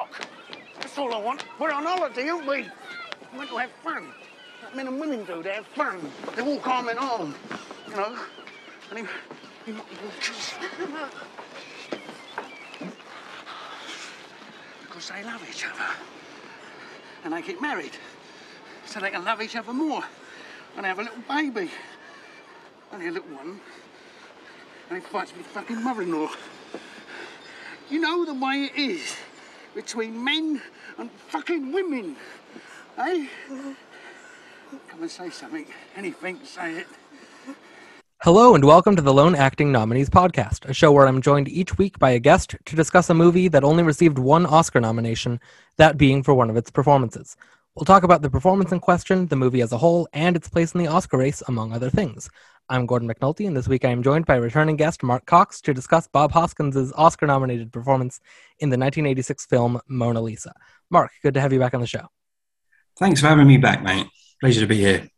cock. 0.00 0.26
That's 0.80 0.96
all 0.98 1.12
I 1.14 1.18
want. 1.18 1.44
We're 1.58 1.72
on 1.72 1.84
holiday, 1.84 2.28
aren't 2.28 2.46
we? 2.46 2.66
We're 3.32 3.38
meant 3.38 3.50
to 3.50 3.56
have 3.58 3.70
fun. 3.84 4.06
Like 4.62 4.76
men 4.76 4.86
and 4.86 5.00
women 5.00 5.24
do, 5.24 5.42
they 5.42 5.54
have 5.54 5.66
fun. 5.66 6.00
They 6.36 6.42
walk 6.42 6.66
arm 6.66 6.88
in 6.88 6.98
arm, 6.98 7.34
you 7.88 7.96
know. 7.96 8.18
And 8.90 8.98
he, 8.98 9.04
he, 9.66 9.78
because 14.82 15.10
they 15.10 15.22
love 15.24 15.46
each 15.48 15.64
other. 15.66 15.84
And 17.24 17.34
they 17.34 17.42
get 17.42 17.60
married. 17.60 17.92
So 18.86 19.00
they 19.00 19.10
can 19.10 19.24
love 19.24 19.42
each 19.42 19.56
other 19.56 19.72
more. 19.72 20.02
And 20.76 20.86
have 20.86 20.98
a 20.98 21.02
little 21.02 21.22
baby. 21.28 21.70
Only 22.92 23.08
a 23.08 23.12
little 23.12 23.36
one. 23.36 23.60
And 24.88 24.98
he 24.98 25.04
fights 25.04 25.32
with 25.36 25.46
fucking 25.46 25.84
mother-in-law. 25.84 26.30
You 27.90 28.00
know 28.00 28.24
the 28.24 28.34
way 28.34 28.70
it 28.74 28.76
is 28.76 29.16
between 29.74 30.22
men 30.22 30.60
and 30.98 31.10
fucking 31.10 31.72
women, 31.72 32.16
eh? 32.98 33.26
Come 34.88 35.02
and 35.02 35.10
say 35.10 35.30
something. 35.30 35.66
Anything, 35.96 36.40
say 36.44 36.78
it. 36.78 36.86
Hello 38.22 38.54
and 38.54 38.64
welcome 38.64 38.96
to 38.96 39.02
the 39.02 39.14
Lone 39.14 39.34
Acting 39.34 39.72
Nominees 39.72 40.10
Podcast, 40.10 40.68
a 40.68 40.74
show 40.74 40.92
where 40.92 41.06
I'm 41.06 41.22
joined 41.22 41.48
each 41.48 41.78
week 41.78 41.98
by 41.98 42.10
a 42.10 42.18
guest 42.18 42.56
to 42.66 42.76
discuss 42.76 43.08
a 43.08 43.14
movie 43.14 43.48
that 43.48 43.64
only 43.64 43.82
received 43.82 44.18
one 44.18 44.44
Oscar 44.44 44.80
nomination, 44.80 45.40
that 45.78 45.96
being 45.96 46.22
for 46.22 46.34
one 46.34 46.50
of 46.50 46.56
its 46.56 46.70
performances. 46.70 47.36
We'll 47.74 47.86
talk 47.86 48.02
about 48.02 48.20
the 48.20 48.28
performance 48.28 48.72
in 48.72 48.80
question, 48.80 49.28
the 49.28 49.36
movie 49.36 49.62
as 49.62 49.72
a 49.72 49.78
whole, 49.78 50.08
and 50.12 50.36
its 50.36 50.48
place 50.48 50.74
in 50.74 50.80
the 50.82 50.88
Oscar 50.88 51.16
race, 51.16 51.42
among 51.48 51.72
other 51.72 51.88
things. 51.88 52.28
I'm 52.70 52.86
Gordon 52.86 53.08
McNulty, 53.08 53.48
and 53.48 53.56
this 53.56 53.66
week 53.66 53.84
I 53.84 53.88
am 53.88 54.00
joined 54.00 54.26
by 54.26 54.36
returning 54.36 54.76
guest 54.76 55.02
Mark 55.02 55.26
Cox 55.26 55.60
to 55.62 55.74
discuss 55.74 56.06
Bob 56.06 56.30
Hoskins' 56.30 56.92
Oscar 56.92 57.26
nominated 57.26 57.72
performance 57.72 58.20
in 58.60 58.70
the 58.70 58.78
1986 58.78 59.44
film 59.46 59.80
Mona 59.88 60.20
Lisa. 60.20 60.54
Mark, 60.88 61.10
good 61.20 61.34
to 61.34 61.40
have 61.40 61.52
you 61.52 61.58
back 61.58 61.74
on 61.74 61.80
the 61.80 61.86
show. 61.88 62.06
Thanks 62.96 63.20
for 63.20 63.26
having 63.26 63.48
me 63.48 63.56
back, 63.56 63.82
mate. 63.82 64.06
Pleasure 64.40 64.60
to 64.60 64.68
be 64.68 64.76
here. 64.76 65.08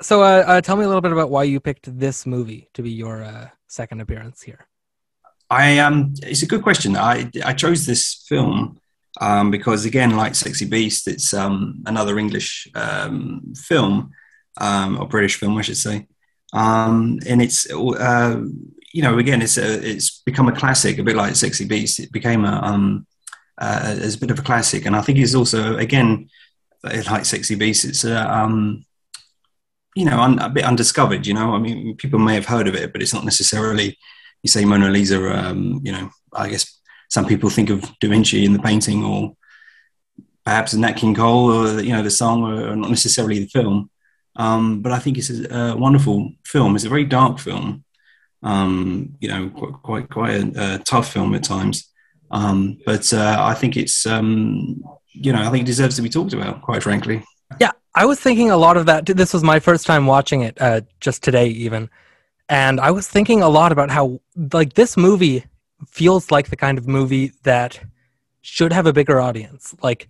So, 0.00 0.22
uh, 0.22 0.42
uh, 0.46 0.60
tell 0.62 0.76
me 0.76 0.84
a 0.84 0.86
little 0.86 1.02
bit 1.02 1.12
about 1.12 1.28
why 1.28 1.44
you 1.44 1.60
picked 1.60 1.98
this 1.98 2.24
movie 2.24 2.70
to 2.72 2.82
be 2.82 2.90
your 2.90 3.22
uh, 3.22 3.50
second 3.68 4.00
appearance 4.00 4.40
here. 4.40 4.66
I 5.50 5.80
um, 5.80 6.14
it's 6.22 6.42
a 6.42 6.46
good 6.46 6.62
question. 6.62 6.96
I 6.96 7.30
I 7.44 7.52
chose 7.52 7.84
this 7.84 8.24
film 8.26 8.80
um, 9.20 9.50
because 9.50 9.84
again, 9.84 10.16
like 10.16 10.34
Sexy 10.34 10.64
Beast, 10.64 11.06
it's 11.08 11.34
um, 11.34 11.82
another 11.84 12.18
English 12.18 12.68
um, 12.74 13.52
film 13.54 14.12
um, 14.56 14.98
or 14.98 15.06
British 15.06 15.36
film, 15.36 15.58
I 15.58 15.62
should 15.62 15.76
say, 15.76 16.06
um, 16.52 17.18
and 17.26 17.40
it's 17.40 17.70
uh, 17.70 18.42
you 18.92 19.02
know 19.02 19.18
again, 19.18 19.42
it's 19.42 19.58
a, 19.58 19.88
it's 19.88 20.20
become 20.22 20.48
a 20.48 20.56
classic, 20.56 20.98
a 20.98 21.02
bit 21.02 21.16
like 21.16 21.36
Sexy 21.36 21.64
Beast. 21.64 21.98
It 21.98 22.12
became 22.12 22.44
a 22.44 22.60
um, 22.62 23.06
uh, 23.58 23.96
a 23.96 24.18
bit 24.18 24.30
of 24.30 24.38
a 24.38 24.42
classic, 24.42 24.86
and 24.86 24.96
I 24.96 25.02
think 25.02 25.18
it's 25.18 25.34
also 25.34 25.76
again 25.76 26.28
like 26.82 27.24
Sexy 27.24 27.54
Beast. 27.54 27.84
It's 27.84 28.04
a 28.04 28.30
um, 28.30 28.84
you 29.94 30.04
know, 30.04 30.20
un, 30.20 30.38
a 30.38 30.48
bit 30.48 30.64
undiscovered. 30.64 31.26
You 31.26 31.34
know, 31.34 31.54
I 31.54 31.58
mean, 31.58 31.96
people 31.96 32.18
may 32.18 32.34
have 32.34 32.46
heard 32.46 32.68
of 32.68 32.74
it, 32.74 32.92
but 32.92 33.02
it's 33.02 33.14
not 33.14 33.24
necessarily. 33.24 33.98
You 34.42 34.50
say 34.50 34.64
Mona 34.64 34.90
Lisa, 34.90 35.20
um, 35.38 35.80
you 35.84 35.92
know, 35.92 36.10
I 36.32 36.48
guess 36.48 36.80
some 37.08 37.26
people 37.26 37.50
think 37.50 37.70
of 37.70 37.82
Da 38.00 38.08
Vinci 38.08 38.44
in 38.44 38.52
the 38.52 38.58
painting, 38.58 39.04
or 39.04 39.36
perhaps 40.44 40.74
Nat 40.74 40.94
King 40.94 41.14
Cole, 41.14 41.52
or 41.52 41.80
you 41.80 41.92
know, 41.92 42.02
the 42.02 42.10
song, 42.10 42.42
or 42.42 42.74
not 42.74 42.90
necessarily 42.90 43.38
the 43.38 43.46
film. 43.46 43.90
Um, 44.36 44.80
but 44.80 44.92
I 44.92 44.98
think 44.98 45.18
it's 45.18 45.30
a, 45.30 45.76
wonderful 45.76 46.32
film. 46.44 46.74
It's 46.74 46.84
a 46.84 46.88
very 46.88 47.04
dark 47.04 47.38
film. 47.38 47.84
Um, 48.42 49.16
you 49.20 49.28
know, 49.28 49.50
quite 49.50 49.72
quite, 49.82 50.10
quite 50.10 50.34
a, 50.34 50.74
a, 50.74 50.78
tough 50.78 51.12
film 51.12 51.34
at 51.34 51.44
times. 51.44 51.88
Um, 52.30 52.78
but 52.86 53.12
uh, 53.12 53.36
I 53.38 53.54
think 53.54 53.76
it's 53.76 54.06
um, 54.06 54.82
you 55.12 55.32
know, 55.32 55.42
I 55.42 55.50
think 55.50 55.62
it 55.62 55.66
deserves 55.66 55.96
to 55.96 56.02
be 56.02 56.08
talked 56.08 56.32
about. 56.32 56.62
Quite 56.62 56.82
frankly. 56.82 57.22
Yeah, 57.60 57.72
I 57.94 58.06
was 58.06 58.18
thinking 58.18 58.50
a 58.50 58.56
lot 58.56 58.76
of 58.76 58.86
that. 58.86 59.06
This 59.06 59.32
was 59.32 59.44
my 59.44 59.60
first 59.60 59.86
time 59.86 60.06
watching 60.06 60.40
it, 60.40 60.60
uh, 60.60 60.80
just 61.00 61.22
today 61.22 61.48
even, 61.48 61.90
and 62.48 62.80
I 62.80 62.90
was 62.90 63.06
thinking 63.06 63.42
a 63.42 63.48
lot 63.48 63.70
about 63.70 63.90
how 63.90 64.20
like 64.52 64.72
this 64.74 64.96
movie 64.96 65.44
feels 65.86 66.30
like 66.30 66.48
the 66.48 66.56
kind 66.56 66.78
of 66.78 66.88
movie 66.88 67.32
that 67.42 67.80
should 68.40 68.72
have 68.72 68.86
a 68.86 68.92
bigger 68.92 69.20
audience. 69.20 69.74
Like 69.82 70.08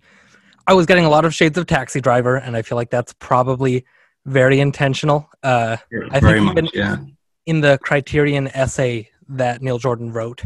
I 0.65 0.73
was 0.73 0.85
getting 0.85 1.05
a 1.05 1.09
lot 1.09 1.25
of 1.25 1.33
shades 1.33 1.57
of 1.57 1.67
Taxi 1.67 2.01
Driver, 2.01 2.37
and 2.37 2.55
I 2.55 2.61
feel 2.61 2.77
like 2.77 2.89
that's 2.89 3.13
probably 3.13 3.85
very 4.25 4.59
intentional. 4.59 5.29
Uh, 5.41 5.77
yeah, 5.91 5.99
I 6.11 6.19
think 6.19 6.43
much, 6.43 6.57
in, 6.57 6.69
yeah. 6.73 6.97
in 7.45 7.61
the 7.61 7.77
Criterion 7.81 8.47
essay 8.49 9.09
that 9.29 9.61
Neil 9.61 9.79
Jordan 9.79 10.11
wrote 10.11 10.43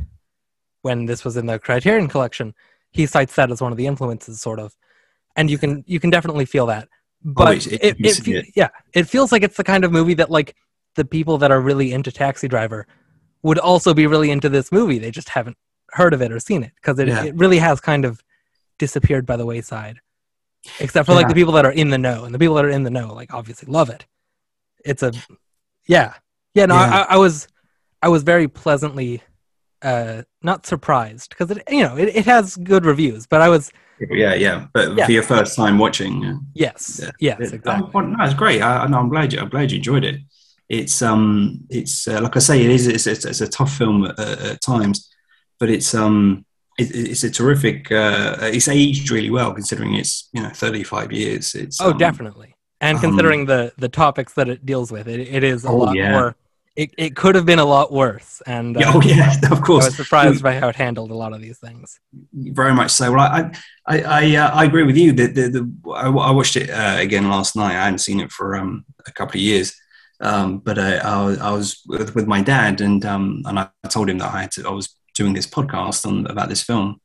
when 0.82 1.06
this 1.06 1.26
was 1.26 1.38
in 1.38 1.46
the 1.46 1.60
Criterion 1.60 2.08
collection, 2.08 2.54
he 2.92 3.06
cites 3.06 3.36
that 3.36 3.52
as 3.52 3.62
one 3.62 3.72
of 3.72 3.78
the 3.78 3.88
influences, 3.88 4.40
sort 4.40 4.60
of, 4.60 4.76
and 5.36 5.50
you 5.50 5.58
can 5.58 5.84
you 5.88 6.00
can 6.00 6.10
definitely 6.10 6.46
feel 6.46 6.66
that 6.68 6.88
but 7.24 7.48
oh, 7.48 7.52
it, 7.52 7.68
it, 7.68 7.96
it, 8.00 8.28
it, 8.28 8.46
yeah, 8.56 8.70
it 8.94 9.08
feels 9.10 9.32
like 9.32 9.44
it's 9.44 9.58
the 9.58 9.64
kind 9.64 9.84
of 9.84 9.92
movie 9.92 10.14
that 10.16 10.30
like 10.30 10.56
the 10.96 11.06
people 11.06 11.38
that 11.40 11.52
are 11.52 11.60
really 11.60 11.92
into 11.92 12.12
Taxi 12.12 12.48
Driver 12.48 12.88
would 13.44 13.60
also 13.60 13.94
be 13.94 14.08
really 14.08 14.32
into 14.32 14.50
this 14.50 14.72
movie. 14.72 15.00
They 15.00 15.12
just 15.12 15.30
haven't 15.30 15.58
heard 15.92 16.14
of 16.14 16.22
it 16.22 16.32
or 16.32 16.40
seen 16.40 16.64
it 16.64 16.72
because 16.76 17.00
it, 17.00 17.08
yeah. 17.08 17.24
it 17.24 17.36
really 17.36 17.58
has 17.58 17.80
kind 17.80 18.06
of 18.06 18.24
disappeared 18.78 19.26
by 19.26 19.38
the 19.38 19.46
wayside. 19.46 20.00
Except 20.80 21.06
for 21.06 21.14
yeah. 21.14 21.18
like 21.18 21.28
the 21.28 21.34
people 21.34 21.54
that 21.54 21.66
are 21.66 21.72
in 21.72 21.90
the 21.90 21.98
know, 21.98 22.26
and 22.26 22.34
the 22.34 22.40
people 22.40 22.56
that 22.56 22.66
are 22.66 22.70
in 22.70 22.84
the 22.84 22.90
know, 22.90 23.14
like 23.14 23.34
obviously 23.34 23.72
love 23.72 23.90
it. 23.90 24.06
It's 24.86 25.04
a, 25.04 25.12
yeah, 25.88 26.14
yeah. 26.54 26.66
No, 26.66 26.76
yeah. 26.76 27.06
I, 27.10 27.16
I 27.16 27.18
was, 27.18 27.48
I 28.02 28.10
was 28.10 28.24
very 28.24 28.48
pleasantly, 28.48 29.22
uh, 29.82 30.24
not 30.42 30.66
surprised 30.66 31.30
because 31.30 31.52
it, 31.52 31.64
you 31.70 31.84
know, 31.84 31.98
it, 31.98 32.16
it 32.16 32.26
has 32.26 32.56
good 32.56 32.86
reviews, 32.86 33.26
but 33.28 33.42
I 33.42 33.50
was 33.50 33.72
yeah, 34.00 34.34
yeah. 34.36 34.68
But 34.74 34.96
yeah. 34.96 35.06
for 35.06 35.12
your 35.12 35.24
first 35.24 35.56
time 35.56 35.78
watching, 35.78 36.46
yes, 36.54 37.02
yeah. 37.20 37.36
yes, 37.40 37.52
exactly. 37.52 37.90
Um, 37.94 38.16
no, 38.18 38.24
it's 38.24 38.34
great. 38.34 38.62
I, 38.62 38.86
no, 38.88 39.00
I'm 39.00 39.10
glad 39.10 39.34
you. 39.34 39.40
I'm 39.40 39.50
glad 39.50 39.72
you 39.72 39.78
enjoyed 39.78 40.04
it. 40.04 40.22
It's 40.70 41.02
um, 41.02 41.62
it's 41.70 42.08
uh, 42.08 42.22
like 42.22 42.36
I 42.36 42.40
say, 42.40 42.64
it 42.64 42.70
is. 42.70 42.88
It's, 42.88 43.08
it's, 43.08 43.26
it's 43.26 43.42
a 43.42 43.48
tough 43.48 43.76
film 43.76 44.06
at, 44.06 44.20
at, 44.20 44.62
times, 44.62 45.10
but 45.60 45.70
it's 45.70 45.96
um, 45.96 46.46
it, 46.78 46.96
it's 46.96 47.24
a 47.24 47.30
terrific. 47.30 47.92
Uh, 47.92 48.38
it's 48.42 48.68
aged 48.68 49.10
really 49.12 49.30
well 49.30 49.54
considering 49.54 49.96
it's 49.96 50.30
you 50.34 50.42
know 50.42 50.50
35 50.50 51.12
years. 51.12 51.56
It's 51.56 51.82
oh, 51.82 51.92
um, 51.92 51.98
definitely, 51.98 52.56
and 52.82 53.00
considering 53.00 53.42
um, 53.42 53.48
the 53.48 53.74
the 53.78 53.90
topics 53.90 54.34
that 54.34 54.50
it 54.50 54.66
deals 54.66 54.92
with, 54.92 55.08
it, 55.08 55.20
it 55.20 55.44
is 55.44 55.66
a 55.66 55.70
oh, 55.70 55.78
lot 55.78 55.96
yeah. 55.96 56.12
more 56.12 56.36
it, 56.78 56.94
it 56.96 57.16
could 57.16 57.34
have 57.34 57.46
been 57.46 57.58
a 57.58 57.66
lot 57.66 57.92
worse. 57.92 58.42
And 58.46 58.78
uh, 58.78 58.92
oh 58.94 59.02
yeah, 59.02 59.34
of 59.52 59.62
course. 59.62 59.86
I 59.86 59.88
was 59.88 59.96
surprised 59.96 60.44
by 60.44 60.60
how 60.60 60.70
it 60.70 60.76
handled 60.76 61.10
a 61.10 61.16
lot 61.16 61.34
of 61.34 61.42
these 61.42 61.58
things. 61.58 62.00
Very 62.32 62.74
much 62.74 62.92
so. 62.92 63.12
Well, 63.12 63.20
I 63.20 63.52
I 63.88 64.02
I, 64.02 64.36
uh, 64.36 64.50
I 64.52 64.66
agree 64.66 64.84
with 64.84 64.96
you. 64.96 65.12
The, 65.12 65.26
the, 65.26 65.50
the 65.50 65.92
I, 65.92 66.08
I 66.08 66.32
watched 66.32 66.56
it 66.56 66.70
uh, 66.70 66.98
again 67.00 67.30
last 67.30 67.56
night. 67.56 67.76
I 67.76 67.86
hadn't 67.86 68.00
seen 68.00 68.20
it 68.20 68.32
for 68.32 68.56
um, 68.56 68.86
a 69.08 69.12
couple 69.12 69.40
of 69.40 69.42
years, 69.42 69.76
um, 70.22 70.60
but 70.60 70.78
uh, 70.78 71.02
I, 71.04 71.26
was, 71.26 71.40
I 71.40 71.52
was 71.52 71.82
with, 71.88 72.14
with 72.14 72.28
my 72.28 72.42
dad, 72.44 72.80
and 72.80 73.04
um, 73.06 73.42
and 73.46 73.58
I 73.58 73.70
told 73.90 74.10
him 74.10 74.20
that 74.20 74.32
I 74.32 74.42
had 74.42 74.52
to. 74.52 74.68
I 74.68 74.72
was 74.72 74.96
doing 75.18 75.34
this 75.34 75.48
podcast 75.48 76.06
on 76.06 76.26
about 76.28 76.50
this 76.50 76.64
film, 76.64 77.02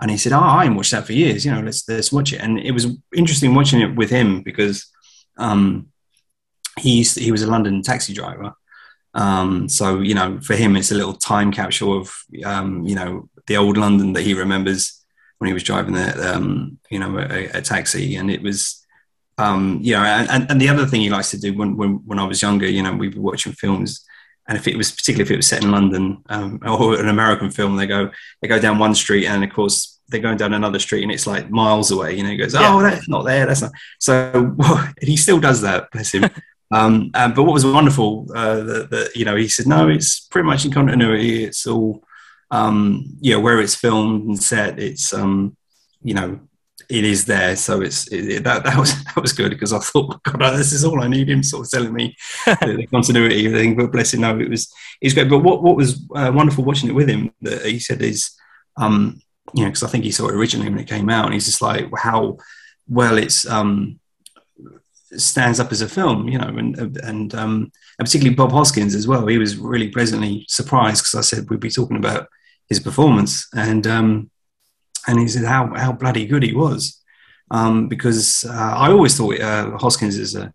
and 0.00 0.10
he 0.10 0.16
said, 0.16 0.32
"Oh, 0.32 0.40
I 0.40 0.64
haven't 0.64 0.76
watched 0.76 0.92
that 0.92 1.06
for 1.06 1.12
years. 1.12 1.44
You 1.44 1.52
know, 1.52 1.60
let's 1.60 1.88
let's 1.88 2.12
watch 2.12 2.32
it." 2.32 2.40
And 2.40 2.58
it 2.58 2.72
was 2.72 2.86
interesting 3.14 3.54
watching 3.54 3.80
it 3.80 3.94
with 3.94 4.10
him 4.10 4.42
because 4.42 4.86
um, 5.38 5.88
he 6.80 7.02
he 7.02 7.30
was 7.30 7.42
a 7.42 7.50
London 7.50 7.82
taxi 7.82 8.12
driver 8.12 8.54
um, 9.14 9.68
so 9.68 10.00
you 10.00 10.14
know, 10.14 10.40
for 10.40 10.54
him, 10.54 10.76
it's 10.76 10.90
a 10.90 10.94
little 10.94 11.14
time 11.14 11.52
capsule 11.52 11.98
of 11.98 12.14
um, 12.44 12.84
you 12.84 12.94
know 12.94 13.28
the 13.46 13.56
old 13.56 13.76
London 13.76 14.12
that 14.14 14.22
he 14.22 14.34
remembers 14.34 15.04
when 15.38 15.48
he 15.48 15.54
was 15.54 15.62
driving 15.62 15.94
the 15.94 16.34
um, 16.34 16.78
you 16.90 16.98
know 16.98 17.18
a, 17.18 17.46
a, 17.48 17.62
taxi, 17.62 18.16
and 18.16 18.30
it 18.30 18.42
was 18.42 18.84
um, 19.38 19.80
you 19.82 19.92
know, 19.92 20.02
and, 20.02 20.50
and 20.50 20.60
the 20.60 20.68
other 20.68 20.86
thing 20.86 21.00
he 21.00 21.10
likes 21.10 21.30
to 21.32 21.38
do 21.38 21.54
when, 21.54 21.76
when 21.76 21.96
when 22.06 22.18
I 22.18 22.24
was 22.24 22.40
younger, 22.40 22.66
you 22.66 22.82
know, 22.82 22.94
we 22.94 23.08
were 23.08 23.20
watching 23.20 23.52
films, 23.52 24.04
and 24.48 24.58
if 24.58 24.66
it 24.66 24.76
was 24.76 24.90
particularly 24.90 25.24
if 25.24 25.30
it 25.30 25.36
was 25.36 25.46
set 25.46 25.62
in 25.62 25.70
London 25.70 26.22
um, 26.28 26.60
or 26.66 26.98
an 26.98 27.08
American 27.08 27.50
film, 27.50 27.76
they 27.76 27.86
go 27.86 28.10
they 28.40 28.48
go 28.48 28.58
down 28.58 28.78
one 28.78 28.94
street, 28.94 29.26
and 29.26 29.44
of 29.44 29.52
course 29.52 30.00
they're 30.08 30.20
going 30.20 30.36
down 30.36 30.54
another 30.54 30.78
street, 30.78 31.02
and 31.02 31.12
it's 31.12 31.26
like 31.26 31.50
miles 31.50 31.90
away. 31.90 32.16
You 32.16 32.24
know, 32.24 32.30
he 32.30 32.36
goes, 32.36 32.54
"Oh, 32.54 32.82
that's 32.82 33.08
not 33.08 33.24
there. 33.24 33.46
That's 33.46 33.62
not." 33.62 33.72
So 33.98 34.54
well, 34.56 34.88
he 35.00 35.16
still 35.16 35.40
does 35.40 35.60
that. 35.62 35.90
Bless 35.90 36.12
him. 36.12 36.28
Um, 36.72 37.10
um, 37.12 37.34
but 37.34 37.42
what 37.42 37.52
was 37.52 37.66
wonderful, 37.66 38.28
uh, 38.34 38.62
that, 38.62 38.90
that, 38.90 39.10
you 39.14 39.26
know, 39.26 39.36
he 39.36 39.46
said, 39.46 39.66
no, 39.66 39.90
it's 39.90 40.20
pretty 40.20 40.46
much 40.46 40.64
in 40.64 40.72
continuity. 40.72 41.44
It's 41.44 41.66
all, 41.66 42.02
um, 42.50 43.14
you 43.20 43.34
know, 43.34 43.40
where 43.40 43.60
it's 43.60 43.74
filmed 43.74 44.26
and 44.26 44.42
set. 44.42 44.78
It's, 44.78 45.12
um, 45.12 45.54
you 46.02 46.14
know, 46.14 46.40
it 46.92 47.04
is 47.04 47.24
there. 47.24 47.56
So 47.56 47.80
it's 47.80 48.06
it, 48.12 48.44
that 48.44 48.64
that 48.64 48.76
was 48.76 49.02
that 49.04 49.20
was 49.20 49.32
good 49.32 49.50
because 49.50 49.72
I 49.72 49.78
thought, 49.78 50.22
God, 50.24 50.56
this 50.56 50.72
is 50.72 50.84
all 50.84 51.02
I 51.02 51.08
need. 51.08 51.30
Him 51.30 51.42
sort 51.42 51.66
of 51.66 51.70
telling 51.70 51.94
me 51.94 52.14
the, 52.46 52.74
the, 52.76 52.86
continuity 52.86 53.50
thing. 53.50 53.76
But 53.76 53.92
bless 53.92 54.12
him, 54.12 54.20
no, 54.20 54.38
it 54.38 54.50
was 54.50 54.72
it 55.00 55.06
was 55.06 55.14
great. 55.14 55.30
But 55.30 55.38
what 55.38 55.62
what 55.62 55.76
was 55.76 56.04
uh, 56.14 56.30
wonderful 56.34 56.64
watching 56.64 56.90
it 56.90 56.94
with 56.94 57.08
him 57.08 57.32
that 57.40 57.64
he 57.64 57.78
said 57.78 58.02
is, 58.02 58.30
um, 58.76 59.20
you 59.54 59.64
know, 59.64 59.70
because 59.70 59.82
I 59.82 59.88
think 59.88 60.04
he 60.04 60.12
saw 60.12 60.28
it 60.28 60.34
originally 60.34 60.70
when 60.70 60.80
it 60.80 60.88
came 60.88 61.08
out, 61.08 61.24
and 61.24 61.34
he's 61.34 61.46
just 61.46 61.62
like 61.62 61.88
how 61.96 62.36
well 62.88 63.16
it's 63.16 63.46
um 63.46 63.98
stands 65.16 65.60
up 65.60 65.72
as 65.72 65.82
a 65.82 65.88
film, 65.88 66.28
you 66.28 66.38
know, 66.38 66.48
and 66.48 66.76
and, 66.98 67.34
um, 67.34 67.72
and 67.98 68.06
particularly 68.06 68.34
Bob 68.34 68.52
Hoskins 68.52 68.94
as 68.94 69.08
well. 69.08 69.26
He 69.26 69.38
was 69.38 69.56
really 69.56 69.88
pleasantly 69.88 70.44
surprised 70.48 71.02
because 71.02 71.14
I 71.14 71.20
said 71.22 71.48
we'd 71.48 71.60
be 71.60 71.70
talking 71.70 71.96
about 71.96 72.28
his 72.68 72.80
performance, 72.80 73.48
and 73.54 73.86
um, 73.86 74.30
and 75.06 75.18
he 75.18 75.28
said 75.28 75.44
how 75.44 75.74
how 75.74 75.92
bloody 75.92 76.26
good 76.26 76.42
he 76.42 76.54
was. 76.54 77.00
Um, 77.50 77.86
because 77.86 78.46
uh, 78.48 78.74
I 78.76 78.90
always 78.90 79.16
thought 79.16 79.38
uh, 79.38 79.76
Hoskins 79.76 80.16
is 80.16 80.34
a 80.34 80.52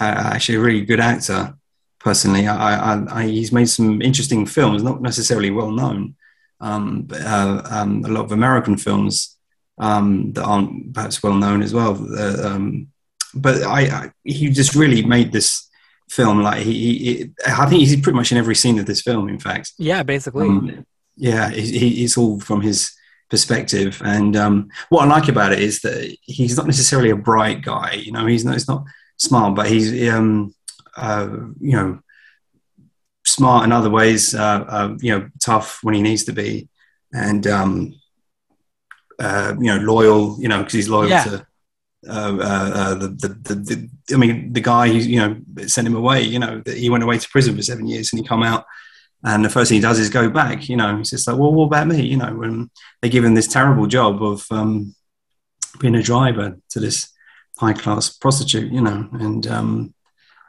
uh, 0.00 0.32
actually 0.34 0.56
a 0.56 0.60
really 0.60 0.84
good 0.84 1.00
actor. 1.00 1.54
Personally, 1.98 2.48
I, 2.48 2.94
I, 2.94 3.20
I, 3.20 3.26
he's 3.26 3.52
made 3.52 3.68
some 3.68 4.02
interesting 4.02 4.44
films, 4.44 4.82
not 4.82 5.00
necessarily 5.02 5.50
well 5.50 5.70
known, 5.70 6.16
um, 6.60 7.02
but, 7.02 7.20
uh, 7.20 7.62
um, 7.70 8.04
a 8.04 8.08
lot 8.08 8.24
of 8.24 8.32
American 8.32 8.76
films 8.76 9.38
um, 9.78 10.32
that 10.32 10.42
aren't 10.42 10.94
perhaps 10.94 11.22
well 11.22 11.34
known 11.34 11.62
as 11.62 11.72
well. 11.72 11.92
Uh, 12.18 12.48
um, 12.48 12.88
but 13.34 13.62
I, 13.62 13.80
I, 13.82 14.10
he 14.24 14.48
just 14.50 14.74
really 14.74 15.04
made 15.04 15.30
this 15.32 15.68
film 16.10 16.42
like 16.42 16.62
he, 16.62 16.98
he, 16.98 17.30
I 17.46 17.66
think 17.66 17.80
he's 17.80 18.00
pretty 18.00 18.16
much 18.16 18.32
in 18.32 18.38
every 18.38 18.54
scene 18.54 18.78
of 18.78 18.86
this 18.86 19.02
film. 19.02 19.28
In 19.28 19.38
fact, 19.38 19.72
yeah, 19.78 20.02
basically, 20.02 20.48
um, 20.48 20.86
yeah, 21.16 21.50
he, 21.50 22.04
it's 22.04 22.18
all 22.18 22.40
from 22.40 22.62
his 22.62 22.92
perspective. 23.32 24.02
And 24.04 24.36
um, 24.36 24.68
what 24.90 25.04
I 25.04 25.06
like 25.06 25.28
about 25.28 25.52
it 25.52 25.58
is 25.58 25.80
that 25.80 26.14
he's 26.20 26.54
not 26.54 26.66
necessarily 26.66 27.08
a 27.08 27.16
bright 27.16 27.62
guy. 27.62 27.94
You 27.94 28.12
know, 28.12 28.26
he's 28.26 28.44
not. 28.44 28.54
It's 28.54 28.68
not 28.68 28.84
smart, 29.16 29.56
but 29.56 29.68
he's 29.68 29.88
um, 30.10 30.54
uh, 30.96 31.30
you 31.58 31.72
know 31.72 31.98
smart 33.24 33.64
in 33.64 33.72
other 33.72 33.88
ways. 33.88 34.34
Uh, 34.34 34.64
uh, 34.68 34.96
you 35.00 35.12
know, 35.12 35.30
tough 35.42 35.78
when 35.82 35.94
he 35.94 36.02
needs 36.02 36.24
to 36.24 36.32
be, 36.32 36.68
and 37.12 37.46
um, 37.46 37.94
uh, 39.18 39.54
you 39.58 39.74
know, 39.74 39.78
loyal. 39.78 40.36
You 40.38 40.48
know, 40.48 40.58
because 40.58 40.74
he's 40.74 40.90
loyal 40.90 41.08
yeah. 41.08 41.24
to. 41.24 41.46
Uh, 42.06 42.36
uh, 42.40 42.70
uh, 42.74 42.94
the, 42.94 43.08
the, 43.08 43.28
the, 43.28 43.54
the, 43.54 43.90
I 44.12 44.16
mean, 44.16 44.52
the 44.52 44.60
guy 44.60 44.88
who, 44.88 44.94
you 44.94 45.20
know, 45.20 45.36
sent 45.68 45.86
him 45.86 45.94
away, 45.94 46.22
you 46.22 46.40
know, 46.40 46.60
he 46.66 46.90
went 46.90 47.04
away 47.04 47.16
to 47.16 47.28
prison 47.28 47.54
for 47.54 47.62
seven 47.62 47.86
years 47.86 48.12
and 48.12 48.20
he 48.20 48.26
come 48.26 48.42
out 48.42 48.64
and 49.24 49.44
the 49.44 49.50
first 49.50 49.68
thing 49.68 49.76
he 49.76 49.82
does 49.82 49.98
is 49.98 50.10
go 50.10 50.28
back, 50.28 50.68
you 50.68 50.76
know, 50.76 50.96
he's 50.96 51.10
just 51.10 51.26
like, 51.26 51.38
well, 51.38 51.52
what 51.52 51.66
about 51.66 51.86
me? 51.86 52.02
You 52.02 52.16
know, 52.16 52.34
when 52.34 52.70
they 53.00 53.08
give 53.08 53.24
him 53.24 53.34
this 53.34 53.46
terrible 53.46 53.86
job 53.86 54.22
of 54.22 54.44
um, 54.50 54.94
being 55.78 55.94
a 55.94 56.02
driver 56.02 56.58
to 56.70 56.80
this 56.80 57.12
high 57.58 57.72
class 57.72 58.10
prostitute, 58.10 58.72
you 58.72 58.80
know, 58.80 59.08
and 59.12 59.46
um, 59.46 59.94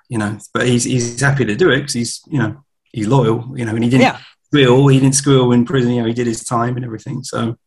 you 0.10 0.18
know, 0.18 0.38
but 0.54 0.68
he's 0.68 0.84
he's 0.84 1.20
happy 1.20 1.46
to 1.46 1.56
do 1.56 1.70
it 1.70 1.78
because 1.78 1.94
he's 1.94 2.22
you 2.28 2.40
know 2.40 2.64
he's 2.92 3.08
loyal, 3.08 3.52
you 3.56 3.66
know, 3.66 3.76
and 3.76 3.84
he 3.84 3.90
didn't 3.90 4.04
yeah. 4.04 4.20
squeal, 4.46 4.88
he 4.88 5.00
didn't 5.00 5.16
squeal 5.16 5.52
in 5.52 5.66
prison, 5.66 5.92
you 5.92 6.02
know, 6.02 6.08
he 6.08 6.14
did 6.14 6.28
his 6.28 6.44
time 6.44 6.76
and 6.76 6.86
everything. 6.86 7.24
So 7.24 7.58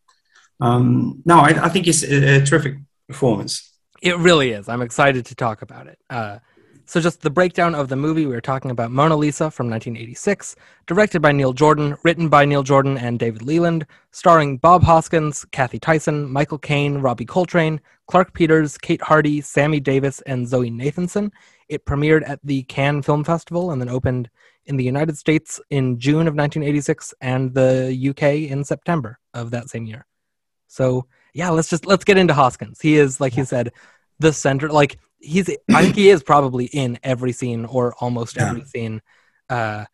um, 0.61 1.23
no, 1.25 1.39
I, 1.39 1.67
I, 1.67 1.69
think 1.69 1.87
it's 1.87 2.03
a, 2.03 2.37
a, 2.37 2.45
terrific 2.45 2.77
performance. 3.09 3.75
It 4.01 4.17
really 4.17 4.53
is. 4.53 4.69
I'm 4.69 4.83
excited 4.83 5.27
to 5.27 5.35
talk 5.35 5.63
about 5.63 5.87
it. 5.87 5.99
Uh, 6.09 6.39
so, 6.89 7.01
just 7.01 7.23
the 7.23 7.31
breakdown 7.31 7.75
of 7.75 7.89
the 7.89 7.97
movie, 7.97 8.27
we 8.27 8.33
were 8.33 8.41
talking 8.41 8.71
about 8.71 8.93
Mona 8.93 9.17
Lisa 9.17 9.51
from 9.51 9.69
1986, 9.69 10.55
directed 10.87 11.21
by 11.21 11.33
Neil 11.33 11.53
Jordan, 11.53 11.97
written 12.05 12.29
by 12.29 12.45
Neil 12.45 12.63
Jordan 12.63 12.97
and 12.97 13.19
David 13.19 13.43
Leland, 13.43 13.87
starring 14.13 14.57
Bob 14.57 14.85
Hoskins, 14.85 15.45
Cathy 15.51 15.81
Tyson, 15.81 16.31
Michael 16.31 16.59
Caine, 16.59 16.99
Robbie 16.99 17.25
Coltrane, 17.25 17.81
Clarke 18.07 18.33
Peters, 18.35 18.79
Kate 18.79 19.01
Hardie, 19.01 19.43
Sammi 19.43 19.81
Davis, 19.81 20.21
and 20.23 20.47
Zoe 20.47 20.71
Nathenson. 20.71 21.33
It 21.69 21.85
premiered 21.85 22.29
at 22.29 22.39
the 22.45 22.63
Cannes 22.63 23.03
Film 23.03 23.25
Festival 23.25 23.73
and 23.73 23.81
then 23.81 23.89
opened 23.89 24.31
in 24.67 24.77
the 24.77 24.85
United 24.85 25.19
States 25.19 25.61
in 25.71 25.99
June 25.99 26.29
of 26.29 26.35
1986 26.35 27.15
and 27.21 27.53
the 27.53 28.11
UK 28.11 28.49
in 28.51 28.63
September 28.63 29.19
of 29.35 29.51
that 29.51 29.69
same 29.69 29.87
year. 29.87 30.07
So, 30.69 31.07
yeah, 31.35 31.51
let's 31.51 31.69
just 31.69 31.85
let's 31.85 32.05
get 32.05 32.17
into 32.17 32.33
Hoskins. 32.35 32.81
He 32.81 32.97
is, 32.97 33.21
like 33.21 33.33
he 33.33 33.45
said, 33.45 33.73
the 34.21 34.33
center. 34.33 34.69
Like 34.69 34.99
he's 35.19 35.49
I 35.73 35.83
think 35.83 35.97
he 35.97 36.11
is 36.11 36.23
probably 36.23 36.67
in 36.67 36.99
every 37.03 37.33
scene 37.33 37.65
or 37.65 37.95
almost 38.01 38.37
yeah. 38.37 38.51
every 38.51 38.65
scene. 38.65 39.03
Uh, 39.49 39.85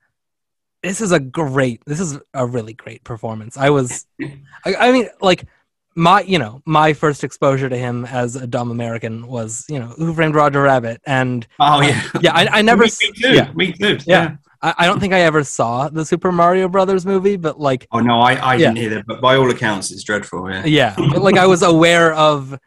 this 0.83 1.01
is 1.01 1.13
a 1.13 1.21
great. 1.21 1.83
This 1.87 2.01
is 2.01 2.19
a 2.35 2.47
really 2.47 2.75
great 2.75 3.05
performance. 3.05 3.57
I 3.57 3.71
was, 3.71 4.07
I, 4.21 4.75
I, 4.75 4.93
mean, 4.93 5.09
like 5.21 5.47
my, 5.95 6.23
you 6.23 6.39
know, 6.39 6.61
my 6.65 6.93
first 6.93 7.25
exposure 7.25 7.69
to 7.69 7.77
him 7.77 8.05
as 8.05 8.37
a 8.37 8.47
dumb 8.47 8.71
American 8.71 9.27
was, 9.27 9.65
you 9.69 9.79
know, 9.79 9.89
Who 9.89 10.13
Framed 10.13 10.35
Roger 10.35 10.63
Rabbit, 10.63 11.01
and 11.07 11.47
oh 11.61 11.81
yeah, 11.81 12.03
yeah, 12.21 12.33
I, 12.35 12.59
I 12.59 12.63
never, 12.63 12.83
me, 12.85 12.91
me 13.01 13.13
too, 13.13 13.35
yeah, 13.35 13.53
me 13.55 13.73
too, 13.73 13.99
yeah. 14.07 14.23
yeah. 14.23 14.37
I, 14.65 14.87
don't 14.87 15.01
think 15.01 15.13
I 15.13 15.23
ever 15.23 15.43
saw 15.43 15.89
the 15.89 16.05
Super 16.05 16.31
Mario 16.31 16.69
Brothers 16.69 17.05
movie, 17.05 17.37
but 17.37 17.59
like, 17.59 17.89
oh 17.91 17.99
no, 17.99 18.21
I, 18.21 18.35
I 18.35 18.55
yeah. 18.55 18.59
didn't 18.59 18.77
hear 18.77 18.91
that, 18.91 19.07
but 19.07 19.21
by 19.21 19.35
all 19.35 19.51
accounts, 19.51 19.91
it's 19.91 20.05
dreadful. 20.05 20.49
Yeah, 20.51 20.65
yeah, 20.65 20.95
like 20.97 21.37
I 21.37 21.47
was 21.47 21.63
aware 21.63 22.15
of 22.15 22.59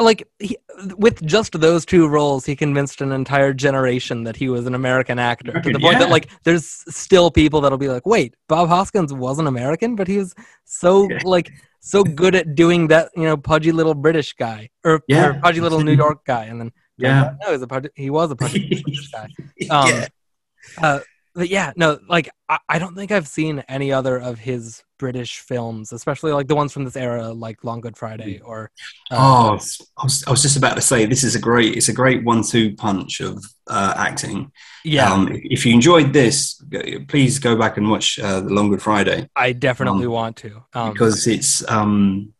like 0.00 0.26
he, 0.38 0.56
with 0.96 1.24
just 1.26 1.58
those 1.60 1.84
two 1.84 2.08
roles 2.08 2.46
he 2.46 2.56
convinced 2.56 3.00
an 3.00 3.12
entire 3.12 3.52
generation 3.52 4.24
that 4.24 4.36
he 4.36 4.48
was 4.48 4.66
an 4.66 4.74
american 4.74 5.18
actor 5.18 5.60
to 5.60 5.72
the 5.72 5.78
point 5.78 5.94
yeah. 5.94 5.98
that 5.98 6.10
like 6.10 6.30
there's 6.44 6.66
still 6.88 7.30
people 7.30 7.60
that'll 7.60 7.78
be 7.78 7.88
like 7.88 8.06
wait 8.06 8.34
bob 8.48 8.68
hoskins 8.68 9.12
wasn't 9.12 9.46
american 9.46 9.94
but 9.94 10.08
he 10.08 10.18
was 10.18 10.34
so 10.64 11.08
like 11.24 11.52
so 11.80 12.02
good 12.02 12.34
at 12.34 12.54
doing 12.54 12.86
that 12.88 13.10
you 13.14 13.24
know 13.24 13.36
pudgy 13.36 13.72
little 13.72 13.94
british 13.94 14.32
guy 14.34 14.70
or, 14.84 15.02
yeah. 15.08 15.26
or 15.26 15.40
pudgy 15.40 15.60
little 15.60 15.80
new 15.80 15.94
york 15.94 16.24
guy 16.24 16.44
and 16.44 16.60
then 16.60 16.72
yeah 16.96 17.34
no, 17.40 17.46
he 17.48 17.52
was 17.52 17.62
a 17.62 17.66
pudgy, 17.66 17.88
he 17.94 18.10
was 18.10 18.30
a 18.30 18.36
pudgy 18.36 18.68
british 18.84 19.10
guy 19.10 19.28
um, 19.70 19.88
yeah. 19.88 20.06
Uh, 20.80 21.00
but 21.34 21.48
yeah 21.48 21.72
no 21.76 21.98
like 22.08 22.28
I, 22.48 22.58
I 22.68 22.78
don't 22.78 22.94
think 22.94 23.10
i've 23.10 23.28
seen 23.28 23.64
any 23.68 23.92
other 23.92 24.18
of 24.18 24.38
his 24.38 24.82
British 25.02 25.40
films, 25.40 25.90
especially 25.90 26.30
like 26.30 26.46
the 26.46 26.54
ones 26.54 26.72
from 26.72 26.84
this 26.84 26.94
era, 26.96 27.32
like 27.32 27.64
Long 27.64 27.80
Good 27.80 27.96
Friday 27.96 28.38
or. 28.38 28.70
Uh, 29.10 29.16
oh, 29.18 29.48
I 29.98 30.04
was, 30.04 30.24
I 30.28 30.30
was 30.30 30.42
just 30.42 30.56
about 30.56 30.76
to 30.76 30.80
say 30.80 31.06
this 31.06 31.24
is 31.24 31.34
a 31.34 31.40
great 31.40 31.76
it's 31.76 31.88
a 31.88 31.92
great 31.92 32.22
one-two 32.22 32.76
punch 32.76 33.18
of 33.20 33.44
uh, 33.66 33.94
acting. 33.96 34.52
Yeah. 34.84 35.12
Um, 35.12 35.28
if 35.56 35.66
you 35.66 35.74
enjoyed 35.74 36.12
this, 36.12 36.62
please 37.08 37.40
go 37.40 37.56
back 37.56 37.78
and 37.78 37.90
watch 37.90 38.20
uh, 38.20 38.42
the 38.42 38.54
Long 38.54 38.70
Good 38.70 38.80
Friday. 38.80 39.28
I 39.34 39.50
definitely 39.50 40.06
um, 40.06 40.12
want 40.12 40.36
to 40.44 40.62
um, 40.72 40.92
because 40.92 41.26
it's 41.26 41.68
um, 41.68 42.32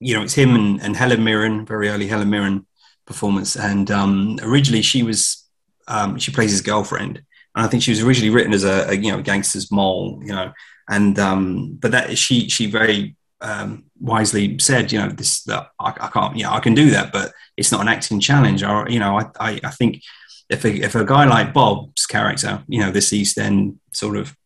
you 0.00 0.16
know 0.16 0.24
it's 0.24 0.34
him 0.34 0.56
and, 0.56 0.82
and 0.82 0.96
Helen 0.96 1.22
Mirren, 1.22 1.64
very 1.64 1.88
early 1.88 2.08
Helen 2.08 2.30
Mirren 2.30 2.66
performance, 3.06 3.54
and 3.54 3.88
um, 3.92 4.40
originally 4.42 4.82
she 4.82 5.04
was 5.04 5.46
um, 5.86 6.18
she 6.18 6.32
plays 6.32 6.50
his 6.50 6.62
girlfriend, 6.62 7.22
and 7.54 7.64
I 7.64 7.68
think 7.68 7.82
she 7.82 7.90
was 7.90 8.02
originally 8.02 8.34
written 8.34 8.52
as 8.52 8.64
a, 8.64 8.88
a 8.90 8.94
you 8.94 9.12
know 9.12 9.22
gangster's 9.22 9.70
mole, 9.70 10.20
you 10.22 10.32
know 10.32 10.52
and 10.88 11.18
um, 11.18 11.78
but 11.80 11.92
that 11.92 12.18
she 12.18 12.48
she 12.48 12.70
very 12.70 13.16
um, 13.40 13.84
wisely 14.00 14.58
said, 14.58 14.92
you 14.92 14.98
know, 15.00 15.08
this 15.08 15.42
that 15.44 15.68
I, 15.80 15.94
I, 16.00 16.08
can't, 16.08 16.36
you 16.36 16.44
know, 16.44 16.52
I 16.52 16.60
can 16.60 16.74
do 16.74 16.90
that, 16.90 17.12
but 17.12 17.32
it's 17.56 17.72
not 17.72 17.80
an 17.80 17.88
acting 17.88 18.20
challenge. 18.20 18.62
Or 18.62 18.88
you 18.88 18.98
know, 18.98 19.18
I 19.18 19.26
I, 19.40 19.60
I 19.64 19.70
think 19.70 20.02
if 20.48 20.64
a, 20.64 20.72
if 20.72 20.94
a 20.94 21.04
guy 21.04 21.24
like 21.24 21.54
Bob's 21.54 22.06
character, 22.06 22.62
you 22.68 22.80
know, 22.80 22.90
this 22.90 23.12
East 23.12 23.38
End 23.38 23.80
sort 23.92 24.16
of, 24.16 24.36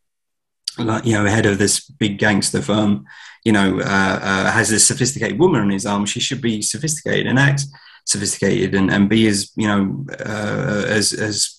like, 0.79 1.05
you 1.05 1.15
know, 1.15 1.25
head 1.25 1.47
of 1.47 1.59
this 1.59 1.81
big 1.81 2.19
gangster 2.19 2.63
firm, 2.63 3.07
you 3.45 3.53
know, 3.53 3.81
uh, 3.81 4.19
uh, 4.23 4.51
has 4.53 4.71
a 4.71 4.79
sophisticated 4.79 5.39
woman 5.39 5.63
on 5.63 5.71
his 5.71 5.87
arm, 5.87 6.07
she 6.07 6.21
should 6.21 6.41
be 6.41 6.63
sophisticated 6.63 7.27
and 7.27 7.39
act 7.39 7.63
sophisticated 8.07 8.75
and, 8.75 8.89
and 8.91 9.09
be 9.09 9.27
as 9.27 9.51
you 9.57 9.67
know 9.67 10.07
uh, 10.25 10.85
as 10.89 11.13
as 11.13 11.56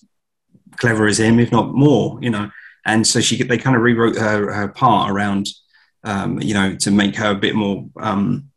clever 0.78 1.06
as 1.06 1.20
him, 1.20 1.38
if 1.38 1.52
not 1.52 1.74
more, 1.74 2.18
you 2.22 2.30
know 2.30 2.50
and 2.88 3.06
so 3.06 3.20
she 3.20 3.40
they 3.42 3.58
kind 3.58 3.76
of 3.76 3.82
rewrote 3.82 4.16
her, 4.16 4.52
her 4.52 4.68
part 4.68 5.10
around 5.10 5.46
um, 6.04 6.40
you 6.40 6.54
know 6.54 6.74
to 6.76 6.90
make 6.90 7.14
her 7.16 7.30
a 7.30 7.34
bit 7.34 7.54
more 7.54 7.88
um, 8.00 8.50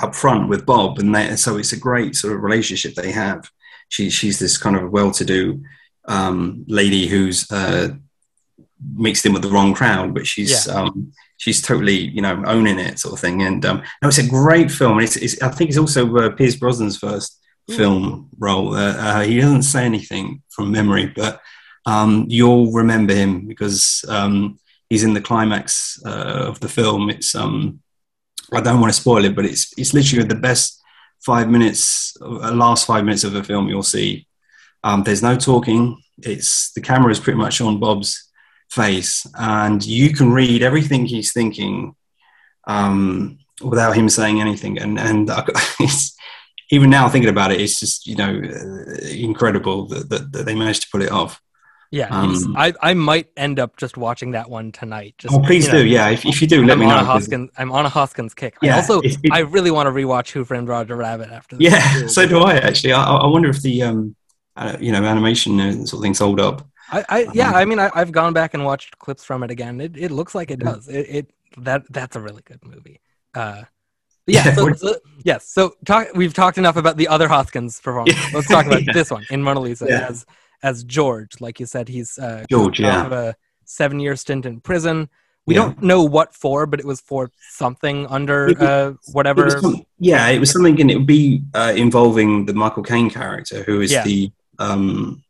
upfront 0.00 0.48
with 0.48 0.64
Bob, 0.64 0.98
and 0.98 1.14
they, 1.14 1.36
so 1.36 1.56
it's 1.58 1.72
a 1.72 1.78
great 1.78 2.14
sort 2.14 2.34
of 2.34 2.42
relationship 2.42 2.94
they 2.94 3.12
have. 3.12 3.50
She, 3.88 4.08
she's 4.08 4.38
this 4.38 4.56
kind 4.56 4.76
of 4.76 4.90
well-to-do 4.90 5.62
um, 6.06 6.64
lady 6.66 7.06
who's 7.06 7.50
uh, 7.52 7.90
mixed 8.94 9.26
in 9.26 9.32
with 9.32 9.42
the 9.42 9.50
wrong 9.50 9.74
crowd, 9.74 10.14
but 10.14 10.26
she's 10.26 10.66
yeah. 10.66 10.74
um, 10.74 11.12
she's 11.36 11.60
totally 11.60 11.98
you 11.98 12.22
know 12.22 12.42
owning 12.46 12.78
it 12.78 12.98
sort 13.00 13.14
of 13.14 13.20
thing. 13.20 13.42
And 13.42 13.64
um, 13.64 13.82
no, 14.00 14.08
it's 14.08 14.18
a 14.18 14.26
great 14.26 14.70
film. 14.70 15.00
It's, 15.00 15.16
it's, 15.16 15.40
I 15.42 15.48
think 15.48 15.70
it's 15.70 15.78
also 15.78 16.16
uh, 16.16 16.30
Pierce 16.30 16.56
Brosnan's 16.56 16.98
first 16.98 17.40
film 17.70 18.28
role. 18.38 18.74
Uh, 18.74 18.96
uh, 18.96 19.20
he 19.22 19.40
doesn't 19.40 19.62
say 19.62 19.84
anything 19.84 20.42
from 20.50 20.70
memory, 20.70 21.06
but 21.06 21.40
um, 21.86 22.26
you'll 22.28 22.72
remember 22.72 23.14
him 23.14 23.46
because 23.46 24.04
um, 24.08 24.58
he's 24.88 25.04
in 25.04 25.14
the 25.14 25.20
climax 25.20 26.00
uh, 26.04 26.46
of 26.48 26.60
the 26.60 26.68
film. 26.68 27.10
It's 27.10 27.34
um, 27.34 27.80
I 28.52 28.60
don't 28.60 28.80
want 28.80 28.92
to 28.92 29.00
spoil 29.00 29.24
it, 29.24 29.34
but 29.34 29.44
it's 29.44 29.72
it's 29.78 29.94
literally 29.94 30.26
the 30.26 30.34
best 30.34 30.82
five 31.20 31.48
minutes, 31.48 32.16
uh, 32.20 32.52
last 32.52 32.86
five 32.86 33.04
minutes 33.04 33.24
of 33.24 33.34
a 33.34 33.42
film 33.42 33.68
you'll 33.68 33.82
see. 33.82 34.26
Um, 34.82 35.02
there's 35.02 35.22
no 35.22 35.36
talking. 35.36 36.00
It's 36.18 36.72
the 36.72 36.80
camera 36.80 37.10
is 37.10 37.20
pretty 37.20 37.38
much 37.38 37.60
on 37.60 37.80
Bob's 37.80 38.30
face, 38.70 39.26
and 39.38 39.84
you 39.84 40.12
can 40.12 40.32
read 40.32 40.62
everything 40.62 41.06
he's 41.06 41.32
thinking 41.32 41.94
um, 42.66 43.38
without 43.62 43.96
him 43.96 44.08
saying 44.08 44.40
anything. 44.40 44.78
And 44.78 44.98
and 44.98 45.30
even 46.70 46.90
now 46.90 47.08
thinking 47.08 47.30
about 47.30 47.52
it, 47.52 47.60
it's 47.60 47.78
just 47.78 48.06
you 48.06 48.16
know 48.16 48.40
incredible 49.10 49.86
that, 49.86 50.08
that, 50.08 50.32
that, 50.32 50.46
they 50.46 50.54
managed 50.54 50.82
to 50.82 50.88
pull 50.90 51.02
it 51.02 51.10
off. 51.10 51.40
Yeah, 51.90 52.08
um, 52.08 52.56
I 52.56 52.72
I 52.82 52.94
might 52.94 53.28
end 53.36 53.60
up 53.60 53.76
just 53.76 53.96
watching 53.96 54.32
that 54.32 54.50
one 54.50 54.72
tonight. 54.72 55.14
Just, 55.18 55.34
oh, 55.34 55.40
please 55.40 55.66
do. 55.66 55.74
Know, 55.74 55.80
yeah, 55.80 56.08
if, 56.08 56.26
if 56.26 56.42
you 56.42 56.48
do, 56.48 56.64
let 56.64 56.72
I'm 56.72 56.80
me 56.80 56.86
know. 56.86 56.98
Hoskins, 56.98 57.50
I'm 57.56 57.70
on 57.70 57.86
a 57.86 57.88
Hoskins 57.88 58.34
kick. 58.34 58.56
Yeah, 58.62 58.74
I 58.74 58.76
also, 58.78 59.00
it, 59.00 59.16
I 59.30 59.40
really 59.40 59.70
want 59.70 59.86
to 59.86 59.90
rewatch 59.90 60.32
Who 60.32 60.44
Framed 60.44 60.68
Roger 60.68 60.96
Rabbit 60.96 61.30
after 61.30 61.56
this. 61.56 61.70
Yeah, 61.70 62.06
so 62.08 62.26
do 62.26 62.40
I 62.40 62.56
actually. 62.56 62.94
I, 62.94 63.04
I 63.04 63.26
wonder 63.26 63.48
if 63.48 63.62
the 63.62 63.84
um, 63.84 64.16
uh, 64.56 64.76
you 64.80 64.92
know, 64.92 65.04
animation 65.04 65.60
and 65.60 65.88
sort 65.88 65.98
of 65.98 66.02
things 66.02 66.18
hold 66.18 66.40
up. 66.40 66.66
I, 66.90 67.04
I 67.08 67.28
yeah, 67.32 67.48
um, 67.48 67.54
I 67.54 67.64
mean, 67.64 67.78
I, 67.78 67.90
have 67.94 68.12
gone 68.12 68.32
back 68.32 68.54
and 68.54 68.64
watched 68.64 68.98
clips 68.98 69.24
from 69.24 69.42
it 69.42 69.50
again. 69.50 69.80
It, 69.80 69.96
it 69.96 70.10
looks 70.10 70.34
like 70.34 70.50
it 70.50 70.60
does. 70.60 70.88
It, 70.88 71.06
it 71.08 71.30
that 71.58 71.82
that's 71.90 72.16
a 72.16 72.20
really 72.20 72.42
good 72.44 72.64
movie. 72.64 73.00
Uh, 73.34 73.62
yeah, 74.26 74.44
Yeah, 74.46 74.54
so, 74.54 74.72
so- 74.74 74.96
yes. 75.24 75.48
So 75.48 75.74
talk, 75.84 76.08
we've 76.14 76.34
talked 76.34 76.58
enough 76.58 76.76
about 76.76 76.96
the 76.96 77.08
other 77.08 77.28
Hoskins 77.28 77.80
performance. 77.80 78.16
Yeah. 78.18 78.30
Let's 78.34 78.48
talk 78.48 78.66
about 78.66 78.84
Yeah. 78.86 78.92
this 78.92 79.10
one 79.10 79.24
in 79.30 79.42
Mona 79.42 79.60
Lisa 79.60 79.86
Yeah. 79.88 80.06
as 80.08 80.26
as 80.62 80.82
George. 80.84 81.32
Like 81.40 81.60
you 81.60 81.66
said, 81.66 81.88
he's 81.88 82.18
uh, 82.18 82.44
George, 82.50 82.80
out 82.80 82.86
yeah. 82.86 83.06
of 83.06 83.12
a 83.12 83.36
seven 83.64 84.00
year 84.00 84.16
stint 84.16 84.46
in 84.46 84.60
prison. 84.60 85.08
We 85.46 85.56
Yeah. 85.56 85.62
don't 85.64 85.82
know 85.82 86.02
what 86.02 86.34
for, 86.34 86.64
but 86.66 86.80
it 86.80 86.86
was 86.86 87.02
for 87.02 87.30
something 87.50 88.06
under 88.06 88.48
It 88.48 88.58
was- 88.58 88.68
uh, 88.68 88.92
whatever. 89.12 89.44
was 89.44 89.60
some- 89.60 89.84
yeah, 89.98 90.26
it 90.28 90.38
was 90.38 90.50
something, 90.52 90.80
and 90.80 90.90
it 90.90 90.96
would 90.96 91.06
be 91.06 91.42
uh, 91.54 91.74
involving 91.76 92.46
the 92.46 92.54
Michael 92.54 92.82
Caine 92.82 93.10
character, 93.10 93.62
who 93.64 93.80
is 93.82 93.92
Yeah. 93.92 94.04
the 94.04 94.32
um, 94.58 95.22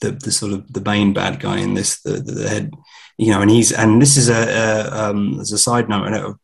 the 0.00 0.10
the 0.12 0.32
sort 0.32 0.52
of 0.52 0.72
the 0.72 0.80
main 0.80 1.12
bad 1.12 1.38
guy 1.40 1.58
in 1.58 1.74
this, 1.74 2.00
the, 2.00 2.12
the, 2.12 2.32
the 2.32 2.48
head, 2.48 2.72
you 3.18 3.30
know, 3.30 3.42
and 3.42 3.50
he's 3.50 3.70
and 3.70 4.00
this 4.00 4.16
is 4.16 4.28
a, 4.30 4.42
a 4.48 5.10
um, 5.10 5.38
as 5.40 5.52
a 5.52 5.58
side 5.58 5.88
note, 5.88 6.06
and 6.06 6.14
a 6.16 6.34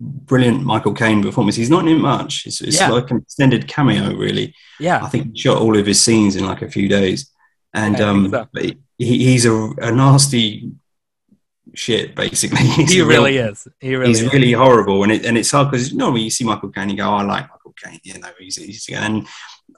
brilliant 0.00 0.62
Michael 0.64 0.94
Caine 0.94 1.22
performance. 1.22 1.56
He's 1.56 1.70
not 1.70 1.86
in 1.86 1.96
it 1.96 2.00
much. 2.00 2.46
It's, 2.46 2.60
it's 2.60 2.80
Yeah. 2.80 2.90
like 2.90 3.10
an 3.10 3.18
extended 3.18 3.68
cameo, 3.68 4.14
really. 4.14 4.54
yeah, 4.78 5.04
I 5.04 5.08
think 5.08 5.32
he 5.34 5.38
shot 5.40 5.58
all 5.58 5.76
of 5.78 5.86
his 5.86 6.00
scenes 6.00 6.36
in 6.36 6.44
like 6.46 6.62
a 6.62 6.70
few 6.70 6.88
days, 6.88 7.30
and 7.74 8.00
um, 8.00 8.30
so. 8.30 8.46
he, 8.54 8.78
he's 8.98 9.44
a, 9.46 9.52
a 9.78 9.92
nasty 9.92 10.70
shit, 11.74 12.14
basically. 12.16 12.58
He's 12.76 12.92
he 12.92 13.00
a 13.00 13.04
real- 13.04 13.22
really 13.24 13.36
is. 13.36 13.68
He 13.80 13.94
really 13.94 14.08
he's 14.08 14.22
is. 14.22 14.32
really 14.32 14.52
horrible, 14.52 15.02
and 15.02 15.12
it 15.12 15.24
and 15.26 15.36
it's 15.38 15.50
hard 15.50 15.70
because 15.70 15.92
normally 15.94 16.22
you 16.22 16.30
see 16.30 16.44
Michael 16.44 16.70
Caine, 16.70 16.90
you 16.90 16.96
go, 16.96 17.04
oh, 17.04 17.14
"I 17.16 17.22
like 17.22 17.48
Michael 17.50 17.74
Caine," 17.82 18.00
you 18.02 18.18
know, 18.18 18.28
he's, 18.38 18.56
he's 18.56 18.88
and 18.88 19.26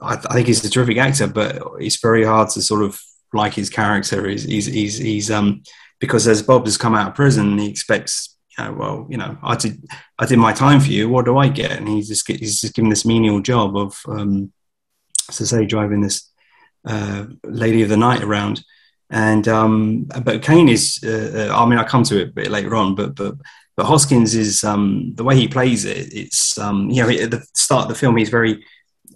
I, 0.01 0.13
I 0.15 0.33
think 0.33 0.47
he's 0.47 0.63
a 0.65 0.69
terrific 0.69 0.97
actor, 0.97 1.27
but 1.27 1.61
it's 1.79 1.99
very 2.01 2.23
hard 2.23 2.49
to 2.51 2.61
sort 2.61 2.83
of 2.83 2.99
like 3.33 3.53
his 3.53 3.69
character. 3.69 4.27
He's 4.27 4.43
he's 4.43 4.65
he's, 4.67 4.97
he's 4.97 5.31
um 5.31 5.63
because 5.99 6.27
as 6.27 6.41
Bob 6.41 6.65
has 6.65 6.77
come 6.77 6.95
out 6.95 7.09
of 7.09 7.15
prison, 7.15 7.57
he 7.57 7.69
expects. 7.69 8.32
Well, 8.57 9.07
you 9.09 9.17
know, 9.17 9.37
I 9.41 9.55
did, 9.55 9.83
I 10.19 10.25
did 10.25 10.37
my 10.37 10.53
time 10.53 10.79
for 10.79 10.91
you. 10.91 11.09
What 11.09 11.25
do 11.25 11.37
I 11.37 11.47
get? 11.47 11.71
And 11.71 11.87
he's 11.87 12.07
just, 12.07 12.27
he's 12.27 12.61
just 12.61 12.73
given 12.73 12.89
this 12.89 13.05
menial 13.05 13.41
job 13.41 13.75
of, 13.75 13.99
um, 14.07 14.51
I 15.29 15.33
say, 15.33 15.65
driving 15.65 16.01
this 16.01 16.29
uh, 16.85 17.25
lady 17.43 17.81
of 17.81 17.89
the 17.89 17.97
night 17.97 18.23
around. 18.23 18.63
And 19.09 19.47
um, 19.47 20.05
but 20.23 20.41
Caine 20.41 20.69
is, 20.69 20.99
uh, 21.05 21.49
uh, 21.51 21.55
I 21.55 21.65
mean, 21.67 21.77
I 21.77 21.83
come 21.83 22.03
to 22.03 22.19
it 22.19 22.29
a 22.29 22.31
bit 22.31 22.49
later 22.49 22.75
on, 22.75 22.95
but 22.95 23.13
but 23.13 23.35
but 23.75 23.85
Hoskins 23.85 24.33
is 24.33 24.63
um, 24.63 25.13
the 25.15 25.23
way 25.23 25.35
he 25.35 25.47
plays 25.47 25.85
it. 25.85 26.11
It's 26.11 26.57
um, 26.57 26.89
you 26.89 27.03
know 27.03 27.09
at 27.09 27.31
the 27.31 27.45
start 27.53 27.83
of 27.83 27.89
the 27.89 27.95
film 27.95 28.17
he's 28.17 28.29
very 28.29 28.65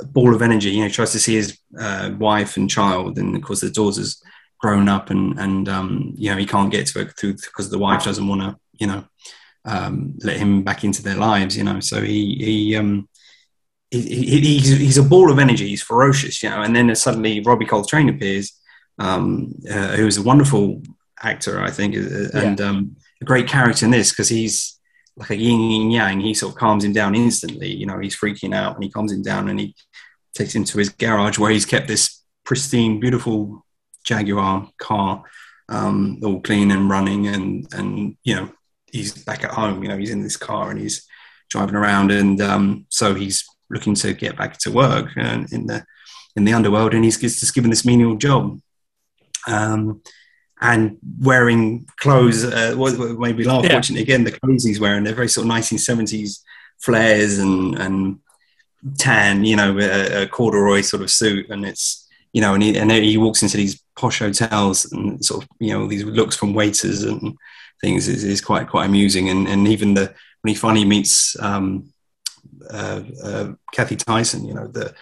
ball 0.06 0.36
of 0.36 0.42
energy. 0.42 0.70
You 0.70 0.84
know, 0.84 0.90
tries 0.90 1.14
to 1.14 1.20
see 1.20 1.36
his 1.36 1.58
uh, 1.80 2.12
wife 2.18 2.58
and 2.58 2.70
child, 2.70 3.18
and 3.18 3.36
of 3.36 3.42
course 3.42 3.62
the 3.62 3.72
daughter's 3.72 4.22
grown 4.60 4.88
up, 4.88 5.10
and 5.10 5.40
and 5.40 5.68
um, 5.68 6.14
you 6.16 6.30
know 6.30 6.38
he 6.38 6.46
can't 6.46 6.72
get 6.72 6.88
to 6.88 7.00
her 7.00 7.06
through 7.12 7.34
because 7.34 7.70
the 7.70 7.80
wife 7.80 8.04
doesn't 8.04 8.28
want 8.28 8.42
to 8.42 8.56
you 8.80 8.88
know 8.88 9.04
um, 9.68 10.16
let 10.24 10.38
him 10.38 10.64
back 10.64 10.84
into 10.84 11.04
their 11.04 11.16
lives. 11.16 11.56
You 11.56 11.64
know, 11.64 11.80
so 11.80 12.02
he 12.02 12.36
he. 12.40 12.76
Um, 12.76 13.08
he, 13.90 14.02
he, 14.02 14.40
he's, 14.42 14.78
he's 14.78 14.98
a 14.98 15.04
ball 15.04 15.32
of 15.32 15.40
energy. 15.40 15.70
He's 15.70 15.82
ferocious, 15.82 16.44
you 16.44 16.50
know. 16.50 16.62
And 16.62 16.76
then 16.76 16.94
suddenly 16.94 17.40
Robbie 17.40 17.66
Coltrane 17.66 18.10
appears, 18.10 18.52
um, 19.00 19.54
uh, 19.70 19.96
who 19.96 20.06
is 20.06 20.18
a 20.18 20.24
wonderful 20.24 20.82
actor, 21.24 21.62
I 21.62 21.72
think, 21.72 21.96
uh, 21.96 22.38
and 22.38 22.60
um, 22.60 22.98
a 23.22 23.26
great 23.26 23.48
character 23.48 23.86
in 23.86 23.92
this 23.92 24.12
because 24.12 24.30
he's 24.30 24.78
like 25.16 25.30
a 25.30 25.38
yin 25.38 25.82
and 25.82 25.94
yang. 25.94 26.20
He 26.20 26.34
sort 26.34 26.54
of 26.54 26.60
calms 26.60 26.84
him 26.84 26.94
down 26.94 27.16
instantly. 27.16 27.74
You 27.74 27.86
know, 27.86 28.00
he's 28.00 28.18
freaking 28.18 28.54
out 28.54 28.76
and 28.76 28.84
he 28.84 28.92
calms 28.92 29.12
him 29.12 29.24
down 29.24 29.50
and 29.50 29.60
he 29.60 29.76
takes 30.36 30.54
him 30.54 30.64
to 30.66 30.78
his 30.78 30.90
garage 30.90 31.40
where 31.40 31.52
he's 31.52 31.66
kept 31.66 31.88
this 31.88 32.24
pristine, 32.44 33.00
beautiful 33.00 33.66
Jaguar 34.04 34.70
car, 34.78 35.24
um, 35.70 36.20
all 36.24 36.42
clean 36.42 36.72
and 36.72 36.90
running, 36.90 37.28
and 37.28 37.68
and 37.74 38.16
you 38.24 38.36
know 38.36 38.50
he's 38.92 39.24
back 39.24 39.44
at 39.44 39.52
home. 39.52 39.84
You 39.84 39.90
know, 39.90 39.98
he's 39.98 40.12
in 40.12 40.24
this 40.24 40.38
car 40.38 40.70
and 40.72 40.80
he's 40.80 41.06
driving 41.50 41.76
around, 41.76 42.12
and 42.12 42.42
um, 42.42 42.86
so 42.90 43.14
he's 43.14 43.46
looking 43.70 43.96
to 43.96 44.14
get 44.14 44.38
back 44.38 44.58
to 44.60 44.72
work 44.72 45.10
uh, 45.18 45.44
in 45.52 45.68
the 45.68 45.86
in 46.36 46.46
the 46.46 46.54
underworld, 46.54 46.94
and 46.94 47.04
he's 47.04 47.20
just 47.20 47.54
given 47.56 47.70
this 47.70 47.86
menial 47.86 48.16
job. 48.16 48.60
Um, 49.48 50.02
and 50.60 50.98
wearing 51.20 51.86
clothes, 52.00 52.44
uh, 52.44 52.74
what, 52.76 52.98
what 52.98 53.20
made 53.20 53.38
me 53.38 53.44
laugh 53.44 53.64
Yeah. 53.64 53.76
watching 53.76 53.96
it 53.96 54.02
again. 54.02 54.24
The 54.24 54.32
clothes 54.40 54.64
he's 54.66 54.80
wearing, 54.80 55.04
they're 55.04 55.14
very 55.14 55.28
sort 55.30 55.46
of 55.46 55.52
1970s 55.54 56.40
flares 56.80 57.38
and 57.40 57.78
and 57.78 58.20
tan, 58.98 59.46
you 59.46 59.56
know, 59.56 59.78
a, 59.80 60.24
a 60.24 60.28
corduroy 60.28 60.82
sort 60.82 61.04
of 61.04 61.12
suit, 61.12 61.50
and 61.50 61.66
it's 61.66 62.08
you 62.34 62.42
know, 62.42 62.54
and 62.54 62.64
he 62.64 62.78
and 62.78 62.92
he 62.92 63.18
walks 63.18 63.42
into 63.44 63.58
these 63.58 63.82
posh 63.96 64.20
hotels 64.20 64.92
and 64.92 65.24
sort 65.26 65.44
of 65.44 65.50
you 65.60 65.74
know 65.74 65.88
these 65.88 66.04
looks 66.04 66.36
from 66.36 66.54
waiters 66.54 67.04
and 67.04 67.36
things 67.82 68.08
is, 68.08 68.24
is 68.24 68.42
quite 68.42 68.68
quite 68.70 68.86
amusing, 68.86 69.30
and 69.30 69.48
and 69.48 69.68
even 69.68 69.94
the 69.94 70.14
when 70.42 70.50
he 70.54 70.56
finally 70.56 70.86
meets 70.86 71.40
um, 71.42 71.92
uh, 72.72 73.02
uh, 73.24 73.52
Cathy 73.74 73.96
Tyson, 73.96 74.46
you 74.46 74.54
know, 74.54 74.68
the 74.68 74.94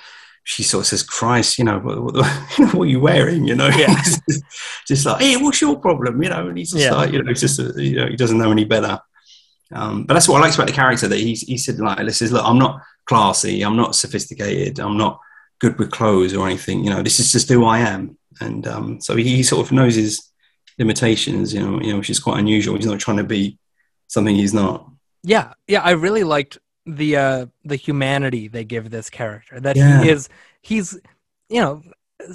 she 0.43 0.61
sort 0.63 0.83
of 0.83 0.87
says, 0.87 1.03
"Christ, 1.03 1.57
you 1.57 1.65
know, 1.65 1.79
what, 1.79 2.01
what, 2.03 2.15
what 2.73 2.83
are 2.83 2.85
you 2.85 2.99
wearing?" 2.99 3.45
You 3.47 3.55
know, 3.55 3.67
Yeah. 3.69 3.95
just, 4.27 4.43
just 4.87 5.05
like, 5.05 5.21
"Hey, 5.21 5.37
what's 5.37 5.61
your 5.61 5.77
problem?" 5.79 6.21
You 6.21 6.29
know, 6.29 6.47
and 6.47 6.57
he's 6.57 6.71
just 6.71 6.83
Yeah. 6.83 6.93
like, 6.93 7.11
you 7.11 7.23
know, 7.23 7.33
just 7.33 7.59
uh, 7.59 7.73
you 7.75 7.95
know, 7.95 8.07
he 8.07 8.15
doesn't 8.15 8.37
know 8.37 8.51
any 8.51 8.65
better. 8.65 8.99
Um, 9.73 10.03
but 10.05 10.13
that's 10.13 10.29
what 10.29 10.37
I 10.37 10.45
like 10.45 10.53
about 10.53 10.67
the 10.67 10.73
character 10.73 11.07
that 11.07 11.17
he's 11.19 11.41
he 11.41 11.57
said 11.57 11.79
like, 11.79 12.05
"This 12.05 12.21
is 12.21 12.31
look, 12.31 12.45
I'm 12.45 12.59
not 12.59 12.81
classy, 13.05 13.63
I'm 13.63 13.75
not 13.75 13.95
sophisticated, 13.95 14.79
I'm 14.79 14.97
not 14.97 15.19
good 15.59 15.79
with 15.79 15.89
clothes 15.91 16.33
or 16.35 16.45
anything. 16.45 16.83
You 16.83 16.91
know, 16.91 17.01
this 17.01 17.19
is 17.19 17.31
just 17.31 17.49
who 17.49 17.65
I 17.65 17.79
am." 17.79 18.17
And 18.41 18.67
um, 18.67 19.01
so 19.01 19.15
he, 19.15 19.23
he 19.37 19.43
sort 19.43 19.65
of 19.65 19.71
knows 19.71 19.95
his 19.95 20.21
limitations. 20.77 21.53
You 21.53 21.59
know, 21.61 21.81
you 21.81 21.91
know, 21.91 21.97
which 21.99 22.09
is 22.09 22.19
quite 22.19 22.39
unusual. 22.39 22.75
He's 22.75 22.85
not 22.85 22.99
trying 22.99 23.17
to 23.17 23.23
be 23.23 23.57
something 24.07 24.35
he's 24.35 24.53
not. 24.53 24.89
Yeah, 25.23 25.53
yeah, 25.67 25.81
I 25.81 25.91
really 25.91 26.23
liked 26.23 26.57
the 26.85 27.17
uh 27.17 27.45
the 27.63 27.75
humanity 27.75 28.47
they 28.47 28.63
give 28.63 28.89
this 28.91 29.09
character. 29.09 29.59
That 29.59 29.75
Yeah. 29.75 30.03
he 30.03 30.09
is 30.09 30.29
he's 30.61 30.99
you 31.49 31.59
know 31.61 31.81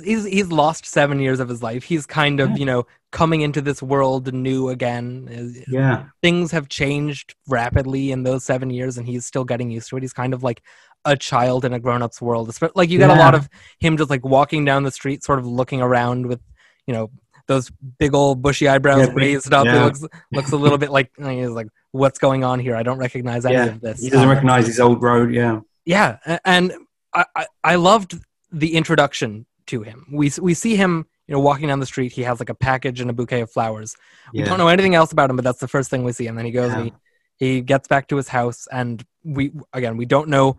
he's 0.04 0.25
he's 0.25 0.49
lost 0.50 0.87
seven 0.87 1.20
years 1.20 1.38
of 1.40 1.49
his 1.49 1.62
life. 1.62 1.85
He's 1.85 2.04
kind 2.06 2.40
of 2.40 2.50
Yeah. 2.50 2.56
you 2.56 2.66
know 2.66 2.87
coming 3.12 3.40
into 3.42 3.61
this 3.61 3.80
world 3.82 4.32
new 4.35 4.68
again. 4.68 5.28
Yeah, 5.68 6.06
Things 6.23 6.50
have 6.52 6.68
changed 6.68 7.35
rapidly 7.49 8.11
in 8.12 8.23
those 8.25 8.44
seven 8.44 8.70
years, 8.70 8.99
and 8.99 9.06
he's 9.06 9.25
still 9.26 9.44
getting 9.44 9.70
used 9.70 9.88
to 9.90 9.97
it. 9.97 10.02
He's 10.02 10.12
kind 10.12 10.35
of 10.35 10.42
like 10.42 10.62
a 11.04 11.16
child 11.16 11.64
in 11.64 11.73
a 11.73 11.80
grown 11.80 12.02
up's 12.02 12.20
world. 12.20 12.52
Like 12.75 12.90
you 12.90 12.99
got 12.99 13.16
a 13.16 13.18
lot 13.20 13.35
of 13.35 13.49
him 13.78 13.97
just 13.97 14.11
like 14.11 14.25
walking 14.25 14.64
down 14.64 14.82
the 14.82 14.90
street, 14.90 15.23
sort 15.25 15.38
of 15.38 15.47
looking 15.47 15.80
around 15.80 16.26
with 16.26 16.40
you 16.87 16.92
know 16.94 17.11
those 17.50 17.71
big 17.99 18.14
old 18.14 18.40
bushy 18.40 18.66
eyebrows 18.69 19.09
Yeah, 19.09 19.12
raised 19.14 19.52
up. 19.52 19.66
Yeah. 19.66 19.85
looks 19.85 20.02
looks 20.33 20.52
a 20.52 20.57
little 20.57 20.78
bit 20.78 20.90
like 20.90 21.11
he's 21.19 21.50
like, 21.50 21.69
what's 21.92 22.19
going 22.19 22.42
on 22.45 22.61
here? 22.61 22.75
I 22.76 22.83
don't 22.83 22.99
recognize 22.99 23.45
any 23.45 23.54
yeah. 23.54 23.66
of 23.66 23.80
this. 23.80 24.00
He 24.00 24.09
doesn't 24.09 24.26
Uh, 24.26 24.30
recognize 24.33 24.66
his 24.66 24.80
old 24.80 25.02
road. 25.02 25.35
Yeah, 25.35 25.61
yeah, 25.85 26.19
and 26.45 26.73
I, 27.12 27.25
I, 27.37 27.47
I 27.73 27.75
loved 27.75 28.19
the 28.52 28.75
introduction 28.75 29.47
to 29.66 29.83
him. 29.83 30.07
We 30.12 30.30
we 30.40 30.54
see 30.54 30.75
him, 30.76 31.07
you 31.26 31.35
know, 31.35 31.40
walking 31.40 31.69
down 31.69 31.80
the 31.80 31.87
street. 31.95 32.12
He 32.12 32.23
has 32.23 32.40
like 32.40 32.50
a 32.50 32.54
package 32.54 33.00
and 33.00 33.11
a 33.11 33.12
bouquet 33.12 33.40
of 33.42 33.50
flowers. 33.50 33.97
We 34.33 34.40
yeah. 34.40 34.47
don't 34.47 34.59
know 34.59 34.69
anything 34.69 34.95
else 34.95 35.12
about 35.12 35.28
him, 35.30 35.37
but 35.37 35.45
that's 35.45 35.61
the 35.61 35.69
first 35.69 35.90
thing 35.90 36.04
we 36.04 36.12
see. 36.12 36.26
And 36.28 36.38
then 36.38 36.47
he 36.47 36.52
goes 36.52 36.73
and 36.73 36.87
Yeah. 36.87 36.92
he, 37.38 37.47
he 37.54 37.61
gets 37.61 37.87
back 37.88 38.07
to 38.09 38.16
his 38.16 38.28
house, 38.28 38.66
and 38.71 39.04
we 39.25 39.52
again 39.73 39.97
we 39.97 40.07
don't 40.07 40.28
know 40.28 40.59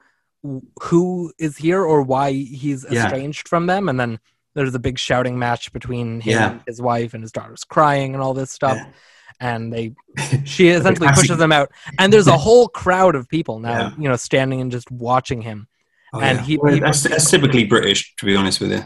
who 0.81 1.31
is 1.37 1.57
here 1.57 1.83
or 1.83 2.01
why 2.01 2.31
he's 2.31 2.85
Yeah. 2.89 3.05
estranged 3.05 3.47
from 3.47 3.67
them. 3.67 3.87
And 3.89 3.99
then 3.99 4.19
there's 4.53 4.75
a 4.75 4.79
big 4.79 4.97
shouting 4.99 5.37
match 5.39 5.71
between 5.73 6.21
him, 6.21 6.31
Yeah. 6.31 6.51
and 6.51 6.61
his 6.67 6.81
wife, 6.81 7.13
and 7.13 7.23
his 7.23 7.31
daughter's 7.31 7.63
crying 7.63 8.13
and 8.13 8.21
all 8.23 8.33
this 8.33 8.51
stuff. 8.51 8.77
Yeah. 8.77 8.91
And 9.39 9.73
they 9.73 9.93
she 10.45 10.67
essentially 10.69 11.07
pushes 11.15 11.39
him 11.39 11.51
out, 11.51 11.71
and 11.99 12.11
there's 12.13 12.27
a 12.27 12.37
whole 12.37 12.67
crowd 12.67 13.15
of 13.15 13.27
people 13.29 13.59
now, 13.59 13.79
Yeah. 13.79 13.91
you 13.97 14.09
know, 14.09 14.15
standing 14.15 14.61
and 14.61 14.71
just 14.71 14.91
watching 14.91 15.41
him. 15.41 15.67
Oh, 16.13 16.19
And 16.19 16.39
yeah. 16.39 16.43
he- 16.43 16.57
Well, 16.57 16.73
he- 16.73 16.79
that's, 16.81 17.03
that's 17.03 17.29
typically 17.31 17.63
British, 17.63 18.13
to 18.17 18.25
be 18.25 18.35
honest 18.35 18.59
with 18.59 18.71
you. 18.71 18.83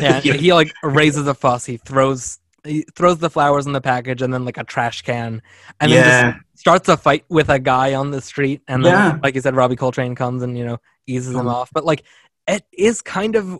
Yeah, 0.00 0.20
he 0.20 0.52
like 0.54 0.72
raises 0.82 1.26
a 1.26 1.34
fuss. 1.34 1.66
He 1.66 1.76
throws 1.76 2.38
he 2.64 2.84
throws 2.96 3.18
the 3.18 3.30
flowers 3.30 3.64
in 3.66 3.72
the 3.72 3.80
package 3.80 4.22
and 4.22 4.34
then 4.34 4.44
like 4.44 4.56
a 4.56 4.64
trash 4.64 5.02
can, 5.02 5.40
and 5.80 5.92
then 5.92 6.32
just 6.32 6.60
starts 6.60 6.88
a 6.88 6.96
fight 6.96 7.24
with 7.28 7.48
a 7.48 7.60
guy 7.60 7.94
on 7.94 8.10
the 8.10 8.20
street. 8.20 8.60
And 8.66 8.84
then, 8.84 8.92
Yeah. 8.92 9.18
like 9.22 9.36
you 9.36 9.40
said, 9.40 9.54
Robbie 9.54 9.76
Coltrane 9.76 10.16
comes 10.16 10.42
and 10.42 10.58
you 10.58 10.64
know 10.64 10.78
eases 11.06 11.32
him 11.36 11.44
Mhm. 11.46 11.52
off. 11.52 11.70
But 11.72 11.84
like, 11.84 12.02
it 12.48 12.64
is 12.72 13.02
kind 13.02 13.36
of 13.36 13.56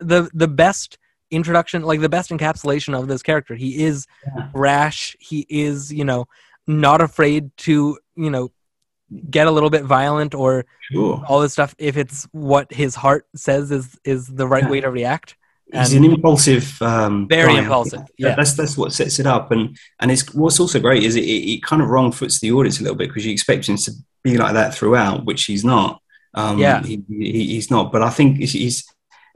the 0.00 0.28
the 0.34 0.48
best 0.48 0.98
introduction, 1.30 1.82
like 1.82 2.00
the 2.00 2.08
best 2.08 2.30
encapsulation 2.30 2.98
of 2.98 3.08
this 3.08 3.22
character. 3.22 3.54
He 3.54 3.84
is 3.84 4.06
Yeah. 4.26 4.48
rash. 4.54 5.16
He 5.20 5.46
is 5.48 5.92
you 5.92 6.04
know 6.04 6.26
not 6.66 7.00
afraid 7.00 7.50
to 7.58 7.98
you 8.16 8.30
know 8.30 8.52
get 9.30 9.46
a 9.46 9.50
little 9.50 9.70
bit 9.70 9.84
violent 9.84 10.34
or 10.34 10.64
sure. 10.92 11.22
all 11.28 11.40
this 11.40 11.52
stuff 11.52 11.74
if 11.78 11.96
it's 11.96 12.26
what 12.32 12.72
his 12.72 12.94
heart 12.96 13.26
says 13.36 13.70
is 13.70 13.96
is 14.04 14.26
the 14.26 14.46
right 14.46 14.64
Yeah. 14.64 14.70
way 14.70 14.80
to 14.80 14.90
react. 14.90 15.36
He's 15.72 15.92
And- 15.92 16.04
an 16.04 16.12
impulsive, 16.12 16.80
um, 16.80 17.26
Very 17.28 17.54
guy. 17.54 17.58
impulsive, 17.62 18.00
That- 18.00 18.10
yeah. 18.18 18.34
that's 18.36 18.52
that's 18.54 18.76
what 18.76 18.92
sets 18.92 19.18
it 19.18 19.26
up, 19.26 19.50
and 19.50 19.76
and 20.00 20.10
it's 20.12 20.32
what's 20.34 20.60
also 20.60 20.78
great 20.80 21.02
is 21.02 21.16
it, 21.16 21.24
it, 21.24 21.50
it 21.54 21.62
kind 21.64 21.82
of 21.82 21.88
wrong 21.88 22.12
foots 22.12 22.38
the 22.40 22.52
audience 22.52 22.78
a 22.78 22.82
little 22.82 22.96
bit 22.96 23.08
because 23.08 23.24
you 23.26 23.32
expect 23.32 23.68
him 23.68 23.76
to 23.76 23.90
be 24.22 24.36
like 24.38 24.54
that 24.54 24.74
throughout, 24.74 25.24
which 25.24 25.44
he's 25.44 25.64
not. 25.64 26.00
Um, 26.34 26.58
Yeah. 26.58 26.82
he, 26.84 27.02
he, 27.08 27.46
he's 27.54 27.70
not. 27.70 27.90
But 27.92 28.02
I 28.02 28.10
think 28.10 28.36
he's, 28.38 28.52
he's 28.52 28.84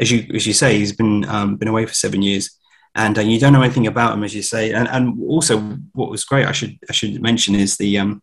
as 0.01 0.11
you 0.11 0.27
as 0.35 0.47
you 0.47 0.53
say, 0.53 0.79
he's 0.79 0.93
been 0.93 1.25
um, 1.27 1.57
been 1.57 1.69
away 1.69 1.87
for 1.87 1.95
seven 1.95 2.23
years, 2.23 2.59
and 2.95 3.19
uh, 3.19 3.21
you 3.21 3.39
don't 3.39 3.53
know 3.53 3.63
anything 3.63 3.87
about 3.87 4.15
him, 4.15 4.25
as 4.25 4.35
you 4.35 4.43
say. 4.43 4.73
And 4.73 4.89
and 4.89 5.21
also, 5.29 5.61
what 5.93 6.11
was 6.11 6.25
great, 6.25 6.47
I 6.47 6.53
should 6.53 6.79
I 6.89 6.93
should 6.93 7.21
mention 7.23 7.55
is 7.55 7.77
the 7.77 7.99
um, 7.99 8.23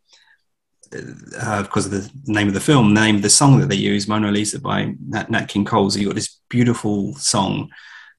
uh, 1.40 1.64
because 1.64 1.86
of 1.86 1.92
the 1.92 2.12
name 2.26 2.48
of 2.48 2.54
the 2.54 2.60
film, 2.60 2.94
the 2.94 3.02
name 3.02 3.18
of 3.18 3.22
the 3.22 3.30
song 3.30 3.60
that 3.60 3.70
they 3.70 3.76
use, 3.76 4.08
Mona 4.08 4.32
Lisa 4.32 4.60
by 4.60 4.96
Nat, 5.08 5.30
Nat 5.30 5.48
King 5.48 5.66
Cole. 5.66 5.90
So 5.90 6.00
you 6.00 6.08
got 6.08 6.16
this 6.16 6.40
beautiful 6.50 7.14
song 7.16 7.70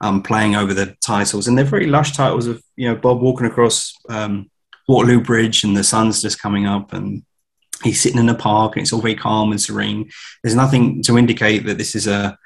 um, 0.01 0.23
playing 0.23 0.55
over 0.55 0.73
the 0.73 0.97
titles, 1.05 1.49
and 1.49 1.59
they're 1.59 1.65
very 1.65 1.87
lush 1.87 2.13
titles 2.13 2.47
of 2.47 2.63
you 2.77 2.89
know 2.89 2.97
Bob 2.97 3.21
walking 3.21 3.47
across 3.47 3.93
um, 4.09 4.51
Waterloo 4.87 5.21
Bridge, 5.21 5.65
and 5.65 5.77
the 5.77 5.85
sun's 5.85 6.23
just 6.23 6.41
coming 6.41 6.67
up, 6.67 6.93
and 6.93 7.25
he's 7.83 8.01
sitting 8.01 8.21
in 8.21 8.29
a 8.29 8.35
park, 8.35 8.77
and 8.77 8.83
it's 8.83 8.93
all 8.93 9.01
very 9.01 9.17
calm 9.17 9.51
and 9.51 9.61
serene. 9.61 10.09
There's 10.43 10.55
nothing 10.55 11.03
to 11.03 11.19
indicate 11.19 11.67
that 11.67 11.79
this 11.79 11.97
is 11.97 12.07
a 12.07 12.39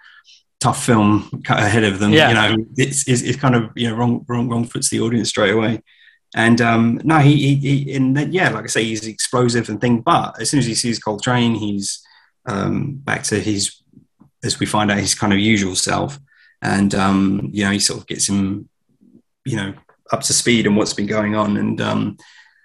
tough 0.62 0.84
film 0.84 1.42
cut 1.44 1.58
ahead 1.58 1.84
of 1.84 1.98
them. 1.98 2.12
Yeah. 2.12 2.28
You 2.28 2.34
know, 2.34 2.64
it's, 2.76 3.08
it's, 3.08 3.22
it's 3.22 3.38
kind 3.38 3.54
of 3.54 3.70
you 3.74 3.88
know 3.88 3.96
wrong 3.96 4.24
wrong 4.28 4.48
wrong 4.48 4.64
foots 4.64 4.90
the 4.90 5.00
audience 5.00 5.28
straight 5.28 5.54
away. 5.54 5.82
And 6.34 6.60
um, 6.60 7.00
no, 7.04 7.18
he, 7.18 7.34
he, 7.36 7.54
he 7.56 7.94
and 7.94 8.16
then, 8.16 8.32
yeah, 8.32 8.48
like 8.48 8.64
I 8.64 8.68
say, 8.68 8.84
he's 8.84 9.06
explosive 9.06 9.68
and 9.68 9.80
thing. 9.80 10.00
But 10.00 10.40
as 10.40 10.48
soon 10.48 10.60
as 10.60 10.66
he 10.66 10.74
sees 10.74 10.98
Coltrane, 10.98 11.56
he's 11.56 12.02
um, 12.46 12.94
back 12.94 13.22
to 13.24 13.38
his, 13.38 13.82
as 14.42 14.58
we 14.58 14.64
find 14.64 14.90
out, 14.90 14.98
his 14.98 15.14
kind 15.14 15.32
of 15.32 15.38
usual 15.38 15.76
self. 15.76 16.18
And 16.62 16.94
um, 16.94 17.50
you 17.52 17.64
know, 17.64 17.70
he 17.70 17.80
sort 17.80 18.00
of 18.00 18.06
gets 18.06 18.28
him, 18.28 18.68
you 19.44 19.56
know, 19.56 19.74
up 20.10 20.22
to 20.22 20.32
speed 20.32 20.66
and 20.66 20.76
what's 20.76 20.94
been 20.94 21.06
going 21.06 21.34
on. 21.34 21.56
And 21.56 21.80
um, 21.80 22.16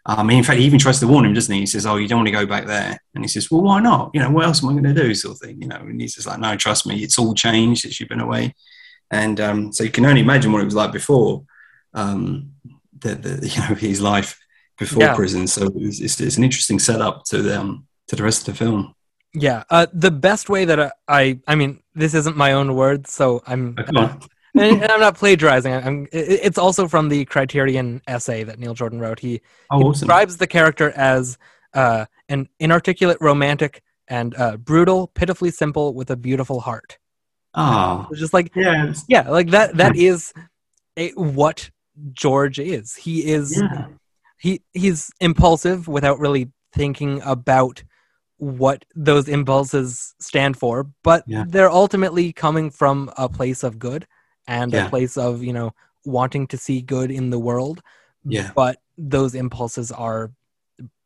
um, 0.08 0.30
in 0.30 0.44
fact, 0.44 0.60
he 0.60 0.66
even 0.66 0.80
tries 0.80 1.00
to 1.02 1.08
warn 1.08 1.26
him, 1.26 1.34
doesn't 1.34 1.54
he? 1.54 1.60
He 1.60 1.66
says, 1.66 1.86
"Oh, 1.86 1.98
you 1.98 2.08
don't 2.08 2.20
want 2.20 2.28
to 2.28 2.32
go 2.32 2.46
back 2.46 2.66
there." 2.66 2.98
And 3.14 3.24
he 3.24 3.28
says, 3.28 3.52
"Well, 3.52 3.62
why 3.62 3.80
not? 3.82 4.12
You 4.14 4.22
know, 4.22 4.32
what 4.32 4.46
else 4.46 4.64
am 4.64 4.70
I 4.70 4.74
going 4.74 4.96
to 4.96 5.04
do?" 5.04 5.14
Sort 5.14 5.36
of 5.36 5.40
thing, 5.42 5.62
you 5.62 5.68
know. 5.68 5.76
And 5.76 6.00
he's 6.00 6.16
just 6.16 6.26
like, 6.28 6.40
"No, 6.40 6.56
trust 6.56 6.88
me, 6.88 7.04
it's 7.04 7.20
all 7.20 7.34
changed 7.36 7.82
since 7.82 8.00
you've 8.00 8.10
been 8.10 8.22
away." 8.22 8.56
And 9.12 9.40
um, 9.42 9.72
so 9.74 9.84
you 9.84 9.92
can 9.92 10.06
only 10.06 10.22
imagine 10.22 10.52
what 10.52 10.62
it 10.62 10.66
was 10.66 10.76
like 10.76 10.92
before. 10.92 11.44
Um, 11.94 12.52
the, 13.00 13.16
the 13.16 13.48
you 13.54 13.60
know 13.62 13.76
his 13.76 14.02
life 14.02 14.40
before 14.80 15.04
Yeah. 15.04 15.16
prison. 15.16 15.46
So 15.48 15.70
it's, 15.76 16.00
it's, 16.00 16.20
it's 16.22 16.38
an 16.38 16.44
interesting 16.44 16.80
setup 16.80 17.24
to 17.26 17.42
the 17.42 17.60
um, 17.60 17.88
to 18.08 18.16
the 18.16 18.24
rest 18.24 18.48
of 18.48 18.54
the 18.58 18.66
film. 18.66 18.94
Yeah, 19.34 19.64
uh, 19.70 19.88
the 19.94 20.10
best 20.10 20.50
way 20.50 20.66
that 20.66 20.80
I, 20.80 20.92
I, 21.08 21.40
I 21.48 21.56
mean, 21.56 21.82
this 21.94 22.14
isn't 22.14 22.38
my 22.38 22.54
own 22.54 22.74
words, 22.76 23.12
so 23.12 23.44
I'm, 23.46 23.76
Oh. 23.96 24.20
And 24.60 24.82
and 24.82 24.92
I'm 24.92 25.00
not 25.00 25.16
plagiarizing. 25.16 25.74
I'm, 25.74 26.08
it's 26.12 26.58
also 26.58 26.88
from 26.88 27.10
the 27.10 27.26
Criterion 27.26 28.02
essay 28.08 28.44
that 28.44 28.60
Neil 28.60 28.74
Jordan 28.74 29.00
wrote. 29.00 29.20
He, 29.20 29.42
Oh, 29.70 29.78
he 29.80 29.84
awesome. 29.86 30.08
describes 30.08 30.38
the 30.38 30.48
character 30.48 30.92
as 30.96 31.38
uh, 31.74 32.06
an 32.30 32.48
inarticulate 32.60 33.18
romantic 33.22 33.84
and 34.08 34.36
uh, 34.38 34.58
brutal, 34.58 35.08
pitifully 35.08 35.52
simple 35.52 35.94
with 35.94 36.10
a 36.10 36.16
beautiful 36.16 36.60
heart. 36.62 36.98
Oh, 37.54 38.08
It's 38.12 38.20
just 38.20 38.34
like, 38.34 38.52
yeah, 38.56 38.94
yeah, 39.08 39.30
like 39.30 39.50
that. 39.50 39.76
That 39.78 39.96
is 39.96 40.34
a, 40.98 41.10
what 41.12 41.70
George 42.14 42.60
is. 42.60 42.96
He 42.96 43.26
is 43.26 43.62
yeah, 43.62 43.88
he 44.40 44.62
he's 44.74 45.12
impulsive 45.20 45.88
without 45.88 46.20
really 46.20 46.52
thinking 46.74 47.22
about 47.26 47.84
what 48.38 48.86
those 48.96 49.28
impulses 49.28 50.14
stand 50.20 50.56
for 50.56 50.86
but 51.04 51.24
Yeah. 51.26 51.46
they're 51.48 51.72
ultimately 51.72 52.32
coming 52.32 52.70
from 52.70 53.10
a 53.18 53.28
place 53.28 53.64
of 53.64 53.80
good 53.80 54.06
and 54.48 54.74
Yeah. 54.74 54.86
a 54.88 54.90
place 54.90 55.18
of 55.18 55.44
you 55.44 55.54
know 55.54 55.74
wanting 56.06 56.48
to 56.48 56.58
see 56.58 56.82
good 56.82 57.12
in 57.12 57.30
the 57.30 57.40
world 57.40 57.82
Yeah. 58.26 58.52
but 58.56 58.78
those 58.98 59.36
impulses 59.36 59.92
are 59.92 60.32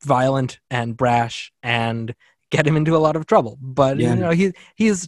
violent 0.04 0.60
and 0.70 0.96
brash 0.98 1.52
and 1.64 2.14
get 2.50 2.66
him 2.68 2.76
into 2.76 2.96
a 2.96 3.00
lot 3.00 3.16
of 3.16 3.26
trouble 3.26 3.58
but 3.62 3.98
Yeah. 3.98 4.14
you 4.14 4.20
know 4.20 4.32
he 4.32 4.54
he's 4.76 5.08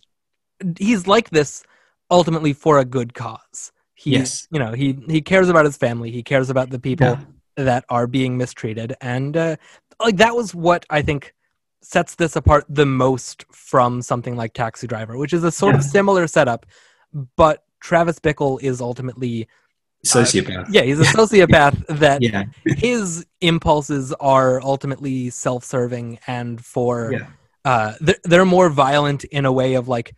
he's 0.79 1.07
like 1.07 1.29
this 1.29 1.63
ultimately 2.11 2.53
for 2.53 2.77
a 2.79 2.85
good 2.85 3.13
cause 3.13 3.71
he 3.95 4.11
Yes. 4.11 4.47
you 4.51 4.59
know 4.59 4.71
he 4.73 4.97
he 5.07 5.21
cares 5.21 5.49
about 5.49 5.65
his 5.65 5.77
family 5.77 6.11
he 6.11 6.23
cares 6.23 6.49
about 6.49 6.69
the 6.69 6.79
people 6.79 7.07
Yeah. 7.07 7.19
that 7.57 7.85
are 7.89 8.07
being 8.07 8.37
mistreated 8.37 8.95
and 9.01 9.35
uh, 9.37 9.55
like 9.99 10.17
that 10.17 10.35
was 10.35 10.53
what 10.55 10.85
i 10.89 11.01
think 11.01 11.33
sets 11.81 12.15
this 12.15 12.35
apart 12.35 12.65
the 12.69 12.85
most 12.85 13.45
from 13.51 14.01
something 14.01 14.35
like 14.35 14.53
taxi 14.53 14.87
driver 14.87 15.17
which 15.17 15.33
is 15.33 15.43
a 15.43 15.51
sort 15.51 15.75
of 15.75 15.83
similar 15.83 16.27
setup 16.27 16.65
but 17.35 17.62
travis 17.87 18.17
bickle 18.25 18.53
is 18.69 18.77
ultimately 18.89 19.35
sociopath. 20.05 20.65
yeah 20.75 20.81
he's 20.89 20.99
a 20.99 21.03
sociopath 21.19 21.77
that 22.03 22.19
yeah, 22.21 22.43
his 22.65 23.25
impulses 23.41 24.11
are 24.35 24.61
ultimately 24.73 25.29
self-serving 25.29 26.07
and 26.27 26.63
for 26.73 26.93
Yeah. 27.13 27.27
uh 27.71 27.93
they're, 28.05 28.21
they're 28.29 28.45
more 28.57 28.69
violent 28.69 29.21
in 29.37 29.43
a 29.45 29.51
way 29.59 29.71
of 29.75 29.87
like 29.95 30.09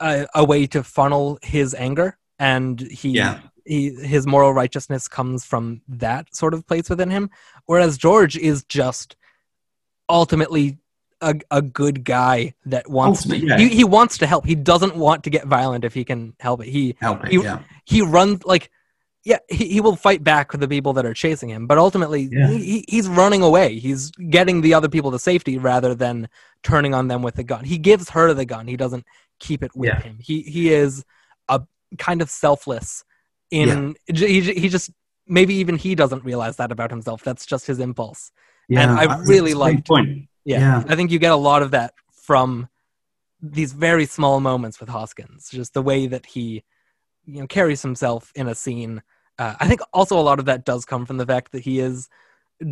a, 0.00 0.26
a 0.34 0.44
way 0.52 0.66
to 0.74 0.82
funnel 0.96 1.38
his 1.42 1.74
anger 1.74 2.08
and 2.38 2.80
he 3.00 3.10
Yeah. 3.10 3.40
he 3.66 3.80
his 4.14 4.26
moral 4.26 4.52
righteousness 4.62 5.04
comes 5.08 5.44
from 5.50 5.82
that 6.04 6.24
sort 6.40 6.54
of 6.54 6.66
place 6.66 6.88
within 6.92 7.10
him 7.10 7.24
whereas 7.66 7.98
george 7.98 8.36
is 8.50 8.64
just 8.80 9.16
ultimately 10.08 10.78
a, 11.20 11.34
a 11.50 11.62
good 11.62 12.04
guy 12.04 12.54
that 12.66 12.88
wants 12.88 13.20
Ultimate, 13.26 13.40
to, 13.40 13.46
yeah. 13.46 13.58
he, 13.58 13.68
he 13.68 13.84
wants 13.84 14.18
to 14.18 14.26
help 14.26 14.46
he 14.46 14.54
doesn't 14.54 14.96
want 14.96 15.24
to 15.24 15.30
get 15.30 15.46
violent 15.46 15.84
if 15.84 15.94
he 15.94 16.04
can 16.04 16.34
help 16.40 16.62
it 16.62 16.68
he 16.68 16.96
help 17.00 17.24
it. 17.24 17.32
You- 17.32 17.44
yeah, 17.44 17.60
he 17.84 18.02
runs 18.02 18.44
like 18.44 18.70
yeah 19.24 19.38
he, 19.50 19.68
he 19.68 19.80
will 19.82 19.96
fight 19.96 20.24
back 20.24 20.50
with 20.52 20.60
the 20.62 20.68
people 20.68 20.94
that 20.94 21.04
are 21.04 21.12
chasing 21.12 21.50
him 21.50 21.66
but 21.66 21.76
ultimately 21.76 22.28
Yeah. 22.32 22.48
he, 22.48 22.84
he's 22.88 23.06
running 23.06 23.42
away 23.42 23.78
he's 23.78 24.10
getting 24.12 24.62
the 24.62 24.72
other 24.74 24.88
people 24.88 25.10
to 25.10 25.18
safety 25.18 25.58
rather 25.58 25.94
than 25.94 26.28
turning 26.62 26.94
on 26.94 27.08
them 27.08 27.20
with 27.22 27.34
the 27.34 27.44
gun 27.44 27.64
he 27.64 27.76
gives 27.76 28.08
her 28.10 28.32
the 28.32 28.46
gun 28.46 28.66
he 28.66 28.76
doesn't 28.78 29.04
keep 29.38 29.62
it 29.62 29.72
with 29.76 29.88
Yeah. 29.88 30.00
him 30.00 30.16
he 30.20 30.40
he 30.42 30.72
is 30.72 31.04
a 31.48 31.60
kind 31.98 32.22
of 32.22 32.30
selfless 32.30 33.04
in 33.50 33.94
he, 34.06 34.40
he 34.40 34.68
just 34.70 34.90
maybe 35.26 35.54
even 35.56 35.76
he 35.76 35.94
doesn't 35.94 36.24
realize 36.24 36.56
that 36.56 36.72
about 36.72 36.90
himself 36.90 37.22
that's 37.22 37.44
just 37.44 37.66
his 37.66 37.78
impulse 37.78 38.32
yeah. 38.70 38.94
I 38.94 39.18
really 39.22 39.52
a 39.52 39.58
liked- 39.58 39.88
point. 39.88 40.28
Yeah. 40.50 40.60
Yeah. 40.60 40.84
I 40.88 40.96
think 40.96 41.10
you 41.10 41.18
get 41.18 41.32
a 41.32 41.36
lot 41.36 41.62
of 41.62 41.70
that 41.72 41.94
from 42.12 42.68
these 43.42 43.72
very 43.72 44.06
small 44.06 44.40
moments 44.40 44.80
with 44.80 44.88
Hoskins, 44.88 45.48
just 45.50 45.72
the 45.74 45.82
way 45.82 46.06
that 46.06 46.26
he, 46.26 46.62
you 47.26 47.40
know, 47.40 47.46
carries 47.46 47.82
himself 47.82 48.32
in 48.34 48.48
a 48.48 48.54
scene. 48.54 49.02
Uh, 49.38 49.54
I 49.58 49.66
think 49.68 49.80
also 49.92 50.18
a 50.18 50.20
lot 50.20 50.38
of 50.38 50.44
that 50.46 50.64
does 50.64 50.84
come 50.84 51.06
from 51.06 51.16
the 51.16 51.26
fact 51.26 51.52
that 51.52 51.62
he 51.62 51.80
is 51.80 52.08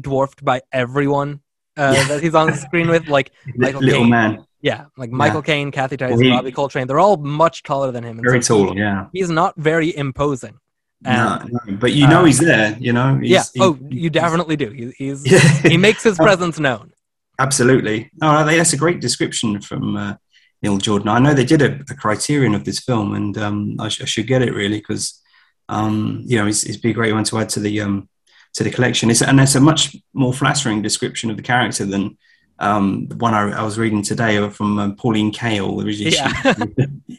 dwarfed 0.01 0.45
by 0.45 0.61
everyone 0.73 1.41
uh, 1.79 1.95
Yeah. 1.97 2.05
that 2.09 2.23
he's 2.23 2.35
on 2.35 2.49
the 2.49 2.57
screen 2.57 2.89
with. 2.89 3.09
Like, 3.09 3.31
Michael 3.57 3.81
little 3.81 4.01
Caine. 4.01 4.11
man, 4.11 4.45
yeah, 4.61 4.87
like 4.97 5.11
Michael 5.11 5.41
Caine, 5.43 5.71
Cathy 5.71 5.97
Tyson, 5.97 6.21
he- 6.21 6.31
Robbie 6.31 6.53
Coltrane. 6.53 6.87
They're 6.87 6.99
all 7.01 7.17
much 7.17 7.63
taller 7.63 7.91
than 7.93 8.05
him. 8.05 8.19
and 8.19 8.27
very 8.27 8.43
so 8.43 8.59
he- 8.59 8.65
tall. 8.67 8.77
Yeah, 8.77 9.07
He's 9.13 9.31
not 9.31 9.55
very 9.57 9.97
imposing. 9.97 10.59
And, 11.05 11.53
no, 11.53 11.61
no, 11.67 11.77
but 11.79 11.93
you 11.93 12.09
know 12.09 12.23
uh, 12.23 12.25
he's 12.25 12.41
there. 12.41 12.77
You 12.81 12.93
know, 12.93 13.19
he's, 13.19 13.31
yeah. 13.31 13.45
oh, 13.61 13.79
you 13.89 14.11
definitely 14.11 14.57
do. 14.57 14.71
He, 14.71 14.91
he's, 14.99 15.23
he 15.63 15.77
makes 15.77 16.03
his 16.03 16.17
presence 16.19 16.59
known. 16.59 16.93
Absolutely. 17.39 18.11
Think 18.21 18.59
that's 18.59 18.73
a 18.73 18.77
great 18.79 19.01
description 19.01 19.61
from 19.61 19.97
uh, 19.97 20.15
Neil 20.63 20.79
Jordan. 20.79 21.09
I 21.09 21.19
know 21.19 21.35
they 21.35 21.45
did 21.45 21.63
a, 21.63 21.81
a 21.91 21.95
criterion 21.95 22.55
of 22.55 22.65
this 22.65 22.81
film, 22.81 23.15
and 23.15 23.37
um, 23.39 23.77
I, 23.79 23.89
sh- 23.89 24.03
I 24.03 24.07
should 24.07 24.27
get 24.27 24.43
it 24.43 24.55
really 24.55 24.79
because 24.79 25.21
um, 25.69 26.23
you 26.27 26.37
know 26.39 26.47
it's, 26.47 26.65
it'd 26.67 26.83
be 26.83 26.91
a 26.91 26.95
great 26.95 27.13
one 27.13 27.25
to 27.25 27.39
add 27.39 27.49
to 27.51 27.61
the 27.61 27.81
um, 27.81 28.09
to 28.55 28.65
the 28.65 28.71
collection. 28.71 29.11
It's, 29.11 29.23
and 29.23 29.39
it's 29.41 29.55
a 29.55 29.61
much 29.61 29.95
more 30.15 30.33
flattering 30.33 30.83
description 30.83 31.31
of 31.31 31.37
the 31.37 31.43
character 31.43 31.85
than 31.85 32.17
um, 32.59 33.07
the 33.09 33.17
one 33.17 33.35
I, 33.35 33.51
I 33.53 33.63
was 33.63 33.79
reading 33.79 34.03
today 34.03 34.49
from 34.51 34.79
um, 34.81 34.97
Pauline 34.97 35.31
Kael. 35.33 35.85
Yeah. 35.87 36.55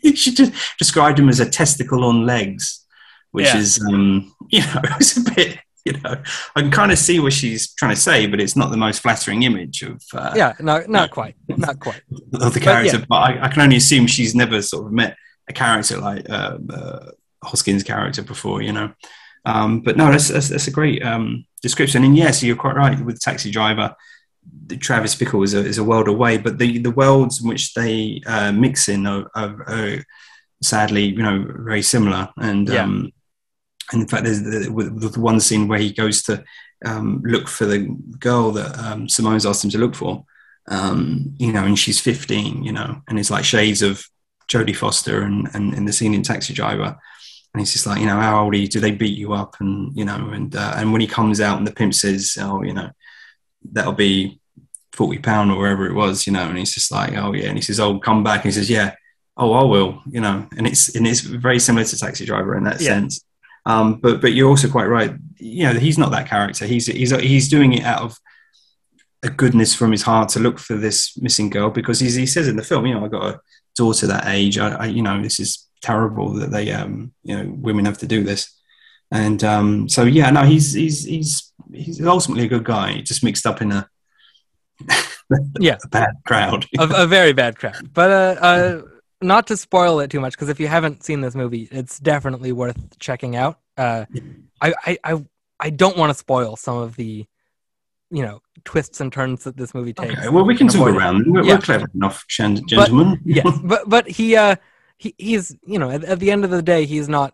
she, 0.03 0.15
she 0.15 0.31
just 0.33 0.51
described 0.77 1.17
him 1.17 1.29
as 1.29 1.39
a 1.39 1.49
testicle 1.49 2.03
on 2.03 2.25
legs, 2.25 2.85
which 3.31 3.45
Yeah. 3.45 3.57
is 3.57 3.81
um, 3.87 4.35
you 4.49 4.59
know 4.61 4.81
it's 4.99 5.15
a 5.15 5.21
bit. 5.33 5.59
You 5.89 5.99
know, 6.01 6.21
I 6.55 6.61
can 6.61 6.71
kind 6.71 6.91
of 6.91 6.97
see 6.99 7.19
what 7.19 7.33
she's 7.33 7.73
trying 7.73 7.95
to 7.95 8.01
say, 8.01 8.27
but 8.27 8.39
it's 8.39 8.55
not 8.55 8.69
the 8.71 8.77
most 8.77 8.99
flattering 9.01 9.43
image 9.43 9.81
of 9.81 10.01
uh, 10.13 10.33
Yeah, 10.35 10.53
no, 10.59 10.83
not 10.87 11.09
quite, 11.11 11.35
not 11.47 11.79
quite. 11.79 12.01
of 12.11 12.53
the 12.53 12.59
But, 12.59 12.61
character, 12.61 12.97
yeah. 12.99 13.05
but, 13.09 13.15
I, 13.15 13.45
I 13.45 13.47
can 13.49 13.61
only 13.63 13.77
assume 13.77 14.05
she's 14.07 14.35
never 14.35 14.61
sort 14.61 14.85
of 14.85 14.91
met 14.93 15.17
a 15.49 15.53
character 15.53 15.97
like 15.97 16.29
uh, 16.29 16.57
uh, 16.71 17.11
Hoskins' 17.43 17.83
character 17.83 18.21
before, 18.21 18.61
you 18.61 18.71
know. 18.73 18.93
Um, 19.45 19.81
but 19.81 19.97
no, 19.97 20.11
that's, 20.11 20.27
that's, 20.27 20.49
that's 20.49 20.67
a 20.67 20.71
great 20.71 21.03
um, 21.03 21.45
description. 21.61 22.03
And 22.03 22.15
yes, 22.15 22.43
you're 22.43 22.55
quite 22.55 22.75
right 22.75 22.99
with 23.03 23.19
Taxi 23.19 23.49
Driver. 23.49 23.95
Travis 24.79 25.15
Bickle 25.15 25.43
is 25.43 25.53
a, 25.53 25.59
is 25.59 25.77
a 25.79 25.83
world 25.83 26.07
away, 26.07 26.37
but 26.37 26.57
the, 26.59 26.77
the 26.79 26.91
worlds 26.91 27.41
in 27.41 27.49
which 27.49 27.73
they 27.73 28.21
uh, 28.27 28.51
mix 28.51 28.89
in 28.89 29.07
are, 29.07 29.25
are, 29.35 29.63
are 29.67 30.05
sadly, 30.61 31.05
you 31.05 31.23
know, 31.23 31.45
very 31.65 31.81
similar. 31.81 32.29
And 32.37 32.67
Yeah. 32.69 32.83
um, 32.83 33.11
and 33.91 34.01
in 34.01 34.07
fact, 34.07 34.23
there's 34.23 34.41
the, 34.41 35.09
the 35.11 35.19
one 35.19 35.39
scene 35.39 35.67
where 35.67 35.79
he 35.79 35.91
goes 35.91 36.21
to 36.23 36.43
um, 36.85 37.21
look 37.25 37.47
for 37.47 37.65
the 37.65 37.79
girl 38.19 38.51
that 38.51 38.77
um, 38.77 39.09
Simone's 39.09 39.45
asked 39.45 39.63
him 39.63 39.71
to 39.71 39.77
look 39.77 39.95
for 39.95 40.25
um, 40.69 41.33
you 41.39 41.51
know, 41.51 41.63
and 41.65 41.77
she's 41.77 41.99
15, 41.99 42.63
you 42.63 42.71
know, 42.71 43.01
and 43.07 43.17
it's 43.19 43.31
like 43.31 43.43
shades 43.43 43.81
of 43.81 44.03
Jodie 44.47 44.75
Foster 44.75 45.21
and, 45.23 45.47
and, 45.53 45.73
and 45.73 45.87
the 45.87 45.93
scene 45.93 46.13
in 46.13 46.21
Taxi 46.21 46.53
Driver. 46.53 46.95
And 47.53 47.59
he's 47.61 47.73
just 47.73 47.87
like, 47.87 47.99
you 47.99 48.05
know, 48.05 48.19
how 48.19 48.43
old 48.43 48.53
are 48.53 48.57
you? 48.57 48.67
Do 48.67 48.79
they 48.79 48.91
beat 48.91 49.17
you 49.17 49.33
up? 49.33 49.55
And, 49.59 49.95
you 49.97 50.05
know, 50.05 50.29
and, 50.29 50.55
uh, 50.55 50.73
and 50.77 50.91
when 50.91 51.01
he 51.01 51.07
comes 51.07 51.41
out 51.41 51.57
and 51.57 51.65
the 51.65 51.73
pimp 51.73 51.95
says, 51.95 52.37
oh, 52.39 52.61
you 52.61 52.73
know, 52.73 52.91
that'll 53.71 53.93
be 53.93 54.39
40 54.93 55.17
pound 55.19 55.51
or 55.51 55.57
wherever 55.57 55.87
it 55.87 55.95
was, 55.95 56.27
you 56.27 56.33
know, 56.33 56.47
and 56.47 56.57
he's 56.57 56.73
just 56.73 56.91
like, 56.91 57.17
oh 57.17 57.33
yeah. 57.33 57.47
And 57.47 57.57
he 57.57 57.63
says, 57.63 57.79
oh, 57.79 57.97
come 57.97 58.23
back. 58.23 58.45
And 58.45 58.45
he 58.45 58.51
says, 58.51 58.69
yeah, 58.69 58.93
oh, 59.37 59.53
I 59.53 59.63
will, 59.63 60.03
you 60.07 60.21
know, 60.21 60.47
and 60.55 60.67
it's, 60.67 60.95
and 60.95 61.07
it's 61.07 61.21
very 61.21 61.59
similar 61.59 61.85
to 61.85 61.97
Taxi 61.97 62.25
Driver 62.25 62.55
in 62.55 62.65
that 62.65 62.79
Yeah. 62.79 62.89
sense. 62.89 63.25
Um, 63.65 63.95
but, 63.95 64.21
but 64.21 64.33
you're 64.33 64.49
also 64.49 64.69
quite 64.69 64.87
right. 64.87 65.13
You 65.37 65.65
know, 65.65 65.79
he's 65.79 65.97
not 65.97 66.11
that 66.11 66.27
character. 66.27 66.65
He's, 66.65 66.87
he's, 66.87 67.11
he's 67.11 67.49
doing 67.49 67.73
it 67.73 67.83
out 67.83 68.01
of, 68.01 68.17
a 69.23 69.29
goodness 69.29 69.75
from 69.75 69.91
his 69.91 70.03
heart 70.03 70.29
to 70.29 70.39
look 70.39 70.59
for 70.59 70.75
this 70.75 71.17
missing 71.17 71.49
girl 71.49 71.69
because 71.69 71.99
he's, 71.99 72.15
he 72.15 72.25
says 72.25 72.47
in 72.47 72.55
the 72.55 72.63
film, 72.63 72.85
you 72.85 72.93
know, 72.93 73.05
I 73.05 73.09
got 73.09 73.35
a 73.35 73.39
daughter 73.75 74.07
that 74.07 74.27
age. 74.27 74.57
I, 74.57 74.75
I 74.75 74.85
you 74.85 75.01
know, 75.01 75.21
this 75.21 75.39
is 75.39 75.67
terrible 75.81 76.33
that 76.35 76.51
they, 76.51 76.71
um, 76.71 77.11
you 77.23 77.37
know, 77.37 77.51
women 77.57 77.85
have 77.85 77.97
to 77.99 78.07
do 78.07 78.23
this. 78.23 78.55
And 79.11 79.43
um, 79.43 79.89
so, 79.89 80.03
yeah, 80.03 80.29
no, 80.29 80.43
he's 80.43 80.73
he's 80.73 81.03
he's 81.03 81.51
he's 81.73 82.05
ultimately 82.05 82.45
a 82.45 82.49
good 82.49 82.63
guy, 82.63 83.01
just 83.01 83.23
mixed 83.23 83.45
up 83.45 83.61
in 83.61 83.71
a 83.71 83.89
yeah 85.59 85.77
a 85.83 85.87
bad 85.87 86.11
crowd, 86.25 86.65
a, 86.77 87.03
a, 87.03 87.07
very 87.07 87.33
bad 87.33 87.57
crowd. 87.57 87.91
But 87.91 88.11
uh, 88.11 88.39
uh, 88.39 88.81
not 89.21 89.47
to 89.47 89.57
spoil 89.57 89.99
it 89.99 90.09
too 90.09 90.19
much, 90.19 90.33
because 90.33 90.49
if 90.49 90.59
you 90.59 90.67
haven't 90.67 91.03
seen 91.03 91.21
this 91.21 91.35
movie, 91.35 91.67
it's 91.71 91.99
definitely 91.99 92.51
worth 92.51 92.99
checking 92.99 93.35
out. 93.35 93.59
Uh, 93.77 94.05
I, 94.61 94.73
I 94.85 94.97
I 95.03 95.25
I 95.59 95.69
don't 95.69 95.97
want 95.97 96.09
to 96.11 96.13
spoil 96.13 96.55
some 96.55 96.77
of 96.77 96.95
the 96.95 97.25
you 98.11 98.23
know 98.23 98.41
twists 98.63 99.01
and 99.01 99.11
turns 99.11 99.43
that 99.43 99.57
this 99.57 99.73
movie 99.73 99.93
takes. 99.93 100.17
Okay, 100.17 100.29
well, 100.29 100.45
we 100.45 100.55
can 100.55 100.67
talk 100.67 100.89
around. 100.89 101.25
We're, 101.31 101.43
yeah. 101.43 101.55
we're, 101.55 101.61
clever 101.61 101.87
enough, 101.93 102.25
gentlemen. 102.27 103.09
But, 103.15 103.19
yes, 103.25 103.59
but 103.63 103.89
but 103.89 104.07
he 104.07 104.35
uh 104.35 104.55
he, 104.97 105.13
he's 105.17 105.55
you 105.65 105.79
know 105.79 105.89
at, 105.89 106.03
at, 106.03 106.19
the 106.19 106.31
end 106.31 106.43
of 106.43 106.51
the 106.51 106.61
day 106.61 106.85
he's 106.85 107.09
not 107.09 107.33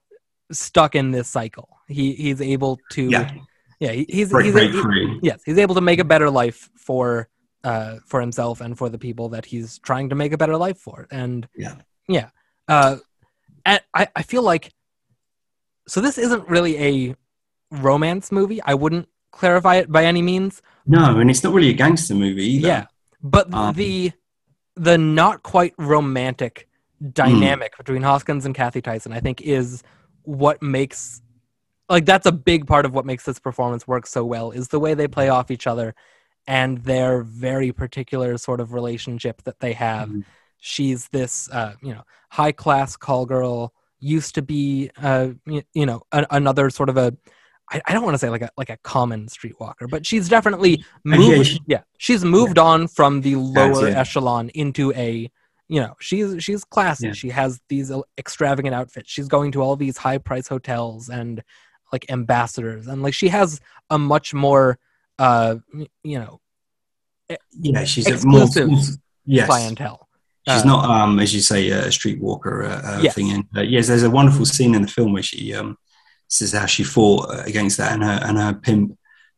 stuck 0.51 0.95
in 0.95 1.11
this 1.11 1.27
cycle. 1.27 1.69
He 1.87 2.13
he's 2.13 2.41
able 2.41 2.79
to 2.91 3.09
yeah 3.09 3.31
yeah 3.79 3.91
he, 3.91 4.05
he's 4.09 4.29
break, 4.29 4.45
he's 4.45 4.53
break 4.53 4.71
he, 4.71 5.19
yes 5.21 5.41
he's 5.45 5.57
able 5.57 5.75
to 5.75 5.81
make 5.81 5.99
a 5.99 6.05
better 6.05 6.29
life 6.29 6.69
for 6.75 7.27
uh 7.65 7.97
for 8.05 8.21
himself 8.21 8.61
and 8.61 8.77
for 8.77 8.87
the 8.87 8.97
people 8.97 9.29
that 9.29 9.45
he's 9.45 9.79
trying 9.79 10.09
to 10.09 10.15
make 10.15 10.31
a 10.31 10.37
better 10.37 10.55
life 10.55 10.77
for. 10.77 11.07
And 11.11 11.47
yeah 11.57 11.75
yeah 12.07 12.29
uh 12.67 12.97
and 13.65 13.81
I 13.93 14.07
I 14.15 14.21
feel 14.23 14.43
like 14.43 14.71
so 15.87 16.01
this 16.01 16.17
isn't 16.17 16.47
really 16.47 16.77
a 16.77 17.15
romance 17.71 18.31
movie. 18.31 18.61
I 18.61 18.73
wouldn't 18.73 19.09
clarify 19.31 19.75
it 19.75 19.91
by 19.91 20.05
any 20.05 20.21
means. 20.21 20.61
No, 20.85 21.19
and 21.19 21.29
it's 21.29 21.43
not 21.43 21.53
really 21.53 21.69
a 21.69 21.73
gangster 21.73 22.15
movie 22.15 22.45
either. 22.45 22.67
Yeah, 22.67 22.85
but 23.21 23.53
um, 23.53 23.75
the 23.75 24.11
the 24.75 24.97
not 24.97 25.43
quite 25.43 25.73
romantic 25.77 26.67
dynamic 27.13 27.73
mm. 27.73 27.77
between 27.77 28.01
Hoskins 28.01 28.45
and 28.45 28.55
Cathy 28.55 28.81
Tyson, 28.81 29.13
I 29.13 29.19
think, 29.19 29.41
is 29.41 29.83
what 30.23 30.61
makes 30.61 31.21
like 31.89 32.05
that's 32.05 32.25
a 32.25 32.31
big 32.31 32.65
part 32.65 32.85
of 32.85 32.93
what 32.93 33.05
makes 33.05 33.25
this 33.25 33.39
performance 33.39 33.87
work 33.87 34.07
so 34.07 34.25
well 34.25 34.51
is 34.51 34.69
the 34.69 34.79
way 34.79 34.93
they 34.93 35.07
play 35.07 35.29
off 35.29 35.51
each 35.51 35.67
other 35.67 35.93
and 36.47 36.83
their 36.83 37.23
very 37.23 37.71
particular 37.71 38.37
sort 38.37 38.59
of 38.59 38.73
relationship 38.73 39.41
that 39.43 39.59
they 39.59 39.73
have. 39.73 40.09
Mm. 40.09 40.23
She's 40.59 41.07
this, 41.09 41.49
uh, 41.51 41.73
you 41.81 41.93
know, 41.93 42.03
high 42.29 42.51
class 42.51 42.95
call 42.95 43.25
girl. 43.25 43.73
Used 43.99 44.35
to 44.35 44.41
be, 44.41 44.91
uh, 45.01 45.29
you, 45.45 45.63
you 45.73 45.85
know, 45.85 46.03
a, 46.11 46.25
another 46.29 46.69
sort 46.69 46.89
of 46.89 46.97
a 46.97 47.15
I, 47.71 47.81
I 47.85 47.93
don't 47.93 48.03
want 48.03 48.13
to 48.13 48.19
say 48.19 48.29
like 48.29 48.41
a 48.41 48.49
like 48.57 48.69
a 48.69 48.77
common 48.77 49.27
streetwalker, 49.27 49.89
but 49.89 50.05
she's 50.05 50.29
definitely 50.29 50.83
moved. 51.03 51.53
Yeah, 51.53 51.59
yeah 51.67 51.81
she's 51.97 52.23
moved 52.23 52.57
yeah. 52.57 52.63
on 52.63 52.87
from 52.87 53.21
the 53.21 53.35
lower 53.35 53.87
echelon 53.87 54.49
into 54.49 54.93
a 54.93 55.29
you 55.67 55.81
know 55.81 55.95
she's 55.99 56.43
she's 56.43 56.63
classy. 56.63 57.13
She 57.13 57.29
has 57.29 57.59
these 57.69 57.91
extravagant 58.17 58.75
outfits. 58.75 59.09
She's 59.09 59.27
going 59.27 59.51
to 59.53 59.61
all 59.61 59.75
these 59.75 59.97
high 59.97 60.19
price 60.19 60.47
hotels 60.47 61.09
and 61.09 61.43
like 61.91 62.05
ambassadors, 62.09 62.87
and 62.87 63.01
like 63.01 63.13
she 63.13 63.29
has 63.29 63.59
a 63.89 63.97
much 63.97 64.33
more 64.33 64.77
uh 65.19 65.55
you 66.03 66.19
know 66.19 66.39
yeah 67.61 67.83
she's 67.83 68.07
a 68.07 68.25
more 68.27 68.47
yes. 69.25 69.47
clientele. 69.47 70.07
She's 70.47 70.61
uh, 70.61 70.65
not, 70.65 70.89
um, 70.89 71.19
as 71.19 71.33
you 71.33 71.41
say, 71.41 71.69
a 71.69 71.85
streetwalker 71.85 72.65
uh, 72.69 72.87
uh 72.87 72.99
yes. 73.01 73.15
thing. 73.15 73.31
And 73.31 73.45
uh, 73.55 73.61
yes, 73.61 73.87
there's 73.87 74.03
a 74.03 74.09
wonderful 74.09 74.45
scene 74.45 74.75
in 74.75 74.83
the 74.83 74.87
film 74.87 75.13
where 75.13 75.23
she 75.23 75.53
um, 75.53 75.77
is 76.39 76.53
how 76.53 76.65
she 76.65 76.83
fought 76.83 77.47
against 77.47 77.77
that 77.77 77.93
and 77.93 78.03
her 78.03 78.19
and 78.23 78.37
her 78.37 78.53
pimp, 78.53 78.97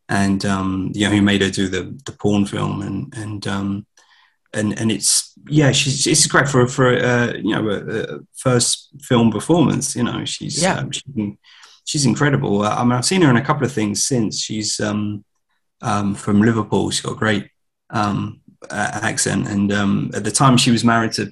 and 0.09 0.45
um, 0.45 0.91
you 0.93 1.05
know 1.05 1.15
who 1.15 1.21
made 1.21 1.41
her 1.41 1.49
do 1.49 1.67
the 1.67 1.97
the 2.05 2.11
porn 2.11 2.45
film 2.45 2.81
and 2.81 3.13
and 3.15 3.47
um, 3.47 3.85
and 4.53 4.77
and 4.77 4.91
it's 4.91 5.33
yeah 5.47 5.71
she's 5.71 6.05
it's 6.07 6.27
great 6.27 6.49
for 6.49 6.67
for 6.67 6.93
uh, 6.93 7.33
you 7.35 7.55
know 7.55 7.69
a, 7.69 8.15
a, 8.15 8.19
first 8.35 8.89
film 9.01 9.31
performance. 9.31 9.95
You 9.95 10.03
know 10.03 10.25
she's 10.25 10.61
yeah. 10.61 10.79
Um, 10.79 10.91
she's, 10.91 11.03
she's 11.85 12.05
incredible. 12.05 12.63
I 12.63 12.83
mean 12.83 12.93
I've 12.93 13.05
seen 13.05 13.21
her 13.21 13.29
in 13.29 13.37
a 13.37 13.45
couple 13.45 13.65
of 13.65 13.71
things 13.71 14.03
since. 14.03 14.41
She's 14.41 14.79
um, 14.81 15.23
um, 15.81 16.15
from 16.15 16.41
Liverpool. 16.41 16.89
She's 16.89 17.01
got 17.01 17.13
a 17.13 17.15
great 17.15 17.49
um, 17.89 18.41
accent, 18.69 19.47
and 19.47 19.71
um, 19.71 20.11
at 20.13 20.23
the 20.23 20.31
time 20.31 20.57
she 20.57 20.71
was 20.71 20.83
married 20.83 21.13
to 21.13 21.31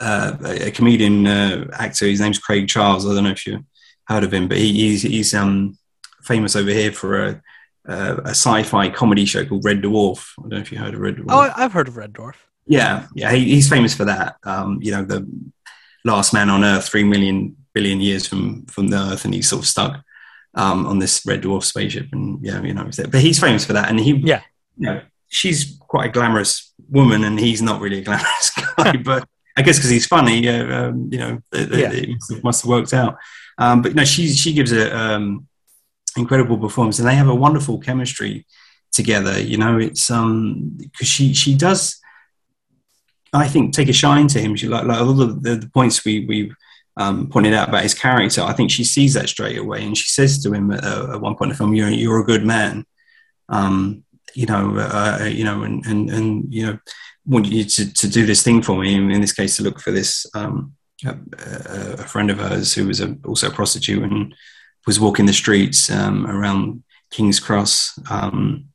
uh, 0.00 0.36
a 0.42 0.70
comedian 0.70 1.26
uh, 1.26 1.66
actor. 1.72 2.06
His 2.06 2.20
name's 2.20 2.38
Craig 2.38 2.68
Charles. 2.68 3.06
I 3.06 3.14
don't 3.14 3.24
know 3.24 3.30
if 3.30 3.46
you 3.46 3.64
heard 4.06 4.24
of 4.24 4.32
him, 4.32 4.48
but 4.48 4.58
he, 4.58 4.72
he's 4.72 5.02
he's 5.02 5.34
um, 5.34 5.78
famous 6.22 6.56
over 6.56 6.70
here 6.70 6.92
for 6.92 7.26
a, 7.26 7.42
a, 7.86 8.14
a 8.16 8.30
sci-fi 8.30 8.90
comedy 8.90 9.24
show 9.24 9.44
called 9.44 9.64
Red 9.64 9.82
Dwarf. 9.82 10.32
I 10.38 10.42
don't 10.42 10.50
know 10.50 10.58
if 10.58 10.72
you 10.72 10.78
heard 10.78 10.94
of 10.94 11.00
Red 11.00 11.16
Dwarf. 11.16 11.26
Oh, 11.28 11.52
I've 11.56 11.72
heard 11.72 11.88
of 11.88 11.96
Red 11.96 12.12
Dwarf. 12.12 12.36
Yeah, 12.66 13.06
yeah, 13.14 13.32
he, 13.32 13.44
he's 13.46 13.68
famous 13.68 13.94
for 13.94 14.04
that. 14.04 14.36
Um, 14.44 14.78
you 14.80 14.92
know, 14.92 15.04
the 15.04 15.26
last 16.04 16.32
man 16.32 16.50
on 16.50 16.64
Earth, 16.64 16.88
three 16.88 17.04
million 17.04 17.56
billion 17.72 18.00
years 18.00 18.26
from 18.26 18.66
from 18.66 18.88
the 18.88 18.96
Earth, 18.96 19.24
and 19.24 19.34
he's 19.34 19.48
sort 19.48 19.62
of 19.62 19.68
stuck 19.68 20.02
um, 20.54 20.86
on 20.86 20.98
this 20.98 21.24
Red 21.26 21.42
Dwarf 21.42 21.64
spaceship, 21.64 22.08
and 22.12 22.44
yeah, 22.44 22.62
you 22.62 22.74
know, 22.74 22.88
but 23.10 23.20
he's 23.20 23.40
famous 23.40 23.64
for 23.64 23.72
that, 23.72 23.88
and 23.88 24.00
he, 24.00 24.12
yeah, 24.12 24.42
you 24.76 24.86
know, 24.86 25.02
she's 25.28 25.78
quite 25.80 26.10
a 26.10 26.12
glamorous 26.12 26.72
woman, 26.88 27.24
and 27.24 27.38
he's 27.38 27.62
not 27.62 27.80
really 27.80 27.98
a 27.98 28.04
glamorous 28.04 28.50
guy, 28.76 28.96
but. 28.96 29.26
I 29.56 29.62
guess 29.62 29.76
because 29.76 29.90
he's 29.90 30.06
funny, 30.06 30.48
uh, 30.48 30.74
um, 30.74 31.08
you 31.12 31.18
know, 31.18 31.42
it, 31.52 31.70
yeah. 31.70 31.90
it 31.92 32.42
must 32.42 32.62
have 32.62 32.70
worked 32.70 32.94
out. 32.94 33.18
Um, 33.58 33.82
but 33.82 33.94
no, 33.94 34.04
she 34.04 34.28
she 34.28 34.54
gives 34.54 34.72
a 34.72 34.96
um, 34.96 35.48
incredible 36.16 36.56
performance, 36.56 36.98
and 36.98 37.06
they 37.06 37.14
have 37.14 37.28
a 37.28 37.34
wonderful 37.34 37.78
chemistry 37.78 38.46
together. 38.92 39.40
You 39.40 39.58
know, 39.58 39.78
it's 39.78 40.10
um 40.10 40.70
because 40.78 41.08
she 41.08 41.34
she 41.34 41.54
does, 41.54 42.00
I 43.32 43.48
think, 43.48 43.74
take 43.74 43.88
a 43.88 43.92
shine 43.92 44.28
to 44.28 44.40
him. 44.40 44.56
She 44.56 44.68
like 44.68 44.84
like 44.84 45.00
all 45.00 45.12
the, 45.12 45.26
the, 45.26 45.56
the 45.56 45.68
points 45.68 46.04
we 46.04 46.24
we 46.26 46.52
um, 46.96 47.28
pointed 47.28 47.54
out 47.54 47.68
about 47.68 47.82
his 47.82 47.94
character. 47.94 48.42
I 48.42 48.52
think 48.52 48.70
she 48.70 48.84
sees 48.84 49.14
that 49.14 49.28
straight 49.28 49.58
away, 49.58 49.84
and 49.84 49.96
she 49.96 50.08
says 50.08 50.42
to 50.42 50.52
him 50.52 50.70
at, 50.72 50.84
uh, 50.84 51.14
at 51.14 51.20
one 51.20 51.34
point 51.36 51.50
in 51.50 51.50
the 51.50 51.56
film, 51.56 51.74
"You're 51.74 51.90
you're 51.90 52.20
a 52.20 52.24
good 52.24 52.44
man." 52.44 52.84
Um, 53.48 54.04
you 54.34 54.46
know, 54.46 54.76
uh, 54.76 55.24
you 55.24 55.44
know, 55.44 55.62
and 55.62 55.84
and 55.86 56.10
and 56.10 56.52
you 56.52 56.66
know, 56.66 56.78
want 57.26 57.46
you 57.46 57.64
to, 57.64 57.92
to 57.92 58.08
do 58.08 58.26
this 58.26 58.42
thing 58.42 58.62
for 58.62 58.78
me. 58.78 58.94
In 58.94 59.20
this 59.20 59.32
case, 59.32 59.56
to 59.56 59.62
look 59.62 59.80
for 59.80 59.90
this 59.90 60.26
um, 60.34 60.74
a, 61.04 61.16
a 61.98 62.04
friend 62.04 62.30
of 62.30 62.38
hers 62.38 62.74
who 62.74 62.86
was 62.86 63.00
a, 63.00 63.16
also 63.24 63.48
a 63.48 63.52
prostitute 63.52 64.02
and 64.02 64.34
was 64.86 65.00
walking 65.00 65.26
the 65.26 65.32
streets 65.32 65.90
um, 65.90 66.26
around 66.26 66.82
King's 67.10 67.40
Cross, 67.40 67.98
um, 68.10 68.66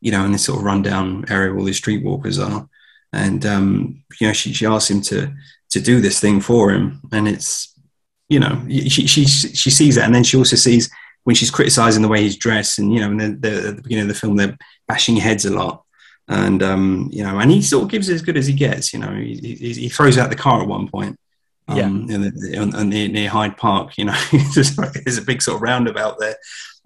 you 0.00 0.12
know, 0.12 0.24
in 0.24 0.32
this 0.32 0.44
sort 0.44 0.58
of 0.58 0.64
rundown 0.64 1.24
area 1.28 1.50
where 1.50 1.58
all 1.58 1.64
these 1.64 1.80
streetwalkers 1.80 2.44
are. 2.44 2.68
And, 3.12 3.44
um, 3.46 4.04
you 4.20 4.26
know, 4.26 4.32
she, 4.32 4.52
she 4.52 4.66
asked 4.66 4.90
him 4.90 5.00
to, 5.02 5.34
to 5.70 5.80
do 5.80 6.00
this 6.00 6.20
thing 6.20 6.40
for 6.40 6.70
him. 6.70 7.00
And 7.12 7.28
it's, 7.28 7.74
you 8.28 8.40
know, 8.40 8.62
she, 8.68 9.06
she, 9.06 9.24
she 9.26 9.70
sees 9.70 9.94
that. 9.96 10.04
And 10.04 10.14
then 10.14 10.24
she 10.24 10.36
also 10.36 10.56
sees 10.56 10.90
when 11.24 11.36
she's 11.36 11.50
criticizing 11.50 12.02
the 12.02 12.08
way 12.08 12.22
he's 12.22 12.36
dressed 12.36 12.78
and, 12.78 12.92
you 12.92 13.00
know, 13.00 13.10
and 13.10 13.42
the, 13.42 13.68
at 13.68 13.76
the 13.76 13.82
beginning 13.82 14.02
of 14.02 14.08
the 14.08 14.14
film, 14.14 14.36
they're 14.36 14.56
bashing 14.86 15.16
heads 15.16 15.44
a 15.44 15.54
lot. 15.54 15.84
And, 16.28 16.62
um, 16.62 17.08
you 17.12 17.22
know, 17.22 17.38
and 17.38 17.50
he 17.50 17.62
sort 17.62 17.84
of 17.84 17.90
gives 17.90 18.10
as 18.10 18.22
good 18.22 18.36
as 18.36 18.46
he 18.46 18.52
gets, 18.52 18.92
you 18.92 18.98
know, 18.98 19.12
he, 19.12 19.34
he, 19.34 19.72
he 19.72 19.88
throws 19.88 20.18
out 20.18 20.30
the 20.30 20.36
car 20.36 20.62
at 20.62 20.68
one 20.68 20.88
point 20.88 21.18
yeah. 21.76 21.84
Um, 21.84 22.08
in 22.08 22.22
the, 22.22 22.84
near, 22.84 23.08
near 23.08 23.28
Hyde 23.28 23.56
Park. 23.56 23.98
You 23.98 24.06
know, 24.06 24.16
there's 24.54 25.18
a 25.18 25.22
big 25.22 25.42
sort 25.42 25.56
of 25.56 25.62
roundabout 25.62 26.18
there, 26.18 26.36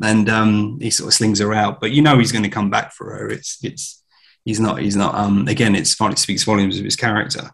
and 0.03 0.29
um, 0.29 0.79
he 0.81 0.91
sort 0.91 1.09
of 1.09 1.15
slings 1.15 1.39
her 1.39 1.55
out. 1.55 1.81
But 1.81 1.93
you 1.93 2.03
know, 2.03 2.19
he's 2.19 2.33
going 2.33 2.43
to 2.43 2.49
come 2.49 2.71
back 2.71 2.93
for 2.93 3.15
her. 3.15 3.29
It's 3.29 3.59
it's 3.63 4.03
he's 4.45 4.59
not 4.59 4.81
he's 4.81 4.97
not. 4.97 5.15
Um, 5.15 5.47
again, 5.47 5.77
it's 5.77 6.01
it 6.01 6.19
speaks 6.19 6.43
volumes 6.43 6.79
of 6.79 6.85
his 6.85 6.97
character. 6.97 7.51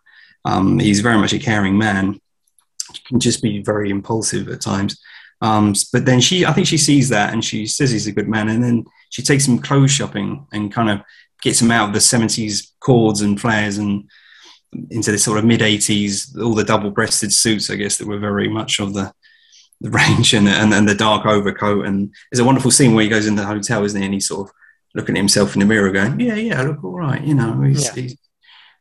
Um, 0.49 0.79
he's 0.79 1.01
very 1.01 1.19
much 1.19 1.35
a 1.35 1.39
caring 1.39 1.77
man. 1.77 2.21
He 2.93 3.01
can 3.07 3.21
just 3.21 3.43
be 3.43 3.63
very 3.63 3.91
impulsive 3.91 4.49
at 4.49 4.63
times. 4.63 4.99
Um, 5.43 5.75
but 5.93 6.07
then 6.07 6.21
she, 6.21 6.47
I 6.47 6.53
think 6.53 6.67
she 6.67 6.79
sees 6.79 7.11
that 7.11 7.33
and 7.33 7.45
she 7.45 7.67
says 7.67 7.91
he's 7.91 8.07
a 8.07 8.13
good 8.13 8.29
man, 8.29 8.49
and 8.49 8.65
then 8.65 8.87
she 9.11 9.23
takes 9.23 9.47
him 9.47 9.59
clothes 9.59 9.91
shopping 9.91 10.47
and 10.53 10.73
kind 10.73 10.91
of 10.91 11.01
gets 11.43 11.61
him 11.61 11.71
out 11.71 11.89
of 11.89 11.93
the 11.93 12.01
70s 12.01 12.73
cords 12.81 13.21
and 13.21 13.41
flares 13.41 13.79
and 13.79 14.09
into 14.91 15.13
this 15.13 15.25
sort 15.25 15.39
of 15.39 15.45
mid 15.45 15.61
80s, 15.61 16.37
all 16.43 16.55
the 16.55 16.65
double 16.65 16.91
breasted 16.91 17.33
suits, 17.33 17.71
I 17.71 17.77
guess, 17.77 17.99
that 17.99 18.09
were 18.09 18.19
very 18.19 18.49
much 18.49 18.81
of 18.81 18.95
the, 18.95 19.13
the 19.81 19.91
range 20.01 20.33
and, 20.35 20.49
and, 20.49 20.73
and 20.73 20.89
the 20.89 20.95
dark 20.95 21.27
overcoat. 21.27 21.87
And 21.87 22.13
there's 22.31 22.41
a 22.41 22.45
wonderful 22.45 22.71
scene 22.71 22.95
where 22.95 23.05
he 23.05 23.11
goes 23.11 23.27
in 23.27 23.37
the 23.37 23.47
hotel, 23.47 23.85
isn't 23.85 24.01
he? 24.01 24.05
And 24.05 24.15
he's 24.15 24.29
sort 24.29 24.49
of 24.49 24.55
looking 24.95 25.17
at 25.17 25.21
himself 25.21 25.55
in 25.55 25.61
the 25.61 25.67
mirror 25.67 25.91
going, 25.91 26.19
yeah, 26.19 26.35
yeah, 26.35 26.61
I 26.61 26.65
look 26.65 26.83
all 26.83 26.99
right. 26.99 27.23
You 27.23 27.35
know, 27.35 27.61
he's, 27.61 27.85
yeah. 27.85 27.95
he's 27.95 28.17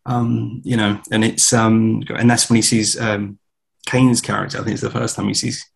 um, 0.08 0.62
you 0.63 0.76
know, 0.76 1.00
and 1.12 1.24
it's, 1.24 1.54
um, 1.54 2.04
and 2.15 2.30
that's 2.30 2.50
when 2.50 2.56
he 2.56 2.62
sees, 2.63 3.00
um, 3.00 3.38
Caine's 3.86 4.22
character. 4.22 4.58
I 4.58 4.63
think 4.63 4.74
it's 4.74 4.82
the 4.82 4.89
first 4.89 5.15
time 5.15 5.28
he 5.28 5.34
sees, 5.34 5.70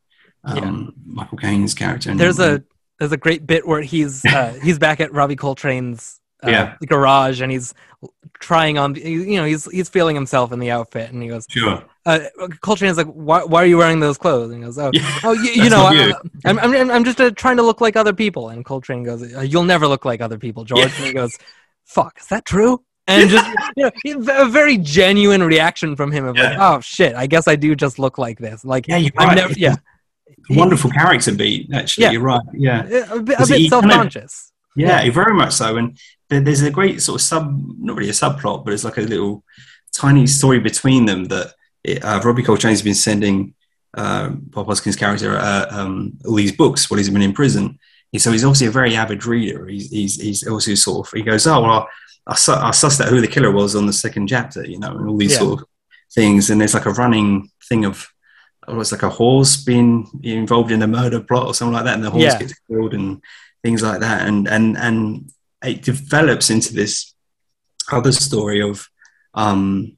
um, 0.44 0.58
yeah. 0.58 1.14
Michael 1.14 1.38
Caine's 1.38 1.74
character. 1.74 2.10
And, 2.10 2.20
there's 2.20 2.40
a, 2.40 2.64
there's 3.00 3.12
a 3.12 3.18
great 3.18 3.46
bit 3.46 3.68
where 3.68 3.82
he's, 3.82 4.26
uh, 4.26 4.58
he's 4.64 4.80
back 4.80 5.00
at 5.00 5.14
Robbie 5.14 5.36
Coltrane's 5.36 6.22
uh, 6.44 6.50
yeah. 6.50 6.76
garage 6.88 7.42
and 7.42 7.52
he's 7.52 7.74
trying 8.40 8.78
on 8.80 8.96
you 8.96 9.38
know 9.38 9.46
he's 9.46 9.70
he's 9.70 9.90
feeling 9.90 10.16
himself 10.16 10.52
in 10.52 10.58
the 10.58 10.72
outfit 10.72 11.12
and 11.12 11.22
he 11.22 11.30
goes 11.30 11.46
sure 11.48 11.84
uh, 12.08 12.20
Coltrane's 12.62 12.98
like 12.98 13.08
why, 13.08 13.44
why 13.44 13.62
are 13.62 13.68
you 13.68 13.78
wearing 13.78 14.00
those 14.00 14.18
clothes 14.18 14.52
and 14.52 14.60
he 14.60 14.66
goes 14.66 14.80
oh 14.80 14.90
yeah, 14.92 15.20
oh 15.24 15.34
you, 15.34 15.64
you 15.64 15.70
know. 15.70 15.86
I, 15.86 16.50
am 16.50 16.58
I'm, 16.58 16.90
I'm 16.90 17.04
just 17.04 17.22
uh, 17.22 17.30
trying 17.32 17.58
to 17.58 17.64
look 17.64 17.80
like 17.80 17.96
other 17.96 18.14
people 18.14 18.50
and 18.50 18.66
Coltrane 18.66 19.04
goes 19.04 19.22
you'll 19.48 19.64
never 19.64 19.88
look 19.88 20.04
like 20.04 20.22
other 20.22 20.40
people 20.40 20.64
George 20.64 20.80
yeah. 20.80 20.96
and 20.96 21.06
he 21.06 21.14
goes 21.14 21.38
fuck, 21.86 22.20
is 22.20 22.28
that 22.28 22.46
true? 22.46 22.84
And 23.08 23.30
just 23.30 23.50
you 23.76 23.92
know, 24.20 24.42
a 24.42 24.48
very 24.50 24.78
genuine 24.78 25.44
reaction 25.44 25.96
from 25.96 26.12
him 26.12 26.26
of 26.26 26.38
like, 26.38 26.58
oh 26.60 26.80
shit, 26.82 27.16
I 27.16 27.28
guess 27.28 27.48
I 27.48 27.56
do 27.56 27.76
just 27.76 28.00
look 28.00 28.18
like 28.18 28.38
this. 28.40 28.64
Like, 28.64 28.88
Yeah, 28.88 28.98
you're 28.98 29.12
right. 29.18 29.36
never, 29.36 29.54
yeah, 29.54 29.76
Wonderful 30.50 30.92
character 30.92 31.34
beat, 31.34 31.70
actually. 31.74 32.04
Yeah. 32.04 32.12
You're 32.12 32.22
right. 32.22 32.42
Yeah. 32.54 32.84
a 32.84 33.20
bit, 33.20 33.40
a 33.40 33.46
bit 33.48 33.58
he 33.58 33.70
kind 33.70 33.86
of- 33.86 33.92
self-conscious. 33.92 34.52
Yeah, 34.76 35.10
very 35.12 35.34
much 35.34 35.52
so. 35.54 35.76
And 35.78 35.98
there's 36.30 36.62
a 36.62 36.72
great 36.72 37.02
sort 37.02 37.20
of 37.20 37.26
sub, 37.26 37.62
not 37.80 37.98
really 37.98 38.10
a 38.10 38.14
subplot, 38.14 38.64
but 38.64 38.74
it's 38.74 38.86
like 38.86 38.98
a 38.98 39.02
little 39.02 39.44
tiny 39.94 40.26
story 40.28 40.60
between 40.60 41.06
them 41.06 41.26
that 41.26 41.54
it, 41.84 42.04
uh, 42.06 42.22
Robbie 42.24 42.44
Coltrane 42.44 42.72
has 42.72 42.82
been 42.82 42.96
sending 42.96 43.54
uh, 43.94 44.30
Bob 44.30 44.68
Hoskins' 44.68 44.96
character 44.96 45.38
uh, 45.38 45.66
um, 45.70 46.18
all 46.26 46.36
these 46.36 46.54
books 46.54 46.90
while 46.90 46.98
he's 47.00 47.10
been 47.10 47.22
in 47.22 47.34
prison. 47.34 47.78
So 48.18 48.32
he's 48.32 48.44
obviously 48.44 48.68
a 48.68 48.72
very 48.72 48.96
avid 48.96 49.26
reader. 49.26 49.68
He's, 49.68 49.90
he's, 49.90 50.20
he's 50.22 50.48
also 50.48 50.76
sort 50.76 51.08
of, 51.08 51.14
he 51.14 51.24
goes, 51.24 51.48
oh, 51.48 51.62
well, 51.62 51.88
I, 52.28 52.36
su- 52.36 52.52
I 52.52 52.72
sussed 52.72 53.00
out 53.02 53.08
who 53.10 53.22
the 53.22 53.28
killer 53.28 53.52
was 53.52 53.76
on 53.76 53.86
the 53.86 53.94
second 53.94 54.28
chapter, 54.28 54.66
you 54.66 54.80
know, 54.80 54.92
and 54.98 55.10
all 55.10 55.18
these 55.18 55.32
Yeah. 55.34 55.40
sort 55.40 55.62
of 55.62 55.68
things. 56.14 56.50
And 56.50 56.60
there's 56.60 56.74
like 56.74 56.86
a 56.86 56.92
running 56.92 57.50
thing 57.70 57.86
of, 57.86 58.06
oh, 58.68 58.80
it's 58.82 58.92
like 58.92 59.04
a 59.04 59.10
horse 59.10 59.58
being 59.64 60.08
involved 60.24 60.72
in 60.72 60.82
a 60.82 60.88
murder 60.88 61.22
plot 61.22 61.48
or 61.48 61.54
something 61.54 61.74
like 61.74 61.86
that. 61.86 61.96
And 61.96 62.04
the 62.04 62.10
horse 62.12 62.24
Yeah. 62.24 62.38
gets 62.40 62.54
killed 62.70 62.94
and 62.94 63.22
things 63.64 63.82
like 63.82 64.02
that. 64.02 64.28
And, 64.28 64.48
and, 64.48 64.78
and 64.78 65.32
it 65.64 65.82
develops 65.82 66.50
into 66.50 66.74
this 66.74 67.14
other 67.92 68.12
story 68.12 68.62
of, 68.62 68.88
um, 69.36 69.98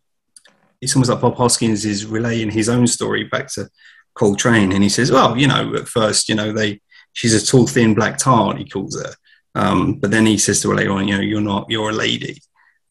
it's 0.82 0.95
almost 0.95 1.10
like 1.10 1.21
Bob 1.21 1.36
Hoskins 1.38 1.84
is 1.84 2.06
relaying 2.06 2.52
his 2.52 2.69
own 2.69 2.86
story 2.88 3.23
back 3.23 3.47
to 3.54 3.69
Coltrane. 4.13 4.71
And 4.71 4.84
he 4.84 4.89
says, 4.89 5.12
well, 5.12 5.36
you 5.38 5.47
know, 5.47 5.73
at 5.76 5.88
first, 5.88 6.30
you 6.30 6.36
know, 6.36 6.52
they, 6.54 6.80
she's 7.13 7.34
a 7.34 7.45
tall, 7.45 7.67
thin 7.67 7.93
black 7.93 8.17
tart, 8.17 8.58
he 8.58 8.65
calls 8.65 9.02
her. 9.02 9.13
Um, 9.56 9.95
but 9.95 10.12
then 10.12 10.26
he 10.26 10.38
says 10.38 10.62
to 10.62 10.69
her 10.69 10.76
later 10.76 10.91
on, 10.91 11.08
you 11.08 11.15
know, 11.15 11.21
you're 11.21 11.41
not, 11.41 11.67
you're 11.69 11.89
a 11.91 11.93
lady. 11.93 12.41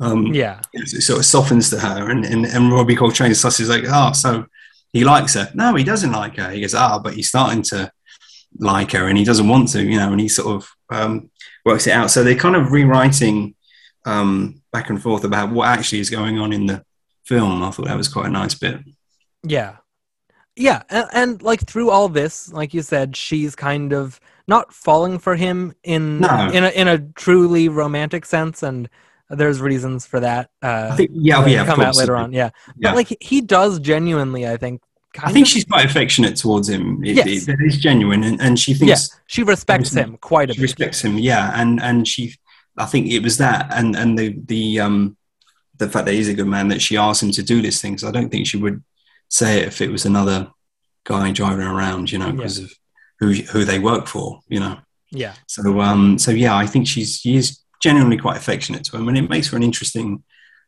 Um, 0.01 0.27
Yeah, 0.27 0.61
it 0.73 1.03
sort 1.03 1.19
of 1.19 1.25
softens 1.27 1.71
to 1.71 1.79
her. 1.79 2.11
And, 2.11 2.25
and, 2.25 2.47
and 2.47 2.73
Robbie 2.73 2.97
Coltrane 2.97 3.33
susses 3.33 3.69
like, 3.69 3.85
oh, 3.87 4.13
so 4.13 4.47
he 4.93 5.05
likes 5.05 5.35
her. 5.35 5.51
No, 5.55 5.75
he 5.75 5.85
doesn't 5.85 6.13
like 6.13 6.37
her. 6.37 6.51
He 6.51 6.61
goes, 6.61 6.75
ah, 6.75 6.99
but 6.99 7.15
he's 7.15 7.29
starting 7.29 7.63
to 7.65 7.91
like 8.59 8.93
her 8.93 9.09
and 9.09 9.17
he 9.17 9.25
doesn't 9.25 9.49
want 9.49 9.69
to, 9.69 9.83
you 9.83 9.97
know, 9.97 10.13
and 10.13 10.21
he 10.21 10.29
sort 10.29 10.55
of 10.57 10.69
um, 10.91 11.31
works 11.65 11.87
it 11.87 11.93
out. 11.93 12.11
So 12.11 12.23
they're 12.23 12.35
kind 12.37 12.57
of 12.57 12.73
rewriting 12.73 13.55
um, 14.05 14.63
back 14.73 14.91
and 14.91 15.01
forth 15.03 15.25
about 15.25 15.51
what 15.51 15.69
actually 15.69 16.01
is 16.01 16.11
going 16.11 16.39
on 16.39 16.53
in 16.53 16.67
the 16.67 16.85
film. 17.25 17.63
I 17.63 17.71
thought 17.71 17.87
that 17.87 17.97
was 17.97 18.09
quite 18.09 18.27
a 18.27 18.31
nice 18.31 18.55
bit. 18.55 18.81
yeah, 19.45 19.77
yeah. 20.57 20.83
And, 20.91 21.07
and 21.13 21.43
like 21.43 21.67
through 21.67 21.91
all 21.91 22.09
this, 22.09 22.53
like 22.53 22.75
you 22.75 22.83
said, 22.83 23.17
she's 23.17 23.55
kind 23.57 23.93
of 23.93 24.21
not 24.49 24.73
falling 24.73 25.19
for 25.19 25.37
him 25.37 25.73
in 25.85 26.21
No. 26.21 26.51
in 26.53 26.65
a 26.65 26.69
in 26.71 26.89
a 26.89 26.99
truly 26.99 27.69
romantic 27.69 28.25
sense, 28.27 28.63
and 28.63 28.89
there's 29.31 29.61
reasons 29.61 30.05
for 30.07 30.21
that. 30.21 30.51
Uh, 30.63 30.91
I 30.93 30.97
think, 30.97 31.11
yeah, 31.15 31.39
oh, 31.43 31.47
yeah, 31.47 31.65
come 31.65 31.81
out 31.81 31.97
later 31.97 32.17
on. 32.17 32.33
Yeah, 32.33 32.51
Yeah. 32.77 32.91
but 32.91 32.97
like 32.97 33.17
he 33.21 33.41
does 33.41 33.79
genuinely, 33.79 34.47
I 34.47 34.57
think. 34.57 34.83
I 35.23 35.31
think 35.33 35.45
of- 35.47 35.51
she's 35.51 35.65
quite 35.65 35.85
affectionate 35.87 36.37
towards 36.37 36.69
him. 36.69 37.05
It, 37.05 37.17
Yes. 37.17 37.27
it, 37.49 37.55
it 37.55 37.59
is 37.65 37.77
genuine, 37.79 38.25
and, 38.25 38.41
and 38.41 38.59
she 38.59 38.73
yeah, 38.73 38.95
thinks 38.97 39.21
she 39.27 39.43
respects 39.43 39.93
him 39.95 40.17
quite 40.19 40.51
a 40.51 40.55
she 40.55 40.59
bit. 40.61 40.63
respects 40.63 41.03
him 41.03 41.19
yeah 41.19 41.53
and 41.61 41.81
and 41.83 42.09
she 42.09 42.35
i 42.79 42.87
think 42.87 43.07
it 43.11 43.23
was 43.23 43.37
that 43.39 43.67
and 43.73 43.95
and 43.95 44.19
the 44.19 44.35
the 44.47 44.81
um 44.81 45.17
the 45.77 45.89
fact 45.89 46.07
that 46.07 46.15
he's 46.15 46.29
a 46.29 46.35
good 46.35 46.47
man 46.47 46.69
that 46.69 46.81
she 46.81 46.97
asked 46.97 47.23
him 47.23 47.31
to 47.31 47.43
do 47.43 47.61
this 47.61 47.81
thing 47.83 47.99
so 47.99 48.09
i 48.09 48.11
don't 48.11 48.31
think 48.31 48.47
she 48.47 48.57
would 48.57 48.83
say 49.41 49.51
it 49.61 49.69
if 49.69 49.81
it 49.81 49.91
was 49.91 50.05
another 50.05 50.39
guy 51.05 51.31
driving 51.33 51.67
around 51.75 52.05
you 52.13 52.19
know 52.19 52.27
Yeah. 52.27 52.33
because 52.39 52.59
of 52.65 52.71
who 53.21 53.33
who 53.53 53.65
they 53.65 53.79
work 53.91 54.07
for 54.15 54.41
you 54.49 54.61
know 54.61 54.77
Yeah, 55.11 55.35
so 55.47 55.63
um 55.81 56.19
so 56.25 56.31
yeah 56.45 56.55
i 56.65 56.67
think 56.67 56.87
she's 56.93 57.11
she 57.23 57.33
is 57.37 57.47
genuinely 57.87 58.19
quite 58.25 58.37
affectionate 58.43 58.85
to 58.85 58.97
him 58.97 59.09
and 59.09 59.17
it 59.19 59.29
makes 59.35 59.49
for 59.49 59.57
an 59.57 59.63
interesting 59.71 60.23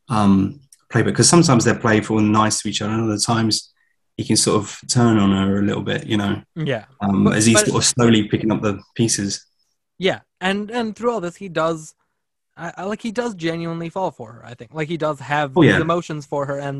um 0.08 0.60
play 0.90 1.02
because 1.02 1.28
sometimes 1.28 1.64
they're 1.64 1.78
playful 1.88 2.18
and 2.18 2.32
nice 2.32 2.56
to 2.62 2.68
each 2.68 2.80
other 2.82 2.92
and 2.94 3.02
other 3.04 3.18
times 3.18 3.72
he 4.16 4.24
can 4.24 4.36
sort 4.36 4.56
of 4.62 4.66
turn 4.98 5.18
on 5.18 5.30
her 5.32 5.58
a 5.58 5.62
little 5.62 5.82
bit 5.82 6.06
you 6.06 6.16
know 6.16 6.42
yeah. 6.72 6.84
um, 7.00 7.24
But- 7.24 7.36
as 7.36 7.46
he's 7.46 7.60
sort 7.64 7.76
of 7.80 7.84
slowly 7.84 8.28
picking 8.28 8.50
up 8.52 8.60
the 8.62 8.74
pieces 8.94 9.30
Yeah, 9.98 10.20
and 10.40 10.70
and 10.78 10.86
through 10.96 11.12
all 11.12 11.20
this, 11.26 11.36
he 11.44 11.48
does, 11.48 11.94
I, 12.64 12.72
I 12.78 12.82
like 12.90 13.02
he 13.08 13.12
does 13.12 13.32
genuinely 13.46 13.90
fall 13.96 14.10
for 14.10 14.28
her. 14.34 14.42
I 14.50 14.54
think 14.58 14.70
like 14.78 14.88
he 14.94 14.98
does 15.06 15.18
have 15.20 15.48
Oh, 15.56 15.62
yeah. 15.62 15.80
emotions 15.80 16.26
for 16.26 16.42
her, 16.50 16.58
and 16.68 16.78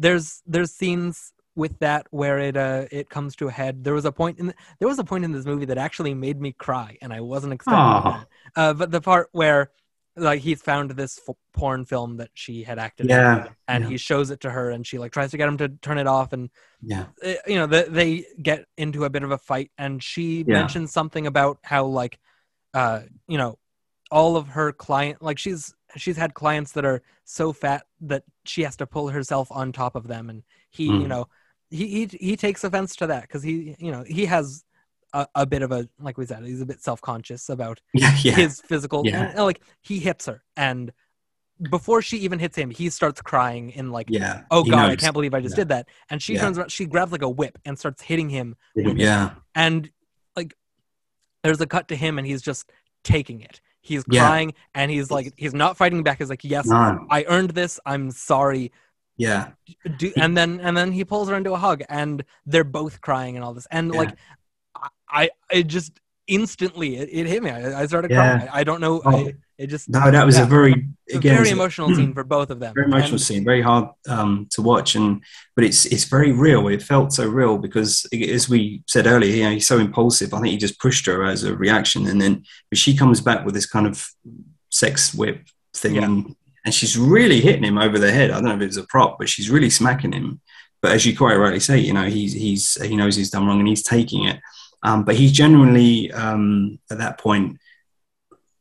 there's 0.00 0.42
there's 0.46 0.72
scenes 0.72 1.32
with 1.56 1.78
that 1.80 2.06
where 2.10 2.38
it 2.38 2.56
uh 2.56 2.86
it 2.90 3.10
comes 3.10 3.36
to 3.36 3.48
a 3.48 3.50
head. 3.50 3.84
There 3.84 3.94
was 3.94 4.04
a 4.06 4.12
point 4.12 4.38
in 4.38 4.52
there 4.78 4.88
was 4.88 4.98
a 4.98 5.04
point 5.04 5.24
in 5.24 5.32
this 5.32 5.44
movie 5.44 5.66
that 5.66 5.78
actually 5.78 6.14
made 6.14 6.40
me 6.40 6.52
cry, 6.52 6.96
and 7.02 7.12
I 7.12 7.20
wasn't 7.20 7.52
expecting 7.52 7.78
Aw. 7.78 8.10
that. 8.10 8.26
Uh, 8.56 8.72
but 8.74 8.90
the 8.90 9.00
part 9.00 9.28
where 9.32 9.70
like 10.16 10.40
he's 10.40 10.60
found 10.60 10.90
this 10.90 11.20
f- 11.28 11.36
porn 11.52 11.84
film 11.84 12.16
that 12.16 12.30
she 12.34 12.64
had 12.64 12.78
acted 12.78 13.10
in, 13.10 13.44
and 13.68 13.84
yeah. 13.84 13.90
he 13.90 13.96
shows 13.96 14.30
it 14.30 14.40
to 14.40 14.50
her, 14.50 14.70
and 14.70 14.86
she 14.86 14.98
like 14.98 15.12
tries 15.12 15.30
to 15.30 15.36
get 15.36 15.48
him 15.48 15.58
to 15.58 15.68
turn 15.68 15.98
it 15.98 16.06
off, 16.06 16.32
and 16.32 16.50
yeah 16.82 17.06
uh, 17.24 17.34
you 17.46 17.56
know 17.56 17.66
the, 17.66 17.86
they 17.90 18.24
get 18.42 18.64
into 18.78 19.04
a 19.04 19.10
bit 19.10 19.22
of 19.22 19.30
a 19.30 19.38
fight 19.38 19.70
and 19.76 20.02
she 20.02 20.38
Yeah. 20.46 20.54
mentions 20.54 20.92
something 20.92 21.26
about 21.26 21.58
how 21.62 21.84
like 21.84 22.18
uh 22.72 23.00
you 23.28 23.36
know 23.36 23.58
all 24.10 24.36
of 24.36 24.48
her 24.48 24.72
client 24.72 25.20
like 25.20 25.38
she's 25.38 25.74
she's 25.96 26.16
had 26.16 26.34
clients 26.34 26.72
that 26.72 26.84
are 26.84 27.02
so 27.24 27.52
fat 27.52 27.84
that 28.00 28.24
she 28.44 28.62
has 28.62 28.76
to 28.76 28.86
pull 28.86 29.08
herself 29.08 29.48
on 29.50 29.72
top 29.72 29.94
of 29.96 30.06
them. 30.08 30.30
And 30.30 30.42
he 30.70 30.84
you 30.84 30.92
Mm. 30.92 31.08
know 31.08 31.28
he 31.70 31.86
he, 32.06 32.18
he 32.20 32.36
takes 32.36 32.64
offense 32.64 32.96
to 32.96 33.06
that 33.08 33.22
because 33.22 33.42
he 33.42 33.76
you 33.78 33.90
know 33.92 34.04
he 34.06 34.26
has 34.26 34.64
a, 35.12 35.26
a 35.34 35.46
bit 35.46 35.62
of 35.62 35.72
a 35.72 35.88
like 36.00 36.18
we 36.18 36.26
said 36.26 36.44
he's 36.44 36.60
a 36.60 36.66
bit 36.66 36.82
self-conscious 36.82 37.48
about 37.48 37.80
yeah 37.94 38.14
yeah. 38.22 38.32
his 38.32 38.60
physical 38.60 39.02
Yeah. 39.06 39.30
and, 39.30 39.44
like 39.44 39.60
he 39.80 39.98
hits 39.98 40.26
her. 40.26 40.42
And 40.56 40.92
before 41.70 42.00
she 42.00 42.16
even 42.18 42.38
hits 42.38 42.56
him 42.56 42.70
he 42.70 42.88
starts 42.88 43.20
crying 43.20 43.70
in 43.70 43.90
like 43.90 44.06
yeah. 44.08 44.44
oh 44.50 44.64
god 44.64 44.88
i 44.90 44.96
can't 44.96 45.12
believe 45.12 45.34
i 45.34 45.40
just 45.40 45.56
did 45.56 45.68
that. 45.68 45.88
And 46.08 46.22
she 46.22 46.36
turns 46.36 46.56
around 46.58 46.72
she 46.72 46.86
grabs 46.86 47.12
like 47.12 47.22
a 47.22 47.28
whip 47.28 47.58
and 47.64 47.78
starts 47.78 48.00
hitting 48.02 48.30
him 48.30 48.56
yeah. 48.74 49.32
And 49.54 49.90
like 50.36 50.54
there's 51.42 51.60
a 51.60 51.66
cut 51.66 51.88
to 51.88 51.96
him 51.96 52.16
and 52.18 52.26
he's 52.26 52.40
just 52.42 52.70
taking 53.04 53.40
it 53.42 53.60
he's 53.80 54.04
Yeah. 54.08 54.26
crying 54.26 54.54
and 54.74 54.90
he's 54.90 55.10
like 55.10 55.32
he's 55.36 55.54
not 55.54 55.76
fighting 55.76 56.02
back. 56.02 56.18
He's 56.18 56.30
like 56.30 56.44
yes 56.44 56.66
no 56.66 57.06
i 57.10 57.24
earned 57.28 57.50
this. 57.50 57.80
I'm 57.86 58.10
sorry. 58.10 58.72
Yeah. 59.16 59.50
Do, 59.98 60.12
and 60.16 60.36
then 60.36 60.60
and 60.60 60.76
then 60.76 60.92
he 60.92 61.04
pulls 61.04 61.28
her 61.28 61.34
into 61.34 61.52
a 61.52 61.58
hug 61.58 61.82
and 61.88 62.24
they're 62.46 62.64
both 62.64 63.00
crying 63.00 63.36
and 63.36 63.44
all 63.44 63.52
this. 63.54 63.66
And 63.70 63.92
Yeah. 63.92 64.00
like 64.00 64.16
i 64.76 64.88
i 65.08 65.30
it 65.50 65.66
just 65.66 66.00
instantly 66.26 66.96
it, 66.96 67.08
it 67.12 67.26
hit 67.26 67.42
me. 67.42 67.50
I, 67.50 67.82
I 67.82 67.86
started 67.86 68.10
Yeah. 68.10 68.16
crying. 68.38 68.48
I, 68.52 68.60
I 68.60 68.64
don't 68.64 68.80
know. 68.80 69.02
Oh. 69.04 69.10
I, 69.10 69.34
it 69.62 69.68
just 69.68 69.88
no 69.88 70.10
that 70.10 70.24
was 70.26 70.36
Yeah. 70.36 70.44
a 70.44 70.46
very 70.46 70.72
it's 71.06 71.14
a 71.16 71.18
again 71.18 71.36
very 71.36 71.50
emotional 71.50 71.94
scene 71.96 72.12
for 72.14 72.24
both 72.24 72.50
of 72.50 72.58
them. 72.60 72.72
very 72.74 72.86
emotional 72.86 73.12
And- 73.20 73.20
scene 73.26 73.44
very 73.44 73.62
hard 73.62 73.86
um 74.08 74.46
to 74.54 74.60
watch 74.62 74.94
and 74.98 75.22
but 75.56 75.64
it's 75.68 75.84
it's 75.94 76.04
very 76.16 76.32
real. 76.32 76.62
It 76.68 76.82
felt 76.82 77.12
so 77.12 77.24
real 77.40 77.58
because 77.66 78.06
as 78.38 78.48
we 78.48 78.82
said 78.94 79.06
earlier 79.06 79.34
you 79.36 79.44
know 79.44 79.50
he's 79.56 79.66
so 79.66 79.78
impulsive. 79.78 80.32
I 80.32 80.38
think 80.40 80.52
he 80.52 80.56
just 80.66 80.80
pushed 80.80 81.04
her 81.06 81.18
as 81.32 81.44
a 81.44 81.54
reaction 81.54 82.06
and 82.10 82.18
then 82.22 82.34
but 82.70 82.78
she 82.78 82.96
comes 82.96 83.20
back 83.20 83.44
with 83.44 83.54
this 83.54 83.66
kind 83.74 83.86
of 83.86 83.96
sex 84.70 85.14
whip 85.14 85.38
thing 85.74 85.96
Yeah. 85.96 86.04
and 86.06 86.34
and 86.64 86.74
she's 86.74 86.96
really 86.98 87.40
hitting 87.40 87.64
him 87.64 87.78
over 87.78 87.98
the 87.98 88.12
head. 88.12 88.30
I 88.30 88.34
don't 88.34 88.44
know 88.44 88.54
if 88.56 88.60
it 88.62 88.66
was 88.66 88.76
a 88.84 88.84
prop 88.94 89.18
but 89.18 89.28
she's 89.28 89.50
really 89.50 89.70
smacking 89.70 90.12
him. 90.12 90.40
But 90.82 90.92
as 90.92 91.04
you 91.06 91.16
quite 91.16 91.36
rightly 91.36 91.60
say 91.60 91.78
you 91.78 91.92
know 91.92 92.04
he's 92.16 92.32
he's 92.32 92.64
he 92.82 92.96
knows 92.96 93.16
he's 93.16 93.30
done 93.30 93.46
wrong 93.46 93.58
and 93.60 93.68
he's 93.68 93.82
taking 93.96 94.24
it. 94.30 94.38
Um, 94.82 95.04
but 95.04 95.14
he's 95.14 95.32
genuinely 95.32 96.10
um, 96.12 96.78
at 96.90 96.98
that 96.98 97.18
point 97.18 97.58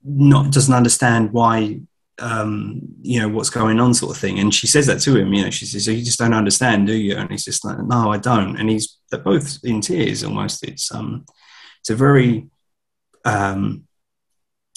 not 0.10 0.52
doesn't 0.52 0.74
understand 0.74 1.32
why 1.32 1.80
um, 2.20 2.82
you 3.02 3.20
know 3.20 3.30
what's 3.30 3.50
going 3.50 3.80
on 3.80 3.94
sort 3.94 4.16
of 4.16 4.22
thing. 4.22 4.40
And 4.40 4.54
she 4.54 4.68
says 4.68 4.88
that 4.88 5.00
to 5.02 5.16
him 5.16 5.34
you 5.34 5.44
know 5.44 5.50
she 5.50 5.66
says 5.66 5.88
you 5.88 6.04
just 6.04 6.20
don't 6.20 6.34
understand 6.34 6.88
do 6.88 6.94
you? 6.94 7.16
And 7.16 7.30
he's 7.32 7.46
just 7.46 7.64
like 7.64 7.80
no 7.80 8.12
i 8.12 8.18
don't. 8.18 8.58
And 8.58 8.70
he's 8.70 8.98
they're 9.10 9.20
both 9.20 9.60
in 9.64 9.82
tears 9.82 10.24
almost. 10.24 10.64
It's 10.64 10.94
um 10.94 11.26
it's 11.80 11.90
a 11.90 11.96
very 11.96 12.48
um 13.26 13.86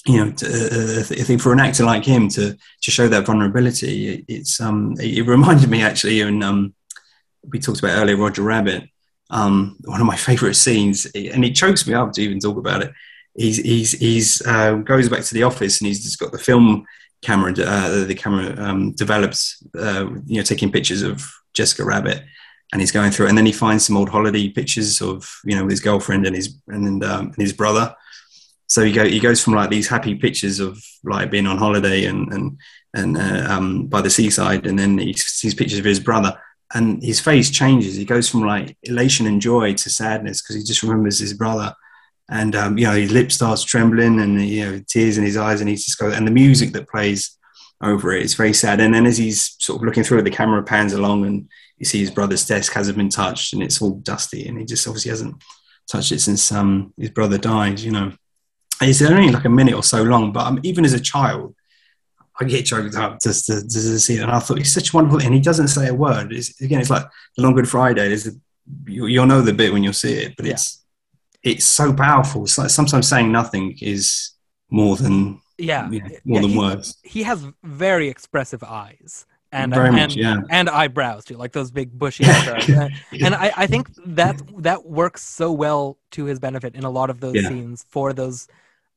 you 0.05 0.17
know 0.17 0.27
uh, 0.27 0.99
i 0.99 1.23
think 1.23 1.41
for 1.41 1.53
an 1.53 1.61
actor 1.61 1.85
like 1.85 2.03
him 2.03 2.27
to 2.27 2.57
to 2.81 2.91
show 2.91 3.07
that 3.07 3.25
vulnerability 3.25 4.09
it, 4.09 4.25
it's 4.27 4.59
um 4.59 4.95
it, 4.99 5.25
reminded 5.25 5.69
me 5.69 5.81
actually 5.81 6.19
in 6.19 6.43
um 6.43 6.73
we 7.49 7.57
talked 7.57 7.79
about 7.79 7.97
earlier 7.97 8.17
roger 8.17 8.41
rabbit 8.41 8.83
um 9.29 9.77
one 9.85 10.01
of 10.01 10.07
my 10.07 10.15
favorite 10.29 10.55
scenes. 10.55 11.05
And 11.05 11.45
it 11.45 11.55
chokes 11.55 11.87
me 11.87 11.93
up 11.93 12.11
to 12.13 12.21
even 12.21 12.39
talk 12.39 12.57
about 12.57 12.83
it 12.83 12.91
he's 13.35 13.57
he's 13.57 13.91
he's 13.93 14.45
uh, 14.45 14.75
goes 14.75 15.09
back 15.09 15.23
to 15.23 15.33
the 15.33 15.43
office 15.43 15.79
and 15.79 15.87
he's 15.87 16.03
just 16.03 16.19
got 16.19 16.31
the 16.31 16.37
film 16.37 16.85
camera 17.21 17.53
uh, 17.59 18.03
the 18.03 18.15
camera 18.15 18.55
um, 18.61 18.91
develops 18.91 19.63
uh, 19.79 20.07
you 20.25 20.37
know 20.37 20.43
taking 20.43 20.71
pictures 20.71 21.01
of 21.01 21.23
Jessica 21.53 21.83
Rabbit 21.83 22.23
and 22.73 22.81
he's 22.81 22.91
going 22.91 23.11
through 23.11 23.27
it. 23.27 23.29
And 23.29 23.37
then 23.37 23.45
he 23.45 23.51
finds 23.51 23.85
some 23.85 23.95
old 23.95 24.09
holiday 24.09 24.49
pictures 24.49 25.01
of 25.01 25.29
you 25.45 25.55
know 25.55 25.63
with 25.63 25.71
his 25.71 25.79
girlfriend 25.79 26.25
and 26.25 26.35
his 26.35 26.57
and, 26.67 27.03
um, 27.03 27.27
and 27.27 27.37
his 27.37 27.53
brother. 27.53 27.95
So 28.67 28.83
he 28.83 28.91
go 28.91 29.05
he 29.05 29.19
goes 29.19 29.41
from 29.41 29.53
like 29.53 29.69
these 29.69 29.87
happy 29.87 30.15
pictures 30.15 30.59
of 30.59 30.83
like 31.03 31.29
being 31.31 31.47
on 31.47 31.57
holiday 31.57 32.05
and 32.05 32.33
and 32.33 32.57
and 32.95 33.17
uh, 33.17 33.47
um, 33.49 33.87
by 33.87 34.01
the 34.01 34.09
seaside 34.09 34.65
and 34.67 34.77
then 34.77 34.97
he 34.97 35.13
sees 35.13 35.55
pictures 35.55 35.79
of 35.79 35.85
his 35.85 35.99
brother 35.99 36.39
and 36.73 37.01
his 37.03 37.19
face 37.19 37.51
changes. 37.51 37.95
He 37.95 38.05
goes 38.05 38.27
from 38.27 38.41
like 38.41 38.75
elation 38.83 39.27
and 39.27 39.41
joy 39.41 39.73
to 39.73 39.89
sadness 39.89 40.41
because 40.41 40.55
he 40.55 40.63
just 40.63 40.83
remembers 40.83 41.19
his 41.19 41.33
brother 41.33 41.75
and 42.29 42.55
um, 42.55 42.77
you 42.77 42.85
know 42.85 42.93
his 42.93 43.11
lip 43.11 43.31
starts 43.31 43.63
trembling 43.63 44.19
and 44.19 44.41
you 44.41 44.65
know 44.65 44.81
tears 44.87 45.17
in 45.17 45.23
his 45.23 45.37
eyes 45.37 45.59
and 45.59 45.69
he's 45.69 45.85
just 45.85 45.99
go 45.99 46.09
and 46.09 46.25
the 46.27 46.31
music 46.31 46.71
that 46.73 46.87
plays 46.87 47.37
over. 47.83 48.13
It's 48.13 48.33
very 48.33 48.53
sad. 48.53 48.79
And 48.79 48.93
then 48.93 49.05
as 49.05 49.17
he's 49.17 49.55
sort 49.59 49.81
of 49.81 49.85
looking 49.85 50.03
through 50.03 50.19
it, 50.19 50.23
the 50.23 50.31
camera 50.31 50.63
pans 50.63 50.93
along 50.93 51.25
and 51.25 51.49
you 51.77 51.85
see 51.85 51.99
his 51.99 52.11
brother's 52.11 52.45
desk 52.45 52.73
hasn't 52.73 52.97
been 52.97 53.09
touched 53.09 53.53
and 53.53 53.61
it's 53.61 53.81
all 53.81 53.95
dusty 53.95 54.47
and 54.47 54.57
he 54.57 54.65
just 54.65 54.87
obviously 54.87 55.09
hasn't 55.09 55.35
touched 55.91 56.11
it 56.11 56.19
since 56.19 56.51
um, 56.51 56.93
his 56.97 57.09
brother 57.09 57.37
died, 57.37 57.79
you 57.79 57.91
know. 57.91 58.13
and 58.79 58.89
It's 58.89 59.01
only 59.01 59.31
like 59.31 59.45
a 59.45 59.49
minute 59.49 59.75
or 59.75 59.83
so 59.83 60.01
long, 60.03 60.31
but 60.31 60.47
um, 60.47 60.59
even 60.63 60.85
as 60.85 60.93
a 60.93 60.99
child, 60.99 61.55
I 62.39 62.45
get 62.45 62.65
choked 62.65 62.95
up 62.95 63.19
just 63.21 63.45
to, 63.47 63.61
just 63.61 63.73
to 63.73 63.99
see 63.99 64.15
it. 64.15 64.21
And 64.21 64.31
I 64.31 64.39
thought 64.39 64.57
he's 64.57 64.73
such 64.73 64.91
a 64.91 64.95
wonderful, 64.95 65.21
and 65.21 65.33
he 65.33 65.39
doesn't 65.39 65.67
say 65.67 65.87
a 65.89 65.93
word. 65.93 66.31
It's, 66.33 66.59
again, 66.61 66.79
it's 66.79 66.89
like 66.89 67.05
the 67.35 67.43
Long 67.43 67.53
Good 67.53 67.69
Friday. 67.69 68.11
Is 68.11 68.35
you, 68.87 69.03
will 69.03 69.27
know 69.27 69.41
the 69.41 69.53
bit 69.53 69.71
when 69.71 69.83
you'll 69.83 69.93
see 69.93 70.13
it, 70.13 70.35
but 70.35 70.45
yeah. 70.45 70.53
it's 70.53 70.82
it's 71.43 71.65
so 71.65 71.93
powerful. 71.93 72.43
It's 72.43 72.57
like 72.57 72.69
sometimes 72.69 73.07
saying 73.07 73.31
nothing 73.31 73.77
is 73.81 74.31
more 74.69 74.95
than 74.95 75.41
yeah, 75.57 75.89
you 75.89 76.01
know, 76.01 76.09
more 76.25 76.35
yeah, 76.37 76.41
than 76.41 76.49
he, 76.49 76.57
words. 76.57 76.97
He 77.03 77.23
has 77.23 77.45
very 77.63 78.07
expressive 78.09 78.63
eyes 78.63 79.25
and 79.51 79.73
very 79.73 79.87
and, 79.89 79.95
much, 79.95 80.15
yeah, 80.15 80.37
and 80.49 80.69
eyebrows 80.69 81.25
too, 81.25 81.37
like 81.37 81.51
those 81.51 81.69
big 81.69 81.97
bushy 81.97 82.25
eyebrows. 82.25 82.67
yeah. 82.67 82.87
And 83.23 83.35
I, 83.35 83.51
I 83.55 83.67
think 83.67 83.89
that 84.05 84.41
that 84.63 84.85
works 84.85 85.21
so 85.21 85.51
well 85.51 85.97
to 86.11 86.25
his 86.25 86.39
benefit 86.39 86.75
in 86.75 86.85
a 86.85 86.89
lot 86.89 87.09
of 87.09 87.19
those 87.19 87.35
Yeah. 87.35 87.49
scenes 87.49 87.85
for 87.89 88.13
those, 88.13 88.47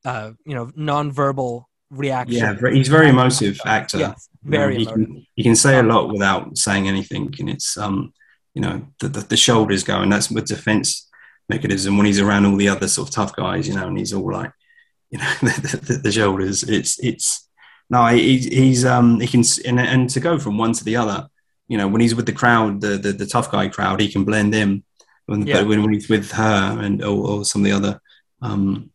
uh, 0.04 0.32
you 0.46 0.54
know, 0.54 0.66
nonverbal 0.68 1.64
reactions. 1.90 2.38
yeah. 2.38 2.54
He's 2.72 2.88
a 2.88 2.90
very 2.90 3.10
emotive 3.10 3.60
actor. 3.66 3.98
Yes, 3.98 4.28
You 4.44 4.50
know, 4.50 4.56
very 4.58 4.76
he 4.76 4.82
emotive. 4.84 5.06
can, 5.06 5.26
he 5.34 5.42
can 5.42 5.56
say 5.56 5.78
a 5.78 5.82
lot 5.82 6.10
without 6.10 6.56
saying 6.56 6.88
anything, 6.88 7.34
and 7.38 7.50
it's 7.50 7.76
um, 7.76 8.12
you 8.54 8.62
know, 8.62 8.86
the, 9.00 9.08
the, 9.08 9.20
the 9.20 9.36
shoulders 9.36 9.84
going. 9.84 10.08
That's 10.08 10.30
with 10.30 10.46
defense 10.46 11.05
mechanism 11.48 11.96
when 11.96 12.06
he's 12.06 12.20
around 12.20 12.46
all 12.46 12.56
the 12.56 12.68
other 12.68 12.88
sort 12.88 13.08
of 13.08 13.14
tough 13.14 13.36
guys, 13.36 13.68
you 13.68 13.74
know, 13.74 13.86
and 13.86 13.98
he's 13.98 14.12
all 14.12 14.30
like, 14.30 14.52
you 15.10 15.18
know, 15.18 15.32
the, 15.42 15.80
the, 15.82 15.94
the 16.04 16.12
shoulders. 16.12 16.62
It's 16.62 16.98
it's 16.98 17.48
no, 17.88 18.06
he, 18.06 18.38
he's 18.38 18.84
um, 18.84 19.20
he 19.20 19.26
can 19.26 19.44
and, 19.64 19.80
and 19.80 20.10
to 20.10 20.20
go 20.20 20.38
from 20.38 20.58
one 20.58 20.72
to 20.72 20.84
the 20.84 20.96
other, 20.96 21.28
you 21.68 21.78
know, 21.78 21.88
when 21.88 22.00
he's 22.00 22.14
with 22.14 22.26
the 22.26 22.32
crowd, 22.32 22.80
the 22.80 22.98
the, 22.98 23.12
the 23.12 23.26
tough 23.26 23.50
guy 23.50 23.68
crowd, 23.68 24.00
he 24.00 24.10
can 24.10 24.24
blend 24.24 24.54
in. 24.54 24.82
When, 25.26 25.46
Yeah. 25.46 25.60
But 25.60 25.68
when, 25.68 25.82
when 25.82 25.92
he's 25.92 26.08
with 26.08 26.30
her 26.32 26.78
and 26.80 27.02
or, 27.02 27.28
or 27.28 27.44
some 27.44 27.62
of 27.62 27.64
the 27.64 27.72
other 27.72 28.00
um, 28.42 28.90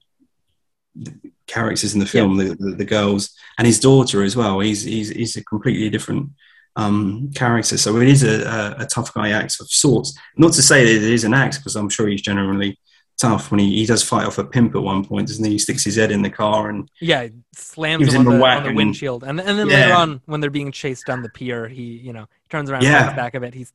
characters 1.48 1.94
in 1.94 2.00
the 2.00 2.06
film, 2.06 2.38
the, 2.38 2.56
the, 2.56 2.76
the 2.76 2.86
girls 2.86 3.36
and 3.58 3.68
his 3.68 3.80
daughter 3.80 4.24
as 4.24 4.36
well. 4.36 4.60
He's 4.60 4.84
he's 4.84 5.10
he's 5.10 5.36
a 5.36 5.44
completely 5.44 5.90
different 5.90 6.32
um, 6.76 7.32
character. 7.36 7.78
So 7.78 7.98
it 7.98 8.08
is 8.08 8.24
a, 8.24 8.44
a, 8.80 8.84
a 8.84 8.86
tough 8.86 9.14
guy 9.14 9.30
act 9.32 9.60
of 9.60 9.70
sorts. 9.70 10.18
Not 10.38 10.54
to 10.54 10.62
say 10.62 10.86
that 10.86 11.04
it 11.06 11.14
is 11.14 11.24
an 11.24 11.34
act, 11.34 11.58
because 11.58 11.76
I'm 11.76 11.90
sure 11.90 12.08
he's 12.08 12.22
generally 12.22 12.80
tough. 13.20 13.52
When 13.52 13.60
he, 13.60 13.78
he 13.78 13.86
does 13.86 14.04
fight 14.04 14.26
off 14.26 14.38
a 14.38 14.44
pimp 14.44 14.76
at 14.76 14.82
one 14.82 15.04
point, 15.06 15.28
doesn't 15.28 15.44
he? 15.44 15.52
He 15.52 15.60
sticks 15.60 15.84
his 15.84 15.96
head 15.96 16.12
in 16.12 16.22
the 16.22 16.30
car 16.30 16.70
and 16.70 16.90
Yeah, 17.00 17.28
slams 17.54 18.14
him 18.14 18.28
on 18.28 18.40
the, 18.40 18.46
on 18.46 18.64
the 18.64 18.74
windshield, 18.74 19.24
and 19.24 19.40
and 19.40 19.60
then 19.60 19.70
Yeah. 19.70 19.82
later 19.82 19.94
on 19.94 20.22
when 20.26 20.40
they're 20.42 20.50
being 20.50 20.72
chased 20.72 21.06
down 21.06 21.22
the 21.22 21.30
pier, 21.30 21.68
he 21.68 21.84
you 21.84 22.14
know 22.14 22.28
turns 22.50 22.70
around, 22.70 22.84
Yeah. 22.84 22.98
and 22.98 23.06
fights 23.08 23.16
back 23.16 23.36
of 23.36 23.44
it. 23.44 23.54
He's 23.54 23.74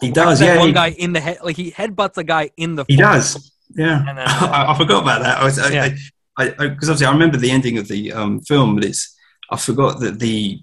he 0.00 0.10
does. 0.10 0.40
Yeah, 0.42 0.58
one 0.58 0.68
he, 0.68 0.72
guy 0.74 0.88
in 0.90 1.12
the 1.12 1.20
head, 1.20 1.38
like 1.42 1.56
he 1.56 1.70
headbutts 1.70 2.18
a 2.18 2.24
guy 2.24 2.50
in 2.56 2.74
the. 2.74 2.84
he 2.88 2.96
does. 2.96 3.52
Yeah, 3.74 4.02
then, 4.04 4.18
uh, 4.18 4.24
I, 4.26 4.72
I 4.72 4.76
forgot 4.78 5.02
about 5.02 5.22
that. 5.22 5.38
I 5.38 5.44
was, 5.44 5.58
Yeah. 5.72 5.88
I, 6.36 6.48
I, 6.58 6.68
because 6.68 6.90
obviously 6.90 7.06
I 7.06 7.12
remember 7.12 7.36
the 7.38 7.50
ending 7.50 7.78
of 7.78 7.88
the 7.88 8.12
um, 8.12 8.40
film, 8.42 8.74
but 8.74 8.84
it's 8.84 9.16
I 9.50 9.56
forgot 9.56 10.00
that 10.00 10.18
the 10.18 10.60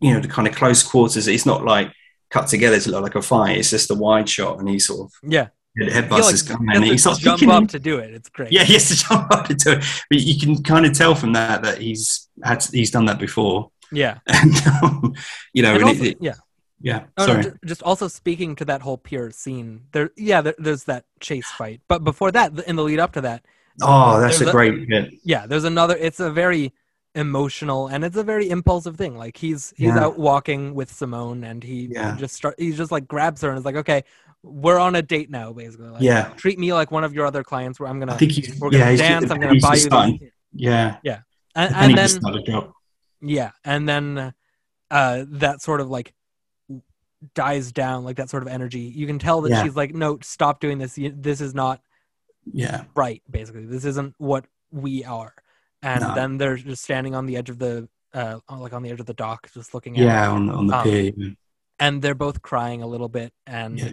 you 0.00 0.12
know 0.14 0.20
the 0.20 0.28
kind 0.28 0.46
of 0.48 0.54
close 0.54 0.82
quarters. 0.82 1.28
It's 1.28 1.46
not 1.46 1.64
like 1.64 1.92
cut 2.30 2.48
together 2.48 2.78
to 2.80 2.90
look 2.90 3.02
like 3.02 3.14
a 3.14 3.22
fight. 3.22 3.58
It's 3.58 3.70
just 3.70 3.90
a 3.90 3.94
wide 3.94 4.28
shot, 4.28 4.58
and 4.58 4.68
he 4.68 4.78
sort 4.78 5.00
of 5.00 5.12
Yeah, 5.22 5.48
headbutts 5.78 6.16
he, 6.16 6.22
like, 6.22 6.30
this 6.32 6.42
guy, 6.42 6.54
has 6.54 6.76
and 6.76 6.84
he 6.84 6.90
to 6.92 6.98
starts 6.98 7.20
jump 7.20 7.42
up 7.48 7.68
to 7.68 7.78
do 7.78 7.98
it. 7.98 8.12
It's 8.14 8.28
great. 8.28 8.52
Yeah, 8.52 8.64
he 8.64 8.74
has 8.74 8.88
to 8.88 8.96
jump 9.08 9.30
up 9.32 9.50
into 9.50 9.72
it. 9.78 9.84
But 10.10 10.20
you 10.20 10.38
can 10.38 10.62
kind 10.62 10.86
of 10.86 10.92
tell 10.92 11.14
from 11.14 11.32
that 11.34 11.62
that 11.62 11.78
he's 11.78 12.28
had 12.42 12.62
he's 12.64 12.90
done 12.90 13.06
that 13.06 13.18
before, 13.18 13.70
yeah. 13.92 14.18
and 14.26 14.54
um, 14.82 15.14
you 15.52 15.62
know, 15.62 15.74
also- 15.74 16.02
it, 16.04 16.08
it- 16.12 16.18
yeah. 16.20 16.34
yeah. 16.80 17.04
No, 17.18 17.26
Sorry, 17.26 17.42
ju- 17.44 17.58
just 17.64 17.82
also 17.82 18.08
speaking 18.08 18.56
to 18.56 18.64
that 18.66 18.82
whole 18.82 18.98
pier 18.98 19.30
scene. 19.30 19.84
There, 19.92 20.10
yeah, 20.16 20.40
there, 20.42 20.54
there's 20.58 20.84
that 20.84 21.04
chase 21.20 21.46
fight, 21.50 21.80
but 21.88 22.04
before 22.04 22.32
that, 22.32 22.58
in 22.66 22.76
the 22.76 22.82
lead 22.84 22.98
up 22.98 23.12
to 23.12 23.20
that, 23.22 23.44
oh, 23.82 24.20
that's 24.20 24.40
a 24.40 24.48
a- 24.48 24.52
great 24.52 24.88
bit. 24.88 25.14
yeah, 25.24 25.46
there's 25.46 25.64
another. 25.64 25.96
It's 25.96 26.20
a 26.20 26.30
very 26.30 26.72
emotional 27.16 27.88
and 27.88 28.04
it's 28.04 28.16
a 28.16 28.22
very 28.22 28.48
impulsive 28.50 28.96
thing. 28.96 29.16
Like 29.16 29.36
he's 29.36 29.72
he's 29.76 29.88
Yeah. 29.88 30.04
out 30.04 30.18
walking 30.18 30.74
with 30.74 30.92
Simone 30.92 31.42
and 31.44 31.64
he 31.64 31.88
Yeah. 31.90 32.14
just 32.16 32.34
start. 32.36 32.54
He 32.58 32.70
just 32.72 32.92
like 32.92 33.08
grabs 33.08 33.40
her 33.42 33.48
and 33.48 33.58
is 33.58 33.64
like, 33.64 33.76
okay, 33.76 34.04
we're 34.42 34.78
on 34.78 34.94
a 34.94 35.02
date 35.02 35.30
now, 35.30 35.52
basically. 35.52 35.88
Like, 35.88 36.02
Yeah, 36.02 36.28
treat 36.36 36.58
me 36.58 36.72
like 36.72 36.90
one 36.92 37.02
of 37.04 37.12
your 37.14 37.26
other 37.26 37.42
clients. 37.42 37.80
Where 37.80 37.88
I'm 37.88 37.98
gonna 37.98 38.14
I 38.14 38.18
think 38.18 38.32
he's 38.32 38.58
we're 38.60 38.70
gonna 38.70 38.92
yeah, 38.92 38.96
dance. 38.96 39.30
I'm 39.30 39.40
gonna 39.40 39.58
buy 39.60 39.74
you. 39.74 39.80
starting- 39.80 40.18
These, 40.20 40.30
Yeah, 40.52 40.98
and, 41.02 41.74
and 41.74 41.90
then 41.90 41.96
just 41.96 42.16
started 42.20 42.44
to 42.44 42.50
drop. 42.52 42.72
Yeah, 43.20 43.50
and 43.64 43.88
then 43.88 44.34
uh, 44.90 45.24
that 45.28 45.62
sort 45.62 45.80
of 45.80 45.88
like 45.90 46.14
dies 47.34 47.72
down, 47.72 48.04
like 48.04 48.16
that 48.16 48.28
sort 48.30 48.42
of 48.42 48.48
energy. 48.48 48.80
You 48.80 49.06
can 49.06 49.18
tell 49.18 49.40
that 49.40 49.50
Yeah. 49.50 49.62
she's 49.64 49.74
like, 49.74 49.94
"No, 49.94 50.18
stop 50.22 50.60
doing 50.60 50.78
this. 50.78 50.96
This 50.96 51.40
is 51.40 51.54
not 51.54 51.80
Yeah, 52.52 52.84
right. 52.94 53.22
Basically, 53.28 53.64
this 53.66 53.84
isn't 53.86 54.14
what 54.18 54.44
we 54.70 55.02
are." 55.04 55.32
And 55.86 56.00
No. 56.02 56.14
then 56.14 56.38
they're 56.38 56.56
just 56.56 56.82
standing 56.82 57.14
on 57.14 57.26
the 57.26 57.36
edge 57.36 57.48
of 57.50 57.58
the, 57.58 57.88
uh, 58.12 58.38
like 58.50 58.72
on 58.72 58.82
the 58.82 58.90
edge 58.90 59.00
of 59.00 59.06
the 59.06 59.14
dock, 59.14 59.48
just 59.54 59.72
looking 59.74 59.96
at. 59.98 60.04
yeah, 60.04 60.30
on 60.30 60.50
on 60.50 60.66
the 60.66 60.76
Um, 60.76 60.84
pier. 60.84 61.12
And 61.78 62.02
they're 62.02 62.14
both 62.14 62.42
crying 62.42 62.82
a 62.82 62.86
little 62.86 63.08
bit, 63.08 63.32
and 63.46 63.78
Yeah. 63.78 63.92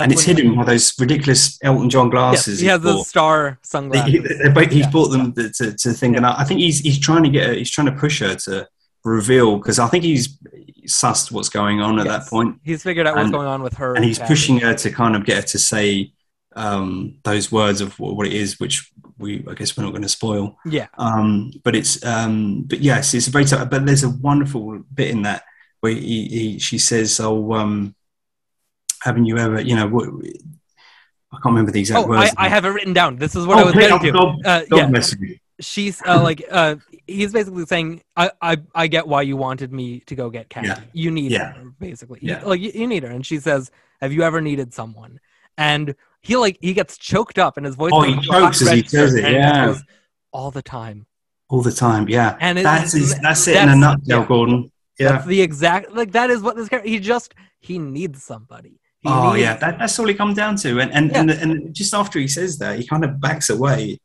and 0.00 0.10
it's 0.12 0.22
hidden 0.22 0.54
by 0.56 0.64
those 0.64 0.94
ridiculous 0.98 1.58
Elton 1.62 1.90
John 1.90 2.08
glasses. 2.10 2.60
he 2.60 2.66
has 2.68 2.80
bought. 2.80 2.84
those 2.92 3.08
star 3.08 3.58
sunglasses. 3.62 4.12
he- 4.12 4.48
both- 4.48 4.70
he's 4.70 4.84
Yeah. 4.86 4.90
bought 4.90 5.08
them 5.08 5.32
to, 5.34 5.74
to, 5.76 5.92
think, 5.92 6.16
and 6.16 6.24
I 6.24 6.40
I 6.40 6.44
think 6.44 6.60
he's 6.60 6.78
he's 6.78 6.98
trying 6.98 7.24
to 7.24 7.28
get 7.30 7.46
her, 7.48 7.52
he's 7.54 7.70
trying 7.70 7.86
to 7.92 7.96
push 8.04 8.20
her 8.20 8.34
to 8.46 8.68
reveal 9.04 9.56
because 9.58 9.78
I 9.78 9.88
think 9.88 10.04
he's 10.04 10.38
sussed 10.86 11.30
what's 11.30 11.48
going 11.48 11.80
on 11.80 11.98
at 11.98 12.06
Yes. 12.06 12.24
that 12.24 12.30
point, 12.30 12.60
He's 12.64 12.82
figured 12.82 13.06
out 13.06 13.16
what's 13.16 13.30
going 13.30 13.46
on 13.46 13.62
with 13.62 13.74
her, 13.74 13.94
and 13.94 14.04
he's 14.04 14.18
pushing 14.18 14.60
her 14.60 14.74
to 14.74 14.90
kind 14.90 15.14
of 15.16 15.24
get 15.26 15.36
her 15.36 15.42
to 15.42 15.58
say 15.58 16.12
um, 16.58 17.18
those 17.24 17.50
words 17.52 17.80
of 17.80 17.98
what, 17.98 18.26
it 18.26 18.32
is, 18.32 18.58
which 18.60 18.90
we 19.18 19.44
I 19.48 19.54
guess 19.54 19.76
we're 19.76 19.84
not 19.84 19.90
going 19.90 20.02
to 20.02 20.08
spoil. 20.08 20.58
Yeah, 20.64 20.88
Um, 20.98 21.52
but 21.64 21.74
it's 21.76 22.04
um, 22.04 22.62
but 22.64 22.80
yes, 22.80 23.14
it's 23.14 23.28
a 23.28 23.30
very 23.30 23.44
tough. 23.44 23.70
But 23.70 23.86
there's 23.86 24.04
a 24.04 24.10
wonderful 24.10 24.82
bit 24.94 25.10
in 25.10 25.22
that 25.22 25.42
where 25.80 25.92
he, 25.92 26.28
he 26.28 26.58
she 26.58 26.78
says, 26.78 27.18
"Oh, 27.20 27.52
um, 27.54 27.94
haven't 29.02 29.26
you 29.26 29.38
ever? 29.38 29.60
You 29.60 29.76
know 29.76 29.88
what?" 29.88 30.08
I 31.30 31.36
can't 31.36 31.44
remember 31.46 31.72
the 31.72 31.80
exact 31.80 32.04
Oh, 32.04 32.08
words. 32.08 32.32
I, 32.36 32.46
I 32.46 32.48
have 32.48 32.64
it 32.64 32.70
written 32.70 32.94
down. 32.94 33.16
This 33.16 33.36
is 33.36 33.46
what 33.46 33.58
Oh, 33.58 33.60
I 33.60 33.64
was 33.64 33.74
getting 33.74 33.98
to. 33.98 34.12
God- 34.12 34.46
Uh, 34.46 34.62
God 34.70 34.94
yeah, 34.94 35.34
she's 35.60 36.00
uh, 36.06 36.22
like 36.22 36.42
uh, 36.50 36.76
he's 37.06 37.32
basically 37.32 37.66
saying 37.66 38.02
I, 38.16 38.30
I 38.40 38.56
I 38.74 38.86
get 38.86 39.06
why 39.06 39.22
you 39.22 39.36
wanted 39.36 39.72
me 39.72 40.00
to 40.06 40.14
go 40.14 40.30
get 40.30 40.48
Cathy. 40.48 40.68
Yeah. 40.68 40.80
You 40.92 41.10
need 41.10 41.32
Yeah. 41.32 41.52
her 41.52 41.64
basically. 41.78 42.20
You- 42.22 42.38
like 42.44 42.60
you, 42.60 42.70
you 42.74 42.86
need 42.86 43.02
her, 43.02 43.10
and 43.10 43.26
she 43.26 43.38
says, 43.40 43.70
"Have 44.00 44.12
you 44.12 44.22
ever 44.22 44.40
needed 44.40 44.72
someone?" 44.72 45.20
And 45.58 45.94
he 46.22 46.36
like 46.36 46.58
he 46.60 46.72
gets 46.74 46.96
choked 46.98 47.38
up, 47.38 47.56
and 47.56 47.66
his 47.66 47.74
voice. 47.76 47.92
Oh, 47.94 48.02
he 48.02 48.18
chokes 48.20 48.62
as 48.62 48.70
he 48.70 48.82
says 48.82 49.14
it, 49.14 49.24
he 49.24 49.32
yeah. 49.32 49.66
goes, 49.66 49.82
all 50.32 50.50
the 50.50 50.62
time. 50.62 51.06
all 51.48 51.62
the 51.62 51.72
time. 51.72 52.08
Yeah, 52.08 52.36
And 52.40 52.58
it- 52.58 52.62
that's 52.64 52.92
his, 52.92 53.18
that's 53.20 53.46
it 53.48 53.56
in 53.56 53.68
a 53.70 53.76
nutshell, 53.76 54.20
yeah. 54.20 54.26
Gordon. 54.26 54.70
Yeah. 54.98 55.12
That's 55.12 55.26
the 55.26 55.40
exact 55.40 55.92
like 55.92 56.12
that 56.12 56.28
is 56.30 56.42
what 56.42 56.56
this 56.56 56.68
character. 56.68 56.90
He 56.90 56.98
just 56.98 57.32
he 57.60 57.78
needs 57.78 58.22
somebody. 58.24 58.80
He 59.00 59.08
oh 59.08 59.32
needs, 59.32 59.42
yeah, 59.44 59.56
that, 59.56 59.78
that's 59.78 59.96
all 59.98 60.08
he 60.08 60.14
comes 60.14 60.34
down 60.36 60.56
to. 60.56 60.80
And 60.80 60.92
and, 60.92 61.14
and 61.14 61.30
and 61.30 61.72
just 61.74 61.94
after 61.94 62.18
he 62.18 62.26
says 62.26 62.58
that, 62.58 62.78
he 62.80 62.84
kind 62.86 63.04
of 63.04 63.20
backs 63.20 63.48
away, 63.48 64.00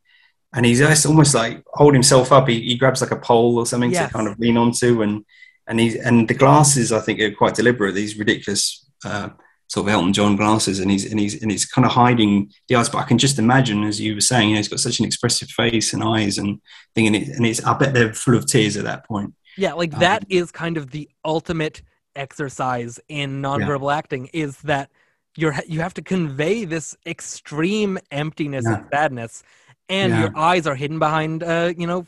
and 0.54 0.64
he's 0.64 0.80
almost 1.04 1.34
like 1.34 1.64
hold 1.72 1.94
himself 1.94 2.30
up. 2.30 2.48
He, 2.48 2.60
he 2.60 2.76
grabs 2.76 3.00
like 3.02 3.10
a 3.10 3.16
pole 3.16 3.58
or 3.58 3.66
something 3.66 3.90
Yes. 3.90 4.06
to 4.06 4.14
kind 4.16 4.28
of 4.28 4.38
lean 4.38 4.56
onto, 4.56 5.02
and 5.02 5.24
and 5.66 5.80
he's 5.80 5.96
and 5.96 6.28
the 6.28 6.34
glasses 6.34 6.92
I 6.92 7.00
think 7.00 7.18
are 7.20 7.32
quite 7.34 7.54
deliberate. 7.56 7.92
These 7.94 8.16
ridiculous. 8.16 8.88
Uh, 9.04 9.30
Sort 9.74 9.88
of 9.88 9.92
Elton 9.92 10.12
John 10.12 10.36
glasses, 10.36 10.78
and 10.78 10.88
he's 10.88 11.04
and 11.10 11.18
he's 11.18 11.42
and 11.42 11.50
he's 11.50 11.64
kind 11.66 11.84
of 11.84 11.90
hiding 11.90 12.52
the 12.68 12.76
eyes. 12.76 12.88
But 12.88 12.98
I 12.98 13.02
can 13.10 13.18
just 13.18 13.40
imagine, 13.40 13.82
as 13.82 14.00
you 14.00 14.14
were 14.14 14.20
saying, 14.20 14.50
you 14.50 14.54
know, 14.54 14.58
he's 14.58 14.68
got 14.68 14.78
such 14.78 15.00
an 15.00 15.04
expressive 15.04 15.48
face 15.48 15.92
and 15.92 16.00
eyes, 16.04 16.38
and 16.38 16.60
thing, 16.94 17.08
and, 17.08 17.16
it, 17.16 17.28
and 17.30 17.44
it's. 17.44 17.60
I 17.64 17.76
bet 17.76 17.92
they're 17.92 18.14
full 18.14 18.36
of 18.36 18.46
tears 18.46 18.76
at 18.76 18.84
that 18.84 19.04
point. 19.04 19.34
Yeah, 19.56 19.72
like 19.72 19.92
Um, 19.94 19.98
that 20.00 20.24
is 20.28 20.52
kind 20.52 20.76
of 20.76 20.92
the 20.92 21.08
ultimate 21.24 21.82
exercise 22.14 23.00
in 23.08 23.42
nonverbal 23.42 23.92
acting 23.92 24.30
is 24.32 24.58
that 24.62 24.90
you're 25.36 25.56
you 25.66 25.80
have 25.80 25.94
to 25.94 26.02
convey 26.02 26.64
this 26.64 26.96
extreme 27.04 27.98
emptiness 28.12 28.64
and 28.66 28.84
sadness 28.92 29.42
and 29.88 30.12
Yeah. 30.12 30.20
your 30.20 30.38
eyes 30.38 30.64
are 30.68 30.76
hidden 30.76 31.00
behind 31.00 31.42
uh 31.42 31.72
you 31.76 31.88
know 31.88 32.06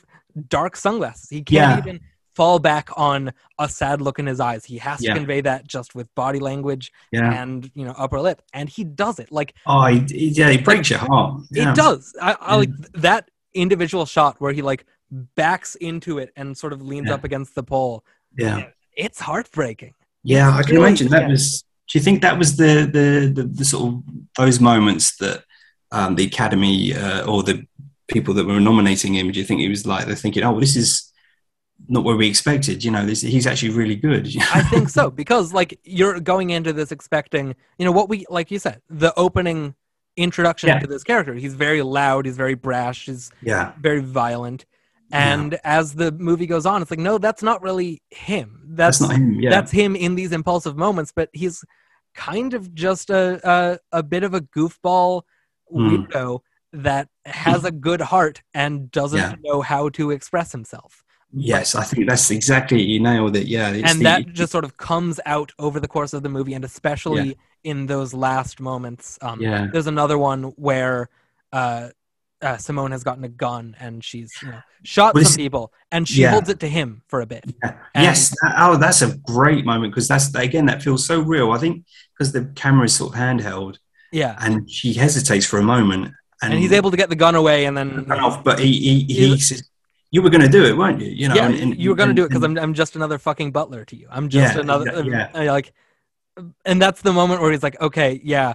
dark 0.49 0.77
sunglasses. 0.77 1.29
He 1.31 1.43
can't 1.43 1.55
Yeah. 1.55 1.79
even 1.79 2.01
fall 2.37 2.59
back 2.59 2.91
on 2.97 3.33
a 3.59 3.69
sad 3.69 4.01
look 4.03 4.19
in 4.19 4.27
his 4.27 4.41
eyes. 4.41 4.65
He 4.65 4.79
has 4.79 4.99
to 5.01 5.07
Yeah. 5.07 5.15
convey 5.15 5.41
that 5.41 5.67
just 5.67 5.95
with 5.95 6.15
body 6.15 6.39
language 6.39 6.93
Yeah. 7.11 7.33
and 7.43 7.71
you 7.75 7.85
know 7.87 7.95
upper 7.97 8.21
lip 8.21 8.43
and 8.53 8.69
he 8.69 8.85
does 8.85 9.19
it. 9.19 9.33
Like 9.33 9.55
Oh, 9.67 9.87
he, 9.87 10.01
he- 10.01 10.29
yeah, 10.29 10.51
he 10.51 10.59
breaks 10.59 10.91
your 10.91 10.99
heart. 11.01 11.43
Yeah. 11.51 11.71
it 11.71 11.77
does. 11.77 12.15
I, 12.21 12.37
I 12.41 12.57
like 12.57 12.71
that 12.95 13.31
individual 13.55 14.05
shot 14.07 14.37
where 14.39 14.53
he 14.53 14.61
like 14.63 14.85
backs 15.35 15.75
into 15.77 16.19
it 16.19 16.31
and 16.37 16.57
sort 16.57 16.73
of 16.73 16.83
leans 16.83 17.11
up 17.11 17.25
against 17.25 17.55
the 17.55 17.63
pole. 17.63 18.05
Yeah. 18.37 18.67
It's 18.97 19.21
heartbreaking. 19.21 19.95
Yeah, 20.23 20.51
I 20.51 20.63
can 20.63 20.77
imagine 20.77 21.09
that 21.09 21.29
was. 21.31 21.63
Do 21.89 21.99
you 21.99 22.03
think 22.03 22.21
that 22.23 22.37
was 22.39 22.57
the 22.57 22.73
the 22.97 23.33
the, 23.37 23.43
the 23.49 23.65
sort 23.65 23.95
of 23.95 24.03
those 24.37 24.59
moments 24.61 25.17
that 25.19 25.45
um, 25.93 26.17
the 26.17 26.25
Academy 26.25 26.93
uh, 26.95 27.25
or 27.31 27.43
the 27.45 27.65
people 28.09 28.35
that 28.35 28.45
were 28.47 28.59
nominating 28.61 29.15
him? 29.15 29.31
Do 29.31 29.39
you 29.39 29.47
think 29.47 29.61
it 29.61 29.69
was 29.69 29.87
like 29.87 30.07
they're 30.07 30.17
thinking, 30.17 30.43
oh, 30.43 30.59
this 30.59 30.75
is 30.77 31.13
not 31.89 32.05
what 32.05 32.17
we 32.19 32.29
expected. 32.29 32.83
You 32.85 32.91
know, 32.91 33.05
this, 33.07 33.21
he's 33.23 33.47
actually 33.47 33.71
really 33.71 33.97
good. 33.97 34.29
I 34.55 34.63
think 34.63 34.89
so 34.89 35.11
because 35.11 35.53
like 35.53 35.79
you're 35.85 36.21
going 36.21 36.51
into 36.51 36.73
this 36.73 36.93
expecting, 36.93 37.55
you 37.79 37.85
know, 37.85 37.93
what 37.93 38.09
we 38.09 38.25
like 38.31 38.51
you 38.51 38.59
said, 38.59 38.81
the 38.89 39.13
opening 39.17 39.75
introduction 40.17 40.69
Yeah. 40.69 40.79
to 40.81 40.87
this 40.87 41.05
character. 41.05 41.35
He's 41.35 41.55
very 41.55 41.83
loud, 41.83 42.25
he's 42.27 42.37
very 42.37 42.55
brash, 42.55 43.07
he's 43.07 43.31
yeah, 43.43 43.73
very 43.81 44.01
violent. 44.01 44.65
Yeah. 45.11 45.35
And 45.35 45.59
as 45.63 45.95
the 45.95 46.11
movie 46.13 46.47
goes 46.47 46.67
on, 46.67 46.83
it's 46.83 46.91
like, 46.91 46.99
no, 46.99 47.19
that's 47.19 47.43
not 47.43 47.63
really 47.63 48.03
him. 48.11 48.63
That's 48.69 48.99
that's, 48.99 49.11
not 49.11 49.19
him. 49.21 49.35
Yeah, 49.41 49.51
that's 49.51 49.71
him 49.71 49.95
in 49.95 50.15
these 50.17 50.33
impulsive 50.33 50.77
moments, 50.77 51.13
but 51.15 51.29
he's 51.33 51.63
kind 52.15 52.55
of 52.55 52.75
just 52.75 53.11
a 53.11 53.39
a, 53.49 53.79
a 53.93 54.03
bit 54.03 54.25
of 54.25 54.35
a 54.35 54.41
goofball 54.41 55.23
Mm. 55.73 56.07
weirdo 56.07 56.41
that 56.73 57.09
has 57.25 57.65
a 57.65 57.73
good 57.73 58.01
heart 58.01 58.43
and 58.55 58.89
doesn't 58.91 59.19
Yeah. 59.19 59.35
know 59.43 59.63
how 59.63 59.89
to 59.91 60.13
express 60.13 60.53
himself. 60.53 61.03
Yes, 61.33 61.75
I 61.75 61.83
think 61.85 62.09
that's 62.09 62.31
exactly 62.31 62.81
you 62.83 63.01
nailed 63.01 63.37
it. 63.37 63.47
Yeah, 63.47 63.71
it's 63.71 63.91
and 63.91 64.01
the- 64.01 64.05
that 64.05 64.33
just 64.33 64.53
sort 64.53 64.65
of 64.65 64.77
comes 64.77 65.21
out 65.27 65.53
over 65.59 65.81
the 65.81 65.89
course 65.89 66.13
of 66.13 66.23
the 66.23 66.29
movie 66.29 66.55
and 66.55 66.65
especially 66.65 67.37
in 67.65 67.87
those 67.87 68.15
last 68.15 68.61
moments 68.61 69.19
um, 69.23 69.41
Yeah. 69.41 69.67
there's 69.73 69.89
another 69.89 70.17
one 70.19 70.45
where 70.57 71.09
uh, 71.53 71.89
uh, 72.43 72.57
simone 72.59 72.93
has 72.93 73.03
gotten 73.03 73.25
a 73.25 73.29
gun 73.29 73.75
and 73.81 74.05
she's 74.05 74.31
you 74.43 74.49
know 74.51 74.61
shot 74.85 75.15
Well, 75.15 75.25
some 75.25 75.37
people 75.37 75.73
and 75.91 76.07
she 76.07 76.23
Yeah. 76.23 76.31
holds 76.33 76.49
it 76.49 76.61
to 76.61 76.69
him 76.69 77.03
for 77.09 77.21
a 77.23 77.27
bit 77.27 77.45
Yeah. 77.65 77.75
Yes. 77.95 78.31
that- 78.43 78.55
oh, 78.59 78.77
that's 78.77 79.03
a 79.03 79.17
great 79.19 79.65
moment 79.65 79.93
because 79.93 80.07
that's 80.07 80.33
again 80.35 80.67
that 80.67 80.83
feels 80.83 81.05
so 81.07 81.21
real. 81.21 81.51
I 81.53 81.59
think 81.59 81.85
because 82.17 82.33
the 82.33 82.45
camera 82.55 82.85
is 82.85 82.95
sort 82.95 83.15
of 83.15 83.19
handheld 83.19 83.79
yeah 84.13 84.37
and 84.39 84.71
she 84.71 84.93
hesitates 84.93 85.45
for 85.47 85.59
a 85.59 85.63
moment, 85.63 86.13
and, 86.43 86.53
and 86.53 86.63
he's 86.63 86.73
able 86.73 86.91
to 86.93 86.97
get 86.97 87.09
the 87.09 87.17
gun 87.17 87.35
away 87.35 87.65
and 87.65 87.77
then 87.77 88.11
off, 88.13 88.45
but 88.45 88.59
he 88.61 88.73
he, 88.79 88.95
he 89.13 89.39
"You 90.11 90.23
were 90.23 90.31
going 90.31 90.43
to 90.43 90.49
do 90.49 90.65
it, 90.65 90.77
weren't 90.77 91.01
you?" 91.01 91.09
You 91.09 91.29
know, 91.29 91.35
yeah 91.35 91.47
and- 91.47 91.55
and- 91.55 91.77
you 91.79 91.91
were 91.91 91.97
gonna 91.97 92.15
do 92.15 92.25
it 92.25 92.29
because 92.29 92.43
I'm, 92.45 92.57
I'm 92.59 92.75
just 92.75 92.97
another 92.97 93.19
fucking 93.19 93.51
butler 93.53 93.85
to 93.87 93.97
you 93.97 94.07
i'm 94.11 94.29
just 94.29 94.55
Yeah, 94.55 94.61
another 94.61 95.03
yeah. 95.05 95.31
uh, 95.35 95.45
like 95.53 95.73
and 96.65 96.81
that's 96.81 97.03
the 97.03 97.13
moment 97.13 97.41
where 97.41 97.51
he's 97.53 97.63
like 97.63 97.81
okay 97.81 98.21
yeah 98.25 98.55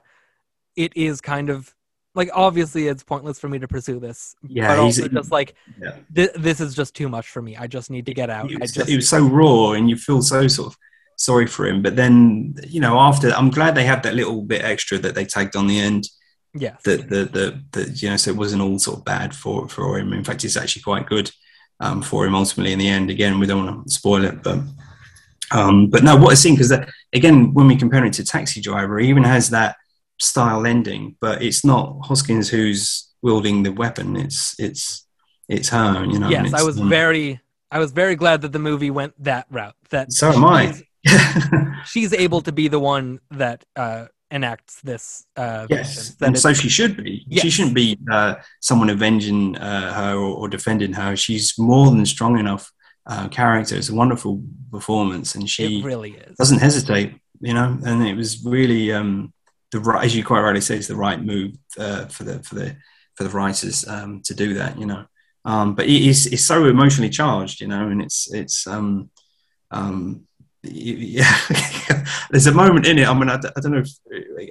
it 0.75 0.93
is 0.95 1.19
kind 1.21 1.49
of 1.49 1.73
like 2.13 2.29
obviously 2.33 2.87
it's 2.87 3.03
pointless 3.03 3.39
for 3.39 3.49
me 3.49 3.57
to 3.59 3.67
pursue 3.67 3.99
this 3.99 4.35
yeah, 4.47 4.67
but 4.75 4.83
he's, 4.85 4.99
also 4.99 5.09
just 5.09 5.31
like 5.31 5.55
yeah. 5.81 5.95
thi- 6.13 6.29
this 6.35 6.59
is 6.59 6.75
just 6.75 6.93
too 6.95 7.07
much 7.09 7.27
for 7.29 7.41
me. 7.41 7.55
I 7.57 7.67
just 7.67 7.89
need 7.89 8.05
to 8.07 8.13
get 8.13 8.29
out. 8.29 8.49
He 8.49 8.55
I 8.55 8.59
was, 8.61 8.71
just 8.73 8.89
he 8.89 8.95
was 8.97 9.07
so 9.07 9.25
raw, 9.25 9.71
and 9.71 9.89
you 9.89 9.95
feel 9.95 10.21
so 10.21 10.47
sort 10.47 10.67
of 10.73 10.77
sorry 11.15 11.47
for 11.47 11.65
him. 11.65 11.81
But 11.81 11.95
then, 11.95 12.55
you 12.67 12.81
know, 12.81 12.99
after 12.99 13.29
I'm 13.31 13.49
glad 13.49 13.75
they 13.75 13.85
had 13.85 14.03
that 14.03 14.13
little 14.15 14.41
bit 14.41 14.61
extra 14.63 14.97
that 14.99 15.15
they 15.15 15.23
tagged 15.25 15.55
on 15.55 15.67
the 15.67 15.79
end. 15.79 16.03
yeah. 16.53 16.75
That 16.83 17.09
the 17.09 17.25
the, 17.25 17.63
the 17.71 17.91
you 17.91 18.09
know, 18.09 18.17
so 18.17 18.31
it 18.31 18.37
wasn't 18.37 18.61
all 18.61 18.77
sort 18.77 18.99
of 18.99 19.05
bad 19.05 19.33
for 19.33 19.69
for 19.69 19.97
him. 19.97 20.11
In 20.11 20.23
fact, 20.25 20.43
it's 20.43 20.57
actually 20.57 20.81
quite 20.81 21.05
good 21.07 21.31
um, 21.81 22.01
for 22.01 22.25
him 22.25 22.35
ultimately 22.35 22.71
in 22.71 22.79
the 22.79 22.87
end. 22.87 23.09
Again, 23.09 23.39
we 23.39 23.45
don't 23.45 23.65
want 23.65 23.87
to 23.87 23.91
spoil 23.91 24.23
it, 24.23 24.41
but 24.41 24.59
um, 25.51 25.89
but 25.89 26.03
no, 26.03 26.15
what 26.15 26.33
a 26.33 26.35
scene 26.35 26.55
because 26.55 26.71
again, 27.11 27.53
when 27.53 27.67
we 27.67 27.75
compare 27.75 28.05
it 28.05 28.13
to 28.13 28.23
Taxi 28.23 28.61
Driver, 28.61 28.99
he 28.99 29.09
even 29.09 29.23
has 29.23 29.49
that 29.49 29.75
style 30.19 30.65
ending, 30.65 31.17
but 31.19 31.41
it's 31.41 31.65
not 31.65 31.99
Hoskins 32.05 32.49
who's 32.49 33.09
wielding 33.21 33.63
the 33.63 33.71
weapon. 33.71 34.15
It's 34.15 34.57
it's 34.59 35.05
it's 35.49 35.69
her. 35.69 36.05
You 36.05 36.19
know. 36.19 36.29
yes, 36.29 36.53
I 36.53 36.63
was 36.63 36.79
um, 36.79 36.87
very 36.87 37.41
I 37.69 37.79
was 37.79 37.91
very 37.91 38.15
glad 38.15 38.41
that 38.41 38.53
the 38.53 38.59
movie 38.59 38.91
went 38.91 39.13
that 39.23 39.47
route. 39.49 39.75
That 39.89 40.13
So 40.13 40.31
am 40.31 40.45
I. 40.45 40.73
She's 41.85 42.13
able 42.13 42.41
to 42.41 42.51
be 42.51 42.67
the 42.67 42.79
one 42.79 43.19
that 43.31 43.65
uh, 43.75 44.05
enacts 44.31 44.81
this. 44.81 45.25
Uh, 45.35 45.67
Yes, 45.69 46.15
and 46.21 46.37
so 46.37 46.53
she 46.53 46.69
should 46.69 47.03
be. 47.03 47.25
Yes. 47.27 47.43
She 47.43 47.49
shouldn't 47.49 47.75
be 47.75 47.97
uh, 48.11 48.35
someone 48.59 48.89
avenging 48.89 49.57
uh, 49.57 49.93
her 49.93 50.15
or, 50.15 50.35
or 50.37 50.47
defending 50.47 50.93
her. 50.93 51.15
She's 51.15 51.57
more 51.59 51.87
than 51.91 52.05
strong 52.05 52.39
enough 52.39 52.71
uh, 53.05 53.27
character. 53.27 53.75
It's 53.75 53.89
a 53.89 53.95
wonderful 53.95 54.41
performance, 54.71 55.35
and 55.35 55.49
she 55.49 55.79
it 55.79 55.85
really 55.85 56.11
is. 56.11 56.37
doesn't 56.37 56.59
hesitate. 56.59 57.15
You 57.39 57.53
know, 57.53 57.77
and 57.85 58.05
it 58.05 58.15
was 58.15 58.45
really 58.45 58.93
um, 58.93 59.33
the 59.71 59.79
right, 59.79 60.05
as 60.05 60.15
you 60.15 60.23
quite 60.23 60.41
rightly 60.41 60.61
say, 60.61 60.77
it's 60.77 60.87
the 60.87 60.95
right 60.95 61.21
move 61.21 61.55
uh, 61.77 62.05
for 62.05 62.23
the 62.23 62.43
for 62.43 62.55
the 62.55 62.75
for 63.15 63.23
the 63.23 63.31
writers 63.31 63.87
um, 63.87 64.21
to 64.25 64.33
do 64.33 64.53
that. 64.55 64.79
You 64.79 64.85
know, 64.85 65.05
um, 65.45 65.75
but 65.75 65.85
it 65.85 66.01
is 66.01 66.27
it's 66.27 66.43
so 66.43 66.65
emotionally 66.65 67.09
charged. 67.09 67.61
You 67.61 67.67
know, 67.67 67.87
and 67.87 68.01
it's 68.01 68.31
it's 68.31 68.67
um, 68.67 69.09
um, 69.71 70.27
yeah. 70.63 71.35
There's 72.29 72.47
a 72.47 72.53
moment 72.53 72.85
in 72.87 72.99
it. 72.99 73.07
I 73.07 73.13
mean, 73.13 73.29
I, 73.29 73.35
I 73.35 73.59
don't 73.59 73.71
know 73.71 73.83
if 73.83 73.89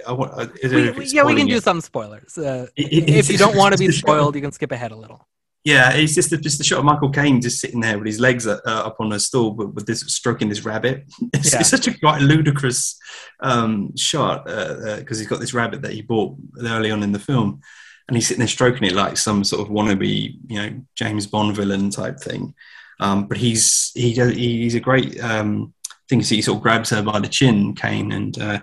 I 0.07 0.13
want. 0.13 0.33
I 0.35 0.49
We- 0.69 1.07
yeah, 1.07 1.23
we 1.25 1.35
can 1.37 1.47
do 1.47 1.57
it. 1.57 1.63
some 1.63 1.81
spoilers. 1.81 2.37
Uh, 2.37 2.67
It- 2.77 2.93
it- 2.93 3.09
if 3.11 3.31
you 3.31 3.39
don't 3.39 3.57
want 3.57 3.73
to 3.75 3.79
be 3.79 3.87
it's 3.87 3.95
the 3.97 4.01
shot- 4.01 4.07
spoiled, 4.09 4.35
you 4.35 4.43
can 4.43 4.53
skip 4.53 4.73
ahead 4.73 4.93
a 4.93 4.97
little. 4.97 5.27
Yeah, 5.63 5.93
it's 5.93 6.15
just 6.15 6.31
the, 6.31 6.39
just 6.39 6.57
the 6.57 6.65
shot 6.65 6.79
of 6.79 6.87
Michael 6.87 7.11
Caine 7.11 7.41
just 7.43 7.61
sitting 7.61 7.81
there 7.81 7.99
with 7.99 8.07
his 8.07 8.19
legs 8.19 8.47
uh, 8.47 8.61
up 8.65 8.97
on 8.99 9.13
a 9.13 9.21
stool, 9.21 9.51
but 9.51 9.75
with 9.75 9.85
this 9.87 10.01
stroking 10.01 10.49
this 10.49 10.65
rabbit. 10.65 11.05
It's, 11.35 11.53
Yeah. 11.53 11.61
it's 11.61 11.69
such 11.69 11.87
a 11.87 11.99
quite 11.99 12.23
ludicrous 12.23 12.99
um, 13.41 13.95
shot 13.97 14.47
because 14.47 15.19
he's 15.19 15.29
got 15.29 15.39
this 15.39 15.53
rabbit 15.55 15.83
that 15.83 15.93
he 15.93 16.01
bought 16.03 16.35
early 16.63 16.91
on 16.91 17.03
in 17.03 17.13
the 17.13 17.19
film, 17.19 17.61
and 18.09 18.17
he's 18.17 18.27
sitting 18.27 18.39
there 18.41 18.49
stroking 18.49 18.85
it 18.89 18.95
like 18.95 19.17
some 19.19 19.45
sort 19.45 19.61
of 19.63 19.69
wannabe, 19.69 20.35
you 20.49 20.57
know, 20.63 20.81
James 20.97 21.27
Bond 21.27 21.55
villain 21.55 21.91
type 21.91 22.19
thing. 22.19 22.55
Um, 22.99 23.29
but 23.29 23.37
he's 23.37 23.93
he 23.95 24.15
does, 24.15 24.35
he's 24.35 24.75
a 24.75 24.81
great 24.81 25.23
um, 25.23 25.73
thing. 26.11 26.21
He 26.21 26.43
sort 26.43 26.57
of 26.59 26.63
grabs 26.63 26.91
her 26.91 27.03
by 27.03 27.19
the 27.21 27.29
chin, 27.29 27.75
Caine, 27.75 28.13
and 28.13 28.39
uh, 28.39 28.61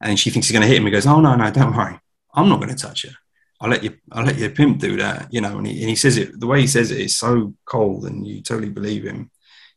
and 0.00 0.18
she 0.18 0.30
thinks 0.30 0.46
he's 0.46 0.52
going 0.52 0.62
to 0.62 0.68
hit 0.68 0.76
him. 0.76 0.84
He 0.84 0.90
goes, 0.92 1.06
"Oh 1.06 1.20
no, 1.20 1.34
no, 1.34 1.50
don't 1.50 1.76
worry, 1.76 1.98
I'm 2.34 2.48
not 2.48 2.60
going 2.60 2.74
to 2.74 2.76
touch 2.80 3.02
her. 3.02 3.14
I'll 3.60 3.70
let 3.70 3.82
you, 3.84 3.96
I'll 4.12 4.24
let 4.24 4.38
your 4.38 4.50
pimp 4.50 4.78
do 4.78 4.96
that." 4.98 5.32
You 5.32 5.40
know, 5.40 5.58
and 5.58 5.66
he, 5.66 5.80
and 5.80 5.88
he 5.90 5.96
says 5.96 6.16
it 6.16 6.38
the 6.38 6.46
way 6.46 6.60
he 6.60 6.66
says 6.68 6.90
it 6.92 7.00
is 7.00 7.18
so 7.18 7.54
cold, 7.64 8.04
and 8.06 8.24
you 8.26 8.42
totally 8.42 8.70
believe 8.70 9.02
him. 9.04 9.30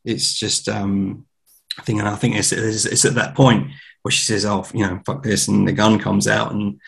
It's 0.04 0.34
just 0.38 0.70
um, 0.70 1.26
I 1.80 1.82
think, 1.84 2.00
and 2.00 2.08
I 2.08 2.16
think 2.16 2.36
it's, 2.36 2.52
it's 2.52 2.86
it's 2.86 3.06
at 3.06 3.16
that 3.16 3.34
point 3.36 3.72
where 4.04 4.12
she 4.12 4.24
says, 4.24 4.46
"Oh, 4.46 4.66
you 4.74 4.86
know, 4.86 5.00
fuck 5.06 5.24
this," 5.24 5.48
and 5.48 5.68
the 5.68 5.74
gun 5.74 5.98
comes 6.00 6.28
out, 6.28 6.52
and 6.52 6.80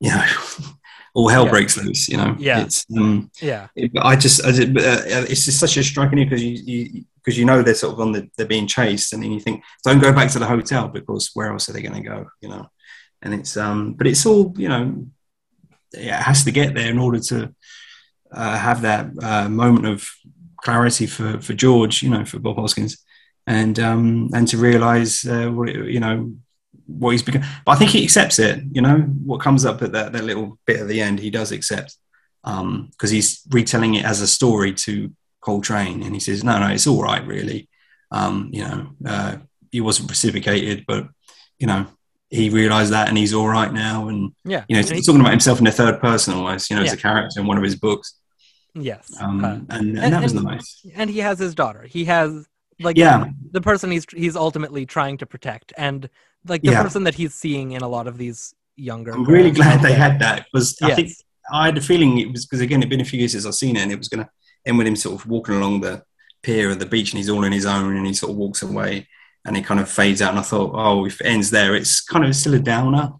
you 0.00 0.10
know, 0.10 0.24
all 1.14 1.28
hell 1.28 1.44
Yeah. 1.44 1.50
breaks 1.50 1.76
loose. 1.76 2.08
You 2.08 2.16
know, 2.16 2.36
Yeah. 2.38 2.60
it's 2.62 2.86
um, 2.96 3.30
Yeah, 3.42 3.66
it- 3.76 3.90
I 4.00 4.16
just, 4.16 4.44
I 4.44 4.52
just- 4.52 4.68
uh, 4.68 5.26
it's 5.28 5.44
just 5.44 5.58
such 5.60 5.76
a 5.76 5.82
striking 5.84 6.18
because 6.24 6.42
you, 6.42 6.52
you, 6.64 7.04
because 7.22 7.38
you 7.38 7.44
know 7.44 7.62
they're 7.62 7.74
sort 7.74 7.94
of 7.94 8.00
on 8.00 8.12
the, 8.12 8.28
they're 8.36 8.46
being 8.46 8.66
chased, 8.66 9.12
and 9.12 9.22
then 9.22 9.32
you 9.32 9.40
think, 9.40 9.62
don't 9.84 10.02
go 10.02 10.12
back 10.12 10.30
to 10.30 10.38
the 10.38 10.46
hotel 10.46 10.88
because 10.88 11.30
where 11.34 11.52
else 11.52 11.68
are 11.68 11.74
they 11.74 11.82
going 11.82 12.02
to 12.02 12.08
go? 12.08 12.26
You 12.40 12.48
know, 12.48 12.66
and 13.22 13.34
it's, 13.34 13.56
um, 13.56 13.94
but 13.94 14.06
it's 14.06 14.26
all, 14.26 14.54
you 14.56 14.68
know, 14.68 15.06
it 15.92 16.10
has 16.10 16.44
to 16.44 16.50
get 16.50 16.74
there 16.74 16.90
in 16.90 16.98
order 16.98 17.20
to 17.20 17.54
uh, 18.32 18.58
have 18.58 18.82
that 18.82 19.06
uh, 19.22 19.48
moment 19.48 19.86
of 19.86 20.08
clarity 20.64 21.06
for 21.06 21.40
for 21.40 21.54
George, 21.54 22.02
you 22.02 22.10
know, 22.10 22.24
for 22.24 22.38
Bob 22.40 22.56
Hoskins, 22.56 23.04
and 23.46 23.78
um, 23.78 24.30
and 24.32 24.48
to 24.48 24.56
realise 24.56 25.26
uh, 25.26 25.48
what 25.50 25.68
it, 25.68 25.90
you 25.90 26.00
know 26.00 26.32
what 26.86 27.10
he's 27.12 27.22
become. 27.22 27.42
But 27.64 27.72
I 27.72 27.78
think 27.78 27.90
he 27.90 28.02
accepts 28.04 28.38
it. 28.38 28.60
You 28.72 28.82
know, 28.82 28.98
what 29.24 29.42
comes 29.42 29.64
up 29.64 29.82
at 29.82 29.92
that 29.92 30.12
that 30.12 30.24
little 30.24 30.58
bit 30.66 30.80
at 30.80 30.88
the 30.88 31.00
end, 31.00 31.20
he 31.20 31.30
does 31.30 31.52
accept 31.52 31.96
Um, 32.42 32.88
because 32.90 33.12
he's 33.12 33.42
retelling 33.50 33.96
it 33.96 34.04
as 34.04 34.22
a 34.22 34.26
story 34.26 34.72
to 34.72 34.92
Coltrane, 35.40 36.02
and 36.02 36.14
he 36.14 36.20
says, 36.20 36.44
"No, 36.44 36.58
no, 36.58 36.68
it's 36.68 36.86
all 36.86 37.02
right, 37.02 37.26
really. 37.26 37.68
Um, 38.10 38.50
you 38.52 38.62
know, 38.64 38.88
uh, 39.06 39.36
he 39.70 39.80
wasn't 39.80 40.10
reciprocated, 40.10 40.84
but 40.86 41.06
you 41.58 41.66
know, 41.66 41.86
he 42.28 42.50
realised 42.50 42.92
that, 42.92 43.08
and 43.08 43.16
he's 43.18 43.32
all 43.34 43.48
right 43.48 43.72
now." 43.72 44.08
And 44.08 44.32
yeah. 44.44 44.64
you 44.68 44.76
know, 44.76 44.82
he's 44.82 45.06
talking 45.06 45.20
about 45.20 45.30
himself 45.30 45.58
in 45.58 45.64
the 45.64 45.72
third 45.72 46.00
person 46.00 46.34
almost. 46.34 46.70
You 46.70 46.76
know, 46.76 46.82
as 46.82 46.92
a 46.92 46.96
character 46.96 47.40
in 47.40 47.46
one 47.46 47.56
of 47.56 47.62
his 47.64 47.76
books, 47.76 48.14
yes, 48.74 49.10
um, 49.20 49.44
Uh, 49.44 49.48
and, 49.54 49.66
and, 49.70 49.98
and- 49.98 50.12
that 50.14 50.22
was 50.22 50.32
and- 50.32 50.44
nice. 50.44 50.84
and 50.94 51.08
he 51.10 51.18
has 51.20 51.38
his 51.38 51.54
daughter. 51.54 51.82
He 51.82 52.04
has 52.06 52.46
like 52.80 52.96
Yeah, 52.96 53.26
the 53.52 53.60
person 53.60 53.90
he's 53.90 54.06
he's 54.14 54.36
ultimately 54.36 54.86
trying 54.86 55.18
to 55.18 55.26
protect, 55.26 55.72
and 55.76 56.08
like 56.46 56.62
the 56.62 56.70
Yeah. 56.72 56.82
person 56.82 57.04
that 57.04 57.14
he's 57.14 57.34
seeing 57.34 57.72
in 57.72 57.82
a 57.82 57.88
lot 57.88 58.06
of 58.06 58.16
these 58.18 58.54
younger. 58.76 59.12
I'm 59.12 59.24
really 59.24 59.50
glad 59.50 59.80
they 59.82 59.90
there. 59.90 59.98
had 59.98 60.18
that 60.20 60.46
because 60.52 60.76
I 60.82 60.94
think 60.94 61.10
I 61.52 61.66
had 61.66 61.76
a 61.76 61.82
feeling 61.82 62.18
it 62.18 62.32
was 62.32 62.46
because 62.46 62.60
again 62.60 62.80
it'd 62.80 62.88
been 62.90 63.00
a 63.02 63.04
few 63.04 63.18
years 63.18 63.32
since 63.32 63.44
I've 63.44 63.54
seen 63.54 63.76
it, 63.76 63.80
and 63.82 63.92
it 63.92 63.98
was 63.98 64.08
going 64.08 64.24
end 64.66 64.78
with 64.78 64.86
him 64.86 64.96
sort 64.96 65.14
of 65.20 65.26
walking 65.28 65.54
along 65.56 65.80
the 65.80 66.02
pier 66.42 66.70
of 66.70 66.78
the 66.78 66.86
beach, 66.86 67.12
and 67.12 67.18
he's 67.18 67.28
all 67.30 67.44
on 67.44 67.52
his 67.52 67.66
own, 67.66 67.96
and 67.96 68.06
he 68.06 68.14
sort 68.14 68.30
of 68.30 68.36
walks 68.36 68.62
away, 68.62 69.08
and 69.44 69.56
it 69.56 69.64
kind 69.64 69.80
of 69.80 69.90
fades 69.90 70.22
out. 70.22 70.30
And 70.30 70.38
I 70.38 70.42
thought, 70.42 70.72
oh, 70.74 71.04
if 71.06 71.20
it 71.20 71.26
ends 71.26 71.50
there, 71.50 71.74
it's 71.74 72.00
kind 72.00 72.24
of 72.24 72.34
still 72.36 72.54
a 72.54 72.58
downer. 72.58 73.10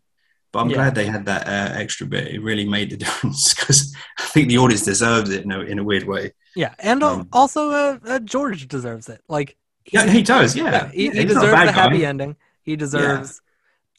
But 0.53 0.61
I'm 0.61 0.71
Yeah. 0.71 0.77
glad 0.77 0.95
they 0.97 1.07
had 1.07 1.27
that 1.27 1.47
uh, 1.47 1.79
extra 1.79 2.07
bit. 2.07 2.29
It 2.35 2.43
really 2.43 2.69
made 2.69 2.91
the 2.91 2.97
difference 3.05 3.55
because 3.55 3.95
I 4.19 4.25
think 4.25 4.49
the 4.49 4.59
audience 4.59 4.85
deserves 4.85 5.31
it 5.31 5.45
in 5.45 5.53
a, 5.53 5.61
in 5.61 5.79
a 5.79 5.85
weird 5.85 6.05
way. 6.05 6.33
Yeah, 6.57 6.75
and 6.81 7.03
Um, 7.05 7.29
also 7.33 7.71
uh, 7.71 7.99
uh, 8.05 8.19
George 8.19 8.67
deserves 8.67 9.09
it. 9.09 9.23
Like 9.29 9.57
Yeah, 9.93 10.07
he 10.11 10.23
does. 10.23 10.57
Yeah, 10.57 10.65
yeah, 10.73 10.89
he, 10.91 11.11
he 11.11 11.23
he's 11.23 11.35
not 11.35 11.45
a 11.45 11.47
deserves 11.51 11.69
a 11.69 11.73
happy 11.73 11.99
guy. 12.01 12.05
ending. 12.09 12.37
He 12.63 12.75
deserves 12.77 13.41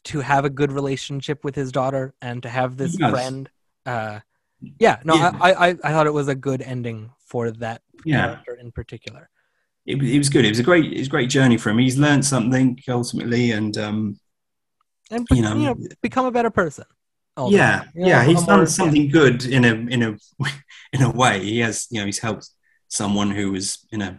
to 0.04 0.20
have 0.20 0.44
a 0.44 0.50
good 0.50 0.72
relationship 0.72 1.42
with 1.44 1.54
his 1.54 1.72
daughter 1.72 2.12
and 2.20 2.42
to 2.42 2.48
have 2.50 2.76
this 2.76 2.96
friend. 2.96 3.48
Uh, 3.86 4.20
yeah, 4.78 5.00
no. 5.04 5.14
I, 5.14 5.52
I, 5.52 5.68
I 5.70 5.90
thought 5.92 6.06
it 6.06 6.12
was 6.12 6.28
a 6.28 6.34
good 6.34 6.60
ending 6.60 7.10
for 7.32 7.50
that 7.64 7.80
Yeah. 8.04 8.26
character 8.26 8.54
in 8.64 8.70
particular. 8.72 9.24
It, 9.86 9.96
was- 9.98 10.10
it 10.14 10.18
was 10.22 10.28
good. 10.34 10.44
It 10.44 10.50
was 10.54 10.58
a 10.64 10.68
great, 10.70 10.86
it 10.92 10.98
was 10.98 11.08
a 11.12 11.16
great 11.16 11.30
journey 11.36 11.56
for 11.58 11.70
him. 11.70 11.78
He's 11.78 11.98
learned 12.06 12.24
something 12.34 12.66
ultimately, 12.98 13.44
and 13.58 13.74
um, 13.86 13.98
And 15.10 15.26
You 15.30 15.36
you 15.36 15.42
know, 15.42 15.54
know, 15.54 15.74
become 16.08 16.26
a 16.26 16.30
better 16.38 16.50
person. 16.62 16.84
yeah, 17.58 17.84
You 17.94 18.00
know, 18.02 18.08
yeah, 18.10 18.22
he's 18.28 18.44
done 18.52 18.66
something 18.66 19.06
good 19.18 19.38
in 19.56 19.62
a 19.70 19.74
in 19.94 20.00
a 20.08 20.10
in 20.96 21.00
a 21.02 21.10
way. 21.22 21.34
He 21.52 21.58
has, 21.66 21.86
you 21.92 21.98
know, 22.00 22.06
he's 22.10 22.22
helped 22.28 22.46
someone 22.88 23.30
who 23.38 23.46
was 23.56 23.66
in 23.94 24.00
a 24.08 24.12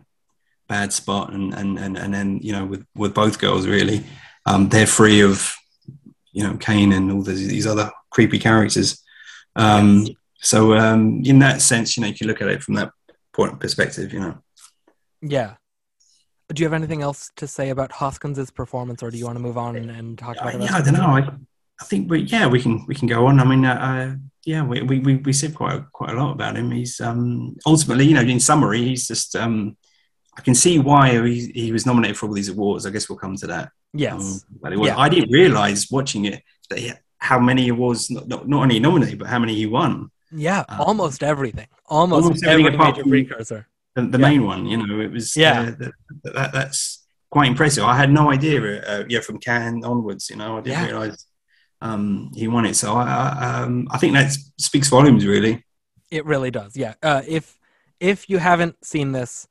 bad 0.67 0.89
spot, 0.99 1.25
and 1.35 1.53
and 1.59 1.71
and, 1.83 1.93
and 2.03 2.11
then 2.17 2.29
you 2.47 2.51
know 2.55 2.65
with 2.71 2.83
with 3.01 3.13
both 3.13 3.35
girls 3.45 3.63
really, 3.75 3.99
um, 4.49 4.61
they're 4.69 4.93
free 4.99 5.21
of 5.31 5.35
you 6.37 6.43
know 6.45 6.55
Caine 6.65 6.93
and 6.97 7.11
all 7.11 7.21
these, 7.23 7.47
these 7.55 7.67
other 7.73 7.87
creepy 8.15 8.39
characters. 8.39 8.89
Um, 9.55 10.07
so 10.51 10.59
um, 10.83 11.01
in 11.31 11.39
that 11.39 11.61
sense, 11.61 11.95
you 11.95 12.01
know, 12.01 12.09
you 12.11 12.17
can 12.19 12.27
look 12.27 12.41
at 12.41 12.49
it 12.55 12.63
from 12.63 12.75
that 12.79 12.89
point 13.33 13.53
of 13.53 13.59
perspective, 13.59 14.13
you 14.13 14.19
know. 14.19 14.37
Yeah. 15.21 15.55
Do 16.53 16.61
you 16.61 16.65
have 16.65 16.73
anything 16.73 17.01
else 17.01 17.31
to 17.37 17.47
say 17.47 17.69
about 17.69 17.91
Hoskins's 17.91 18.51
performance, 18.51 19.01
or 19.01 19.09
do 19.09 19.17
you 19.17 19.25
want 19.25 19.37
to 19.37 19.41
move 19.41 19.57
on 19.57 19.75
and, 19.75 20.17
talk 20.17 20.37
about 20.37 20.55
it? 20.55 20.61
yeah, 20.61 20.75
I 20.75 20.81
don't 20.81 20.93
know. 20.93 21.17
I, 21.17 21.29
I 21.81 21.85
think 21.85 22.11
we 22.11 22.21
yeah 22.21 22.47
we 22.47 22.61
can 22.61 22.85
we 22.87 22.95
can 22.95 23.07
go 23.07 23.25
on. 23.25 23.39
I 23.39 23.43
mean, 23.43 23.65
uh, 23.65 23.73
uh, 23.73 24.15
yeah, 24.45 24.63
we, 24.63 24.81
we 24.81 24.99
we 24.99 25.15
we 25.15 25.33
said 25.33 25.55
quite 25.55 25.75
a, 25.75 25.87
quite 25.91 26.11
a 26.11 26.13
lot 26.13 26.33
about 26.33 26.55
him. 26.55 26.69
He's 26.69 27.01
um, 27.01 27.55
ultimately, 27.65 28.05
you 28.05 28.13
know, 28.13 28.21
in 28.21 28.39
summary, 28.39 28.83
he's 28.83 29.07
just 29.07 29.35
um, 29.35 29.77
I 30.37 30.41
can 30.41 30.55
see 30.55 30.79
why 30.79 31.25
he, 31.27 31.51
he 31.53 31.71
was 31.71 31.85
nominated 31.85 32.17
for 32.17 32.27
all 32.27 32.33
these 32.33 32.49
awards. 32.49 32.85
I 32.85 32.89
guess 32.89 33.09
we'll 33.09 33.17
come 33.17 33.35
to 33.37 33.47
that. 33.47 33.69
Yes. 33.93 34.13
Um, 34.13 34.57
but 34.61 34.73
it 34.73 34.79
was, 34.79 34.87
Yeah. 34.87 34.97
I 34.97 35.09
didn't 35.09 35.31
realize 35.31 35.89
watching 35.91 36.25
it 36.25 36.41
that 36.69 36.79
he, 36.79 36.91
how 37.17 37.39
many 37.39 37.69
awards 37.69 38.09
not, 38.09 38.27
not 38.27 38.47
not 38.47 38.63
only 38.63 38.79
nominated 38.79 39.19
but 39.19 39.27
how 39.27 39.39
many 39.39 39.55
he 39.55 39.65
won. 39.65 40.11
Yeah, 40.35 40.63
um, 40.69 40.81
almost 40.81 41.23
everything. 41.23 41.67
Almost, 41.87 42.23
almost 42.23 42.43
every 42.45 42.63
major 42.63 43.03
precursor. 43.03 43.67
The, 43.95 44.03
the 44.03 44.17
Yeah. 44.17 44.29
main 44.29 44.43
one, 44.45 44.65
you 44.65 44.77
know, 44.77 44.99
it 44.99 45.11
was 45.11 45.35
Yeah. 45.35 45.61
uh, 45.61 45.65
that, 45.79 45.91
that, 46.23 46.53
that's 46.53 47.05
quite 47.29 47.47
impressive. 47.47 47.83
I 47.83 47.95
had 47.95 48.11
no 48.11 48.31
idea. 48.31 48.81
Uh, 48.83 49.03
yeah, 49.07 49.19
from 49.19 49.37
Cannes 49.39 49.83
onwards, 49.83 50.29
you 50.29 50.35
know, 50.35 50.57
I 50.57 50.61
didn't 50.61 50.79
Yeah. 50.79 50.85
realize 50.87 51.25
um, 51.81 52.31
he 52.33 52.47
won 52.47 52.65
it. 52.65 52.75
So 52.75 52.93
I, 52.93 53.03
I, 53.03 53.61
um, 53.63 53.87
I 53.91 53.97
think 53.97 54.13
that 54.13 54.31
speaks 54.57 54.87
volumes, 54.89 55.25
really. 55.25 55.63
It 56.11 56.25
really 56.25 56.49
does. 56.51 56.75
Yeah. 56.77 56.93
Uh, 57.03 57.21
if 57.27 57.57
if 57.99 58.29
you 58.29 58.37
haven't 58.37 58.83
seen 58.85 59.11
this, 59.11 59.47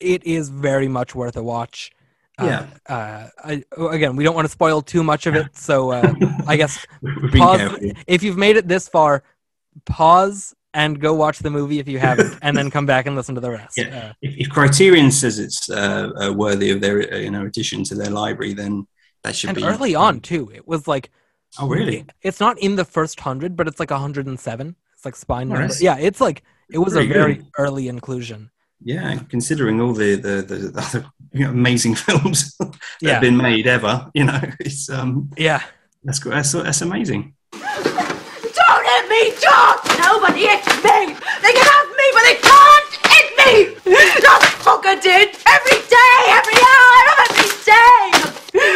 it 0.00 0.24
is 0.24 0.48
very 0.50 0.88
much 0.88 1.14
worth 1.14 1.36
a 1.36 1.42
watch. 1.42 1.90
Uh, 2.38 2.44
Yeah. 2.46 2.66
Uh, 2.94 3.28
I, 3.44 3.62
again, 3.90 4.16
we 4.16 4.24
don't 4.24 4.34
want 4.34 4.44
to 4.46 4.50
spoil 4.52 4.82
too 4.82 5.02
much 5.04 5.26
of 5.26 5.34
it, 5.36 5.56
so 5.56 5.90
uh, 5.92 6.12
I 6.46 6.56
guess 6.56 6.84
pause 7.32 7.78
if 8.06 8.22
you've 8.22 8.36
made 8.38 8.56
it 8.56 8.68
this 8.68 8.88
far. 8.88 9.22
Pause 9.84 10.54
and 10.72 11.00
go 11.00 11.14
watch 11.14 11.38
the 11.38 11.50
movie 11.50 11.78
if 11.78 11.86
you 11.88 11.98
haven't, 11.98 12.36
and 12.42 12.56
then 12.56 12.70
come 12.70 12.86
back 12.86 13.06
and 13.06 13.14
listen 13.14 13.34
to 13.36 13.40
the 13.40 13.50
rest. 13.50 13.76
Yeah. 13.78 14.08
Uh, 14.08 14.12
If, 14.22 14.46
if 14.46 14.50
Criterion 14.50 15.10
says 15.10 15.38
it's 15.38 15.70
uh, 15.70 16.10
uh, 16.20 16.32
worthy 16.32 16.70
of 16.70 16.80
their 16.80 17.12
uh, 17.14 17.18
you 17.18 17.30
know 17.30 17.46
addition 17.46 17.84
to 17.84 17.94
their 17.94 18.10
library, 18.10 18.54
then 18.54 18.86
that 19.22 19.34
should 19.36 19.50
and 19.50 19.56
be 19.56 19.64
early 19.64 19.94
on 19.94 20.20
too, 20.20 20.50
it 20.54 20.66
was 20.66 20.86
like 20.88 21.10
Oh, 21.60 21.68
really? 21.68 22.04
It's 22.22 22.40
not 22.40 22.58
in 22.58 22.74
the 22.74 22.84
first 22.84 23.20
hundred, 23.20 23.56
but 23.56 23.68
it's 23.68 23.78
like 23.78 23.90
hundred 23.90 24.26
and 24.26 24.38
seven. 24.40 24.74
It's 24.94 25.04
like 25.04 25.14
spine 25.16 25.46
Oh, 25.52 25.54
number. 25.54 25.68
that's 25.68 25.80
Yeah, 25.80 25.96
it's 25.98 26.20
like 26.20 26.42
it 26.70 26.78
was 26.78 26.96
a 26.96 27.06
very 27.06 27.34
good. 27.36 27.46
early 27.58 27.86
inclusion. 27.88 28.50
Yeah, 28.82 29.16
considering 29.28 29.80
all 29.80 29.92
the 29.92 30.16
the, 30.16 30.42
the, 30.42 30.56
the 30.74 30.80
other 30.80 31.06
you 31.32 31.44
know, 31.44 31.50
amazing 31.50 31.94
films 31.94 32.56
that 32.58 32.74
Yeah. 33.00 33.12
have 33.12 33.20
been 33.22 33.36
made 33.36 33.66
ever, 33.68 34.10
you 34.14 34.24
know, 34.24 34.40
it's 34.58 34.88
um 34.90 35.30
Yeah. 35.36 35.62
that's 36.02 36.18
good. 36.18 36.32
That's, 36.32 36.50
that's 36.52 36.82
amazing. 36.82 37.34
Don't 39.14 39.22
hit 39.22 39.34
me, 39.34 39.40
John! 39.40 39.76
Nobody 39.98 40.46
hits 40.46 40.66
me! 40.82 41.14
They 41.42 41.52
can 41.52 41.66
have 41.66 41.88
me, 41.88 42.06
but 42.12 42.22
they 42.24 42.38
can't 42.42 42.92
hit 43.06 43.28
me! 43.38 43.50
That 44.20 44.42
fucker 44.58 45.00
did! 45.00 45.36
Every 45.46 45.78
day, 45.88 46.16
every 46.28 46.58
hour, 46.74 47.00
every 47.22 47.50
day! 47.64 48.02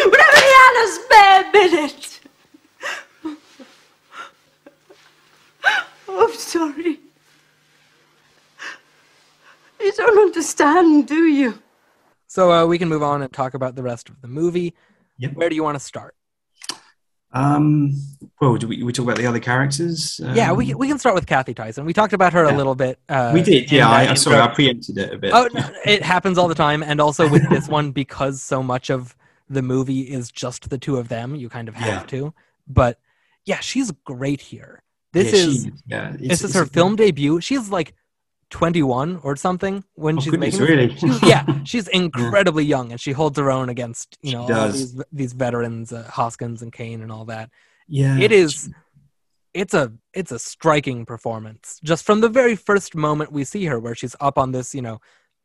Whenever 0.08 0.38
he 0.38 0.50
had 0.60 0.74
a 0.84 0.88
spare 0.92 1.42
minute! 1.52 2.20
Oh, 6.08 6.26
I'm 6.26 6.34
sorry. 6.34 7.00
You 9.80 9.92
don't 9.92 10.18
understand, 10.18 11.06
do 11.06 11.26
you? 11.26 11.58
So 12.26 12.52
uh, 12.52 12.66
we 12.66 12.78
can 12.78 12.88
move 12.88 13.02
on 13.02 13.22
and 13.22 13.32
talk 13.32 13.54
about 13.54 13.74
the 13.74 13.82
rest 13.82 14.08
of 14.08 14.20
the 14.20 14.28
movie. 14.28 14.74
Yep. 15.18 15.34
Where 15.34 15.48
do 15.48 15.56
you 15.56 15.64
want 15.64 15.76
to 15.76 15.80
start? 15.80 16.14
Um, 17.32 17.92
well, 18.40 18.56
do 18.56 18.66
we, 18.68 18.82
we 18.82 18.92
talk 18.92 19.04
about 19.04 19.18
the 19.18 19.26
other 19.26 19.40
characters? 19.40 20.20
yeah, 20.34 20.50
Um, 20.50 20.56
we 20.56 20.66
can- 20.66 20.78
we 20.78 20.88
can 20.88 20.98
start 20.98 21.14
with 21.14 21.26
Cathy 21.26 21.54
Tyson. 21.54 21.84
We 21.84 21.92
talked 21.92 22.12
about 22.12 22.32
her 22.32 22.44
a 22.44 22.56
little 22.56 22.74
bit. 22.74 22.98
Uh, 23.08 23.32
we 23.34 23.42
did. 23.42 23.70
Yeah, 23.70 23.88
that 23.88 23.94
I, 24.00 24.04
am 24.04 24.16
sorry. 24.16 24.40
I 24.40 24.48
preempted 24.48 24.96
it 24.96 25.12
a 25.12 25.18
bit. 25.18 25.32
Oh, 25.34 25.48
no, 25.52 25.68
it 25.84 26.02
happens 26.02 26.38
all 26.38 26.48
the 26.48 26.54
time, 26.54 26.82
and 26.82 27.00
also 27.00 27.28
with 27.28 27.48
this 27.50 27.68
one 27.68 27.90
because 28.02 28.40
so 28.42 28.62
much 28.62 28.90
of 28.90 29.14
the 29.50 29.62
movie 29.62 30.00
is 30.02 30.30
just 30.30 30.70
the 30.70 30.78
two 30.78 30.96
of 30.96 31.08
them. 31.08 31.34
You 31.34 31.48
kind 31.48 31.68
of 31.68 31.74
have 31.74 32.02
Yeah. 32.02 32.06
to. 32.18 32.34
But 32.66 32.98
yeah, 33.44 33.60
she's 33.60 33.90
great 34.04 34.40
here. 34.40 34.82
This 35.12 35.32
Yeah, 35.32 35.38
is 35.40 35.62
she- 35.64 35.72
yeah, 35.86 36.14
it's- 36.14 36.28
this 36.28 36.44
is 36.44 36.54
her 36.54 36.64
film 36.66 36.96
debut. 36.96 37.40
She's 37.40 37.68
like 37.70 37.94
21 38.50 39.20
or 39.22 39.36
something 39.36 39.84
when 39.94 40.16
Oh, 40.16 40.20
she's 40.20 40.30
goodness, 40.30 40.58
making 40.58 40.76
really? 40.76 40.96
She's- 40.96 41.22
yeah, 41.22 41.44
she's 41.64 41.88
incredibly 41.88 42.64
young 42.64 42.92
and 42.92 43.00
she 43.00 43.12
holds 43.12 43.38
her 43.38 43.50
own 43.50 43.68
against 43.68 44.16
you 44.22 44.32
know 44.32 44.46
these 44.70 45.00
these 45.12 45.32
veterans, 45.34 45.92
uh, 45.92 46.04
Hoskins 46.10 46.62
and 46.62 46.72
Caine 46.72 47.02
and 47.02 47.12
all 47.12 47.24
that. 47.26 47.50
Yeah, 47.86 48.18
It 48.18 48.32
is. 48.32 48.70
It's 49.54 49.74
a 49.74 49.92
it's 50.12 50.30
a 50.30 50.38
striking 50.38 51.04
performance 51.06 51.80
just 51.82 52.04
from 52.04 52.20
the 52.20 52.28
very 52.28 52.54
first 52.54 52.94
moment 52.94 53.32
we 53.32 53.44
see 53.44 53.64
her, 53.64 53.78
where 53.80 53.94
she's 53.94 54.14
up 54.20 54.38
on 54.38 54.52
this 54.52 54.74
you 54.74 54.82
know 54.82 55.00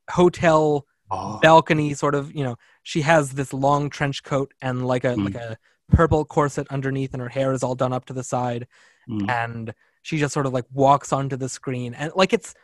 hotel 0.10 0.86
Oh, 1.12 1.38
balcony 1.44 1.94
sort 1.94 2.16
of 2.16 2.34
you 2.34 2.44
know 2.44 2.56
she 2.82 3.02
has 3.02 3.34
this 3.34 3.54
long 3.54 3.90
trench 3.90 4.24
coat 4.24 4.52
and 4.62 4.88
like 4.88 5.04
a 5.04 5.10
Mm. 5.16 5.26
like 5.26 5.36
a 5.36 5.58
purple 5.92 6.26
corset 6.26 6.66
underneath 6.72 7.14
and 7.14 7.22
her 7.22 7.30
hair 7.30 7.52
is 7.54 7.62
all 7.62 7.76
done 7.76 7.94
up 7.94 8.06
to 8.06 8.14
the 8.14 8.24
side 8.24 8.68
mm. 9.08 9.30
and 9.30 9.74
she 10.02 10.18
just 10.18 10.34
sort 10.34 10.46
of 10.48 10.54
like 10.54 10.66
walks 10.74 11.14
onto 11.14 11.36
the 11.36 11.50
screen 11.50 11.94
and 11.94 12.12
like 12.16 12.34
it's 12.34 12.56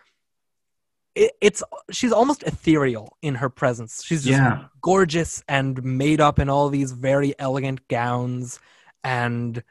it, 1.20 1.32
it's 1.42 1.62
she's 1.92 2.14
almost 2.14 2.44
ethereal 2.44 3.18
in 3.22 3.36
her 3.36 3.50
presence. 3.50 4.04
She's 4.04 4.24
just 4.24 4.40
yeah, 4.40 4.66
gorgeous 4.82 5.44
and 5.48 5.84
made 5.84 6.22
up 6.22 6.40
in 6.40 6.50
all 6.50 6.70
these 6.70 6.94
very 6.94 7.36
elegant 7.38 7.86
gowns 7.90 8.60
and 9.04 9.62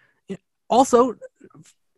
also 0.68 1.16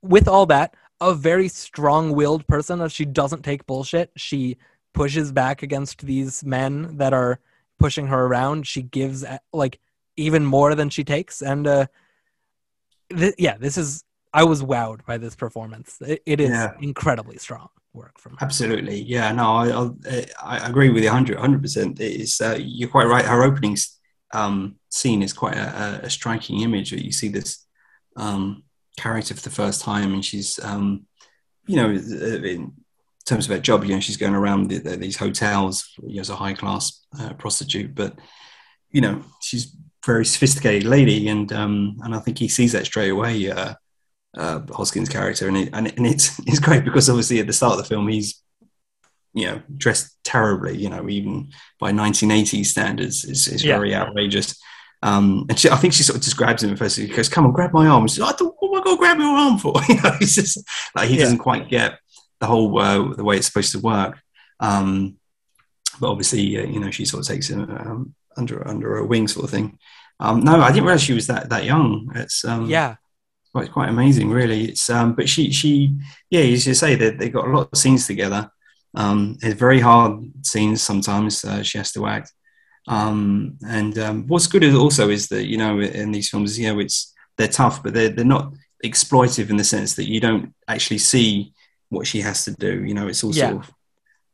with 0.02 0.28
all 0.28 0.46
that 0.46 0.74
a 1.00 1.14
very 1.14 1.48
strong-willed 1.48 2.46
person 2.46 2.86
she 2.88 3.04
doesn't 3.04 3.42
take 3.42 3.66
bullshit. 3.66 4.12
She 4.16 4.56
pushes 4.94 5.32
back 5.32 5.62
against 5.62 6.02
these 6.02 6.44
men 6.44 6.98
that 6.98 7.12
are 7.12 7.40
pushing 7.78 8.06
her 8.06 8.26
around. 8.26 8.66
She 8.66 8.82
gives 8.82 9.24
uh, 9.24 9.38
like 9.52 9.80
even 10.16 10.44
more 10.44 10.74
than 10.74 10.90
she 10.90 11.02
takes. 11.04 11.42
And 11.42 11.66
uh 11.66 11.86
th- 13.10 13.34
yeah 13.38 13.56
this 13.58 13.76
is 13.76 14.04
i 14.32 14.44
was 14.44 14.62
wowed 14.62 15.04
by 15.06 15.18
this 15.18 15.34
performance. 15.34 15.98
It, 16.00 16.22
it 16.26 16.40
is 16.40 16.50
Yeah. 16.50 16.74
incredibly 16.80 17.38
strong 17.38 17.68
work 17.92 18.18
from 18.18 18.36
absolutely. 18.40 19.02
Yeah, 19.02 19.32
no, 19.32 19.44
I 19.56 20.16
I, 20.42 20.58
I 20.58 20.68
agree 20.68 20.90
with 20.90 21.02
you 21.02 21.10
100 21.10 21.62
percent. 21.62 22.00
It's 22.00 22.40
uh, 22.40 22.58
you're 22.60 22.88
quite 22.88 23.06
right. 23.06 23.24
Her 23.24 23.42
opening 23.42 23.76
um, 24.32 24.76
scene 24.88 25.22
is 25.22 25.32
quite 25.32 25.56
a, 25.56 26.00
a 26.04 26.10
striking 26.10 26.60
image. 26.60 26.92
You 26.92 27.12
see 27.12 27.28
this 27.28 27.66
um, 28.16 28.64
character 28.96 29.34
for 29.34 29.42
the 29.42 29.50
first 29.50 29.82
time, 29.82 30.14
and 30.14 30.24
she's 30.24 30.58
um, 30.62 31.06
you 31.66 31.76
know 31.76 31.90
in 31.90 32.72
terms 33.30 33.46
of 33.46 33.52
her 33.52 33.60
job, 33.60 33.84
you 33.84 33.94
know, 33.94 34.00
she's 34.00 34.16
going 34.16 34.34
around 34.34 34.68
the, 34.68 34.78
the, 34.78 34.96
these 34.96 35.16
hotels 35.16 35.92
you 36.02 36.16
know, 36.16 36.20
as 36.20 36.30
a 36.30 36.36
high 36.36 36.54
class 36.54 37.04
uh, 37.20 37.32
prostitute, 37.34 37.94
but 37.94 38.18
you 38.90 39.00
know, 39.00 39.22
she's 39.40 39.76
very 40.04 40.24
sophisticated 40.24 40.84
lady, 40.84 41.28
and 41.28 41.52
um, 41.52 41.96
and 42.02 42.14
I 42.14 42.18
think 42.18 42.38
he 42.38 42.48
sees 42.48 42.72
that 42.72 42.86
straight 42.86 43.10
away. 43.10 43.50
Uh, 43.50 43.74
uh, 44.36 44.60
Hoskins' 44.72 45.08
character, 45.08 45.48
and 45.48 45.56
it, 45.56 45.70
and, 45.72 45.86
it, 45.88 45.96
and 45.96 46.06
it's 46.06 46.38
it's 46.46 46.58
great 46.60 46.84
because 46.84 47.08
obviously 47.08 47.40
at 47.40 47.46
the 47.46 47.52
start 47.52 47.72
of 47.72 47.78
the 47.78 47.84
film 47.84 48.08
he's 48.08 48.42
you 49.32 49.46
know 49.46 49.62
dressed 49.76 50.16
terribly, 50.24 50.76
you 50.76 50.88
know, 50.88 51.08
even 51.08 51.50
by 51.78 51.92
1980s 51.92 52.66
standards, 52.66 53.24
is 53.24 53.46
is 53.48 53.64
Yeah. 53.64 53.76
very 53.76 53.94
outrageous. 53.94 54.60
Um, 55.02 55.46
and 55.48 55.58
she, 55.58 55.70
I 55.70 55.76
think 55.76 55.94
she 55.94 56.02
sort 56.02 56.18
of 56.18 56.22
just 56.22 56.36
grabs 56.36 56.62
him 56.62 56.72
at 56.72 56.78
first. 56.78 56.96
He 56.98 57.06
goes, 57.06 57.28
"Come 57.28 57.46
on, 57.46 57.52
grab 57.52 57.72
my 57.72 57.86
arm." 57.86 58.06
She's 58.06 58.18
like, 58.18 58.34
"I 58.34 58.38
don't, 58.38 58.54
what 58.58 58.74
am 58.76 58.80
I 58.80 58.84
going 58.84 58.96
to 58.96 59.00
grab 59.00 59.18
your 59.18 59.28
arm 59.36 59.58
for?" 59.58 59.74
You 59.88 59.94
know, 60.02 60.12
he's 60.18 60.34
just 60.34 60.58
like 60.94 61.08
he 61.08 61.16
Yeah. 61.16 61.22
doesn't 61.24 61.38
quite 61.38 61.68
get 61.70 61.98
the 62.40 62.46
whole 62.46 62.78
uh, 62.78 63.14
the 63.14 63.24
way 63.24 63.36
it's 63.36 63.46
supposed 63.46 63.72
to 63.72 63.78
work. 63.78 64.18
Um, 64.60 65.16
but 66.00 66.10
obviously, 66.10 66.58
uh, 66.58 66.66
you 66.66 66.80
know, 66.80 66.90
she 66.90 67.04
sort 67.06 67.22
of 67.22 67.28
takes 67.28 67.48
him 67.48 67.62
um, 67.70 68.14
under 68.36 68.66
under 68.68 68.96
her 68.96 69.04
wing, 69.04 69.26
sort 69.26 69.44
of 69.44 69.50
thing. 69.50 69.78
Um, 70.18 70.40
no, 70.40 70.60
I 70.60 70.68
didn't 70.68 70.84
realize 70.84 71.02
she 71.02 71.14
was 71.14 71.28
that 71.28 71.48
that 71.48 71.64
young. 71.64 72.12
It's 72.14 72.44
um, 72.44 72.68
yeah 72.68 72.96
quite 73.52 73.72
quite 73.72 73.88
amazing, 73.88 74.30
really. 74.30 74.64
It's 74.70 74.88
um, 74.90 75.14
but 75.14 75.28
she 75.28 75.50
she 75.50 75.96
yeah, 76.30 76.40
as 76.40 76.66
you 76.66 76.74
say, 76.74 76.94
they 76.94 77.10
they 77.10 77.28
got 77.28 77.46
a 77.48 77.50
lot 77.50 77.68
of 77.72 77.78
scenes 77.78 78.06
together. 78.06 78.50
Um, 78.94 79.36
it's 79.42 79.58
very 79.58 79.80
hard 79.80 80.20
scenes 80.44 80.82
sometimes. 80.82 81.44
Uh, 81.44 81.62
she 81.62 81.78
has 81.78 81.92
to 81.92 82.06
act. 82.06 82.32
Um, 82.88 83.56
and 83.66 83.98
um, 83.98 84.26
what's 84.26 84.46
good 84.48 84.64
is 84.64 84.74
also 84.74 85.10
is 85.10 85.28
that 85.28 85.46
you 85.46 85.58
know 85.58 85.80
in 85.80 86.12
these 86.12 86.30
films, 86.30 86.58
you 86.58 86.72
know, 86.72 86.80
it's 86.80 87.14
they're 87.36 87.48
tough, 87.48 87.82
but 87.82 87.94
they're 87.94 88.08
they're 88.08 88.24
not 88.24 88.52
exploitive 88.84 89.50
in 89.50 89.56
the 89.56 89.64
sense 89.64 89.94
that 89.96 90.08
you 90.08 90.20
don't 90.20 90.54
actually 90.66 90.98
see 90.98 91.52
what 91.90 92.06
she 92.06 92.20
has 92.20 92.44
to 92.46 92.52
do. 92.54 92.84
You 92.84 92.94
know, 92.94 93.08
it's 93.08 93.22
all 93.22 93.34
Yeah. 93.34 93.50
sort 93.50 93.64
of 93.64 93.74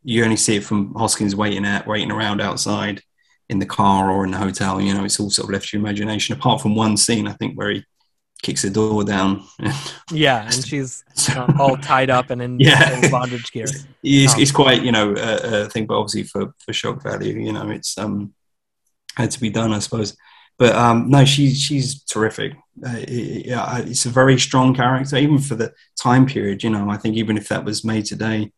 you 0.05 0.23
only 0.23 0.37
see 0.37 0.57
it 0.57 0.65
from 0.65 0.95
Hoskins 0.95 1.35
waiting 1.35 1.65
at 1.67 1.87
waiting 1.87 2.13
around 2.13 2.41
outside 2.41 3.03
in 3.49 3.59
the 3.59 3.67
car 3.67 4.11
or 4.11 4.25
in 4.25 4.31
the 4.31 4.39
hotel. 4.39 4.81
You 4.81 4.95
know, 4.95 5.05
it's 5.05 5.19
all 5.19 5.31
sort 5.31 5.49
of 5.49 5.53
left 5.53 5.69
to 5.69 5.77
your 5.77 5.85
imagination. 5.85 6.37
Apart 6.37 6.61
from 6.61 6.77
one 6.77 6.97
scene, 6.97 7.27
I 7.27 7.33
think 7.33 7.57
where 7.59 7.71
he 7.71 7.85
kicks 8.43 8.63
the 8.63 8.71
door 8.71 9.05
down. 9.05 9.43
Yeah, 10.13 10.43
and 10.53 10.65
she's 10.67 11.05
uh, 11.31 11.53
all 11.59 11.77
tied 11.77 12.11
up 12.11 12.31
and 12.31 12.41
in 12.43 12.61
Yeah. 12.61 13.09
bondage 13.11 13.51
gear. 13.53 13.67
it's, 14.03 14.35
Um, 14.35 14.41
it's 14.43 14.53
quite 14.53 14.83
you 14.83 14.93
know 14.93 15.15
a, 15.17 15.63
a 15.65 15.69
thing, 15.69 15.87
but 15.87 15.99
obviously 15.99 16.25
for 16.25 16.55
for 16.59 16.73
shock 16.73 17.03
value, 17.03 17.39
you 17.39 17.53
know, 17.53 17.71
it's 17.71 17.97
um 17.99 18.35
had 19.17 19.31
to 19.33 19.41
be 19.41 19.51
done, 19.51 19.73
I 19.73 19.79
suppose. 19.81 20.17
But 20.59 20.75
um, 20.75 21.11
no, 21.11 21.25
she's 21.25 21.61
she's 21.61 22.03
terrific. 22.05 22.53
Uh, 22.87 22.97
it- 22.99 23.47
yeah, 23.47 23.79
it's 23.79 24.07
a 24.07 24.11
very 24.11 24.39
strong 24.39 24.75
character, 24.75 25.17
even 25.17 25.39
for 25.39 25.55
the 25.55 25.73
time 26.01 26.27
period. 26.27 26.63
You 26.63 26.71
know, 26.71 26.89
I 26.91 26.97
think 26.97 27.17
even 27.17 27.37
if 27.37 27.49
that 27.49 27.65
was 27.65 27.85
made 27.85 28.05
today, 28.07 28.53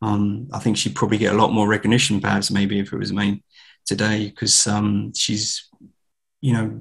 um, 0.00 0.48
I 0.52 0.58
think 0.60 0.76
she'd 0.76 0.94
probably 0.94 1.18
get 1.18 1.34
a 1.34 1.36
lot 1.36 1.52
more 1.52 1.68
recognition, 1.68 2.20
perhaps 2.20 2.50
maybe 2.50 2.78
if 2.78 2.92
it 2.92 2.98
was 2.98 3.12
made 3.12 3.42
today, 3.86 4.28
because 4.28 4.66
um, 4.66 5.12
she's 5.14 5.68
you 6.40 6.52
know 6.54 6.80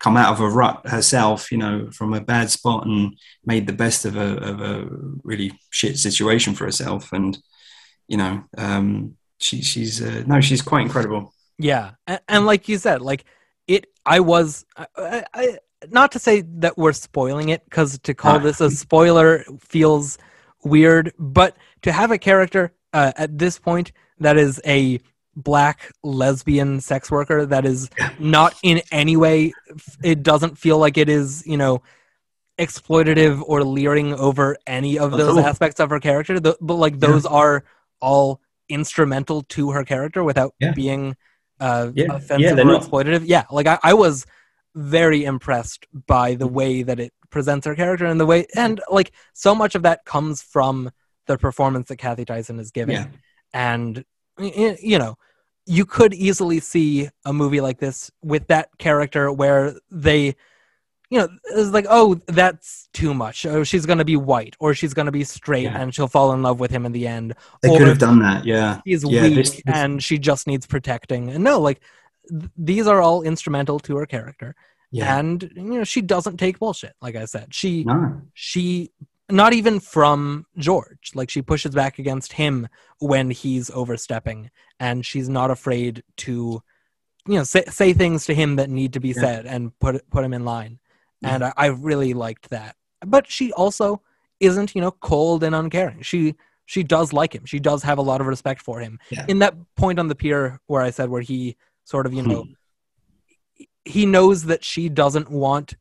come 0.00 0.16
out 0.16 0.32
of 0.32 0.40
a 0.40 0.48
rut 0.48 0.86
herself, 0.86 1.52
you 1.52 1.58
know, 1.58 1.90
from 1.92 2.14
a 2.14 2.20
bad 2.20 2.50
spot 2.50 2.86
and 2.86 3.16
made 3.44 3.66
the 3.66 3.72
best 3.72 4.04
of 4.04 4.16
a 4.16 4.36
of 4.38 4.60
a 4.60 4.88
really 5.22 5.52
shit 5.70 5.98
situation 5.98 6.54
for 6.54 6.64
herself, 6.64 7.12
and 7.12 7.38
you 8.08 8.16
know, 8.16 8.42
um, 8.58 9.16
she 9.38 9.62
she's 9.62 10.02
uh, 10.02 10.24
no, 10.26 10.40
she's 10.40 10.62
quite 10.62 10.82
incredible. 10.82 11.32
Yeah, 11.58 11.92
and, 12.06 12.20
and 12.28 12.46
like 12.46 12.68
you 12.68 12.78
said, 12.78 13.02
like 13.02 13.24
it, 13.68 13.86
I 14.06 14.20
was, 14.20 14.64
I, 14.76 15.24
I, 15.34 15.58
not 15.90 16.12
to 16.12 16.18
say 16.18 16.42
that 16.58 16.76
we're 16.78 16.94
spoiling 16.94 17.50
it, 17.50 17.62
because 17.64 17.98
to 17.98 18.14
call 18.14 18.36
Ah. 18.36 18.38
this 18.38 18.60
a 18.60 18.70
spoiler 18.70 19.44
feels 19.60 20.18
weird, 20.64 21.12
but 21.18 21.56
to 21.82 21.92
have 21.92 22.10
a 22.10 22.18
character 22.18 22.72
uh, 22.92 23.12
at 23.16 23.38
this 23.38 23.58
point 23.58 23.92
that 24.18 24.36
is 24.36 24.60
a 24.66 24.98
black 25.42 25.90
lesbian 26.02 26.80
sex 26.80 27.10
worker 27.10 27.46
that 27.46 27.64
is 27.64 27.88
not 28.18 28.54
in 28.62 28.80
any 28.92 29.16
way, 29.16 29.52
it 30.02 30.22
doesn't 30.22 30.58
feel 30.58 30.78
like 30.78 30.96
it 30.98 31.08
is, 31.08 31.42
you 31.46 31.56
know, 31.56 31.82
exploitative 32.58 33.42
or 33.46 33.64
leering 33.64 34.12
over 34.14 34.56
any 34.66 34.98
of 34.98 35.12
those 35.12 35.36
all. 35.38 35.44
aspects 35.46 35.80
of 35.80 35.90
her 35.90 36.00
character. 36.00 36.38
Th- 36.38 36.56
but 36.60 36.74
like 36.74 36.94
Yeah. 36.94 37.08
those 37.08 37.26
are 37.26 37.64
all 38.00 38.40
instrumental 38.68 39.42
to 39.42 39.70
her 39.72 39.84
character 39.84 40.22
without 40.22 40.54
Yeah. 40.60 40.72
being 40.72 41.16
uh, 41.58 41.90
Yeah. 41.94 42.06
offensive 42.14 42.56
Yeah, 42.56 42.62
or 42.62 42.64
not- 42.64 42.82
exploitative. 42.82 43.22
Yeah, 43.26 43.44
like 43.50 43.66
I, 43.66 43.78
I 43.82 43.92
was 43.94 44.24
very 44.74 45.24
impressed 45.24 45.84
by 46.06 46.34
the 46.34 46.46
way 46.46 46.82
that 46.82 46.98
it 46.98 47.12
presents 47.28 47.66
her 47.66 47.74
character 47.74 48.06
and 48.06 48.18
the 48.18 48.24
way, 48.26 48.46
and 48.56 48.80
like 48.90 49.12
so 49.34 49.54
much 49.54 49.74
of 49.74 49.82
that 49.82 50.04
comes 50.06 50.40
from 50.42 50.90
the 51.26 51.36
performance 51.36 51.88
that 51.88 51.96
Cathy 51.96 52.24
Tyson 52.24 52.58
is 52.58 52.70
giving. 52.70 52.96
Yeah. 52.96 53.06
And 53.52 54.04
you 54.38 54.98
know, 54.98 55.16
you 55.70 55.84
could 55.86 56.12
easily 56.14 56.58
see 56.60 57.08
a 57.24 57.32
movie 57.32 57.60
like 57.60 57.78
this 57.78 58.10
with 58.22 58.46
that 58.48 58.68
character 58.78 59.30
where 59.30 59.74
they 59.90 60.34
you 61.10 61.18
know 61.18 61.28
it's 61.56 61.70
like 61.70 61.86
oh 61.88 62.14
that's 62.26 62.88
too 62.92 63.12
much 63.14 63.44
oh 63.46 63.62
she's 63.64 63.86
going 63.86 63.98
to 63.98 64.04
be 64.04 64.16
white 64.16 64.56
or 64.60 64.74
she's 64.74 64.94
going 64.94 65.06
to 65.06 65.12
be 65.12 65.24
straight 65.24 65.64
Yeah. 65.64 65.80
and 65.80 65.94
she'll 65.94 66.08
fall 66.08 66.32
in 66.32 66.42
love 66.42 66.58
with 66.60 66.70
him 66.70 66.84
in 66.86 66.92
the 66.92 67.06
end 67.06 67.34
They 67.62 67.70
Or- 67.70 67.78
could 67.78 67.88
have 67.88 67.98
done 67.98 68.18
that, 68.20 68.44
yeah. 68.44 68.80
she's 68.86 69.04
Yeah, 69.04 69.22
weak 69.22 69.34
this- 69.36 69.50
this- 69.50 69.62
and 69.66 70.02
she 70.02 70.18
just 70.18 70.46
needs 70.46 70.66
protecting 70.66 71.30
and 71.30 71.42
no 71.44 71.60
like 71.60 71.80
th- 72.28 72.50
these 72.56 72.86
are 72.86 73.00
all 73.00 73.22
instrumental 73.22 73.78
to 73.80 73.96
her 73.96 74.06
character 74.06 74.54
Yeah. 74.92 75.18
and 75.18 75.42
you 75.54 75.78
know 75.78 75.84
she 75.84 76.00
doesn't 76.02 76.36
take 76.38 76.58
bullshit 76.58 76.94
like 77.00 77.16
i 77.16 77.24
said 77.26 77.54
she 77.54 77.84
no. 77.84 78.22
she 78.34 78.90
not 79.30 79.52
even 79.52 79.80
from 79.80 80.46
george 80.58 81.10
like 81.14 81.30
she 81.30 81.42
pushes 81.42 81.74
back 81.74 81.98
against 81.98 82.32
him 82.34 82.68
when 82.98 83.30
he's 83.30 83.70
overstepping 83.70 84.50
and 84.78 85.04
she's 85.06 85.28
not 85.28 85.50
afraid 85.50 86.02
to 86.16 86.62
you 87.26 87.34
know 87.34 87.44
say, 87.44 87.64
say 87.68 87.92
things 87.92 88.24
to 88.26 88.34
him 88.34 88.56
that 88.56 88.70
need 88.70 88.92
to 88.94 89.00
be 89.00 89.08
Yeah. 89.08 89.20
said 89.20 89.46
and 89.46 89.78
put 89.78 90.08
put 90.10 90.24
him 90.24 90.32
in 90.32 90.44
line 90.44 90.78
Yeah. 91.20 91.34
and 91.34 91.44
I, 91.44 91.52
I 91.56 91.66
really 91.66 92.14
liked 92.14 92.50
that 92.50 92.76
but 93.06 93.30
she 93.30 93.52
also 93.52 94.02
isn't 94.40 94.74
you 94.74 94.80
know 94.80 94.90
cold 94.90 95.44
and 95.44 95.54
uncaring 95.54 96.02
she 96.02 96.34
she 96.66 96.82
does 96.82 97.12
like 97.12 97.34
him 97.34 97.44
she 97.44 97.58
does 97.60 97.82
have 97.82 97.98
a 97.98 98.02
lot 98.02 98.20
of 98.20 98.26
respect 98.26 98.62
for 98.62 98.80
him 98.80 98.98
Yeah. 99.10 99.26
in 99.28 99.38
that 99.40 99.54
point 99.76 99.98
on 99.98 100.08
the 100.08 100.14
pier 100.14 100.60
where 100.66 100.82
i 100.82 100.90
said 100.90 101.08
where 101.10 101.22
he 101.22 101.56
sort 101.84 102.06
of 102.06 102.12
you 102.14 102.22
know 102.22 102.42
Hmm. 102.44 103.64
he 103.84 104.06
knows 104.06 104.44
that 104.44 104.64
she 104.64 104.88
doesn't 104.88 105.30
want 105.30 105.74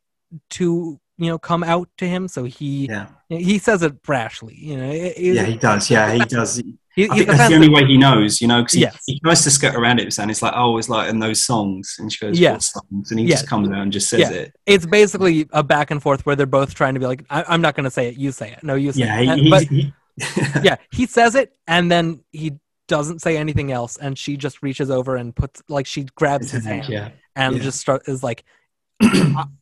to 0.52 1.00
you 1.20 1.30
know 1.30 1.38
come 1.38 1.64
out 1.64 1.88
to 1.98 2.06
him 2.08 2.28
so 2.28 2.44
he 2.46 2.88
Yeah. 2.88 3.08
he 3.28 3.58
says 3.60 3.84
it 3.84 4.02
brashly 4.02 4.58
you 4.58 4.78
know 4.78 4.90
it- 4.90 5.14
it- 5.18 5.36
Yeah, 5.36 5.44
he 5.44 5.58
does. 5.58 5.90
Yeah, 5.90 6.12
he 6.14 6.20
does. 6.38 6.56
he- 6.96 7.06
I 7.12 7.16
think 7.16 7.28
that's 7.30 7.48
the 7.50 7.56
only 7.56 7.70
way 7.70 7.86
he 7.86 7.98
knows, 7.98 8.42
you 8.42 8.48
know, 8.48 8.62
because 8.62 8.74
he, 8.74 8.82
Yes. 8.82 9.04
he 9.06 9.20
tries 9.22 9.42
to 9.46 9.52
skirt 9.52 9.74
around 9.74 10.00
it, 10.02 10.18
and 10.20 10.30
it's 10.30 10.42
like, 10.42 10.52
oh, 10.54 10.78
it's 10.78 10.90
like 10.90 11.10
in 11.10 11.20
those 11.20 11.42
songs, 11.46 11.96
and 11.98 12.12
she 12.12 12.20
goes, 12.26 12.32
what 12.36 12.40
Yes. 12.42 12.74
songs? 12.74 13.12
And 13.12 13.20
he 13.22 13.26
Yes. 13.26 13.40
just 13.40 13.50
comes 13.50 13.70
out 13.70 13.78
and 13.78 13.92
just 13.92 14.10
says 14.10 14.20
Yeah. 14.22 14.32
it. 14.32 14.54
it's 14.66 14.86
basically 14.86 15.48
a 15.52 15.64
back 15.64 15.92
and 15.92 16.02
forth 16.04 16.26
where 16.26 16.36
they're 16.36 16.46
both 16.60 16.74
trying 16.74 16.96
to 16.96 17.00
be 17.00 17.06
like 17.06 17.24
I, 17.30 17.44
i'm 17.48 17.62
not 17.62 17.76
going 17.76 17.86
to 17.86 17.92
say 17.92 18.10
it 18.10 18.16
you 18.18 18.32
say 18.34 18.52
it 18.52 18.64
no 18.64 18.76
you 18.76 18.92
say 18.92 19.02
Yeah, 19.02 19.20
it 19.22 19.28
And- 19.30 19.42
he, 19.42 19.50
but 19.50 19.64
he- 19.64 19.94
yeah 20.68 20.76
he 20.92 21.06
says 21.06 21.36
it 21.36 21.54
and 21.68 21.90
then 21.92 22.22
he 22.32 22.54
doesn't 22.90 23.22
say 23.22 23.38
anything 23.38 23.72
else 23.72 23.96
and 23.98 24.18
she 24.18 24.36
just 24.36 24.62
reaches 24.62 24.90
over 24.90 25.16
and 25.16 25.34
puts 25.36 25.62
like 25.70 25.86
she 25.86 26.04
grabs 26.16 26.52
his 26.52 26.66
hand 26.66 26.90
yeah, 26.90 27.10
and 27.36 27.56
Yeah. 27.56 27.62
just 27.62 27.80
start 27.80 28.02
is 28.08 28.24
like 28.24 28.44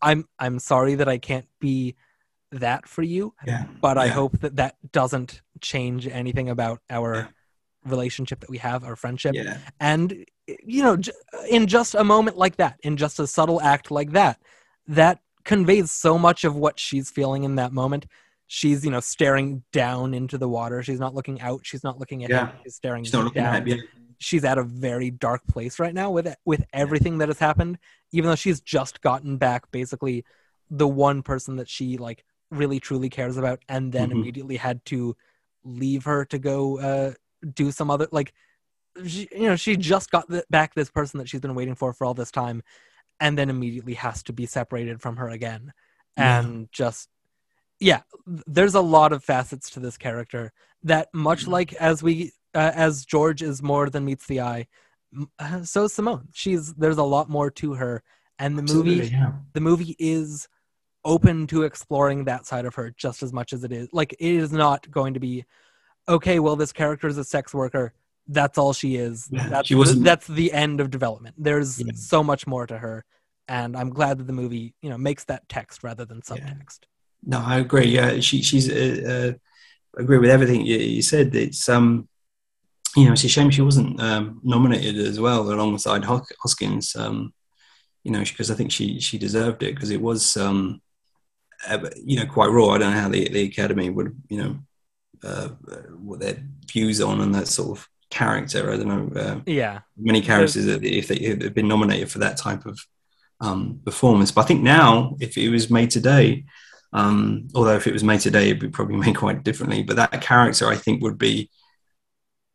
i'm 0.01 0.27
i'm 0.39 0.59
sorry 0.59 0.95
that 0.95 1.07
i 1.07 1.17
can't 1.17 1.45
be 1.59 1.95
that 2.51 2.87
for 2.87 3.01
you 3.03 3.33
yeah, 3.45 3.65
but 3.81 3.97
i 3.97 4.05
Yeah. 4.05 4.11
hope 4.13 4.39
that 4.39 4.55
that 4.55 4.75
doesn't 4.91 5.41
change 5.61 6.07
anything 6.07 6.49
about 6.49 6.79
our 6.89 7.15
Yeah. 7.15 7.27
relationship 7.85 8.39
that 8.39 8.49
we 8.49 8.57
have 8.59 8.83
our 8.83 8.95
friendship. 8.95 9.33
Yeah, 9.35 9.57
and 9.79 10.25
you 10.63 10.81
know 10.83 10.97
j- 10.97 11.11
in 11.49 11.67
just 11.67 11.93
a 11.95 12.03
moment 12.03 12.37
like 12.37 12.55
that 12.57 12.79
in 12.83 12.95
just 12.97 13.19
a 13.19 13.27
subtle 13.27 13.61
act 13.61 13.91
like 13.91 14.11
that 14.11 14.39
that 14.87 15.19
conveys 15.43 15.91
so 15.91 16.17
much 16.17 16.43
of 16.43 16.55
what 16.55 16.79
she's 16.79 17.09
feeling 17.11 17.43
in 17.43 17.55
that 17.55 17.71
moment. 17.73 18.05
She's 18.47 18.83
you 18.85 18.91
know 18.91 18.99
staring 19.01 19.63
down 19.73 20.13
into 20.13 20.37
the 20.37 20.47
water. 20.49 20.81
She's 20.83 20.99
not 20.99 21.13
looking 21.13 21.41
out. 21.41 21.61
She's 21.65 21.83
not 21.83 21.99
looking 21.99 22.23
at 22.23 22.29
him. 22.29 22.47
Yeah. 22.47 22.51
she's 22.63 22.75
staring 22.75 23.03
She's 23.03 23.13
not 23.13 23.25
looking 23.25 23.43
down. 23.43 23.55
at 23.55 23.67
him. 23.67 23.77
Yeah, 23.77 23.83
she's 24.19 24.43
at 24.43 24.57
a 24.57 24.63
very 24.63 25.11
dark 25.11 25.45
place 25.47 25.79
right 25.79 25.93
now 25.93 26.09
with 26.09 26.33
with 26.45 26.63
everything 26.73 27.17
that 27.19 27.27
has 27.29 27.39
happened 27.39 27.77
even 28.11 28.29
though 28.29 28.35
she's 28.35 28.61
just 28.61 29.01
gotten 29.01 29.37
back 29.37 29.69
basically 29.71 30.25
the 30.69 30.87
one 30.87 31.21
person 31.21 31.55
that 31.57 31.69
she 31.69 31.97
like 31.97 32.23
really 32.51 32.79
truly 32.79 33.09
cares 33.09 33.37
about 33.37 33.59
and 33.69 33.91
then 33.91 34.09
Mhm. 34.09 34.13
immediately 34.13 34.57
had 34.57 34.83
to 34.85 35.15
leave 35.63 36.05
her 36.05 36.25
to 36.25 36.39
go 36.39 36.79
uh 36.79 37.13
do 37.53 37.71
some 37.71 37.91
other 37.91 38.07
like 38.11 38.33
she, 39.05 39.27
you 39.31 39.47
know 39.47 39.55
she 39.55 39.77
just 39.77 40.09
got 40.09 40.27
th- 40.29 40.43
back 40.49 40.73
this 40.73 40.89
person 40.89 41.19
that 41.19 41.29
she's 41.29 41.41
been 41.41 41.55
waiting 41.55 41.75
for 41.75 41.93
for 41.93 42.05
all 42.05 42.13
this 42.13 42.31
time 42.31 42.63
and 43.19 43.37
then 43.37 43.49
immediately 43.49 43.93
has 43.93 44.23
to 44.23 44.33
be 44.33 44.45
separated 44.45 45.01
from 45.01 45.17
her 45.17 45.29
again 45.29 45.73
Yeah. 46.17 46.39
and 46.39 46.71
just 46.71 47.09
yeah 47.79 48.01
there's 48.25 48.73
a 48.75 48.81
lot 48.81 49.13
of 49.13 49.23
facets 49.23 49.69
to 49.71 49.79
this 49.79 49.97
character 49.97 50.51
that 50.83 51.09
much 51.13 51.41
Mm-hmm. 51.41 51.51
like 51.51 51.73
as 51.73 52.01
we 52.01 52.31
uh, 52.55 52.71
as 52.75 53.05
george 53.05 53.41
is 53.41 53.61
more 53.61 53.89
than 53.89 54.05
meets 54.05 54.25
the 54.27 54.41
eye. 54.41 54.67
Uh, 55.39 55.63
so 55.63 55.85
is 55.85 55.93
simone. 55.93 56.27
She's 56.33 56.73
there's 56.73 56.97
a 56.97 57.03
lot 57.03 57.29
more 57.29 57.49
to 57.51 57.73
her. 57.75 58.03
And 58.39 58.57
the 58.57 58.73
movie 58.73 59.07
yeah. 59.07 59.31
the 59.53 59.61
movie 59.61 59.95
is 59.97 60.47
open 61.05 61.47
to 61.47 61.63
exploring 61.63 62.25
that 62.25 62.45
side 62.45 62.65
of 62.65 62.75
her 62.75 62.93
just 62.97 63.23
as 63.23 63.31
much 63.31 63.53
as 63.53 63.63
it 63.63 63.71
is. 63.71 63.89
Like 63.93 64.13
it 64.13 64.19
is 64.19 64.51
not 64.51 64.89
going 64.91 65.13
to 65.13 65.19
be 65.19 65.45
okay 66.09 66.39
well 66.39 66.55
this 66.55 66.73
character 66.73 67.07
is 67.07 67.17
a 67.17 67.23
sex 67.23 67.53
worker. 67.53 67.93
That's 68.27 68.57
all 68.57 68.73
she 68.73 68.97
is. 68.97 69.29
Yeah, 69.31 69.47
that's 69.47 69.67
she 69.67 69.75
wasn't- 69.75 70.03
that's 70.03 70.27
the 70.27 70.51
end 70.51 70.81
of 70.81 70.89
development. 70.89 71.35
There's 71.37 71.79
Yeah. 71.79 71.93
so 71.95 72.23
much 72.23 72.45
more 72.45 72.67
to 72.67 72.77
her. 72.77 73.05
And 73.47 73.77
i'm 73.77 73.91
glad 73.91 74.17
that 74.17 74.27
the 74.27 74.33
movie 74.33 74.73
you 74.81 74.89
know 74.89 74.97
makes 74.97 75.23
that 75.25 75.47
text 75.47 75.83
rather 75.83 76.03
than 76.05 76.21
subtext. 76.21 76.79
No, 77.23 77.39
I 77.39 77.57
agree. 77.59 77.87
Yeah, 77.87 78.19
she, 78.19 78.41
she's 78.41 78.69
uh, 78.69 79.33
uh, 79.35 79.99
agree 79.99 80.17
with 80.17 80.29
everything 80.29 80.65
you, 80.65 80.77
you 80.77 81.01
said. 81.01 81.35
It's 81.35 81.67
um, 81.67 82.07
you 82.95 83.05
know, 83.05 83.13
it's 83.13 83.23
a 83.23 83.27
shame 83.27 83.49
she 83.49 83.61
wasn't 83.61 83.99
um, 84.01 84.39
nominated 84.43 84.97
as 84.97 85.19
well 85.19 85.51
alongside 85.51 86.03
Hoskins. 86.03 86.95
Um, 86.95 87.33
you 88.03 88.11
know, 88.11 88.19
because 88.19 88.49
I 88.49 88.55
think 88.55 88.71
she 88.71 88.99
she 88.99 89.17
deserved 89.17 89.63
it 89.63 89.75
because 89.75 89.91
it 89.91 90.01
was 90.01 90.37
um, 90.37 90.81
uh, 91.67 91.89
you 92.03 92.17
know, 92.17 92.25
quite 92.25 92.47
raw. 92.47 92.69
I 92.69 92.77
don't 92.77 92.93
know 92.93 92.99
how 92.99 93.09
the 93.09 93.27
the 93.29 93.43
Academy 93.43 93.89
would 93.89 94.15
you 94.29 94.37
know 94.37 94.59
uh, 95.23 95.49
what 95.97 96.19
their 96.19 96.37
views 96.71 97.01
on 97.01 97.21
and 97.21 97.35
that 97.35 97.47
sort 97.47 97.77
of 97.77 97.87
character. 98.09 98.71
I 98.71 98.77
don't 98.77 98.87
know. 98.87 99.21
Uh, 99.21 99.39
yeah 99.45 99.79
many 99.97 100.21
characters 100.21 100.65
that 100.65 100.83
if 100.83 101.07
they 101.07 101.19
have 101.25 101.53
been 101.53 101.67
nominated 101.67 102.09
for 102.11 102.19
that 102.19 102.37
type 102.37 102.65
of 102.65 102.79
um, 103.41 103.81
performance. 103.83 104.31
But 104.31 104.41
I 104.41 104.47
think 104.47 104.61
now, 104.61 105.15
if 105.19 105.37
it 105.37 105.49
was 105.49 105.69
made 105.69 105.91
today, 105.91 106.45
um, 106.93 107.47
although 107.53 107.75
if 107.75 107.87
it 107.87 107.93
was 107.93 108.03
made 108.03 108.21
today, 108.21 108.49
it'd 108.49 108.59
be 108.59 108.69
probably 108.69 108.95
made 109.05 109.15
quite 109.15 109.43
differently. 109.43 109.83
But 109.83 109.97
that 109.97 110.21
character, 110.21 110.67
I 110.67 110.75
think, 110.75 111.01
would 111.01 111.17
be 111.17 111.49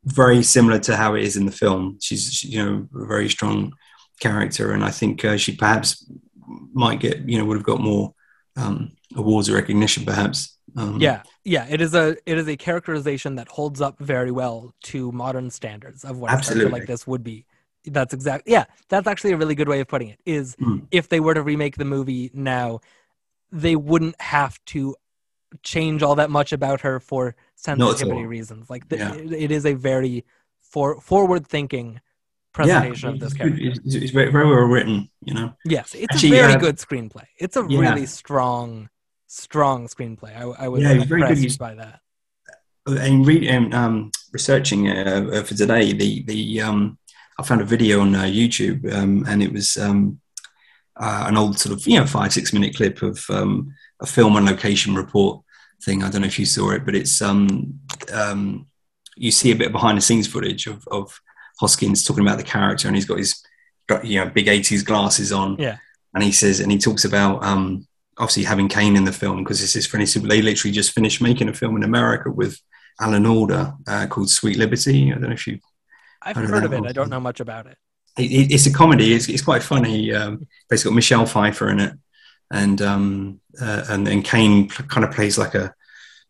very 0.04 0.42
similar 0.42 0.78
to 0.80 0.96
how 0.96 1.14
it 1.14 1.22
is 1.22 1.36
in 1.36 1.46
the 1.46 1.52
film. 1.52 1.98
She's, 2.00 2.42
you 2.44 2.62
know, 2.62 2.88
a 2.94 3.06
very 3.06 3.28
strong 3.28 3.72
character, 4.20 4.72
and 4.72 4.84
I 4.84 4.90
think 4.90 5.24
uh, 5.24 5.36
she 5.36 5.54
perhaps 5.56 6.10
might 6.72 7.00
get, 7.00 7.28
you 7.28 7.38
know, 7.38 7.44
would 7.44 7.56
have 7.56 7.66
got 7.66 7.80
more 7.80 8.14
um, 8.56 8.92
awards 9.16 9.48
or 9.48 9.54
recognition, 9.54 10.04
perhaps. 10.04 10.58
Um, 10.74 10.98
yeah 11.00 11.22
yeah 11.44 11.66
it 11.68 11.82
is 11.82 11.94
a 11.94 12.16
it 12.24 12.38
is 12.38 12.48
a 12.48 12.56
characterization 12.56 13.34
that 13.34 13.46
holds 13.48 13.82
up 13.82 13.98
very 13.98 14.30
well 14.30 14.72
to 14.84 15.12
modern 15.12 15.50
standards 15.50 16.02
of 16.02 16.16
what 16.16 16.32
a 16.32 16.40
character 16.40 16.70
like 16.70 16.86
this 16.86 17.06
would 17.06 17.22
be 17.22 17.44
that's 17.84 18.14
exact 18.14 18.44
yeah 18.48 18.64
that's 18.88 19.06
actually 19.06 19.32
a 19.32 19.36
really 19.36 19.54
good 19.54 19.68
way 19.68 19.80
of 19.80 19.88
putting 19.88 20.08
it 20.08 20.18
is 20.24 20.56
Mm. 20.56 20.86
if 20.90 21.10
they 21.10 21.20
were 21.20 21.34
to 21.34 21.42
remake 21.42 21.76
the 21.76 21.84
movie 21.84 22.30
now 22.32 22.80
they 23.50 23.76
wouldn't 23.76 24.18
have 24.18 24.58
to 24.66 24.96
change 25.62 26.02
all 26.02 26.14
that 26.16 26.30
much 26.30 26.52
about 26.52 26.80
her 26.82 27.00
for 27.00 27.34
sensitivity 27.56 28.20
all. 28.22 28.24
reasons. 28.26 28.70
Like 28.70 28.88
the, 28.88 28.96
Yeah. 28.98 29.14
it, 29.14 29.32
it 29.32 29.50
is 29.50 29.66
a 29.66 29.74
very 29.74 30.24
for, 30.60 31.00
forward-thinking 31.00 32.00
presentation 32.52 33.08
of 33.10 33.20
this 33.20 33.34
character. 33.34 33.58
it's, 33.62 33.94
it's 33.94 34.10
very, 34.10 34.30
very 34.30 34.46
well 34.46 34.64
written, 34.64 35.08
you 35.24 35.34
know. 35.34 35.54
Yes, 35.64 35.94
it's 35.94 36.14
Actually, 36.14 36.38
a 36.38 36.42
very 36.42 36.52
uh, 36.54 36.58
good 36.58 36.76
screenplay. 36.76 37.24
It's 37.38 37.56
a 37.56 37.64
yeah. 37.68 37.80
really 37.80 38.06
strong, 38.06 38.88
strong 39.26 39.86
screenplay. 39.88 40.36
I, 40.36 40.64
I 40.64 40.68
was 40.68 40.82
Yeah, 40.82 40.92
it's 40.92 41.04
very 41.04 41.22
good. 41.22 41.30
impressed 41.30 41.42
He's- 41.42 41.56
by 41.56 41.74
that. 41.74 42.00
and 42.86 43.26
re- 43.26 43.48
and, 43.48 43.72
um, 43.74 44.10
researching 44.32 44.88
uh, 44.88 45.28
uh, 45.32 45.42
for 45.44 45.54
today, 45.54 45.92
the 45.92 46.22
the 46.24 46.60
um, 46.62 46.98
I 47.38 47.42
found 47.44 47.60
a 47.60 47.64
video 47.64 48.00
on 48.00 48.14
uh, 48.14 48.24
YouTube, 48.24 48.92
um, 48.92 49.24
and 49.28 49.42
it 49.42 49.52
was 49.52 49.76
um, 49.76 50.20
uh, 50.96 51.24
an 51.28 51.36
old 51.36 51.58
sort 51.58 51.74
of 51.78 51.86
you 51.86 51.98
know 52.00 52.06
five 52.06 52.32
six 52.32 52.52
minute 52.52 52.74
clip 52.76 53.00
of 53.02 53.24
um, 53.30 53.72
a 54.02 54.06
film 54.06 54.36
on 54.36 54.44
location 54.44 54.94
report 54.94 55.42
thing. 55.82 56.02
I 56.02 56.10
don't 56.10 56.20
know 56.20 56.26
if 56.26 56.38
you 56.38 56.46
saw 56.46 56.70
it, 56.72 56.84
but 56.84 56.94
it's 56.94 57.22
um, 57.22 57.80
um, 58.12 58.66
you 59.16 59.30
see 59.30 59.50
a 59.52 59.56
bit 59.56 59.66
of 59.68 59.72
behind 59.72 59.96
the 59.98 60.02
scenes 60.02 60.26
footage 60.26 60.66
of, 60.66 60.86
of 60.90 61.18
Hoskins 61.60 62.04
talking 62.04 62.22
about 62.26 62.38
the 62.38 62.44
character, 62.44 62.88
and 62.88 62.96
he's 62.96 63.06
got 63.06 63.18
his 63.18 63.42
got 63.86 64.04
you 64.04 64.18
know 64.22 64.28
big 64.30 64.48
eighties 64.48 64.82
glasses 64.82 65.32
on, 65.32 65.56
Yeah. 65.58 65.76
and 66.14 66.22
he 66.22 66.32
says, 66.32 66.60
and 66.60 66.70
he 66.72 66.78
talks 66.78 67.04
about 67.04 67.44
um, 67.44 67.86
obviously 68.18 68.44
having 68.44 68.68
Caine 68.68 68.96
in 68.96 69.04
the 69.04 69.12
film 69.12 69.42
because 69.42 69.60
this 69.60 69.76
is 69.76 69.86
finished. 69.86 70.14
They 70.22 70.42
literally 70.42 70.72
just 70.72 70.92
finished 70.92 71.20
making 71.22 71.48
a 71.48 71.52
film 71.54 71.76
in 71.76 71.82
America 71.84 72.30
with 72.30 72.58
Alan 73.00 73.26
Alda 73.26 73.74
uh, 73.86 74.06
called 74.08 74.30
Sweet 74.30 74.56
Liberty. 74.58 75.08
I 75.10 75.14
don't 75.14 75.22
know 75.28 75.30
if 75.32 75.46
you. 75.46 75.58
I've 76.24 76.36
heard 76.36 76.44
of 76.44 76.50
heard 76.50 76.62
that 76.70 76.76
of 76.78 76.84
it. 76.84 76.88
I 76.88 76.92
don't 76.92 77.10
know 77.10 77.20
much 77.20 77.40
about 77.40 77.66
it. 77.66 77.76
It, 78.18 78.30
it- 78.30 78.52
it's 78.54 78.66
a 78.66 78.72
comedy. 78.72 79.12
It's, 79.14 79.28
it's 79.28 79.42
quite 79.42 79.62
funny. 79.62 80.12
Um, 80.14 80.46
basically, 80.68 80.90
got 80.90 80.96
Michelle 80.96 81.26
Pfeiffer 81.26 81.68
in 81.70 81.80
it, 81.80 81.92
and 82.52 82.80
um, 82.82 83.40
uh, 83.60 83.84
and 83.88 84.24
Caine 84.24 84.68
kind 84.68 85.04
of 85.04 85.12
plays 85.12 85.38
like 85.38 85.54
a 85.54 85.74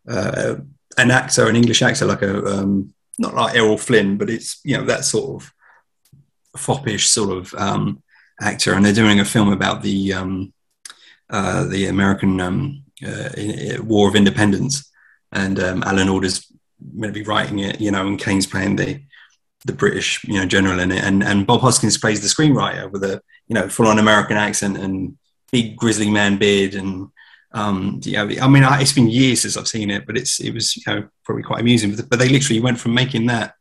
uh, 0.09 0.57
an 0.97 1.11
actor, 1.11 1.49
an 1.49 1.57
English 1.57 1.83
actor, 1.83 2.07
like 2.07 2.23
a 2.23 2.45
um, 2.47 2.95
not 3.19 3.35
like 3.35 3.57
Errol 3.57 3.77
Flynn, 3.77 4.17
but 4.17 4.31
it's 4.31 4.61
you 4.65 4.77
know 4.79 4.85
that 4.87 5.05
sort 5.05 5.43
of 5.43 5.53
foppish 6.57 7.09
sort 7.09 7.37
of 7.37 7.53
um, 7.55 8.03
actor, 8.41 8.73
and 8.75 8.85
they're 8.85 8.93
doing 8.93 9.21
a 9.21 9.25
film 9.25 9.53
about 9.53 9.83
the 9.83 10.13
um, 10.13 10.53
uh, 11.29 11.65
the 11.65 11.87
American 11.87 12.41
um, 12.41 12.85
uh, 13.07 13.29
i- 13.37 13.81
War 13.81 14.09
of 14.09 14.15
Independence, 14.17 14.91
and 15.33 15.59
um, 15.59 15.83
Alan 15.83 16.09
Alda's 16.09 16.47
going 16.99 17.13
to 17.13 17.19
be 17.21 17.25
writing 17.25 17.61
it, 17.61 17.81
you 17.81 17.91
know, 17.91 18.07
and 18.07 18.19
Caine's 18.19 18.47
playing 18.47 18.77
the 18.77 19.01
the 19.65 19.73
British, 19.73 20.23
you 20.25 20.35
know, 20.35 20.47
general 20.47 20.79
in 20.81 20.93
it, 20.93 21.03
and 21.05 21.23
and 21.23 21.47
Bob 21.47 21.61
Hoskins 21.63 21.99
plays 21.99 22.21
the 22.21 22.29
screenwriter 22.29 22.91
with 22.91 23.03
a 23.03 23.21
you 23.49 23.55
know 23.55 23.69
full 23.69 23.89
on 23.89 23.99
American 23.99 24.37
accent 24.37 24.77
and 24.79 25.17
big 25.53 25.77
grizzly 25.77 26.11
man 26.11 26.39
beard, 26.39 26.75
and 26.75 27.09
um, 27.53 28.01
yeah, 28.03 28.23
I 28.41 28.49
mean, 28.49 28.65
I, 28.65 28.81
it's 28.81 28.93
been 28.95 29.09
years 29.09 29.43
since 29.43 29.57
I've 29.57 29.69
seen 29.69 29.91
it, 29.91 30.07
but 30.07 30.17
it's 30.17 30.41
it 30.41 30.53
was 30.53 30.77
you 30.77 30.83
know 30.87 31.09
probably 31.25 31.45
quite 31.45 31.61
amusing. 31.61 31.95
But, 31.95 32.09
but 32.09 32.19
they 32.19 32.29
literally 32.29 32.61
went 32.61 32.81
from 32.81 32.95
making 32.95 33.27
that 33.27 33.55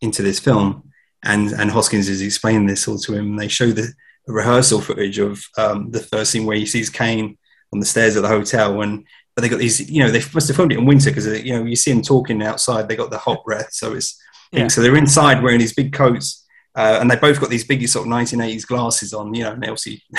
into 0.00 0.22
this 0.22 0.38
film, 0.38 0.90
and 1.24 1.50
and 1.52 1.70
Hoskins 1.70 2.08
is 2.08 2.20
explaining 2.22 2.66
this 2.66 2.86
all 2.86 2.98
to 2.98 3.14
him. 3.14 3.30
And 3.30 3.38
they 3.38 3.48
show 3.48 3.72
the 3.72 3.92
rehearsal 4.28 4.80
footage 4.80 5.18
of 5.18 5.42
um, 5.58 5.90
the 5.90 6.00
first 6.00 6.30
scene 6.30 6.44
where 6.46 6.56
he 6.56 6.66
sees 6.66 6.90
Caine 6.90 7.36
on 7.72 7.80
the 7.80 7.86
stairs 7.86 8.16
at 8.16 8.22
the 8.22 8.28
hotel, 8.28 8.82
and 8.82 9.06
but 9.34 9.40
they 9.40 9.48
got 9.48 9.58
these, 9.58 9.90
you 9.90 10.02
know, 10.02 10.10
they 10.10 10.22
must 10.34 10.48
have 10.48 10.56
filmed 10.56 10.72
it 10.72 10.78
in 10.78 10.84
winter 10.84 11.10
because 11.10 11.26
you 11.42 11.56
know 11.56 11.64
you 11.64 11.74
see 11.76 11.90
them 11.92 12.02
talking 12.02 12.42
outside. 12.42 12.86
They 12.86 12.96
got 12.96 13.10
the 13.10 13.18
hot 13.18 13.42
breath, 13.44 13.72
so 13.72 13.94
it's 13.94 14.20
Yeah. 14.52 14.68
so 14.68 14.82
they're 14.82 14.94
inside 14.96 15.42
wearing 15.42 15.58
these 15.60 15.72
big 15.74 15.94
coats, 15.94 16.46
uh, 16.76 16.98
and 17.00 17.10
they 17.10 17.16
both 17.16 17.40
got 17.40 17.48
these 17.48 17.64
big 17.64 17.88
sort 17.88 18.06
of 18.06 18.12
1980s 18.12 18.66
glasses 18.66 19.14
on. 19.14 19.32
You 19.32 19.44
know, 19.44 19.52
and 19.52 19.62
they 19.62 19.68
obviously 19.68 20.02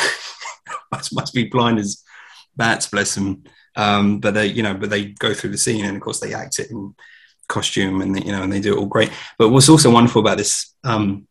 must, 0.92 1.14
must 1.14 1.34
be 1.34 1.46
blind 1.46 1.80
as 1.80 2.04
bats, 2.56 2.88
bless 2.88 3.16
them. 3.16 3.44
Um, 3.76 4.20
but 4.20 4.34
they, 4.34 4.48
you 4.48 4.64
know, 4.64 4.74
but 4.74 4.90
they 4.90 5.06
go 5.06 5.34
through 5.34 5.52
the 5.52 5.58
scene, 5.58 5.86
and 5.86 5.96
of 5.96 6.02
course 6.02 6.20
they 6.20 6.34
act 6.34 6.60
it 6.60 6.72
in 6.72 6.96
costume, 7.48 8.02
and 8.02 8.16
they, 8.16 8.22
you 8.22 8.32
know, 8.32 8.44
and 8.44 8.54
they 8.54 8.60
do 8.60 8.74
it 8.74 8.78
all 8.78 8.86
great. 8.86 9.12
But 9.38 9.50
what's 9.50 9.70
also 9.70 9.92
wonderful 9.92 10.22
about 10.22 10.38
this 10.38 10.74
um, 10.84 11.28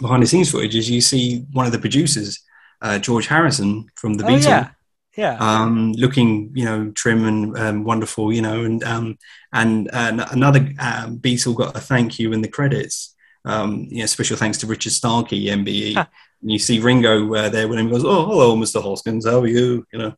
behind 0.00 0.22
the 0.22 0.26
scenes 0.26 0.50
footage 0.50 0.76
is 0.76 0.90
you 0.90 1.00
see 1.00 1.46
one 1.52 1.66
of 1.66 1.72
the 1.72 1.78
producers, 1.78 2.40
uh, 2.82 2.98
George 2.98 3.26
Harrison 3.26 3.86
from 3.94 4.14
the 4.14 4.24
Oh 4.24 4.28
Beatles 4.28 4.44
yeah, 4.44 4.68
yeah. 5.16 5.36
um, 5.38 5.92
looking, 5.92 6.50
you 6.54 6.64
know, 6.64 6.90
trim 6.90 7.24
and 7.24 7.58
um, 7.58 7.84
wonderful, 7.84 8.32
you 8.32 8.42
know, 8.42 8.64
and 8.64 8.82
um, 8.84 9.18
and, 9.52 9.88
and 9.92 10.20
another 10.32 10.60
um, 10.78 11.18
Beatle 11.18 11.56
got 11.56 11.76
a 11.76 11.80
thank 11.80 12.18
you 12.18 12.32
in 12.32 12.42
the 12.42 12.48
credits. 12.48 13.14
Um, 13.44 13.86
you 13.88 14.00
know, 14.00 14.06
special 14.06 14.36
thanks 14.36 14.58
to 14.58 14.66
Richard 14.66 14.92
Starkey, 14.92 15.46
MBE. 15.46 16.06
And 16.42 16.50
you 16.50 16.58
see 16.58 16.80
Ringo 16.80 17.34
uh, 17.34 17.48
there 17.50 17.68
when 17.68 17.78
he 17.84 17.90
goes, 17.90 18.04
"Oh, 18.04 18.24
hello, 18.26 18.56
Mr. 18.56 18.82
Hoskins, 18.82 19.26
how 19.26 19.40
are 19.40 19.46
you?" 19.46 19.86
You 19.92 19.98
know, 19.98 20.14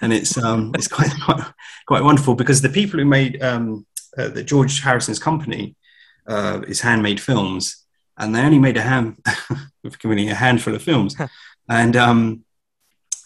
and 0.00 0.12
it's 0.12 0.38
um, 0.38 0.70
it's 0.74 0.88
quite, 0.88 1.10
quite 1.24 1.44
quite 1.86 2.04
wonderful 2.04 2.34
because 2.34 2.62
the 2.62 2.68
people 2.68 2.98
who 3.00 3.04
made 3.06 3.42
um, 3.42 3.86
uh, 4.16 4.28
the 4.28 4.44
George 4.44 4.80
Harrison's 4.80 5.18
company 5.18 5.74
uh, 6.26 6.60
is 6.68 6.80
Handmade 6.80 7.20
Films, 7.20 7.84
and 8.16 8.34
they 8.34 8.40
only 8.42 8.58
made 8.58 8.76
a 8.76 9.14
committing 9.98 10.30
a 10.30 10.34
handful 10.34 10.74
of 10.74 10.82
films, 10.82 11.16
and 11.68 11.96
um, 11.96 12.44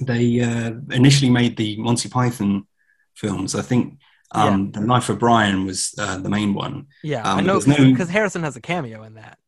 they 0.00 0.40
uh, 0.40 0.72
initially 0.90 1.30
made 1.30 1.56
the 1.56 1.76
Monty 1.76 2.08
Python 2.08 2.66
films. 3.14 3.54
I 3.54 3.62
think 3.62 3.98
um, 4.32 4.72
the 4.72 4.80
Life 4.80 5.10
of 5.10 5.18
Brian 5.18 5.66
was 5.66 5.94
uh, 5.98 6.18
the 6.18 6.30
main 6.30 6.54
one. 6.54 6.86
yeah, 7.02 7.30
um, 7.30 7.38
I 7.38 7.42
know 7.42 7.58
there's 7.58 7.66
no- 7.66 7.90
because 7.90 8.08
Harrison 8.08 8.42
has 8.42 8.56
a 8.56 8.60
cameo 8.60 9.02
in 9.02 9.14
that. 9.14 9.38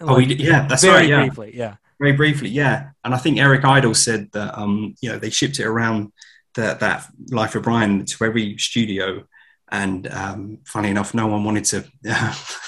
Oh, 0.00 0.18
he 0.18 0.34
yeah, 0.34 0.66
that's 0.66 0.82
very 0.82 0.94
right. 0.94 1.08
Yeah, 1.08 1.20
briefly. 1.20 1.52
Yeah, 1.54 1.76
very 2.02 2.16
briefly. 2.16 2.48
Yeah, 2.48 2.90
and 3.04 3.14
I 3.14 3.18
think 3.18 3.38
Eric 3.38 3.64
Idle 3.64 3.94
said 3.94 4.28
that 4.32 4.58
um, 4.58 4.96
you 5.00 5.08
know 5.08 5.18
they 5.18 5.30
shipped 5.30 5.60
it 5.60 5.66
around 5.66 6.12
that 6.56 6.80
that 6.80 7.06
Life 7.30 7.54
of 7.54 7.62
Brian 7.62 8.04
to 8.04 8.24
every 8.24 8.58
studio. 8.58 9.24
And 9.70 10.06
um, 10.08 10.58
funny 10.66 10.90
enough, 10.90 11.14
no 11.14 11.28
one 11.28 11.44
wanted 11.44 11.64
to, 11.66 11.84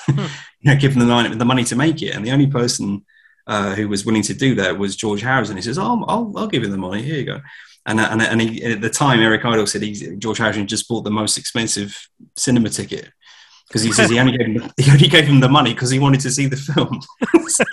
you 0.08 0.16
know, 0.62 0.76
give 0.76 0.94
them 0.94 1.00
the 1.00 1.14
money, 1.14 1.34
the 1.34 1.44
money 1.44 1.64
to 1.64 1.76
make 1.76 2.00
it. 2.00 2.14
And 2.14 2.24
the 2.24 2.30
only 2.30 2.46
person 2.46 3.04
uh, 3.46 3.74
who 3.74 3.88
was 3.88 4.06
willing 4.06 4.22
to 4.22 4.32
do 4.32 4.54
that 4.54 4.78
was 4.78 4.96
George 4.96 5.20
Harrison. 5.20 5.56
He 5.56 5.62
says, 5.62 5.78
"Oh, 5.78 6.04
I'll, 6.06 6.32
I'll 6.36 6.46
give 6.46 6.62
you 6.62 6.70
the 6.70 6.78
money. 6.78 7.02
Here 7.02 7.18
you 7.18 7.26
go." 7.26 7.40
And 7.86 8.00
and, 8.00 8.22
and 8.22 8.40
he, 8.40 8.64
at 8.64 8.80
the 8.80 8.88
time, 8.88 9.18
Eric 9.18 9.44
Idle 9.44 9.66
said 9.66 9.82
he's, 9.82 10.16
George 10.18 10.38
Harrison 10.38 10.68
just 10.68 10.88
bought 10.88 11.02
the 11.02 11.10
most 11.10 11.36
expensive 11.36 12.08
cinema 12.36 12.70
ticket 12.70 13.10
because 13.74 13.82
he 13.84 13.92
says 13.92 14.08
he 14.08 14.20
only 14.20 14.38
gave 14.38 14.46
him, 14.46 14.70
he 14.76 14.88
only 14.88 15.08
gave 15.08 15.26
him 15.26 15.40
the 15.40 15.48
money 15.48 15.74
because 15.74 15.90
he 15.90 15.98
wanted 15.98 16.20
to 16.20 16.30
see 16.30 16.46
the 16.46 16.56
film. 16.56 17.00
so, 17.48 17.64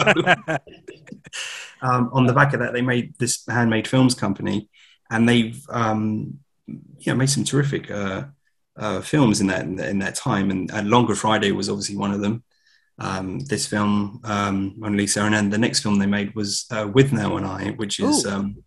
um, 1.88 2.10
on 2.12 2.26
the 2.26 2.34
back 2.34 2.56
of 2.56 2.60
that, 2.60 2.74
they 2.74 2.82
made 2.82 3.14
this 3.20 3.44
handmade 3.48 3.88
films 3.88 4.16
company, 4.16 4.68
and 5.12 5.30
they've 5.30 5.64
um, 5.70 6.40
you 6.66 7.06
know 7.06 7.16
made 7.16 7.30
some 7.30 7.44
terrific 7.44 7.92
uh, 7.92 8.24
uh, 8.78 9.02
films 9.02 9.42
in 9.42 9.48
that 9.48 9.64
in 9.64 10.00
that 10.00 10.16
time. 10.16 10.50
And, 10.50 10.72
and 10.72 10.90
Long 10.90 11.06
Good 11.06 11.20
Friday 11.20 11.52
was 11.52 11.70
obviously 11.70 11.98
one 11.98 12.14
of 12.14 12.22
them. 12.22 12.44
Um, 12.98 13.40
this 13.42 13.68
film, 13.68 14.22
um, 14.24 14.74
Mona 14.78 14.98
Lisa, 14.98 15.22
and 15.22 15.36
then 15.36 15.52
the 15.52 15.60
next 15.60 15.82
film 15.82 16.00
they 16.00 16.08
made 16.08 16.34
was 16.34 16.66
uh, 16.72 16.86
Withnail 16.86 17.38
and 17.38 17.46
I, 17.46 17.72
which 17.74 18.00
is 18.00 18.26
um, 18.26 18.64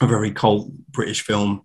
a 0.00 0.08
very 0.08 0.32
cult 0.32 0.72
British 0.90 1.22
film. 1.22 1.62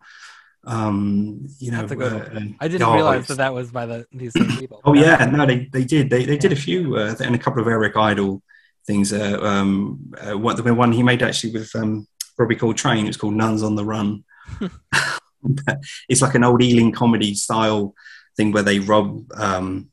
Um, 0.66 1.48
you 1.60 1.72
know, 1.72 1.80
That's 1.80 1.92
a 1.92 1.96
good 1.96 2.14
uh, 2.14 2.42
I 2.60 2.68
didn't 2.68 2.94
realize 2.94 3.28
that 3.28 3.38
that 3.38 3.54
was 3.54 3.72
by 3.72 3.86
the 3.86 4.06
these 4.12 4.32
same 4.32 4.48
people. 4.58 4.82
Oh 4.86 4.94
yeah, 4.94 5.26
no, 5.26 5.46
they, 5.46 5.66
they 5.66 5.84
did. 5.84 6.10
They, 6.10 6.26
they 6.26 6.38
did 6.38 6.54
a 6.54 6.56
few 6.56 6.96
uh, 6.96 7.16
and 7.20 7.36
a 7.36 7.38
couple 7.38 7.62
of 7.62 7.68
Eric 7.68 7.98
Idle 7.98 8.42
things. 8.86 9.12
Uh, 9.12 9.40
um, 9.42 10.14
uh, 10.18 10.38
one, 10.38 10.56
the 10.56 10.74
one 10.74 10.92
he 10.94 11.04
made 11.04 11.22
actually 11.22 11.52
with 11.52 11.76
um, 11.76 12.08
Robbie 12.38 12.56
Coltrane. 12.56 13.08
It's 13.08 13.18
called 13.18 13.34
Nuns 13.34 13.62
on 13.62 13.76
the 13.76 13.86
Run. 13.86 14.24
it's 16.10 16.22
like 16.22 16.36
an 16.36 16.44
old 16.44 16.62
Ealing 16.62 16.92
comedy 16.92 17.36
style 17.36 17.94
thing 18.38 18.52
where 18.52 18.64
they 18.64 18.80
rob 18.80 19.32
um, 19.34 19.90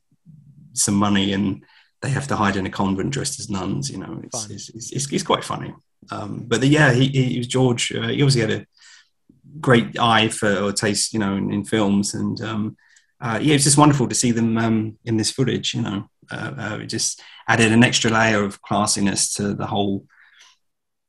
some 0.73 0.95
money 0.95 1.33
and 1.33 1.63
they 2.01 2.09
have 2.09 2.27
to 2.27 2.35
hide 2.35 2.55
in 2.55 2.65
a 2.65 2.69
convent 2.69 3.11
dressed 3.11 3.39
as 3.39 3.49
nuns. 3.49 3.89
You 3.89 3.99
know, 3.99 4.21
it's 4.23 4.49
it's, 4.49 4.69
it's, 4.69 4.91
it's, 4.91 5.11
it's 5.11 5.23
quite 5.23 5.43
funny. 5.43 5.73
Um, 6.09 6.45
but 6.47 6.61
the, 6.61 6.67
yeah, 6.67 6.93
he, 6.93 7.07
he 7.07 7.37
was 7.37 7.47
George. 7.47 7.91
Uh, 7.91 8.07
he 8.07 8.21
obviously 8.21 8.41
had 8.41 8.51
a 8.51 8.65
great 9.59 9.99
eye 9.99 10.29
for 10.29 10.55
or 10.57 10.71
taste, 10.71 11.13
you 11.13 11.19
know, 11.19 11.35
in, 11.35 11.51
in 11.51 11.65
films 11.65 12.13
and. 12.13 12.39
Um, 12.41 12.77
uh, 13.23 13.37
yeah, 13.39 13.53
it's 13.53 13.65
just 13.65 13.77
wonderful 13.77 14.07
to 14.07 14.15
see 14.15 14.31
them 14.31 14.57
um, 14.57 14.97
in 15.05 15.15
this 15.15 15.29
footage. 15.29 15.75
You 15.75 15.83
know, 15.83 16.09
uh, 16.31 16.53
uh, 16.57 16.77
it 16.81 16.87
just 16.87 17.21
added 17.47 17.71
an 17.71 17.83
extra 17.83 18.09
layer 18.09 18.43
of 18.43 18.63
classiness 18.63 19.35
to 19.35 19.53
the 19.53 19.67
whole, 19.67 20.07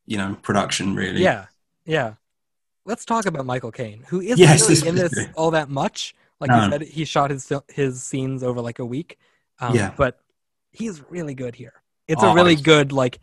you 0.05 0.18
know, 0.18 0.36
production. 0.43 0.95
Really. 0.95 1.22
Yeah, 1.22 1.47
yeah. 1.86 2.14
Let's 2.84 3.07
talk 3.07 3.24
about 3.24 3.47
Michael 3.47 3.72
Caine, 3.72 4.05
who 4.09 4.20
isn't 4.20 4.38
Yes, 4.38 4.68
really 4.68 4.86
in 4.88 4.95
this 4.95 5.18
all 5.34 5.53
that 5.53 5.70
much. 5.70 6.14
Like 6.38 6.51
No. 6.51 6.64
you 6.64 6.70
said, 6.70 6.82
he 6.82 7.05
shot 7.07 7.30
his 7.30 7.51
his 7.68 8.03
scenes 8.03 8.43
over 8.43 8.61
like 8.61 8.78
a 8.78 8.84
week. 8.84 9.18
Um, 9.61 9.74
Yeah. 9.74 9.95
but 9.97 10.20
he's 10.70 11.01
really 11.09 11.34
good 11.34 11.55
here. 11.55 11.72
It's 12.09 12.22
Oh, 12.22 12.32
a 12.32 12.34
really 12.34 12.57
good, 12.57 12.93
like, 12.93 13.20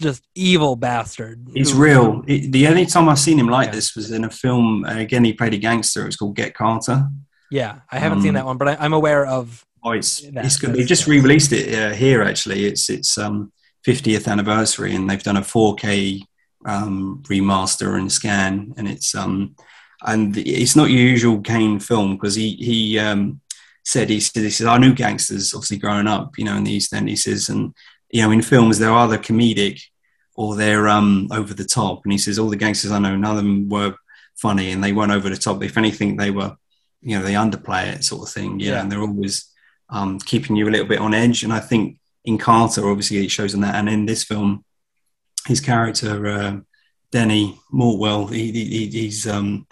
just 0.00 0.24
evil 0.34 0.76
bastard. 0.76 1.46
He's 1.54 1.72
real. 1.72 2.22
It, 2.26 2.50
the 2.52 2.66
only 2.66 2.86
time 2.86 3.08
I've 3.08 3.18
seen 3.18 3.38
him 3.38 3.48
like 3.48 3.66
Yeah. 3.68 3.72
this 3.74 3.94
was 3.94 4.10
in 4.10 4.24
a 4.24 4.30
film. 4.30 4.84
Uh, 4.84 4.96
again, 4.98 5.24
he 5.24 5.32
played 5.32 5.54
a 5.54 5.58
gangster. 5.58 6.02
It 6.02 6.06
was 6.06 6.16
called 6.16 6.36
Get 6.36 6.54
Carter. 6.54 7.08
Yeah, 7.50 7.80
I 7.90 7.98
haven't 7.98 8.20
seen 8.22 8.30
Um, 8.30 8.34
that 8.34 8.46
one, 8.46 8.58
but 8.58 8.68
I, 8.68 8.76
I'm 8.80 8.92
aware 8.92 9.24
of. 9.26 9.64
Oh, 9.84 9.92
it's 9.92 10.20
That- 10.32 10.44
it's 10.44 10.56
good. 10.58 10.74
They've 10.74 10.86
just 10.86 11.06
re-released 11.06 11.52
it 11.52 11.72
uh, 11.74 11.94
here. 11.94 12.22
Actually, 12.22 12.64
it's 12.66 12.90
it's 12.90 13.16
um 13.16 13.52
50th 13.86 14.26
anniversary, 14.28 14.94
and 14.94 15.08
they've 15.08 15.22
done 15.22 15.36
a 15.36 15.42
4K 15.42 16.22
um, 16.66 17.22
remaster 17.28 17.96
and 17.96 18.10
scan, 18.10 18.74
and 18.76 18.88
it's 18.88 19.14
um 19.14 19.54
and 20.06 20.36
it's 20.36 20.76
not 20.76 20.90
your 20.90 21.00
usual 21.00 21.40
Caine 21.40 21.78
film 21.80 22.16
because 22.16 22.34
he 22.34 22.50
he 22.56 22.98
um, 22.98 23.40
said 23.84 24.10
he 24.10 24.20
said 24.20 24.42
he 24.42 24.50
says 24.50 24.66
I 24.66 24.78
knew 24.78 24.92
gangsters 24.92 25.54
obviously 25.54 25.78
growing 25.78 26.06
up, 26.08 26.36
you 26.36 26.44
know, 26.44 26.56
in 26.56 26.64
the 26.64 26.72
East 26.72 26.92
End. 26.92 27.08
He 27.08 27.16
says, 27.16 27.48
and 27.48 27.72
you 28.10 28.22
know, 28.22 28.30
in 28.30 28.42
films 28.42 28.78
they're 28.78 28.92
either 28.92 29.18
comedic 29.18 29.82
or 30.34 30.54
they're 30.56 30.88
um, 30.88 31.28
over 31.32 31.52
the 31.54 31.64
top. 31.64 32.00
And 32.04 32.12
he 32.12 32.18
says 32.18 32.38
all 32.38 32.48
the 32.48 32.56
gangsters 32.56 32.90
I 32.92 32.98
know, 32.98 33.16
none 33.16 33.32
of 33.36 33.42
them 33.42 33.68
were 33.68 33.94
funny 34.36 34.70
and 34.70 34.82
they 34.82 34.92
weren't 34.92 35.12
over 35.12 35.28
the 35.28 35.36
top. 35.36 35.62
If 35.62 35.76
anything, 35.76 36.16
they 36.16 36.30
were, 36.30 36.56
you 37.02 37.18
know, 37.18 37.24
they 37.24 37.34
underplay 37.34 37.92
it 37.94 38.04
sort 38.04 38.22
of 38.28 38.32
thing. 38.32 38.60
Yeah, 38.60 38.72
Yeah. 38.72 38.80
and 38.82 38.90
they're 38.92 39.00
always 39.00 39.52
um, 39.90 40.18
keeping 40.20 40.54
you 40.56 40.68
a 40.68 40.70
little 40.70 40.86
bit 40.86 41.00
on 41.00 41.12
edge. 41.14 41.42
And 41.42 41.52
I 41.52 41.60
think 41.60 41.98
in 42.24 42.38
Carter, 42.38 42.88
obviously, 42.88 43.24
it 43.24 43.30
shows 43.30 43.52
in 43.54 43.62
that, 43.62 43.74
and 43.74 43.88
in 43.88 44.06
this 44.06 44.22
film, 44.24 44.64
his 45.46 45.60
character 45.60 46.26
uh, 46.26 46.56
Denny 47.10 47.58
Mortwell, 47.72 48.30
he, 48.32 48.52
he, 48.52 48.64
he- 48.64 49.00
he's 49.00 49.26
um, 49.26 49.66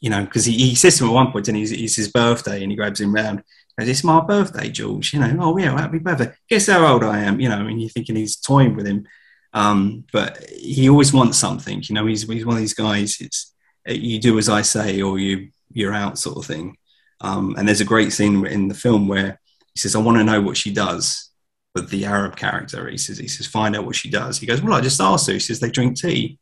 you 0.00 0.10
know, 0.10 0.24
because 0.24 0.44
he, 0.44 0.52
he 0.54 0.74
says 0.74 0.98
to 0.98 1.04
him 1.04 1.10
at 1.10 1.14
one 1.14 1.30
point, 1.32 1.46
and 1.48 1.56
he's, 1.56 1.70
it's 1.70 1.94
his 1.94 2.10
birthday, 2.10 2.62
and 2.62 2.72
he 2.72 2.76
grabs 2.76 3.00
him 3.00 3.14
round. 3.14 3.42
Goes, 3.78 3.88
it's 3.88 4.04
my 4.04 4.20
birthday, 4.20 4.68
George. 4.70 5.14
You 5.14 5.20
know, 5.20 5.36
oh 5.40 5.56
yeah, 5.56 5.78
happy 5.78 5.98
birthday. 5.98 6.32
Guess 6.48 6.68
how 6.68 6.86
old 6.86 7.04
I 7.04 7.20
am. 7.20 7.40
You 7.40 7.48
know, 7.48 7.66
and 7.66 7.80
you're 7.80 7.90
thinking 7.90 8.16
he's 8.16 8.36
toying 8.36 8.76
with 8.76 8.86
him, 8.86 9.06
um, 9.52 10.04
but 10.12 10.44
he 10.50 10.88
always 10.88 11.12
wants 11.12 11.38
something. 11.38 11.82
You 11.84 11.94
know, 11.94 12.06
he's 12.06 12.28
he's 12.28 12.46
one 12.46 12.56
of 12.56 12.60
these 12.60 12.74
guys. 12.74 13.18
It's 13.20 13.54
uh, 13.88 13.92
you 13.92 14.20
do 14.20 14.38
as 14.38 14.48
I 14.48 14.62
say, 14.62 15.00
or 15.00 15.18
you 15.18 15.50
you're 15.72 15.94
out, 15.94 16.18
sort 16.18 16.36
of 16.36 16.46
thing. 16.46 16.76
Um, 17.20 17.54
and 17.56 17.66
there's 17.66 17.80
a 17.80 17.86
great 17.86 18.12
scene 18.12 18.46
in 18.46 18.68
the 18.68 18.74
film 18.74 19.08
where 19.08 19.40
he 19.74 19.80
says, 19.80 19.96
"I 19.96 20.00
want 20.00 20.18
to 20.18 20.24
know 20.24 20.40
what 20.40 20.56
she 20.56 20.72
does." 20.72 21.28
With 21.74 21.88
the 21.88 22.04
Arab 22.04 22.36
character, 22.36 22.86
he 22.90 22.98
says, 22.98 23.16
"He 23.16 23.28
says, 23.28 23.46
find 23.46 23.74
out 23.74 23.86
what 23.86 23.96
she 23.96 24.10
does." 24.10 24.38
He 24.38 24.46
goes, 24.46 24.60
"Well, 24.60 24.74
I 24.74 24.82
just 24.82 25.00
asked 25.00 25.26
her." 25.28 25.32
He 25.32 25.38
says, 25.38 25.60
"They 25.60 25.70
drink 25.70 25.98
tea." 25.98 26.38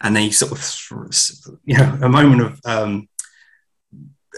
and 0.00 0.14
they 0.14 0.30
sort 0.30 0.52
of, 0.52 1.58
you 1.64 1.76
know, 1.76 1.98
a 2.02 2.08
moment 2.08 2.42
of 2.42 2.60
um, 2.64 3.08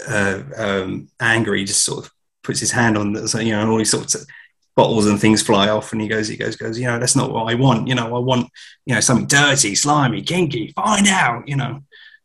uh, 0.09 0.43
um, 0.57 1.09
anger. 1.20 1.55
He 1.55 1.64
just 1.64 1.84
sort 1.84 2.07
of 2.07 2.12
puts 2.49 2.61
his 2.61 2.70
hand 2.70 2.96
on, 2.96 3.12
the, 3.12 3.44
you 3.44 3.53
know, 3.53 3.61
and 3.61 3.70
all 3.70 3.76
these 3.76 3.90
sorts 3.90 4.14
of 4.14 4.26
bottles 4.74 5.07
and 5.07 5.20
things 5.20 5.42
fly 5.42 5.68
off, 5.68 5.92
and 5.92 6.01
he 6.01 6.09
goes, 6.09 6.28
he 6.28 6.36
goes, 6.38 6.57
goes, 6.57 6.78
you 6.78 6.86
know, 6.86 6.99
that's 6.99 7.14
not 7.14 7.30
what 7.30 7.53
I 7.53 7.55
want. 7.55 7.88
You 7.88 7.94
know, 7.94 8.16
I 8.16 8.18
want, 8.20 8.49
you 8.86 8.94
know, 8.94 9.01
something 9.01 9.26
dirty, 9.26 9.74
slimy, 9.74 10.22
kinky. 10.22 10.72
Find 10.74 11.07
out, 11.09 11.46
you 11.46 11.57
know. 11.57 11.82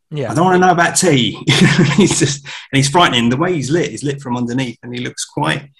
Yeah. 0.10 0.32
I 0.32 0.34
don't 0.34 0.46
want 0.46 0.56
to 0.56 0.66
know 0.66 0.72
about 0.72 0.96
tea. 0.96 1.32
he's 1.98 2.20
just, 2.20 2.46
and 2.46 2.78
he's 2.78 2.90
frightening. 2.90 3.28
The 3.28 3.36
way 3.36 3.54
he's 3.54 3.70
lit, 3.70 3.92
he's 3.92 4.04
lit 4.04 4.22
from 4.22 4.38
underneath, 4.38 4.78
and 4.82 4.94
he 4.94 5.02
looks 5.02 5.26
quite, 5.26 5.72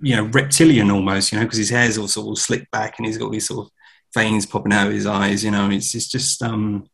you 0.00 0.16
know, 0.16 0.24
reptilian 0.24 0.90
almost, 0.90 1.32
you 1.32 1.38
know, 1.38 1.44
because 1.44 1.58
his 1.58 1.68
hair's 1.68 1.98
all 1.98 2.08
sort 2.08 2.30
of 2.30 2.42
slicked 2.42 2.70
back, 2.70 2.94
and 2.96 3.06
he's 3.06 3.18
got 3.18 3.30
these 3.30 3.48
sort 3.48 3.66
of 3.66 3.72
veins 4.14 4.46
popping 4.46 4.72
out 4.72 4.86
of 4.86 4.94
his 4.94 5.04
eyes. 5.04 5.44
You 5.44 5.50
know, 5.50 5.68
it's, 5.68 5.94
it's 5.94 6.08
just, 6.08 6.42
um, 6.42 6.88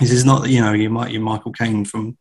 this 0.00 0.10
is 0.10 0.24
not, 0.24 0.48
you 0.48 0.60
know, 0.60 0.72
you 0.72 0.90
might, 0.90 1.12
you 1.12 1.20
Michael 1.20 1.52
Caine 1.52 1.84
from, 1.84 2.18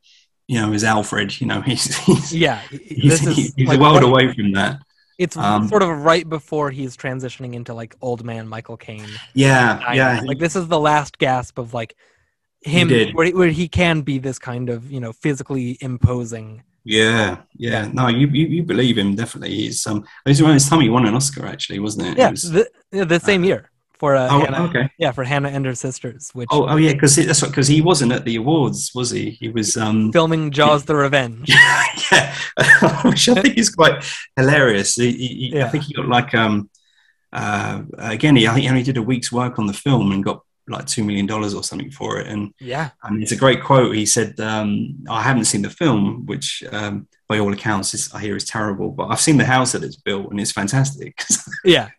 you 0.52 0.60
know, 0.60 0.74
as 0.74 0.84
Alfred. 0.84 1.30
You 1.40 1.48
know, 1.48 1.62
he's 1.70 1.96
he's, 2.06 2.36
Yeah. 2.46 2.60
he's, 2.70 3.20
he's 3.56 3.68
like 3.68 3.80
a 3.80 3.82
world 3.82 4.04
away 4.04 4.34
from 4.36 4.52
that. 4.60 4.74
It's 5.18 5.38
Um, 5.38 5.68
sort 5.70 5.84
of 5.84 5.90
right 6.12 6.28
before 6.38 6.72
he's 6.72 6.98
transitioning 6.98 7.54
into 7.54 7.74
like 7.82 7.96
old 8.02 8.22
man 8.30 8.48
Michael 8.56 8.76
Caine. 8.78 9.12
Yeah, 9.34 9.94
yeah, 9.94 10.22
Like 10.30 10.40
this 10.40 10.56
is 10.56 10.68
the 10.68 10.80
last 10.80 11.18
gasp 11.20 11.58
of 11.64 11.74
like 11.74 11.92
him 12.76 12.88
did. 12.90 13.14
where 13.16 13.26
he, 13.28 13.34
where 13.34 13.50
he 13.62 13.68
can 13.82 14.02
be 14.02 14.16
this 14.28 14.40
kind 14.40 14.68
of 14.70 14.80
you 14.92 15.00
know 15.04 15.14
physically 15.26 15.78
imposing. 15.90 16.64
yeah, 16.84 17.38
yeah. 17.68 17.82
No, 17.94 18.08
you, 18.20 18.28
you, 18.40 18.46
you 18.56 18.64
believe 18.64 18.98
him 18.98 19.16
definitely. 19.16 19.54
He's 19.62 19.86
um, 19.88 20.00
it 20.26 20.30
was 20.32 20.42
around 20.42 20.56
this 20.56 20.68
time 20.70 20.82
he 20.82 20.90
won 20.90 21.06
an 21.08 21.16
Oscar 21.16 21.46
actually, 21.54 21.80
wasn't 21.80 22.08
it? 22.08 22.12
It 22.14 22.18
Yeah, 22.18 22.32
was- 22.32 22.52
the, 22.58 22.64
yeah, 22.92 23.06
the 23.06 23.20
same 23.20 23.44
year 23.50 23.71
for 24.02 24.16
uh, 24.16 24.28
oh, 24.32 24.40
Hannah, 24.40 24.64
okay. 24.64 24.90
yeah 24.98 25.12
for 25.12 25.24
Hannah 25.24 25.50
and 25.50 25.64
her 25.64 25.76
sisters, 25.76 26.32
which 26.34 26.50
Oh, 26.52 26.68
oh 26.68 26.78
yeah, 26.78 26.94
because 26.94 27.16
that's 27.16 27.42
because 27.42 27.68
he 27.68 27.82
wasn't 27.82 28.12
at 28.12 28.26
the 28.26 28.38
awards, 28.38 28.92
was 28.96 29.12
he? 29.12 29.30
He 29.42 29.50
was. 29.50 29.78
Um, 29.78 30.12
filming 30.12 30.50
Jaws: 30.50 30.86
The 30.86 30.96
Revenge. 30.96 31.48
yeah, 32.12 32.36
which 33.06 33.30
I 33.30 33.36
think 33.44 33.60
is 33.60 33.70
quite 33.70 34.04
hilarious. 34.36 34.96
He, 34.96 35.12
he, 35.12 35.28
he- 35.52 35.62
I 35.62 35.70
think 35.70 35.84
he 35.84 35.94
got 35.94 36.08
like 36.08 36.34
um, 36.34 36.72
uh, 37.32 37.84
again, 38.00 38.36
he 38.36 38.48
I 38.48 38.54
think 38.54 38.64
he 38.64 38.70
only 38.70 38.82
did 38.82 38.98
a 38.98 39.04
week's 39.04 39.32
work 39.32 39.60
on 39.60 39.68
the 39.68 39.74
film 39.86 40.12
and 40.12 40.24
got 40.24 40.42
like 40.68 40.88
two 40.88 41.04
million 41.04 41.28
dollars 41.28 41.54
or 41.54 41.64
something 41.64 41.92
for 41.92 42.20
it. 42.20 42.26
And 42.26 42.56
Yeah, 42.60 42.90
and 43.04 43.22
it's 43.22 43.32
a 43.32 43.44
great 43.44 43.62
quote. 43.64 43.96
He 43.96 44.08
said, 44.08 44.40
um, 44.40 44.96
"I 45.08 45.22
haven't 45.22 45.46
seen 45.46 45.62
the 45.62 45.70
film, 45.70 46.26
which 46.26 46.64
um, 46.72 47.08
by 47.30 47.38
all 47.38 47.54
accounts 47.54 47.94
is, 47.94 48.12
I 48.16 48.20
hear 48.20 48.36
is 48.36 48.46
terrible, 48.46 48.90
but 48.90 49.10
I've 49.12 49.22
seen 49.22 49.38
the 49.38 49.46
house 49.46 49.74
that 49.74 49.84
it's 49.84 50.02
built 50.08 50.32
and 50.32 50.40
it's 50.42 50.52
fantastic." 50.52 51.22
yeah, 51.64 51.90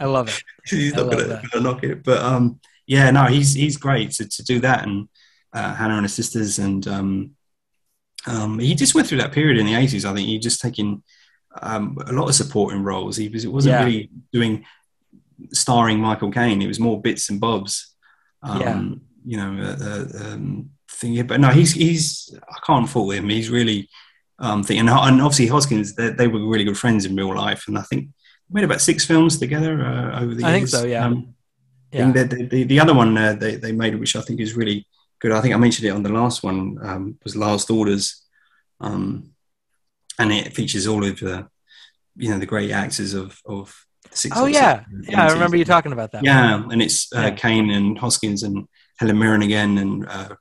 I 0.00 0.04
love 0.06 0.28
it. 0.28 0.42
he's 0.70 0.94
I 0.94 1.02
not 1.02 1.10
gonna, 1.10 1.42
knock 1.60 1.84
it. 1.84 2.04
But 2.04 2.18
um, 2.22 2.60
yeah, 2.86 3.10
no, 3.10 3.24
he's 3.24 3.54
he's 3.54 3.76
great 3.76 4.12
to, 4.12 4.28
to 4.28 4.42
do 4.44 4.60
that 4.60 4.84
and 4.86 5.08
uh, 5.52 5.74
Hannah 5.74 5.94
and 5.94 6.04
her 6.04 6.08
sisters 6.08 6.58
and 6.58 6.86
um, 6.86 7.30
um, 8.26 8.58
he 8.58 8.74
just 8.74 8.94
went 8.94 9.06
through 9.06 9.18
that 9.18 9.32
period 9.32 9.58
in 9.58 9.66
the 9.66 9.74
eighties. 9.74 10.04
I 10.04 10.14
think 10.14 10.28
he 10.28 10.38
just 10.38 10.60
taking 10.60 11.02
um, 11.62 11.98
a 12.06 12.12
lot 12.12 12.28
of 12.28 12.34
supporting 12.34 12.82
roles. 12.82 13.16
He 13.16 13.28
was 13.28 13.44
it 13.44 13.52
wasn't 13.52 13.72
Yeah. 13.74 13.84
really 13.84 14.10
doing 14.32 14.64
starring 15.52 15.98
Michael 16.00 16.30
Caine. 16.30 16.62
It 16.62 16.66
was 16.66 16.80
more 16.80 17.00
bits 17.00 17.30
and 17.30 17.40
bobs. 17.40 17.94
Um, 18.42 18.60
Yeah. 18.60 18.82
You 19.24 19.36
know, 19.36 19.62
uh, 19.62 19.84
uh, 19.84 20.32
um, 20.32 20.70
thing. 20.90 21.26
But 21.26 21.40
no, 21.40 21.48
he's 21.48 21.72
he's 21.72 22.34
I 22.48 22.58
can't 22.66 22.88
fault 22.88 23.14
him. 23.14 23.28
He's 23.28 23.50
really 23.50 23.88
um, 24.38 24.62
thing. 24.62 24.78
And, 24.78 24.88
and 24.88 25.20
obviously 25.20 25.48
Hoskins, 25.48 25.94
they, 25.94 26.10
they 26.10 26.28
were 26.28 26.46
really 26.46 26.64
good 26.64 26.78
friends 26.78 27.04
in 27.04 27.16
real 27.16 27.34
life, 27.34 27.64
and 27.68 27.76
I 27.78 27.82
think 27.82 28.08
made 28.50 28.64
about 28.64 28.80
six 28.80 29.04
films 29.04 29.38
together 29.38 29.82
uh, 29.84 30.20
over 30.22 30.34
the 30.34 30.42
years. 30.42 30.44
I 30.44 30.52
think 30.52 30.68
so, 30.68 30.84
yeah. 30.84 31.04
Um, 31.06 31.34
Yeah, 31.92 32.12
think 32.12 32.30
the, 32.30 32.46
the, 32.46 32.64
the 32.64 32.80
other 32.80 32.94
one 32.94 33.16
uh, 33.16 33.32
they, 33.34 33.56
they 33.56 33.72
made, 33.72 33.98
which 33.98 34.14
I 34.16 34.20
think 34.20 34.40
is 34.40 34.54
really 34.54 34.86
good, 35.20 35.32
I 35.32 35.40
think 35.40 35.54
I 35.54 35.58
mentioned 35.58 35.86
it 35.88 35.92
on 35.92 36.02
the 36.02 36.12
last 36.12 36.42
one, 36.42 36.78
um, 36.82 37.18
was 37.24 37.34
Last 37.36 37.70
Orders. 37.70 38.24
Um, 38.80 39.32
and 40.18 40.32
it 40.32 40.54
features 40.54 40.86
all 40.86 41.04
of 41.04 41.18
the, 41.20 41.48
you 42.16 42.30
know, 42.30 42.38
the 42.38 42.46
great 42.46 42.70
actors 42.70 43.14
of, 43.14 43.40
of 43.46 43.74
the 44.10 44.16
60s. 44.16 44.32
Oh 44.36 44.46
yeah, 44.46 44.84
yeah. 45.02 45.26
I 45.26 45.32
remember 45.32 45.56
you 45.56 45.64
talking 45.64 45.92
about 45.92 46.12
that. 46.12 46.24
Yeah, 46.24 46.62
and 46.70 46.82
it's 46.82 47.12
uh, 47.12 47.20
Yeah. 47.20 47.30
Caine 47.30 47.70
and 47.70 47.98
Hoskins 47.98 48.42
and 48.42 48.66
Helen 48.98 49.18
Mirren 49.18 49.42
again, 49.42 49.78
and 49.78 50.06
uh, 50.08 50.34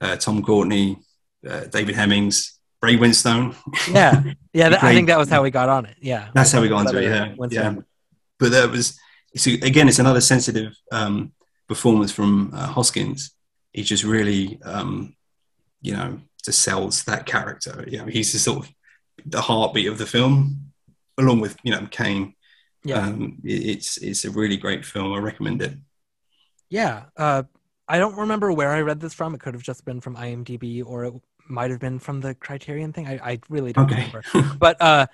uh, 0.00 0.16
Tom 0.16 0.42
Courtenay, 0.42 0.96
uh, 1.48 1.64
David 1.64 1.96
Hemmings, 1.96 2.58
Ray 2.84 2.96
Winstone. 2.96 3.54
yeah, 3.90 4.22
yeah. 4.52 4.68
That, 4.70 4.84
I 4.84 4.92
think 4.94 5.08
that 5.08 5.18
was 5.18 5.28
how 5.28 5.42
we 5.42 5.50
got 5.50 5.68
on 5.68 5.86
it. 5.86 5.96
Yeah, 6.00 6.28
That's 6.34 6.52
how 6.52 6.60
we 6.60 6.68
got 6.68 6.86
into 6.86 6.98
it. 6.98 7.04
Yeah, 7.04 7.34
Winstone. 7.34 7.52
yeah. 7.52 7.74
But 8.38 8.50
that 8.52 8.70
was 8.70 8.98
it's, 9.32 9.46
again, 9.46 9.88
it's 9.88 9.98
another 9.98 10.20
sensitive 10.20 10.74
um, 10.92 11.32
performance 11.68 12.12
from 12.12 12.50
uh, 12.54 12.66
Hoskins. 12.68 13.32
He 13.72 13.82
just 13.82 14.04
really, 14.04 14.60
um, 14.64 15.16
you 15.82 15.94
know, 15.94 16.20
just 16.44 16.60
sells 16.62 17.04
that 17.04 17.26
character. 17.26 17.84
You 17.88 17.98
know, 17.98 18.06
he's 18.06 18.32
the 18.32 18.38
sort 18.38 18.66
of 18.66 18.72
the 19.26 19.40
heartbeat 19.40 19.88
of 19.88 19.98
the 19.98 20.06
film, 20.06 20.72
along 21.18 21.40
with 21.40 21.56
you 21.64 21.72
know 21.72 21.86
Caine. 21.90 22.34
Yeah. 22.84 22.98
um, 22.98 23.38
it- 23.44 23.66
it's 23.76 23.96
it's 23.96 24.24
a 24.24 24.30
really 24.30 24.56
great 24.58 24.84
film. 24.84 25.12
I 25.14 25.18
recommend 25.18 25.62
it. 25.62 25.74
Yeah. 26.70 27.04
Uh, 27.16 27.44
I 27.88 27.98
don't 27.98 28.16
remember 28.16 28.50
where 28.52 28.70
I 28.72 28.80
read 28.80 29.00
this 29.00 29.14
from. 29.14 29.34
It 29.34 29.40
could 29.40 29.54
have 29.54 29.62
just 29.62 29.84
been 29.84 30.00
from 30.00 30.16
IMDb 30.16 30.82
or 30.84 31.04
it 31.04 31.14
might 31.48 31.70
have 31.70 31.80
been 31.80 31.98
from 31.98 32.20
the 32.20 32.34
Criterion 32.34 32.92
thing. 32.92 33.06
I, 33.06 33.32
I 33.32 33.40
really 33.48 33.72
don't 33.72 33.90
Okay. 33.90 34.10
remember. 34.32 34.56
But 34.58 34.80
uh, 34.80 35.06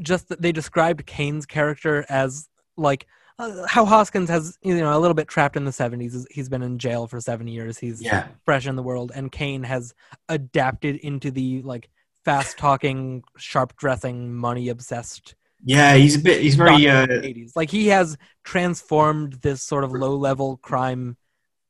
just 0.00 0.28
that 0.28 0.42
they 0.42 0.52
described 0.52 1.06
Caine's 1.06 1.46
character 1.46 2.04
as 2.08 2.48
like 2.76 3.06
uh, 3.38 3.66
how 3.66 3.84
Hoskins 3.84 4.30
has, 4.30 4.58
you 4.62 4.76
know, 4.78 4.96
a 4.96 5.00
little 5.00 5.14
bit 5.14 5.28
trapped 5.28 5.56
in 5.56 5.64
the 5.64 5.70
70s. 5.70 6.24
He's 6.30 6.48
been 6.48 6.62
in 6.62 6.78
jail 6.78 7.06
for 7.06 7.20
seven 7.20 7.46
years. 7.46 7.78
He's 7.78 8.00
yeah, 8.02 8.28
fresh 8.44 8.66
in 8.66 8.76
the 8.76 8.82
world. 8.82 9.12
And 9.14 9.30
Caine 9.30 9.62
has 9.64 9.94
adapted 10.28 10.96
into 10.96 11.30
the 11.30 11.62
like 11.62 11.90
fast 12.24 12.56
talking, 12.58 13.22
sharp 13.36 13.76
dressing, 13.76 14.34
money 14.34 14.68
obsessed 14.68 15.34
yeah. 15.64 15.94
He's 15.94 16.16
a 16.16 16.20
bit. 16.20 16.42
He's 16.42 16.54
very. 16.54 16.88
Uh, 16.88 17.06
80s. 17.06 17.52
Like 17.56 17.70
he 17.70 17.88
has 17.88 18.16
transformed 18.44 19.34
this 19.42 19.62
sort 19.62 19.84
of 19.84 19.92
low 19.92 20.14
level 20.16 20.58
crime 20.58 21.16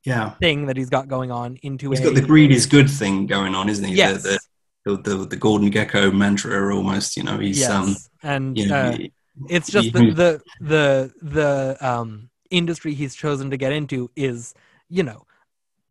yeah. 0.06 0.30
thing 0.40 0.66
that 0.66 0.76
he's 0.76 0.88
got 0.90 1.08
going 1.08 1.30
on 1.30 1.58
into 1.62 1.90
He's 1.90 2.00
a 2.00 2.04
got 2.04 2.14
the 2.14 2.22
greed 2.22 2.50
is 2.52 2.64
good 2.66 2.88
thing 2.88 3.26
going 3.26 3.54
on, 3.54 3.68
isn't 3.68 3.84
he? 3.84 3.94
yes, 3.94 4.22
The, 4.22 4.38
the, 4.86 4.96
the, 4.96 5.16
the, 5.26 5.36
Gordon 5.36 5.70
Gekko 5.70 6.14
mantra 6.14 6.74
almost. 6.74 7.16
You 7.16 7.24
know, 7.24 7.38
he's 7.38 7.58
yes, 7.60 7.70
um. 7.70 7.96
and 8.22 8.56
You 8.56 8.66
know, 8.68 8.74
uh, 8.76 8.92
he- 8.96 9.12
it's 9.50 9.68
just 9.70 9.86
he- 9.88 9.90
the 9.90 10.12
the 10.12 10.40
the 10.60 11.12
the 11.22 11.76
um 11.86 12.30
industry 12.50 12.94
he's 12.94 13.14
chosen 13.14 13.50
to 13.50 13.56
get 13.58 13.72
into 13.72 14.10
is 14.16 14.54
you 14.88 15.02
know 15.02 15.26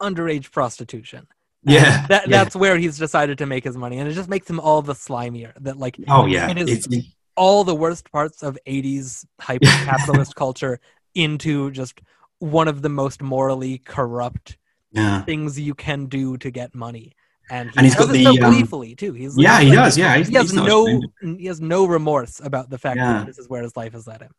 underage 0.02 0.52
prostitution. 0.52 1.28
Yeah, 1.68 2.06
that 2.08 2.28
yeah. 2.28 2.44
that's 2.44 2.56
where 2.56 2.78
he's 2.78 2.98
decided 2.98 3.38
to 3.40 3.46
make 3.48 3.64
his 3.64 3.76
money, 3.76 3.98
and 4.00 4.08
it 4.10 4.14
just 4.14 4.30
makes 4.30 4.48
him 4.50 4.60
all 4.60 4.82
the 4.82 4.94
slimier. 4.94 5.52
That 5.62 5.78
like 5.78 5.98
Oh 6.08 6.26
yeah, 6.26 6.50
It 6.50 6.58
is- 6.58 6.86
It's- 6.88 7.04
all 7.38 7.66
the 7.66 7.76
worst 7.76 8.10
parts 8.14 8.44
of 8.44 8.58
80s 8.66 9.26
hyper 9.42 9.66
capitalist 9.66 10.34
culture 10.44 10.80
into 11.16 11.70
just 11.72 12.00
one 12.40 12.68
of 12.68 12.82
the 12.82 12.90
most 12.90 13.22
morally 13.22 13.78
corrupt 13.80 14.58
yeah. 14.92 15.24
things 15.24 15.60
you 15.60 15.74
can 15.74 16.06
do 16.06 16.38
to 16.38 16.52
get 16.52 16.74
money. 16.76 17.14
And, 17.50 17.70
he 17.70 17.78
And 17.78 17.86
he's 17.86 17.96
got 17.96 18.04
it 18.16 18.24
so 18.24 18.34
the, 18.34 18.42
um, 18.44 18.52
gleefully 18.54 18.96
too. 18.96 19.14
He's 19.14 19.38
Yeah, 19.38 19.60
he's 19.60 19.70
he 19.72 19.76
like- 19.76 19.86
does. 19.86 19.98
Yeah, 19.98 20.18
he's, 20.18 20.28
He 20.28 20.34
has 20.36 20.54
no 20.54 20.88
ashamed. 20.88 21.40
he 21.40 21.46
has 21.46 21.62
no 21.62 21.86
remorse 21.86 22.40
about 22.44 22.70
the 22.70 22.78
fact 22.78 22.98
Yeah. 22.98 23.14
that 23.20 23.28
this 23.28 23.38
is 23.38 23.48
where 23.50 23.62
his 23.64 23.76
life 23.78 23.94
has 23.94 24.08
led 24.08 24.22
him. 24.22 24.32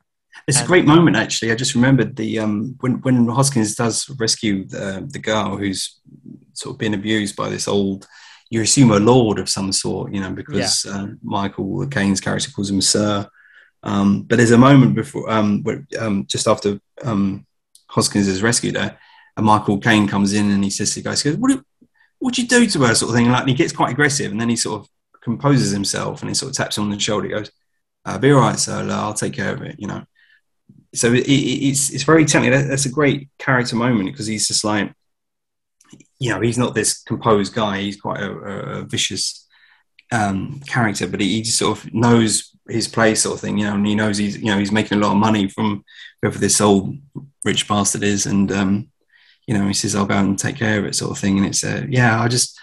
It's 0.46 0.60
a 0.60 0.66
great 0.66 0.84
moment, 0.84 1.16
actually. 1.16 1.50
I 1.50 1.54
just 1.54 1.74
remembered 1.74 2.14
the 2.16 2.40
um, 2.40 2.76
when 2.80 3.00
when 3.00 3.26
Hoskins 3.28 3.74
does 3.74 4.06
rescue 4.18 4.66
the, 4.66 5.06
the 5.10 5.18
girl 5.18 5.56
who's 5.56 5.98
sort 6.52 6.74
of 6.74 6.78
been 6.78 6.92
abused 6.92 7.36
by 7.36 7.48
this 7.48 7.66
old, 7.66 8.06
you 8.50 8.60
assume 8.60 8.90
a 8.90 8.98
lord 8.98 9.38
of 9.38 9.48
some 9.48 9.72
sort, 9.72 10.12
you 10.12 10.20
know, 10.20 10.30
because 10.30 10.84
um, 10.86 11.18
Michael 11.22 11.86
Caine's 11.86 12.20
character 12.20 12.50
calls 12.50 12.70
him 12.70 12.82
Sir. 12.82 13.26
Um, 13.82 14.24
but 14.24 14.36
there's 14.36 14.50
a 14.50 14.58
moment 14.58 14.94
before, 14.94 15.30
um, 15.30 15.62
where, 15.62 15.86
um, 15.98 16.26
just 16.28 16.46
after 16.48 16.80
um, 17.02 17.46
Hoskins 17.96 18.28
is 18.28 18.42
rescued 18.42 18.76
her, 18.76 18.96
and 19.36 19.46
Michael 19.46 19.78
Caine 19.78 20.06
comes 20.06 20.34
in 20.34 20.50
and 20.50 20.62
he 20.62 20.70
says 20.70 20.90
to 20.90 21.00
the 21.00 21.08
guy, 21.08 21.16
he 21.16 21.30
goes, 21.30 21.38
"What? 21.38 21.60
What'd 22.18 22.38
you 22.38 22.46
do 22.46 22.66
to 22.66 22.82
her?" 22.82 22.94
Sort 22.94 23.10
of 23.10 23.16
thing. 23.16 23.30
Like, 23.30 23.40
and 23.40 23.48
he 23.48 23.54
gets 23.54 23.72
quite 23.72 23.90
aggressive, 23.90 24.30
and 24.30 24.40
then 24.40 24.50
he 24.50 24.56
sort 24.56 24.82
of 24.82 24.88
composes 25.22 25.72
himself 25.72 26.20
and 26.20 26.30
he 26.30 26.34
sort 26.34 26.50
of 26.50 26.56
taps 26.56 26.78
him 26.78 26.84
on 26.84 26.90
the 26.90 27.00
shoulder. 27.00 27.26
He 27.26 27.32
goes, 27.32 27.50
uh, 28.04 28.18
"Be 28.18 28.30
all 28.32 28.40
right, 28.40 28.58
sir. 28.58 28.86
I'll 28.90 29.14
take 29.14 29.32
care 29.32 29.54
of 29.54 29.62
it." 29.62 29.76
You 29.78 29.88
know. 29.88 30.04
So 30.94 31.12
it, 31.12 31.26
it, 31.26 31.68
it's 31.68 31.90
it's 31.90 32.04
very 32.04 32.26
telling. 32.26 32.50
That's 32.50 32.86
a 32.86 32.90
great 32.90 33.28
character 33.38 33.76
moment 33.76 34.12
because 34.12 34.26
he's 34.26 34.46
just 34.46 34.62
like, 34.62 34.92
you 36.18 36.30
know, 36.30 36.40
he's 36.40 36.58
not 36.58 36.74
this 36.74 37.02
composed 37.02 37.54
guy. 37.54 37.80
He's 37.80 38.00
quite 38.00 38.20
a, 38.20 38.30
a 38.30 38.82
vicious 38.82 39.46
um, 40.12 40.60
character, 40.66 41.06
but 41.08 41.20
he, 41.20 41.36
he, 41.36 41.42
just 41.42 41.58
sort 41.58 41.78
of 41.78 41.94
knows 41.94 42.56
his 42.68 42.88
place, 42.88 43.22
sort 43.22 43.36
of 43.36 43.40
thing. 43.40 43.58
You 43.58 43.66
know, 43.66 43.74
and 43.74 43.86
he 43.86 43.94
knows 43.94 44.18
he's 44.18 44.36
you 44.38 44.46
know 44.46 44.58
he's 44.58 44.72
making 44.72 44.98
a 44.98 45.00
lot 45.00 45.12
of 45.12 45.18
money 45.18 45.48
from 45.48 45.84
whoever 46.20 46.38
this 46.38 46.60
old 46.60 46.96
rich 47.46 47.66
bastard 47.66 48.02
is, 48.02 48.26
and 48.26 48.52
um, 48.52 48.90
you 49.46 49.56
know, 49.56 49.66
he 49.66 49.72
says, 49.72 49.94
"I'll 49.94 50.04
go 50.04 50.18
and 50.18 50.38
take 50.38 50.56
care 50.56 50.78
of 50.78 50.84
it," 50.84 50.94
sort 50.94 51.12
of 51.12 51.18
thing. 51.18 51.38
And 51.38 51.46
it's 51.46 51.64
uh, 51.64 51.86
yeah, 51.88 52.20
I 52.20 52.28
just. 52.28 52.58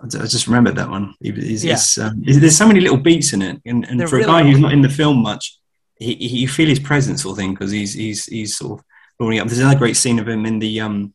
I 0.00 0.06
just 0.06 0.46
remembered 0.46 0.76
that 0.76 0.88
one. 0.88 1.16
It's, 1.20 1.64
yeah. 1.64 1.72
It's, 1.72 1.98
um, 1.98 2.22
there's 2.22 2.56
so 2.56 2.68
many 2.68 2.78
little 2.78 2.98
beats 2.98 3.32
in 3.32 3.42
it, 3.42 3.60
and, 3.66 3.84
and 3.84 4.00
for 4.08 4.14
really 4.14 4.22
a 4.22 4.26
guy 4.28 4.42
who's 4.44 4.60
not 4.60 4.72
in 4.72 4.80
the 4.80 4.88
film 4.88 5.20
much, 5.20 5.58
he, 5.98 6.14
he 6.14 6.38
you 6.38 6.48
feel 6.48 6.68
his 6.68 6.78
presence, 6.78 7.22
sort 7.22 7.32
of 7.32 7.38
thing, 7.38 7.50
because 7.52 7.72
he's 7.72 7.94
he's 7.94 8.26
he's 8.26 8.56
sort 8.56 8.78
of 8.78 8.84
rolling 9.18 9.40
up. 9.40 9.48
There's 9.48 9.58
another 9.58 9.76
great 9.76 9.96
scene 9.96 10.20
of 10.20 10.28
him 10.28 10.46
in 10.46 10.60
the 10.60 10.80
um, 10.80 11.14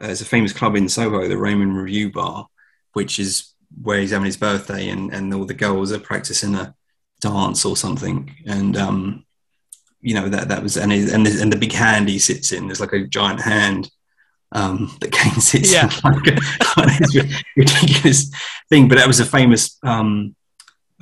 uh, 0.00 0.06
there's 0.06 0.22
a 0.22 0.24
famous 0.24 0.54
club 0.54 0.74
in 0.74 0.88
Soho, 0.88 1.28
the 1.28 1.36
Raymond 1.36 1.72
Revuebar, 1.72 2.46
which 2.94 3.18
is 3.18 3.52
where 3.82 4.00
he's 4.00 4.12
having 4.12 4.24
his 4.24 4.38
birthday, 4.38 4.88
and 4.88 5.12
and 5.12 5.34
all 5.34 5.44
the 5.44 5.52
girls 5.52 5.92
are 5.92 6.00
practicing 6.00 6.54
a 6.54 6.74
dance 7.20 7.66
or 7.66 7.76
something, 7.76 8.34
and 8.46 8.74
um, 8.76 9.26
you 10.04 10.14
know 10.14 10.28
that 10.28 10.48
that 10.48 10.62
was 10.62 10.76
and 10.76 10.92
and 10.92 11.26
the, 11.26 11.42
and 11.42 11.52
the 11.52 11.58
big 11.58 11.72
hand 11.72 12.08
he 12.08 12.18
sits 12.18 12.52
in, 12.52 12.66
there's 12.66 12.80
like 12.80 12.92
a 12.92 13.06
giant 13.06 13.40
hand 13.40 13.90
um, 14.52 14.94
that 15.00 15.12
Caine 15.12 15.40
sits 15.40 15.72
yeah. 15.72 15.90
like 16.04 16.26
a, 16.76 16.80
like 16.80 17.44
ridiculous 17.56 18.30
thing. 18.68 18.88
But 18.88 18.98
that 18.98 19.08
was 19.08 19.20
a 19.20 19.26
famous 19.26 19.78
um, 19.82 20.36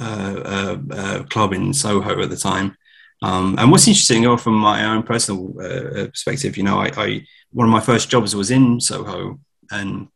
uh, 0.00 0.40
uh, 0.44 0.78
uh, 0.90 1.22
club 1.24 1.52
in 1.52 1.74
Soho 1.74 2.22
at 2.22 2.30
the 2.30 2.36
time. 2.36 2.76
Um, 3.22 3.56
and 3.58 3.70
what's 3.70 3.86
interesting, 3.86 4.26
or 4.26 4.38
from 4.38 4.54
my 4.54 4.84
own 4.84 5.04
personal 5.04 5.54
uh, 5.60 6.06
perspective, 6.06 6.56
you 6.56 6.64
know, 6.64 6.78
I, 6.78 6.90
I, 6.96 7.26
one 7.52 7.68
of 7.68 7.72
my 7.72 7.80
first 7.80 8.08
jobs 8.08 8.34
was 8.34 8.50
in 8.50 8.80
Soho, 8.80 9.38
and 9.70 10.08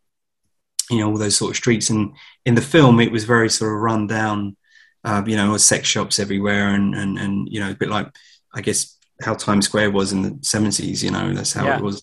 you 0.91 0.99
know 0.99 1.11
all 1.11 1.19
those 1.19 1.37
sort 1.37 1.51
of 1.51 1.57
streets. 1.57 1.91
And 1.91 2.15
in 2.45 2.55
the 2.55 2.63
film, 2.63 3.01
it 3.01 3.13
was 3.13 3.25
very 3.25 3.51
sort 3.51 3.73
of 3.73 3.81
run 3.81 4.07
down. 4.07 4.57
Uh, 5.05 5.23
you 5.25 5.37
know, 5.37 5.57
sex 5.57 5.87
shops 5.87 6.19
everywhere, 6.19 6.71
and 6.71 6.95
and 6.97 7.17
and 7.17 7.49
you 7.49 7.61
know, 7.61 7.71
a 7.71 7.75
bit 7.75 7.91
like 7.91 8.09
I 8.57 8.63
guess 8.63 8.97
how 9.23 9.35
Times 9.35 9.67
Square 9.67 9.93
was 9.93 10.13
in 10.13 10.23
the 10.23 10.39
seventies. 10.43 11.05
You 11.05 11.11
know, 11.11 11.33
that's 11.33 11.53
how 11.53 11.67
yeah. 11.67 11.77
it 11.77 11.83
was 11.83 12.03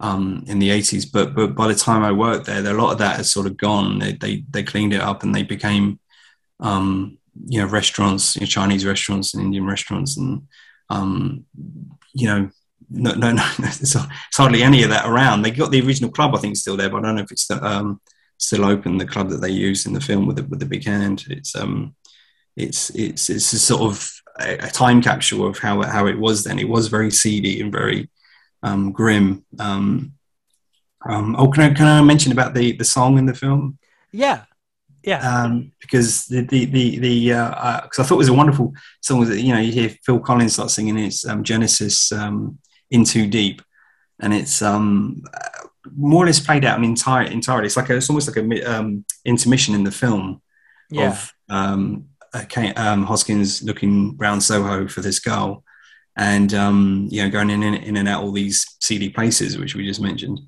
um, 0.00 0.44
in 0.46 0.58
the 0.58 0.70
80s. 0.70 1.10
But 1.10 1.34
but 1.34 1.54
by 1.54 1.68
the 1.68 1.74
time 1.74 2.02
I 2.02 2.12
worked 2.12 2.46
there, 2.46 2.64
a 2.64 2.74
lot 2.74 2.92
of 2.92 2.98
that 2.98 3.16
has 3.16 3.30
sort 3.30 3.46
of 3.46 3.56
gone. 3.56 3.98
They 3.98 4.12
they, 4.12 4.44
they 4.50 4.62
cleaned 4.62 4.92
it 4.92 5.00
up 5.00 5.22
and 5.22 5.34
they 5.34 5.42
became 5.42 5.98
um, 6.60 7.18
you 7.46 7.60
know 7.60 7.66
restaurants, 7.66 8.36
you 8.36 8.40
know, 8.40 8.46
Chinese 8.46 8.86
restaurants 8.86 9.34
and 9.34 9.42
Indian 9.42 9.66
restaurants, 9.66 10.16
and 10.16 10.42
um, 10.90 11.44
you 12.12 12.26
know. 12.26 12.50
No, 12.90 13.12
no, 13.12 13.32
no. 13.32 13.42
There's 13.58 13.96
hardly 14.34 14.62
any 14.62 14.82
of 14.82 14.90
that 14.90 15.08
around. 15.08 15.40
They 15.40 15.50
got 15.50 15.70
the 15.70 15.80
original 15.80 16.12
club, 16.12 16.34
I 16.34 16.38
think, 16.38 16.54
still 16.54 16.76
there, 16.76 16.90
but 16.90 16.98
I 16.98 17.00
don't 17.00 17.16
know 17.16 17.22
if 17.22 17.32
it's 17.32 17.50
um, 17.50 17.98
still 18.36 18.64
open. 18.64 18.98
The 18.98 19.06
club 19.06 19.30
that 19.30 19.40
they 19.40 19.48
use 19.48 19.86
in 19.86 19.94
the 19.94 20.02
film 20.02 20.26
with 20.26 20.36
the, 20.36 20.44
with 20.44 20.60
the 20.60 20.66
big 20.66 20.84
hand. 20.84 21.24
It's 21.30 21.56
um, 21.56 21.96
it's 22.56 22.90
it's 22.90 23.30
it's 23.30 23.52
a 23.54 23.58
sort 23.58 23.90
of 23.90 24.12
a, 24.40 24.54
a 24.54 24.68
time 24.68 25.02
capsule 25.02 25.46
of 25.46 25.58
how 25.58 25.82
how 25.82 26.06
it 26.06 26.18
was 26.18 26.44
then. 26.44 26.58
It 26.58 26.68
was 26.68 26.88
very 26.88 27.10
seedy 27.10 27.60
and 27.60 27.72
very 27.72 28.10
um, 28.62 28.92
grim. 28.92 29.44
Um, 29.58 30.14
um, 31.06 31.36
oh, 31.38 31.48
can 31.48 31.62
I 31.62 31.74
can 31.74 31.86
I 31.86 32.02
mention 32.02 32.32
about 32.32 32.54
the 32.54 32.72
the 32.72 32.84
song 32.84 33.18
in 33.18 33.26
the 33.26 33.34
film? 33.34 33.78
Yeah, 34.12 34.44
yeah. 35.02 35.18
Um, 35.18 35.72
because 35.80 36.26
the 36.26 36.42
the 36.42 36.64
the 36.64 36.98
the 36.98 37.28
because 37.28 37.98
uh, 37.98 38.02
I 38.02 38.04
thought 38.04 38.14
it 38.14 38.18
was 38.18 38.28
a 38.28 38.34
wonderful 38.34 38.72
song. 39.00 39.24
That 39.24 39.40
you 39.40 39.52
know 39.52 39.60
you 39.60 39.72
hear 39.72 39.90
Phil 40.04 40.20
Collins 40.20 40.54
start 40.54 40.70
singing 40.70 40.98
it's 40.98 41.26
um, 41.26 41.44
Genesis 41.44 42.10
um, 42.12 42.58
"In 42.90 43.04
Too 43.04 43.26
Deep," 43.26 43.60
and 44.20 44.32
it's 44.32 44.62
um, 44.62 45.22
more 45.94 46.24
or 46.24 46.26
less 46.26 46.40
played 46.40 46.64
out 46.64 46.78
an 46.78 46.84
entire 46.84 47.24
entirely. 47.24 47.66
It's 47.66 47.76
like 47.76 47.90
a, 47.90 47.96
it's 47.96 48.08
almost 48.08 48.28
like 48.28 48.38
a 48.38 48.72
um, 48.72 49.04
intermission 49.24 49.74
in 49.74 49.84
the 49.84 49.90
film 49.90 50.40
yeah. 50.90 51.10
of 51.10 51.32
um, 51.50 52.08
um, 52.76 53.04
Hoskins 53.04 53.62
looking 53.62 54.16
round 54.16 54.42
Soho 54.42 54.88
for 54.88 55.00
this 55.00 55.18
girl, 55.18 55.64
and 56.16 56.52
um, 56.54 57.08
you 57.10 57.22
know 57.22 57.30
going 57.30 57.50
in, 57.50 57.62
in, 57.62 57.74
in 57.74 57.96
and 57.96 58.08
out 58.08 58.22
all 58.22 58.32
these 58.32 58.66
seedy 58.80 59.08
places 59.10 59.58
which 59.58 59.74
we 59.74 59.86
just 59.86 60.00
mentioned. 60.00 60.40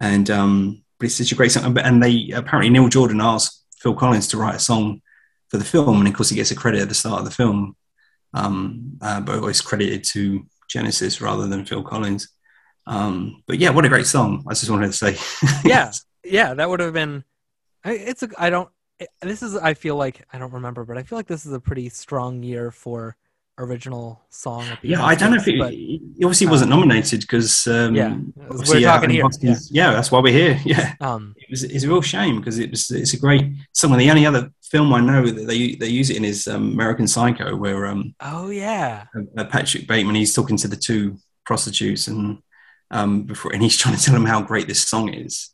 And 0.00 0.30
um, 0.30 0.82
but 0.98 1.06
it's 1.06 1.16
such 1.16 1.32
a 1.32 1.34
great 1.34 1.52
song. 1.52 1.76
And 1.78 2.02
they 2.02 2.30
apparently 2.34 2.70
Neil 2.70 2.88
Jordan 2.88 3.20
asked 3.20 3.64
Phil 3.78 3.94
Collins 3.94 4.28
to 4.28 4.36
write 4.36 4.56
a 4.56 4.60
song 4.60 5.02
for 5.48 5.56
the 5.58 5.64
film. 5.64 5.98
And 5.98 6.08
of 6.08 6.14
course 6.14 6.28
he 6.28 6.36
gets 6.36 6.50
a 6.50 6.56
credit 6.56 6.80
at 6.80 6.88
the 6.88 6.94
start 6.94 7.18
of 7.18 7.24
the 7.24 7.30
film 7.30 7.76
um, 8.34 8.98
uh, 9.00 9.20
but 9.20 9.38
always 9.38 9.60
credited 9.60 10.04
to 10.04 10.46
Genesis 10.68 11.20
rather 11.20 11.46
than 11.46 11.64
Phil 11.64 11.82
Collins. 11.82 12.28
Um, 12.86 13.42
but 13.46 13.58
yeah 13.58 13.70
what 13.70 13.84
a 13.84 13.88
great 13.88 14.06
song 14.06 14.44
I 14.48 14.54
just 14.54 14.70
wanted 14.70 14.88
to 14.88 14.92
say. 14.92 15.16
Yeah 15.64 15.92
yeah 16.24 16.54
that 16.54 16.68
would 16.68 16.80
have 16.80 16.92
been 16.92 17.24
it's 17.84 18.22
a 18.22 18.28
I 18.38 18.50
don't 18.50 18.68
this 19.20 19.42
is 19.42 19.56
I 19.56 19.74
feel 19.74 19.96
like 19.96 20.24
I 20.32 20.38
don't 20.38 20.52
remember 20.52 20.84
but 20.84 20.98
I 20.98 21.02
feel 21.02 21.18
like 21.18 21.26
this 21.26 21.46
is 21.46 21.52
a 21.52 21.60
pretty 21.60 21.88
strong 21.88 22.42
year 22.42 22.70
for 22.70 23.16
original 23.58 24.20
song. 24.30 24.64
yeah, 24.82 25.04
I 25.04 25.14
don't 25.14 25.30
know 25.30 25.36
if 25.36 25.48
it, 25.48 25.58
but, 25.58 25.72
he 25.72 26.00
obviously 26.22 26.46
wasn't 26.46 26.72
um, 26.72 26.80
nominated 26.80 27.20
because 27.20 27.66
um, 27.66 27.94
yeah, 27.94 28.16
we're 28.36 28.80
talking 28.80 29.10
here. 29.10 29.24
Yeah. 29.40 29.56
yeah. 29.70 29.92
that's 29.92 30.10
why 30.10 30.20
we're 30.20 30.32
here. 30.32 30.60
Yeah, 30.64 30.94
um, 31.00 31.34
it 31.36 31.46
was, 31.50 31.64
it's 31.64 31.84
a 31.84 31.88
real 31.88 32.02
shame 32.02 32.38
because 32.38 32.58
it 32.58 32.70
was 32.70 32.90
it's 32.90 33.14
a 33.14 33.18
great 33.18 33.52
song. 33.72 33.96
The 33.96 34.10
only 34.10 34.26
other 34.26 34.50
film 34.62 34.92
I 34.94 35.00
know 35.00 35.26
that 35.26 35.46
they 35.46 35.74
they 35.74 35.88
use 35.88 36.10
it 36.10 36.16
in 36.16 36.24
is 36.24 36.46
um, 36.46 36.72
American 36.72 37.06
Psycho, 37.06 37.56
where 37.56 37.86
um 37.86 38.14
oh 38.20 38.50
yeah, 38.50 39.06
uh, 39.36 39.44
Patrick 39.44 39.86
Bateman 39.86 40.14
he's 40.14 40.34
talking 40.34 40.56
to 40.58 40.68
the 40.68 40.76
two 40.76 41.18
prostitutes 41.44 42.06
and 42.08 42.38
um 42.90 43.24
before 43.24 43.52
and 43.52 43.62
he's 43.62 43.76
trying 43.76 43.96
to 43.96 44.02
tell 44.02 44.14
them 44.14 44.26
how 44.26 44.40
great 44.40 44.66
this 44.66 44.82
song 44.82 45.12
is, 45.12 45.50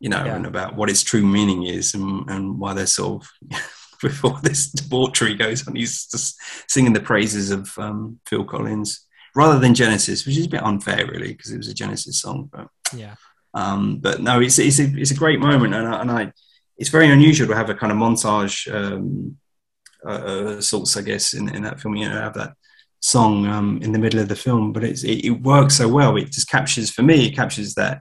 you 0.00 0.08
know, 0.08 0.24
yeah. 0.24 0.36
and 0.36 0.46
about 0.46 0.76
what 0.76 0.90
its 0.90 1.02
true 1.02 1.24
meaning 1.24 1.64
is 1.64 1.94
and 1.94 2.28
and 2.28 2.58
why 2.58 2.74
they're 2.74 2.86
sort 2.86 3.22
of 3.22 3.60
before 4.02 4.38
this 4.42 4.70
debauchery 4.70 5.34
goes 5.34 5.66
on. 5.66 5.76
He's 5.76 6.06
just 6.06 6.40
singing 6.68 6.92
the 6.92 7.00
praises 7.00 7.50
of 7.50 7.70
um, 7.78 8.20
Phil 8.26 8.44
Collins 8.44 9.06
rather 9.34 9.58
than 9.58 9.74
Genesis, 9.74 10.26
which 10.26 10.36
is 10.36 10.46
a 10.46 10.50
bit 10.50 10.62
unfair, 10.62 11.06
really, 11.06 11.32
because 11.32 11.52
it 11.52 11.58
was 11.58 11.68
a 11.68 11.74
Genesis 11.74 12.20
song. 12.20 12.48
But 12.52 12.68
yeah, 12.94 13.14
um, 13.54 13.98
but 13.98 14.20
no, 14.20 14.40
it's 14.40 14.58
it's 14.58 14.78
a, 14.78 14.84
it's 14.96 15.10
a 15.12 15.16
great 15.16 15.40
moment, 15.40 15.74
and 15.74 15.86
I, 15.86 16.00
and 16.00 16.10
I 16.10 16.32
it's 16.78 16.90
very 16.90 17.10
unusual 17.10 17.48
to 17.48 17.56
have 17.56 17.70
a 17.70 17.74
kind 17.74 17.92
of 17.92 17.98
montage 17.98 18.72
um, 18.72 19.36
uh, 20.04 20.08
uh, 20.08 20.60
sorts, 20.60 20.96
I 20.96 21.02
guess, 21.02 21.34
in, 21.34 21.48
in 21.54 21.62
that 21.62 21.80
film. 21.80 21.96
You 21.96 22.08
know, 22.08 22.20
have 22.20 22.34
that 22.34 22.54
song 23.00 23.46
um, 23.46 23.80
in 23.82 23.92
the 23.92 23.98
middle 23.98 24.20
of 24.20 24.28
the 24.28 24.36
film, 24.36 24.72
but 24.72 24.84
it's, 24.84 25.04
it, 25.04 25.24
it 25.24 25.42
works 25.42 25.76
so 25.76 25.88
well. 25.88 26.16
It 26.16 26.32
just 26.32 26.48
captures 26.48 26.90
for 26.90 27.02
me. 27.02 27.26
It 27.26 27.36
captures 27.36 27.74
that 27.74 28.00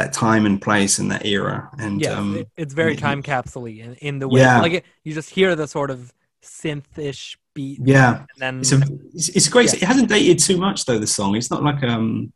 that 0.00 0.12
time 0.14 0.46
and 0.46 0.60
place 0.60 0.98
and 0.98 1.10
that 1.10 1.26
era. 1.26 1.70
And 1.78 2.00
yeah, 2.00 2.12
um, 2.12 2.44
it's 2.56 2.72
very 2.72 2.96
time 2.96 3.22
capsule 3.22 3.66
in, 3.66 3.94
in 3.96 4.18
the 4.18 4.28
way, 4.28 4.40
yeah. 4.40 4.60
like 4.60 4.72
it, 4.72 4.84
you 5.04 5.12
just 5.12 5.30
hear 5.30 5.54
the 5.54 5.68
sort 5.68 5.90
of 5.90 6.12
synth-ish 6.42 7.36
beat. 7.54 7.80
Yeah, 7.84 8.20
and 8.20 8.28
then 8.38 8.60
it's, 8.60 8.72
a, 8.72 8.80
it's, 9.12 9.28
it's 9.28 9.48
great. 9.48 9.72
Yeah. 9.74 9.80
It 9.80 9.82
hasn't 9.82 10.08
dated 10.08 10.38
too 10.38 10.56
much 10.56 10.86
though. 10.86 10.98
The 10.98 11.06
song, 11.06 11.36
it's 11.36 11.50
not 11.50 11.62
like 11.62 11.82
um. 11.82 12.32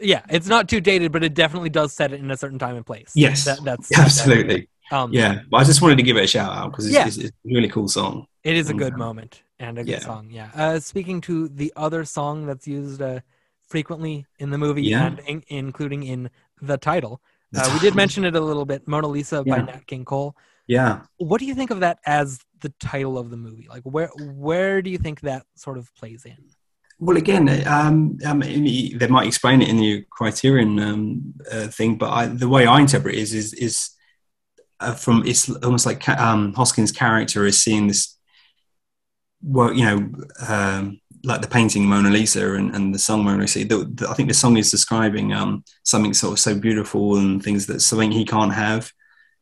Yeah, 0.00 0.22
it's 0.28 0.48
not 0.48 0.68
too 0.68 0.80
dated, 0.80 1.12
but 1.12 1.22
it 1.22 1.34
definitely 1.34 1.70
does 1.70 1.92
set 1.92 2.12
it 2.12 2.20
in 2.20 2.30
a 2.30 2.36
certain 2.36 2.58
time 2.58 2.76
and 2.76 2.84
place. 2.84 3.12
Yes, 3.14 3.44
that, 3.44 3.62
that's 3.62 3.96
absolutely. 3.98 4.68
Um, 4.90 5.12
yeah, 5.12 5.40
but 5.50 5.58
I 5.58 5.64
just 5.64 5.82
wanted 5.82 5.96
to 5.96 6.02
give 6.02 6.16
it 6.16 6.24
a 6.24 6.26
shout 6.26 6.52
out 6.52 6.70
because 6.70 6.86
it's, 6.86 6.94
yeah. 6.94 7.06
it's, 7.06 7.16
it's, 7.16 7.28
a 7.28 7.54
really 7.54 7.68
cool 7.68 7.88
song. 7.88 8.26
It 8.42 8.56
is 8.56 8.70
a 8.70 8.74
good 8.74 8.94
um, 8.94 8.98
moment 8.98 9.42
and 9.58 9.78
a 9.78 9.84
good 9.84 9.90
yeah. 9.90 9.98
song. 10.00 10.28
Yeah. 10.30 10.50
Uh, 10.54 10.80
speaking 10.80 11.20
to 11.22 11.48
the 11.48 11.72
other 11.76 12.04
song 12.04 12.46
that's 12.46 12.66
used 12.66 13.00
uh, 13.00 13.20
frequently 13.66 14.26
in 14.38 14.50
the 14.50 14.58
movie 14.58 14.82
yeah. 14.82 15.06
and 15.06 15.20
in, 15.20 15.42
including 15.48 16.02
in 16.02 16.30
the 16.66 16.78
title. 16.78 17.20
Uh, 17.56 17.70
we 17.72 17.78
did 17.78 17.94
mention 17.94 18.24
it 18.24 18.34
a 18.34 18.40
little 18.40 18.64
bit, 18.64 18.88
Mona 18.88 19.06
Lisa 19.06 19.44
yeah. 19.46 19.56
by 19.56 19.62
Nat 19.62 19.86
King 19.86 20.04
Cole. 20.04 20.36
Yeah. 20.66 21.02
What 21.18 21.38
do 21.38 21.46
you 21.46 21.54
think 21.54 21.70
of 21.70 21.80
that 21.80 21.98
as 22.04 22.40
the 22.60 22.72
title 22.80 23.18
of 23.18 23.30
the 23.30 23.36
movie? 23.36 23.66
Like, 23.68 23.82
where 23.82 24.10
where 24.18 24.82
do 24.82 24.90
you 24.90 24.98
think 24.98 25.20
that 25.20 25.46
sort 25.54 25.78
of 25.78 25.94
plays 25.94 26.24
in? 26.24 26.36
Well, 26.98 27.16
again, 27.16 27.48
um, 27.66 28.18
um, 28.24 28.40
they 28.40 29.06
might 29.08 29.26
explain 29.26 29.62
it 29.62 29.68
in 29.68 29.76
the 29.76 30.04
Criterion 30.10 30.78
um, 30.78 31.34
uh, 31.50 31.66
thing, 31.66 31.96
but 31.96 32.10
I, 32.10 32.26
the 32.26 32.48
way 32.48 32.66
I 32.66 32.80
interpret 32.80 33.14
it 33.14 33.20
is 33.20 33.34
is, 33.34 33.52
is 33.54 33.90
uh, 34.80 34.94
from 34.94 35.22
it's 35.26 35.50
almost 35.62 35.86
like 35.86 36.08
um, 36.08 36.54
Hoskins' 36.54 36.92
character 36.92 37.46
is 37.46 37.62
seeing 37.62 37.88
this 37.88 38.16
Well, 39.42 39.72
you 39.74 39.84
know, 39.84 40.12
um, 40.48 41.00
like 41.24 41.40
the 41.40 41.48
painting 41.48 41.86
Mona 41.86 42.10
Lisa 42.10 42.54
and, 42.54 42.74
and 42.74 42.94
the 42.94 42.98
song 42.98 43.24
Mona 43.24 43.42
Lisa. 43.42 43.64
The, 43.64 43.90
the, 43.92 44.08
I 44.08 44.14
think 44.14 44.28
the 44.28 44.34
song 44.34 44.56
is 44.56 44.70
describing 44.70 45.32
um, 45.32 45.64
something 45.82 46.12
sort 46.12 46.34
of 46.34 46.38
so 46.38 46.54
beautiful 46.54 47.16
and 47.16 47.42
things 47.42 47.66
that 47.66 47.80
something 47.80 48.12
he 48.12 48.24
can't 48.24 48.52
have. 48.52 48.92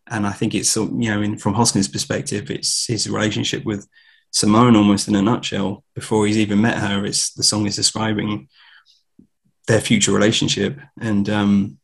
and 0.08 0.26
I 0.26 0.32
think 0.32 0.54
it's 0.54 0.70
sort 0.70 0.90
you 0.92 1.10
know, 1.10 1.22
in, 1.22 1.38
from 1.38 1.54
Hoskin's 1.54 1.88
perspective, 1.88 2.50
it's 2.50 2.86
his 2.86 3.08
relationship 3.08 3.64
with 3.64 3.88
Simone 4.30 4.76
almost 4.76 5.08
in 5.08 5.16
a 5.16 5.22
nutshell. 5.22 5.84
Before 5.94 6.26
he's 6.26 6.38
even 6.38 6.60
met 6.60 6.78
her, 6.78 7.04
it's 7.04 7.32
the 7.34 7.42
song 7.42 7.66
is 7.66 7.76
describing 7.76 8.48
their 9.66 9.80
future 9.80 10.12
relationship, 10.12 10.78
and 11.00 11.28
um, 11.28 11.78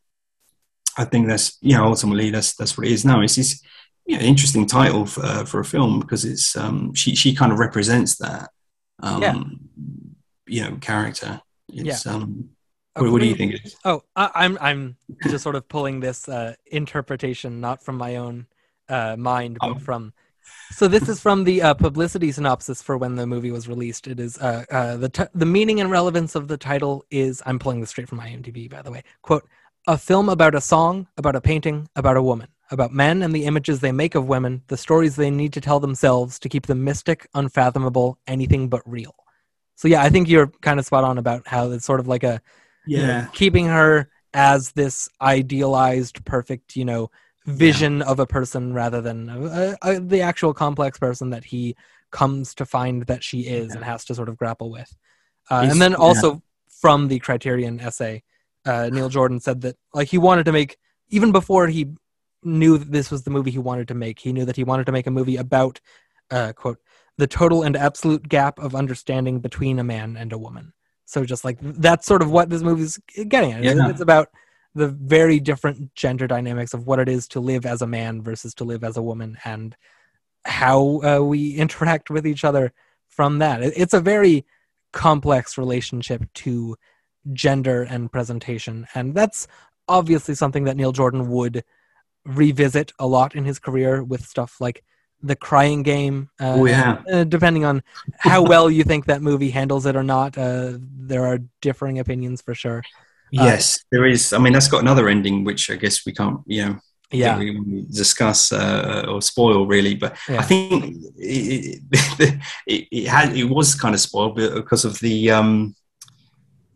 I 0.97 1.05
think 1.05 1.27
that's 1.27 1.57
you 1.61 1.75
know 1.75 1.85
ultimately 1.85 2.29
that's 2.31 2.55
that's 2.55 2.77
what 2.77 2.87
it 2.87 2.93
is 2.93 3.05
now. 3.05 3.21
It's 3.21 3.35
this 3.35 3.61
you 4.05 4.17
know, 4.17 4.23
interesting 4.23 4.65
title 4.65 5.05
for 5.05 5.23
uh, 5.23 5.45
for 5.45 5.59
a 5.59 5.65
film 5.65 5.99
because 5.99 6.25
it's 6.25 6.55
um, 6.55 6.93
she 6.93 7.15
she 7.15 7.35
kind 7.35 7.51
of 7.51 7.59
represents 7.59 8.17
that 8.17 8.49
um, 9.01 9.21
Yeah. 9.21 9.43
You 10.49 10.61
know 10.63 10.77
character. 10.89 11.41
It's, 11.71 12.05
um, 12.05 12.49
Uh, 12.95 13.03
what, 13.03 13.11
what 13.13 13.21
do 13.21 13.27
you 13.27 13.35
think? 13.35 13.55
Oh, 13.85 14.01
I, 14.15 14.25
I'm 14.43 14.57
I'm 14.67 14.97
just 15.31 15.43
sort 15.43 15.55
of 15.55 15.67
pulling 15.67 15.99
this 15.99 16.27
uh, 16.27 16.55
interpretation 16.71 17.61
not 17.61 17.77
from 17.85 17.95
my 17.97 18.15
own 18.15 18.47
uh, 18.89 19.15
mind, 19.15 19.57
but 19.61 19.77
Oh. 19.77 19.79
from. 19.87 20.13
So 20.71 20.87
this 20.87 21.07
is 21.07 21.19
from 21.19 21.43
the 21.43 21.61
uh, 21.61 21.73
publicity 21.75 22.31
synopsis 22.31 22.81
for 22.81 22.97
when 22.97 23.15
the 23.15 23.27
movie 23.27 23.51
was 23.51 23.67
released. 23.67 24.07
It 24.07 24.19
is 24.19 24.37
uh, 24.39 24.65
uh, 24.71 24.97
the 24.97 25.09
t- 25.09 25.33
the 25.33 25.45
meaning 25.45 25.79
and 25.81 25.91
relevance 25.91 26.33
of 26.39 26.47
the 26.47 26.57
title 26.57 27.05
is 27.11 27.43
I'm 27.45 27.59
pulling 27.59 27.81
this 27.81 27.91
straight 27.91 28.09
from 28.09 28.19
IMDb, 28.19 28.67
by 28.69 28.81
the 28.81 28.91
way. 28.91 29.03
Quote: 29.21 29.45
A 29.87 29.97
film 29.97 30.27
about 30.29 30.55
a 30.55 30.61
song, 30.61 31.07
about 31.17 31.35
a 31.35 31.41
painting, 31.41 31.87
about 31.95 32.17
a 32.17 32.23
woman, 32.23 32.49
about 32.71 32.91
men 32.93 33.21
and 33.23 33.33
the 33.33 33.45
images 33.45 33.79
they 33.79 33.91
make 33.91 34.15
of 34.15 34.27
women, 34.27 34.63
the 34.67 34.77
stories 34.77 35.15
they 35.15 35.29
need 35.31 35.53
to 35.53 35.61
tell 35.61 35.79
themselves 35.79 36.39
to 36.39 36.49
keep 36.49 36.65
them 36.67 36.83
mystic, 36.83 37.27
unfathomable, 37.35 38.17
anything 38.25 38.69
but 38.69 38.81
real. 38.85 39.15
So 39.79 39.87
yeah, 39.87 40.03
I 40.03 40.09
think 40.09 40.27
you're 40.27 40.47
kind 40.61 40.77
of 40.77 40.85
spot 40.85 41.05
on 41.05 41.17
about 41.17 41.47
how 41.47 41.71
it's 41.71 41.85
sort 41.85 42.01
of 42.01 42.07
like 42.09 42.23
a 42.23 42.41
you 42.85 42.97
know, 42.97 43.07
Yeah, 43.07 43.27
keeping 43.31 43.67
her 43.67 44.09
as 44.33 44.73
this 44.73 45.07
idealized 45.21 46.25
perfect 46.25 46.75
you 46.75 46.83
know 46.83 47.09
vision 47.45 48.01
of 48.01 48.19
a 48.19 48.25
person 48.27 48.73
rather 48.73 48.99
than 48.99 49.29
uh 49.29 49.75
uh 49.81 49.99
the 50.01 50.19
actual 50.21 50.53
complex 50.53 50.99
person 50.99 51.29
that 51.29 51.45
he 51.45 51.77
comes 52.11 52.53
to 52.55 52.65
find 52.65 53.03
that 53.03 53.23
she 53.23 53.47
is 53.47 53.73
and 53.73 53.85
has 53.85 54.03
to 54.03 54.13
sort 54.13 54.27
of 54.27 54.35
grapple 54.35 54.69
with. 54.69 54.93
Uh, 55.49 55.65
and 55.69 55.81
then 55.81 55.91
yeah. 55.91 55.97
also 55.97 56.41
from 56.67 57.07
the 57.07 57.19
criterion 57.19 57.79
essay 57.79 58.21
uh, 58.65 58.89
neil 58.91 59.07
jordan 59.17 59.39
said 59.39 59.61
that 59.61 59.77
like 59.93 60.09
he 60.09 60.17
wanted 60.17 60.43
to 60.43 60.51
make 60.51 60.77
even 61.07 61.31
before 61.31 61.67
he 61.67 61.87
knew 62.43 62.77
that 62.77 62.91
this 62.91 63.09
was 63.09 63.23
the 63.23 63.31
movie 63.31 63.51
he 63.51 63.57
wanted 63.57 63.87
to 63.87 63.93
make 63.93 64.19
he 64.19 64.33
knew 64.33 64.43
that 64.43 64.57
he 64.57 64.65
wanted 64.65 64.85
to 64.85 64.91
make 64.91 65.07
a 65.07 65.11
movie 65.11 65.37
about 65.37 65.79
uh, 66.31 66.51
quote 66.51 66.79
the 67.19 67.27
total 67.27 67.63
and 67.63 67.75
absolute 67.75 68.27
gap 68.27 68.57
of 68.59 68.73
understanding 68.73 69.39
between 69.39 69.77
a 69.77 69.83
man 69.83 70.17
and 70.17 70.33
a 70.33 70.37
woman 70.37 70.73
so 71.09 71.25
just 71.25 71.43
like 71.43 71.57
that's 71.59 72.05
sort 72.05 72.21
of 72.21 72.29
what 72.29 72.51
this 72.51 72.61
movie's 72.61 72.99
getting 73.27 73.51
at. 73.51 73.63
Yeah. 73.63 73.89
It's 73.89 73.99
about 73.99 74.29
the 74.75 74.89
very 74.89 75.39
different 75.39 75.95
gender 75.95 76.27
dynamics 76.27 76.75
of 76.75 76.85
what 76.85 76.99
it 76.99 77.09
is 77.09 77.27
to 77.29 77.39
live 77.39 77.65
as 77.65 77.81
a 77.81 77.87
man 77.87 78.21
versus 78.21 78.53
to 78.55 78.63
live 78.63 78.83
as 78.83 78.95
a 78.95 79.01
woman, 79.01 79.35
and 79.43 79.75
how 80.45 81.01
uh, 81.03 81.19
we 81.19 81.55
interact 81.55 82.11
with 82.11 82.27
each 82.27 82.43
other 82.43 82.73
from 83.07 83.39
that. 83.39 83.63
It's 83.63 83.95
a 83.95 83.99
very 83.99 84.45
complex 84.93 85.57
relationship 85.57 86.31
to 86.35 86.77
gender 87.33 87.81
and 87.81 88.11
presentation, 88.11 88.85
and 88.93 89.15
that's 89.15 89.47
obviously 89.87 90.35
something 90.35 90.65
that 90.65 90.77
Neil 90.77 90.91
Jordan 90.91 91.27
would 91.29 91.63
revisit 92.23 92.93
a 92.99 93.07
lot 93.07 93.33
in 93.33 93.45
his 93.45 93.57
career 93.57 94.03
with 94.03 94.27
stuff 94.27 94.61
like 94.61 94.83
the 95.21 95.35
crying 95.35 95.83
game 95.83 96.29
uh, 96.39 96.55
Oh, 96.57 96.65
yeah. 96.65 97.01
uh, 97.11 97.23
depending 97.25 97.65
on 97.65 97.83
how 98.17 98.41
well 98.41 98.69
you 98.71 98.83
think 98.83 99.05
that 99.05 99.21
movie 99.21 99.49
handles 99.51 99.85
it 99.85 99.95
or 99.95 100.03
not 100.03 100.37
uh, 100.37 100.73
there 100.79 101.25
are 101.25 101.39
differing 101.61 101.99
opinions 101.99 102.41
for 102.41 102.53
sure 102.55 102.83
yes, 103.31 103.85
there 103.91 104.07
is. 104.07 104.33
I 104.33 104.39
mean, 104.39 104.53
that's 104.53 104.67
got 104.67 104.81
another 104.81 105.07
ending, 105.07 105.43
which 105.43 105.69
I 105.69 105.75
guess 105.75 106.03
we 106.03 106.13
can't, 106.13 106.39
you 106.47 106.65
know, 106.65 106.75
yeah 107.11 107.37
we 107.37 107.85
discuss 107.91 108.51
uh, 108.51 109.05
or 109.07 109.21
spoil 109.21 109.67
really. 109.67 109.93
But 109.95 110.15
Yeah. 110.27 110.39
I 110.39 110.43
think 110.43 110.95
it, 111.17 111.81
it, 112.19 112.39
it, 112.65 112.87
it 112.91 113.07
had 113.07 113.35
it 113.37 113.43
was 113.43 113.75
kind 113.75 113.93
of 113.93 114.01
spoiled 114.01 114.35
because 114.35 114.83
of 114.83 114.99
the 114.99 115.29
um 115.29 115.75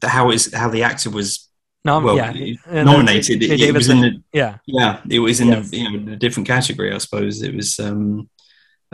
the 0.01 0.09
how 0.09 0.29
is 0.31 0.53
how 0.53 0.69
the 0.69 0.83
actor 0.83 1.09
was 1.09 1.49
Nom- 1.85 2.03
well 2.03 2.15
yeah 2.17 2.31
uh, 2.69 2.83
nominated. 2.83 3.41
It, 3.43 3.59
it 3.59 3.73
was 3.73 3.89
in 3.89 4.01
the 4.01 4.11
yeah 4.31 4.57
yeah, 4.67 5.01
it 5.09 5.19
was 5.19 5.39
in 5.41 5.47
Yes. 5.47 5.69
the 5.69 5.77
you 5.77 5.89
know 5.91 6.11
the 6.11 6.15
different 6.17 6.47
category. 6.47 6.93
I 6.93 6.99
suppose 6.99 7.41
it 7.41 7.55
was. 7.55 7.79
um 7.79 8.29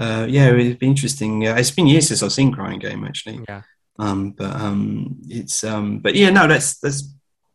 uh, 0.04 0.26
yeah, 0.30 0.48
it'd 0.50 0.80
be 0.80 0.88
interesting. 0.88 1.46
Uh, 1.48 1.56
it's 1.60 1.72
been 1.78 1.88
years 1.88 2.08
since 2.08 2.24
I've 2.24 2.32
seen 2.40 2.52
Crying 2.58 2.80
Game, 2.80 3.04
actually. 3.10 3.40
yeah 3.50 3.62
Um, 4.06 4.32
but 4.40 4.54
um, 4.66 5.18
it's 5.28 5.64
um, 5.64 6.00
but 6.04 6.14
yeah, 6.16 6.30
no, 6.38 6.48
that's 6.48 6.70
that's 6.80 7.00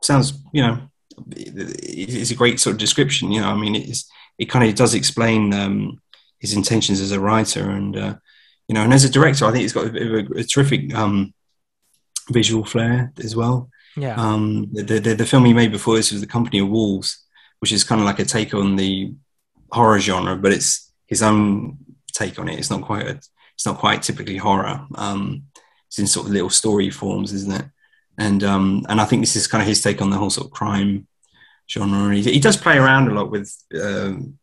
sounds 0.02 0.26
you 0.52 0.62
know, 0.64 0.76
it- 1.30 2.14
it's 2.20 2.30
a 2.32 2.40
great 2.42 2.60
sort 2.60 2.74
of 2.74 2.80
description. 2.86 3.32
You 3.32 3.40
know, 3.42 3.48
I 3.54 3.56
mean, 3.62 3.74
it's 3.74 4.02
it 4.42 4.50
kind 4.52 4.64
of 4.68 4.74
does 4.74 4.94
explain 4.94 5.40
um, 5.62 5.76
his 6.44 6.52
intentions 6.60 7.00
as 7.00 7.12
a 7.12 7.20
writer, 7.26 7.64
and 7.78 7.96
uh, 7.96 8.14
you 8.68 8.74
know, 8.74 8.82
and 8.84 8.92
as 8.92 9.04
a 9.04 9.10
director, 9.18 9.46
I 9.46 9.50
think 9.52 9.62
he's 9.62 9.72
got 9.78 9.86
a, 9.86 10.18
a, 10.18 10.40
a 10.40 10.44
terrific 10.44 10.82
um, 10.94 11.32
visual 12.30 12.64
flair 12.64 13.12
as 13.22 13.34
well. 13.36 13.68
yeah 13.96 14.16
Um, 14.26 14.68
the, 14.72 14.98
the 15.00 15.14
the 15.14 15.26
film 15.32 15.44
he 15.46 15.54
made 15.54 15.72
before 15.72 15.96
this 15.96 16.12
was 16.12 16.20
The 16.20 16.32
Company 16.36 16.58
of 16.60 16.68
Wolves, 16.68 17.10
which 17.60 17.72
is 17.72 17.84
kind 17.88 18.00
of 18.00 18.06
like 18.06 18.18
a 18.22 18.24
take 18.36 18.52
on 18.54 18.76
the 18.76 19.14
horror 19.70 20.00
genre, 20.00 20.36
but 20.36 20.52
it's 20.52 20.92
his 21.06 21.22
own 21.22 21.78
take 22.14 22.38
on 22.38 22.48
it. 22.48 22.58
It's 22.58 22.70
not 22.70 22.82
quite 22.82 23.06
a, 23.06 23.10
it's 23.10 23.66
not 23.66 23.78
quite 23.78 24.02
typically 24.02 24.36
horror. 24.36 24.86
Um, 24.94 25.44
it's 25.88 25.98
in 25.98 26.06
sort 26.06 26.26
of 26.26 26.32
little 26.32 26.50
story 26.50 26.90
forms, 26.90 27.32
isn't 27.32 27.52
it? 27.52 27.66
And 28.18 28.42
um, 28.42 28.86
and 28.88 29.00
I 29.00 29.04
think 29.04 29.22
this 29.22 29.36
is 29.36 29.46
kind 29.46 29.62
of 29.62 29.68
his 29.68 29.82
take 29.82 30.00
on 30.00 30.10
the 30.10 30.16
whole 30.16 30.30
sort 30.30 30.46
of 30.46 30.52
crime 30.52 31.06
genre. 31.70 32.14
He, 32.14 32.22
he 32.22 32.40
does 32.40 32.56
play 32.56 32.78
around 32.78 33.08
a 33.08 33.14
lot 33.14 33.30
with 33.30 33.52
um, 33.82 34.38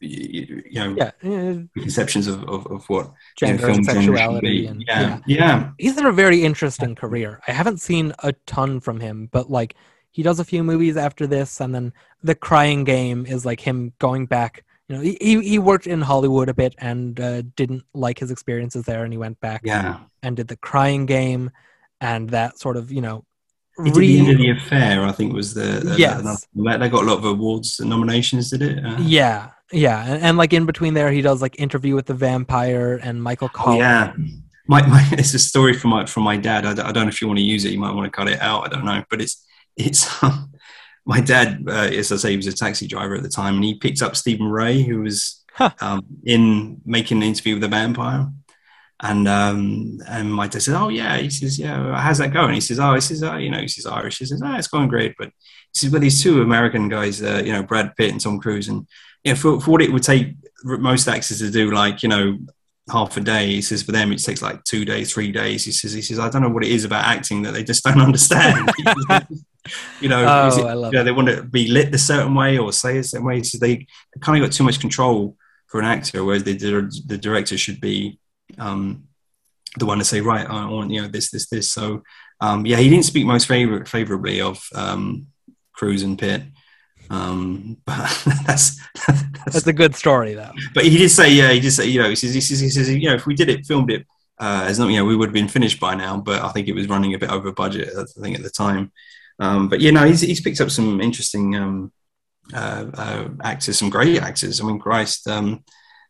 you, 0.00 0.62
you 0.68 0.80
know 0.80 1.10
yeah 1.22 1.54
conceptions 1.80 2.26
of, 2.26 2.42
of, 2.44 2.66
of 2.66 2.88
what 2.88 3.06
you 3.40 3.48
know, 3.48 3.56
gender 3.56 3.66
and 3.68 3.74
film 3.74 3.84
sexuality 3.84 4.66
and 4.66 4.84
yeah, 4.86 5.20
yeah 5.26 5.36
yeah, 5.38 5.70
he's 5.78 5.94
had 5.94 6.04
a 6.04 6.12
very 6.12 6.44
interesting 6.44 6.94
career. 6.94 7.40
I 7.48 7.52
haven't 7.52 7.80
seen 7.80 8.12
a 8.22 8.32
ton 8.46 8.80
from 8.80 9.00
him, 9.00 9.28
but 9.32 9.50
like 9.50 9.74
he 10.10 10.22
does 10.22 10.40
a 10.40 10.44
few 10.44 10.64
movies 10.64 10.96
after 10.96 11.26
this, 11.26 11.60
and 11.60 11.74
then 11.74 11.92
The 12.22 12.34
Crying 12.34 12.84
Game 12.84 13.26
is 13.26 13.44
like 13.44 13.60
him 13.60 13.92
going 13.98 14.24
back. 14.24 14.64
You 14.88 14.94
know, 14.96 15.00
he 15.02 15.40
he 15.42 15.58
worked 15.58 15.86
in 15.88 16.00
Hollywood 16.00 16.48
a 16.48 16.54
bit 16.54 16.74
and 16.78 17.18
uh, 17.18 17.42
didn't 17.56 17.82
like 17.92 18.18
his 18.20 18.30
experiences 18.30 18.84
there, 18.84 19.02
and 19.02 19.12
he 19.12 19.18
went 19.18 19.40
back 19.40 19.62
yeah. 19.64 19.98
and 20.22 20.36
did 20.36 20.46
The 20.48 20.56
Crying 20.56 21.06
Game, 21.06 21.50
and 22.00 22.30
that 22.30 22.58
sort 22.58 22.76
of 22.76 22.92
you 22.92 23.00
know. 23.00 23.24
Did 23.84 23.94
the 23.94 24.18
end 24.20 24.30
of 24.30 24.38
the 24.38 24.50
affair. 24.50 25.04
I 25.04 25.12
think 25.12 25.34
was 25.34 25.52
the, 25.52 25.80
the 25.84 25.96
Yes. 25.98 26.20
another- 26.54 26.78
they 26.78 26.88
got 26.88 27.02
a 27.02 27.06
lot 27.06 27.18
of 27.18 27.24
awards 27.26 27.78
and 27.78 27.90
nominations. 27.90 28.48
Did 28.50 28.62
it? 28.62 28.82
Uh, 28.82 28.96
yeah, 29.00 29.50
yeah, 29.70 30.02
and, 30.06 30.22
and 30.22 30.38
like 30.38 30.54
in 30.54 30.64
between 30.64 30.94
there, 30.94 31.10
he 31.12 31.20
does 31.20 31.42
like 31.42 31.58
Interview 31.60 31.94
with 31.94 32.06
the 32.06 32.14
Vampire 32.14 32.98
and 33.02 33.22
Michael 33.22 33.50
Oh, 33.52 33.56
Collins. 33.58 33.78
yeah. 33.80 34.12
My, 34.66 34.86
my, 34.86 35.06
it's 35.12 35.34
a 35.34 35.38
story 35.38 35.74
from 35.74 35.90
my 35.90 36.06
from 36.06 36.22
my 36.22 36.36
dad. 36.38 36.64
I, 36.64 36.72
don't- 36.74 36.86
I 36.86 36.92
don't 36.92 37.04
know 37.04 37.08
if 37.10 37.20
you 37.20 37.26
want 37.26 37.38
to 37.38 37.44
use 37.44 37.64
it. 37.66 37.72
You 37.72 37.78
might 37.78 37.92
want 37.92 38.06
to 38.06 38.10
cut 38.16 38.28
it 38.28 38.40
out. 38.40 38.64
I 38.64 38.68
don't 38.68 38.84
know. 38.86 39.02
But 39.10 39.20
it's 39.20 39.44
it's 39.76 40.22
um, 40.22 40.52
my 41.06 41.20
dad. 41.20 41.64
Uh, 41.66 41.88
as 41.92 42.12
I 42.12 42.16
say, 42.16 42.30
he 42.32 42.36
was 42.36 42.46
a 42.48 42.52
taxi 42.52 42.86
driver 42.86 43.14
at 43.14 43.22
the 43.22 43.28
time, 43.28 43.54
and 43.54 43.64
he 43.64 43.78
picked 43.78 44.02
up 44.02 44.16
Stephen 44.16 44.48
Rea, 44.48 44.82
who 44.82 45.00
was 45.02 45.42
Huh. 45.56 45.70
um, 45.80 46.04
in 46.26 46.82
making 46.84 47.16
an 47.16 47.22
interview 47.22 47.54
with 47.54 47.62
the 47.62 47.68
vampire. 47.68 48.28
And 49.00 49.26
um, 49.26 49.98
and 50.08 50.32
my 50.32 50.48
dad 50.48 50.62
said, 50.62 50.74
"Oh 50.74 50.88
yeah," 50.88 51.16
he 51.16 51.30
says, 51.30 51.58
"Yeah, 51.58 51.98
how's 51.98 52.18
that 52.18 52.32
going?" 52.32 52.54
He 52.54 52.60
says, 52.60 52.78
"Oh, 52.78 52.94
he 52.94 53.00
says, 53.00 53.22
oh, 53.22 53.36
you 53.36 53.50
know, 53.50 53.60
he 53.60 53.68
says 53.68 53.86
Irish." 53.86 54.18
He 54.18 54.26
says, 54.26 54.42
"Oh, 54.44 54.54
it's 54.54 54.68
going 54.68 54.88
great," 54.88 55.14
but 55.18 55.28
he 55.28 55.78
says, 55.78 55.90
"But 55.90 56.00
these 56.00 56.22
two 56.22 56.42
American 56.42 56.88
guys, 56.88 57.22
uh, 57.22 57.42
you 57.44 57.52
know, 57.52 57.62
Brad 57.62 57.94
Pitt 57.96 58.10
and 58.12 58.20
Tom 58.20 58.38
Cruise, 58.38 58.68
and 58.68 58.86
yeah, 59.22 59.34
for, 59.34 59.60
for 59.60 59.70
what 59.70 59.82
it 59.82 59.92
would 59.92 60.02
take 60.02 60.34
most 60.64 61.08
actors 61.08 61.38
to 61.38 61.50
do, 61.50 61.70
like 61.72 62.02
you 62.02 62.08
know, 62.08 62.38
half 62.90 63.16
a 63.16 63.20
day. 63.20 63.46
He 63.46 63.62
says 63.62 63.82
for 63.82 63.92
them 63.92 64.12
it 64.12 64.22
takes 64.22 64.42
like 64.42 64.62
two 64.64 64.84
days, 64.84 65.12
three 65.12 65.32
days. 65.32 65.64
He 65.64 65.72
says 65.72 65.92
he 65.92 66.02
says 66.02 66.18
I 66.18 66.30
don't 66.30 66.42
know 66.42 66.48
what 66.48 66.64
it 66.64 66.70
is 66.70 66.84
about 66.84 67.04
acting 67.04 67.42
that 67.42 67.52
they 67.52 67.64
just 67.64 67.84
don't 67.84 68.00
understand. 68.08 68.70
you 70.00 70.08
know, 70.08 70.24
Oh, 70.26 70.48
it, 70.48 70.64
I 70.64 70.74
love 70.74 70.92
you 70.92 70.98
know, 70.98 71.04
they 71.04 71.12
want 71.12 71.28
to 71.28 71.42
be 71.42 71.68
lit 71.68 71.94
a 71.94 71.98
certain 71.98 72.34
way 72.34 72.58
or 72.58 72.72
say 72.72 72.98
a 72.98 73.04
certain 73.04 73.26
way. 73.26 73.42
So 73.42 73.58
they 73.58 73.86
kind 74.20 74.42
of 74.42 74.48
got 74.48 74.54
too 74.54 74.64
much 74.64 74.80
control 74.80 75.36
for 75.66 75.80
an 75.80 75.86
actor, 75.86 76.24
whereas 76.24 76.44
the 76.44 76.54
the 77.06 77.18
director 77.18 77.58
should 77.58 77.80
be 77.80 78.18
um, 78.58 79.04
the 79.78 79.86
one 79.86 79.98
to 79.98 80.04
say 80.04 80.20
right, 80.20 80.48
I 80.48 80.68
want 80.68 80.90
you 80.90 81.02
know 81.02 81.08
this, 81.08 81.30
this, 81.30 81.48
this. 81.48 81.70
So 81.72 82.02
um, 82.40 82.66
yeah, 82.66 82.76
he 82.76 82.88
didn't 82.88 83.04
speak 83.04 83.26
most 83.26 83.46
favor- 83.46 83.84
favorably 83.84 84.40
of 84.40 84.62
um, 84.74 85.28
Cruise 85.72 86.02
and 86.02 86.18
Pitt. 86.18 86.42
Um, 87.08 87.76
but 87.84 87.96
that's, 88.46 88.80
that's 89.06 89.22
That's 89.44 89.66
a 89.66 89.72
good 89.72 89.94
story 89.94 90.34
though. 90.34 90.50
but 90.74 90.84
he 90.84 90.96
did 90.98 91.10
say, 91.10 91.32
yeah, 91.32 91.52
he 91.52 91.60
did 91.60 91.70
say, 91.70 91.86
you 91.86 92.02
know, 92.02 92.08
he 92.08 92.16
says, 92.16 92.34
he 92.34 92.40
says, 92.40 92.60
he 92.60 92.68
says 92.68 92.90
you 92.90 93.08
know, 93.08 93.14
if 93.14 93.26
we 93.26 93.34
did 93.34 93.48
it, 93.48 93.64
filmed 93.66 93.90
it, 93.90 94.06
uh, 94.38 94.64
as 94.66 94.78
not, 94.78 94.88
you 94.90 94.96
know, 94.96 95.04
we 95.04 95.16
would 95.16 95.28
have 95.28 95.34
been 95.34 95.48
finished 95.48 95.78
by 95.80 95.94
now. 95.94 96.16
But 96.18 96.42
I 96.42 96.50
think 96.50 96.68
it 96.68 96.74
was 96.74 96.88
running 96.88 97.14
a 97.14 97.18
bit 97.18 97.30
over 97.30 97.52
budget, 97.52 97.90
I 97.96 98.04
think, 98.20 98.36
at 98.36 98.42
the 98.42 98.50
time. 98.50 98.92
Um, 99.38 99.68
but 99.68 99.80
you 99.80 99.92
know, 99.92 100.04
he's, 100.06 100.20
he's 100.22 100.40
picked 100.40 100.60
up 100.60 100.70
some 100.70 101.00
interesting 101.00 101.56
um, 101.56 101.92
uh, 102.54 102.86
uh, 102.94 103.28
actors, 103.42 103.78
some 103.78 103.90
great 103.90 104.20
actors. 104.22 104.60
I 104.60 104.64
mean, 104.64 104.78
Christ, 104.78 105.28
um, 105.28 105.64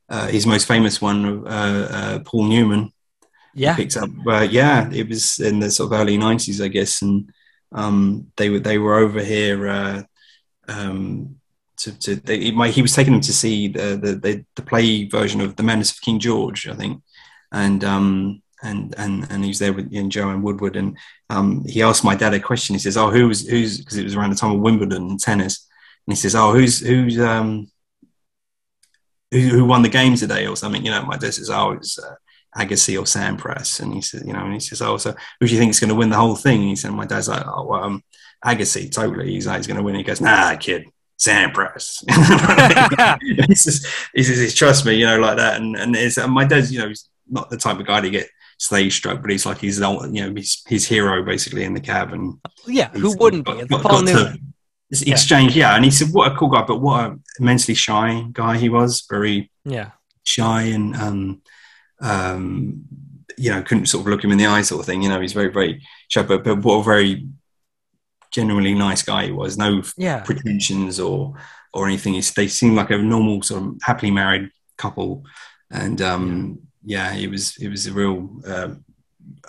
uh, 0.09 0.29
his 0.29 0.47
most 0.47 0.67
famous 0.69 1.01
one, 1.01 1.47
uh, 1.47 1.89
uh, 1.91 2.19
Paul 2.21 2.45
Newman, 2.45 2.93
Yeah, 3.55 3.75
picked 3.75 3.97
up. 3.97 4.11
Uh, 4.27 4.47
yeah, 4.51 4.89
it 4.93 5.09
was 5.09 5.39
in 5.39 5.61
the 5.61 5.71
sort 5.71 5.93
of 5.93 5.99
early 5.99 6.19
'90s, 6.19 6.63
I 6.65 6.69
guess, 6.69 7.03
and 7.03 7.31
um, 7.73 8.31
they 8.37 8.51
were 8.51 8.61
they 8.61 8.79
were 8.79 8.97
over 8.97 9.21
here. 9.23 9.69
Uh, 9.69 10.03
um, 10.69 11.37
to, 11.79 11.99
to 11.99 12.17
they, 12.17 12.39
he, 12.39 12.53
my, 12.53 12.69
he 12.69 12.83
was 12.83 12.95
taking 12.95 13.13
them 13.13 13.23
to 13.23 13.33
see 13.33 13.69
the, 13.69 13.99
the 14.01 14.15
the 14.15 14.45
the 14.57 14.63
play 14.63 15.07
version 15.09 15.41
of 15.41 15.57
The 15.57 15.63
Madness 15.63 15.91
of 15.91 16.01
King 16.01 16.19
George, 16.19 16.69
I 16.69 16.75
think, 16.75 17.03
and 17.53 17.85
um 17.85 18.43
and 18.67 18.95
and 18.99 19.27
and 19.31 19.45
he 19.45 19.49
was 19.49 19.59
there 19.59 19.73
with 19.73 19.93
you 19.93 20.03
know, 20.03 20.09
Joanne 20.09 20.43
Woodward, 20.43 20.77
and 20.77 20.97
um 21.31 21.65
he 21.67 21.83
asked 21.83 22.05
my 22.05 22.15
dad 22.15 22.35
a 22.35 22.41
question. 22.41 22.75
He 22.75 22.81
says, 22.81 22.97
"Oh, 22.97 23.11
who's 23.11 23.49
who's?" 23.49 23.79
Because 23.79 23.97
it 23.97 24.05
was 24.05 24.17
around 24.17 24.31
the 24.31 24.37
time 24.37 24.53
of 24.53 24.61
Wimbledon 24.61 25.11
and 25.11 25.21
tennis, 25.21 25.67
and 26.07 26.13
he 26.13 26.17
says, 26.17 26.35
"Oh, 26.35 26.53
who's 26.53 26.81
who's 26.81 27.19
um." 27.21 27.69
Who, 29.33 29.41
who 29.41 29.65
won 29.65 29.83
the 29.83 29.89
game 29.89 30.15
today 30.15 30.47
or 30.47 30.57
something? 30.57 30.85
You 30.85 30.93
know, 30.93 31.05
my 31.05 31.17
dad 31.17 31.35
says, 31.35 31.51
"Oh, 31.51 31.73
it's 31.73 31.99
uh, 31.99 32.15
Agassi 32.57 32.97
or 32.97 33.03
Sampras," 33.03 33.81
and 33.81 33.93
he 33.93 34.01
says, 34.01 34.23
"You 34.25 34.33
know," 34.33 34.45
and 34.45 34.55
he 34.55 34.61
says, 34.61 34.81
"Oh, 34.81 34.97
so 34.99 35.15
who 35.41 35.47
do 35.47 35.53
you 35.53 35.59
think 35.59 35.71
is 35.71 35.81
going 35.81 35.89
to 35.89 35.97
win 35.97 36.11
the 36.11 36.17
whole 36.17 36.37
thing?" 36.37 36.61
And 36.61 36.69
he 36.69 36.77
said, 36.77 36.93
"My 36.93 37.07
dad's 37.07 37.29
like, 37.29 37.43
oh, 37.45 37.67
well, 37.67 37.83
um, 37.83 38.05
Agassi, 38.45 38.91
totally. 38.91 39.33
He's 39.33 39.49
like, 39.49 39.57
he's 39.57 39.67
going 39.67 39.79
to 39.79 39.83
win." 39.83 39.97
He 39.97 40.05
goes, 40.05 40.21
"Nah, 40.21 40.55
kid, 40.55 40.85
Sampras." 41.19 42.05
he 43.49 43.55
says, 43.57 43.87
he 44.15 44.23
says, 44.23 44.55
"Trust 44.55 44.87
me," 44.87 44.95
you 44.95 45.07
know, 45.07 45.19
like 45.19 45.39
that. 45.39 45.61
And 45.61 45.77
and, 45.77 45.97
it's, 45.97 46.19
and 46.19 46.33
my 46.33 46.45
dad's, 46.45 46.73
you 46.73 46.79
know, 46.79 46.89
he's 46.89 47.09
not 47.29 47.51
the 47.51 47.57
type 47.57 47.81
of 47.81 47.87
guy 47.87 48.01
to 48.01 48.11
get 48.11 48.29
stage 48.59 48.97
stroke, 48.97 49.21
but 49.23 49.31
he's 49.31 49.45
like 49.47 49.59
he's 49.59 49.79
the 49.79 50.11
you 50.13 50.27
know 50.27 50.35
he's 50.35 50.63
his 50.67 50.87
hero 50.87 51.23
basically 51.25 51.65
in 51.65 51.75
the 51.75 51.81
cab, 51.81 52.13
and 52.13 52.35
Yeah, 52.67 52.89
who 52.91 53.17
wouldn't 53.19 53.45
got- 53.45 53.57
be? 53.57 53.61
It's 53.63 53.71
got- 53.71 53.83
Paul 53.83 54.01
got 54.03 54.07
to- 54.07 54.13
Newman. 54.15 54.53
exchange, 54.91 55.57
yeah. 55.57 55.75
And 55.75 55.85
he 55.85 55.91
said, 55.91 56.09
"What 56.13 56.31
a 56.33 56.37
cool 56.37 56.49
guy, 56.49 56.63
but 56.67 56.81
what 56.81 57.01
a 57.01 57.19
immensely 57.41 57.75
shy 57.75 58.25
guy 58.33 58.57
he 58.57 58.69
was. 58.69 59.05
Very 59.11 59.51
Yeah, 59.65 59.91
shy 60.25 60.63
and 60.63 60.95
um, 60.97 61.43
um, 62.01 62.83
you 63.37 63.51
know, 63.51 63.63
couldn't 63.63 63.87
sort 63.87 64.03
of 64.03 64.09
look 64.09 64.25
him 64.25 64.33
in 64.33 64.39
the 64.39 64.47
eye, 64.47 64.63
sort 64.63 64.81
of 64.81 64.87
thing. 64.87 65.03
You 65.03 65.09
know, 65.11 65.21
he's 65.21 65.33
very, 65.35 65.53
very 65.53 65.83
shy, 66.09 66.23
but, 66.23 66.45
but 66.45 66.63
what 66.63 66.77
a 66.77 66.83
very 66.85 67.27
genuinely 68.33 68.75
nice 68.75 69.03
guy 69.03 69.27
he 69.27 69.33
was. 69.33 69.57
No 69.59 69.83
yeah, 69.97 70.21
pretensions 70.21 70.99
or 71.01 71.35
or 71.75 71.87
anything. 71.87 72.15
He's, 72.15 72.33
they 72.33 72.49
seemed 72.49 72.77
like 72.77 72.91
a 72.91 72.97
normal 72.99 73.43
sort 73.43 73.63
of 73.63 73.75
happily 73.83 74.11
married 74.11 74.51
couple, 74.79 75.25
and 75.71 76.01
um, 76.01 76.61
yeah, 76.87 77.15
it 77.15 77.29
was 77.31 77.57
it 77.59 77.69
was 77.69 77.87
a 77.87 77.93
real 77.93 78.17
um, 78.47 78.85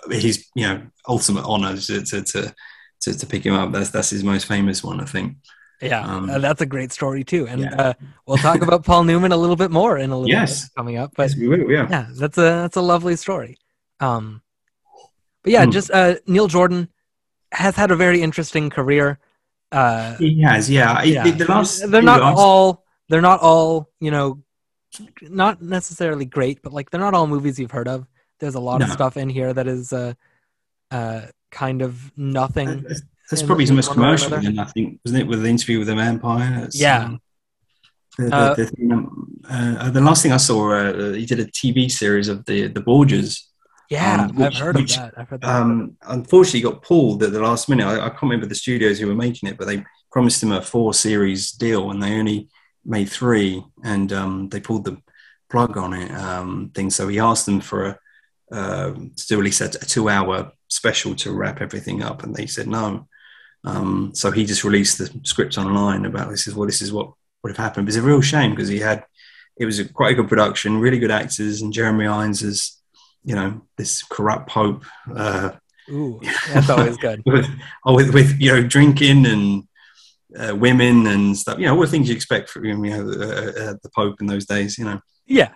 his 0.09 0.45
you 0.55 0.65
know 0.67 0.81
ultimate 1.07 1.45
honor 1.45 1.77
to 1.77 2.01
to, 2.03 2.21
to 2.23 2.53
to 3.01 3.13
to 3.19 3.25
pick 3.25 3.45
him 3.45 3.53
up. 3.53 3.71
That's 3.71 3.91
that's 3.91 4.09
his 4.09 4.23
most 4.23 4.45
famous 4.47 4.83
one, 4.83 4.99
I 4.99 5.05
think. 5.05 5.37
yeah. 5.81 6.01
Um, 6.01 6.29
Uh, 6.29 6.39
that's 6.39 6.61
a 6.61 6.65
great 6.65 6.91
story 6.91 7.23
too, 7.23 7.47
and 7.47 7.61
yeah. 7.61 7.81
uh, 7.81 7.93
we'll 8.25 8.37
talk 8.41 8.61
about 8.61 8.83
Paul 8.83 9.03
Newman 9.03 9.31
a 9.31 9.37
little 9.37 9.55
bit 9.55 9.71
more 9.71 9.97
in 10.03 10.09
a 10.09 10.17
little 10.17 10.29
Yes. 10.39 10.63
bit 10.63 10.71
coming 10.75 10.97
up. 10.97 11.11
But 11.15 11.29
Yes, 11.29 11.37
we 11.39 11.47
will, 11.47 11.69
yeah. 11.71 11.87
yeah, 11.89 12.05
that's 12.19 12.37
a 12.37 12.49
that's 12.65 12.77
a 12.77 12.81
lovely 12.81 13.15
story. 13.15 13.57
Um, 13.99 14.41
but 15.43 15.53
yeah, 15.53 15.63
Hmm. 15.65 15.71
just 15.71 15.91
uh, 15.91 16.15
Neil 16.25 16.47
Jordan 16.47 16.89
has 17.51 17.75
had 17.75 17.91
a 17.91 17.95
very 17.95 18.19
interesting 18.21 18.69
career. 18.69 19.19
Uh, 19.71 20.15
He 20.17 20.41
has, 20.41 20.69
yeah. 20.69 21.03
Yeah. 21.03 21.23
The, 21.23 21.31
the 21.31 21.45
last 21.45 21.91
they're 21.91 22.01
not 22.01 22.21
last- 22.21 22.37
all 22.39 22.83
they're 23.09 23.21
not 23.29 23.39
all 23.41 23.89
you 23.99 24.11
know 24.11 24.41
not 25.21 25.61
necessarily 25.61 26.25
great 26.25 26.61
but 26.61 26.73
like 26.73 26.89
they're 26.89 27.01
not 27.01 27.13
all 27.13 27.27
movies 27.27 27.57
you've 27.59 27.71
heard 27.71 27.87
of 27.87 28.05
there's 28.39 28.55
a 28.55 28.59
lot 28.59 28.81
of 28.81 28.89
stuff 28.89 29.17
in 29.17 29.29
here 29.29 29.51
that 29.53 29.67
is 29.67 29.91
uh 29.93 30.13
uh 30.91 31.21
kind 31.51 31.81
of 31.81 32.11
nothing 32.17 32.83
That's, 33.29 33.41
in- 33.41 33.47
probably 33.47 33.63
his 33.63 33.71
most 33.71 33.89
one 33.89 33.99
way 33.99 34.03
or 34.13 34.17
commercial, 34.17 34.39
then, 34.41 34.59
I 34.59 34.65
think, 34.65 34.99
wasn't 35.03 35.21
it? 35.23 35.27
With 35.27 35.41
the 35.43 35.49
interview 35.49 35.79
with 35.79 35.87
the 35.87 35.95
vampire. 35.95 36.61
That's, 36.61 36.79
Yeah. 36.79 37.05
um, 37.05 37.21
the, 38.17 38.23
the, 38.25 38.35
Uh, 38.35 38.53
the, 38.55 38.65
thing, 38.67 38.91
um, 38.91 39.27
uh, 39.49 39.89
the 39.89 40.01
last 40.01 40.23
thing 40.23 40.31
I 40.31 40.37
saw, 40.37 40.71
uh, 40.71 41.13
he 41.13 41.25
did 41.25 41.39
a 41.39 41.45
TV 41.45 41.89
series 41.91 42.27
of 42.29 42.45
the 42.45 42.67
the 42.67 42.81
Borgias. 42.81 43.47
yeah 43.89 44.23
um, 44.25 44.35
which- 44.35 44.55
i've 44.55 44.61
heard 44.65 44.75
which, 44.75 44.97
of 44.97 45.03
that 45.03 45.13
i've 45.17 45.29
heard 45.29 45.41
that 45.41 45.49
Um, 45.61 45.97
unfortunately, 46.03 46.61
got 46.69 46.81
pulled 46.83 47.23
at 47.23 47.31
the 47.33 47.41
last 47.41 47.67
minute. 47.69 47.85
I, 47.85 47.95
I 48.05 48.09
can't 48.09 48.23
remember 48.23 48.45
the 48.45 48.55
studios 48.55 48.99
who 48.99 49.07
were 49.07 49.15
making 49.27 49.49
it, 49.49 49.57
but 49.57 49.67
they 49.67 49.83
promised 50.11 50.41
him 50.43 50.51
a 50.51 50.61
four 50.61 50.93
series 50.93 51.51
deal, 51.51 51.91
and 51.91 52.01
they 52.03 52.13
only 52.19 52.49
made 52.87 53.09
three, 53.09 53.63
and 53.83 54.11
um, 54.13 54.49
they 54.49 54.59
pulled 54.59 54.85
the 54.85 54.97
plug 55.49 55.77
on 55.77 55.93
it. 55.93 56.11
Um, 56.11 56.71
thing. 56.73 56.89
So 56.89 57.07
he 57.07 57.19
asked 57.19 57.45
them 57.45 57.61
for 57.61 57.85
a 57.85 57.99
um 58.49 59.11
to 59.27 59.35
release 59.35 59.59
a, 59.59 59.65
a 59.65 59.85
two 59.85 60.07
hour 60.07 60.53
special 60.69 61.13
to 61.15 61.33
wrap 61.33 61.61
everything 61.61 62.01
up, 62.01 62.23
and 62.23 62.33
they 62.33 62.47
said 62.47 62.67
no. 62.67 63.07
Um, 63.65 64.11
so 64.13 64.31
he 64.31 64.45
just 64.45 64.63
released 64.63 64.97
the 64.97 65.11
script 65.23 65.57
online 65.57 66.05
about 66.05 66.29
this 66.29 66.47
is 66.47 66.55
what 66.55 66.67
this 66.67 66.81
is 66.81 66.93
what 66.93 67.11
would 67.43 67.49
have 67.49 67.57
happened. 67.57 67.85
But 67.85 67.89
it's 67.89 67.97
a 67.97 68.07
real 68.07 68.21
shame 68.21 68.51
because 68.51 68.69
he 68.69 68.79
had 68.79 69.03
it 69.57 69.65
was 69.65 69.79
a, 69.79 69.85
quite 69.85 70.13
a 70.13 70.15
good 70.15 70.29
production, 70.29 70.79
really 70.79 70.99
good 70.99 71.11
actors, 71.11 71.61
and 71.61 71.73
Jeremy 71.73 72.07
Irons 72.07 72.41
is 72.41 72.81
you 73.23 73.35
know 73.35 73.61
this 73.77 74.03
corrupt 74.03 74.49
pope. 74.49 74.85
Uh, 75.13 75.51
ooh 75.89 76.19
that's 76.53 76.69
always 76.69 76.97
good 76.97 77.21
with, 77.25 77.47
oh, 77.85 77.95
with, 77.95 78.13
with 78.13 78.39
you 78.39 78.53
know 78.53 78.61
drinking 78.65 79.25
and 79.25 79.66
uh, 80.35 80.55
women 80.55 81.07
and 81.07 81.37
stuff. 81.37 81.59
You 81.59 81.65
know 81.67 81.75
all 81.75 81.81
the 81.81 81.87
things 81.87 82.09
you 82.09 82.15
expect 82.15 82.49
from 82.49 82.65
you 82.65 82.75
know 82.75 83.09
uh, 83.09 83.71
uh, 83.71 83.75
the 83.81 83.89
Pope 83.95 84.19
in 84.21 84.27
those 84.27 84.45
days. 84.45 84.77
You 84.77 84.85
know 84.85 84.99
yeah 85.25 85.53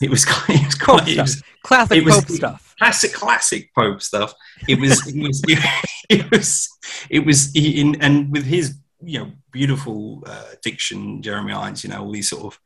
it 0.00 0.10
was 0.10 0.24
quite, 0.30 0.60
it 0.60 0.66
was 0.66 0.74
quite 0.74 1.08
it 1.08 1.20
was 1.20 1.42
classic 1.62 1.98
it 1.98 2.04
was- 2.04 2.16
pope 2.16 2.28
stuff 2.28 2.74
classic 2.78 3.12
classic 3.12 3.74
Pope 3.74 4.02
stuff. 4.02 4.34
It 4.68 4.78
was 4.80 5.06
it 5.06 5.20
was 5.20 5.42
it 6.08 6.30
was 6.30 6.68
it 7.10 7.24
was 7.24 7.54
in 7.54 8.00
and 8.00 8.30
with 8.32 8.44
his 8.44 8.76
you 9.02 9.18
know 9.20 9.32
beautiful 9.52 10.22
uh, 10.26 10.52
diction, 10.62 11.22
Jeremy 11.22 11.52
Irons. 11.52 11.84
You 11.84 11.90
know 11.90 12.02
all 12.02 12.12
these 12.12 12.30
sort 12.30 12.54
of 12.54 12.60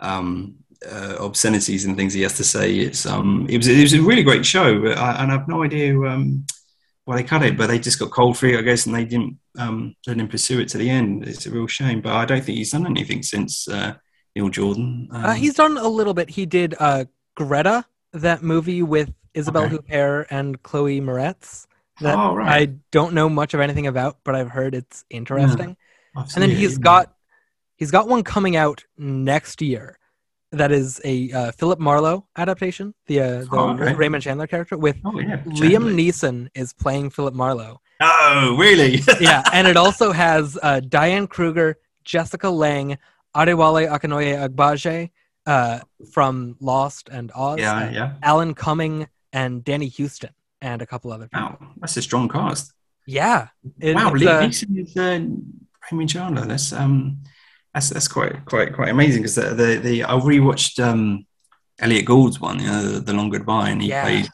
um, 0.00 0.56
uh, 0.86 1.16
obscenities 1.20 1.84
and 1.84 1.96
things 1.96 2.12
he 2.12 2.22
has 2.22 2.36
to 2.36 2.44
say. 2.44 2.76
It's 2.76 3.06
um 3.06 3.46
it 3.48 3.56
was 3.56 3.68
it 3.68 3.80
was 3.80 3.94
a 3.94 4.02
really 4.02 4.22
great 4.22 4.44
show, 4.44 4.86
I, 4.86 5.22
and 5.22 5.32
I've 5.32 5.48
no 5.48 5.62
idea 5.62 5.98
um 6.00 6.44
why 7.06 7.16
they 7.16 7.22
cut 7.24 7.42
it, 7.42 7.56
but 7.56 7.68
they 7.68 7.78
just 7.78 7.98
got 7.98 8.10
cold 8.10 8.36
feet, 8.38 8.58
I 8.58 8.62
guess, 8.62 8.86
and 8.86 8.94
they 8.94 9.06
didn't 9.06 9.38
um 9.58 9.96
they 10.06 10.14
didn't 10.14 10.30
pursue 10.30 10.60
it 10.60 10.68
to 10.70 10.78
the 10.78 10.90
end. 10.90 11.26
It's 11.26 11.46
a 11.46 11.50
real 11.50 11.66
shame, 11.68 12.02
but 12.02 12.12
I 12.12 12.26
don't 12.26 12.44
think 12.44 12.58
he's 12.58 12.72
done 12.72 12.86
anything 12.86 13.22
since 13.22 13.68
uh, 13.68 13.94
Neil 14.34 14.50
Jordan. 14.50 15.08
Um, 15.12 15.24
uh, 15.24 15.34
he's 15.34 15.54
done 15.54 15.78
a 15.78 15.88
little 15.88 16.14
bit 16.14 16.28
he 16.30 16.44
did 16.46 16.74
uh 16.78 17.06
greta 17.34 17.84
that 18.12 18.42
movie 18.42 18.82
with 18.82 19.12
isabelle 19.34 19.64
Okay. 19.64 19.76
huppert 19.76 20.26
and 20.30 20.62
chloe 20.62 21.00
moretz 21.00 21.66
that 22.00 22.16
Oh, 22.16 22.34
right. 22.34 22.62
i 22.62 22.66
don't 22.90 23.12
know 23.14 23.28
much 23.28 23.54
of 23.54 23.60
anything 23.60 23.86
about 23.86 24.18
but 24.24 24.34
i've 24.34 24.50
heard 24.50 24.74
it's 24.74 25.04
interesting 25.10 25.76
I've 26.16 26.32
and 26.34 26.42
then 26.42 26.50
it, 26.50 26.56
he's 26.56 26.78
yeah. 26.78 26.82
got 26.82 27.14
he's 27.76 27.90
got 27.90 28.08
one 28.08 28.22
coming 28.22 28.56
out 28.56 28.84
next 28.96 29.60
year 29.62 29.98
that 30.56 30.72
is 30.72 31.00
a 31.04 31.30
uh, 31.32 31.52
Philip 31.52 31.78
Marlowe 31.78 32.26
adaptation, 32.36 32.94
the 33.06 33.20
uh, 33.20 33.26
the 33.40 33.48
Oh, 33.52 33.70
okay. 33.70 33.94
Raymond 33.94 34.22
Chandler 34.22 34.46
character 34.46 34.76
with 34.76 34.96
Oh 35.04 35.18
yeah, 35.18 35.36
Liam 35.44 35.94
Neeson 35.94 36.48
is 36.54 36.72
playing 36.72 37.10
Philip 37.10 37.34
Marlowe. 37.34 37.80
Oh, 38.00 38.56
really? 38.58 39.00
Yeah, 39.20 39.42
and 39.52 39.66
it 39.66 39.76
also 39.76 40.12
has 40.12 40.58
uh, 40.62 40.80
Diane 40.80 41.26
Kruger, 41.26 41.78
Jessica 42.04 42.50
Lange, 42.50 42.98
Adewale 43.34 43.88
Akinoye 43.90 44.36
Agbaje 44.48 45.10
uh, 45.46 45.80
from 46.12 46.56
Lost 46.60 47.08
and 47.10 47.30
Oz, 47.34 47.58
yeah, 47.60 47.90
yeah. 47.90 48.12
Alan 48.22 48.52
Cumming, 48.54 49.06
and 49.32 49.64
Danny 49.64 49.88
Huston, 49.88 50.30
and 50.60 50.82
a 50.82 50.86
couple 50.86 51.12
other 51.12 51.28
people. 51.28 51.40
Wow, 51.58 51.68
that's 51.78 51.96
a 51.96 52.02
strong 52.02 52.28
cast. 52.28 52.72
Yeah, 53.06 53.48
it- 53.80 53.94
wow, 53.94 54.10
Liam 54.12 54.26
uh, 54.26 54.46
Neeson 54.46 54.78
is 54.78 54.96
uh, 54.96 55.24
Raymond 55.90 56.10
Chandler. 56.10 56.44
That's 56.44 56.72
um, 56.72 57.18
that's 57.76 57.90
that's 57.90 58.08
quite 58.08 58.42
quite 58.46 58.72
quite 58.72 58.88
amazing 58.88 59.20
because 59.22 59.34
the, 59.34 59.54
the 59.54 59.76
the 59.86 60.04
I 60.04 60.12
rewatched 60.14 60.82
um, 60.82 61.26
Elliott 61.78 62.06
Gould's 62.06 62.40
one, 62.40 62.58
you 62.58 62.66
know, 62.68 62.82
the, 62.92 63.00
the 63.00 63.12
Long 63.12 63.28
Goodbye, 63.28 63.68
and 63.68 63.82
he 63.82 63.88
Yeah. 63.90 64.02
plays 64.02 64.28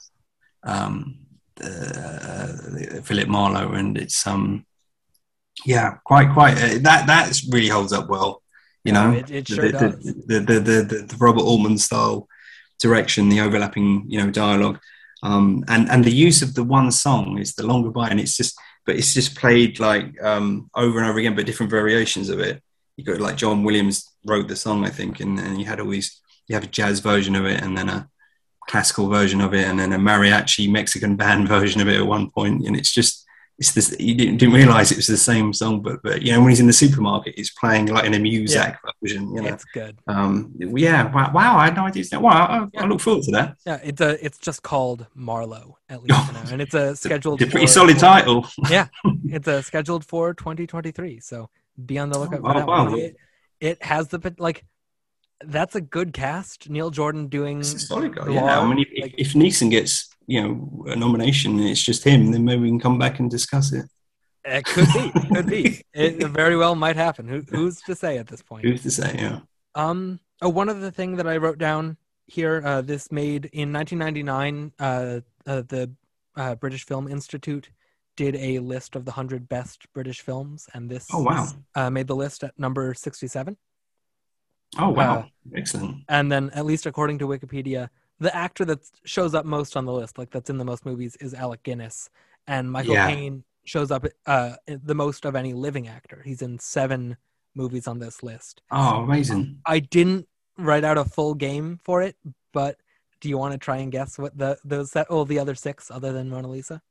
um, 0.63 1.17
the, 1.57 3.03
Philip 3.05 3.29
Marlowe, 3.29 3.73
and 3.73 3.99
it's 3.99 4.25
um, 4.27 4.65
yeah, 5.67 5.97
quite 6.05 6.33
quite 6.33 6.57
uh, 6.57 6.79
that 6.83 7.07
that 7.09 7.41
really 7.51 7.69
holds 7.69 7.93
up 7.93 8.09
well. 8.09 8.43
You 8.85 8.93
Yeah, 8.93 9.11
know, 9.11 9.19
it- 9.19 9.31
it 9.31 9.47
the, 9.49 9.55
sure 9.55 9.65
the, 9.67 9.73
does. 9.73 10.05
The, 10.27 10.39
the, 10.41 10.61
the, 10.61 10.83
the, 10.83 10.97
the 11.11 11.17
Robert 11.19 11.43
Altman 11.43 11.79
style 11.79 12.29
direction, 12.81 13.29
the 13.29 13.41
overlapping, 13.41 14.05
you 14.09 14.19
know, 14.21 14.31
dialogue, 14.31 14.79
um, 15.25 15.65
and 15.67 15.91
and 15.91 16.05
the 16.05 16.15
use 16.15 16.43
of 16.43 16.55
the 16.55 16.65
one 16.65 16.93
song 16.93 17.39
is 17.39 17.55
the 17.55 17.67
Long 17.67 17.83
Goodbye, 17.83 18.09
and 18.11 18.21
it's 18.21 18.37
just 18.37 18.55
but 18.87 18.95
it's 18.97 19.15
just 19.15 19.35
played 19.37 19.81
like 19.81 20.07
um, 20.23 20.71
over 20.77 20.99
and 21.01 21.09
over 21.09 21.19
again, 21.19 21.35
but 21.35 21.47
different 21.47 21.71
variations 21.71 22.29
of 22.29 22.39
it. 22.39 22.63
You 23.07 23.15
like 23.17 23.37
John 23.37 23.65
Williams 23.65 24.09
wrote 24.27 24.49
the 24.49 24.57
song, 24.57 24.85
I 24.85 24.91
think, 24.91 25.21
and 25.21 25.39
then 25.39 25.59
you 25.59 25.67
had 25.67 25.81
all 25.81 25.89
these. 25.89 26.21
You 26.49 26.55
have 26.55 26.65
a 26.65 26.69
jazz 26.69 27.01
version 27.01 27.35
of 27.37 27.47
it, 27.47 27.63
and 27.63 27.77
then 27.77 27.89
a 27.89 28.09
classical 28.69 29.09
version 29.09 29.41
of 29.41 29.55
it, 29.55 29.67
and 29.67 29.79
then 29.79 29.93
a 29.93 29.99
mariachi 29.99 30.71
Mexican 30.71 31.17
band 31.23 31.49
version 31.49 31.81
of 31.81 31.89
it 31.89 32.01
at 32.01 32.07
one 32.07 32.31
point, 32.31 32.67
and 32.67 32.77
it's 32.77 32.93
just. 32.93 33.21
It's 33.59 33.73
this. 33.73 33.95
You 34.01 34.15
didn't, 34.15 34.39
didn't 34.39 34.55
realize 34.55 34.91
it 34.91 34.97
was 34.97 35.07
the 35.07 35.17
same 35.17 35.53
song, 35.53 35.83
but 35.83 36.03
but 36.03 36.23
you 36.23 36.33
know 36.33 36.41
when 36.41 36.49
he's 36.49 36.59
in 36.59 36.67
the 36.67 36.73
supermarket, 36.73 37.35
it's 37.37 37.51
playing 37.51 37.87
like 37.87 38.07
in 38.07 38.15
a 38.15 38.17
Muzak 38.17 38.79
version. 39.01 39.33
You 39.33 39.43
know, 39.43 39.49
it's 39.53 39.65
good. 39.67 39.99
um, 40.09 40.53
yeah. 40.59 41.13
Wow, 41.13 41.31
wow, 41.33 41.59
I 41.59 41.67
had 41.67 41.77
no 41.77 41.85
idea. 41.87 42.05
Wow, 42.19 42.69
I, 42.75 42.83
I 42.83 42.87
look 42.87 43.01
forward 43.01 43.23
to 43.25 43.31
that. 43.33 43.57
Yeah, 43.67 43.79
it's 43.85 44.01
a 44.01 44.25
it's 44.25 44.39
just 44.39 44.63
called 44.63 45.07
Marlowe 45.15 45.79
at 45.89 46.03
least, 46.03 46.27
you 46.27 46.33
know, 46.33 46.43
and 46.51 46.63
it's 46.63 46.75
a 46.75 46.97
scheduled. 46.97 47.43
It's 47.43 47.51
a 47.51 47.53
pretty 47.53 47.67
for- 47.67 47.73
solid 47.73 47.99
title. 47.99 48.49
yeah, 48.71 48.89
it's 49.27 49.47
a 49.47 49.63
scheduled 49.63 50.05
for 50.07 50.33
2023. 50.35 51.21
So 51.21 51.51
be 51.85 51.99
on 51.99 52.11
the 52.11 52.19
lookout 52.19 52.41
Oh, 52.45 52.53
for 52.53 52.59
that 52.59 52.67
wow. 52.67 52.91
one. 52.91 52.99
It, 52.99 53.17
it 53.61 53.83
has 53.83 54.09
the 54.09 54.35
like. 54.39 54.65
That's 55.45 55.75
a 55.75 55.81
good 55.81 56.13
cast. 56.13 56.71
Neil 56.71 56.91
Jordan 56.91 57.27
doing. 57.27 57.61
It's 57.61 57.75
a 57.75 57.79
solid 57.81 58.15
Yeah, 58.29 58.61
I 58.61 58.65
mean, 58.69 58.79
if, 58.79 59.03
like- 59.03 59.15
if 59.19 59.33
Neeson 59.33 59.71
gets 59.71 60.09
you 60.27 60.41
know 60.41 60.85
a 60.87 60.97
nomination 60.97 61.59
and 61.59 61.69
it's 61.69 61.83
just 61.83 62.05
him, 62.05 62.31
then 62.31 62.45
maybe 62.45 62.63
we 62.63 62.69
can 62.69 62.81
come 62.81 62.99
back 62.99 63.19
and 63.19 63.31
discuss 63.31 63.73
it. 63.73 63.87
It 64.45 64.65
could 64.65 64.89
be. 64.93 65.29
Could 65.35 65.47
be. 65.47 65.83
It 65.95 66.27
very 66.29 66.57
well 66.57 66.75
might 66.75 66.97
happen. 66.97 67.29
Who, 67.29 67.43
who's 67.49 67.81
to 67.83 67.95
say 67.95 68.19
at 68.19 68.27
this 68.27 68.43
point? 68.43 68.65
Who's 68.65 68.83
to 68.83 68.91
say? 68.91 69.15
Yeah. 69.19 69.41
Um. 69.75 70.21
Oh, 70.41 70.49
one 70.49 70.69
other 70.69 70.91
thing 70.91 71.17
that 71.17 71.27
I 71.27 71.37
wrote 71.37 71.59
down 71.59 71.97
here. 72.27 72.63
Uh, 72.65 72.83
this 72.83 73.13
made 73.13 73.47
in 73.53 73.73
1999. 73.73 74.73
Uh, 74.79 75.21
uh 75.47 75.63
the 75.69 75.93
uh, 76.37 76.55
British 76.57 76.87
Film 76.87 77.09
Institute 77.09 77.71
did 78.17 78.37
a 78.37 78.59
list 78.59 78.95
of 78.97 79.05
the 79.05 79.13
hundred 79.13 79.49
best 79.49 79.87
British 79.95 80.21
films, 80.21 80.69
and 80.75 80.91
this 80.91 81.07
Oh 81.13 81.23
wow. 81.23 81.49
uh, 81.75 81.91
made 81.91 82.07
the 82.07 82.17
list 82.17 82.45
at 82.45 82.59
number 82.59 82.93
67. 82.95 83.57
Oh 84.79 84.89
wow. 84.91 85.19
Uh, 85.21 85.25
Excellent. 85.57 86.05
And 86.09 86.31
then, 86.33 86.51
at 86.55 86.65
least 86.65 86.87
according 86.87 87.19
to 87.19 87.27
Wikipedia, 87.27 87.89
the 88.21 88.35
actor 88.35 88.65
that 88.67 88.81
shows 89.05 89.35
up 89.35 89.45
most 89.45 89.77
on 89.77 89.85
the 89.85 89.93
list, 89.93 90.19
like 90.19 90.31
that's 90.31 90.51
in 90.51 90.59
the 90.59 90.65
most 90.65 90.87
movies, 90.87 91.17
is 91.17 91.35
Alec 91.35 91.63
Guinness, 91.63 92.09
and 92.47 92.71
Michael 92.71 92.95
Yeah. 92.95 93.09
Caine 93.09 93.45
shows 93.65 93.91
up 93.91 94.07
uh, 94.27 94.55
the 94.67 94.95
most 94.95 95.25
of 95.25 95.37
any 95.37 95.53
living 95.53 95.89
actor. 95.89 96.23
He's 96.25 96.43
in 96.43 96.59
seven 96.59 97.17
movies 97.55 97.87
on 97.87 97.99
this 97.99 98.23
list. 98.23 98.63
Oh, 98.71 99.03
amazing. 99.03 99.59
I 99.67 99.79
didn't 99.81 100.27
write 100.59 100.85
out 100.85 100.99
a 100.99 101.05
full 101.05 101.35
game 101.35 101.79
for 101.85 102.03
it, 102.03 102.17
but 102.53 102.77
do 103.21 103.29
you 103.29 103.39
want 103.39 103.53
to 103.53 103.59
try 103.59 103.77
and 103.79 103.93
guess 103.93 104.19
what 104.19 104.37
the 104.37 104.59
those 104.65 104.91
that 104.93 105.09
all 105.09 105.25
the 105.25 105.39
other 105.39 105.55
six 105.55 105.91
other 105.91 106.13
than 106.13 106.29
Mona 106.31 106.49
Lisa? 106.49 106.83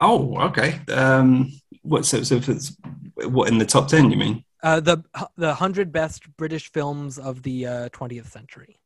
Oh, 0.00 0.36
okay. 0.48 0.80
Um, 0.92 1.50
what 1.82 2.04
so, 2.04 2.22
so 2.22 2.36
if 2.36 2.48
it's 2.48 2.76
what 3.16 3.48
in 3.48 3.58
the 3.58 3.66
top 3.66 3.88
ten? 3.88 4.10
You 4.10 4.16
mean? 4.16 4.44
Uh, 4.62 4.80
the 4.80 5.02
the 5.36 5.54
hundred 5.54 5.92
best 5.92 6.24
British 6.36 6.72
films 6.72 7.18
of 7.18 7.42
the 7.42 7.66
uh, 7.66 7.88
20th 7.90 8.30
century. 8.30 8.78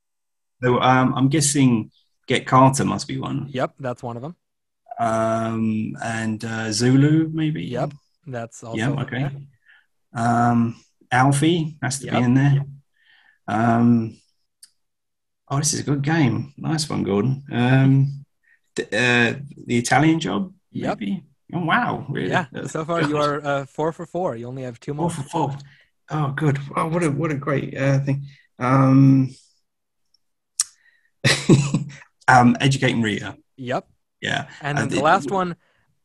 So, 0.62 0.80
um, 0.80 1.14
I'm 1.14 1.28
guessing 1.28 1.90
Get 2.26 2.46
Carter 2.46 2.84
must 2.84 3.06
be 3.06 3.18
one. 3.18 3.46
Yep, 3.50 3.74
that's 3.78 4.02
one 4.02 4.16
of 4.16 4.22
them. 4.22 4.34
Um, 4.98 5.96
and 6.02 6.44
uh, 6.44 6.72
Zulu 6.72 7.30
maybe. 7.32 7.62
Yep, 7.64 7.92
that's 8.26 8.64
also 8.64 8.76
Yeah. 8.76 9.02
Okay. 9.02 9.30
Um, 10.12 10.76
Alfie 11.12 11.78
has 11.82 12.00
to 12.00 12.06
Yep. 12.06 12.14
be 12.14 12.22
in 12.22 12.34
there. 12.34 12.64
Um, 13.46 14.18
oh, 15.48 15.58
this 15.58 15.74
is 15.74 15.80
a 15.80 15.84
good 15.84 16.02
game. 16.02 16.52
Nice 16.56 16.90
one, 16.90 17.04
Gordon. 17.04 17.44
Um, 17.52 18.24
d- 18.74 18.82
uh, 18.84 19.34
the 19.66 19.78
Italian 19.78 20.18
Job. 20.20 20.52
Yep. 20.72 21.00
Maybe. 21.00 21.24
Oh 21.54 21.64
wow! 21.64 22.04
Really? 22.10 22.28
Yeah, 22.30 22.46
That's- 22.52 22.72
so 22.72 22.84
far 22.84 23.00
you 23.02 23.16
are 23.16 23.42
uh, 23.44 23.64
four 23.66 23.90
for 23.92 24.04
four. 24.04 24.36
You 24.36 24.46
only 24.48 24.64
have 24.64 24.78
two 24.80 24.92
more. 24.92 25.08
Four 25.10 25.24
for 25.24 25.28
four. 25.30 25.58
Oh, 26.10 26.32
good. 26.36 26.58
Oh, 26.76 26.88
what 26.88 27.02
a 27.02 27.10
what 27.10 27.30
a 27.30 27.36
great 27.36 27.76
uh, 27.76 28.00
thing. 28.00 28.26
Um, 28.58 29.30
um, 32.28 32.56
educating 32.60 33.02
Rita. 33.02 33.36
Yep. 33.56 33.88
Yeah. 34.20 34.48
And 34.60 34.76
Uh, 34.78 34.80
then 34.82 34.88
the 34.90 34.96
the- 34.96 35.02
last 35.02 35.30
one, 35.30 35.56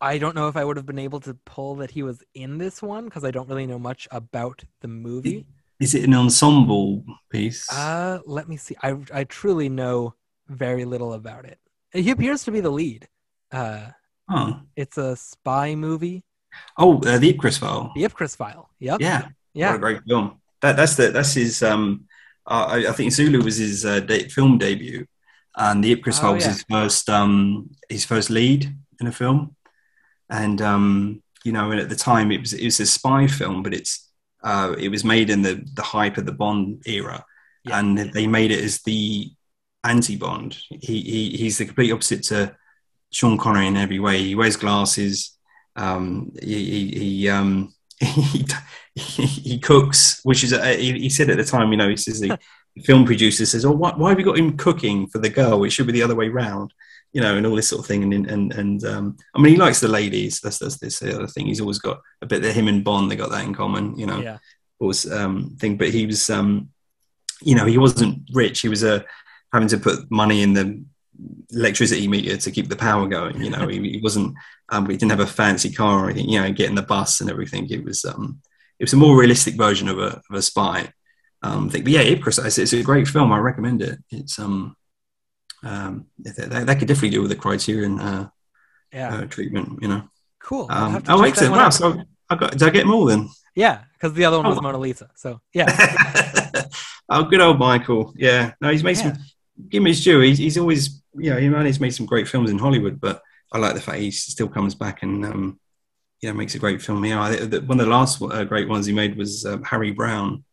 I 0.02 0.18
don't 0.18 0.36
know 0.36 0.48
if 0.48 0.56
I 0.58 0.64
would 0.64 0.78
have 0.78 0.86
been 0.86 1.00
able 1.00 1.20
to 1.22 1.34
pull 1.46 1.76
that 1.76 1.92
he 1.92 2.04
was 2.04 2.24
in 2.34 2.58
this 2.58 2.82
one 2.82 3.06
because 3.06 3.24
I 3.24 3.32
don't 3.32 3.48
really 3.50 3.66
know 3.68 3.80
much 3.80 4.08
about 4.12 4.64
the 4.82 4.88
movie. 4.88 5.46
Is 5.80 5.94
it 5.96 6.04
an 6.06 6.14
ensemble 6.14 7.04
piece? 7.30 7.70
Uh, 7.72 8.20
let 8.26 8.48
me 8.48 8.58
see. 8.58 8.76
I 8.82 8.96
I 9.14 9.24
truly 9.26 9.70
know 9.70 10.14
very 10.48 10.86
little 10.86 11.14
about 11.14 11.46
it. 11.46 11.60
He 11.92 12.10
appears 12.12 12.44
to 12.46 12.52
be 12.52 12.62
the 12.62 12.70
lead. 12.72 13.08
Uh, 13.52 13.90
oh, 14.30 14.60
it's 14.76 14.98
a 14.98 15.16
spy 15.16 15.76
movie, 15.76 16.24
oh, 16.78 16.98
uh, 17.00 17.18
the 17.18 17.34
Ipcress 17.34 17.60
file. 17.60 17.92
The 17.96 18.04
Ipcress 18.04 18.36
File. 18.36 18.70
Yep. 18.80 19.02
Yeah. 19.02 19.28
What 19.54 19.76
a 19.76 19.80
great 19.80 20.02
film. 20.08 20.42
That 20.62 20.76
that's 20.76 20.96
the 20.96 21.10
that's 21.12 21.34
his. 21.34 21.62
Um, 21.62 22.06
uh, 22.48 22.66
I, 22.70 22.90
I 22.90 22.92
think 22.92 23.12
Zulu 23.14 23.42
was 23.44 23.58
his 23.58 23.86
uh, 23.86 24.00
de- 24.02 24.28
film 24.30 24.58
debut, 24.58 25.06
and 25.56 25.84
the 25.84 25.96
Ipcress 25.96 26.20
Oh, 26.20 26.22
file 26.24 26.34
was 26.36 26.44
yeah. 26.46 26.52
his 26.54 26.66
first 26.70 27.10
um 27.10 27.70
his 27.90 28.06
first 28.06 28.30
lead 28.30 28.74
in 29.00 29.08
a 29.08 29.12
film, 29.12 29.56
and 30.30 30.62
um 30.62 31.22
you 31.46 31.52
know 31.52 31.72
and 31.72 31.80
at 31.80 31.90
the 31.90 31.96
time 31.96 32.32
it 32.32 32.40
was 32.40 32.54
it 32.54 32.66
was 32.66 32.80
a 32.80 32.86
spy 32.86 33.28
film, 33.28 33.64
but 33.64 33.74
it's 33.74 34.10
uh 34.44 34.74
it 34.78 34.90
was 34.90 35.04
made 35.04 35.30
in 35.30 35.42
the 35.42 35.64
the 35.74 35.82
hype 35.84 36.18
of 36.18 36.26
the 36.26 36.32
Bond 36.34 36.82
era, 36.86 37.24
Yeah. 37.66 37.80
and 37.80 37.98
they 37.98 38.28
made 38.28 38.52
it 38.52 38.64
as 38.64 38.82
the 38.82 39.32
anti 39.84 40.16
Bond. 40.18 40.58
He, 40.70 41.02
he 41.02 41.38
he's 41.38 41.58
the 41.58 41.66
complete 41.66 41.92
opposite 41.92 42.24
to 42.24 42.56
Sean 43.14 43.38
Connery 43.38 43.68
in 43.68 43.78
every 43.78 44.00
way. 44.00 44.22
He 44.22 44.36
wears 44.36 44.58
glasses. 44.58 45.38
Um, 45.76 46.34
he, 46.42 46.90
he, 46.90 47.00
he 47.00 47.30
um 47.30 47.74
he, 48.00 48.46
he, 48.96 49.60
cooks, 49.60 50.20
which 50.24 50.44
is 50.44 50.52
a, 50.52 50.76
he, 50.76 50.94
he 50.94 51.10
said 51.10 51.30
at 51.30 51.38
the 51.38 51.44
time, 51.44 51.72
you 51.72 51.78
know, 51.78 51.90
he 51.90 51.98
says 51.98 52.20
the 52.20 52.38
film 52.84 53.06
producer 53.06 53.46
says, 53.46 53.66
"Oh, 53.66 53.72
why, 53.72 53.94
why 53.96 54.10
have 54.10 54.20
you 54.20 54.26
got 54.26 54.38
him 54.38 54.58
cooking 54.58 55.08
for 55.08 55.20
the 55.20 55.30
girl? 55.30 55.64
It 55.64 55.72
should 55.72 55.88
be 55.88 55.94
the 55.94 56.04
other 56.04 56.16
way 56.16 56.30
round." 56.30 56.74
You 57.14 57.22
know, 57.22 57.38
and 57.38 57.46
all 57.46 57.56
this 57.56 57.70
sort 57.70 57.82
of 57.82 57.86
thing, 57.86 58.12
and 58.12 58.28
and 58.28 58.54
and 58.54 58.84
um, 58.84 59.18
I 59.36 59.40
mean, 59.40 59.54
he 59.54 59.60
likes 59.60 59.80
the 59.80 59.88
ladies. 59.88 60.42
That's 60.42 60.58
that's 60.58 60.80
this 60.80 61.00
the 61.00 61.16
other 61.16 61.28
thing. 61.28 61.46
He's 61.46 61.62
always 61.62 61.80
got 61.80 62.02
a 62.22 62.26
bit 62.26 62.42
that 62.42 62.56
him 62.56 62.68
and 62.68 62.84
Bond 62.84 63.10
they 63.10 63.16
got 63.16 63.30
that 63.30 63.46
in 63.46 63.54
common. 63.54 63.98
You 63.98 64.08
know, 64.08 64.20
Yeah. 64.20 64.38
was 64.80 65.10
um 65.12 65.56
thing 65.60 65.78
but 65.78 65.90
he 65.90 66.06
was 66.06 66.30
um 66.30 66.70
you 67.42 67.56
know 67.56 67.66
he 67.66 67.78
wasn't 67.78 68.22
rich 68.34 68.62
he 68.62 68.68
was 68.70 68.84
uh, 68.84 69.02
having 69.54 69.68
to 69.70 69.78
put 69.78 70.10
money 70.12 70.42
in 70.42 70.54
the 70.54 70.84
electricity 71.52 72.08
meter 72.08 72.38
to 72.38 72.52
keep 72.52 72.68
the 72.70 72.76
power 72.76 73.08
going 73.08 73.42
you 73.42 73.50
know 73.50 73.68
he, 73.68 73.78
he 73.94 74.00
wasn't 74.02 74.34
um 74.70 74.86
he 74.90 74.98
didn't 74.98 75.12
have 75.12 75.20
a 75.20 75.28
fancy 75.28 75.72
car 75.72 76.06
or 76.06 76.10
anything 76.10 76.30
you 76.30 76.40
know 76.42 76.52
getting 76.52 76.76
the 76.76 76.82
bus 76.82 77.22
and 77.22 77.30
everything 77.30 77.68
it 77.70 77.84
was 77.84 78.04
um 78.06 78.40
it 78.80 78.84
was 78.84 78.94
a 78.94 78.98
more 78.98 79.18
realistic 79.18 79.56
version 79.56 79.88
of 79.88 80.00
a, 80.00 80.22
of 80.30 80.36
a 80.36 80.42
spy 80.42 80.90
um 81.42 81.70
thing 81.70 81.84
but 81.84 81.92
yeah 81.92 82.04
Ipcress 82.04 82.44
it's, 82.46 82.58
it's 82.58 82.74
a 82.74 82.84
great 82.84 83.08
film 83.08 83.32
i 83.32 83.38
recommend 83.38 83.82
it 83.82 84.00
it's 84.10 84.40
um 84.40 84.76
um 85.64 86.06
that, 86.20 86.66
that, 86.66 86.80
could 86.80 86.88
definitely 86.88 87.12
do 87.12 87.22
with 87.22 87.30
the 87.30 87.36
criterion 87.38 88.00
uh, 88.00 88.30
Yeah. 88.92 89.16
uh 89.16 89.26
treatment 89.26 89.80
you 89.82 89.88
know 89.88 90.04
Cool. 90.40 90.68
Um 90.70 91.02
oh 91.08 91.24
excellent 91.24 91.54
wow 91.54 91.68
out. 91.68 91.74
so 91.74 92.02
i 92.30 92.36
got 92.36 92.52
did 92.52 92.64
i 92.64 92.70
get 92.70 92.86
all 92.86 93.06
then 93.06 93.30
Yeah, 93.56 93.84
because 93.94 94.14
the 94.14 94.26
other 94.26 94.38
one 94.40 94.48
was 94.50 94.58
Oh. 94.58 94.62
Mona 94.62 94.80
Lisa. 94.80 95.08
So 95.16 95.40
yeah. 95.54 95.70
oh, 97.10 97.24
good 97.30 97.40
old 97.40 97.60
Michael. 97.60 98.12
Yeah, 98.18 98.54
no, 98.60 98.72
he's 98.72 98.84
made 98.84 98.98
some. 98.98 99.14
Give 99.70 99.82
him 99.82 99.86
his 99.86 100.04
due. 100.04 100.22
He's, 100.22 100.40
he's 100.40 100.58
always, 100.58 101.03
you 101.16 101.30
know, 101.32 101.38
he 101.38 101.50
man, 101.50 101.66
he's 101.66 101.80
made 101.80 101.94
some 101.94 102.06
great 102.06 102.28
films 102.28 102.50
in 102.50 102.60
Hollywood. 102.60 103.00
But 103.00 103.22
I 103.52 103.58
like 103.58 103.76
the 103.76 103.82
fact 103.82 104.00
he 104.00 104.12
still 104.12 104.48
comes 104.48 104.76
back 104.76 105.04
and, 105.04 105.26
um, 105.26 105.60
you 106.22 106.30
know, 106.30 106.36
makes 106.36 106.56
a 106.56 106.60
great 106.60 106.82
film. 106.82 107.04
You 107.06 107.16
know, 107.16 107.22
I, 107.22 107.36
the, 107.36 107.62
one 107.62 107.80
of 107.80 107.86
the 107.86 107.92
last 107.92 108.22
uh, 108.22 108.44
great 108.46 108.70
ones 108.70 108.86
he 108.86 108.94
made 108.94 109.18
was 109.18 109.46
um, 109.46 109.64
Harry 109.64 109.92
Brown. 109.92 110.44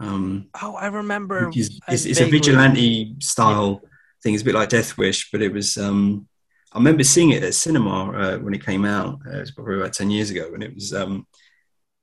Um, 0.00 0.48
Oh, 0.60 0.74
I 0.74 0.86
remember. 0.86 1.50
is, 1.54 1.80
it's, 1.88 2.04
it's 2.04 2.20
a 2.20 2.28
vigilante 2.28 3.16
style 3.20 3.80
thing. 4.22 4.34
It's 4.34 4.42
a 4.42 4.44
bit 4.44 4.54
like 4.54 4.68
Death 4.68 4.98
Wish, 4.98 5.30
but 5.30 5.42
it 5.42 5.52
was. 5.52 5.78
Um, 5.78 6.28
I 6.72 6.78
remember 6.78 7.04
seeing 7.04 7.30
it 7.30 7.42
at 7.42 7.54
cinema 7.54 8.10
uh, 8.10 8.38
when 8.38 8.52
it 8.52 8.64
came 8.64 8.84
out. 8.84 9.20
Uh, 9.26 9.38
it 9.38 9.40
was 9.40 9.50
probably 9.52 9.76
about 9.76 9.94
ten 9.94 10.10
years 10.10 10.30
ago, 10.30 10.52
and 10.52 10.62
it 10.62 10.74
was. 10.74 10.92
Um, 10.92 11.26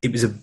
it 0.02 0.11
was 0.11 0.24
a 0.24 0.34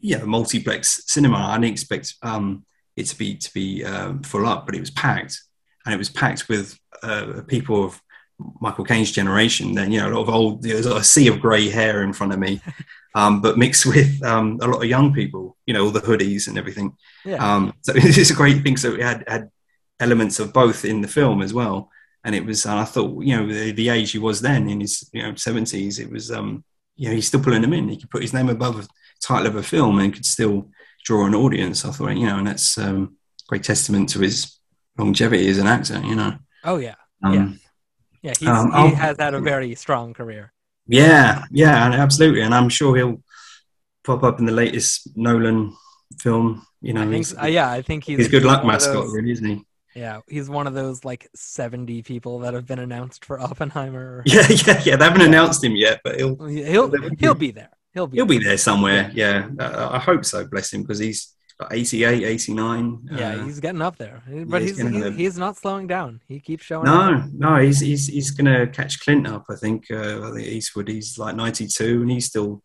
yeah 0.00 0.22
multiplex 0.24 1.04
cinema. 1.06 1.38
I 1.38 1.56
didn't 1.56 1.72
expect 1.72 2.14
um, 2.22 2.64
it 2.96 3.06
to 3.06 3.16
be 3.16 3.36
to 3.36 3.52
be 3.54 3.84
um, 3.84 4.22
full 4.22 4.46
up, 4.46 4.66
but 4.66 4.74
it 4.74 4.80
was 4.80 4.90
packed, 4.90 5.40
and 5.88 5.94
it 5.94 5.98
was 5.98 6.10
packed 6.10 6.50
with 6.50 6.78
uh, 7.02 7.40
people 7.46 7.82
of 7.82 7.98
Michael 8.60 8.84
Caine's 8.84 9.10
generation. 9.10 9.74
Then 9.74 9.90
you 9.90 10.00
know 10.00 10.10
a 10.10 10.12
lot 10.12 10.20
of 10.20 10.28
old. 10.28 10.62
There 10.62 10.76
was 10.76 10.84
a 10.84 11.02
sea 11.02 11.28
of 11.28 11.40
grey 11.40 11.70
hair 11.70 12.02
in 12.02 12.12
front 12.12 12.34
of 12.34 12.38
me. 12.38 12.60
Um, 13.14 13.40
but 13.40 13.58
mixed 13.58 13.86
with 13.86 14.22
um, 14.22 14.58
a 14.62 14.66
lot 14.68 14.82
of 14.82 14.88
young 14.88 15.12
people, 15.12 15.56
you 15.66 15.72
know, 15.74 15.86
all 15.86 15.90
the 15.90 16.00
hoodies 16.00 16.46
and 16.46 16.56
everything. 16.56 16.94
Yeah. 17.24 17.36
Um, 17.36 17.72
so 17.80 17.92
it's 17.96 18.30
a 18.30 18.34
great 18.34 18.62
thing. 18.62 18.76
So 18.76 18.92
it 18.94 19.00
had, 19.00 19.24
had 19.26 19.50
elements 19.98 20.38
of 20.38 20.52
both 20.52 20.84
in 20.84 21.00
the 21.00 21.08
film 21.08 21.42
as 21.42 21.52
well. 21.52 21.90
And 22.22 22.34
it 22.34 22.44
was, 22.44 22.64
and 22.66 22.78
I 22.78 22.84
thought, 22.84 23.24
you 23.24 23.34
know, 23.34 23.48
the, 23.50 23.72
the 23.72 23.88
age 23.88 24.12
he 24.12 24.18
was 24.18 24.42
then 24.42 24.68
in 24.68 24.82
his, 24.82 25.08
you 25.12 25.22
know, 25.22 25.34
seventies, 25.34 25.98
it 25.98 26.12
was, 26.12 26.30
um, 26.30 26.62
you 26.96 27.08
know, 27.08 27.14
he's 27.14 27.26
still 27.26 27.42
pulling 27.42 27.62
them 27.62 27.72
in. 27.72 27.88
He 27.88 27.96
could 27.96 28.10
put 28.10 28.22
his 28.22 28.34
name 28.34 28.50
above 28.50 28.78
a 28.78 28.86
title 29.20 29.48
of 29.48 29.56
a 29.56 29.62
film 29.64 29.98
and 29.98 30.12
could 30.12 30.26
still 30.26 30.70
draw 31.04 31.26
an 31.26 31.34
audience. 31.34 31.84
I 31.84 31.90
thought, 31.90 32.10
you 32.10 32.26
know, 32.26 32.36
and 32.36 32.46
that's 32.46 32.76
um, 32.76 33.16
great 33.48 33.64
testament 33.64 34.10
to 34.10 34.20
his 34.20 34.57
longevity 34.98 35.48
as 35.48 35.58
an 35.58 35.66
actor, 35.66 36.00
you 36.04 36.14
know. 36.16 36.34
oh 36.64 36.76
yeah. 36.78 36.94
Um, 37.22 37.58
Yeah. 38.22 38.32
He's, 38.38 38.48
Um, 38.48 38.70
he 38.70 38.76
I'll- 38.76 38.94
has 38.96 39.16
had 39.18 39.34
a 39.34 39.40
very 39.40 39.74
strong 39.74 40.12
career. 40.12 40.52
Yeah, 40.86 41.44
yeah, 41.50 41.84
and 41.84 41.94
absolutely. 41.94 42.40
And 42.42 42.54
I'm 42.54 42.68
sure 42.68 42.96
he'll 42.96 43.22
pop 44.04 44.22
up 44.24 44.38
in 44.40 44.46
the 44.46 44.52
latest 44.52 45.08
Nolan 45.16 45.72
film. 46.18 46.66
You 46.80 46.94
know, 46.94 47.02
I 47.02 47.06
think. 47.10 47.26
uh, 47.42 47.46
yeah, 47.46 47.70
I 47.70 47.82
think 47.82 48.04
he's. 48.04 48.18
he's 48.18 48.28
good 48.28 48.44
luck 48.44 48.64
mascot, 48.64 48.94
those- 48.94 49.12
really, 49.14 49.30
isn't 49.32 49.46
he? 49.46 49.64
Yeah, 49.94 50.20
he's 50.28 50.48
one 50.48 50.66
of 50.66 50.74
those 50.74 51.04
like 51.04 51.28
seventy 51.34 52.02
people 52.02 52.38
that 52.40 52.54
have 52.54 52.66
been 52.66 52.78
announced 52.78 53.24
for 53.24 53.40
Oppenheimer. 53.40 54.22
Yeah, 54.26 54.46
yeah, 54.48 54.80
yeah. 54.84 54.96
They 54.96 55.04
haven't 55.04 55.22
announced 55.22 55.62
him 55.64 55.74
yet, 55.76 56.00
but 56.04 56.16
he'll 56.16 56.36
He'll 56.46 56.90
he'll 57.18 57.34
be 57.34 57.50
there. 57.50 57.70
He'll 57.94 58.06
be. 58.06 58.16
he'll 58.16 58.26
be 58.26 58.38
there 58.38 58.58
somewhere. 58.58 59.10
Yeah, 59.14 59.48
Uh, 59.58 59.88
I 59.92 59.98
hope 59.98 60.24
so. 60.24 60.46
Bless 60.46 60.72
him, 60.72 60.82
because 60.82 60.98
he's 61.00 61.34
88, 61.70 62.24
89. 62.24 63.00
Yeah, 63.10 63.28
Uh, 63.34 63.44
he's 63.44 63.58
getting 63.60 63.82
up 63.82 63.96
there, 63.96 64.22
but 64.46 64.62
he's 64.62 64.78
he's 64.78 64.88
he's, 64.90 65.16
he's 65.16 65.38
not 65.38 65.56
slowing 65.56 65.86
down. 65.86 66.20
He 66.28 66.38
keeps 66.40 66.64
showing 66.64 66.86
up. 66.86 67.10
no, 67.10 67.50
no, 67.56 67.62
he's 67.62 67.80
he's 67.80 68.06
he's 68.06 68.30
gonna 68.30 68.66
catch 68.68 69.00
Clint 69.00 69.26
up. 69.26 69.44
I 69.50 69.56
think. 69.56 69.86
Uh, 69.90 70.28
I 70.28 70.32
think 70.34 70.46
Eastwood. 70.46 70.88
He's 70.88 71.18
like 71.18 71.34
ninety 71.34 71.66
two, 71.66 72.02
and 72.02 72.10
he's 72.10 72.26
still 72.26 72.62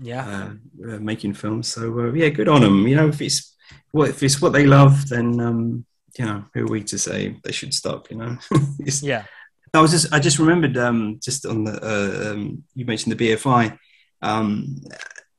Yeah, 0.00 0.26
uh, 0.28 0.94
uh, 0.94 0.98
making 0.98 1.34
films. 1.34 1.68
So 1.68 1.82
uh, 2.00 2.12
yeah, 2.12 2.28
good 2.28 2.48
on 2.48 2.62
him. 2.62 2.86
You 2.86 2.96
know, 2.96 3.08
if 3.08 3.20
it's 3.22 3.56
what 3.92 4.10
if 4.10 4.22
it's 4.22 4.40
what 4.42 4.52
they 4.52 4.66
love, 4.66 5.08
then 5.08 5.40
um, 5.40 5.86
you 6.18 6.26
know, 6.26 6.44
who 6.52 6.64
are 6.64 6.70
we 6.70 6.82
to 6.84 6.98
say 6.98 7.36
they 7.44 7.52
should 7.52 7.72
stop? 7.72 8.10
You 8.10 8.18
know, 8.18 8.36
yeah, 9.02 9.24
I 9.72 9.80
was 9.80 9.90
just 9.90 10.12
I 10.12 10.18
just 10.20 10.38
remembered 10.38 10.76
um, 10.76 11.18
just 11.22 11.46
on 11.46 11.64
the 11.64 11.72
uh, 11.82 12.32
um, 12.32 12.62
you 12.74 12.84
mentioned 12.84 13.16
the 13.18 13.30
BFI. 13.32 13.78
um, 14.22 14.76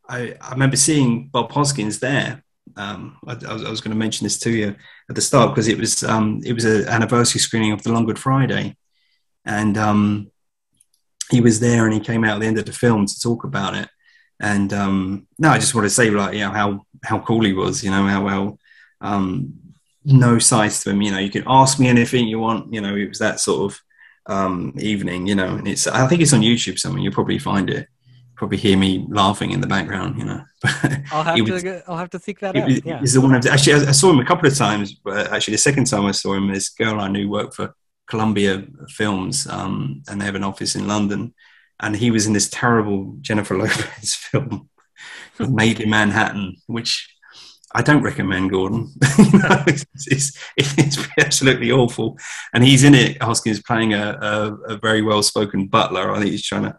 I, 0.07 0.35
I 0.39 0.51
remember 0.51 0.75
seeing 0.75 1.29
Bob 1.29 1.51
Hoskins 1.51 1.99
there. 1.99 2.43
Um, 2.77 3.17
I, 3.25 3.33
I 3.33 3.53
was, 3.53 3.63
I 3.63 3.69
was 3.69 3.81
going 3.81 3.91
to 3.93 3.97
mention 3.97 4.25
this 4.25 4.39
to 4.39 4.51
you 4.51 4.75
at 5.09 5.15
the 5.15 5.21
start 5.21 5.51
because 5.51 5.67
it 5.67 5.77
was 5.77 6.03
um, 6.03 6.41
it 6.45 6.53
was 6.53 6.65
an 6.65 6.87
anniversary 6.87 7.39
screening 7.39 7.71
of 7.71 7.83
The 7.83 7.91
Long 7.91 8.05
Good 8.05 8.19
Friday, 8.19 8.75
and 9.45 9.77
um, 9.77 10.31
he 11.31 11.41
was 11.41 11.59
there 11.59 11.85
and 11.85 11.93
he 11.93 11.99
came 11.99 12.23
out 12.23 12.35
at 12.35 12.39
the 12.41 12.47
end 12.47 12.59
of 12.59 12.65
the 12.65 12.73
film 12.73 13.05
to 13.05 13.19
talk 13.19 13.43
about 13.43 13.75
it. 13.75 13.89
And 14.39 14.73
um, 14.73 15.27
no, 15.39 15.49
I 15.49 15.59
just 15.59 15.73
want 15.73 15.85
to 15.85 15.89
say 15.89 16.09
like 16.09 16.33
you 16.33 16.41
know 16.41 16.51
how 16.51 16.85
how 17.03 17.19
cool 17.19 17.45
he 17.45 17.53
was. 17.53 17.83
You 17.83 17.91
know 17.91 18.05
how 18.07 18.23
well 18.23 18.59
um, 19.01 19.53
no 20.03 20.39
size 20.39 20.83
to 20.83 20.89
him. 20.89 21.01
You 21.01 21.11
know 21.11 21.19
you 21.19 21.31
can 21.31 21.43
ask 21.47 21.79
me 21.79 21.87
anything 21.87 22.27
you 22.27 22.39
want. 22.39 22.73
You 22.73 22.81
know 22.81 22.95
it 22.95 23.09
was 23.09 23.19
that 23.19 23.39
sort 23.39 23.71
of 23.71 23.81
um, 24.27 24.73
evening. 24.77 25.27
You 25.27 25.35
know 25.35 25.55
and 25.55 25.67
it's 25.67 25.87
I 25.87 26.07
think 26.07 26.21
it's 26.21 26.33
on 26.33 26.41
YouTube 26.41 26.77
somewhere. 26.77 27.01
You'll 27.01 27.13
probably 27.13 27.39
find 27.39 27.69
it. 27.69 27.87
Probably 28.35 28.57
hear 28.57 28.77
me 28.77 29.05
laughing 29.09 29.51
in 29.51 29.61
the 29.61 29.67
background. 29.67 30.17
You 30.19 30.25
know. 30.25 30.41
I'll 31.11 31.23
have 31.23 31.35
to 31.35 31.41
was- 31.51 31.63
get, 31.63 31.83
I'll 31.87 31.97
have 31.97 32.09
to 32.11 32.19
seek 32.19 32.39
that 32.41 32.55
out. 32.55 32.65
was- 32.67 32.85
Yeah. 32.85 32.99
He's 32.99 33.13
the 33.13 33.21
one. 33.21 33.33
I've, 33.35 33.45
actually, 33.45 33.73
I, 33.85 33.89
I 33.89 33.91
saw 33.91 34.09
him 34.11 34.19
a 34.19 34.25
couple 34.25 34.47
of 34.47 34.55
times. 34.55 34.93
But 34.93 35.31
actually, 35.31 35.53
the 35.53 35.59
second 35.59 35.85
time 35.85 36.05
I 36.05 36.11
saw 36.11 36.33
him, 36.33 36.51
this 36.51 36.69
girl 36.69 36.99
I 36.99 37.07
knew 37.07 37.29
worked 37.29 37.53
for 37.55 37.73
Columbia 38.07 38.63
Films, 38.89 39.47
um, 39.47 40.03
and 40.07 40.19
they 40.21 40.25
have 40.25 40.35
an 40.35 40.43
office 40.43 40.75
in 40.75 40.87
London. 40.87 41.33
And 41.81 41.95
he 41.95 42.09
was 42.11 42.25
in 42.25 42.33
this 42.33 42.49
terrible 42.49 43.15
Jennifer 43.21 43.57
Lopez 43.57 44.15
film, 44.15 44.69
Maid 45.39 45.79
in 45.81 45.89
Manhattan, 45.89 46.55
which 46.67 47.09
I 47.73 47.81
don't 47.81 48.03
recommend. 48.03 48.51
Gordon, 48.51 48.93
You 49.17 49.39
know, 49.39 49.63
it's, 49.67 49.85
it's, 50.07 50.37
it's 50.55 50.97
absolutely 51.19 51.71
awful. 51.73 52.17
And 52.53 52.63
he's 52.63 52.85
in 52.85 52.95
it. 52.95 53.21
Hoskins 53.21 53.61
playing 53.61 53.93
a, 53.93 54.17
a, 54.21 54.73
a 54.75 54.77
very 54.77 55.01
well-spoken 55.01 55.67
butler. 55.67 56.11
I 56.11 56.19
think 56.19 56.31
he's 56.31 56.45
trying 56.47 56.63
to 56.63 56.77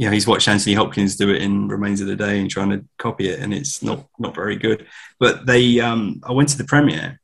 you 0.00 0.06
know, 0.06 0.12
he's 0.12 0.26
watched 0.26 0.48
Anthony 0.48 0.74
Hopkins 0.74 1.16
do 1.16 1.28
it 1.28 1.42
in 1.42 1.68
Remains 1.68 2.00
of 2.00 2.06
the 2.06 2.16
Day 2.16 2.40
and 2.40 2.48
trying 2.48 2.70
to 2.70 2.82
copy 2.96 3.28
it, 3.28 3.38
and 3.38 3.52
it's 3.52 3.82
not 3.82 4.06
not 4.18 4.34
very 4.34 4.56
good. 4.56 4.86
But 5.18 5.44
they, 5.44 5.78
um, 5.78 6.22
I 6.24 6.32
went 6.32 6.48
to 6.48 6.56
the 6.56 6.64
premiere, 6.64 7.20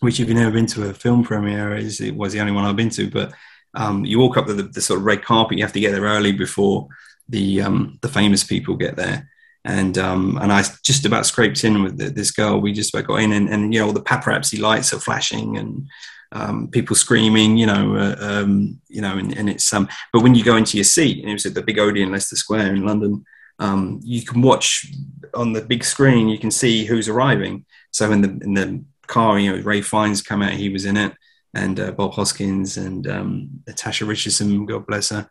which 0.00 0.18
if 0.18 0.26
you've 0.26 0.38
never 0.38 0.50
been 0.50 0.64
to 0.68 0.88
a 0.88 0.94
film 0.94 1.24
premiere, 1.24 1.76
is 1.76 2.00
it 2.00 2.16
was 2.16 2.32
the 2.32 2.40
only 2.40 2.52
one 2.52 2.64
I've 2.64 2.74
been 2.74 2.88
to. 2.88 3.10
But 3.10 3.34
um, 3.74 4.02
you 4.06 4.18
walk 4.18 4.38
up 4.38 4.46
the, 4.46 4.54
the 4.54 4.80
sort 4.80 4.98
of 4.98 5.04
red 5.04 5.22
carpet, 5.22 5.58
you 5.58 5.64
have 5.64 5.74
to 5.74 5.80
get 5.80 5.92
there 5.92 6.04
early 6.04 6.32
before 6.32 6.88
the 7.28 7.60
um, 7.60 7.98
the 8.00 8.08
famous 8.08 8.44
people 8.44 8.76
get 8.76 8.96
there. 8.96 9.28
And 9.66 9.98
um, 9.98 10.38
and 10.40 10.50
I 10.50 10.64
just 10.82 11.04
about 11.04 11.26
scraped 11.26 11.64
in 11.64 11.82
with 11.82 11.98
the, 11.98 12.08
this 12.08 12.30
girl. 12.30 12.62
We 12.62 12.72
just 12.72 12.94
about 12.94 13.08
got 13.08 13.20
in, 13.20 13.32
and, 13.32 13.50
and 13.50 13.74
you 13.74 13.80
know 13.80 13.88
all 13.88 13.92
the 13.92 14.00
paparazzi 14.00 14.58
lights 14.58 14.94
are 14.94 15.00
flashing, 15.00 15.58
and 15.58 15.86
um, 16.34 16.68
people 16.68 16.96
screaming, 16.96 17.56
you 17.56 17.66
know, 17.66 17.96
uh, 17.96 18.16
um, 18.20 18.80
you 18.88 19.00
know, 19.00 19.16
and, 19.16 19.36
and 19.38 19.48
it's 19.48 19.72
um. 19.72 19.88
But 20.12 20.22
when 20.22 20.34
you 20.34 20.44
go 20.44 20.56
into 20.56 20.76
your 20.76 20.84
seat, 20.84 21.20
and 21.20 21.30
it 21.30 21.32
was 21.32 21.46
at 21.46 21.54
the 21.54 21.62
Big 21.62 21.78
Odeon, 21.78 22.10
Leicester 22.10 22.36
Square 22.36 22.74
in 22.74 22.84
London, 22.84 23.24
um, 23.60 24.00
you 24.02 24.22
can 24.22 24.42
watch 24.42 24.92
on 25.32 25.52
the 25.52 25.62
big 25.62 25.84
screen. 25.84 26.28
You 26.28 26.38
can 26.38 26.50
see 26.50 26.84
who's 26.84 27.08
arriving. 27.08 27.64
So 27.92 28.10
in 28.10 28.20
the 28.20 28.28
in 28.44 28.54
the 28.54 28.84
car, 29.06 29.38
you 29.38 29.56
know, 29.56 29.62
Ralph 29.62 29.86
Fiennes 29.86 30.22
come 30.22 30.42
out. 30.42 30.52
He 30.52 30.68
was 30.68 30.84
in 30.84 30.96
it, 30.96 31.14
and 31.54 31.78
uh, 31.78 31.92
Bob 31.92 32.12
Hoskins 32.14 32.76
and 32.76 33.06
um, 33.06 33.50
Natasha 33.66 34.04
Richardson. 34.04 34.66
God 34.66 34.86
bless 34.86 35.10
her. 35.10 35.30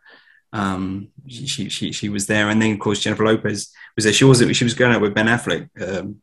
Um, 0.54 1.08
she, 1.26 1.68
she 1.68 1.92
she 1.92 2.08
was 2.08 2.26
there, 2.26 2.48
and 2.48 2.62
then 2.62 2.72
of 2.72 2.78
course 2.78 3.00
Jennifer 3.00 3.26
Lopez 3.26 3.70
was 3.94 4.04
there. 4.04 4.12
She 4.14 4.24
wasn't. 4.24 4.56
She 4.56 4.64
was 4.64 4.74
going 4.74 4.94
out 4.94 5.02
with 5.02 5.14
Ben 5.14 5.26
Affleck 5.26 5.68
um, 5.82 6.22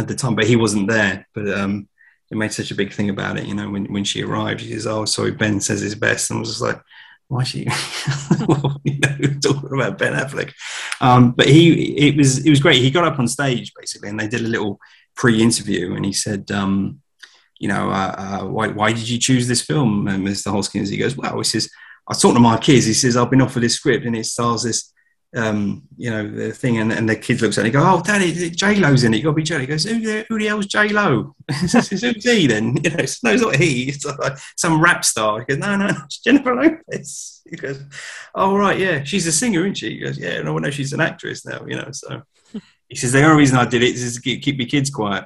at 0.00 0.08
the 0.08 0.16
time, 0.16 0.34
but 0.34 0.48
he 0.48 0.56
wasn't 0.56 0.88
there. 0.88 1.28
But 1.32 1.48
um, 1.48 1.88
it 2.30 2.36
made 2.36 2.52
such 2.52 2.70
a 2.70 2.74
big 2.74 2.92
thing 2.92 3.10
about 3.10 3.38
it. 3.38 3.46
You 3.46 3.54
know, 3.54 3.70
when, 3.70 3.86
when 3.92 4.04
she 4.04 4.22
arrived, 4.22 4.60
she 4.60 4.72
says, 4.72 4.86
"Oh, 4.86 5.04
sorry, 5.04 5.32
Ben 5.32 5.60
says 5.60 5.80
his 5.80 5.94
best," 5.94 6.30
and 6.30 6.38
I 6.38 6.40
was 6.40 6.50
just 6.50 6.62
like, 6.62 6.80
"Why 7.28 7.44
she 7.44 7.60
you 8.84 8.98
know, 8.98 9.40
talking 9.40 9.72
about 9.72 9.98
Ben 9.98 10.14
Affleck?" 10.14 10.52
Um, 11.00 11.32
but 11.32 11.46
he, 11.46 11.96
it 11.96 12.16
was 12.16 12.44
it 12.44 12.50
was 12.50 12.60
great. 12.60 12.82
He 12.82 12.90
got 12.90 13.04
up 13.04 13.18
on 13.18 13.28
stage 13.28 13.72
basically, 13.74 14.10
and 14.10 14.20
they 14.20 14.28
did 14.28 14.42
a 14.42 14.48
little 14.48 14.78
pre-interview, 15.16 15.94
and 15.94 16.04
he 16.04 16.12
said. 16.12 16.50
Um, 16.50 17.00
you 17.60 17.68
know, 17.68 17.90
uh, 17.90 18.14
uh, 18.16 18.46
why, 18.46 18.68
why 18.68 18.92
did 18.92 19.08
you 19.08 19.18
choose 19.18 19.48
this 19.48 19.62
film, 19.62 20.06
uh, 20.06 20.12
Mr. 20.12 20.52
Hoskins? 20.52 20.90
He 20.90 20.96
goes, 20.96 21.16
well, 21.16 21.38
he 21.38 21.44
says, 21.44 21.68
I 22.06 22.12
was 22.12 22.22
talking 22.22 22.36
to 22.36 22.40
my 22.40 22.56
kids. 22.56 22.86
He 22.86 22.94
says, 22.94 23.16
I've 23.16 23.30
been 23.30 23.42
offered 23.42 23.64
this 23.64 23.74
script 23.74 24.06
and 24.06 24.16
it 24.16 24.26
stars 24.26 24.62
this, 24.62 24.92
um, 25.36 25.82
you 25.96 26.10
know, 26.10 26.26
the 26.28 26.52
thing. 26.52 26.78
And, 26.78 26.92
and 26.92 27.08
the 27.08 27.16
kid 27.16 27.42
looks 27.42 27.58
at 27.58 27.64
it 27.66 27.74
and 27.74 27.74
go, 27.74 27.82
oh, 27.84 28.02
Daddy, 28.02 28.50
J 28.50 28.76
Lo's 28.76 29.04
in 29.04 29.12
it. 29.14 29.18
You 29.18 29.24
got 29.24 29.30
to 29.30 29.36
be 29.36 29.42
J 29.42 29.54
Lo. 29.54 29.60
He 29.60 29.66
goes, 29.66 29.84
who, 29.84 30.00
the- 30.00 30.26
who 30.28 30.38
the 30.38 30.46
hell's 30.46 30.66
J 30.66 30.88
Lo? 30.88 31.34
Who's 31.60 32.24
he 32.24 32.46
then? 32.46 32.76
You 32.84 32.90
know, 32.90 32.96
no, 32.96 33.02
it's 33.02 33.22
not 33.22 33.56
he. 33.56 33.88
It's 33.90 34.04
like 34.04 34.38
some 34.56 34.80
rap 34.80 35.04
star. 35.04 35.40
He 35.40 35.46
goes, 35.46 35.58
no, 35.58 35.76
no, 35.76 35.88
it's 36.04 36.18
Jennifer 36.18 36.54
Lopez. 36.54 37.34
He 37.48 37.56
goes, 37.56 37.82
oh, 38.34 38.54
right, 38.58 38.78
yeah. 38.78 39.04
She's 39.04 39.26
a 39.26 39.32
singer, 39.32 39.60
isn't 39.60 39.76
she? 39.78 39.94
He 39.94 39.98
goes, 40.00 40.18
yeah, 40.18 40.42
no, 40.42 40.58
no, 40.58 40.68
she's 40.70 40.92
an 40.92 41.00
actress 41.00 41.46
now, 41.46 41.64
you 41.66 41.76
know. 41.76 41.88
So 41.92 42.22
he 42.88 42.94
says, 42.94 43.12
the 43.12 43.22
only 43.22 43.38
reason 43.38 43.56
I 43.56 43.64
did 43.64 43.82
it 43.82 43.94
is 43.94 44.16
to 44.16 44.20
keep, 44.20 44.42
keep 44.42 44.58
my 44.58 44.66
kids 44.66 44.90
quiet. 44.90 45.24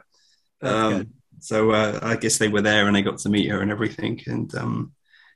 Um, 0.61 1.15
so 1.41 1.73
uh, 1.73 1.99
I 2.01 2.15
guess 2.15 2.39
they 2.39 2.47
were 2.47 2.61
there 2.63 2.87
and 2.87 2.95
they 2.95 3.03
got 3.03 3.19
to 3.19 3.29
meet 3.29 3.51
her 3.51 3.61
and 3.61 3.73
everything. 3.73 4.21
And 4.27 4.55
um, 4.55 4.93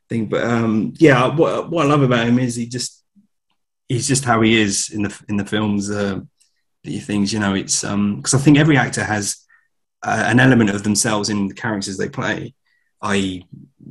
thing, 0.08 0.26
but 0.26 0.44
um, 0.44 0.94
yeah, 0.98 1.34
what, 1.34 1.70
what 1.70 1.86
I 1.86 1.88
love 1.88 2.02
about 2.02 2.28
him 2.28 2.38
is 2.38 2.54
he 2.54 2.66
just 2.66 2.95
he's 3.88 4.08
just 4.08 4.24
how 4.24 4.40
he 4.42 4.60
is 4.60 4.90
in 4.90 5.02
the 5.02 5.20
in 5.28 5.36
the 5.36 5.44
films. 5.44 5.90
Uh, 5.90 6.20
the 6.84 6.98
things 7.00 7.32
you 7.32 7.40
know, 7.40 7.54
it's 7.54 7.80
because 7.82 8.34
I 8.34 8.38
think 8.38 8.58
every 8.58 8.76
actor 8.76 9.02
has 9.02 9.38
uh, 10.04 10.24
an 10.26 10.38
element 10.38 10.70
of 10.70 10.84
themselves 10.84 11.28
in 11.28 11.48
the 11.48 11.54
characters 11.54 11.96
they 11.96 12.08
play, 12.08 12.54
i.e., 13.02 13.44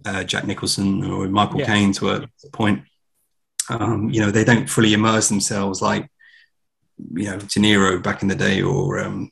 uh, 0.05 0.23
Jack 0.23 0.45
Nicholson 0.47 1.03
or 1.03 1.27
Michael 1.27 1.59
Yeah. 1.59 1.65
Caine 1.65 1.91
to 1.93 2.09
a 2.11 2.27
point. 2.53 2.83
Um, 3.69 4.09
you 4.09 4.21
know, 4.21 4.31
they 4.31 4.43
don't 4.45 4.69
fully 4.69 4.93
immerse 4.93 5.27
themselves 5.27 5.81
like 5.81 6.09
you 7.13 7.25
know 7.25 7.37
De 7.37 7.59
Niro 7.59 8.01
back 8.01 8.21
in 8.21 8.29
the 8.29 8.35
day 8.35 8.61
or 8.61 8.99
um, 8.99 9.29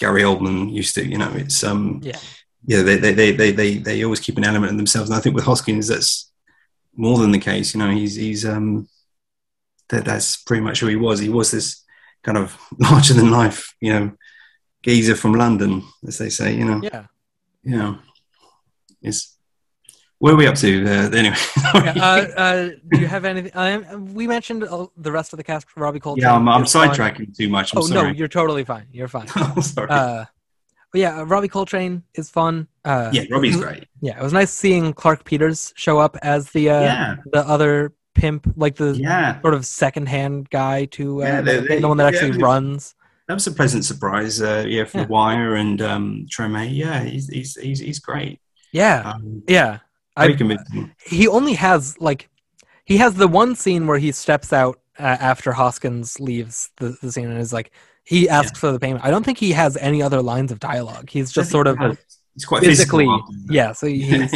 Gary 0.00 0.22
Oldman 0.22 0.72
used 0.72 0.94
to. 0.96 1.06
You 1.06 1.18
know, 1.18 1.30
it's 1.34 1.62
um, 1.62 2.00
Yeah. 2.02 2.18
yeah, 2.66 2.82
they, 2.82 2.96
they, 2.96 3.12
they, 3.12 3.30
they, 3.32 3.52
they, 3.52 3.76
they 3.78 4.02
always 4.04 4.20
keep 4.20 4.38
an 4.38 4.44
element 4.44 4.72
of 4.72 4.76
themselves. 4.78 5.08
And 5.10 5.16
I 5.16 5.20
think 5.20 5.36
with 5.36 5.44
Hoskins, 5.44 5.86
that's 5.88 6.32
more 6.96 7.18
than 7.18 7.30
the 7.30 7.38
case. 7.38 7.74
You 7.74 7.80
know, 7.80 7.90
he's, 7.90 8.16
he's, 8.16 8.44
um, 8.44 8.88
that, 9.90 10.04
that's 10.04 10.36
pretty 10.36 10.62
much 10.62 10.80
who 10.80 10.86
he 10.86 10.96
was. 10.96 11.20
He 11.20 11.28
was 11.28 11.50
this 11.50 11.84
kind 12.22 12.38
of 12.38 12.56
larger 12.78 13.14
than 13.14 13.30
life, 13.30 13.74
you 13.80 13.92
know, 13.92 14.12
geezer 14.82 15.14
from 15.16 15.32
London, 15.34 15.82
as 16.06 16.18
they 16.18 16.30
say, 16.30 16.54
you 16.54 16.64
know, 16.64 16.80
Yeah. 16.82 17.06
you 17.62 17.76
know, 17.76 17.98
it's, 19.02 19.36
where 20.18 20.32
are 20.32 20.36
we 20.36 20.46
up 20.46 20.54
to? 20.56 20.84
Uh, 20.86 21.10
anyway. 21.12 21.36
Yeah, 21.74 21.92
uh, 21.96 22.40
uh, 22.40 22.68
do 22.90 22.98
you 23.00 23.06
have 23.06 23.24
anything? 23.26 23.50
Um, 23.54 24.14
we 24.14 24.26
mentioned 24.26 24.64
uh, 24.64 24.86
the 24.96 25.12
rest 25.12 25.32
of 25.34 25.36
the 25.36 25.44
cast. 25.44 25.66
Robbie 25.76 26.00
Coltrane. 26.00 26.22
yeah, 26.22 26.34
I'm, 26.34 26.48
I'm 26.48 26.64
sidetracking 26.64 27.36
too 27.36 27.48
much. 27.50 27.74
I'm 27.74 27.82
Oh 27.82 27.86
no, 27.88 28.06
you're 28.06 28.28
totally 28.28 28.64
fine. 28.64 28.86
You're 28.92 29.08
fine. 29.08 29.26
I'm 29.34 29.60
sorry. 29.60 29.88
Uh, 29.90 30.24
but 30.92 31.00
yeah, 31.00 31.20
uh, 31.20 31.24
Robbie 31.24 31.48
Coltrane 31.48 32.04
is 32.14 32.30
fun. 32.30 32.68
Uh, 32.84 33.10
yeah, 33.12 33.24
Robbie's 33.30 33.56
great. 33.56 33.86
Yeah, 34.00 34.18
it 34.18 34.22
was 34.22 34.32
nice 34.32 34.52
seeing 34.52 34.94
Clarke 34.94 35.24
Peters 35.24 35.74
show 35.76 35.98
up 35.98 36.16
as 36.22 36.48
the 36.52 36.70
uh, 36.70 36.80
yeah, 36.80 37.16
the 37.32 37.46
other 37.46 37.92
pimp, 38.14 38.52
like 38.56 38.76
the 38.76 38.92
yeah. 38.96 39.40
sort 39.42 39.54
of 39.54 39.66
second-hand 39.66 40.48
guy 40.50 40.86
to 40.86 41.22
uh, 41.22 41.26
Yeah, 41.26 41.40
they- 41.40 41.56
the, 41.60 41.68
they- 41.68 41.80
the 41.80 41.88
one 41.88 41.96
that 41.98 42.12
actually 42.14 42.32
they- 42.32 42.38
runs. 42.38 42.94
That 43.28 43.34
was 43.34 43.46
a 43.46 43.52
pleasant 43.52 43.84
surprise. 43.86 44.42
Uh, 44.42 44.64
yeah, 44.68 44.84
for 44.84 44.98
Yeah. 44.98 45.04
The 45.04 45.10
Wire 45.12 45.54
and 45.54 45.80
um, 45.80 46.26
Treme. 46.30 46.68
Yeah, 46.74 47.02
he's, 47.04 47.26
he's, 47.28 47.54
he's, 47.56 47.80
he's 47.80 47.98
great. 47.98 48.38
Yeah, 48.72 49.12
Um, 49.14 49.42
yeah. 49.48 49.78
very 50.18 50.34
I, 50.34 50.36
convincing. 50.36 50.94
he 51.06 51.26
only 51.28 51.54
has 51.54 51.98
like 52.00 52.28
he 52.84 52.98
has 52.98 53.14
the 53.14 53.26
one 53.26 53.54
scene 53.56 53.86
where 53.86 53.96
he 53.98 54.12
steps 54.12 54.52
out 54.52 54.78
uh, 54.98 55.02
after 55.20 55.52
Hoskins 55.52 56.20
leaves 56.20 56.70
the, 56.76 56.96
the 57.00 57.10
scene 57.10 57.30
and 57.30 57.40
is 57.40 57.52
like 57.52 57.70
he 58.04 58.28
asks 58.28 58.58
for 58.58 58.70
the 58.72 58.78
payment. 58.78 59.02
I 59.04 59.10
don't 59.10 59.24
think 59.24 59.38
he 59.38 59.52
has 59.52 59.78
any 59.78 60.02
other 60.02 60.20
lines 60.20 60.52
of 60.52 60.58
dialogue. 60.60 61.08
He's 61.08 61.32
just 61.32 61.50
sort 61.50 61.66
of 61.66 61.78
He's 62.34 62.44
quite 62.44 62.62
physically, 62.62 63.06
physical 63.06 63.24
yeah. 63.48 63.72
So 63.72 63.86
he's 63.88 64.34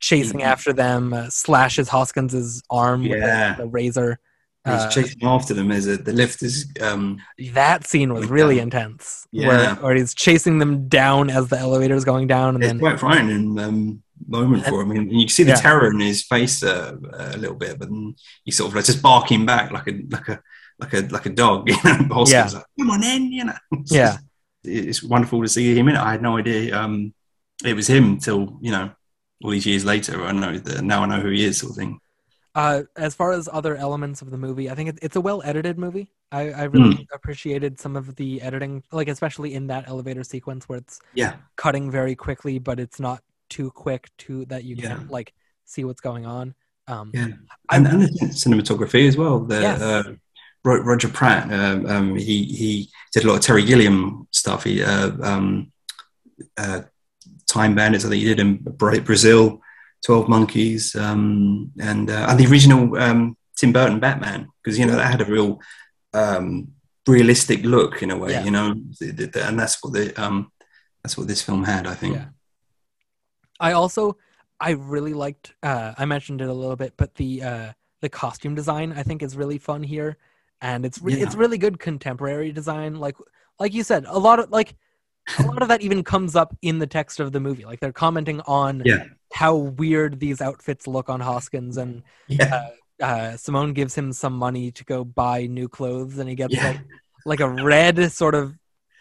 chasing 0.00 0.42
after 0.42 0.72
them, 0.72 1.12
uh, 1.12 1.28
slashes 1.30 1.88
Hoskins's 1.88 2.62
arm 2.70 3.02
Yeah. 3.02 3.14
with 3.50 3.56
the, 3.58 3.62
the 3.64 3.68
razor. 3.68 4.18
He's 4.66 4.74
Uh, 4.74 4.90
chasing 4.90 5.22
after 5.24 5.54
them 5.54 5.70
as 5.70 5.86
a, 5.86 5.96
the 5.96 6.12
lift 6.12 6.42
is. 6.42 6.66
Um, 6.82 7.18
that 7.52 7.86
scene 7.86 8.12
was 8.12 8.26
really 8.28 8.56
that. 8.56 8.62
intense. 8.62 9.26
Yeah. 9.32 9.48
Where, 9.48 9.74
where 9.76 9.94
he's 9.94 10.14
chasing 10.14 10.58
them 10.58 10.88
down 10.88 11.30
as 11.30 11.48
the 11.48 11.58
elevator 11.58 11.94
is 11.94 12.04
going 12.04 12.26
down, 12.26 12.54
and 12.56 12.62
it's 12.64 12.70
then 12.72 12.78
quite 12.78 13.00
frightening 13.00 13.58
um, 13.58 14.02
moment 14.28 14.66
for 14.66 14.82
him. 14.82 14.90
And 14.90 15.10
you 15.12 15.20
can 15.20 15.28
see 15.30 15.44
the 15.44 15.50
Yeah. 15.52 15.54
terror 15.56 15.90
in 15.90 16.00
his 16.00 16.22
face 16.24 16.62
uh, 16.62 16.94
a 17.14 17.38
little 17.38 17.56
bit, 17.56 17.78
but 17.78 17.88
then 17.88 18.14
he's 18.44 18.56
sort 18.58 18.68
of 18.70 18.76
like 18.76 18.84
just 18.84 19.00
barking 19.00 19.46
back 19.46 19.70
like 19.72 19.86
a 19.88 19.92
like 20.10 20.28
a 20.28 20.42
like 20.78 20.92
a 20.94 21.00
like 21.10 21.26
a 21.26 21.30
dog. 21.30 21.68
You 21.70 21.76
know, 21.82 22.14
Hoskins 22.14 22.30
Yeah. 22.52 22.58
like, 22.58 22.64
come 22.78 22.90
on 22.90 23.02
in, 23.02 23.32
you 23.32 23.44
know. 23.44 23.54
It's 23.72 23.92
Yeah. 23.92 24.12
just- 24.12 24.24
it's 24.62 25.02
wonderful 25.02 25.40
to 25.40 25.48
see 25.48 25.74
him 25.74 25.88
in 25.88 25.94
it. 25.96 25.98
I 26.00 26.10
had 26.12 26.20
no 26.20 26.36
idea 26.36 26.78
um, 26.78 27.14
it 27.64 27.74
was 27.74 27.86
him 27.88 28.18
till 28.18 28.58
you 28.60 28.70
know 28.72 28.90
all 29.42 29.50
these 29.50 29.66
years 29.66 29.84
later. 29.84 30.24
I 30.24 30.32
know 30.32 30.58
that 30.58 30.82
now 30.82 31.02
I 31.02 31.06
know 31.06 31.20
who 31.20 31.30
he 31.30 31.44
is, 31.44 31.58
sort 31.58 31.70
of 31.70 31.76
thing. 31.76 32.00
Uh, 32.54 32.82
as 32.96 33.14
far 33.14 33.30
as 33.32 33.48
other 33.52 33.76
elements 33.76 34.22
of 34.22 34.30
the 34.30 34.36
movie, 34.36 34.68
I 34.68 34.74
think 34.74 34.88
it, 34.88 34.98
it's 35.02 35.16
a 35.16 35.20
well 35.20 35.40
edited 35.44 35.78
movie. 35.78 36.10
I, 36.32 36.50
I 36.50 36.64
really 36.64 36.90
Hmm. 36.96 37.02
appreciated 37.12 37.78
some 37.78 37.96
of 37.96 38.16
the 38.16 38.42
editing, 38.42 38.82
like 38.92 39.08
especially 39.08 39.54
in 39.54 39.68
that 39.68 39.88
elevator 39.88 40.24
sequence 40.24 40.68
where 40.68 40.78
it's 40.78 41.00
Yeah, 41.14 41.36
cutting 41.56 41.90
very 41.90 42.16
quickly, 42.16 42.58
but 42.58 42.80
it's 42.80 43.00
not 43.00 43.22
too 43.50 43.70
quick 43.70 44.10
to 44.18 44.44
that 44.46 44.64
you 44.64 44.76
Yeah. 44.76 44.88
can't 44.88 45.10
like 45.10 45.32
see 45.64 45.84
what's 45.84 46.00
going 46.00 46.26
on. 46.26 46.54
Um, 46.88 47.12
Yeah. 47.12 47.28
And, 47.70 47.86
and 47.86 48.02
the 48.02 48.06
cinematography 48.34 49.06
as 49.06 49.16
well. 49.16 49.40
The 49.40 49.60
Yes. 49.62 49.80
uh, 49.80 50.12
Roger 50.64 51.08
Pratt. 51.08 51.52
Um, 51.52 51.86
um, 51.86 52.16
he 52.16 52.44
he 52.44 52.90
did 53.12 53.24
a 53.24 53.28
lot 53.28 53.36
of 53.36 53.42
Terry 53.42 53.64
Gilliam 53.64 54.26
stuff. 54.32 54.64
He 54.64 54.82
uh, 54.82 55.12
um, 55.22 55.72
uh, 56.58 56.82
Time 57.50 57.74
Bandits. 57.74 58.04
I 58.04 58.08
think 58.08 58.22
he 58.22 58.28
did 58.28 58.40
in 58.40 58.56
Brazil, 58.56 59.60
Twelve 60.06 60.28
Monkeys, 60.28 60.94
um, 60.96 61.72
and 61.80 62.10
uh, 62.10 62.26
and 62.28 62.38
the 62.38 62.46
original 62.46 62.96
um, 62.96 63.36
Tim 63.58 63.72
Burton 63.72 64.00
Batman 64.00 64.48
because 64.62 64.78
you 64.78 64.86
know 64.86 64.96
that 64.96 65.10
had 65.10 65.20
a 65.20 65.30
real 65.36 65.60
um, 66.14 66.68
realistic 67.06 67.64
look 67.64 68.02
in 68.02 68.10
a 68.10 68.16
way. 68.16 68.32
Yeah. 68.32 68.44
You 68.44 68.50
know, 68.50 68.66
and 69.00 69.58
that's 69.58 69.82
what 69.82 69.92
the 69.92 70.14
um, 70.22 70.52
that's 71.02 71.16
what 71.18 71.26
this 71.26 71.42
film 71.42 71.64
had. 71.64 71.86
I 71.86 71.94
think. 71.94 72.16
Yeah. 72.16 72.28
I 73.58 73.72
also 73.72 74.16
I 74.58 74.70
really 74.70 75.14
liked 75.14 75.54
uh 75.62 75.92
I 75.96 76.04
mentioned 76.04 76.40
it 76.40 76.48
a 76.48 76.52
little 76.52 76.76
bit, 76.76 76.94
but 76.96 77.14
the 77.16 77.42
uh 77.42 77.72
the 78.00 78.08
costume 78.08 78.54
design 78.54 78.92
I 78.92 79.02
think 79.02 79.22
is 79.22 79.36
really 79.36 79.58
fun 79.58 79.82
here. 79.82 80.16
And 80.62 80.84
it's 80.84 81.00
re- 81.02 81.16
Yeah. 81.16 81.24
it's 81.24 81.34
really 81.34 81.58
good 81.58 81.78
contemporary 81.78 82.52
design. 82.52 82.94
Like 82.96 83.16
like 83.58 83.74
you 83.74 83.82
said, 83.82 84.04
a 84.06 84.18
lot 84.18 84.38
of 84.38 84.50
like 84.50 84.76
a 85.38 85.42
lot 85.42 85.62
of 85.62 85.68
that 85.68 85.82
even 85.82 86.02
comes 86.02 86.36
up 86.36 86.56
in 86.62 86.78
the 86.78 86.86
text 86.86 87.20
of 87.20 87.32
the 87.32 87.40
movie. 87.40 87.64
Like 87.64 87.80
they're 87.80 87.92
commenting 87.92 88.40
on 88.46 88.82
Yeah. 88.84 89.04
how 89.32 89.54
weird 89.56 90.20
these 90.20 90.40
outfits 90.40 90.86
look 90.86 91.08
on 91.08 91.20
Hoskins 91.20 91.76
and 91.76 92.02
Yeah. 92.28 92.68
uh, 93.02 93.36
Simone 93.36 93.72
gives 93.72 93.94
him 93.94 94.12
some 94.12 94.34
money 94.34 94.70
to 94.72 94.84
go 94.84 95.04
buy 95.04 95.46
new 95.46 95.68
clothes 95.68 96.18
and 96.18 96.28
he 96.28 96.34
gets 96.34 96.54
Yeah. 96.54 96.66
like 96.68 96.80
like 97.26 97.40
a 97.40 97.48
red 97.48 98.10
sort 98.12 98.34
of 98.34 98.54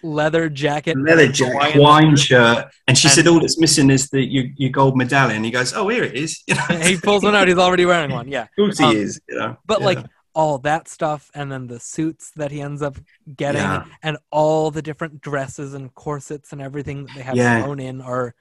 leather 0.04 0.50
jacket 0.50 0.98
leather 0.98 1.28
jacket, 1.28 1.74
Hawaiian 1.74 2.16
shirt, 2.16 2.68
and 2.88 2.98
she 2.98 3.08
And- 3.08 3.16
said 3.16 3.28
all 3.28 3.40
that's 3.40 3.60
missing 3.60 3.90
is 3.90 4.10
the 4.10 4.22
your, 4.22 4.46
your 4.56 4.70
gold 4.72 4.96
medallion. 4.98 5.44
He 5.44 5.52
goes, 5.52 5.74
"Oh, 5.74 5.88
here 5.90 6.04
it 6.04 6.16
is." 6.16 6.42
You 6.48 6.56
know, 6.70 6.80
he 6.80 6.98
pulls 6.98 7.24
one 7.24 7.36
out. 7.36 7.48
He's 7.48 7.58
already 7.58 7.86
wearing 7.86 8.12
one. 8.12 8.28
Yeah. 8.30 8.44
Of 8.44 8.50
course 8.58 8.78
he 8.78 8.86
Um, 8.86 8.96
is. 8.96 9.20
You 9.28 9.40
know, 9.40 9.58
But 9.66 9.80
Yeah. 9.80 9.86
like 9.86 10.00
all 10.40 10.58
that 10.60 10.88
stuff, 10.88 11.24
and 11.34 11.52
then 11.52 11.68
the 11.68 11.80
suits 11.80 12.32
that 12.36 12.52
he 12.52 12.62
ends 12.62 12.82
up 12.82 12.98
getting, 13.36 13.62
Yeah. 13.62 13.84
and 14.08 14.18
all 14.32 14.72
the 14.72 14.82
different 14.90 15.16
dresses 15.22 15.74
and 15.74 15.94
corsets 16.06 16.54
and 16.54 16.62
everything 16.62 17.04
that 17.04 17.14
they 17.16 17.24
have 17.24 17.36
Yeah. 17.38 17.60
thrown 17.62 17.80
in 17.80 18.02
are 18.02 18.34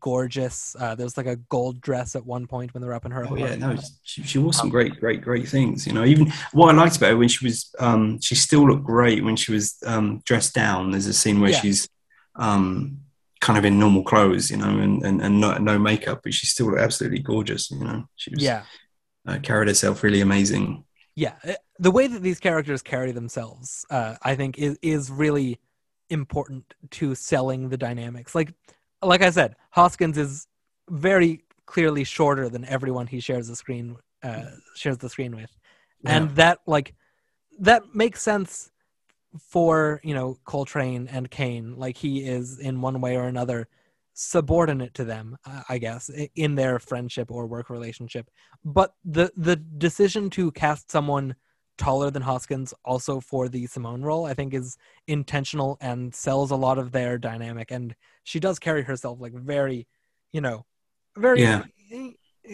gorgeous. 0.00 0.74
Uh, 0.80 0.94
there's 0.94 1.16
like 1.16 1.26
a 1.26 1.36
gold 1.36 1.80
dress 1.80 2.16
at 2.16 2.26
one 2.26 2.46
point 2.46 2.72
when 2.74 2.80
they're 2.82 2.94
up 2.98 3.04
in 3.06 3.12
her 3.12 3.22
Oh 3.24 3.36
yeah, 3.36 3.54
apartment. 3.54 3.60
no, 3.60 3.76
she, 4.02 4.22
she 4.22 4.38
wore 4.38 4.52
some 4.52 4.70
great, 4.70 4.98
great, 4.98 5.20
great 5.22 5.46
things. 5.48 5.86
You 5.86 5.92
know, 5.92 6.04
even 6.04 6.32
what 6.52 6.74
I 6.74 6.78
liked 6.78 6.96
about 6.96 7.10
her 7.10 7.16
when 7.16 7.28
she 7.28 7.46
was, 7.46 7.70
um, 7.78 8.20
she 8.20 8.34
still 8.34 8.66
looked 8.68 8.84
great 8.84 9.22
when 9.24 9.36
she 9.36 9.52
was 9.52 9.76
um, 9.86 10.22
dressed 10.24 10.54
down. 10.54 10.90
There's 10.90 11.06
a 11.06 11.14
scene 11.14 11.40
where 11.40 11.52
Yeah. 11.52 11.60
she's 11.60 11.88
um, 12.36 12.98
kind 13.40 13.58
of 13.58 13.64
in 13.64 13.78
normal 13.78 14.02
clothes, 14.04 14.50
you 14.50 14.56
know, 14.56 14.78
and 14.84 15.02
and, 15.06 15.22
and 15.22 15.40
no, 15.40 15.56
no 15.58 15.78
makeup, 15.78 16.20
but 16.24 16.34
she 16.34 16.46
still 16.46 16.66
looked 16.66 16.80
absolutely 16.80 17.20
gorgeous. 17.20 17.70
You 17.70 17.84
know, 17.84 18.08
she 18.16 18.30
was 18.34 18.42
yeah, 18.42 18.62
uh, 19.26 19.38
carried 19.42 19.68
herself 19.68 20.02
really 20.02 20.20
amazing. 20.22 20.84
Yeah. 21.16 21.34
Uh, 21.46 21.54
The 21.78 21.90
way 21.90 22.06
that 22.06 22.22
these 22.22 22.40
characters 22.40 22.82
carry 22.82 23.12
themselves, 23.12 23.84
uh, 23.90 24.16
I 24.22 24.34
think, 24.36 24.58
is 24.58 24.78
is 24.82 25.10
really 25.10 25.60
important 26.10 26.74
to 26.90 27.14
selling 27.14 27.68
the 27.68 27.76
dynamics. 27.76 28.34
Like, 28.34 28.52
like 29.02 29.22
I 29.22 29.30
said, 29.30 29.56
Hoskins 29.70 30.18
is 30.18 30.46
very 30.90 31.44
clearly 31.66 32.04
shorter 32.04 32.48
than 32.48 32.64
everyone 32.66 33.06
he 33.06 33.20
shares 33.20 33.48
the 33.48 33.56
screen 33.56 33.96
uh, 34.22 34.50
shares 34.74 34.98
the 34.98 35.08
screen 35.08 35.34
with. 35.36 35.50
and 36.06 36.30
that 36.36 36.58
like 36.66 36.94
that 37.58 37.94
makes 37.94 38.20
sense 38.22 38.70
for 39.38 40.00
you 40.04 40.14
know 40.14 40.38
coltrane 40.44 41.08
and 41.08 41.30
caine 41.30 41.76
like 41.76 41.96
he 41.96 42.24
is 42.24 42.58
in 42.58 42.80
one 42.80 43.00
way 43.00 43.16
or 43.16 43.24
another 43.24 43.68
subordinate 44.14 44.94
to 44.94 45.04
them 45.04 45.36
uh, 45.44 45.62
i 45.68 45.76
guess 45.76 46.08
in 46.36 46.54
their 46.54 46.78
friendship 46.78 47.30
or 47.30 47.46
work 47.46 47.68
relationship. 47.68 48.30
But 48.64 48.94
the 49.04 49.32
the 49.36 49.56
decision 49.56 50.30
to 50.30 50.52
cast 50.52 50.90
someone 50.90 51.34
taller 51.76 52.10
than 52.10 52.22
hoskins 52.22 52.72
also 52.84 53.18
for 53.18 53.48
the 53.48 53.66
simone 53.66 54.02
role 54.02 54.24
i 54.26 54.32
think 54.34 54.54
is 54.54 54.76
intentional 55.08 55.76
and 55.80 56.14
sells 56.14 56.52
a 56.52 56.56
lot 56.56 56.78
of 56.78 56.92
their 56.92 57.18
dynamic. 57.18 57.70
And 57.72 57.94
she 58.22 58.38
does 58.40 58.58
carry 58.60 58.82
herself 58.82 59.18
like 59.20 59.34
very 59.34 59.88
you 60.32 60.40
know 60.40 60.64
very 61.16 61.40
Yeah. 61.40 61.64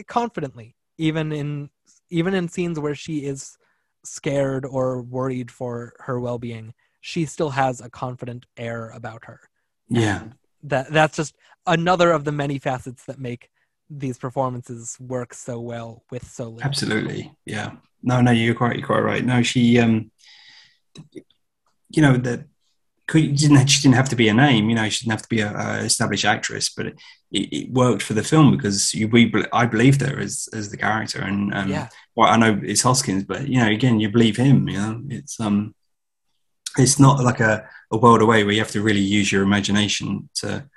confidently 0.07 0.77
even 0.99 1.33
in 1.33 1.71
even 2.11 2.35
in 2.35 2.49
scenes 2.49 2.79
where 2.81 2.95
she 2.95 3.19
is 3.27 3.57
scared 4.05 4.65
or 4.65 5.03
worried 5.03 5.51
for 5.51 5.93
her 6.01 6.19
well-being 6.19 6.73
she 7.03 7.25
still 7.27 7.51
has 7.51 7.81
a 7.81 7.91
confident 7.91 8.47
air 8.57 8.91
about 8.91 9.25
her. 9.25 9.41
Yeah, 9.89 10.23
that 10.65 10.91
that's 10.91 11.17
just 11.17 11.35
another 11.67 12.13
of 12.13 12.25
the 12.25 12.33
many 12.33 12.59
facets 12.59 13.05
that 13.05 13.19
make 13.19 13.51
these 13.89 14.19
performances 14.19 14.97
work 15.01 15.35
so 15.35 15.61
well 15.61 16.05
with 16.11 16.29
so 16.31 16.45
little 16.45 16.63
absolutely. 16.63 17.33
Yeah, 17.45 17.73
no, 18.03 18.21
no, 18.21 18.31
you're 18.31 18.55
quite, 18.55 18.77
you're 18.77 18.87
quite 18.87 19.01
right. 19.01 19.25
No, 19.25 19.43
she, 19.43 19.79
um, 19.81 20.11
you 21.91 22.03
know, 22.03 22.17
that 22.17 22.45
could 23.09 23.35
didn't 23.35 23.67
she 23.67 23.83
didn't 23.83 23.97
have 23.97 24.09
to 24.11 24.17
be 24.17 24.29
a 24.29 24.35
name. 24.35 24.69
You 24.69 24.77
know, 24.77 24.89
she 24.89 25.05
didn't 25.05 25.19
have 25.19 25.23
to 25.23 25.29
be 25.29 25.41
a, 25.41 25.53
a 25.53 25.85
established 25.85 26.25
actress, 26.25 26.71
but 26.71 26.87
it, 26.87 26.97
it 27.33 27.73
worked 27.73 28.03
for 28.03 28.15
the 28.15 28.23
film 28.23 28.57
because 28.57 28.95
you, 28.95 29.09
we, 29.09 29.33
I 29.53 29.67
believed 29.67 30.03
her 30.03 30.21
as 30.21 30.49
as 30.53 30.71
the 30.71 30.77
character, 30.77 31.21
and 31.21 31.53
um, 31.53 31.69
yeah 31.69 31.89
well, 32.21 32.29
I 32.29 32.37
know 32.37 32.61
it's 32.63 32.83
Hoskins, 32.83 33.25
but 33.25 33.49
you 33.49 33.59
know, 33.59 33.69
again, 33.69 33.99
you 33.99 34.11
believe 34.11 34.37
him. 34.37 34.69
You 34.69 34.79
know, 34.79 35.03
it's 35.09 35.39
um, 35.41 35.75
it's 36.79 36.99
not 36.99 37.23
like 37.23 37.41
a, 37.41 37.69
a 37.91 37.97
world 37.97 38.23
away 38.23 38.45
where 38.45 38.53
you 38.53 38.61
have 38.61 38.71
to 38.73 38.83
really 38.83 39.01
use 39.01 39.33
your 39.33 39.43
imagination 39.43 40.29
to 40.37 40.69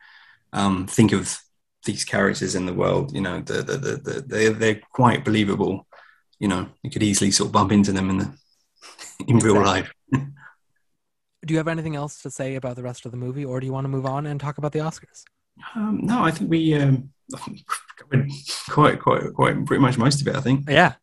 um, 0.51 0.87
think 0.87 1.11
of 1.11 1.37
these 1.85 2.03
characters 2.03 2.55
in 2.55 2.65
the 2.65 2.73
world. 2.73 3.13
You 3.13 3.21
know, 3.21 3.41
the, 3.41 3.61
the, 3.61 3.77
the, 3.77 3.95
the, 3.97 4.23
they're 4.25 4.53
they're 4.53 4.81
quite 4.91 5.25
believable. 5.25 5.87
You 6.39 6.47
know, 6.47 6.69
you 6.81 6.89
could 6.89 7.03
easily 7.03 7.31
sort 7.31 7.47
of 7.47 7.53
bump 7.53 7.71
into 7.71 7.91
them 7.91 8.09
in 8.09 8.17
the 8.19 8.37
in 9.27 9.39
real 9.39 9.61
life. 9.61 9.93
do 11.45 11.53
you 11.53 11.57
have 11.57 11.67
anything 11.67 11.95
else 11.95 12.21
to 12.21 12.31
say 12.31 12.55
about 12.55 12.75
the 12.75 12.83
rest 12.83 13.05
of 13.05 13.11
the 13.11 13.17
movie 13.17 13.43
or 13.43 13.59
do 13.59 13.65
you 13.65 13.73
want 13.73 13.85
to 13.85 13.89
move 13.89 14.05
on 14.05 14.25
and 14.25 14.39
talk 14.39 14.57
about 14.57 14.71
the 14.71 14.79
oscars 14.79 15.23
Um, 15.75 15.99
no, 16.01 16.23
I 16.23 16.31
think 16.31 16.49
we 16.49 16.73
um, 16.75 17.11
covered 17.97 18.29
quite 18.69 18.99
quite 18.99 19.33
quite 19.33 19.65
pretty 19.65 19.81
much 19.81 19.97
most 19.97 20.21
of 20.21 20.27
it. 20.27 20.35
I 20.35 20.41
think. 20.41 20.69
yeah 20.69 20.93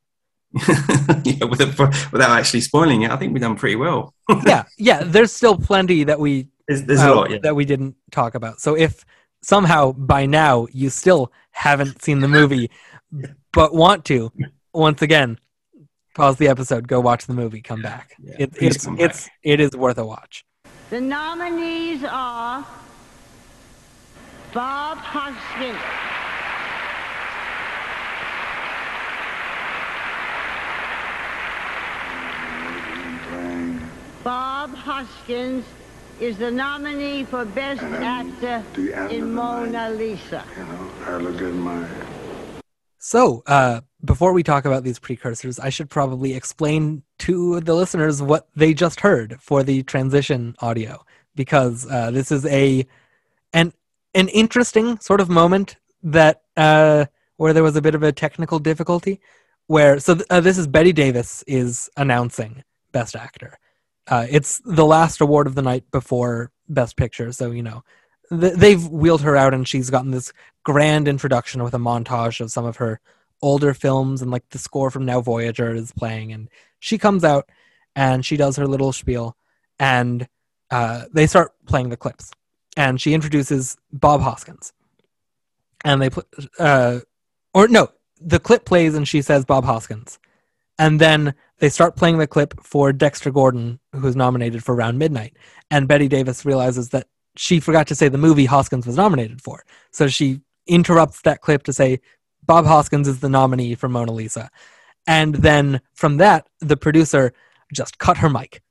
yeah, 1.25 1.45
without, 1.45 1.79
without 2.13 2.31
actually 2.39 2.61
spoiling 2.61 3.03
it, 3.03 3.11
I 3.11 3.17
think 3.17 3.33
we've 3.33 3.41
done 3.43 3.57
pretty 3.57 3.77
well. 3.77 4.15
yeah 4.47 4.65
yeah 4.79 5.03
there's 5.05 5.33
still 5.33 5.57
plenty 5.57 6.05
that 6.05 6.19
we 6.19 6.49
There's, 6.67 6.85
there's 6.85 7.01
uh, 7.01 7.13
a 7.13 7.15
lot. 7.15 7.31
Yeah. 7.31 7.39
that 7.43 7.55
we 7.55 7.65
didn't 7.65 7.95
talk 8.11 8.35
about. 8.35 8.61
So 8.61 8.77
if 8.77 9.05
somehow 9.43 9.93
by 9.93 10.27
now 10.27 10.67
you 10.73 10.91
still 10.91 11.33
haven't 11.53 12.03
seen 12.03 12.21
the 12.21 12.29
movie 12.29 12.71
but 13.53 13.75
want 13.75 14.05
to, 14.07 14.33
once 14.73 15.03
again, 15.03 15.39
pause 16.15 16.37
the 16.37 16.49
episode, 16.49 16.87
go 16.89 17.01
watch 17.01 17.27
the 17.27 17.35
movie, 17.35 17.61
come 17.61 17.83
back. 17.83 18.15
Yeah, 18.23 18.35
It, 18.41 18.51
it's 18.61 18.85
come 18.85 18.97
back. 18.97 19.11
it's 19.11 19.29
it 19.43 19.61
is 19.61 19.71
worth 19.77 19.99
a 19.99 20.05
watch. 20.05 20.45
The 20.91 21.01
nominees 21.01 22.03
are 22.05 22.67
Bob 24.53 24.99
Hoskins. 24.99 25.79
Bob 34.71 34.79
Hoskins 34.79 35.65
is 36.21 36.39
the 36.39 36.51
nominee 36.51 37.25
for 37.25 37.45
Best 37.45 37.83
Actor 37.83 38.63
the 38.75 38.95
end 38.95 39.07
of 39.07 39.13
in 39.13 39.35
Mona 39.35 39.71
night. 39.71 39.97
Lisa. 39.97 40.45
You 40.57 40.65
know, 40.65 40.91
I 41.07 41.17
look 41.17 41.43
at 41.43 41.53
my 41.55 41.89
So 42.99 43.43
uh, 43.49 43.81
before 44.05 44.33
we 44.33 44.45
talk 44.45 44.65
about 44.67 44.85
these 44.85 45.01
precursors, 45.01 45.59
I 45.59 45.71
should 45.71 45.91
probably 45.91 46.35
explain 46.35 47.03
to 47.21 47.61
the 47.61 47.75
listeners 47.75 48.23
what 48.23 48.49
they 48.55 48.73
just 48.73 49.01
heard 49.01 49.39
for 49.41 49.65
the 49.65 49.83
transition 49.83 50.55
audio 50.61 51.05
because 51.35 51.91
uh, 51.91 52.13
this 52.13 52.31
is 52.31 52.47
a 52.47 52.87
an 53.53 53.73
an 54.15 54.29
interesting 54.29 55.01
sort 55.01 55.21
of 55.21 55.29
moment 55.29 55.79
that 56.05 56.43
uh, 56.57 57.07
where 57.39 57.53
there 57.53 57.65
was 57.65 57.75
a 57.75 57.83
bit 57.83 57.97
of 57.97 58.05
a 58.05 58.13
technical 58.13 58.61
difficulty. 58.61 59.21
Where 59.67 59.99
so 59.99 60.15
th- 60.15 60.27
uh, 60.31 60.41
this 60.41 60.59
is 60.59 60.69
Bette 60.69 60.93
Davis 60.93 61.43
is 61.49 61.91
announcing 61.97 62.63
Best 62.93 63.17
Actor. 63.17 63.59
Uh, 64.11 64.27
it's 64.29 64.61
the 64.67 64.85
last 64.85 65.23
award 65.23 65.47
of 65.47 65.55
the 65.55 65.63
night 65.63 65.85
before 65.91 66.51
Best 66.69 66.97
Picture, 66.97 67.33
so 67.33 67.51
you 67.51 67.63
know 67.63 67.83
th- 68.31 68.55
they've 68.55 68.87
wheeled 68.89 69.23
her 69.23 69.37
out 69.37 69.55
and 69.55 69.67
she's 69.67 69.91
gotten 69.91 70.11
this 70.11 70.33
grand 70.65 71.09
introduction 71.09 71.63
with 71.63 71.75
a 71.75 71.79
montage 71.79 72.41
of 72.41 72.51
some 72.51 72.65
of 72.65 72.77
her 72.77 73.01
older 73.43 73.75
films 73.75 74.23
and 74.23 74.31
like 74.31 74.49
the 74.51 74.59
score 74.59 74.91
from 74.91 75.05
Now 75.05 75.21
Voyager 75.21 75.75
is 75.75 75.93
playing 75.93 76.33
and 76.33 76.49
she 76.79 76.99
comes 76.99 77.25
out 77.25 77.49
and 77.97 78.25
she 78.25 78.37
does 78.37 78.57
her 78.57 78.67
little 78.67 78.93
spiel 78.93 79.37
and 79.79 80.29
uh, 80.71 81.05
they 81.13 81.27
start 81.27 81.53
playing 81.67 81.89
the 81.89 81.97
clips 81.97 82.31
and 82.77 83.01
she 83.01 83.15
introduces 83.15 83.77
Bob 83.93 84.21
Hoskins. 84.21 84.73
And 85.83 86.03
they 86.03 86.11
put 86.11 86.27
uh, 86.59 87.01
or 87.55 87.67
no 87.69 87.91
the 88.21 88.39
clip 88.39 88.67
plays 88.67 88.95
and 88.95 89.09
she 89.09 89.23
says 89.23 89.47
Bob 89.47 89.65
Hoskins 89.65 90.19
and 90.81 91.01
then 91.01 91.35
they 91.59 91.69
start 91.69 91.95
playing 91.95 92.19
the 92.19 92.27
clip 92.27 92.55
for 92.65 92.93
Dexter 92.93 93.31
Gordon 93.31 93.79
who 93.95 94.07
is 94.09 94.17
nominated 94.17 94.65
for 94.65 94.75
Round 94.75 94.99
Midnight 94.99 95.37
and 95.71 95.87
Bette 95.87 96.09
Davis 96.09 96.45
realizes 96.45 96.89
that 96.89 97.07
she 97.37 97.61
forgot 97.61 97.87
to 97.87 97.95
say 97.95 98.09
the 98.09 98.19
movie 98.19 98.47
Hoskins 98.47 98.87
was 98.87 98.97
nominated 98.97 99.41
for 99.41 99.63
so 99.93 100.09
she 100.09 100.41
interrupts 100.67 101.23
that 101.23 101.41
clip 101.41 101.63
to 101.65 101.73
say 101.73 102.01
Bob 102.51 102.67
Hoskins 102.67 103.09
is 103.09 103.21
the 103.21 103.29
nominee 103.29 103.75
for 103.75 103.89
Mona 103.89 104.13
Lisa. 104.13 104.51
And 105.07 105.37
then 105.37 105.81
from 105.95 106.17
that, 106.19 106.49
the 106.61 106.77
producer 106.77 107.33
just 107.73 107.99
cut 107.99 108.19
her 108.19 108.29
mic. 108.29 108.63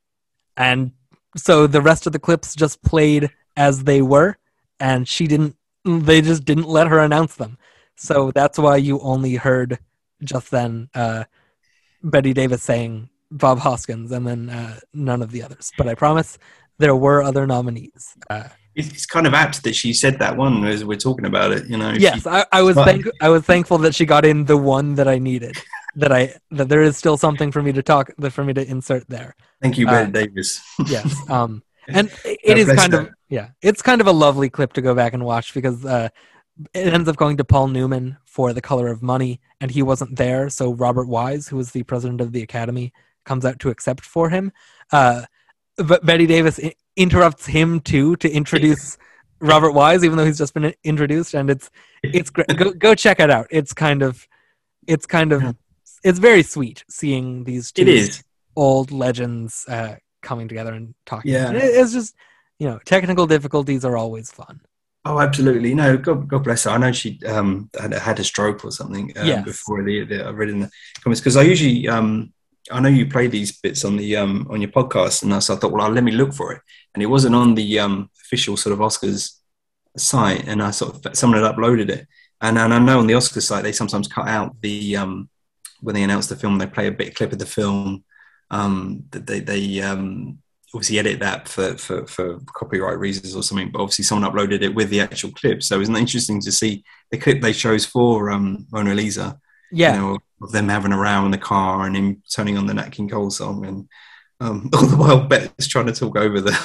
And 0.57 0.91
so 1.38 1.68
the 1.68 1.81
rest 1.81 2.06
of 2.06 2.14
the 2.14 2.19
clips 2.19 2.56
just 2.56 2.81
played 2.84 3.30
as 3.56 3.84
they 3.84 4.02
were, 4.02 4.38
and 4.80 5.07
she 5.07 5.27
didn't, 5.27 5.56
they 5.86 6.22
just 6.22 6.45
didn't 6.45 6.68
let 6.68 6.88
her 6.88 6.99
announce 6.99 7.36
them. 7.36 7.57
So 7.95 8.31
that's 8.31 8.57
why 8.57 8.77
you 8.77 8.99
only 8.99 9.36
heard 9.36 9.80
just 10.23 10.52
then 10.52 10.90
uh, 10.94 11.26
Bette 12.03 12.34
Davis 12.34 12.63
saying 12.63 13.09
Bob 13.31 13.59
Hoskins 13.59 14.11
and 14.11 14.26
then 14.27 14.49
uh, 14.49 14.80
none 14.93 15.21
of 15.21 15.31
the 15.31 15.43
others. 15.43 15.71
But 15.77 15.88
I 15.88 15.95
promise 15.95 16.38
there 16.77 16.95
were 16.95 17.21
other 17.23 17.45
nominees. 17.45 18.15
Uh, 18.30 18.49
It's, 18.76 19.05
kind 19.05 19.27
of 19.27 19.34
apt 19.34 19.63
that 19.63 19.76
she 19.76 19.91
said 19.93 20.19
that 20.19 20.38
one 20.38 20.65
as 20.65 20.85
we're 20.85 20.97
talking 20.97 21.26
about 21.26 21.51
it. 21.51 21.67
You 21.67 21.77
know. 21.77 21.91
yes, 21.91 22.23
She- 22.23 22.30
I, 22.30 22.45
I 22.51 22.61
was 22.61 22.76
thank- 22.76 23.05
I 23.21 23.30
was 23.30 23.43
thankful 23.43 23.77
that 23.80 23.93
she 23.95 24.05
got 24.05 24.23
in 24.26 24.45
the 24.45 24.57
one 24.57 24.95
that 24.95 25.07
I 25.07 25.17
needed. 25.19 25.55
That 25.95 26.11
I 26.11 26.35
that 26.51 26.69
there 26.69 26.84
is 26.84 26.95
still 26.97 27.17
something 27.17 27.51
for 27.51 27.63
me 27.63 27.71
to 27.73 27.81
talk 27.81 28.11
that 28.19 28.30
for 28.31 28.43
me 28.43 28.53
to 28.53 28.63
insert 28.76 29.03
there. 29.09 29.35
thank 29.61 29.76
you, 29.80 29.88
uh, 29.88 29.91
Bette 30.05 30.11
Davis. 30.11 30.61
Yes. 30.95 31.09
Um 31.30 31.63
and 31.88 32.07
it 32.23 32.39
it 32.51 32.57
is 32.59 32.67
kind 32.81 32.93
her. 32.93 32.99
of 33.01 33.09
yeah, 33.27 33.47
it's 33.69 33.81
kind 33.81 33.99
of 33.99 34.05
a 34.07 34.11
lovely 34.26 34.49
clip 34.51 34.71
to 34.73 34.81
go 34.88 34.93
back 34.93 35.13
and 35.15 35.26
watch 35.26 35.47
because 35.57 35.84
uh 35.84 36.07
it 36.73 36.94
ends 36.94 37.07
up 37.10 37.15
going 37.15 37.38
to 37.38 37.44
Paul 37.45 37.68
Newman 37.69 38.18
for 38.26 38.53
The 38.53 38.61
Color 38.61 38.88
of 38.88 39.02
Money 39.02 39.40
and 39.61 39.72
he 39.72 39.81
wasn't 39.81 40.15
there, 40.18 40.49
so 40.49 40.73
Robert 40.73 41.07
Wise, 41.07 41.48
who 41.48 41.57
was 41.57 41.72
the 41.72 41.84
president 41.84 42.22
of 42.22 42.31
the 42.31 42.41
Academy, 42.44 42.91
comes 43.26 43.45
out 43.45 43.60
to 43.60 43.69
accept 43.69 44.06
for 44.06 44.30
him. 44.30 44.52
Uh 44.91 45.23
but 45.77 46.06
Bette 46.06 46.26
Davis 46.27 46.60
I- 46.61 46.73
interrupts 46.95 47.45
him 47.45 47.80
too 47.80 48.15
to 48.18 48.30
introduce 48.30 48.98
Robert 49.40 49.72
Wise 49.72 50.03
even 50.03 50.18
though 50.18 50.26
he's 50.26 50.38
just 50.38 50.53
been 50.53 50.73
introduced 50.84 51.34
and 51.34 51.49
it's 51.49 51.69
it's 52.03 52.30
great. 52.30 52.48
Go 52.57 52.72
go 52.73 52.95
check 52.95 53.19
it 53.19 53.30
out. 53.30 53.48
It's 53.49 53.73
kind 53.73 54.02
of 54.02 54.27
it's 54.88 55.06
kind 55.06 55.31
of 55.31 55.41
Yeah. 55.41 55.52
it's 56.03 56.19
very 56.19 56.44
sweet 56.44 56.84
seeing 56.90 57.44
these 57.45 57.72
two 57.72 57.84
old 58.56 58.91
legends 58.91 59.65
uh, 59.69 59.95
coming 60.22 60.48
together 60.49 60.73
and 60.73 60.94
talking. 61.06 61.31
Yeah. 61.31 61.48
And 61.48 61.57
it- 61.57 61.64
it's 61.64 61.94
just 61.94 62.15
you 62.57 62.68
know 62.68 62.80
technical 62.84 63.26
difficulties 63.27 63.86
are 63.86 63.95
always 63.95 64.31
fun. 64.31 64.60
Oh, 65.05 65.19
absolutely. 65.19 65.73
No, 65.73 65.97
God, 65.97 66.27
God 66.27 66.43
bless 66.43 66.65
her. 66.65 66.71
I 66.71 66.77
know 66.77 66.91
she 66.91 67.19
um, 67.26 67.69
had, 67.80 67.93
had 67.93 68.19
a 68.19 68.23
stroke 68.23 68.65
or 68.65 68.71
something 68.71 69.17
um, 69.17 69.27
Yes. 69.27 69.45
before 69.45 69.84
the, 69.84 70.03
the 70.03 70.26
I 70.26 70.30
read 70.30 70.49
in 70.49 70.59
the 70.59 70.69
comments 71.01 71.21
because 71.21 71.38
I 71.38 71.43
usually 71.43 71.88
um, 71.88 72.34
I 72.71 72.80
know 72.80 72.89
you 72.89 73.07
play 73.07 73.27
these 73.27 73.57
bits 73.57 73.85
on 73.85 73.97
the 73.97 74.17
um, 74.17 74.45
on 74.49 74.61
your 74.61 74.71
podcast, 74.71 75.23
and 75.23 75.41
so 75.41 75.55
I 75.55 75.57
thought, 75.57 75.71
well, 75.71 75.89
let 75.89 76.03
me 76.03 76.11
look 76.11 76.34
for 76.34 76.51
it, 76.51 76.61
and 76.93 77.01
it 77.01 77.07
wasn't 77.07 77.35
on 77.35 77.55
the 77.55 77.80
um, 77.80 78.09
official 78.21 78.57
sort 78.57 78.73
of 78.73 78.80
Oscars 78.80 79.38
site, 79.97 80.47
and 80.47 80.61
I 80.61 80.71
sort 80.71 81.05
of 81.05 81.17
someone 81.17 81.41
had 81.41 81.55
uploaded 81.55 81.89
it, 81.89 82.07
and 82.41 82.59
and 82.59 82.73
I 82.73 82.80
know 82.80 82.99
on 82.99 83.07
the 83.07 83.13
Oscars 83.13 83.43
site 83.43 83.63
they 83.63 83.71
sometimes 83.71 84.07
cut 84.07 84.27
out 84.27 84.59
the 84.61 84.97
um, 84.97 85.30
when 85.81 85.95
they 85.95 86.03
announce 86.03 86.27
the 86.27 86.35
film, 86.35 86.57
they 86.57 86.67
play 86.67 86.88
a 86.88 86.91
bit 86.91 87.15
clip 87.15 87.31
of 87.31 87.39
the 87.39 87.45
film. 87.45 88.03
Um, 88.51 89.05
that 89.11 89.26
they 89.26 89.39
they 89.39 89.81
um, 89.81 90.39
obviously 90.73 90.99
edit 90.99 91.19
that 91.19 91.47
for, 91.47 91.77
for, 91.77 92.05
for 92.07 92.39
copyright 92.53 92.99
reasons 92.99 93.35
or 93.35 93.41
something, 93.43 93.71
but 93.71 93.81
obviously 93.81 94.03
someone 94.05 94.29
uploaded 94.31 94.61
it 94.61 94.75
with 94.75 94.89
the 94.89 94.99
actual 95.01 95.31
clip. 95.31 95.63
So 95.63 95.79
isn't 95.81 95.95
it 95.95 95.99
interesting 95.99 96.39
to 96.41 96.51
see 96.51 96.83
the 97.11 97.17
clip 97.17 97.41
they 97.41 97.53
chose 97.53 97.85
for 97.85 98.29
um, 98.29 98.67
Mona 98.71 98.93
Lisa? 98.93 99.39
Yeah, 99.71 99.95
You 99.95 99.99
know, 100.01 100.17
of 100.41 100.51
them 100.51 100.69
having 100.69 100.91
a 100.91 100.97
row 100.97 101.25
in 101.25 101.31
the 101.31 101.37
car 101.37 101.85
and 101.85 101.95
him 101.95 102.23
turning 102.33 102.57
on 102.57 102.65
the 102.65 102.73
Nat 102.73 102.89
King 102.91 103.09
Cole 103.09 103.29
song, 103.29 103.65
and 103.65 103.87
um, 104.39 104.69
all 104.73 104.85
the 104.85 104.97
while 104.97 105.27
Bette's 105.27 105.67
trying 105.67 105.85
to 105.87 105.91
talk 105.93 106.17
over 106.17 106.41
the 106.41 106.57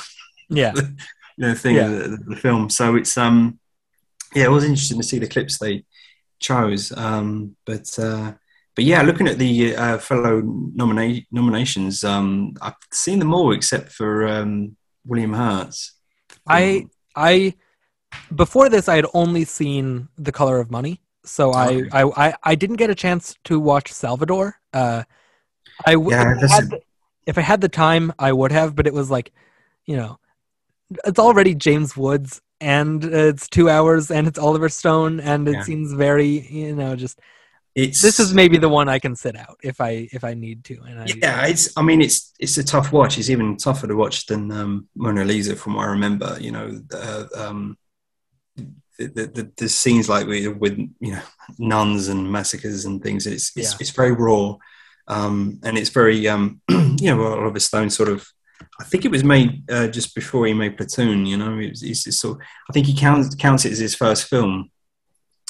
yeah, 0.48 0.72
you 0.76 0.82
know 1.38 1.54
thing 1.54 1.76
Yeah. 1.76 1.88
the, 1.88 2.18
the 2.28 2.36
film. 2.36 2.70
So 2.70 2.96
it's 2.96 3.16
um 3.18 3.58
yeah, 4.34 4.44
it 4.44 4.50
was 4.50 4.64
interesting 4.64 4.98
to 4.98 5.06
see 5.06 5.18
the 5.18 5.26
clips 5.28 5.58
they 5.58 5.84
chose. 6.40 6.92
Um, 6.96 7.56
but 7.66 7.88
uh, 7.98 8.32
but 8.74 8.84
yeah, 8.84 9.02
looking 9.02 9.28
at 9.28 9.38
the 9.38 9.76
uh, 9.76 9.98
fellow 9.98 10.42
nomina- 10.42 11.26
nominations, 11.30 12.02
um, 12.04 12.54
I've 12.60 12.74
seen 12.92 13.18
them 13.18 13.32
all 13.34 13.52
except 13.52 13.92
for 13.92 14.26
um, 14.26 14.76
William 15.06 15.32
Hurt's. 15.32 15.92
I 16.46 16.86
I 17.14 17.54
before 18.34 18.68
this 18.68 18.88
I 18.88 18.96
had 18.96 19.06
only 19.14 19.44
seen 19.44 20.08
The 20.16 20.32
Color 20.32 20.58
of 20.60 20.70
Money, 20.70 21.00
so 21.24 21.52
I, 21.52 21.66
Okay. 21.68 21.88
I 21.92 22.02
I 22.28 22.34
I 22.42 22.54
didn't 22.54 22.76
get 22.76 22.90
a 22.90 22.94
chance 22.94 23.34
to 23.44 23.58
watch 23.60 23.92
Salvador. 23.92 24.56
Uh, 24.72 25.04
I 25.86 25.92
w- 25.94 26.10
Yeah, 26.10 26.34
if, 26.40 26.50
I 26.50 26.54
had 26.54 26.70
the, 26.70 26.80
if 27.26 27.38
I 27.38 27.40
had 27.42 27.60
the 27.60 27.68
time 27.68 28.12
I 28.18 28.32
would 28.32 28.52
have, 28.52 28.74
but 28.76 28.86
it 28.86 28.94
was 28.94 29.10
like 29.10 29.32
you 29.86 29.96
know 29.96 30.18
it's 31.04 31.18
already 31.18 31.54
James 31.54 31.96
Woods 31.96 32.40
and 32.60 33.02
it's 33.04 33.48
two 33.48 33.68
hours 33.70 34.10
and 34.10 34.26
it's 34.28 34.38
Oliver 34.38 34.68
Stone 34.68 35.20
and 35.20 35.48
it 35.48 35.54
Yeah. 35.54 35.62
seems 35.62 35.92
very 35.92 36.46
you 36.50 36.74
know 36.76 36.94
just 36.96 37.18
it's 37.74 38.00
this 38.00 38.20
is 38.20 38.32
maybe 38.32 38.56
the 38.56 38.68
one 38.68 38.88
I 38.88 38.98
can 39.00 39.16
sit 39.16 39.36
out 39.36 39.58
if 39.62 39.80
I 39.80 40.08
if 40.12 40.22
I 40.22 40.34
need 40.34 40.64
to. 40.64 40.80
And 40.86 41.00
I, 41.00 41.06
yeah, 41.06 41.46
it's. 41.46 41.76
I 41.76 41.82
mean, 41.82 42.00
it's 42.00 42.32
it's 42.38 42.56
a 42.56 42.64
tough 42.64 42.92
watch. 42.92 43.18
It's 43.18 43.30
even 43.30 43.56
tougher 43.56 43.88
to 43.88 43.96
watch 43.96 44.26
than 44.26 44.50
um, 44.52 44.88
Mona 44.94 45.24
Lisa, 45.24 45.56
from 45.56 45.74
what 45.74 45.86
I 45.86 45.90
remember. 45.90 46.36
You 46.40 46.52
know, 46.52 46.70
the, 46.70 47.28
um, 47.36 47.76
the, 48.56 49.06
the, 49.06 49.26
the, 49.26 49.52
the 49.56 49.68
scenes 49.68 50.08
like 50.08 50.26
with, 50.26 50.56
with 50.56 50.78
you 51.00 51.12
know 51.12 51.22
nuns 51.58 52.08
and 52.08 52.30
massacres 52.30 52.84
and 52.84 53.02
things. 53.02 53.26
It's 53.26 53.50
it's, 53.56 53.72
Yeah. 53.72 53.76
it's 53.80 53.90
very 53.90 54.12
raw, 54.12 54.56
um, 55.08 55.58
and 55.64 55.76
it's 55.76 55.90
very 55.90 56.28
um, 56.28 56.60
you 56.70 57.14
know 57.14 57.24
Oliver 57.24 57.60
Stone 57.60 57.90
sort 57.90 58.08
of. 58.08 58.26
I 58.80 58.84
think 58.84 59.04
it 59.04 59.10
was 59.10 59.24
made 59.24 59.68
uh, 59.70 59.88
just 59.88 60.14
before 60.14 60.46
he 60.46 60.54
made 60.54 60.76
Platoon. 60.76 61.26
You 61.26 61.38
know, 61.38 61.58
it 61.58 61.78
it's, 61.82 62.06
it's 62.06 62.20
sort. 62.20 62.38
I 62.70 62.72
think 62.72 62.86
he 62.86 62.94
counts 62.96 63.34
counts 63.34 63.64
it 63.64 63.72
as 63.72 63.78
his 63.78 63.96
first 63.96 64.28
film. 64.28 64.70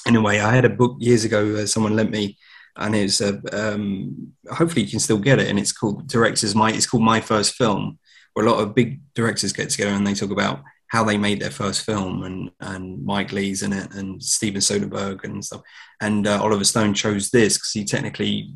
In 0.06 0.16
a 0.16 0.20
way, 0.20 0.40
I 0.40 0.54
had 0.54 0.64
a 0.64 0.70
book 0.70 0.96
years 0.98 1.24
ago. 1.24 1.56
Uh, 1.56 1.66
someone 1.66 1.96
lent 1.96 2.10
me 2.10 2.36
and 2.76 2.94
it's 2.94 3.20
a 3.20 3.40
um, 3.52 4.32
hopefully 4.50 4.82
you 4.82 4.90
can 4.90 5.00
still 5.00 5.18
get 5.18 5.38
it 5.38 5.48
and 5.48 5.58
it's 5.58 5.72
called 5.72 6.06
directors 6.08 6.54
my 6.54 6.70
it's 6.70 6.86
called 6.86 7.02
my 7.02 7.20
first 7.20 7.54
film 7.54 7.98
where 8.32 8.46
a 8.46 8.50
lot 8.50 8.60
of 8.60 8.74
big 8.74 9.00
directors 9.14 9.52
get 9.52 9.70
together 9.70 9.92
and 9.92 10.06
they 10.06 10.14
talk 10.14 10.30
about 10.30 10.62
how 10.88 11.04
they 11.04 11.16
made 11.16 11.40
their 11.40 11.50
first 11.50 11.84
film 11.84 12.24
and 12.24 12.50
and 12.60 13.04
mike 13.04 13.32
leigh's 13.32 13.62
in 13.62 13.72
it 13.72 13.92
and 13.94 14.22
steven 14.22 14.60
soderbergh 14.60 15.22
and 15.24 15.44
stuff 15.44 15.62
and 16.00 16.26
uh, 16.26 16.42
oliver 16.42 16.64
stone 16.64 16.94
chose 16.94 17.30
this 17.30 17.56
because 17.56 17.72
he 17.72 17.84
technically 17.84 18.52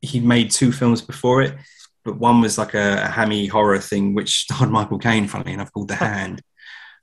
he 0.00 0.20
made 0.20 0.50
two 0.50 0.72
films 0.72 1.02
before 1.02 1.42
it 1.42 1.54
but 2.04 2.18
one 2.18 2.40
was 2.40 2.58
like 2.58 2.74
a, 2.74 3.02
a 3.02 3.08
hammy 3.08 3.46
horror 3.46 3.78
thing 3.78 4.14
which 4.14 4.40
starred 4.44 4.70
michael 4.70 4.98
caine 4.98 5.28
funnily 5.28 5.52
enough 5.52 5.72
called 5.72 5.88
the 5.88 5.94
hand 5.96 6.40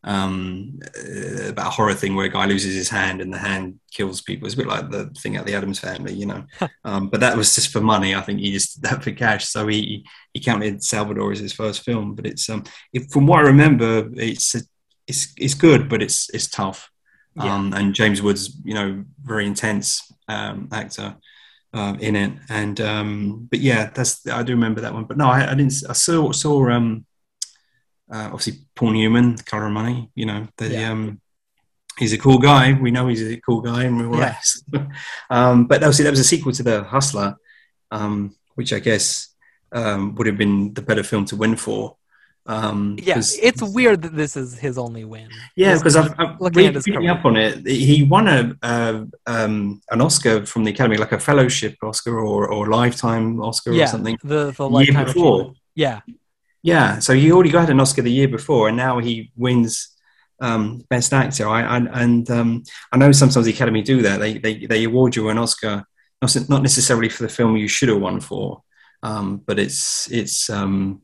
um, 0.03 0.79
uh, 0.97 1.49
about 1.49 1.67
a 1.67 1.71
horror 1.71 1.93
thing 1.93 2.15
where 2.15 2.25
a 2.25 2.29
guy 2.29 2.45
loses 2.45 2.75
his 2.75 2.89
hand 2.89 3.21
and 3.21 3.31
the 3.31 3.37
hand 3.37 3.79
kills 3.91 4.21
people. 4.21 4.45
It's 4.45 4.55
a 4.55 4.57
bit 4.57 4.67
like 4.67 4.89
the 4.89 5.05
thing 5.17 5.35
at 5.35 5.45
the 5.45 5.53
Addams 5.53 5.79
Family, 5.79 6.13
you 6.13 6.25
know. 6.25 6.43
um, 6.83 7.09
but 7.09 7.19
that 7.19 7.37
was 7.37 7.53
just 7.53 7.71
for 7.71 7.81
money. 7.81 8.15
I 8.15 8.21
think 8.21 8.39
he 8.39 8.51
just 8.51 8.81
did 8.81 8.89
that 8.89 9.03
for 9.03 9.11
cash. 9.11 9.45
So 9.47 9.67
he 9.67 10.05
he 10.33 10.39
counted 10.39 10.83
Salvador 10.83 11.31
as 11.31 11.39
his 11.39 11.53
first 11.53 11.83
film. 11.83 12.15
But 12.15 12.25
it's 12.25 12.49
um, 12.49 12.63
it, 12.93 13.11
from 13.11 13.27
what 13.27 13.39
I 13.39 13.43
remember, 13.43 14.09
it's 14.15 14.55
a, 14.55 14.61
it's 15.07 15.33
it's 15.37 15.53
good, 15.53 15.87
but 15.87 16.01
it's 16.01 16.29
it's 16.31 16.47
tough. 16.47 16.89
Yeah. 17.35 17.53
Um, 17.53 17.73
and 17.73 17.93
James 17.93 18.21
Woods, 18.21 18.57
you 18.65 18.73
know, 18.73 19.05
very 19.23 19.45
intense 19.45 20.11
um, 20.27 20.67
actor. 20.71 21.15
Um, 21.73 21.99
in 21.99 22.17
it, 22.17 22.33
and 22.49 22.81
um, 22.81 23.47
but 23.49 23.61
yeah, 23.61 23.91
that's 23.93 24.27
I 24.27 24.43
do 24.43 24.51
remember 24.51 24.81
that 24.81 24.93
one. 24.93 25.05
But 25.05 25.15
no, 25.15 25.27
I, 25.29 25.49
I 25.51 25.55
didn't. 25.55 25.75
I 25.87 25.93
saw 25.93 26.33
saw 26.33 26.69
um, 26.69 27.05
uh, 28.11 28.29
obviously 28.33 28.59
Paul 28.75 28.91
Newman, 28.91 29.37
Color 29.37 29.67
of 29.67 29.71
Money. 29.73 30.09
You 30.15 30.25
know, 30.25 30.47
the, 30.57 30.69
Yeah. 30.69 30.91
um, 30.91 31.21
he's 31.97 32.13
a 32.13 32.17
cool 32.17 32.39
guy. 32.39 32.73
We 32.73 32.91
know 32.91 33.07
he's 33.07 33.21
a 33.21 33.37
cool 33.37 33.61
guy 33.61 33.85
in 33.85 33.97
real 33.99 34.19
Yeah. 34.19 34.35
life. 34.73 34.87
um, 35.29 35.65
but 35.67 35.77
obviously, 35.83 36.03
that 36.03 36.11
was 36.11 36.19
a 36.19 36.23
sequel 36.23 36.51
to 36.53 36.63
The 36.63 36.83
Hustler, 36.83 37.35
um, 37.91 38.35
which 38.55 38.73
I 38.73 38.79
guess 38.79 39.29
um, 39.71 40.15
would 40.15 40.27
have 40.27 40.37
been 40.37 40.73
the 40.73 40.81
better 40.81 41.03
film 41.03 41.25
to 41.25 41.35
win 41.35 41.55
for. 41.55 41.95
Um, 42.47 42.97
yeah, 42.99 43.19
it's 43.19 43.61
weird 43.61 44.01
that 44.01 44.15
this 44.15 44.35
is 44.35 44.57
his 44.57 44.77
only 44.79 45.05
win. 45.05 45.29
yeah, 45.55 45.77
because 45.77 45.95
I've, 45.95 46.11
I've 46.17 46.41
looking 46.41 46.65
at 46.65 46.73
read, 46.75 46.87
reading 46.87 47.07
up 47.09 47.23
on 47.23 47.37
it. 47.37 47.65
He 47.67 48.01
won 48.03 48.27
a, 48.27 48.55
a 48.63 49.07
um, 49.27 49.79
an 49.91 50.01
Oscar 50.01 50.43
from 50.47 50.63
the 50.63 50.71
Academy, 50.71 50.97
like 50.97 51.11
a 51.11 51.19
fellowship 51.19 51.75
Oscar 51.83 52.19
or, 52.19 52.51
or 52.51 52.67
lifetime 52.67 53.39
Oscar 53.39 53.71
yeah, 53.73 53.83
or 53.83 53.87
something. 53.87 54.17
the 54.23 54.51
the 54.51 54.63
year 54.63 54.69
lifetime 54.69 55.05
before. 55.05 55.35
achievement. 55.41 55.57
Yeah, 55.75 55.99
Yeah, 56.63 56.99
so 56.99 57.13
he 57.13 57.31
already 57.31 57.49
got 57.49 57.69
an 57.69 57.79
Oscar 57.79 58.01
the 58.01 58.11
year 58.11 58.27
before, 58.27 58.67
and 58.67 58.77
now 58.77 58.99
he 58.99 59.31
wins 59.35 59.95
um, 60.39 60.81
Best 60.89 61.13
Actor. 61.13 61.47
I, 61.47 61.61
I 61.61 61.77
and 61.77 62.29
um, 62.29 62.63
I 62.91 62.97
know 62.97 63.11
sometimes 63.11 63.45
the 63.45 63.53
Academy 63.53 63.81
do 63.81 64.01
that. 64.03 64.19
They 64.19 64.37
they, 64.37 64.65
they 64.65 64.83
award 64.83 65.15
you 65.15 65.29
an 65.29 65.37
Oscar, 65.37 65.85
not 66.21 66.35
not 66.49 66.61
necessarily 66.61 67.09
for 67.09 67.23
the 67.23 67.29
film 67.29 67.57
you 67.57 67.67
should 67.67 67.89
have 67.89 67.99
won 67.99 68.19
for, 68.19 68.61
um, 69.01 69.37
but 69.37 69.57
it's 69.57 70.11
it's 70.11 70.49
um, 70.49 71.01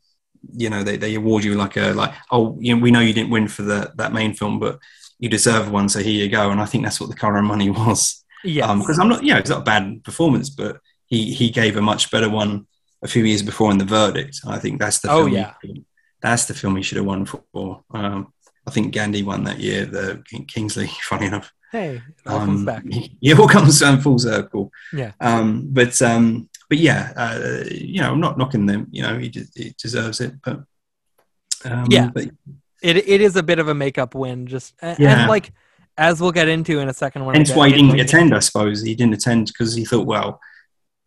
you 0.54 0.70
know 0.70 0.84
they, 0.84 0.98
they 0.98 1.16
award 1.16 1.44
you 1.44 1.56
like 1.56 1.76
a 1.76 1.94
like 1.94 2.14
oh 2.32 2.58
you 2.60 2.76
know, 2.76 2.82
we 2.82 2.92
know 2.92 3.00
you 3.00 3.14
didn't 3.14 3.32
win 3.32 3.48
for 3.48 3.64
the 3.64 3.92
that 3.96 4.14
main 4.14 4.34
film, 4.34 4.60
but 4.60 4.80
you 5.20 5.30
deserve 5.30 5.72
one, 5.72 5.90
so 5.90 6.00
here 6.00 6.24
you 6.24 6.30
go. 6.30 6.52
And 6.52 6.62
I 6.62 6.66
think 6.66 6.84
that's 6.84 7.00
what 7.00 7.10
the 7.10 7.16
Color 7.16 7.42
Money 7.42 7.70
was 7.72 8.24
yeah, 8.44 8.74
because 8.76 9.00
I'm 9.00 9.10
not, 9.10 9.24
you 9.24 9.34
know, 9.34 9.40
it's 9.40 9.50
not 9.50 9.62
a 9.62 9.66
bad 9.66 10.04
performance, 10.04 10.50
but 10.50 10.80
he 11.08 11.34
he 11.34 11.50
gave 11.50 11.78
a 11.78 11.82
much 11.82 12.12
better 12.12 12.30
one 12.30 12.68
a 13.03 13.07
few 13.07 13.24
years 13.24 13.44
before 13.44 13.72
in 13.72 13.78
the 13.78 13.86
verdict. 13.86 14.41
I 14.48 14.57
think 14.60 14.80
that's 14.80 14.99
the 14.99 15.11
Oh, 15.11 15.24
film. 15.26 15.34
yeah. 15.34 15.53
he- 15.61 15.84
that's 16.22 16.45
the 16.45 16.53
film 16.56 16.76
he 16.76 16.82
should 16.84 16.98
have 16.98 17.06
won 17.06 17.26
for. 17.26 17.84
Um, 17.91 18.34
I 18.65 18.72
think 18.72 18.94
Gandhi 18.94 19.22
won 19.24 19.44
that 19.44 19.60
year. 19.60 19.86
The 19.86 20.24
Kingsley, 20.48 20.88
funny 21.02 21.28
enough. 21.28 21.52
hey, 21.72 22.02
all 22.26 22.40
comes 22.40 22.60
Um, 22.61 22.65
back. 22.65 22.84
Yeah, 22.88 23.07
it 23.34 23.40
all 23.40 23.48
comes 23.48 23.82
um, 23.84 24.02
full 24.02 24.18
circle. 24.19 24.72
Yeah. 24.91 25.11
Um, 25.22 25.68
but 25.72 26.02
um, 26.02 26.49
but 26.69 26.80
yeah, 26.80 27.14
uh, 27.15 27.64
you 27.69 28.02
know, 28.02 28.11
I'm 28.11 28.19
not 28.19 28.38
knocking 28.38 28.65
them. 28.65 28.88
You 28.90 29.03
know, 29.03 29.18
he, 29.19 29.30
de- 29.30 29.45
he 29.56 29.76
deserves 29.82 30.19
it. 30.22 30.34
But 30.44 30.64
um, 31.65 31.86
Yeah. 31.90 32.10
but 32.14 32.26
It 32.82 32.98
it 33.07 33.22
is 33.22 33.36
a 33.36 33.44
bit 33.44 33.60
of 33.60 33.68
a 33.68 33.74
makeup 33.76 34.15
win, 34.15 34.48
just 34.48 34.74
a- 34.82 34.95
Yeah. 34.99 35.19
and 35.22 35.30
like 35.30 35.52
as 35.99 36.19
we'll 36.22 36.32
get 36.32 36.48
into 36.48 36.80
in 36.80 36.90
a 36.90 36.94
second. 36.94 37.24
Hence 37.34 37.53
why 37.53 37.69
he 37.69 37.76
didn't 37.76 37.99
attend. 37.99 38.34
I 38.36 38.40
suppose 38.40 38.82
he 38.82 38.95
didn't 38.95 39.14
attend 39.14 39.48
because 39.48 39.76
he 39.76 39.86
thought, 39.86 40.06
well, 40.07 40.40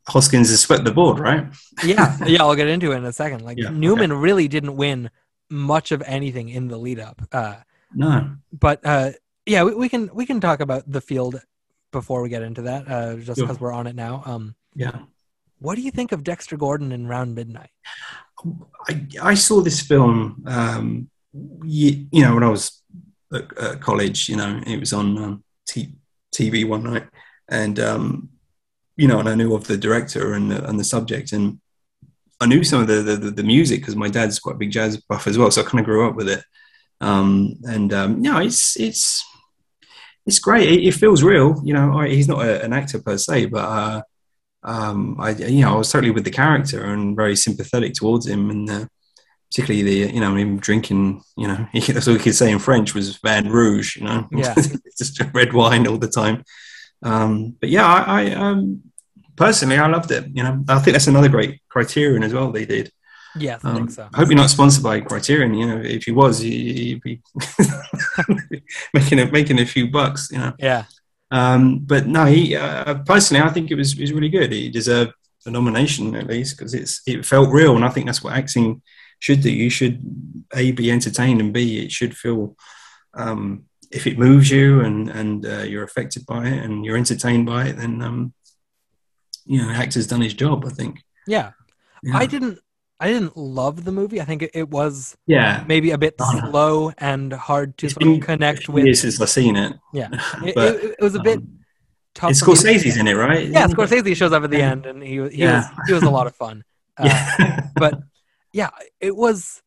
Hoskins 0.09 0.51
has 0.51 0.61
swept 0.61 0.85
the 0.85 0.93
board, 0.93 1.19
right? 1.19 1.47
yeah, 1.85 2.17
yeah, 2.27 2.43
I'll 2.43 2.55
get 2.57 2.69
into 2.69 2.93
it 2.93 2.97
in 2.97 3.05
a 3.05 3.13
second. 3.13 3.43
Like 3.45 3.59
Yeah, 3.59 3.69
okay. 3.69 3.77
Newman 3.77 4.13
really 4.13 4.49
didn't 4.49 4.77
win 4.77 5.11
much 5.51 5.93
of 5.93 6.03
anything 6.07 6.49
in 6.49 6.69
the 6.69 6.77
lead 6.79 6.99
up. 7.01 7.23
Uh, 7.33 7.57
No, 7.95 8.37
but 8.53 8.81
uh, 8.85 9.11
yeah, 9.47 9.65
we, 9.65 9.75
we 9.75 9.89
can 9.89 10.11
we 10.15 10.27
can 10.27 10.41
talk 10.41 10.61
about 10.61 10.91
the 10.91 11.01
field 11.01 11.41
before 11.93 12.23
we 12.23 12.29
get 12.29 12.43
into 12.43 12.63
that, 12.63 12.89
uh, 12.89 13.17
just 13.17 13.39
Sure. 13.39 13.47
because 13.47 13.61
we're 13.61 13.73
on 13.73 13.87
it 13.87 13.97
now. 13.97 14.23
Um, 14.25 14.55
yeah. 14.75 15.01
what 15.59 15.75
do 15.75 15.83
you 15.83 15.91
think 15.91 16.13
of 16.13 16.23
Dexter 16.23 16.57
Gordon 16.57 16.93
in 16.93 17.07
Round 17.07 17.35
Midnight? 17.35 17.71
I, 18.89 19.07
I 19.21 19.35
saw 19.35 19.61
this 19.61 19.81
film, 19.83 20.43
um, 20.47 21.11
you, 21.65 22.07
you 22.13 22.23
know, 22.23 22.35
when 22.35 22.45
I 22.45 22.49
was 22.49 22.81
at, 23.35 23.59
at 23.59 23.81
college. 23.81 24.29
You 24.29 24.37
know, 24.37 24.61
it 24.67 24.79
was 24.81 24.93
on 24.93 25.19
um, 25.19 25.45
t- 25.67 25.95
TV 26.33 26.67
one 26.67 26.85
night, 26.85 27.07
and 27.49 27.79
um, 27.81 28.29
you 29.01 29.09
know, 29.09 29.19
and 29.19 29.29
I 29.29 29.35
knew 29.35 29.55
of 29.55 29.67
the 29.67 29.77
director 29.77 30.35
and 30.35 30.51
the, 30.51 30.65
and 30.69 30.79
the 30.79 30.85
subject, 30.85 31.33
and 31.33 31.61
I 32.41 32.47
knew 32.47 32.63
some 32.65 32.81
of 32.83 32.87
the 32.87 33.03
the, 33.03 33.31
the 33.31 33.43
music 33.43 33.81
because 33.81 33.97
my 33.97 34.09
dad's 34.09 34.39
quite 34.39 34.57
a 34.57 34.59
big 34.59 34.71
jazz 34.71 34.99
buff 34.99 35.27
as 35.27 35.39
well, 35.39 35.51
so 35.51 35.63
I 35.63 35.65
kind 35.65 35.81
of 35.81 35.87
grew 35.87 36.07
up 36.09 36.17
with 36.17 36.29
it. 36.29 36.43
Um, 37.01 37.57
and 37.65 37.93
um, 37.93 38.23
yeah, 38.25 38.41
it's 38.43 38.79
it's 38.79 39.25
it's 40.27 40.39
great. 40.39 40.71
It, 40.71 40.87
it 40.89 40.95
feels 40.95 41.23
real. 41.23 41.61
You 41.65 41.75
know, 41.75 41.99
I, 41.99 42.09
he's 42.09 42.29
not 42.29 42.45
a, 42.45 42.63
an 42.65 42.73
actor 42.73 43.01
per 43.01 43.17
se, 43.17 43.47
but. 43.47 43.65
Uh, 43.65 44.03
um, 44.63 45.17
I 45.19 45.31
you 45.31 45.63
know 45.63 45.75
I 45.75 45.79
was 45.79 45.91
totally 45.91 46.11
with 46.11 46.25
the 46.25 46.31
character 46.31 46.85
and 46.85 47.17
very 47.17 47.35
sympathetic 47.35 47.95
towards 47.95 48.27
him, 48.27 48.51
and 48.51 48.71
uh, 48.71 48.87
particularly 49.51 49.83
the 49.83 50.13
you 50.13 50.21
know 50.21 50.37
him 50.37 50.59
drinking. 50.59 51.23
You 51.37 51.49
know 51.49 51.67
that's 51.89 52.07
all 52.07 52.15
he 52.15 52.21
could 52.21 52.35
say 52.35 52.53
in 52.53 52.59
French 52.59 52.95
was 52.95 53.17
Vin 53.17 53.51
Rouge. 53.51 53.97
You 53.97 54.05
know, 54.05 54.29
Yeah. 54.31 54.55
just 54.99 55.23
red 55.33 55.55
wine 55.55 55.87
all 55.87 55.97
the 55.97 56.09
time. 56.09 56.45
Um, 57.03 57.57
but 57.59 57.71
yeah, 57.71 57.87
I, 57.87 58.23
I 58.23 58.31
um, 58.33 58.83
personally 59.45 59.79
I 59.85 59.89
loved 59.97 60.11
it. 60.19 60.25
You 60.37 60.43
know, 60.45 60.55
I 60.69 60.79
think 60.81 60.93
that's 60.95 61.11
another 61.15 61.31
great 61.37 61.53
Criterion 61.75 62.23
as 62.29 62.33
well. 62.37 62.49
They 62.53 62.67
did. 62.77 62.87
Yes, 63.47 63.61
I 63.65 63.69
Um, 63.71 63.77
think 63.77 63.91
so. 63.99 64.05
I 64.13 64.17
hope 64.19 64.29
you're 64.31 64.43
not 64.45 64.51
sponsored 64.57 64.85
by 64.91 64.97
Criterion. 65.11 65.53
You 65.61 65.67
know, 65.69 65.81
if 65.97 66.03
he 66.09 66.13
was, 66.23 66.35
he, 66.47 66.55
he'd 66.79 67.03
be 67.09 67.15
making 68.95 69.19
a, 69.21 69.27
making 69.39 69.59
a 69.61 69.67
few 69.75 69.91
bucks. 69.99 70.23
You 70.33 70.39
know. 70.39 70.53
Yeah, 70.59 70.85
Um, 71.31 71.63
but 71.93 72.03
no, 72.17 72.25
he 72.35 72.57
uh, 72.57 72.95
personally, 73.13 73.43
I 73.43 73.51
think 73.55 73.71
it 73.71 73.77
was 73.77 73.93
it 73.99 74.01
was 74.01 74.13
really 74.13 74.29
good. 74.39 74.51
He 74.53 74.71
deserved 74.71 75.13
a 75.47 75.51
nomination 75.51 76.15
at 76.21 76.27
least 76.27 76.51
because 76.57 76.75
it's 76.81 76.95
it 77.07 77.25
felt 77.25 77.51
real, 77.61 77.77
and 77.77 77.85
I 77.85 77.91
think 77.91 78.07
that's 78.07 78.23
what 78.25 78.35
acting 78.37 78.83
should 79.25 79.41
do. 79.43 79.51
You 79.63 79.71
should 79.71 79.97
a 80.55 80.73
be 80.73 80.91
entertained, 80.91 81.41
and 81.41 81.53
b 81.53 81.59
it 81.85 81.93
should 81.93 82.15
feel 82.17 82.57
um, 83.15 83.65
if 83.91 84.07
it 84.07 84.19
moves 84.19 84.51
you 84.51 84.81
and 84.87 85.09
and 85.21 85.47
uh, 85.47 85.65
you're 85.71 85.85
affected 85.91 86.23
by 86.27 86.43
it 86.53 86.59
and 86.65 86.85
you're 86.85 86.97
entertained 87.05 87.47
by 87.47 87.61
it, 87.69 87.77
then 87.77 88.03
um, 88.03 88.33
you 89.51 89.59
know, 89.61 89.69
actor's 89.83 90.07
done 90.07 90.21
his 90.21 90.35
job. 90.35 90.65
I 90.65 90.71
think. 90.71 91.03
yeah. 91.27 91.49
Yeah. 92.03 92.17
I 92.17 92.27
didn't. 92.27 92.59
I 93.03 93.07
didn't 93.13 93.37
love 93.37 93.85
the 93.85 93.93
movie. 93.93 94.21
I 94.21 94.25
think 94.25 94.43
it, 94.43 94.51
it 94.55 94.69
was 94.69 95.17
yeah. 95.27 95.65
maybe 95.67 95.91
a 95.91 95.99
bit 95.99 96.15
Oh, 96.21 96.51
slow 96.51 96.93
and 96.99 97.33
hard 97.33 97.77
to 97.79 97.89
sort 97.91 98.03
of 98.03 98.09
been 98.13 98.21
connect 98.21 98.69
with. 98.69 98.85
years 98.85 99.01
since 99.03 99.21
I've 99.21 99.29
seen 99.31 99.57
it. 99.57 99.73
Yeah, 99.93 100.09
it, 100.45 100.55
but, 100.55 100.75
it, 100.77 100.85
it 100.99 101.01
was 101.01 101.15
a 101.15 101.21
bit 101.21 101.39
um, 101.39 101.59
tough. 102.15 102.31
it's 102.31 102.41
for 102.41 102.51
me 102.51 102.55
to- 102.57 102.61
Scorsese's 102.63 102.97
in 102.99 103.07
it, 103.09 103.15
right? 103.15 103.47
Yeah, 103.49 103.67
Scorsese 103.69 104.15
shows 104.17 104.33
up 104.33 104.45
at 104.45 104.51
the 104.51 104.59
Yeah. 104.59 104.71
end, 104.71 104.87
and 104.87 105.03
he 105.03 105.15
he 105.29 105.43
Yeah. 105.45 105.57
was 105.57 105.67
he 105.89 105.93
was 105.95 106.03
a 106.05 106.11
lot 106.11 106.27
of 106.27 106.35
fun. 106.37 106.63
Uh, 106.99 107.05
Yeah. 107.07 107.69
but 107.77 107.95
yeah, 108.53 108.71
it 109.01 109.15
was. 109.17 109.63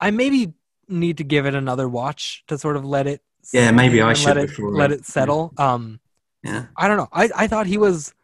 I 0.00 0.10
maybe 0.12 0.52
need 0.88 1.16
to 1.18 1.24
give 1.24 1.44
it 1.46 1.54
another 1.54 1.88
watch 1.88 2.44
to 2.48 2.56
sort 2.58 2.76
of 2.76 2.84
let 2.84 3.06
it. 3.08 3.20
Yeah, 3.52 3.70
maybe 3.72 4.00
I 4.00 4.12
should 4.14 4.36
let 4.36 4.50
it 4.50 4.50
let 4.82 4.90
it 4.92 5.04
settle. 5.04 5.52
Um, 5.58 5.98
yeah. 6.44 6.66
I 6.76 6.86
don't 6.88 6.96
know. 6.96 7.08
I 7.12 7.30
I 7.36 7.46
thought 7.48 7.66
he 7.66 7.78
was 7.78 8.14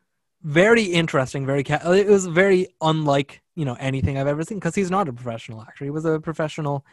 very 0.44 0.84
interesting. 0.84 1.46
Very 1.46 1.64
ca- 1.64 1.90
it 1.92 2.06
was 2.06 2.26
very 2.26 2.68
unlike 2.80 3.42
you 3.56 3.64
know 3.64 3.76
anything 3.80 4.18
I've 4.18 4.26
ever 4.26 4.42
seen 4.44 4.58
because 4.58 4.74
he's 4.74 4.90
not 4.90 5.08
a 5.08 5.12
professional 5.12 5.62
actor. 5.62 5.84
He 5.84 5.90
was 5.90 6.04
a 6.04 6.20
professional 6.20 6.84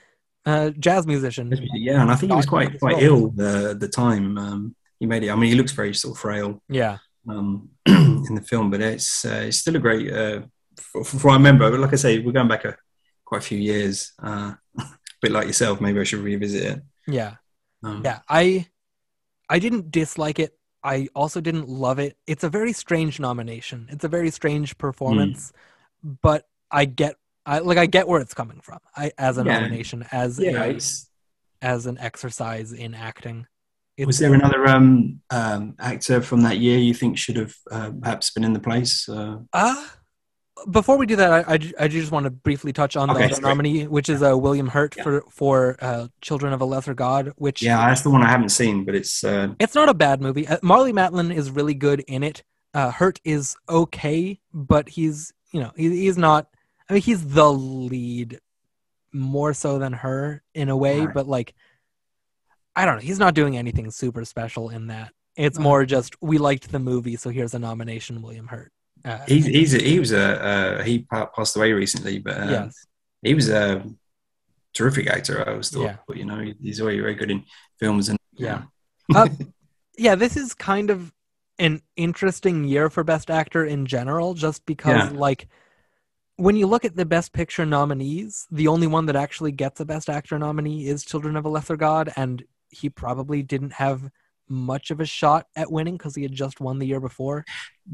uh, 0.46 0.72
jazz 0.72 1.06
musician. 1.06 1.52
Yeah, 1.74 2.02
and 2.02 2.10
I 2.10 2.16
think 2.16 2.32
he 2.32 2.36
was 2.36 2.46
quite 2.46 2.80
quite 2.80 2.94
role. 2.96 3.04
ill 3.04 3.30
the 3.30 3.76
the 3.80 3.88
time 3.88 4.38
um, 4.38 4.76
he 5.00 5.06
made 5.06 5.24
it. 5.24 5.30
I 5.30 5.36
mean, 5.36 5.50
he 5.50 5.56
looks 5.56 5.72
very 5.74 5.94
sort 5.94 6.16
of 6.16 6.22
frail 6.22 6.62
Yeah, 6.70 6.98
um, 7.28 7.70
in 7.86 8.36
the 8.36 8.42
film, 8.42 8.70
but 8.72 8.82
it's 8.82 9.26
uh, 9.26 9.44
it's 9.48 9.58
still 9.58 9.76
a 9.76 9.80
great. 9.80 10.12
Uh, 10.12 10.42
for, 10.78 11.04
for 11.04 11.30
I 11.30 11.34
remember, 11.34 11.70
but 11.70 11.80
like 11.80 11.94
I 11.94 11.98
say, 11.98 12.20
we're 12.20 12.32
going 12.32 12.48
back 12.48 12.66
a 12.66 12.76
quite 13.26 13.40
a 13.42 13.46
few 13.46 13.58
years. 13.58 14.14
Uh, 14.24 14.54
a 14.80 14.86
bit 15.22 15.32
like 15.32 15.48
yourself, 15.48 15.82
maybe 15.82 16.00
I 16.00 16.04
should 16.04 16.20
revisit 16.22 16.64
it. 16.64 16.82
yeah. 17.08 17.36
Um, 17.84 18.02
Yeah, 18.06 18.20
I 18.30 18.68
I 19.50 19.60
didn't 19.60 19.92
dislike 19.92 20.40
it. 20.40 20.58
I 20.84 21.08
also 21.16 21.42
didn't 21.42 21.70
love 21.70 22.00
it. 22.00 22.18
It's 22.28 22.44
a 22.44 22.50
very 22.50 22.74
strange 22.74 23.20
nomination. 23.20 23.88
It's 23.90 24.04
a 24.04 24.08
very 24.08 24.32
strange 24.32 24.78
performance, 24.78 25.54
but 26.04 26.48
I 26.72 26.86
get 26.86 27.16
I 27.46 27.60
like 27.60 27.78
I 27.78 27.86
get 27.86 28.08
where 28.08 28.22
it's 28.22 28.34
coming 28.34 28.62
from. 28.62 28.80
I 28.96 29.12
as 29.18 29.38
a 29.38 29.44
Yeah. 29.44 29.60
nomination 29.60 30.06
as 30.12 30.40
yeah. 30.40 30.64
a, 30.64 30.80
as 31.62 31.86
an 31.86 31.98
exercise 32.00 32.72
in 32.74 32.94
acting. 32.94 33.48
It's, 33.98 34.08
was 34.08 34.20
there 34.20 34.34
another 34.34 34.68
um, 34.68 35.22
um, 35.30 35.76
actor 35.78 36.22
from 36.22 36.42
that 36.42 36.58
year 36.58 36.78
you 36.78 36.94
think 36.94 37.18
should 37.18 37.36
have 37.38 37.56
uh, 37.70 37.92
perhaps 38.02 38.32
been 38.32 38.44
in 38.44 38.54
the 38.54 38.60
place? 38.60 39.08
Uh, 39.08 39.40
Uh, 39.54 39.86
before 40.70 40.98
we 40.98 41.06
do 41.06 41.16
that, 41.16 41.32
I, 41.48 41.54
I, 41.54 41.60
I 41.82 41.88
just 41.88 42.12
want 42.12 42.26
to 42.26 42.30
briefly 42.30 42.74
touch 42.74 42.96
on 42.96 43.10
Okay, 43.10 43.28
the 43.28 43.34
other 43.34 43.42
nominee, 43.42 43.88
which 43.88 44.10
is 44.10 44.22
uh, 44.22 44.38
William 44.38 44.68
Hurt 44.68 44.96
Yeah. 44.98 45.04
for 45.04 45.22
for 45.30 45.78
uh, 45.82 46.08
Children 46.22 46.54
of 46.54 46.62
a 46.62 46.66
Lesser 46.66 46.94
God, 46.94 47.34
which 47.38 47.62
yeah, 47.62 47.88
that's 47.88 48.02
the 48.02 48.10
one 48.10 48.22
I 48.24 48.28
haven't 48.30 48.50
seen, 48.50 48.86
but 48.86 48.96
it's 48.96 49.24
uh, 49.24 49.54
It's 49.60 49.76
not 49.76 49.90
a 49.90 49.94
bad 49.94 50.22
movie. 50.22 50.48
Uh, 50.48 50.58
Marlee 50.60 50.94
Matlin 50.94 51.34
is 51.34 51.50
really 51.52 51.74
good 51.74 52.02
in 52.08 52.24
it. 52.24 52.44
Uh, 52.74 52.92
Hurt 52.92 53.20
is 53.24 53.56
okay, 53.70 54.40
but 54.54 54.90
he's 54.90 55.34
you 55.52 55.60
know 55.62 55.72
he, 55.76 55.90
he's 55.90 56.18
not. 56.18 56.48
I 56.90 56.94
mean, 56.94 57.02
he's 57.02 57.26
the 57.26 57.52
lead 57.52 58.40
more 59.14 59.54
so 59.54 59.80
than 59.80 59.94
her 59.94 60.42
in 60.54 60.70
a 60.70 60.78
way, 60.78 61.02
Right. 61.06 61.14
but 61.14 61.28
like 61.28 61.54
I 62.76 62.86
don't 62.86 62.96
know. 62.96 63.02
He's 63.02 63.20
not 63.20 63.34
doing 63.34 63.58
anything 63.58 63.92
super 63.92 64.24
special 64.26 64.70
in 64.70 64.88
that. 64.88 65.12
It's 65.36 65.60
more 65.60 65.86
just 65.86 66.16
we 66.22 66.38
liked 66.38 66.72
the 66.72 66.80
movie, 66.80 67.16
so 67.16 67.30
here's 67.30 67.54
a 67.54 67.60
nomination, 67.60 68.22
William 68.22 68.48
Hurt. 68.48 68.72
Uh, 69.04 69.20
he's 69.28 69.46
he's 69.46 69.74
a, 69.74 69.80
he 69.82 70.00
was 70.00 70.12
a 70.12 70.44
uh, 70.44 70.84
he 70.84 71.00
passed 71.36 71.56
away 71.56 71.74
recently, 71.74 72.20
but 72.20 72.36
yes, 72.50 72.88
he 73.22 73.34
was 73.34 73.50
a 73.50 73.84
terrific 74.74 75.08
actor. 75.08 75.48
I 75.48 75.52
always 75.52 75.70
thought, 75.70 75.84
Yeah. 75.84 75.96
but 76.08 76.18
you 76.18 76.26
know, 76.26 76.40
he's 76.62 76.80
very 76.80 77.00
very 77.00 77.16
good 77.16 77.32
in 77.32 77.44
films 77.80 78.10
and 78.10 78.18
Yeah. 78.34 78.64
Uh, 79.14 79.28
yeah. 79.98 80.16
This 80.16 80.38
is 80.38 80.54
kind 80.54 80.90
of 80.90 81.14
an 81.60 81.82
interesting 81.96 82.64
year 82.64 82.90
for 82.90 83.04
Best 83.04 83.30
Actor 83.30 83.66
in 83.66 83.86
general, 83.86 84.34
just 84.34 84.66
because 84.66 85.12
Yeah. 85.12 85.18
like 85.18 85.48
when 86.38 86.56
you 86.56 86.66
look 86.66 86.86
at 86.86 86.96
the 86.96 87.06
Best 87.06 87.34
Picture 87.34 87.66
nominees, 87.66 88.48
the 88.52 88.68
only 88.68 88.88
one 88.88 89.06
that 89.08 89.16
actually 89.16 89.52
gets 89.52 89.80
a 89.80 89.86
Best 89.86 90.10
Actor 90.10 90.40
nominee 90.40 90.88
is 90.88 91.06
Children 91.06 91.36
of 91.36 91.46
a 91.46 91.50
Lesser 91.50 91.76
God, 91.78 92.12
and 92.16 92.44
he 92.70 92.90
probably 92.90 93.44
didn't 93.44 93.74
have 93.74 94.10
much 94.52 94.92
of 94.92 95.00
a 95.00 95.06
shot 95.06 95.48
at 95.56 95.72
winning 95.72 95.98
because 95.98 96.14
he 96.16 96.22
had 96.24 96.34
just 96.34 96.60
won 96.60 96.78
the 96.78 96.86
year 96.86 97.00
before. 97.00 97.46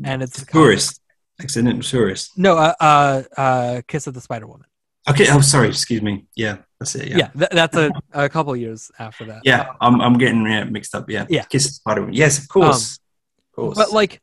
And 0.03 0.21
it's 0.21 0.45
tourist, 0.45 0.99
accidental 1.41 1.81
tourist. 1.81 2.38
No, 2.38 2.57
uh, 2.57 2.73
uh, 2.79 3.23
uh, 3.38 3.81
Kiss 3.88 4.07
of 4.07 4.13
the 4.13 4.21
Spider 4.21 4.47
Woman. 4.47 4.65
Okay, 5.09 5.27
oh 5.29 5.39
sorry, 5.39 5.69
excuse 5.69 6.01
me. 6.01 6.25
Yeah, 6.35 6.57
that's 6.79 6.93
it. 6.95 7.07
Yeah, 7.07 7.17
Yeah, 7.17 7.27
th- 7.29 7.51
that's 7.51 7.77
a, 7.77 7.91
a 8.11 8.27
couple 8.27 8.53
years 8.57 8.91
after 8.99 9.23
that. 9.25 9.41
yeah, 9.45 9.71
I'm 9.79 10.01
I'm 10.01 10.17
getting 10.17 10.45
yeah, 10.45 10.65
mixed 10.65 10.93
up. 10.93 11.09
Yeah, 11.09 11.25
Yeah. 11.29 11.43
Kiss 11.43 11.65
of 11.67 11.73
Spider. 11.73 12.01
Woman. 12.01 12.13
Yes, 12.15 12.39
of 12.39 12.49
course, 12.49 12.99
of 13.39 13.55
course. 13.55 13.77
But 13.77 13.93
like 13.93 14.21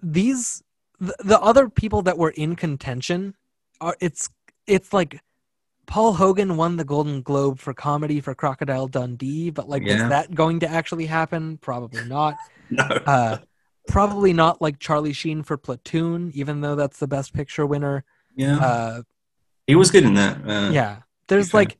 these, 0.00 0.62
the, 1.00 1.14
the 1.18 1.40
other 1.40 1.68
people 1.68 2.02
that 2.02 2.16
were 2.18 2.30
in 2.30 2.54
contention 2.54 3.34
are 3.80 3.96
it's 4.00 4.30
it's 4.66 4.92
like 4.92 5.20
Paul 5.90 6.12
Hogan 6.14 6.56
won 6.56 6.76
the 6.76 6.84
Golden 6.84 7.20
Globe 7.20 7.58
for 7.58 7.74
comedy 7.74 8.20
for 8.20 8.32
Crocodile 8.32 8.86
Dundee, 8.86 9.50
but 9.50 9.68
like 9.68 9.82
Yeah. 9.82 9.94
is 9.96 10.08
that 10.08 10.32
going 10.34 10.60
to 10.60 10.68
actually 10.68 11.06
happen? 11.06 11.58
Probably 11.58 12.04
not. 12.04 12.36
no, 12.70 12.84
Uh, 13.06 13.38
probably 13.88 14.32
not 14.32 14.62
like 14.62 14.78
Charlie 14.78 15.12
Sheen 15.12 15.42
for 15.42 15.56
Platoon, 15.56 16.30
even 16.32 16.60
though 16.60 16.76
that's 16.76 17.00
the 17.00 17.08
Best 17.08 17.34
Picture 17.34 17.66
winner. 17.66 18.04
yeah, 18.36 18.56
Uh, 18.58 19.02
he 19.66 19.74
was 19.74 19.90
good 19.90 20.04
in 20.04 20.14
that. 20.14 20.38
Uh, 20.46 20.70
yeah, 20.72 21.02
there's 21.26 21.52
like 21.52 21.76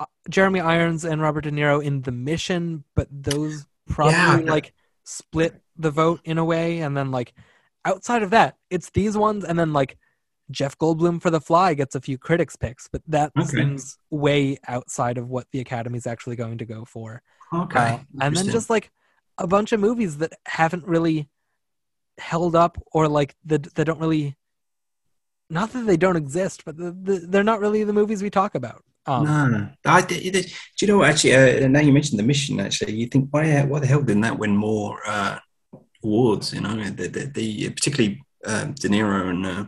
uh, 0.00 0.06
Jeremy 0.28 0.58
Irons 0.58 1.04
and 1.04 1.22
Robert 1.22 1.42
De 1.42 1.52
Niro 1.52 1.82
in 1.82 2.02
The 2.02 2.12
Mission, 2.12 2.82
but 2.96 3.06
those 3.10 3.66
probably 3.88 4.42
Yeah. 4.44 4.50
like 4.50 4.74
split 5.04 5.62
the 5.76 5.92
vote 5.92 6.20
in 6.24 6.38
a 6.38 6.44
way. 6.44 6.80
And 6.80 6.96
then 6.96 7.12
like 7.12 7.34
outside 7.84 8.24
of 8.24 8.30
that, 8.30 8.56
it's 8.68 8.90
these 8.90 9.16
ones, 9.16 9.44
and 9.44 9.56
then 9.56 9.72
like 9.72 9.96
Jeff 10.50 10.78
Goldblum 10.78 11.20
for 11.20 11.30
The 11.30 11.40
Fly 11.40 11.74
gets 11.74 11.94
a 11.94 12.00
few 12.00 12.18
critics 12.18 12.56
picks, 12.56 12.88
but 12.88 13.02
that 13.08 13.32
Okay. 13.38 13.48
seems 13.48 13.98
way 14.10 14.58
outside 14.66 15.18
of 15.18 15.28
what 15.28 15.46
the 15.52 15.60
Academy's 15.60 16.06
actually 16.06 16.36
going 16.36 16.58
to 16.58 16.64
go 16.64 16.84
for. 16.84 17.22
Okay, 17.52 17.78
Uh, 17.78 17.98
and 18.20 18.36
then 18.36 18.46
just 18.46 18.70
like 18.70 18.90
a 19.38 19.46
bunch 19.46 19.72
of 19.72 19.80
movies 19.80 20.18
that 20.18 20.32
haven't 20.46 20.86
really 20.86 21.28
held 22.18 22.56
up 22.56 22.76
or 22.92 23.06
like 23.08 23.36
that 23.46 23.74
that 23.74 23.84
don't 23.84 24.00
really 24.00 24.36
not 25.50 25.72
that 25.72 25.86
they 25.86 25.96
don't 25.96 26.16
exist, 26.16 26.64
but 26.64 26.76
the, 26.76 26.90
the, 26.90 27.26
they're 27.28 27.42
not 27.44 27.60
really 27.60 27.84
the 27.84 27.92
movies 27.92 28.22
we 28.22 28.30
talk 28.30 28.54
about. 28.54 28.84
Um, 29.06 29.24
no, 29.24 29.70
I, 29.86 30.02
do 30.02 30.16
you 30.16 30.88
know 30.88 30.98
what, 30.98 31.10
actually? 31.10 31.34
Uh, 31.34 31.66
now 31.68 31.80
you 31.80 31.92
mentioned 31.92 32.18
the 32.18 32.22
mission. 32.24 32.60
Actually, 32.60 32.92
you 32.94 33.06
think 33.06 33.28
why 33.30 33.62
why 33.64 33.80
the 33.80 33.86
hell 33.86 34.02
didn't 34.02 34.20
that 34.22 34.38
win 34.38 34.54
more 34.54 35.00
uh, 35.06 35.38
awards? 36.04 36.52
You 36.52 36.60
know, 36.60 36.90
the, 36.90 37.08
the, 37.08 37.30
the 37.32 37.70
particularly 37.70 38.22
uh, 38.44 38.64
De 38.64 38.88
Niro 38.88 39.30
and 39.30 39.46
uh, 39.46 39.64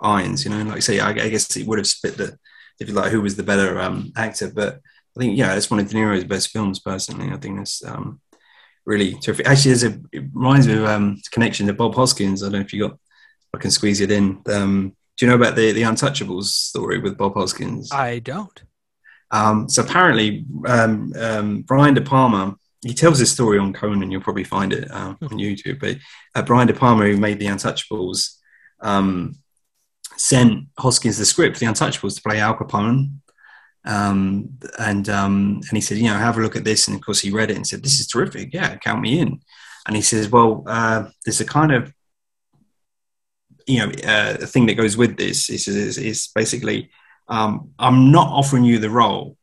Irons. 0.00 0.44
You 0.44 0.50
know, 0.50 0.62
like 0.62 0.76
I 0.76 0.80
say, 0.80 1.00
I, 1.00 1.10
I, 1.10 1.28
guess 1.28 1.56
it 1.56 1.66
would 1.66 1.78
have 1.78 1.86
split 1.86 2.16
the 2.16 2.38
if 2.78 2.88
you 2.88 2.94
like 2.94 3.10
who 3.10 3.20
was 3.20 3.36
the 3.36 3.42
better 3.42 3.80
um, 3.80 4.12
actor, 4.16 4.50
but 4.54 4.80
I 5.16 5.20
think 5.20 5.36
yeah, 5.36 5.54
it's 5.54 5.70
one 5.70 5.80
of 5.80 5.88
De 5.88 5.94
Niro's 5.94 6.24
best 6.24 6.50
films 6.50 6.78
personally. 6.80 7.32
I 7.32 7.36
think 7.36 7.58
that's 7.58 7.84
um, 7.84 8.20
really 8.86 9.14
terrific. 9.14 9.46
Actually, 9.46 9.72
there's 9.72 9.84
a 9.84 10.00
it 10.12 10.24
reminds 10.32 10.66
me 10.66 10.74
of 10.74 10.84
um, 10.84 11.20
connection 11.32 11.66
to 11.66 11.72
Bob 11.72 11.94
Hoskins. 11.94 12.42
I 12.42 12.46
don't 12.46 12.52
know 12.52 12.60
if 12.60 12.72
you 12.72 12.88
got 12.88 12.98
I 13.54 13.58
can 13.58 13.70
squeeze 13.70 14.00
it 14.00 14.10
in. 14.10 14.42
Um, 14.52 14.96
do 15.16 15.26
you 15.26 15.30
know 15.30 15.36
about 15.36 15.56
the 15.56 15.72
the 15.72 15.82
Untouchables 15.82 16.44
story 16.44 16.98
with 16.98 17.18
Bob 17.18 17.34
Hoskins? 17.34 17.90
I 17.92 18.20
don't. 18.20 18.62
Um, 19.30 19.68
so 19.68 19.82
apparently, 19.82 20.46
um, 20.66 21.12
um, 21.18 21.62
Brian 21.62 21.94
De 21.94 22.00
Palma 22.00 22.56
he 22.82 22.94
tells 22.94 23.18
this 23.18 23.32
story 23.32 23.58
on 23.58 23.72
Conan. 23.72 24.02
And 24.02 24.12
you'll 24.12 24.22
probably 24.22 24.44
find 24.44 24.72
it 24.72 24.90
uh, 24.90 25.14
on 25.20 25.30
YouTube. 25.30 25.80
But 25.80 25.98
uh, 26.34 26.42
Brian 26.42 26.66
De 26.66 26.74
Palma, 26.74 27.04
who 27.04 27.16
made 27.16 27.38
the 27.38 27.46
Untouchables, 27.46 28.36
um, 28.80 29.36
sent 30.18 30.66
Hoskins 30.78 31.18
the 31.18 31.24
script, 31.24 31.56
for 31.56 31.60
the 31.60 31.70
Untouchables, 31.70 32.16
to 32.16 32.22
play 32.22 32.40
Al 32.40 32.56
Capone. 32.56 33.12
Um, 33.84 34.58
and 34.78 35.08
um, 35.08 35.60
and 35.68 35.76
he 35.76 35.80
said, 35.80 35.98
you 35.98 36.04
know, 36.04 36.14
have 36.14 36.36
a 36.36 36.42
look 36.42 36.56
at 36.56 36.64
this. 36.64 36.88
And 36.88 36.96
of 36.96 37.02
course, 37.04 37.20
he 37.20 37.30
read 37.30 37.50
it 37.50 37.56
and 37.56 37.66
said, 37.66 37.82
"This 37.82 38.00
is 38.00 38.06
terrific. 38.06 38.52
Yeah, 38.52 38.76
count 38.76 39.00
me 39.00 39.20
in." 39.20 39.40
And 39.86 39.96
he 39.96 40.02
says, 40.02 40.28
"Well, 40.28 40.64
uh, 40.66 41.08
there's 41.24 41.40
a 41.40 41.46
kind 41.46 41.72
of 41.72 41.92
you 43.68 43.78
know, 43.78 43.92
uh, 44.04 44.34
thing 44.46 44.66
that 44.66 44.74
goes 44.74 44.96
with 44.96 45.16
this 45.16 45.50
is, 45.50 45.68
is, 45.68 45.98
is 45.98 46.28
basically, 46.34 46.90
um, 47.28 47.70
I'm 47.78 48.10
not 48.10 48.28
offering 48.28 48.64
you 48.64 48.78
the 48.78 48.90
role. 48.90 49.36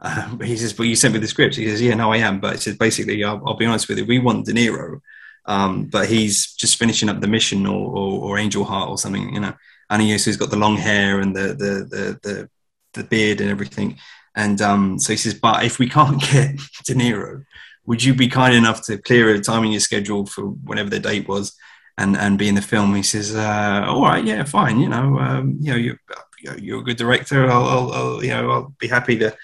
Uh, 0.00 0.36
he 0.38 0.56
says, 0.56 0.72
but 0.72 0.84
you 0.84 0.96
sent 0.96 1.14
me 1.14 1.20
the 1.20 1.28
script. 1.28 1.54
He 1.54 1.68
says, 1.68 1.80
yeah, 1.80 1.94
no, 1.94 2.12
I 2.12 2.18
am. 2.18 2.40
But 2.40 2.54
he 2.54 2.60
says, 2.60 2.76
basically, 2.76 3.22
I'll, 3.22 3.40
I'll 3.46 3.56
be 3.56 3.66
honest 3.66 3.88
with 3.88 3.98
you, 3.98 4.04
we 4.04 4.18
want 4.18 4.46
De 4.46 4.52
Niro, 4.52 5.00
um, 5.46 5.84
but 5.84 6.08
he's 6.08 6.52
just 6.54 6.78
finishing 6.78 7.08
up 7.08 7.20
the 7.20 7.28
mission 7.28 7.64
or, 7.64 7.96
or, 7.96 8.20
or, 8.22 8.38
Angel 8.38 8.64
Heart 8.64 8.90
or 8.90 8.98
something, 8.98 9.32
you 9.34 9.40
know. 9.40 9.54
And 9.90 10.00
he, 10.00 10.10
has 10.10 10.36
got 10.36 10.50
the 10.50 10.56
long 10.56 10.76
hair 10.76 11.20
and 11.20 11.34
the, 11.34 11.48
the, 11.48 11.74
the, 11.90 12.20
the, 12.22 12.50
the 12.94 13.04
beard 13.04 13.40
and 13.40 13.50
everything. 13.50 13.98
And 14.34 14.62
um, 14.62 14.98
so 14.98 15.12
he 15.12 15.16
says, 15.16 15.34
but 15.34 15.64
if 15.64 15.78
we 15.78 15.88
can't 15.88 16.20
get 16.30 16.56
De 16.84 16.94
Niro, 16.94 17.44
would 17.86 18.02
you 18.02 18.14
be 18.14 18.28
kind 18.28 18.54
enough 18.54 18.86
to 18.86 18.98
clear 18.98 19.34
a 19.34 19.40
time 19.40 19.64
in 19.64 19.72
your 19.72 19.80
schedule 19.80 20.26
for 20.26 20.44
whenever 20.44 20.90
the 20.90 21.00
date 21.00 21.28
was? 21.28 21.56
and 22.00 22.16
and 22.16 22.38
be 22.38 22.48
in 22.48 22.54
the 22.54 22.62
film. 22.62 22.94
He 22.94 23.02
says, 23.02 23.36
uh, 23.36 23.84
"All 23.86 24.02
right, 24.02 24.24
yeah, 24.24 24.44
fine. 24.44 24.80
You 24.80 24.88
know, 24.88 25.18
um, 25.18 25.58
you 25.60 25.70
know, 25.70 25.76
you're 25.76 25.98
you're 26.58 26.80
a 26.80 26.84
good 26.84 26.96
director. 26.96 27.50
I'll, 27.50 27.66
I'll, 27.66 27.92
I'll, 27.92 28.24
you 28.24 28.30
know, 28.30 28.50
I'll 28.50 28.74
be 28.78 28.88
happy 28.88 29.18
to 29.18 29.36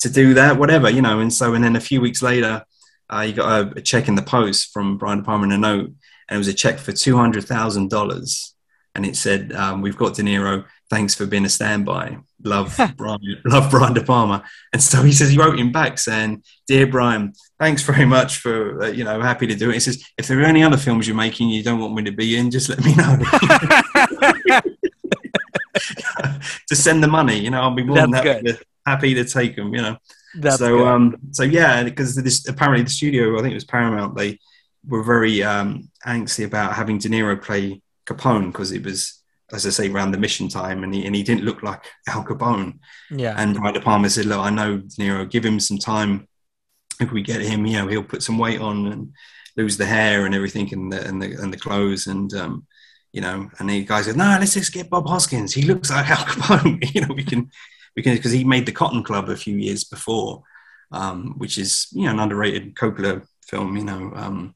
to 0.00 0.08
do 0.10 0.34
that, 0.34 0.58
whatever, 0.58 0.88
you 0.88 1.02
know." 1.02 1.20
And 1.20 1.32
so, 1.32 1.54
and 1.54 1.64
then 1.64 1.76
a 1.76 1.80
few 1.80 2.00
weeks 2.00 2.22
later, 2.22 2.64
uh, 3.10 3.20
you 3.20 3.32
got 3.32 3.60
a, 3.60 3.78
a, 3.78 3.80
check 3.80 4.08
in 4.08 4.14
the 4.14 4.22
post 4.22 4.72
from 4.72 4.98
Brian 4.98 5.18
De 5.18 5.24
Palma 5.24 5.44
in 5.44 5.52
a 5.52 5.58
note, 5.58 5.90
and 6.28 6.36
it 6.36 6.38
was 6.38 6.48
a 6.48 6.54
check 6.54 6.78
for 6.78 6.92
two 6.92 7.16
hundred 7.16 7.44
thousand 7.44 7.90
dollars, 7.90 8.54
and 8.96 9.06
it 9.06 9.16
said, 9.16 9.52
um, 9.52 9.82
"We've 9.82 9.96
got 9.96 10.14
De 10.14 10.22
Niro. 10.22 10.64
Thanks 10.90 11.14
for 11.14 11.26
being 11.26 11.44
a 11.44 11.48
standby. 11.48 12.18
Love, 12.42 12.78
Brian. 12.96 13.20
Love 13.44 13.70
Brian 13.70 13.94
De 13.94 14.02
Palma." 14.02 14.44
And 14.72 14.82
so 14.82 15.02
he 15.02 15.12
says 15.12 15.30
he 15.30 15.38
wrote 15.38 15.58
him 15.58 15.70
back 15.70 15.98
saying, 15.98 16.42
"Dear 16.66 16.86
Brian, 16.86 17.32
thanks 17.60 17.82
very 17.82 18.04
much 18.04 18.38
for 18.38 18.82
uh, 18.82 18.88
you 18.88 19.04
know 19.04 19.20
happy 19.20 19.46
to 19.46 19.54
do 19.54 19.70
it." 19.70 19.74
He 19.74 19.80
says, 19.80 20.02
"If 20.18 20.26
there 20.26 20.40
are 20.40 20.44
any 20.44 20.64
other 20.64 20.76
films 20.76 21.06
you're 21.06 21.16
making 21.16 21.50
you 21.50 21.62
don't 21.62 21.80
want 21.80 21.94
me 21.94 22.02
to 22.04 22.12
be 22.12 22.36
in, 22.36 22.50
just 22.50 22.68
let 22.68 22.84
me 22.84 22.94
know." 22.94 23.18
to 26.68 26.76
send 26.76 27.02
the 27.02 27.08
money, 27.08 27.38
you 27.38 27.50
know, 27.50 27.60
I'll 27.60 27.74
be 27.74 27.84
more 27.84 27.96
That's 27.96 28.12
than 28.12 28.24
happy 28.24 28.42
to, 28.52 28.58
happy 28.86 29.14
to 29.14 29.24
take 29.24 29.56
them, 29.56 29.74
you 29.74 29.82
know. 29.82 29.96
That's 30.38 30.58
so 30.58 30.78
good. 30.78 30.86
um 30.86 31.16
so 31.30 31.42
yeah, 31.42 31.82
because 31.82 32.14
this 32.14 32.46
apparently 32.48 32.82
the 32.84 32.90
studio, 32.90 33.38
I 33.38 33.42
think 33.42 33.52
it 33.52 33.54
was 33.54 33.64
Paramount, 33.64 34.16
they 34.16 34.38
were 34.86 35.02
very 35.02 35.42
um 35.42 35.90
angsty 36.06 36.44
about 36.44 36.74
having 36.74 36.98
De 36.98 37.08
Niro 37.08 37.40
play 37.40 37.80
Capone 38.06 38.52
because 38.52 38.72
it 38.72 38.84
was 38.84 39.22
as 39.52 39.66
I 39.66 39.70
say, 39.70 39.90
around 39.90 40.10
the 40.10 40.18
mission 40.18 40.48
time, 40.48 40.82
and 40.82 40.92
he 40.92 41.06
and 41.06 41.14
he 41.14 41.22
didn't 41.22 41.44
look 41.44 41.62
like 41.62 41.84
Al 42.08 42.24
Capone. 42.24 42.78
Yeah. 43.10 43.34
And 43.36 43.54
Brian 43.54 43.74
De 43.74 43.80
Palma 43.80 44.10
said, 44.10 44.26
"Look, 44.26 44.40
I 44.40 44.50
know 44.50 44.78
De 44.78 44.96
Niro. 44.96 45.30
Give 45.30 45.44
him 45.44 45.60
some 45.60 45.78
time. 45.78 46.26
If 47.00 47.12
we 47.12 47.22
get 47.22 47.42
him, 47.42 47.66
you 47.66 47.78
know, 47.78 47.86
he'll 47.86 48.02
put 48.02 48.22
some 48.22 48.38
weight 48.38 48.60
on 48.60 48.86
and 48.86 49.12
lose 49.56 49.76
the 49.76 49.86
hair 49.86 50.26
and 50.26 50.34
everything, 50.34 50.72
and 50.72 50.92
the 50.92 51.06
and 51.06 51.22
the 51.22 51.34
and 51.40 51.52
the 51.52 51.58
clothes, 51.58 52.08
and 52.08 52.32
um, 52.34 52.66
you 53.12 53.20
know." 53.20 53.48
And 53.58 53.70
the 53.70 53.84
guy 53.84 54.02
said, 54.02 54.16
"No, 54.16 54.36
let's 54.40 54.54
just 54.54 54.72
get 54.72 54.90
Bob 54.90 55.06
Hoskins. 55.06 55.54
He 55.54 55.62
looks 55.62 55.90
like 55.90 56.10
Al 56.10 56.16
Capone. 56.24 56.82
you 56.94 57.02
know, 57.02 57.14
we 57.14 57.22
can 57.22 57.50
we 57.94 58.02
can 58.02 58.16
because 58.16 58.32
he 58.32 58.42
made 58.42 58.66
the 58.66 58.72
Cotton 58.72 59.04
Club 59.04 59.28
a 59.28 59.36
few 59.36 59.56
years 59.56 59.84
before, 59.84 60.42
um, 60.90 61.34
which 61.38 61.56
is 61.56 61.86
you 61.92 62.06
know 62.06 62.10
an 62.10 62.20
underrated 62.20 62.74
Coppola 62.74 63.24
film. 63.46 63.76
You 63.76 63.84
know." 63.84 64.12
Um, 64.14 64.54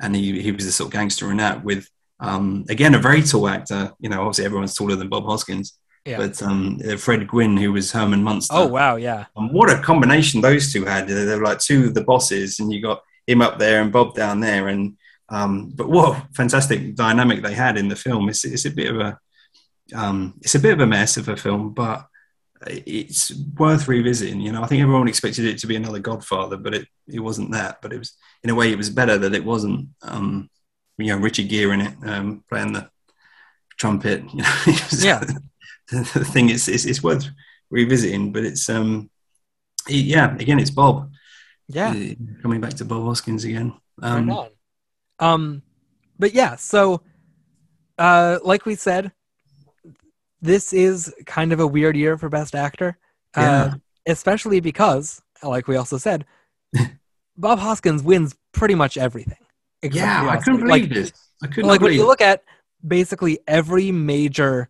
and 0.00 0.16
he, 0.16 0.42
he 0.42 0.50
was 0.50 0.66
a 0.66 0.72
sort 0.72 0.88
of 0.88 0.92
gangster 0.92 1.30
in 1.30 1.36
that 1.36 1.62
with 1.62 1.88
um, 2.22 2.64
again, 2.68 2.94
a 2.94 2.98
very 2.98 3.22
tall 3.22 3.48
actor. 3.48 3.92
You 3.98 4.08
know, 4.08 4.20
obviously 4.20 4.44
everyone's 4.44 4.74
taller 4.74 4.96
than 4.96 5.08
Bob 5.08 5.24
Hoskins. 5.24 5.76
Yeah. 6.04 6.16
But 6.16 6.42
um, 6.42 6.78
Fred 6.98 7.28
Gwynne, 7.28 7.56
who 7.56 7.72
was 7.72 7.92
Herman 7.92 8.24
Munster. 8.24 8.54
Oh 8.56 8.66
wow, 8.66 8.96
yeah. 8.96 9.26
Um, 9.36 9.52
what 9.52 9.70
a 9.70 9.80
combination 9.80 10.40
those 10.40 10.72
two 10.72 10.84
had. 10.84 11.06
They 11.06 11.36
were 11.36 11.44
like 11.44 11.58
two 11.58 11.84
of 11.84 11.94
the 11.94 12.02
bosses, 12.02 12.58
and 12.58 12.72
you 12.72 12.82
got 12.82 13.02
him 13.26 13.40
up 13.40 13.58
there 13.58 13.80
and 13.82 13.92
Bob 13.92 14.14
down 14.14 14.40
there. 14.40 14.68
And 14.68 14.96
um, 15.28 15.70
but 15.74 15.88
what 15.88 16.26
fantastic 16.34 16.96
dynamic 16.96 17.42
they 17.42 17.54
had 17.54 17.78
in 17.78 17.88
the 17.88 17.96
film. 17.96 18.28
It's, 18.28 18.44
it's 18.44 18.64
a 18.64 18.70
bit 18.70 18.92
of 18.92 19.00
a 19.00 19.18
um, 19.94 20.34
it's 20.40 20.56
a 20.56 20.60
bit 20.60 20.72
of 20.72 20.80
a 20.80 20.86
mess 20.86 21.16
of 21.16 21.28
a 21.28 21.36
film, 21.36 21.72
but 21.72 22.06
it's 22.66 23.32
worth 23.56 23.88
revisiting. 23.88 24.40
You 24.40 24.52
know, 24.52 24.62
I 24.62 24.66
think 24.66 24.82
everyone 24.82 25.08
expected 25.08 25.44
it 25.44 25.58
to 25.58 25.66
be 25.66 25.76
another 25.76 25.98
Godfather, 25.98 26.56
but 26.56 26.74
it 26.74 26.88
it 27.06 27.20
wasn't 27.20 27.52
that. 27.52 27.80
But 27.80 27.92
it 27.92 27.98
was 27.98 28.16
in 28.42 28.50
a 28.50 28.54
way 28.54 28.72
it 28.72 28.78
was 28.78 28.90
better 28.90 29.18
that 29.18 29.34
it 29.34 29.44
wasn't. 29.44 29.88
Um, 30.02 30.50
you 31.02 31.12
know 31.12 31.18
Richard 31.18 31.48
Gere 31.48 31.72
in 31.72 31.80
it 31.80 31.94
um, 32.04 32.44
playing 32.48 32.72
the 32.72 32.90
trumpet. 33.78 34.22
You 34.32 34.42
know, 34.42 34.54
yeah. 34.98 35.20
the, 35.90 36.10
the 36.14 36.24
thing 36.24 36.50
is, 36.50 36.68
it's, 36.68 36.84
it's 36.84 37.02
worth 37.02 37.28
revisiting, 37.70 38.32
but 38.32 38.44
it's 38.44 38.68
um, 38.68 39.10
yeah, 39.88 40.34
again, 40.36 40.58
it's 40.58 40.70
Bob. 40.70 41.10
Yeah, 41.68 41.90
uh, 41.90 42.42
coming 42.42 42.60
back 42.60 42.74
to 42.74 42.84
Bob 42.84 43.04
Hoskins 43.04 43.44
again. 43.44 43.74
Um, 44.02 44.28
right 44.28 44.52
um, 45.22 45.62
but 46.18 46.34
yeah, 46.34 46.56
so 46.56 47.02
uh, 47.98 48.38
like 48.44 48.66
we 48.66 48.74
said, 48.74 49.12
this 50.40 50.72
is 50.72 51.14
kind 51.26 51.52
of 51.52 51.60
a 51.60 51.66
weird 51.66 51.96
year 51.96 52.18
for 52.18 52.28
Best 52.28 52.54
Actor, 52.54 52.98
uh, 53.36 53.40
yeah. 53.40 53.74
especially 54.06 54.60
because, 54.60 55.22
like 55.42 55.68
we 55.68 55.76
also 55.76 55.98
said, 55.98 56.26
Bob 57.36 57.60
Hoskins 57.60 58.02
wins 58.02 58.34
pretty 58.52 58.74
much 58.74 58.96
everything 58.96 59.41
yeah, 59.82 60.28
I 60.28 60.36
couldn't 60.38 60.60
believe 60.60 60.82
like, 60.82 60.90
this. 60.90 61.12
I 61.42 61.46
couldn't 61.46 61.68
like 61.68 61.80
when 61.80 61.92
you 61.94 62.06
look 62.06 62.20
at 62.20 62.44
basically 62.86 63.38
every 63.46 63.90
major 63.90 64.68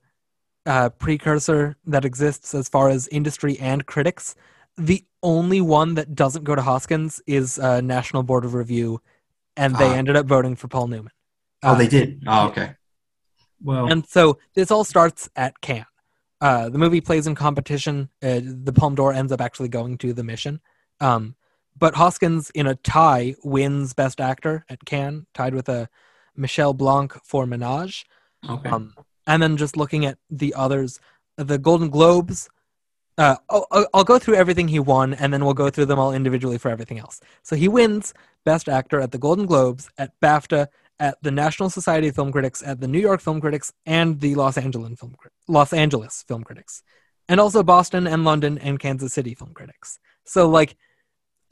uh, 0.67 0.91
precursor 0.91 1.77
that 1.87 2.05
exists 2.05 2.55
as 2.55 2.69
far 2.69 2.89
as 2.89 3.09
industry 3.09 3.59
and 3.59 3.87
critics, 3.87 4.35
the 4.77 5.05
only 5.23 5.61
one 5.61 5.95
that 5.95 6.15
doesn't 6.15 6.45
go 6.45 6.55
to 6.55 6.63
Hoskins 6.63 7.21
is 7.27 7.59
uh, 7.59 7.81
National 7.81 8.23
Board 8.23 8.45
of 8.45 8.55
Review, 8.55 9.01
and 9.57 9.77
they 9.77 9.89
ah. 9.89 9.95
ended 9.95 10.17
up 10.17 10.27
voting 10.27 10.57
for 10.57 10.69
Paul 10.69 10.89
Newman. 10.89 11.13
Oh, 11.63 11.73
uh, 11.73 11.75
they 11.75 11.89
did. 11.89 12.23
Oh, 12.27 12.49
okay. 12.49 12.75
Well, 13.63 13.91
and 13.91 14.07
so 14.07 14.39
this 14.55 14.71
all 14.71 14.85
starts 14.85 15.29
at 15.37 15.61
Cannes. 15.61 15.87
Uh, 16.41 16.69
the 16.69 16.79
movie 16.79 17.01
plays 17.01 17.29
in 17.29 17.37
competition. 17.37 18.09
Uh, 18.21 18.41
the 18.43 18.73
Palme 18.73 18.97
d'Or 18.97 19.13
ends 19.13 19.31
up 19.31 19.41
actually 19.41 19.69
going 19.69 19.97
to 19.99 20.13
the 20.13 20.25
mission. 20.25 20.61
Um, 21.01 21.37
but 21.79 21.95
Hoskins, 21.95 22.51
in 22.51 22.67
a 22.67 22.75
tie, 22.77 23.35
wins 23.43 23.95
Best 23.95 24.21
Actor 24.21 24.65
at 24.69 24.85
Cannes, 24.85 25.27
tied 25.35 25.55
with 25.55 25.69
a 25.69 25.89
Michel 26.37 26.75
Blanc 26.75 27.13
for 27.25 27.47
Menage. 27.47 28.07
Okay. 28.49 28.69
Um, 28.69 28.95
and 29.27 29.43
then 29.43 29.57
just 29.57 29.77
looking 29.77 30.05
at 30.05 30.19
the 30.31 30.55
others, 30.55 31.01
the 31.37 31.59
Golden 31.59 31.91
Globes. 31.91 32.49
Uh, 33.19 33.37
I'll, 33.51 33.87
I'll 33.93 34.05
go 34.05 34.19
through 34.19 34.37
everything 34.37 34.69
he 34.69 34.79
won, 34.79 35.15
and 35.15 35.33
then 35.33 35.45
we'll 35.45 35.55
go 35.55 35.71
through 35.71 35.87
them 35.87 35.99
all 35.99 36.13
individually 36.13 36.59
for 36.59 36.71
everything 36.71 36.99
else. 36.99 37.21
So 37.43 37.57
he 37.57 37.69
wins 37.69 38.15
Best 38.45 38.69
Actor 38.69 39.01
at 39.01 39.13
the 39.13 39.19
Golden 39.19 39.47
Globes, 39.47 39.91
at 39.99 40.19
BAFTA, 40.21 40.69
at 40.99 41.19
the 41.23 41.31
National 41.31 41.69
Society 41.69 42.09
of 42.09 42.15
Film 42.15 42.33
Critics, 42.33 42.63
at 42.65 42.81
the 42.81 42.89
New 42.89 43.01
York 43.01 43.21
Film 43.21 43.41
Critics, 43.41 43.73
and 43.87 44.21
the 44.21 44.35
Los 44.35 44.57
Angeles 44.57 44.99
Film 44.99 45.15
Los 45.49 45.73
Angeles 45.73 46.25
Film 46.27 46.43
Critics, 46.43 46.83
and 47.29 47.41
also 47.41 47.63
Boston 47.63 48.07
and 48.07 48.25
London 48.25 48.57
and 48.59 48.79
Kansas 48.79 49.13
City 49.13 49.35
Film 49.35 49.53
Critics. 49.53 49.99
So 50.25 50.49
like 50.49 50.77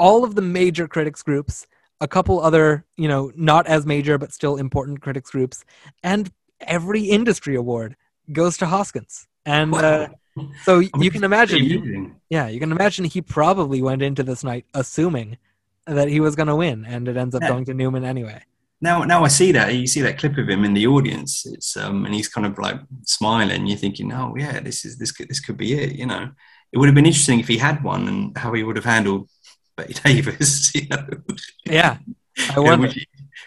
all 0.01 0.25
of 0.25 0.35
the 0.35 0.43
major 0.43 0.89
critics 0.89 1.23
groups, 1.23 1.67
a 2.01 2.09
couple 2.09 2.41
other, 2.41 2.85
you 2.97 3.07
know, 3.07 3.31
not 3.37 3.67
as 3.67 3.87
major 3.87 4.19
but 4.19 4.33
still 4.33 4.57
important 4.57 5.01
critics 5.03 5.31
groups, 5.31 5.65
and 6.03 6.33
every 6.63 7.03
industry 7.03 7.55
award 7.55 7.95
goes 8.33 8.57
to 8.57 8.67
Hoskins. 8.67 9.29
And 9.47 9.75
uh, 9.75 10.09
so 10.65 10.79
you 10.99 11.11
can 11.11 11.23
imagine, 11.23 12.17
yeah, 12.31 12.49
you 12.49 12.59
can 12.59 12.73
imagine 12.73 13.05
he 13.05 13.21
probably 13.21 13.83
went 13.83 14.03
into 14.03 14.23
this 14.23 14.43
night 14.43 14.65
assuming 14.75 15.37
that 15.87 16.09
he 16.09 16.19
was 16.21 16.35
going 16.35 16.49
to 16.49 16.57
win, 16.57 16.85
and 16.87 17.07
it 17.07 17.17
ends 17.17 17.35
up 17.35 17.43
yeah. 17.43 17.49
going 17.49 17.67
to 17.67 17.75
Newman 17.75 18.05
anyway. 18.05 18.43
now 18.81 19.05
now 19.05 19.25
I 19.25 19.29
see 19.29 19.53
that 19.53 19.75
you 19.75 19.87
see 19.87 20.01
that 20.03 20.19
clip 20.19 20.39
of 20.39 20.49
him 20.49 20.65
in 20.65 20.73
the 20.73 20.87
audience. 20.87 21.45
It's 21.47 21.77
um, 21.77 22.07
and 22.07 22.15
he's 22.15 22.29
kind 22.29 22.47
of 22.47 22.59
like 22.59 22.81
smiling. 23.05 23.67
You're 23.67 23.77
thinking, 23.77 24.13
oh 24.13 24.35
yeah, 24.37 24.61
this 24.61 24.85
is 24.87 24.97
this 24.97 25.13
could 25.13 25.29
this 25.29 25.41
could 25.41 25.59
be 25.59 25.75
it. 25.75 25.93
You 25.93 26.07
know, 26.07 26.31
it 26.73 26.79
would 26.79 26.89
have 26.89 26.95
been 26.95 27.07
interesting 27.07 27.41
if 27.41 27.49
he 27.49 27.59
had 27.59 27.85
one 27.85 28.09
and 28.09 28.39
how 28.39 28.53
he 28.53 28.63
would 28.63 28.77
have 28.77 28.85
handled 28.85 29.29
Bette 29.87 30.01
Davis. 30.05 30.73
You 30.75 30.87
know, 30.89 31.07
Yeah, 31.67 31.99
I 32.51 32.61
You 32.65 32.71
know, 32.77 32.79
wonder. 32.79 32.93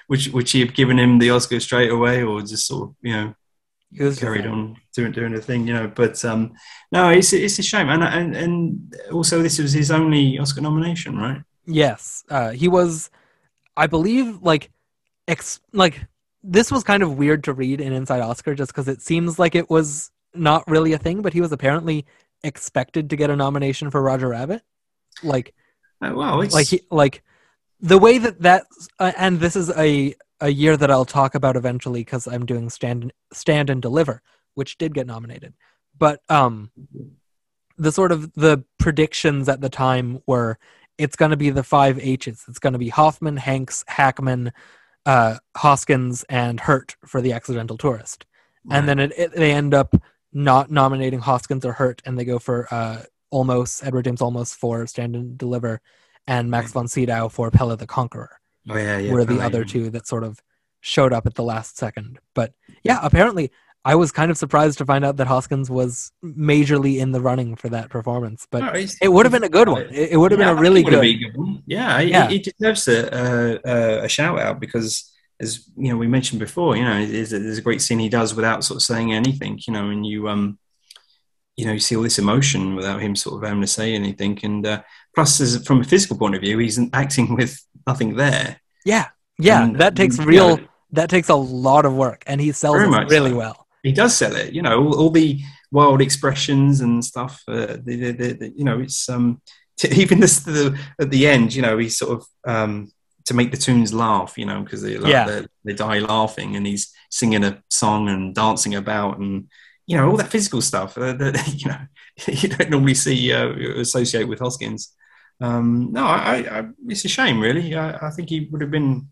would, 0.10 0.28
would 0.34 0.48
she 0.50 0.60
have 0.62 0.74
given 0.74 1.00
him 1.00 1.20
the 1.20 1.30
Oscar 1.32 1.60
straight 1.60 1.92
away, 1.92 2.24
or 2.24 2.42
just 2.42 2.68
sort 2.68 2.90
of 2.90 2.96
you 3.02 3.14
know 3.14 3.36
carried 4.18 4.46
on 4.46 4.78
doing 4.96 5.12
doing 5.12 5.34
the 5.34 5.42
thing? 5.42 5.68
You 5.68 5.74
know, 5.74 5.88
but 5.88 6.24
um, 6.26 6.54
no, 6.92 7.10
it's 7.10 7.34
it's 7.34 7.60
a 7.60 7.64
shame, 7.64 7.90
and 7.90 8.04
and 8.04 8.36
and 8.36 8.96
also 9.12 9.42
this 9.42 9.60
was 9.60 9.74
his 9.74 9.92
only 9.92 10.38
Oscar 10.40 10.62
nomination, 10.62 11.18
right? 11.18 11.42
Yes, 11.66 12.24
uh, 12.30 12.52
he 12.52 12.68
was. 12.68 13.10
I 13.76 13.88
believe 13.88 14.42
like, 14.44 14.70
ex- 15.28 15.60
like 15.72 16.06
this 16.44 16.72
was 16.72 16.84
kind 16.84 17.02
of 17.02 17.18
weird 17.18 17.44
to 17.46 17.54
read 17.54 17.82
in 17.82 17.94
Inside 17.94 18.22
Oscar, 18.22 18.54
just 18.54 18.72
because 18.72 18.88
it 18.88 19.02
seems 19.02 19.40
like 19.40 19.56
it 19.56 19.70
was 19.70 20.12
not 20.36 20.68
really 20.70 20.94
a 20.94 20.98
thing, 20.98 21.22
but 21.22 21.34
he 21.34 21.42
was 21.42 21.52
apparently 21.52 22.06
expected 22.44 23.10
to 23.10 23.16
get 23.16 23.30
a 23.32 23.36
nomination 23.36 23.90
for 23.90 24.02
Roger 24.02 24.28
Rabbit. 24.30 24.62
Like, 25.24 25.54
Oh, 26.04 26.16
wow, 26.16 26.42
it's 26.42 26.54
like, 26.54 26.86
like 26.92 27.24
the 27.80 27.98
way 27.98 28.18
that 28.18 28.42
that, 28.42 28.66
uh, 29.00 29.12
and 29.18 29.40
this 29.40 29.56
is 29.56 29.70
a 29.72 30.16
a 30.40 30.50
year 30.50 30.76
that 30.76 30.92
I'll 30.92 31.06
talk 31.06 31.36
about 31.36 31.56
eventually 31.56 32.02
because 32.02 32.28
I'm 32.28 32.46
doing 32.46 32.70
Stand 32.70 33.14
Stand 33.32 33.70
and 33.70 33.82
Deliver, 33.82 34.22
which 34.56 34.78
did 34.78 34.94
get 34.94 35.08
nominated, 35.08 35.54
but 35.98 36.22
um, 36.30 36.72
the 37.78 37.92
sort 37.92 38.12
of 38.12 38.34
the 38.34 38.64
predictions 38.78 39.48
at 39.48 39.62
the 39.62 39.70
time 39.70 40.22
were 40.28 40.58
it's 40.98 41.16
going 41.16 41.32
to 41.32 41.38
be 41.38 41.50
the 41.50 41.64
five 41.64 41.98
H's. 42.00 42.44
It's 42.48 42.60
going 42.60 42.74
to 42.74 42.80
be 42.80 42.90
Hoffman, 42.90 43.38
Hanks, 43.38 43.84
Hackman, 43.88 44.52
uh, 45.06 45.38
Hoskins, 45.58 46.24
and 46.30 46.60
Hurt 46.60 46.96
for 47.06 47.22
the 47.22 47.34
Accidental 47.34 47.78
Tourist. 47.78 48.26
And 48.72 48.88
then 48.88 49.00
it, 49.00 49.12
it, 49.18 49.32
they 49.34 49.52
end 49.52 49.74
up 49.74 49.94
not 50.32 50.72
nominating 50.72 51.20
Hoskins 51.20 51.66
or 51.66 51.74
Hurt, 51.74 52.02
and 52.06 52.18
they 52.18 52.26
go 52.26 52.40
for 52.40 52.68
uh, 52.72 53.04
Olmos, 53.34 53.86
Edward 53.86 54.06
James 54.06 54.22
Olmos 54.22 54.56
for 54.56 54.86
Stand 54.88 55.16
and 55.16 55.38
Deliver, 55.38 55.82
and 56.28 56.50
Max 56.50 56.72
von 56.72 56.88
Sydow 56.88 57.30
for 57.30 57.52
Pelle 57.52 57.76
the 57.76 57.88
Conqueror 57.88 58.40
oh 58.70 58.78
yeah, 58.78 58.98
yeah, 58.98 59.12
were 59.12 59.26
the 59.26 59.42
other 59.42 59.60
yeah. 59.60 59.74
two 59.74 59.90
that 59.90 60.08
sort 60.08 60.24
of 60.24 60.40
showed 60.80 61.12
up 61.14 61.26
at 61.26 61.36
the 61.36 61.44
last 61.44 61.78
second. 61.78 62.20
But 62.34 62.54
yeah, 62.84 63.00
apparently 63.02 63.52
I 63.86 63.96
was 63.96 64.12
kind 64.14 64.32
of 64.32 64.38
surprised 64.38 64.78
to 64.78 64.86
find 64.86 65.04
out 65.04 65.18
that 65.18 65.28
Hoskins 65.28 65.70
was 65.70 66.12
majorly 66.24 67.00
in 67.00 67.12
the 67.12 67.20
running 67.20 67.56
for 67.58 67.68
that 67.70 67.90
performance. 67.90 68.48
But 68.50 68.60
No, 68.62 68.72
it 69.02 69.10
would 69.12 69.26
have 69.26 69.34
been 69.34 69.44
a 69.44 69.50
good 69.50 69.68
one. 69.68 69.88
It, 69.92 70.12
it 70.14 70.18
would 70.18 70.32
have 70.32 70.40
Yeah, 70.40 70.50
been 70.52 70.58
a 70.58 70.62
really 70.62 70.82
it 70.82 70.84
good. 70.86 70.94
have 70.94 71.02
been 71.02 71.16
a 71.16 71.20
good 71.32 71.38
one. 71.38 71.64
Yeah, 71.66 72.00
it- 72.00 72.08
Yeah. 72.10 72.30
It, 72.30 72.44
deserves 72.58 72.88
a, 72.88 72.98
a, 73.14 73.60
a- 73.74 74.04
a 74.06 74.08
shout 74.08 74.40
out 74.40 74.62
because, 74.62 75.12
as 75.42 75.68
you 75.76 75.90
know, 75.90 75.98
we 75.98 76.08
mentioned 76.08 76.40
before, 76.40 76.78
you 76.78 76.84
know, 76.86 77.06
there's 77.06 77.34
a, 77.34 77.40
there's 77.40 77.58
a 77.58 77.62
great 77.62 77.82
scene 77.82 78.00
he 78.00 78.08
does 78.08 78.34
without 78.34 78.64
sort 78.64 78.78
of 78.78 78.84
saying 78.84 79.12
anything, 79.14 79.60
you 79.68 79.74
know, 79.74 79.90
and 79.90 80.06
you 80.06 80.30
um, 80.30 80.58
you 81.58 81.66
know, 81.66 81.74
you 81.74 81.80
see 81.80 81.96
all 81.96 82.04
this 82.04 82.20
emotion 82.20 82.76
without 82.76 83.02
him 83.02 83.16
sort 83.16 83.36
of 83.44 83.48
having 83.48 83.62
to 83.62 83.68
say 83.68 83.94
anything, 83.94 84.40
and 84.44 84.66
uh, 84.66 84.82
plus, 85.16 85.40
as, 85.42 85.66
from 85.66 85.82
a 85.82 85.84
physical 85.84 86.18
point 86.18 86.36
of 86.36 86.42
view, 86.42 86.58
he's 86.58 86.80
acting 86.94 87.36
with 87.40 87.58
nothing 87.88 88.16
there. 88.16 88.60
Yeah, 88.86 89.08
yeah, 89.40 89.64
And, 89.64 89.78
that 89.80 89.96
takes 89.96 90.18
real. 90.20 90.58
know, 90.58 90.64
That 90.92 91.10
takes 91.10 91.30
a 91.30 91.36
lot 91.36 91.86
of 91.86 91.94
work, 91.96 92.24
and 92.28 92.42
he 92.42 92.52
sells 92.52 92.82
it 92.82 92.88
really 93.10 93.32
so. 93.32 93.38
well. 93.38 93.68
he 93.84 93.92
does 93.92 94.16
sell 94.16 94.36
it. 94.36 94.54
You 94.54 94.62
know, 94.62 94.84
all, 94.84 94.96
all 95.00 95.10
the 95.10 95.40
wild 95.72 96.02
expressions 96.02 96.82
and 96.82 97.04
stuff. 97.04 97.42
Uh, 97.48 97.78
the, 97.84 97.96
the, 97.98 98.12
the, 98.12 98.34
the- 98.34 98.54
you 98.56 98.64
know, 98.64 98.80
it's 98.80 99.08
um, 99.10 99.42
t- 99.78 99.90
even 100.02 100.20
this 100.20 100.40
the 100.40 100.78
at 101.00 101.10
the 101.12 101.28
end. 101.28 101.54
You 101.56 101.62
know, 101.62 101.78
he's 101.78 101.98
sort 101.98 102.12
of 102.20 102.26
um, 102.46 102.92
to 103.26 103.34
make 103.34 103.52
the 103.52 103.58
toons 103.58 103.94
laugh. 103.94 104.38
You 104.38 104.46
know, 104.46 104.62
because 104.64 104.82
they 104.82 104.98
like, 104.98 105.12
Yeah. 105.12 105.42
they 105.64 105.74
die 105.74 106.00
laughing, 106.00 106.56
and 106.56 106.66
he's 106.68 106.92
singing 107.10 107.44
a 107.44 107.62
song 107.70 108.10
and 108.10 108.34
dancing 108.36 108.76
about, 108.76 109.18
and 109.20 109.48
you 109.86 109.98
know, 109.98 110.10
all 110.10 110.18
that 110.18 110.32
physical 110.32 110.62
stuff 110.62 110.98
uh, 110.98 111.14
that 111.14 111.54
you 111.56 111.70
know 111.70 111.80
you 112.28 112.50
don't 112.50 112.70
normally 112.70 112.94
see 112.94 113.32
uh, 113.34 113.50
associate 113.80 114.28
with 114.28 114.40
Hoskins. 114.40 114.94
Um, 115.42 115.92
no, 115.92 116.06
I, 116.06 116.60
I, 116.60 116.68
it's 116.88 117.06
a 117.06 117.10
shame, 117.10 117.40
really. 117.40 117.76
I, 117.76 118.08
I 118.08 118.10
think 118.12 118.30
he 118.30 118.48
would 118.52 118.62
have 118.62 118.72
been, 118.72 119.08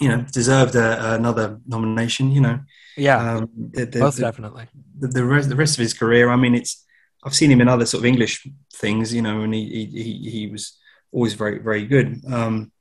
you 0.00 0.08
know, 0.08 0.24
deserved 0.32 0.74
a, 0.74 1.14
another 1.14 1.60
nomination. 1.66 2.32
You 2.32 2.40
know, 2.40 2.60
Yeah, 2.96 3.36
um, 3.36 3.50
the, 3.56 3.84
the, 3.84 3.98
most 4.00 4.16
the, 4.16 4.22
definitely. 4.22 4.68
the, 4.98 5.24
rest 5.24 5.48
the 5.48 5.56
rest 5.56 5.78
of 5.78 5.82
his 5.82 5.94
career. 5.94 6.30
I 6.30 6.36
mean, 6.36 6.54
it's 6.54 6.84
I've 7.24 7.34
seen 7.34 7.50
him 7.50 7.60
in 7.60 7.68
other 7.68 7.86
sort 7.86 8.00
of 8.00 8.06
English 8.06 8.46
things, 8.74 9.14
you 9.14 9.22
know, 9.22 9.42
and 9.42 9.54
he 9.54 9.68
he, 9.68 10.02
he, 10.02 10.30
he 10.30 10.46
was 10.48 10.78
always 11.12 11.34
very 11.34 11.58
very 11.58 11.86
good. 11.86 12.22
Um, 12.26 12.72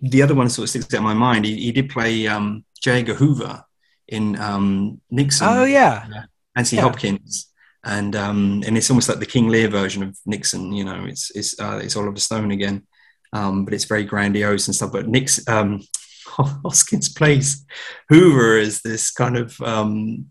the 0.00 0.22
other 0.22 0.34
one 0.34 0.48
sort 0.48 0.64
of 0.64 0.70
sticks 0.70 0.92
out 0.92 0.98
in 0.98 1.04
my 1.04 1.14
mind. 1.14 1.44
He, 1.44 1.56
he 1.56 1.72
did 1.72 1.90
play 1.90 2.26
um, 2.26 2.64
J. 2.82 3.00
Edgar 3.00 3.14
Hoover 3.14 3.64
in 4.08 4.38
um, 4.40 5.00
Nixon. 5.10 5.48
Oh 5.48 5.64
yeah, 5.64 6.06
Anthony 6.54 6.78
yeah. 6.78 6.82
Hopkins, 6.82 7.50
and 7.84 8.14
um, 8.16 8.62
and 8.66 8.76
it's 8.76 8.90
almost 8.90 9.08
like 9.08 9.18
the 9.18 9.26
King 9.26 9.48
Lear 9.48 9.68
version 9.68 10.02
of 10.02 10.16
Nixon. 10.26 10.72
You 10.72 10.84
know, 10.84 11.04
it's 11.06 11.30
it's 11.34 11.58
uh, 11.58 11.80
it's 11.82 11.96
Oliver 11.96 12.20
Stone 12.20 12.50
again, 12.50 12.86
um, 13.32 13.64
but 13.64 13.74
it's 13.74 13.84
very 13.84 14.04
grandiose 14.04 14.66
and 14.66 14.74
stuff. 14.74 14.92
But 14.92 15.08
Nix 15.08 15.46
um, 15.48 15.82
Hoskins 16.26 17.08
plays 17.08 17.64
Hoover 18.08 18.58
as 18.58 18.80
this 18.82 19.10
kind 19.10 19.36
of 19.36 19.60
um, 19.60 20.30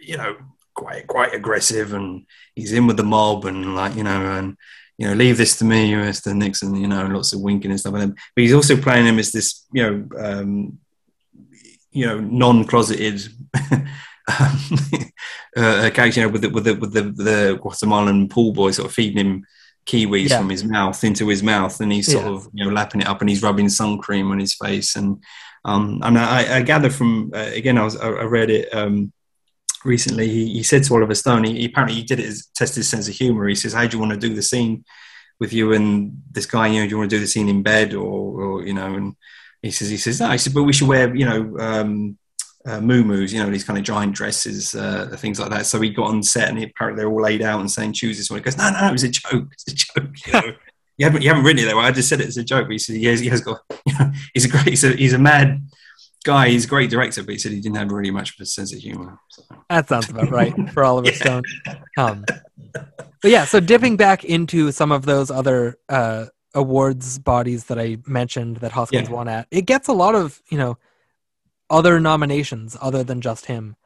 you 0.00 0.16
know 0.16 0.36
quite 0.74 1.06
quite 1.06 1.34
aggressive, 1.34 1.92
and 1.92 2.26
he's 2.54 2.72
in 2.72 2.86
with 2.86 2.96
the 2.96 3.04
mob 3.04 3.44
and 3.44 3.74
like 3.74 3.94
you 3.96 4.04
know 4.04 4.38
and. 4.38 4.56
You 4.98 5.08
know, 5.08 5.12
leave 5.12 5.36
this 5.36 5.58
to 5.58 5.64
me, 5.66 5.92
Mr. 5.92 6.34
Nixon. 6.34 6.74
You 6.74 6.88
know, 6.88 7.04
lots 7.04 7.34
of 7.34 7.42
winking 7.42 7.70
and 7.70 7.78
stuff. 7.78 7.92
But 7.92 8.14
he's 8.34 8.54
also 8.54 8.80
playing 8.80 9.04
him 9.04 9.18
as 9.18 9.30
this, 9.30 9.66
you 9.70 9.82
know, 9.82 10.08
um, 10.18 10.78
you 11.96 12.06
know, 12.06 12.20
non-closeted 12.20 13.20
um, 13.62 13.88
uh, 15.56 15.90
character, 15.90 16.20
you 16.20 16.26
know, 16.26 16.32
with 16.32 16.42
the, 16.42 16.50
with 16.50 16.64
the 16.64 16.74
with 16.74 16.92
the, 16.92 17.02
the 17.02 17.58
Guatemalan 17.62 18.28
pool 18.28 18.52
boy 18.52 18.70
sort 18.72 18.88
of 18.88 18.94
feeding 18.94 19.18
him 19.24 19.44
kiwis 19.86 20.30
Yeah. 20.30 20.38
from 20.38 20.50
his 20.50 20.64
mouth 20.64 21.02
into 21.04 21.28
his 21.28 21.42
mouth, 21.42 21.80
and 21.80 21.92
he's 21.92 22.10
sort 22.12 22.24
Yeah. 22.24 22.32
of 22.32 22.48
you 22.52 22.64
know 22.64 22.70
lapping 22.70 23.00
it 23.02 23.06
up, 23.06 23.20
and 23.20 23.30
he's 23.30 23.42
rubbing 23.42 23.68
sun 23.68 23.98
cream 23.98 24.30
on 24.30 24.38
his 24.38 24.54
face, 24.54 24.96
and 24.96 25.22
um, 25.64 26.00
and 26.02 26.18
I, 26.18 26.58
I 26.58 26.62
gather 26.62 26.90
from 26.90 27.30
uh, 27.34 27.50
again, 27.60 27.78
I 27.78 27.84
was 27.84 27.96
I 27.96 28.08
I 28.08 28.24
read 28.24 28.50
it 28.50 28.72
um, 28.74 29.12
recently. 29.84 30.28
He, 30.28 30.52
he 30.54 30.62
said 30.62 30.84
to 30.84 30.94
Oliver 30.94 31.14
Stone, 31.14 31.44
he, 31.44 31.58
he 31.60 31.64
apparently 31.66 31.96
he 31.96 32.04
did 32.04 32.20
it 32.20 32.26
as 32.26 32.46
test 32.54 32.76
his 32.76 32.88
sense 32.88 33.08
of 33.08 33.14
humor. 33.14 33.48
He 33.48 33.54
says, 33.54 33.72
"How 33.72 33.86
do 33.86 33.96
you 33.96 34.00
want 34.00 34.12
to 34.12 34.18
do 34.28 34.34
the 34.34 34.42
scene 34.42 34.84
with 35.40 35.52
you 35.52 35.72
and 35.72 36.20
this 36.32 36.46
guy? 36.46 36.66
You 36.68 36.80
know, 36.80 36.86
do 36.86 36.90
you 36.90 36.98
want 36.98 37.10
to 37.10 37.16
do 37.16 37.20
the 37.20 37.26
scene 37.26 37.48
in 37.48 37.62
bed 37.62 37.94
or, 37.94 38.42
or 38.42 38.66
you 38.66 38.74
know?" 38.74 38.94
And 38.94 39.14
he 39.66 39.72
says, 39.72 39.90
"He 39.90 39.96
says, 39.96 40.20
no." 40.20 40.30
He 40.30 40.38
said, 40.38 40.54
"But 40.54 40.64
we 40.64 40.72
should 40.72 40.88
wear, 40.88 41.14
you 41.14 41.24
know." 41.24 41.58
Um, 41.58 42.18
uh, 42.66 42.80
you 42.80 43.38
know, 43.38 43.48
these 43.48 43.62
kind 43.62 43.78
of 43.78 43.84
giant 43.84 44.12
dresses, 44.12 44.74
uh, 44.74 45.14
things 45.18 45.38
like 45.38 45.50
that. 45.50 45.66
So 45.66 45.80
he 45.80 45.90
got 45.90 46.08
on 46.08 46.22
set, 46.22 46.48
and 46.48 46.58
he, 46.58 46.64
apparently 46.64 47.00
they're 47.00 47.10
all 47.10 47.22
laid 47.22 47.40
out 47.40 47.60
and 47.60 47.70
saying, 47.70 47.92
"Choose 47.92 48.18
this 48.18 48.28
one." 48.28 48.40
He 48.40 48.42
goes, 48.42 48.56
"No, 48.56 48.70
no, 48.70 48.80
no, 48.80 48.88
it 48.88 48.92
was 48.92 49.04
a 49.04 49.08
joke. 49.08 49.48
It's 49.52 49.68
a 49.68 49.74
joke." 49.74 50.26
You, 50.26 50.32
know? 50.32 50.52
you 50.98 51.06
haven't, 51.06 51.22
you 51.22 51.28
haven't 51.28 51.44
written 51.44 51.62
it 51.62 51.66
that 51.66 51.76
way. 51.76 51.84
I 51.84 51.92
just 51.92 52.08
said 52.08 52.20
it 52.20 52.26
as 52.26 52.36
a 52.36 52.44
joke. 52.44 52.66
But 52.66 52.72
he 52.72 52.78
said, 52.78 52.96
"He 52.96 53.04
has, 53.04 53.20
he 53.20 53.28
has 53.28 53.40
got, 53.40 53.60
you 53.86 53.94
know, 54.00 54.10
he's 54.34 54.46
a 54.46 54.48
great, 54.48 54.68
he's 54.68 54.82
a, 54.82 54.88
he's 54.90 55.12
a 55.12 55.18
mad 55.18 55.64
guy. 56.24 56.48
He's 56.48 56.64
a 56.64 56.68
great 56.68 56.90
director." 56.90 57.22
But 57.22 57.32
he 57.32 57.38
said 57.38 57.52
he 57.52 57.60
didn't 57.60 57.76
have 57.76 57.92
really 57.92 58.10
much 58.10 58.34
of 58.34 58.40
a 58.40 58.46
sense 58.46 58.72
of 58.72 58.80
humor. 58.80 59.18
So. 59.28 59.42
that 59.70 59.88
sounds 59.88 60.10
about 60.10 60.30
right 60.30 60.54
for 60.72 60.82
Oliver 60.82 61.08
Yeah. 61.10 61.14
Stone. 61.14 61.42
Um, 61.96 62.24
but 63.22 63.30
yeah, 63.30 63.44
so 63.44 63.60
dipping 63.60 63.96
back 63.96 64.24
into 64.24 64.72
some 64.72 64.90
of 64.90 65.04
those 65.04 65.30
other 65.30 65.78
uh, 65.88 66.26
awards 66.56 67.18
bodies 67.20 67.64
that 67.66 67.78
I 67.78 67.98
mentioned 68.06 68.56
that 68.58 68.72
Hoskins 68.72 69.08
Yeah. 69.08 69.14
won 69.14 69.28
at, 69.28 69.46
it 69.52 69.66
gets 69.66 69.86
a 69.88 69.92
lot 69.92 70.14
of 70.16 70.42
you 70.50 70.58
know 70.58 70.78
other 71.70 72.00
nominations 72.00 72.76
other 72.80 73.04
than 73.04 73.20
just 73.20 73.46
him. 73.46 73.76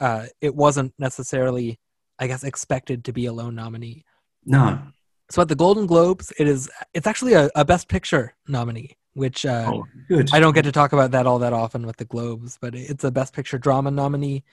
Uh, 0.00 0.26
it 0.40 0.54
wasn't 0.54 0.92
necessarily, 0.98 1.80
I 2.18 2.26
guess, 2.28 2.44
expected 2.44 3.04
to 3.06 3.12
be 3.12 3.26
a 3.26 3.32
lone 3.32 3.54
nominee. 3.56 4.04
No, 4.44 4.78
So 5.30 5.42
at 5.42 5.48
the 5.48 5.54
Golden 5.56 5.86
Globes, 5.86 6.32
it 6.38 6.46
is 6.46 6.70
it's 6.94 7.06
actually 7.06 7.34
a, 7.34 7.50
a 7.54 7.64
Best 7.64 7.88
Picture 7.88 8.34
nominee, 8.46 8.96
which 9.14 9.44
uh, 9.44 9.64
oh. 9.72 9.86
I 10.32 10.40
don't 10.40 10.54
get 10.54 10.62
to 10.62 10.72
talk 10.72 10.92
about 10.92 11.10
that 11.12 11.26
all 11.26 11.38
that 11.40 11.52
often 11.52 11.86
with 11.86 11.96
the 11.96 12.04
Globes, 12.06 12.58
but 12.60 12.74
it's 12.74 13.04
a 13.04 13.10
Best 13.10 13.32
Picture 13.34 13.58
drama 13.58 13.90
nominee. 13.90 14.44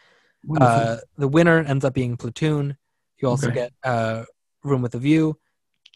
Uh, 0.60 0.98
the 1.18 1.28
winner 1.28 1.60
ends 1.64 1.86
up 1.86 1.94
being 1.94 2.18
Platoon. 2.18 2.78
You 3.22 3.30
also 3.30 3.48
Okay. 3.48 3.56
get 3.62 3.74
uh, 3.84 4.26
Room 4.64 4.82
with 4.82 4.96
a 4.96 5.00
View, 5.00 5.38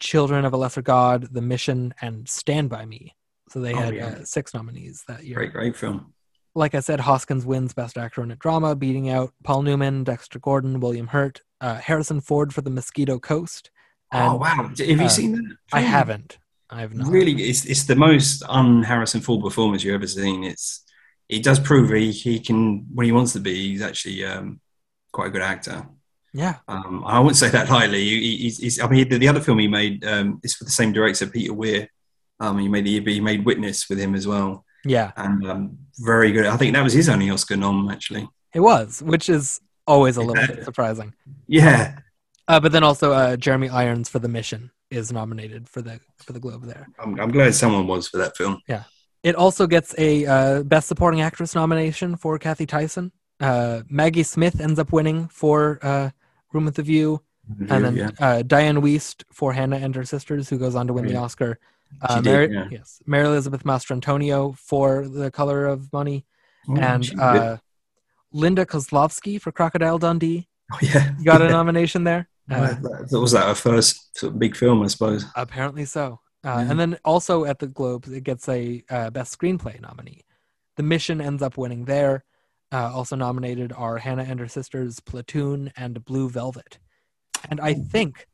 Children 0.00 0.44
of 0.44 0.52
a 0.52 0.56
Lesser 0.56 0.82
God, 0.82 1.28
The 1.32 1.42
Mission, 1.42 1.94
and 2.00 2.28
Stand 2.28 2.68
by 2.70 2.84
Me. 2.86 3.14
So 3.50 3.60
they 3.60 3.74
Oh, 3.74 3.78
had 3.78 3.94
yeah. 3.94 4.06
uh, 4.06 4.24
six 4.24 4.54
nominees 4.54 5.04
that 5.08 5.24
year. 5.24 5.36
great, 5.36 5.52
great 5.52 5.76
film. 5.76 6.12
Like 6.54 6.74
I 6.74 6.80
said, 6.80 7.00
Hoskins 7.00 7.46
wins 7.46 7.72
Best 7.74 7.96
Actor 7.96 8.22
in 8.22 8.30
a 8.32 8.36
Drama, 8.36 8.74
beating 8.74 9.08
out 9.08 9.32
Paul 9.44 9.62
Newman, 9.62 10.02
Dexter 10.02 10.38
Gordon, 10.40 10.80
William 10.80 11.06
Hurt, 11.06 11.42
uh, 11.60 11.76
Harrison 11.76 12.20
Ford 12.20 12.52
for 12.52 12.60
The 12.62 12.70
Mosquito 12.70 13.18
Coast. 13.20 13.70
oh 14.12 14.34
wow! 14.36 14.68
Have 14.76 14.80
you 14.80 14.96
uh, 15.04 15.08
seen 15.08 15.32
that? 15.32 15.56
I 15.72 15.80
haven't. 15.80 16.38
I've 16.68 16.94
not. 16.94 17.08
Really, 17.08 17.34
it's 17.44 17.64
it's 17.66 17.84
the 17.84 17.94
most 17.96 18.42
un 18.48 18.82
Harrison 18.82 19.20
Ford 19.20 19.42
performance 19.44 19.84
you've 19.84 19.94
ever 19.94 20.06
seen. 20.08 20.42
It's 20.42 20.84
it 21.28 21.44
does 21.44 21.60
prove 21.60 21.90
he 21.90 22.10
he 22.10 22.40
can 22.40 22.86
when 22.94 23.04
he 23.06 23.12
wants 23.12 23.32
to 23.34 23.40
be. 23.40 23.54
He's 23.70 23.82
actually 23.82 24.24
um, 24.24 24.60
quite 25.12 25.28
a 25.28 25.30
good 25.30 25.42
actor. 25.42 25.86
Yeah. 26.32 26.56
Um, 26.68 27.02
I 27.06 27.18
wouldn't 27.18 27.36
say 27.36 27.48
that 27.48 27.68
lightly. 27.70 28.02
He, 28.04 28.36
he's, 28.36 28.58
he's, 28.58 28.80
I 28.80 28.88
mean, 28.88 29.08
the, 29.08 29.18
the 29.18 29.28
other 29.28 29.40
film 29.40 29.58
he 29.58 29.68
made 29.68 30.04
um, 30.04 30.40
is 30.44 30.54
for 30.54 30.64
the 30.64 30.70
same 30.70 30.92
director, 30.92 31.26
Peter 31.26 31.52
Weir. 31.52 31.88
Um, 32.38 32.58
he 32.58 32.68
made 32.68 32.84
the 32.86 33.00
he 33.12 33.20
made 33.20 33.44
Witness 33.44 33.88
with 33.88 33.98
him 33.98 34.14
as 34.14 34.26
well. 34.26 34.64
Yeah, 34.84 35.12
and 35.16 35.46
um, 35.50 35.78
very 35.98 36.32
good. 36.32 36.46
I 36.46 36.56
think 36.56 36.74
that 36.74 36.82
was 36.84 36.92
his 36.94 37.08
only 37.08 37.28
Oscar 37.30 37.56
nom, 37.56 37.90
actually. 37.90 38.28
it 38.54 38.60
was, 38.60 39.02
which 39.02 39.28
is 39.28 39.60
always 39.86 40.16
a 40.16 40.20
little 40.22 40.42
Yeah. 40.42 40.46
bit 40.54 40.64
surprising. 40.64 41.12
Yeah, 41.48 41.98
Uh, 42.48 42.60
but 42.60 42.72
then 42.72 42.82
also 42.84 43.12
uh, 43.12 43.36
Jeremy 43.36 43.68
Irons 43.68 44.08
for 44.08 44.20
The 44.20 44.28
Mission 44.28 44.70
is 44.90 45.12
nominated 45.12 45.68
for 45.68 45.82
the 45.82 46.00
for 46.24 46.32
the 46.32 46.40
Globe 46.40 46.64
there. 46.64 46.86
I'm, 46.98 47.18
I'm 47.20 47.30
glad 47.30 47.54
someone 47.54 47.86
was 47.86 48.08
for 48.08 48.16
that 48.18 48.36
film. 48.36 48.62
Yeah, 48.68 48.84
it 49.22 49.34
also 49.34 49.66
gets 49.66 49.94
a 49.98 50.24
uh, 50.26 50.62
Best 50.62 50.88
Supporting 50.88 51.20
Actress 51.20 51.54
nomination 51.54 52.16
for 52.16 52.38
Cathy 52.38 52.64
Tyson. 52.66 53.12
Uh, 53.38 53.82
Maggie 53.90 54.22
Smith 54.22 54.60
ends 54.60 54.78
up 54.78 54.92
winning 54.92 55.28
for 55.28 55.78
uh, 55.82 56.10
Room 56.52 56.64
with 56.64 56.74
the 56.76 56.82
View, 56.82 57.22
and 57.68 57.84
then 57.84 57.96
yeah. 57.96 58.10
uh, 58.18 58.42
Dianne 58.42 58.78
Wiest 58.82 59.24
for 59.32 59.52
Hannah 59.52 59.76
and 59.76 59.94
Her 59.94 60.04
Sisters, 60.04 60.48
who 60.48 60.58
goes 60.58 60.74
on 60.74 60.86
to 60.86 60.92
win 60.92 61.06
the 61.06 61.16
Oscar. 61.16 61.58
Uh, 62.02 62.16
did, 62.20 62.24
Mary, 62.24 62.52
yeah. 62.54 62.68
Yes, 62.70 63.02
Mary 63.06 63.26
Elizabeth 63.26 63.64
Mastrantonio 63.64 64.56
for 64.56 65.08
The 65.08 65.30
Color 65.30 65.66
of 65.66 65.92
Money, 65.92 66.24
Oh, 66.68 66.76
and 66.76 67.10
uh, 67.20 67.56
Linda 68.32 68.66
Kozlowski 68.66 69.40
for 69.40 69.50
Crocodile 69.50 69.98
Dundee 69.98 70.46
oh, 70.72 70.78
yeah, 70.82 71.12
got 71.24 71.42
a 71.42 71.48
nomination 71.58 72.04
there. 72.04 72.28
Uh, 72.50 72.74
That- 72.74 73.08
that- 73.10 73.20
was 73.20 73.32
that 73.32 73.46
her 73.48 73.54
first 73.54 74.16
sort 74.18 74.34
of 74.34 74.38
big 74.38 74.54
film, 74.56 74.82
I 74.82 74.86
suppose? 74.88 75.24
Apparently 75.34 75.84
so. 75.84 76.20
Uh, 76.44 76.48
Yeah. 76.64 76.70
And 76.70 76.78
then 76.80 76.98
also 77.04 77.44
at 77.44 77.58
the 77.58 77.66
Globes, 77.66 78.10
it 78.12 78.24
gets 78.24 78.48
a 78.48 78.84
uh, 78.90 79.10
Best 79.10 79.36
Screenplay 79.38 79.80
nominee. 79.80 80.22
The 80.76 80.82
Mission 80.82 81.20
ends 81.20 81.42
up 81.42 81.56
winning 81.56 81.84
there. 81.86 82.24
Uh, 82.72 82.92
also 82.94 83.16
nominated 83.16 83.72
are 83.76 83.98
Hannah 83.98 84.22
and 84.22 84.38
Her 84.38 84.48
Sisters, 84.48 85.00
Platoon, 85.00 85.72
and 85.76 86.04
Blue 86.04 86.28
Velvet. 86.28 86.78
And 87.50 87.60
I 87.60 87.74
think, 87.74 88.28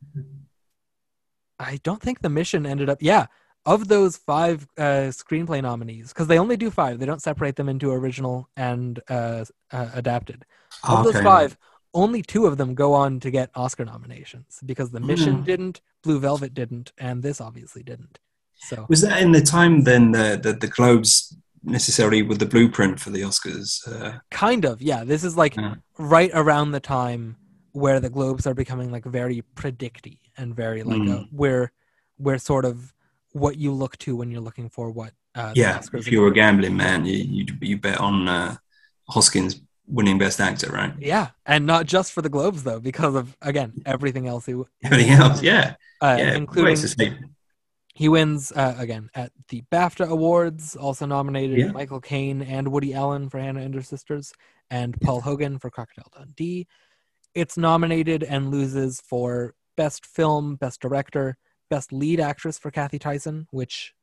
I 1.59 1.79
don't 1.83 2.03
think 2.03 2.21
The 2.21 2.29
Mission 2.29 2.67
ended 2.67 2.91
up, 2.91 2.99
yeah, 3.01 3.27
of 3.65 3.89
those 3.89 4.17
five 4.19 4.69
uh, 4.77 5.11
screenplay 5.11 5.63
nominees, 5.63 6.09
because 6.09 6.27
they 6.27 6.39
only 6.39 6.57
do 6.57 6.71
five, 6.71 6.99
they 6.99 7.07
don't 7.07 7.23
separate 7.23 7.57
them 7.57 7.69
into 7.69 7.91
original 7.91 8.49
and 8.57 9.01
uh, 9.09 9.45
uh, 9.73 9.89
adapted. 9.95 10.45
Of 10.87 11.05
those 11.05 11.21
five, 11.21 11.57
only 11.95 12.21
two 12.21 12.47
of 12.47 12.59
them 12.59 12.75
go 12.75 12.93
on 12.93 13.21
to 13.21 13.31
get 13.31 13.51
Oscar 13.55 13.87
nominations 13.87 14.61
because 14.67 14.91
The 14.91 15.01
Mission 15.01 15.39
Hmm. 15.39 15.45
didn't, 15.45 15.81
Blue 16.03 16.21
Velvet 16.21 16.53
didn't, 16.53 16.93
and 16.99 17.23
this 17.23 17.41
obviously 17.41 17.83
didn't. 17.83 18.19
So 18.57 18.87
Was 18.89 19.01
that 19.01 19.23
in 19.23 19.33
the 19.33 19.41
time 19.41 19.85
then 19.85 20.13
the 20.13 20.39
the, 20.41 20.53
the 20.53 20.69
Globes 20.69 21.35
necessarily 21.67 22.23
with 22.23 22.39
the 22.39 22.47
blueprint 22.47 22.99
for 23.01 23.11
the 23.11 23.23
Oscars? 23.23 23.87
Uh, 23.87 24.19
kind 24.31 24.65
of, 24.65 24.81
yeah. 24.81 25.05
This 25.05 25.25
is 25.25 25.37
like 25.37 25.57
Yeah. 25.57 25.75
right 25.99 26.31
around 26.33 26.71
the 26.73 26.81
time 26.81 27.37
where 27.73 28.01
the 28.01 28.09
Globes 28.11 28.47
are 28.47 28.55
becoming 28.55 28.91
like 28.91 29.05
very 29.05 29.43
predicty 29.55 30.19
and 30.39 30.55
very 30.55 30.83
like 30.83 31.03
Hmm. 31.03 31.11
uh 31.13 31.23
where 31.31 31.73
where 32.17 32.39
sort 32.39 32.65
of 32.65 32.95
what 33.33 33.59
you 33.59 33.71
look 33.73 33.99
to 33.99 34.17
when 34.17 34.31
you're 34.31 34.41
looking 34.49 34.71
for 34.71 34.91
what 34.91 35.13
uh, 35.35 35.53
yeah, 35.55 35.79
Oscars 35.79 35.99
if 36.01 36.11
you 36.11 36.21
were 36.23 36.29
a 36.29 36.33
gambling 36.33 36.77
man, 36.77 37.05
you 37.05 37.19
you, 37.19 37.45
you 37.61 37.77
bet 37.77 37.99
on 38.01 38.27
uh, 38.27 38.57
Hoskins 39.11 39.61
winning 39.87 40.17
Best 40.19 40.41
Actor, 40.41 40.71
right? 40.73 40.95
Yeah, 40.99 41.29
and 41.45 41.67
not 41.67 41.85
just 41.85 42.13
for 42.13 42.23
the 42.23 42.31
Globes 42.31 42.63
though, 42.63 42.81
because 42.81 43.15
of 43.15 43.37
again 43.43 43.75
everything 43.85 44.27
else. 44.27 44.47
He, 44.47 44.55
Everything 44.83 45.11
else, 45.13 45.43
yeah, 45.43 45.75
uh, 46.01 46.17
yeah. 46.19 46.35
including 46.35 46.65
Ways 46.73 46.81
to 46.83 46.89
say- 46.89 47.19
He 47.97 48.11
wins 48.11 48.53
uh, 48.53 48.75
again 48.79 49.09
at 49.15 49.33
the 49.49 49.63
BAFTA 49.73 50.07
Awards, 50.07 50.77
also 50.77 51.07
nominated 51.07 51.57
Yeah. 51.57 51.73
Michael 51.73 52.03
Caine 52.03 52.43
and 52.43 52.69
Woody 52.69 52.93
Allen 52.93 53.31
for 53.31 53.39
Hannah 53.39 53.63
and 53.63 53.75
Her 53.75 53.81
Sisters, 53.81 54.35
and 54.71 55.01
Paul 55.01 55.23
Hogan 55.23 55.59
for 55.59 55.71
Crocodile 55.71 56.13
Dundee. 56.15 56.67
It's 57.35 57.57
nominated 57.57 58.23
and 58.23 58.51
loses 58.51 59.01
for 59.01 59.55
Best 59.79 60.05
Film, 60.05 60.57
Best 60.57 60.83
Director, 60.83 61.39
Best 61.71 61.91
Lead 61.91 62.21
Actress 62.21 62.59
for 62.59 62.71
Cathy 62.71 62.99
Tyson, 62.99 63.47
which 63.51 63.95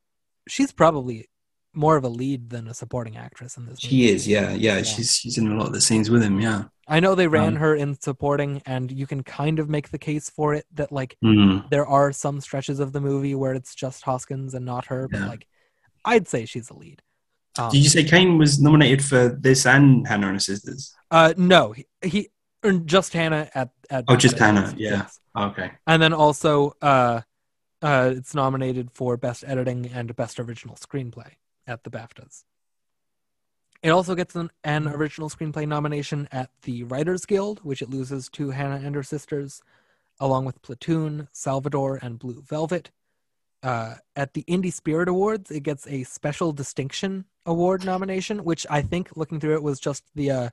she's 0.47 0.71
probably 0.71 1.27
more 1.73 1.97
of 1.97 2.03
a 2.03 2.09
lead 2.09 2.49
than 2.49 2.67
a 2.67 2.73
supporting 2.73 3.17
actress 3.17 3.57
in 3.57 3.65
this 3.65 3.83
movie. 3.83 3.95
She 3.95 4.09
is, 4.11 4.27
yeah, 4.27 4.51
yeah. 4.51 4.77
Yeah. 4.77 4.83
She's 4.83 5.15
she's 5.15 5.37
in 5.37 5.51
a 5.51 5.55
lot 5.55 5.67
of 5.67 5.73
the 5.73 5.81
scenes 5.81 6.09
with 6.09 6.21
him, 6.23 6.39
yeah. 6.39 6.65
I 6.87 6.99
know 6.99 7.15
they 7.15 7.27
ran 7.27 7.53
Um, 7.53 7.55
her 7.55 7.75
in 7.75 7.99
supporting, 7.99 8.61
and 8.65 8.91
you 8.91 9.07
can 9.07 9.23
kind 9.23 9.57
of 9.59 9.69
make 9.69 9.89
the 9.89 9.97
case 9.97 10.29
for 10.29 10.53
it 10.53 10.65
that 10.73 10.91
like 10.91 11.17
Mm. 11.23 11.69
there 11.69 11.85
are 11.87 12.11
some 12.11 12.41
stretches 12.41 12.79
of 12.79 12.91
the 12.91 12.99
movie 13.01 13.35
where 13.35 13.53
it's 13.53 13.73
just 13.73 14.03
Hoskins 14.03 14.53
and 14.53 14.65
not 14.65 14.85
her, 14.87 15.07
but 15.07 15.19
Yeah. 15.21 15.27
like 15.27 15.47
I'd 16.05 16.27
say 16.27 16.45
she's 16.45 16.69
a 16.69 16.73
lead. 16.75 17.01
Um, 17.57 17.71
Did 17.71 17.83
you 17.83 17.89
say 17.89 18.03
Caine 18.03 18.37
was 18.37 18.59
nominated 18.59 19.03
for 19.05 19.29
this 19.29 19.65
and 19.65 20.05
Hannah 20.07 20.27
and 20.27 20.35
her 20.35 20.39
sisters? 20.39 20.93
uh, 21.11 21.33
no, 21.37 21.71
he, 21.71 21.85
he 22.03 22.29
just 22.85 23.13
Hannah 23.13 23.49
at 23.55 23.69
at 23.89 24.03
Oh, 24.07 24.15
just 24.15 24.37
Hannah, 24.37 24.73
yeah. 24.77 24.89
yes. 24.89 25.19
Okay. 25.37 25.71
and 25.87 26.01
then 26.03 26.13
also 26.13 26.73
uh, 26.81 27.21
uh, 27.81 28.13
it's 28.17 28.33
nominated 28.35 28.91
for 28.91 29.17
best 29.17 29.43
editing 29.47 29.89
and 29.93 30.15
best 30.15 30.39
original 30.39 30.75
screenplay 30.75 31.31
at 31.67 31.83
the 31.83 31.89
BAFTAs. 31.89 32.43
It 33.81 33.89
also 33.89 34.15
gets 34.15 34.35
an, 34.35 34.49
an 34.63 34.87
original 34.87 35.29
screenplay 35.29 35.67
nomination 35.67 36.29
at 36.31 36.49
the 36.61 36.83
Writers 36.83 37.25
Guild, 37.25 37.59
which 37.63 37.81
it 37.81 37.89
loses 37.89 38.29
to 38.29 38.51
Hannah 38.51 38.81
and 38.83 38.95
Her 38.95 39.03
Sisters, 39.03 39.61
along 40.19 40.45
with 40.45 40.61
Platoon, 40.61 41.27
Salvador, 41.33 41.99
and 42.01 42.17
Blue 42.17 42.41
Velvet. 42.41 42.91
Uh, 43.61 43.95
at 44.15 44.33
the 44.33 44.43
Indie 44.43 44.71
Spirit 44.71 45.09
Awards, 45.09 45.51
it 45.51 45.63
gets 45.63 45.85
a 45.87 46.03
Special 46.03 46.53
Distinction 46.53 47.25
Award 47.45 47.83
nomination, 47.85 48.45
which 48.45 48.65
I 48.69 48.81
think, 48.81 49.17
looking 49.17 49.39
through 49.39 49.55
it, 49.55 49.63
was 49.63 49.79
just 49.79 50.05
the 50.15 50.31
uh, 50.31 50.49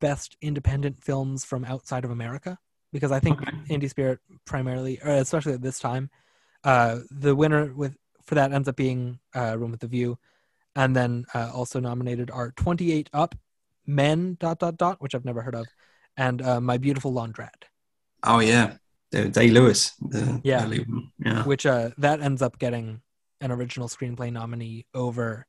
best 0.00 0.36
independent 0.42 1.02
films 1.02 1.44
from 1.46 1.64
outside 1.64 2.04
of 2.04 2.10
America. 2.10 2.58
Because 2.92 3.12
I 3.12 3.20
think 3.20 3.40
Okay. 3.42 3.56
Indie 3.68 3.90
Spirit 3.90 4.20
primarily, 4.46 4.98
or 5.02 5.10
especially 5.10 5.52
at 5.52 5.62
this 5.62 5.78
time, 5.78 6.10
uh, 6.64 7.00
the 7.10 7.34
winner 7.34 7.72
with 7.74 7.96
for 8.28 8.34
that 8.36 8.52
ends 8.52 8.68
up 8.68 8.76
being 8.76 9.18
uh, 9.34 9.56
Room 9.58 9.70
with 9.72 9.80
the 9.80 9.88
View, 9.88 10.18
and 10.76 10.94
then 10.94 11.24
uh, 11.34 11.50
also 11.54 11.80
nominated 11.80 12.30
are 12.30 12.52
Twenty 12.52 12.92
Eight 12.92 13.08
Up, 13.12 13.34
Men 13.86 14.36
dot 14.38 14.58
dot 14.60 14.76
dot, 14.76 15.00
which 15.00 15.14
I've 15.14 15.24
never 15.24 15.40
heard 15.42 15.54
of, 15.54 15.66
and 16.16 16.42
uh, 16.42 16.60
My 16.60 16.76
Beautiful 16.76 17.12
Laundrette. 17.12 17.64
Oh 18.22 18.40
yeah, 18.40 18.76
Uh, 19.14 19.24
Day 19.24 19.48
Lewis. 19.48 19.92
the 20.00 20.40
Yeah. 20.44 20.68
yeah. 21.24 21.42
which 21.44 21.64
uh 21.64 21.90
that 21.96 22.20
ends 22.20 22.42
up 22.42 22.58
getting 22.58 23.00
an 23.40 23.50
original 23.50 23.88
screenplay 23.88 24.30
nominee 24.30 24.84
over 24.92 25.46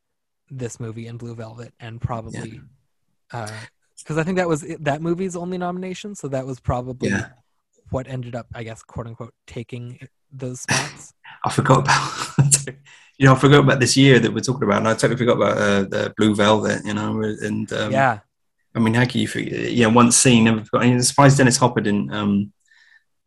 this 0.50 0.80
movie 0.80 1.08
in 1.08 1.18
Blue 1.18 1.36
Velvet 1.36 1.74
and 1.80 2.00
probably 2.00 2.62
uh 3.34 3.52
because 4.00 4.18
I 4.18 4.24
think 4.24 4.38
that 4.38 4.48
was 4.48 4.64
it, 4.64 4.84
that 4.86 5.02
movie's 5.02 5.36
only 5.36 5.58
nomination 5.58 6.16
so 6.16 6.28
that 6.30 6.46
was 6.46 6.60
probably 6.62 7.10
Yeah. 7.10 7.30
What 7.92 8.08
ended 8.08 8.36
up 8.36 8.48
I 8.54 8.64
guess 8.64 8.84
quote 8.84 9.08
unquote 9.08 9.34
taking 9.48 10.00
those 10.32 10.62
spots 10.62 11.14
I 11.44 11.52
forgot 11.52 11.80
about. 11.80 12.66
you 13.18 13.26
know, 13.26 13.34
I 13.34 13.40
forgot 13.40 13.60
about 13.60 13.80
this 13.80 13.96
year 13.96 14.20
that 14.20 14.34
we're 14.34 14.40
talking 14.42 14.64
about, 14.64 14.80
and 14.80 14.88
I 14.88 14.94
totally 14.94 15.18
forgot 15.18 15.38
about 15.38 15.58
uh, 15.58 15.82
the 15.84 16.14
Blue 16.18 16.36
Velvet. 16.36 16.86
You 16.86 16.94
know, 16.94 17.22
and 17.22 17.72
um, 17.74 17.92
yeah 17.92 18.20
I 18.76 18.80
mean, 18.80 18.94
how 18.94 19.06
can 19.06 19.22
you 19.22 19.28
forget? 19.28 19.72
Yeah, 19.72 19.88
once 19.88 20.18
seen, 20.18 20.44
Never 20.46 20.64
forgot. 20.64 20.86
I'm 20.86 21.02
surprised 21.02 21.38
Dennis 21.38 21.58
Hopper 21.58 21.82
didn't 21.82 22.14
um, 22.14 22.54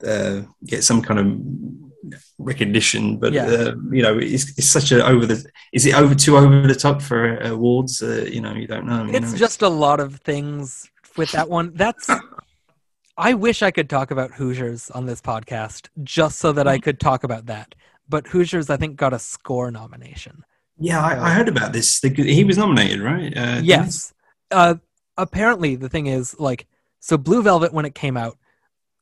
uh, 0.07 0.43
get 0.65 0.85
some 0.85 1.03
kind 1.03 1.21
of 1.21 2.21
recognition. 2.39 3.19
But 3.19 3.33
Yeah. 3.33 3.47
uh, 3.47 3.75
you 3.91 4.03
know, 4.03 4.19
it's, 4.19 4.57
it's 4.57 4.69
such 4.69 4.93
a 4.93 5.05
over 5.05 5.27
the. 5.27 5.45
Is 5.73 5.87
it 5.87 5.95
over 5.95 6.15
too 6.15 6.37
over 6.37 6.67
the 6.67 6.75
top 6.75 7.03
for 7.03 7.39
awards? 7.39 8.03
Uh, 8.03 8.27
you 8.31 8.41
know, 8.41 8.55
you 8.55 8.67
don't 8.67 8.87
know. 8.87 9.05
you 9.05 9.15
it's 9.15 9.33
know? 9.33 9.39
just 9.39 9.63
a 9.63 9.69
lot 9.69 10.01
of 10.01 10.21
things 10.21 10.89
with 11.17 11.33
that 11.33 11.49
one 11.51 11.73
that's 11.75 12.09
I 13.17 13.35
wish 13.35 13.63
I 13.63 13.71
could 13.71 13.91
talk 13.91 14.11
about 14.11 14.33
Hoosiers 14.33 14.91
on 14.91 15.07
this 15.07 15.21
podcast 15.21 15.89
just 16.03 16.39
so 16.39 16.53
that 16.53 16.67
I 16.67 16.79
Mm. 16.79 16.83
could 16.83 17.01
talk 17.01 17.25
about 17.25 17.47
that 17.47 17.75
but 18.09 18.27
Hoosiers 18.29 18.69
I 18.71 18.77
think 18.77 18.97
got 18.97 19.13
a 19.13 19.19
score 19.19 19.71
nomination 19.71 20.45
yeah. 20.79 21.01
I, 21.01 21.29
I 21.29 21.31
heard 21.35 21.49
about 21.49 21.73
this. 21.73 22.01
He 22.01 22.43
was 22.45 22.59
nominated, 22.59 23.01
right? 23.01 23.37
Uh, 23.37 23.61
yes 23.63 24.13
uh 24.51 24.75
apparently 25.17 25.77
the 25.77 25.89
thing 25.89 26.07
is 26.07 26.39
like 26.41 26.67
so 27.01 27.17
blue 27.19 27.43
velvet 27.43 27.73
when 27.73 27.85
it 27.85 27.95
came 27.95 28.17
out 28.17 28.37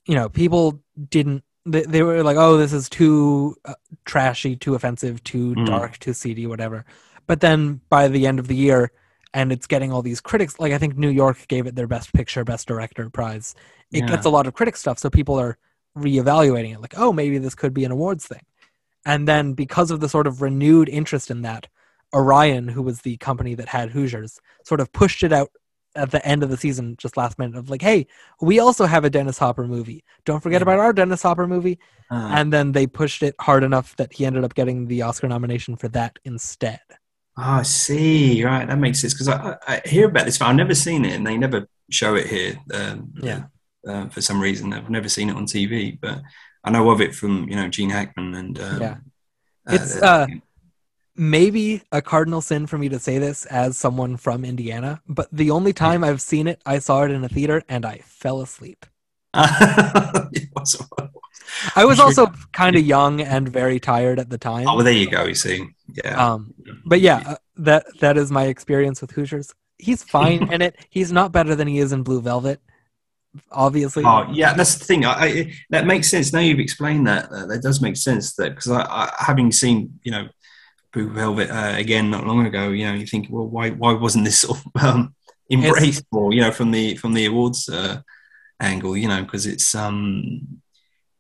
you 0.06 0.14
know 0.14 0.28
people 0.28 0.80
didn't 1.08 1.42
they, 1.66 1.82
they 1.82 2.02
were 2.02 2.22
like 2.22 2.36
oh 2.36 2.56
this 2.56 2.72
is 2.72 2.88
too 2.88 3.54
uh, 3.64 3.74
trashy 4.04 4.56
too 4.56 4.74
offensive 4.74 5.22
too 5.24 5.54
Mm. 5.54 5.66
dark 5.66 5.98
too 5.98 6.12
seedy 6.12 6.46
whatever 6.46 6.84
but 7.26 7.40
then 7.40 7.80
by 7.88 8.08
the 8.08 8.26
end 8.26 8.38
of 8.38 8.48
the 8.48 8.56
year 8.56 8.90
and 9.34 9.52
it's 9.52 9.66
getting 9.66 9.92
all 9.92 10.02
these 10.02 10.20
critics 10.20 10.58
like 10.58 10.72
i 10.72 10.78
think 10.78 10.96
new 10.96 11.08
york 11.10 11.46
gave 11.48 11.66
it 11.66 11.74
their 11.74 11.86
best 11.86 12.12
picture 12.12 12.44
best 12.44 12.66
director 12.68 13.08
prize 13.10 13.54
it 13.92 14.00
Yeah. 14.00 14.06
gets 14.06 14.26
a 14.26 14.30
lot 14.30 14.46
of 14.46 14.54
critic 14.54 14.76
stuff 14.76 14.98
so 14.98 15.10
people 15.10 15.38
are 15.38 15.56
reevaluating 15.96 16.72
it 16.74 16.80
like 16.80 16.94
oh 16.96 17.12
maybe 17.12 17.38
this 17.38 17.54
could 17.54 17.74
be 17.74 17.84
an 17.84 17.90
awards 17.92 18.26
thing 18.26 18.42
and 19.04 19.26
then 19.26 19.54
because 19.54 19.90
of 19.90 20.00
the 20.00 20.08
sort 20.08 20.26
of 20.26 20.40
renewed 20.42 20.88
interest 20.88 21.30
in 21.30 21.42
that 21.42 21.66
orion 22.14 22.68
who 22.68 22.82
was 22.82 23.02
the 23.02 23.16
company 23.18 23.54
that 23.54 23.68
had 23.68 23.90
hoosiers 23.90 24.40
sort 24.64 24.80
of 24.80 24.92
pushed 24.92 25.22
it 25.22 25.32
out 25.32 25.50
at 25.96 26.12
the 26.12 26.24
end 26.24 26.42
of 26.44 26.50
the 26.50 26.56
season 26.56 26.94
just 26.98 27.16
last 27.16 27.38
minute 27.38 27.56
of 27.56 27.68
like 27.70 27.82
hey 27.82 28.06
we 28.40 28.58
also 28.60 28.86
have 28.86 29.04
a 29.04 29.10
dennis 29.10 29.38
hopper 29.38 29.66
movie 29.66 30.04
don't 30.24 30.40
forget 30.40 30.60
Yeah. 30.60 30.62
about 30.64 30.78
our 30.78 30.92
dennis 30.92 31.22
hopper 31.22 31.46
movie 31.46 31.78
Ah. 32.12 32.34
and 32.38 32.52
then 32.52 32.72
they 32.72 32.86
pushed 32.86 33.22
it 33.22 33.34
hard 33.40 33.62
enough 33.64 33.94
that 33.96 34.12
he 34.12 34.24
ended 34.26 34.44
up 34.44 34.54
getting 34.54 34.86
the 34.86 35.02
oscar 35.02 35.28
nomination 35.28 35.76
for 35.76 35.88
that 35.88 36.18
instead 36.24 36.80
Oh, 37.42 37.60
I 37.60 37.62
see. 37.62 38.44
Right, 38.44 38.66
that 38.68 38.78
makes 38.78 39.00
sense 39.00 39.14
because 39.14 39.28
I, 39.28 39.56
I 39.66 39.80
hear 39.86 40.08
about 40.08 40.26
this, 40.26 40.36
but 40.38 40.46
I've 40.48 40.56
never 40.56 40.74
seen 40.74 41.04
it, 41.04 41.14
and 41.14 41.26
they 41.26 41.38
never 41.38 41.66
show 41.90 42.14
it 42.16 42.26
here. 42.26 42.58
Um, 42.74 43.12
Yeah. 43.22 43.44
Uh, 43.88 44.08
for 44.10 44.20
some 44.20 44.38
reason, 44.40 44.74
I've 44.74 44.90
never 44.90 45.08
seen 45.08 45.30
it 45.30 45.36
on 45.36 45.46
TV, 45.46 45.98
but 45.98 46.20
I 46.64 46.70
know 46.70 46.90
of 46.90 47.00
it 47.00 47.14
from 47.14 47.48
you 47.48 47.56
know 47.56 47.68
Gene 47.68 47.88
Hackman 47.90 48.34
and 48.34 48.60
um, 48.60 48.80
Yeah. 48.80 48.96
uh, 49.66 49.72
It's, 49.74 49.96
uh, 50.02 50.26
maybe 51.16 51.82
a 51.90 52.02
cardinal 52.02 52.42
sin 52.42 52.66
for 52.66 52.76
me 52.76 52.88
to 52.90 52.98
say 52.98 53.18
this 53.18 53.46
as 53.46 53.78
someone 53.78 54.18
from 54.18 54.44
Indiana, 54.44 55.00
but 55.08 55.28
the 55.32 55.50
only 55.50 55.72
time 55.72 56.04
I've 56.04 56.20
seen 56.20 56.46
it, 56.46 56.60
I 56.66 56.78
saw 56.78 57.04
it 57.04 57.10
in 57.10 57.24
a 57.24 57.28
theater 57.28 57.62
and 57.70 57.86
I 57.86 57.98
fell 58.04 58.42
asleep. 58.42 58.84
It 59.34 60.48
was- 60.54 60.76
I 61.76 61.84
was 61.84 62.00
also 62.00 62.26
kind 62.52 62.76
of 62.76 62.84
young 62.84 63.20
and 63.20 63.48
very 63.48 63.80
tired 63.80 64.18
at 64.18 64.30
the 64.30 64.38
time. 64.38 64.68
oh, 64.68 64.76
well, 64.76 64.84
there 64.84 64.92
you 64.92 65.10
go. 65.10 65.24
You 65.24 65.34
see, 65.34 65.66
yeah. 65.92 66.32
Um, 66.32 66.54
but 66.84 67.00
yeah, 67.00 67.22
uh, 67.26 67.36
that 67.58 67.86
that 68.00 68.16
is 68.16 68.30
my 68.30 68.46
experience 68.46 69.00
with 69.00 69.12
Hoosiers. 69.12 69.52
He's 69.78 70.02
fine 70.02 70.52
in 70.52 70.62
it. 70.62 70.76
He's 70.90 71.12
not 71.12 71.32
better 71.32 71.54
than 71.54 71.68
he 71.68 71.78
is 71.78 71.92
in 71.92 72.02
Blue 72.02 72.20
Velvet, 72.20 72.60
obviously. 73.50 74.04
Oh 74.04 74.26
yeah, 74.32 74.54
that's 74.54 74.76
the 74.76 74.84
thing. 74.84 75.04
I, 75.04 75.12
I, 75.12 75.52
that 75.70 75.86
makes 75.86 76.08
sense. 76.08 76.32
Now 76.32 76.40
you've 76.40 76.60
explained 76.60 77.06
that. 77.06 77.30
Uh, 77.30 77.46
that 77.46 77.62
does 77.62 77.80
make 77.80 77.96
sense. 77.96 78.34
That 78.34 78.50
because 78.50 78.70
I, 78.70 78.82
I, 78.82 79.14
having 79.18 79.52
seen 79.52 80.00
you 80.02 80.12
know 80.12 80.28
Blue 80.92 81.08
Velvet 81.10 81.50
uh, 81.50 81.74
again 81.76 82.10
not 82.10 82.26
long 82.26 82.46
ago, 82.46 82.70
you 82.70 82.86
know, 82.86 82.94
you 82.94 83.06
think, 83.06 83.28
well, 83.30 83.46
why 83.46 83.70
why 83.70 83.92
wasn't 83.92 84.24
this 84.24 84.40
sort 84.40 84.58
of 84.74 84.82
um, 84.82 85.14
embraced 85.50 86.04
more? 86.12 86.32
You 86.32 86.42
know, 86.42 86.52
from 86.52 86.70
the 86.70 86.96
from 86.96 87.14
the 87.14 87.26
awards 87.26 87.68
uh, 87.68 88.00
angle, 88.60 88.96
you 88.96 89.08
know, 89.08 89.22
because 89.22 89.46
it's 89.46 89.74
um 89.74 90.60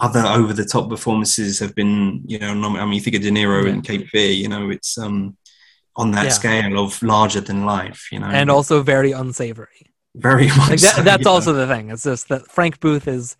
other 0.00 0.20
over 0.26 0.52
the 0.52 0.64
top 0.64 0.88
performances 0.88 1.58
have 1.58 1.74
been, 1.74 2.22
you 2.26 2.38
know, 2.38 2.54
nom- 2.54 2.76
I 2.76 2.84
mean, 2.84 2.94
you 2.94 3.00
think 3.00 3.16
of 3.16 3.22
De 3.22 3.30
Niro 3.30 3.64
Yeah. 3.64 3.70
in 3.72 3.82
Cape 3.82 4.08
Fear, 4.08 4.30
you 4.32 4.48
know, 4.48 4.70
it's 4.70 4.96
um 4.98 5.36
on 5.96 6.12
that 6.12 6.24
Yeah. 6.26 6.30
scale 6.32 6.78
of 6.84 7.02
larger 7.02 7.40
than 7.40 7.64
life, 7.66 8.08
you 8.12 8.18
know, 8.20 8.26
and 8.26 8.50
also 8.50 8.82
very 8.82 9.12
unsavory. 9.12 9.86
very 10.14 10.48
much. 10.48 10.58
Like 10.70 10.80
that, 10.80 10.96
so, 10.96 11.02
that's 11.02 11.24
yeah. 11.24 11.28
also 11.30 11.52
the 11.52 11.66
thing. 11.66 11.90
It's 11.90 12.02
just 12.04 12.28
that 12.28 12.50
Frank 12.50 12.80
Booth 12.80 13.06
is 13.06 13.36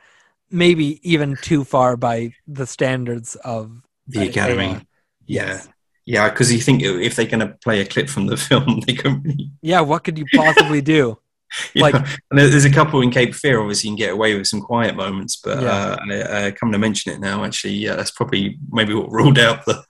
maybe 0.51 1.01
even 1.03 1.37
too 1.43 1.65
far 1.65 1.97
by 1.97 2.33
the 2.47 2.67
standards 2.67 3.35
of 3.45 3.71
the 4.07 4.29
Academy. 4.29 4.67
uh, 4.77 4.81
Yeah. 5.27 5.47
yes. 5.49 5.69
Yeah, 6.07 6.29
because 6.31 6.53
you 6.53 6.61
think 6.61 6.83
if 6.83 7.15
they're 7.17 7.27
going 7.27 7.41
to 7.47 7.55
play 7.63 7.81
a 7.81 7.85
clip 7.87 8.09
from 8.09 8.27
the 8.27 8.37
film, 8.49 8.81
they 8.87 8.95
can 8.95 9.23
really. 9.23 9.51
Yeah, 9.63 9.81
what 9.81 10.03
could 10.05 10.19
you 10.19 10.27
possibly 10.35 10.81
do? 10.81 11.19
Like- 11.75 11.95
and 11.95 12.39
there's 12.39 12.65
a 12.65 12.71
couple 12.71 13.01
in 13.03 13.11
Cape 13.11 13.35
Fear, 13.35 13.61
obviously, 13.61 13.91
you 13.91 13.97
can 13.97 13.99
get 14.07 14.13
away 14.13 14.37
with 14.37 14.47
some 14.47 14.61
quiet 14.61 14.95
moments, 14.97 15.37
but 15.43 15.63
Yeah. 15.63 15.69
uh, 15.71 15.97
I, 16.11 16.47
I 16.47 16.51
come 16.53 16.71
to 16.73 16.79
mention 16.79 17.13
it 17.13 17.21
now, 17.21 17.45
actually, 17.45 17.75
yeah, 17.75 17.97
that's 17.97 18.11
probably 18.13 18.59
maybe 18.71 18.95
what 18.95 19.11
ruled 19.11 19.39
out 19.39 19.65
the. 19.65 19.85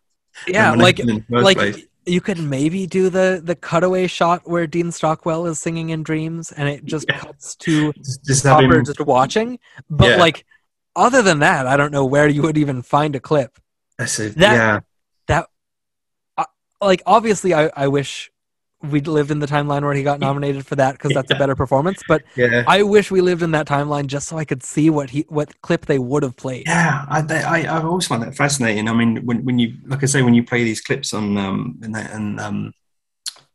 Yeah, 0.46 0.72
like 0.72 0.96
the 0.96 1.22
like 1.28 1.58
place. 1.58 1.84
you 2.06 2.20
could 2.22 2.38
maybe 2.38 2.86
do 2.86 3.10
the 3.10 3.42
the 3.44 3.54
cutaway 3.54 4.06
shot 4.06 4.48
where 4.48 4.66
Dean 4.66 4.90
Stockwell 4.90 5.44
is 5.46 5.60
singing 5.60 5.90
in 5.90 6.02
Dreams, 6.02 6.50
and 6.52 6.66
it 6.68 6.84
just 6.86 7.04
Yeah. 7.08 7.18
cuts 7.18 7.56
to 7.56 7.92
Just, 7.96 8.24
just 8.24 8.44
have 8.44 8.60
him, 8.60 8.84
just 8.84 9.00
watching. 9.00 9.58
But 9.90 10.10
Yeah. 10.10 10.16
like, 10.16 10.46
other 10.96 11.20
than 11.20 11.40
that, 11.40 11.66
I 11.66 11.76
don't 11.76 11.92
know 11.92 12.06
where 12.06 12.26
you 12.28 12.40
would 12.42 12.56
even 12.56 12.80
find 12.82 13.14
a 13.16 13.20
clip. 13.20 13.58
that's 13.98 14.18
it, 14.18 14.34
that- 14.38 14.82
yeah, 15.28 15.42
Like, 16.82 17.02
obviously, 17.04 17.52
I, 17.52 17.70
I 17.76 17.88
wish 17.88 18.30
we'd 18.82 19.06
lived 19.06 19.30
in 19.30 19.38
the 19.40 19.46
timeline 19.46 19.82
where 19.82 19.94
he 19.94 20.02
got 20.02 20.20
nominated 20.28 20.66
for 20.66 20.76
that 20.76 20.92
because 20.92 21.12
that's 21.12 21.30
a 21.30 21.34
better 21.36 21.54
performance. 21.54 22.02
But 22.06 22.22
yeah. 22.36 22.64
I 22.66 22.82
wish 22.82 23.10
we 23.10 23.20
lived 23.20 23.42
in 23.42 23.50
that 23.52 23.66
timeline 23.66 24.06
just 24.06 24.28
so 24.28 24.38
I 24.38 24.44
could 24.44 24.62
see 24.62 24.90
what 24.90 25.10
he 25.10 25.26
what 25.28 25.60
clip 25.62 25.86
they 25.86 25.98
would 25.98 26.22
have 26.22 26.36
played. 26.36 26.66
Yeah, 26.66 27.04
I, 27.08 27.20
I, 27.20 27.62
I 27.64 27.82
always 27.82 28.06
find 28.06 28.22
that 28.22 28.36
fascinating. 28.36 28.88
I 28.88 28.92
mean, 28.92 29.24
when, 29.24 29.44
when 29.44 29.58
you, 29.58 29.76
like 29.86 30.02
I 30.02 30.06
say, 30.06 30.22
when 30.22 30.34
you 30.34 30.44
play 30.44 30.64
these 30.64 30.80
clips 30.80 31.12
on, 31.12 31.36
um, 31.36 31.78
and, 31.82 31.96
and 31.96 32.40
um, 32.40 32.74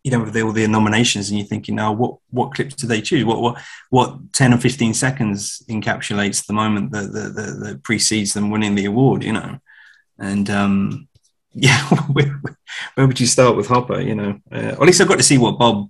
you 0.03 0.11
know, 0.11 0.23
with 0.23 0.37
all 0.37 0.51
the 0.51 0.67
nominations, 0.67 1.29
and 1.29 1.39
you're 1.39 1.47
thinking, 1.47 1.75
now, 1.75 1.91
what, 1.91 2.17
what 2.29 2.53
clips 2.53 2.75
do 2.75 2.85
they 2.85 3.01
choose? 3.01 3.25
What, 3.25 3.41
what, 3.41 3.61
what, 3.89 4.33
ten 4.33 4.53
or 4.53 4.57
fifteen 4.57 4.93
seconds 4.93 5.63
encapsulates 5.67 6.45
the 6.45 6.53
moment 6.53 6.91
that, 6.91 7.11
that, 7.11 7.35
that, 7.35 7.59
that 7.63 7.83
precedes 7.83 8.33
them 8.33 8.51
winning 8.51 8.75
the 8.75 8.85
award? 8.85 9.23
You 9.23 9.33
know, 9.33 9.59
and 10.19 10.49
um, 10.49 11.07
yeah, 11.55 11.81
where, 12.11 12.41
where 12.95 13.07
would 13.07 13.19
you 13.19 13.27
start 13.27 13.55
with 13.55 13.67
Hopper? 13.67 14.01
You 14.01 14.15
know, 14.15 14.39
uh, 14.51 14.55
at 14.55 14.81
least 14.81 15.01
I've 15.01 15.07
got 15.07 15.17
to 15.17 15.23
see 15.23 15.37
what 15.37 15.57
Bob 15.57 15.89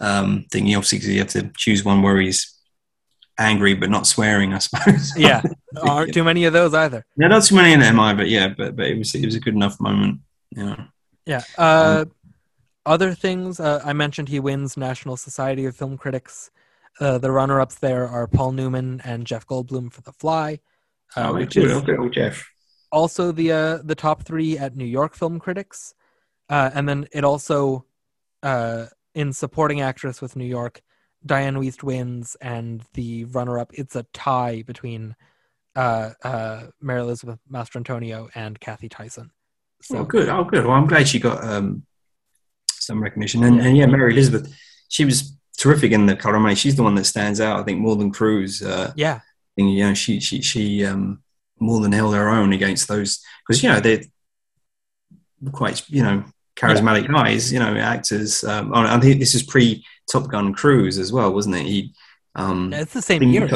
um, 0.00 0.46
thing. 0.50 0.66
He 0.66 0.74
obviously 0.74 1.12
you 1.12 1.18
have 1.18 1.28
to 1.28 1.50
choose 1.56 1.84
one 1.84 2.02
where 2.02 2.20
he's 2.20 2.56
angry 3.38 3.74
but 3.74 3.90
not 3.90 4.06
swearing. 4.06 4.54
I 4.54 4.58
suppose. 4.58 5.12
Yeah, 5.18 5.42
aren't 5.82 6.14
too 6.14 6.24
many 6.24 6.44
of 6.44 6.52
those 6.52 6.74
either. 6.74 7.04
Yeah, 7.16 7.28
not 7.28 7.44
too 7.44 7.56
many 7.56 7.72
in 7.72 7.80
there, 7.80 7.92
but 8.14 8.28
yeah, 8.28 8.48
but 8.48 8.76
but 8.76 8.86
it 8.86 8.96
was 8.96 9.14
it 9.14 9.24
was 9.24 9.34
a 9.34 9.40
good 9.40 9.54
enough 9.54 9.80
moment. 9.80 10.20
You 10.50 10.64
know. 10.64 10.84
Yeah. 11.26 11.42
Uh, 11.58 12.06
other 12.86 13.14
things 13.14 13.60
uh, 13.60 13.80
I 13.84 13.92
mentioned, 13.92 14.28
he 14.28 14.40
wins 14.40 14.76
National 14.76 15.16
Society 15.16 15.66
of 15.66 15.76
Film 15.76 15.96
Critics. 15.96 16.50
Uh, 16.98 17.18
the 17.18 17.30
runner-ups 17.30 17.76
there 17.76 18.08
are 18.08 18.26
Paul 18.26 18.52
Newman 18.52 19.00
and 19.04 19.26
Jeff 19.26 19.46
Goldblum 19.46 19.92
for 19.92 20.00
The 20.02 20.12
Fly, 20.12 20.58
uh, 21.16 21.28
oh, 21.28 21.34
which 21.34 21.56
is 21.56 21.72
old 21.72 22.12
Jeff. 22.12 22.44
Also 22.92 23.32
the 23.32 23.52
uh, 23.52 23.78
the 23.84 23.94
top 23.94 24.24
three 24.24 24.58
at 24.58 24.76
New 24.76 24.84
York 24.84 25.14
Film 25.14 25.38
Critics, 25.38 25.94
uh, 26.48 26.70
and 26.74 26.88
then 26.88 27.06
it 27.12 27.24
also 27.24 27.84
uh, 28.42 28.86
in 29.14 29.32
supporting 29.32 29.80
actress 29.80 30.20
with 30.20 30.34
New 30.34 30.46
York, 30.46 30.82
Dianne 31.26 31.58
Wiest 31.58 31.82
wins, 31.82 32.36
and 32.40 32.82
the 32.94 33.26
runner-up 33.26 33.70
it's 33.74 33.94
a 33.94 34.04
tie 34.12 34.62
between 34.62 35.14
uh, 35.76 36.10
uh, 36.24 36.62
Mary 36.80 37.00
Elizabeth 37.00 37.38
Mastrantonio 37.50 38.28
and 38.34 38.58
Cathy 38.58 38.88
Tyson. 38.88 39.30
So 39.82 39.98
oh, 39.98 40.04
good. 40.04 40.28
Oh, 40.28 40.44
good. 40.44 40.66
Well, 40.66 40.76
I'm 40.76 40.86
glad 40.86 41.08
she 41.08 41.18
got 41.18 41.42
um, 41.44 41.86
some 42.70 43.02
recognition. 43.02 43.44
And, 43.44 43.60
and 43.60 43.76
yeah, 43.76 43.86
Mary 43.86 44.12
Elizabeth, 44.12 44.52
she 44.88 45.04
was 45.04 45.36
terrific 45.56 45.92
in 45.92 46.06
the 46.06 46.16
color 46.16 46.40
money. 46.40 46.54
She's 46.54 46.76
the 46.76 46.82
one 46.82 46.94
that 46.96 47.04
stands 47.04 47.40
out, 47.40 47.60
I 47.60 47.62
think, 47.62 47.80
more 47.80 47.96
than 47.96 48.10
Cruise. 48.10 48.62
Uh, 48.62 48.92
yeah, 48.96 49.20
you 49.56 49.84
know, 49.84 49.94
she 49.94 50.20
she 50.20 50.42
she 50.42 50.84
um, 50.84 51.22
more 51.60 51.80
than 51.80 51.92
held 51.92 52.14
their 52.14 52.28
own 52.30 52.52
against 52.52 52.88
those 52.88 53.20
because 53.46 53.62
you 53.62 53.68
know 53.68 53.80
they're 53.80 54.02
quite 55.52 55.88
you 55.88 56.02
know 56.02 56.24
charismatic 56.56 57.10
guys, 57.10 57.50
you 57.52 57.58
know, 57.58 57.74
actors. 57.76 58.44
Um, 58.44 58.72
oh, 58.74 58.80
I 58.82 59.00
think 59.00 59.18
this 59.18 59.34
is 59.34 59.42
pre 59.42 59.84
Top 60.10 60.28
Gun 60.28 60.52
Cruise 60.52 60.98
as 60.98 61.12
well, 61.12 61.32
wasn't 61.32 61.56
it? 61.56 61.62
He, 61.66 61.94
um, 62.34 62.72
it's 62.72 62.92
the 62.92 63.00
same 63.00 63.22
year. 63.22 63.48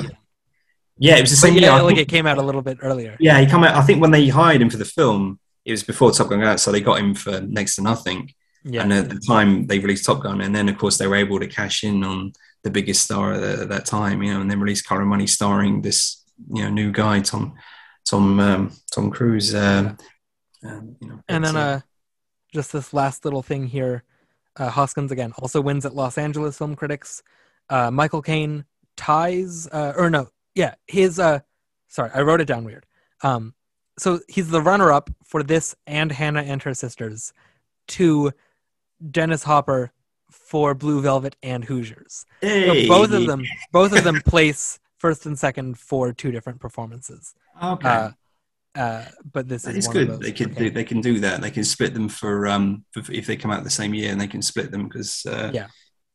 yeah, 0.98 1.16
it 1.16 1.20
was 1.22 1.30
the 1.30 1.34
But 1.36 1.48
same. 1.48 1.54
yeah, 1.54 1.60
year. 1.60 1.70
I 1.72 1.80
like 1.80 1.96
think- 1.96 2.08
it 2.08 2.08
came 2.08 2.26
out 2.26 2.38
a 2.38 2.42
little 2.42 2.62
bit 2.62 2.78
earlier. 2.80 3.16
yeah, 3.20 3.38
he 3.40 3.46
come 3.46 3.64
out. 3.64 3.74
I 3.74 3.82
think 3.82 4.00
when 4.00 4.10
they 4.10 4.28
hired 4.28 4.62
him 4.62 4.70
for 4.70 4.78
the 4.78 4.84
film, 4.84 5.38
it 5.64 5.72
was 5.72 5.82
before 5.82 6.12
Top 6.12 6.28
Gun 6.30 6.42
out, 6.42 6.60
so 6.60 6.72
they 6.72 6.80
got 6.80 6.98
him 7.00 7.14
for 7.14 7.40
next 7.40 7.76
to 7.76 7.82
nothing. 7.82 8.32
Yeah, 8.66 8.80
And 8.82 8.92
at 8.94 9.10
the 9.10 9.20
time, 9.20 9.66
they 9.66 9.78
released 9.78 10.06
Top 10.06 10.22
Gun, 10.22 10.40
and 10.40 10.56
then 10.56 10.70
of 10.70 10.78
course 10.78 10.96
they 10.96 11.06
were 11.06 11.16
able 11.16 11.38
to 11.40 11.46
cash 11.46 11.84
in 11.84 12.02
on 12.02 12.32
the 12.62 12.70
biggest 12.70 13.02
star 13.02 13.34
at, 13.34 13.40
the- 13.42 13.62
at 13.64 13.68
that 13.68 13.84
time, 13.84 14.22
you 14.22 14.32
know, 14.32 14.40
and 14.40 14.50
then 14.50 14.58
released 14.60 14.86
Color 14.86 15.04
Money, 15.04 15.26
starring 15.26 15.82
this 15.82 16.22
you 16.50 16.62
know 16.62 16.70
new 16.70 16.90
guy, 16.90 17.20
Tom 17.20 17.54
Tom 18.04 18.40
um, 18.40 18.72
Tom 18.90 19.10
Cruise. 19.10 19.54
Um, 19.54 19.96
um, 20.64 20.96
you 21.00 21.08
know, 21.08 21.20
and 21.28 21.44
then 21.44 21.56
uh, 21.56 21.80
just 22.52 22.72
this 22.72 22.94
last 22.94 23.24
little 23.24 23.42
thing 23.42 23.66
here, 23.66 24.04
uh, 24.56 24.70
Hoskins 24.70 25.12
again 25.12 25.32
also 25.38 25.60
wins 25.60 25.84
at 25.84 25.94
Los 25.94 26.18
Angeles 26.18 26.58
Film 26.58 26.74
Critics. 26.76 27.22
Uh, 27.68 27.90
Michael 27.90 28.22
Caine 28.22 28.64
ties, 28.96 29.66
uh, 29.68 29.94
or 29.96 30.10
no, 30.10 30.28
yeah, 30.54 30.74
his. 30.86 31.18
Uh, 31.18 31.40
sorry, 31.88 32.10
I 32.14 32.22
wrote 32.22 32.40
it 32.40 32.46
down 32.46 32.64
weird. 32.64 32.86
Um, 33.22 33.54
so 33.98 34.20
he's 34.28 34.50
the 34.50 34.60
runner-up 34.60 35.08
for 35.22 35.42
this 35.42 35.76
and 35.86 36.10
Hannah 36.10 36.42
and 36.42 36.62
her 36.64 36.74
sisters, 36.74 37.32
to 37.88 38.32
Dennis 39.10 39.44
Hopper 39.44 39.92
for 40.30 40.74
Blue 40.74 41.00
Velvet 41.00 41.36
and 41.42 41.64
Hoosiers. 41.64 42.26
So 42.42 42.88
both 42.88 43.12
of 43.12 43.26
them, 43.26 43.44
both 43.72 43.96
of 43.96 44.04
them 44.04 44.20
place 44.26 44.80
first 44.98 45.26
and 45.26 45.38
second 45.38 45.78
for 45.78 46.12
two 46.12 46.32
different 46.32 46.60
performances. 46.60 47.34
Okay. 47.62 47.88
Uh, 47.88 48.10
uh, 48.76 49.04
but 49.32 49.48
this 49.48 49.62
That 49.62 49.76
is 49.76 49.84
is 49.84 49.88
one 49.88 49.96
of 49.96 50.02
good. 50.02 50.08
those 50.14 50.18
They 50.20 50.32
can 50.32 50.48
for 50.50 50.54
Caine. 50.56 50.64
do, 50.64 50.70
they 50.70 50.84
can 50.84 51.00
do 51.00 51.20
that. 51.20 51.40
They 51.40 51.50
can 51.50 51.64
split 51.64 51.94
them 51.94 52.08
for 52.08 52.46
um 52.48 52.84
for, 52.92 53.00
if 53.12 53.26
they 53.26 53.36
come 53.36 53.50
out 53.50 53.62
the 53.64 53.70
same 53.70 53.94
year, 53.94 54.10
and 54.10 54.20
they 54.20 54.26
can 54.26 54.42
split 54.42 54.70
them 54.70 54.88
because 54.88 55.24
uh, 55.26 55.50
Yeah. 55.54 55.68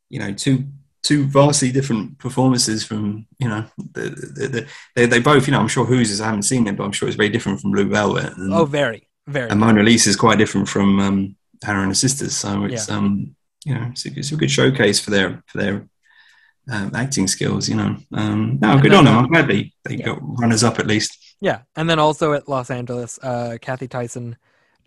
you 0.09 0.19
know 0.19 0.33
two 0.33 0.65
two 1.01 1.23
vastly 1.25 1.71
different 1.71 2.17
performances 2.19 2.83
from 2.83 3.25
you 3.39 3.47
know 3.47 3.63
the, 3.93 4.01
the, 4.35 4.47
the, 4.47 4.67
they 4.95 5.05
they 5.05 5.19
both 5.21 5.47
you 5.47 5.53
know 5.53 5.61
I'm 5.61 5.69
sure 5.69 5.85
whose 5.85 6.11
is 6.11 6.19
I 6.19 6.25
haven't 6.25 6.43
seen 6.43 6.67
it, 6.67 6.75
but 6.75 6.83
I'm 6.83 6.91
sure 6.91 7.07
it's 7.07 7.15
very 7.17 7.29
different 7.29 7.61
from 7.61 7.71
Blue 7.71 7.87
Velvet. 7.87 8.35
And, 8.37 8.53
Oh, 8.53 8.65
very, 8.65 9.07
very. 9.25 9.49
and 9.49 9.59
Mona 9.59 9.81
Lisa 9.81 10.09
is 10.09 10.17
quite 10.17 10.37
different 10.37 10.67
from 10.67 10.99
um, 10.99 11.35
Hannah 11.63 11.79
and 11.83 11.91
her 11.91 11.95
sisters. 11.95 12.35
So 12.35 12.65
it's 12.65 12.89
um 12.89 13.35
you 13.65 13.73
know 13.75 13.87
it's 13.91 14.05
a, 14.05 14.09
it's 14.19 14.31
a 14.33 14.35
good 14.35 14.51
showcase 14.51 14.99
for 14.99 15.11
their 15.11 15.41
for 15.47 15.57
their 15.59 15.87
um, 16.69 16.91
acting 16.93 17.27
skills. 17.27 17.69
You 17.69 17.75
know, 17.77 17.95
um, 18.13 18.59
no, 18.61 18.71
And 18.73 18.81
good 18.81 18.91
then, 18.91 18.99
on 18.99 19.05
them. 19.05 19.17
I'm 19.17 19.27
glad 19.29 19.47
they 19.47 19.71
they 19.85 19.95
yeah. 19.95 20.07
got 20.07 20.19
runners 20.21 20.63
up 20.65 20.79
at 20.79 20.87
least. 20.87 21.17
Yeah, 21.41 21.61
and 21.75 21.89
then 21.89 21.99
also 21.99 22.33
at 22.33 22.47
Los 22.49 22.69
Angeles, 22.69 23.17
uh, 23.23 23.57
Cathy 23.61 23.87
Tyson 23.87 24.37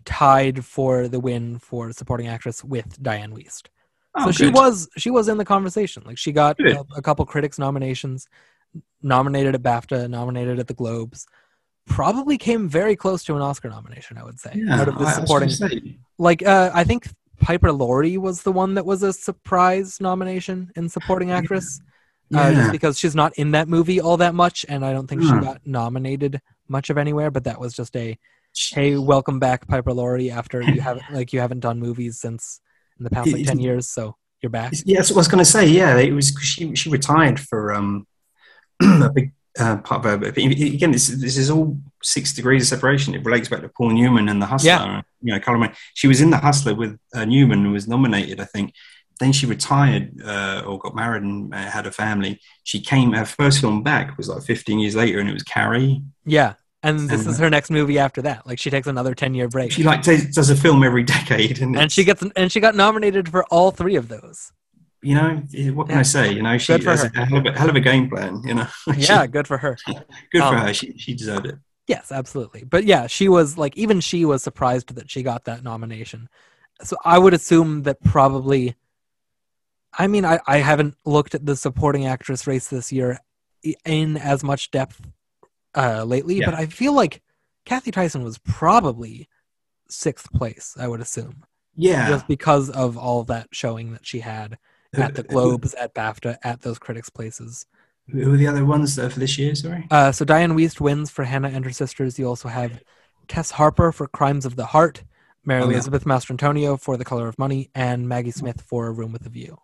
tied 0.05 0.63
for 0.65 1.07
the 1.07 1.19
win 1.19 1.57
for 1.59 1.91
supporting 1.93 2.27
actress 2.27 2.63
with 2.63 3.01
Dianne 3.01 3.31
Wiest. 3.33 3.67
Oh, 4.15 4.25
so 4.25 4.31
she 4.31 4.49
was 4.49 4.87
she 4.97 5.09
was 5.09 5.27
in 5.27 5.37
the 5.37 5.45
conversation. 5.45 6.03
Like 6.05 6.17
she 6.19 6.31
got 6.31 6.59
a, 6.59 6.85
a 6.95 7.01
couple 7.01 7.25
critics 7.25 7.57
nominations, 7.57 8.27
nominated 9.01 9.55
at 9.55 9.63
BAFTA, 9.63 10.09
nominated 10.09 10.59
at 10.59 10.67
the 10.67 10.73
Globes. 10.75 11.25
Probably 11.87 12.37
came 12.37 12.69
very 12.69 12.95
close 12.95 13.23
to 13.25 13.35
an 13.35 13.41
Oscar 13.41 13.69
nomination, 13.69 14.17
I 14.17 14.23
would 14.23 14.39
say. 14.39 14.51
Yeah, 14.55 14.81
out 14.81 14.87
of 14.87 14.99
the 14.99 15.05
I- 15.05 15.09
I 15.09 15.13
supporting, 15.13 15.49
say, 15.49 15.97
like 16.17 16.45
uh, 16.45 16.69
I 16.73 16.83
think 16.83 17.07
Piper 17.39 17.71
Laurie 17.71 18.17
was 18.17 18.43
the 18.43 18.51
one 18.51 18.75
that 18.75 18.85
was 18.85 19.01
a 19.03 19.11
surprise 19.11 19.99
nomination 19.99 20.71
in 20.75 20.87
supporting 20.89 21.31
actress. 21.31 21.79
uh, 21.81 21.89
yeah. 22.33 22.53
just 22.53 22.71
because 22.71 22.99
she's 22.99 23.15
not 23.15 23.33
in 23.37 23.51
that 23.51 23.67
movie 23.67 23.99
all 24.01 24.17
that 24.17 24.33
much, 24.35 24.65
and 24.69 24.85
I 24.85 24.93
don't 24.93 25.07
think 25.07 25.21
she 25.21 25.29
Hmm. 25.29 25.39
got 25.41 25.61
nominated 25.65 26.41
much 26.67 26.89
of 26.89 26.97
anywhere. 26.97 27.31
But 27.31 27.43
that 27.45 27.59
was 27.59 27.73
just 27.73 27.95
a 27.95 28.17
hey, 28.73 28.97
welcome 28.97 29.39
back, 29.39 29.67
Piper 29.67 29.93
Laurie, 29.93 30.29
after 30.31 30.61
you 30.61 30.81
haven't 30.87 31.03
like 31.11 31.33
you 31.33 31.39
haven't 31.39 31.61
done 31.61 31.79
movies 31.79 32.19
since 32.19 32.59
in 32.99 33.03
the 33.03 33.09
past 33.09 33.31
like 33.31 33.45
ten 33.45 33.59
years, 33.59 33.89
so 33.89 34.15
you're 34.41 34.49
back. 34.49 34.73
Yeah, 34.85 34.97
that's 34.97 35.09
what 35.09 35.17
I 35.17 35.19
was 35.19 35.27
going 35.27 35.43
to 35.43 35.49
say. 35.49 35.67
Yeah, 35.67 35.97
it 35.97 36.11
was 36.13 36.35
she 36.41 36.75
she 36.75 36.89
retired 36.89 37.39
for 37.39 37.73
um 37.73 38.05
a 38.81 39.09
big 39.09 39.33
uh, 39.59 39.77
part 39.77 40.03
of 40.03 40.11
her. 40.11 40.17
but 40.17 40.37
Again, 40.37 40.91
this 40.91 41.07
this 41.07 41.37
is 41.37 41.49
all 41.51 41.77
six 42.01 42.33
degrees 42.33 42.63
of 42.63 42.67
separation. 42.67 43.13
It 43.15 43.23
relates 43.23 43.47
back 43.49 43.61
to 43.61 43.69
Paul 43.69 43.91
Newman 43.91 44.27
and 44.29 44.41
the 44.41 44.45
Hustler. 44.47 44.69
Yeah. 44.71 45.01
You 45.21 45.33
know, 45.33 45.39
Colin 45.39 45.71
She 45.93 46.07
was 46.07 46.21
in 46.21 46.31
the 46.31 46.37
Hustler 46.37 46.75
with 46.75 46.97
uh, 47.15 47.25
Newman, 47.25 47.63
who 47.63 47.71
was 47.71 47.87
nominated, 47.87 48.39
I 48.41 48.45
think. 48.45 48.73
Then 49.19 49.31
she 49.31 49.45
retired 49.45 50.21
uh, 50.25 50.63
or 50.65 50.79
got 50.79 50.95
married 50.95 51.23
and 51.23 51.53
uh, 51.53 51.57
had 51.57 51.85
a 51.85 51.91
family. 51.91 52.39
She 52.63 52.79
came. 52.81 53.13
Her 53.13 53.25
first 53.25 53.61
film 53.61 53.83
back 53.83 54.17
was 54.17 54.27
like 54.27 54.43
15 54.43 54.79
years 54.79 54.95
later, 54.95 55.19
and 55.19 55.29
it 55.29 55.33
was 55.33 55.43
Carrie. 55.43 56.01
Yeah, 56.25 56.53
and 56.81 56.99
this 57.09 57.21
And- 57.21 57.29
is 57.29 57.37
her 57.39 57.49
next 57.49 57.69
movie 57.69 57.99
after 57.99 58.21
that. 58.23 58.45
Like 58.47 58.59
she 58.59 58.69
takes 58.69 58.87
another 58.87 59.13
ten 59.13 59.33
year 59.35 59.47
break, 59.47 59.71
She 59.71 59.83
like 59.83 60.01
does 60.03 60.25
does 60.33 60.49
a 60.49 60.55
film 60.55 60.83
every 60.83 61.03
decade, 61.17 61.61
and, 61.61 61.77
and 61.77 61.91
she 61.91 62.03
gets 62.03 62.23
and 62.35 62.51
she 62.51 62.59
got 62.59 62.75
nominated 62.75 63.29
for 63.29 63.43
all 63.45 63.71
three 63.71 63.95
of 63.95 64.07
those. 64.09 64.51
you 65.01 65.15
know 65.15 65.35
what 65.75 65.87
can 65.87 65.95
Yeah. 65.95 65.99
I 65.99 66.03
say? 66.03 66.31
You 66.33 66.41
know, 66.41 66.57
she 66.57 66.77
for 66.79 66.89
has 66.91 67.03
her. 67.03 67.11
a 67.13 67.25
hell 67.25 67.37
of 67.39 67.45
a, 67.45 67.51
hell 67.59 67.69
of 67.69 67.75
a 67.75 67.79
game 67.81 68.09
plan. 68.09 68.41
You 68.45 68.55
know, 68.55 68.67
Yeah, 68.97 69.27
good 69.27 69.47
for 69.47 69.57
her. 69.59 69.77
good 69.85 70.41
for 70.41 70.41
Um, 70.41 70.57
her. 70.57 70.73
She 70.73 70.97
she 70.97 71.13
deserved 71.13 71.45
it. 71.45 71.55
Yes, 71.87 72.11
absolutely. 72.11 72.63
But 72.63 72.85
yeah, 72.85 73.07
she 73.07 73.27
was 73.29 73.57
like 73.57 73.77
even 73.77 73.99
she 73.99 74.25
was 74.25 74.41
surprised 74.41 74.95
that 74.95 75.11
she 75.11 75.21
got 75.21 75.43
that 75.45 75.63
nomination. 75.63 76.29
So 76.81 76.95
I 77.05 77.19
would 77.19 77.33
assume 77.33 77.83
that 77.83 78.01
probably 78.03 78.75
I 79.97 80.07
mean 80.07 80.25
I, 80.25 80.39
I 80.47 80.57
haven't 80.57 80.95
looked 81.05 81.35
at 81.35 81.45
the 81.45 81.55
supporting 81.55 82.05
actress 82.07 82.47
race 82.47 82.67
this 82.67 82.91
year 82.91 83.19
in 83.85 84.17
as 84.17 84.43
much 84.43 84.71
depth 84.71 85.01
uh 85.75 86.03
lately, 86.03 86.35
Yeah. 86.35 86.45
but 86.47 86.55
I 86.55 86.65
feel 86.67 86.93
like 86.93 87.21
Cathy 87.65 87.91
Tyson 87.91 88.23
was 88.23 88.37
probably 88.39 89.27
sixth 89.89 90.31
place, 90.33 90.75
I 90.79 90.87
would 90.87 90.99
assume. 91.01 91.43
Yeah, 91.75 92.07
Just 92.09 92.27
because 92.27 92.69
of 92.69 92.97
all 92.97 93.23
that 93.25 93.47
showing 93.51 93.93
that 93.93 94.05
she 94.05 94.19
had 94.19 94.57
at 94.93 95.15
the 95.15 95.23
Globes, 95.23 95.73
at 95.73 95.95
BAFTA, 95.95 96.37
at 96.43 96.61
those 96.61 96.77
critics 96.77 97.09
places. 97.09 97.65
Who 98.11 98.31
are 98.33 98.37
the 98.37 98.45
other 98.47 98.63
ones 98.63 98.95
for 98.95 99.07
this 99.19 99.39
year? 99.39 99.55
Sorry. 99.55 99.87
Uh, 99.89 100.11
so 100.11 100.23
Dianne 100.23 100.53
Wiest 100.53 100.79
wins 100.79 101.09
for 101.09 101.23
Hannah 101.23 101.49
and 101.49 101.65
her 101.65 101.71
sisters. 101.71 102.19
You 102.19 102.27
also 102.27 102.47
have 102.49 102.83
Tess 103.27 103.49
Harper 103.51 103.91
for 103.91 104.07
Crimes 104.07 104.45
of 104.45 104.55
the 104.55 104.67
Heart, 104.67 105.03
Mary 105.45 105.61
Oh, 105.63 105.65
yeah. 105.65 105.71
Elizabeth 105.73 106.03
Mastrantonio 106.05 106.79
for 106.79 106.95
The 106.95 107.05
Color 107.05 107.27
of 107.27 107.39
Money, 107.39 107.71
and 107.73 108.07
Maggie 108.07 108.29
Smith 108.31 108.61
for 108.61 108.85
A 108.87 108.91
Room 108.91 109.11
with 109.11 109.25
a 109.25 109.29
View. 109.29 109.57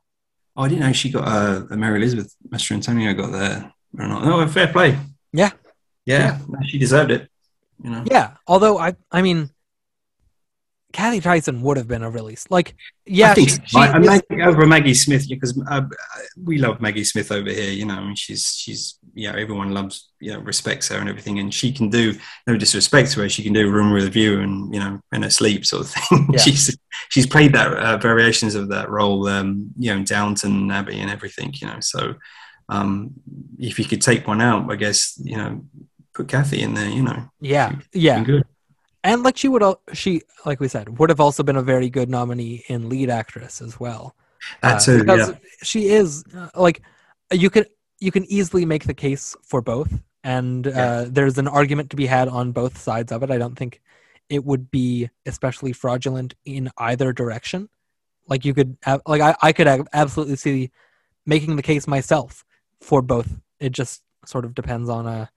Oh, 0.60 0.64
I 0.64 0.68
didn't 0.68 0.82
know 0.82 0.92
she 0.92 1.10
got 1.10 1.26
uh, 1.26 1.74
Mary 1.78 2.00
Elizabeth 2.00 2.36
Mastrantonio 2.50 3.16
got 3.16 3.32
there. 3.32 3.72
Or 3.98 4.08
not. 4.10 4.28
Oh, 4.28 4.46
fair 4.46 4.68
play. 4.68 5.00
Yeah. 5.32 5.52
Yeah, 6.04 6.38
no, 6.50 6.60
she 6.68 6.78
deserved 6.78 7.12
it. 7.12 7.30
You 7.82 7.92
know. 7.92 8.04
Yeah, 8.12 8.32
although 8.46 8.78
I, 8.78 8.98
I 9.10 9.22
mean, 9.22 9.52
Cathy 10.92 11.20
Tyson 11.20 11.62
would 11.62 11.78
have 11.78 11.88
been 11.88 12.02
a 12.02 12.10
really 12.10 12.36
like, 12.50 12.76
yeah, 13.06 13.32
I 13.32 13.34
think 13.36 13.50
she, 13.50 13.56
so. 13.56 13.62
she 13.68 13.78
I, 13.78 13.92
I 13.92 14.00
Maggie, 14.00 14.42
over 14.42 14.66
Maggie 14.66 14.94
Smith 14.96 15.30
because 15.30 15.62
uh, 15.70 15.82
we 16.44 16.58
love 16.58 16.82
Maggie 16.82 17.04
Smith 17.04 17.32
over 17.32 17.50
here. 17.50 17.72
You 17.72 17.86
know, 17.86 17.94
I 17.94 18.02
mean, 18.02 18.16
she's 18.16 18.56
she's 18.56 18.98
yeah, 19.14 19.36
everyone 19.38 19.72
loves 19.72 20.10
you 20.20 20.34
know 20.34 20.40
respects 20.40 20.88
her 20.90 20.98
and 20.98 21.08
everything, 21.08 21.38
and 21.38 21.54
she 21.54 21.72
can 21.72 21.90
do 21.90 22.16
no 22.48 22.58
disrespect 22.58 23.12
to 23.12 23.22
her. 23.22 23.30
She 23.30 23.44
can 23.44 23.54
do 23.54 23.70
Room 23.70 23.94
with 23.94 24.06
a 24.06 24.10
View 24.10 24.40
and 24.40 24.74
you 24.74 24.80
know 24.80 25.00
in 25.12 25.22
her 25.22 25.30
sleep 25.30 25.64
sort 25.64 25.84
of 25.84 25.92
thing. 26.10 26.28
Yeah. 26.32 26.40
she's 26.40 26.76
she's 27.10 27.28
played 27.28 27.54
that 27.54 27.72
uh, 27.74 27.98
variations 27.98 28.56
of 28.56 28.70
that 28.70 28.90
role, 28.90 29.28
um, 29.28 29.70
you 29.78 29.94
know, 29.94 30.04
Downton 30.04 30.72
Abbey 30.72 31.00
and 31.00 31.12
everything. 31.12 31.54
You 31.62 31.68
know, 31.68 31.80
so 31.82 32.16
um, 32.68 33.12
if 33.60 33.78
you 33.78 33.86
could 33.86 34.02
take 34.02 34.28
one 34.28 34.42
out, 34.42 34.72
I 34.72 34.76
guess 34.76 35.20
you 35.24 35.38
know, 35.38 35.64
put 36.16 36.30
Kathy 36.30 36.64
in 36.64 36.74
there. 36.74 36.90
You 36.90 37.04
know, 37.04 37.30
yeah, 37.42 37.76
yeah, 37.94 38.24
good. 38.24 38.44
And 39.04 39.24
like 39.24 39.38
she 39.38 39.48
would, 39.48 39.64
al- 39.64 39.82
she 39.94 40.22
like 40.46 40.60
we 40.60 40.68
said, 40.68 41.00
would 41.00 41.10
have 41.10 41.20
also 41.20 41.44
been 41.44 41.56
a 41.56 41.62
very 41.62 41.90
good 41.90 42.10
nominee 42.10 42.64
in 42.68 42.90
lead 42.90 43.10
actress 43.10 43.62
as 43.62 43.80
well. 43.80 44.16
That 44.62 44.88
Uh, 44.88 44.98
because 44.98 45.30
Yeah. 45.30 45.38
she 45.64 45.90
is 45.90 46.24
uh, 46.36 46.50
like 46.56 46.82
you 47.32 47.50
could 47.50 47.68
you 48.00 48.12
can 48.12 48.26
easily 48.32 48.66
make 48.66 48.86
the 48.86 48.94
case 48.94 49.36
for 49.44 49.62
both 49.62 49.92
and 50.24 50.68
uh, 50.68 50.72
Yeah. 50.72 51.06
there's 51.10 51.38
an 51.38 51.48
argument 51.48 51.90
to 51.92 51.96
be 51.96 52.06
had 52.08 52.28
on 52.28 52.52
both 52.52 52.78
sides 52.78 53.12
of 53.12 53.24
it 53.24 53.30
i 53.32 53.38
don't 53.38 53.56
think 53.58 53.82
it 54.30 54.44
would 54.46 54.72
be 54.72 55.10
especially 55.26 55.74
fraudulent 55.74 56.34
in 56.46 56.70
either 56.78 57.12
direction 57.14 57.70
like 58.28 58.46
you 58.46 58.54
could 58.54 58.78
have, 58.84 59.02
like 59.06 59.22
I, 59.22 59.36
I 59.42 59.52
could 59.54 59.68
absolutely 59.94 60.36
see 60.38 60.72
making 61.26 61.56
the 61.58 61.62
case 61.62 61.88
myself 61.88 62.44
for 62.82 63.02
both 63.02 63.30
it 63.60 63.72
just 63.72 64.02
sort 64.26 64.46
of 64.46 64.54
depends 64.56 64.90
on 64.90 65.06
uh 65.06 65.28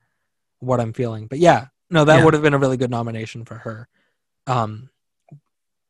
what 0.61 0.81
i'm 0.81 0.93
feeling 0.93 1.27
but 1.27 1.39
yeah 1.39 1.67
no 1.93 2.05
that 2.05 2.19
Yeah. 2.19 2.25
would 2.25 2.35
have 2.35 2.43
been 2.43 2.55
a 2.55 2.59
really 2.59 2.77
good 2.77 2.91
nomination 2.91 3.45
for 3.45 3.55
her 3.57 3.89
um 4.47 4.91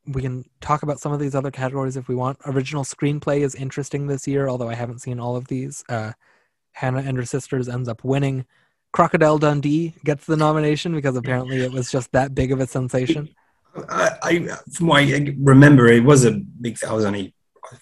we 0.05 0.21
can 0.21 0.43
talk 0.61 0.83
about 0.83 0.99
some 0.99 1.13
of 1.13 1.19
these 1.19 1.35
other 1.35 1.51
categories 1.51 1.95
if 1.95 2.07
we 2.07 2.15
want. 2.15 2.37
Original 2.45 2.83
screenplay 2.83 3.39
is 3.39 3.55
interesting 3.55 4.07
this 4.07 4.27
year, 4.27 4.49
although 4.49 4.69
I 4.69 4.73
haven't 4.73 4.99
seen 4.99 5.19
all 5.19 5.35
of 5.35 5.47
these. 5.47 5.83
Uh, 5.87 6.11
Hannah 6.73 7.03
and 7.05 7.15
her 7.17 7.25
sisters 7.25 7.69
ends 7.69 7.87
up 7.87 8.03
winning. 8.03 8.45
Crocodile 8.91 9.37
Dundee 9.37 9.95
gets 10.03 10.25
the 10.25 10.35
nomination 10.35 10.93
because 10.93 11.15
apparently 11.15 11.61
it 11.61 11.71
was 11.71 11.89
just 11.89 12.11
that 12.11 12.35
big 12.35 12.51
of 12.51 12.59
a 12.59 12.67
sensation. 12.67 13.29
I, 13.89 14.09
I 14.21 14.47
from 14.73 14.87
what 14.87 15.03
I 15.03 15.33
remember, 15.39 15.87
it 15.87 16.03
was 16.03 16.25
a 16.25 16.31
big. 16.31 16.77
I 16.87 16.93
was 16.93 17.05
only 17.05 17.33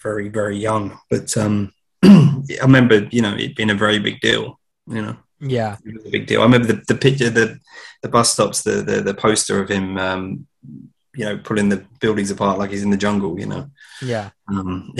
very 0.02 0.30
very 0.30 0.58
young, 0.58 0.98
but 1.10 1.36
um, 1.38 1.74
I 2.04 2.44
remember 2.62 3.08
you 3.12 3.22
know 3.22 3.36
it 3.36 3.56
being 3.56 3.72
a 3.72 3.76
very 3.76 4.00
big 4.00 4.22
deal. 4.22 4.58
You 4.88 5.02
know, 5.02 5.18
Yeah, 5.42 5.78
it 5.86 5.94
was 5.96 6.06
a 6.06 6.10
big 6.10 6.28
deal. 6.28 6.42
I 6.42 6.44
remember 6.46 6.68
the, 6.68 6.82
the 6.88 6.96
picture, 6.96 7.30
the 7.30 7.60
the 8.04 8.10
bus 8.10 8.32
stops, 8.34 8.62
the 8.64 8.82
the, 8.84 9.02
the 9.02 9.14
poster 9.14 9.62
of 9.62 9.70
him, 9.70 9.98
um, 9.98 10.48
you 11.16 11.26
know, 11.26 11.38
pulling 11.38 11.70
the 11.70 11.84
buildings 12.00 12.32
apart 12.32 12.60
like 12.60 12.70
he's 12.72 12.84
in 12.84 12.92
the 12.92 12.98
jungle. 12.98 13.40
You 13.40 13.48
know, 13.48 13.70
yeah, 14.02 14.30
um, 14.48 14.94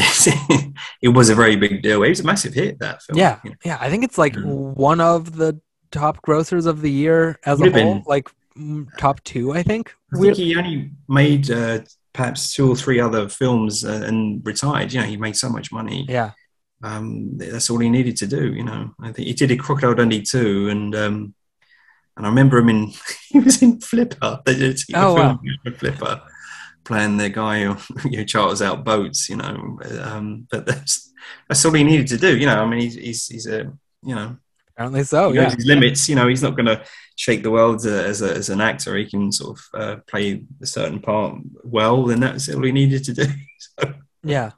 it 1.02 1.10
was 1.10 1.30
a 1.30 1.36
very 1.36 1.56
big 1.56 1.82
deal. 1.82 2.04
It 2.04 2.10
was 2.10 2.20
a 2.22 2.26
massive 2.26 2.54
hit. 2.54 2.80
That 2.80 3.02
film. 3.04 3.18
yeah, 3.20 3.40
you 3.44 3.52
know. 3.52 3.56
yeah. 3.64 3.78
I 3.80 3.90
think 3.90 4.04
it's 4.04 4.18
like 4.18 4.34
Mm. 4.34 4.76
one 4.76 5.00
of 5.02 5.36
the 5.36 5.60
top 5.92 6.22
grossers 6.26 6.66
of 6.68 6.82
the 6.82 6.92
year 6.92 7.40
as 7.46 7.60
a 7.60 7.64
Would've 7.64 7.74
whole, 7.82 7.94
been. 7.96 8.04
like 8.08 8.30
top 8.98 9.24
two, 9.24 9.54
I 9.54 9.64
think. 9.64 9.94
I 10.14 10.20
think 10.20 10.38
he 10.38 10.56
only 10.56 10.92
made 11.08 11.50
uh, 11.52 11.80
perhaps 12.14 12.54
two 12.54 12.70
or 12.72 12.76
three 12.76 13.00
other 13.00 13.30
films 13.30 13.86
uh, 13.86 14.04
and 14.06 14.46
retired. 14.46 14.92
You 14.94 15.02
know, 15.02 15.06
he 15.08 15.18
made 15.18 15.36
so 15.38 15.50
much 15.50 15.72
money. 15.72 16.06
Yeah, 16.10 16.32
um, 16.84 17.38
that's 17.38 17.70
all 17.70 17.80
he 17.80 17.90
needed 17.90 18.18
to 18.18 18.28
do. 18.28 18.54
You 18.54 18.64
know, 18.64 18.94
I 19.02 19.12
think 19.12 19.28
he 19.28 19.34
did 19.34 19.52
a 19.52 19.58
Crocodile 19.58 19.96
Dundee 19.96 20.24
too, 20.24 20.70
and 20.70 20.96
um, 20.96 21.34
and 22.18 22.26
I 22.26 22.30
remember 22.30 22.58
him 22.58 22.70
in 22.70 22.92
he 23.30 23.40
was 23.40 23.62
in 23.62 23.80
Flipper. 23.80 24.42
They 24.46 24.56
did 24.56 24.80
a 24.94 25.00
Oh, 25.00 25.40
with 25.66 25.78
Flipper, 25.78 26.22
playing 26.84 27.18
the 27.18 27.30
guy 27.30 27.64
who 27.64 27.78
you 28.10 28.18
know, 28.18 28.24
charters 28.26 28.62
out 28.62 28.84
boats. 28.84 29.30
You 29.30 29.38
know, 29.38 29.80
um, 30.02 30.48
but 30.52 30.66
that's 30.66 31.12
that's 31.48 31.64
all 31.66 31.74
he 31.74 31.84
needed 31.84 32.08
to 32.08 32.18
do. 32.18 32.38
You 32.38 32.46
know, 32.46 32.62
I 32.62 32.66
mean, 32.66 32.82
he's 32.82 32.96
he's, 32.96 33.28
he's 33.28 33.48
a 33.48 33.72
you 34.04 34.16
know 34.16 34.38
apparently 34.82 35.04
so. 35.04 35.32
Yeah, 35.32 35.54
his 35.54 35.66
limits. 35.66 36.10
You 36.10 36.16
know, 36.16 36.28
he's 36.28 36.44
not 36.44 36.56
going 36.56 36.66
to 36.66 36.84
shake 37.16 37.44
the 37.44 37.52
world 37.52 37.78
as, 37.78 37.86
as, 37.86 38.22
a, 38.22 38.34
as 38.34 38.50
an 38.50 38.62
actor. 38.62 38.96
He 38.96 39.06
can 39.06 39.32
sort 39.32 39.60
of 39.60 39.80
uh, 39.80 39.96
play 40.08 40.44
a 40.62 40.66
certain 40.66 41.00
part 41.00 41.36
well, 41.64 42.10
and 42.10 42.24
that's 42.24 42.50
all 42.50 42.64
he 42.64 42.72
needed 42.72 43.04
to 43.06 43.14
do. 43.14 43.26
so, 43.60 43.94
yeah. 44.24 44.52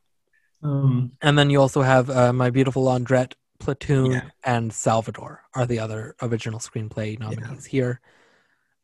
Um, 0.63 1.11
And 1.21 1.37
then 1.37 1.49
you 1.49 1.59
also 1.61 1.81
have 1.81 2.09
uh, 2.09 2.33
My 2.33 2.49
Beautiful 2.49 2.83
Laundrette, 2.85 3.33
Platoon, 3.59 4.11
Yeah. 4.11 4.29
and 4.43 4.71
Salvador 4.73 5.41
are 5.53 5.65
the 5.65 5.79
other 5.79 6.15
original 6.21 6.59
screenplay 6.59 7.19
nominees 7.19 7.65
here. 7.65 8.01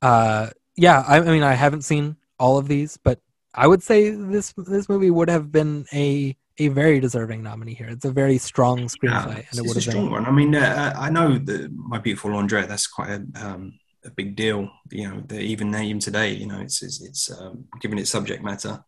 Uh, 0.02 0.50
yeah, 0.76 1.04
I, 1.08 1.18
I 1.18 1.32
mean, 1.32 1.44
I 1.44 1.54
haven't 1.54 1.82
seen 1.84 2.16
all 2.40 2.58
of 2.58 2.68
these, 2.68 2.98
but 3.04 3.20
I 3.54 3.68
would 3.68 3.84
say 3.84 4.12
this 4.12 4.54
this 4.56 4.88
movie 4.88 5.10
would 5.12 5.30
have 5.30 5.52
been 5.52 5.86
a 5.94 6.38
a 6.60 6.68
very 6.70 7.00
deserving 7.00 7.42
nominee 7.44 7.74
here. 7.74 7.88
It's 7.90 8.06
a 8.06 8.12
very 8.12 8.38
strong 8.38 8.80
screenplay, 8.88 9.38
Yeah, 9.40 9.44
and 9.50 9.60
it 9.60 9.62
would 9.64 9.72
a 9.72 9.74
have 9.76 9.84
strong 9.84 10.06
been. 10.06 10.12
one. 10.12 10.26
I 10.26 10.32
mean, 10.32 10.56
uh, 10.56 10.94
I 10.98 11.10
know 11.10 11.38
that 11.38 11.72
My 11.74 11.98
Beautiful 12.00 12.32
Laundrette. 12.32 12.68
That's 12.68 12.88
quite 12.88 13.10
a, 13.10 13.26
um, 13.46 13.74
a 14.06 14.12
big 14.12 14.36
deal. 14.36 14.70
You 14.92 15.10
know, 15.10 15.24
the, 15.26 15.40
even 15.42 15.74
even 15.76 16.00
today, 16.00 16.34
you 16.34 16.48
know, 16.48 16.60
it's 16.62 16.82
it's, 16.82 17.02
it's 17.02 17.32
um, 17.32 17.66
given 17.82 17.98
its 17.98 18.10
subject 18.12 18.44
matter. 18.44 18.84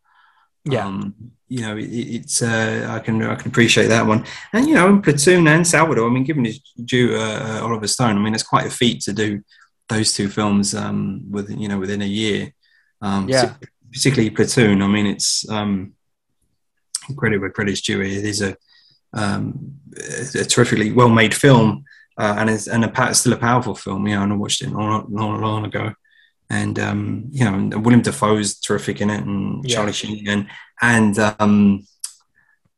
Yeah, 0.64 0.86
Um, 0.86 1.14
you 1.48 1.60
know, 1.62 1.76
it, 1.76 1.84
it's 1.90 2.40
uh, 2.42 2.86
I 2.88 2.98
can 3.00 3.22
I 3.22 3.34
can 3.34 3.48
appreciate 3.48 3.88
that 3.88 4.06
one, 4.06 4.24
and 4.52 4.66
you 4.68 4.74
know, 4.74 4.88
in 4.88 5.02
Platoon 5.02 5.46
and 5.48 5.66
Salvador. 5.66 6.08
I 6.08 6.12
mean, 6.12 6.24
given 6.24 6.44
his 6.44 6.60
due 6.84 7.16
uh, 7.16 7.60
uh, 7.60 7.66
Oliver 7.66 7.88
Stone, 7.88 8.16
I 8.16 8.20
mean, 8.20 8.34
it's 8.34 8.42
quite 8.44 8.66
a 8.66 8.70
feat 8.70 9.02
to 9.02 9.12
do 9.12 9.42
those 9.88 10.12
two 10.14 10.28
films 10.28 10.74
um, 10.74 11.24
within 11.30 11.58
you 11.60 11.68
know 11.68 11.78
within 11.78 12.02
a 12.02 12.06
year. 12.06 12.52
Um, 13.00 13.28
Yeah. 13.28 13.54
particularly 13.92 14.30
Platoon. 14.30 14.80
I 14.82 14.86
mean, 14.86 15.06
it's 15.06 15.48
um, 15.50 15.94
credit 17.16 17.40
where 17.40 17.50
credit's 17.50 17.82
due. 17.82 18.00
It 18.00 18.24
is 18.24 18.40
a 18.40 18.56
um, 19.12 19.74
a 20.40 20.44
terrifically 20.44 20.92
well 20.92 21.08
made 21.10 21.34
film, 21.34 21.84
uh, 22.18 22.36
and 22.38 22.48
it's 22.48 22.68
and 22.68 22.84
a 22.84 22.88
pa- 22.88 23.12
still 23.12 23.32
a 23.34 23.36
powerful 23.36 23.74
film. 23.74 24.06
You 24.06 24.14
know, 24.14 24.22
and 24.22 24.32
I 24.32 24.36
watched 24.36 24.62
it 24.62 24.70
not 24.70 25.10
long, 25.10 25.40
long 25.42 25.64
ago, 25.66 25.92
and 26.58 26.78
um, 26.78 27.24
you 27.38 27.44
know, 27.44 27.78
Willem 27.78 28.02
Dafoe's 28.02 28.50
terrific 28.60 29.00
in 29.00 29.10
it, 29.10 29.24
and 29.24 29.64
Yeah. 29.64 29.74
Charlie 29.76 29.92
Sheen, 29.92 30.28
and 30.28 30.46
and 30.80 31.14
um, 31.40 31.86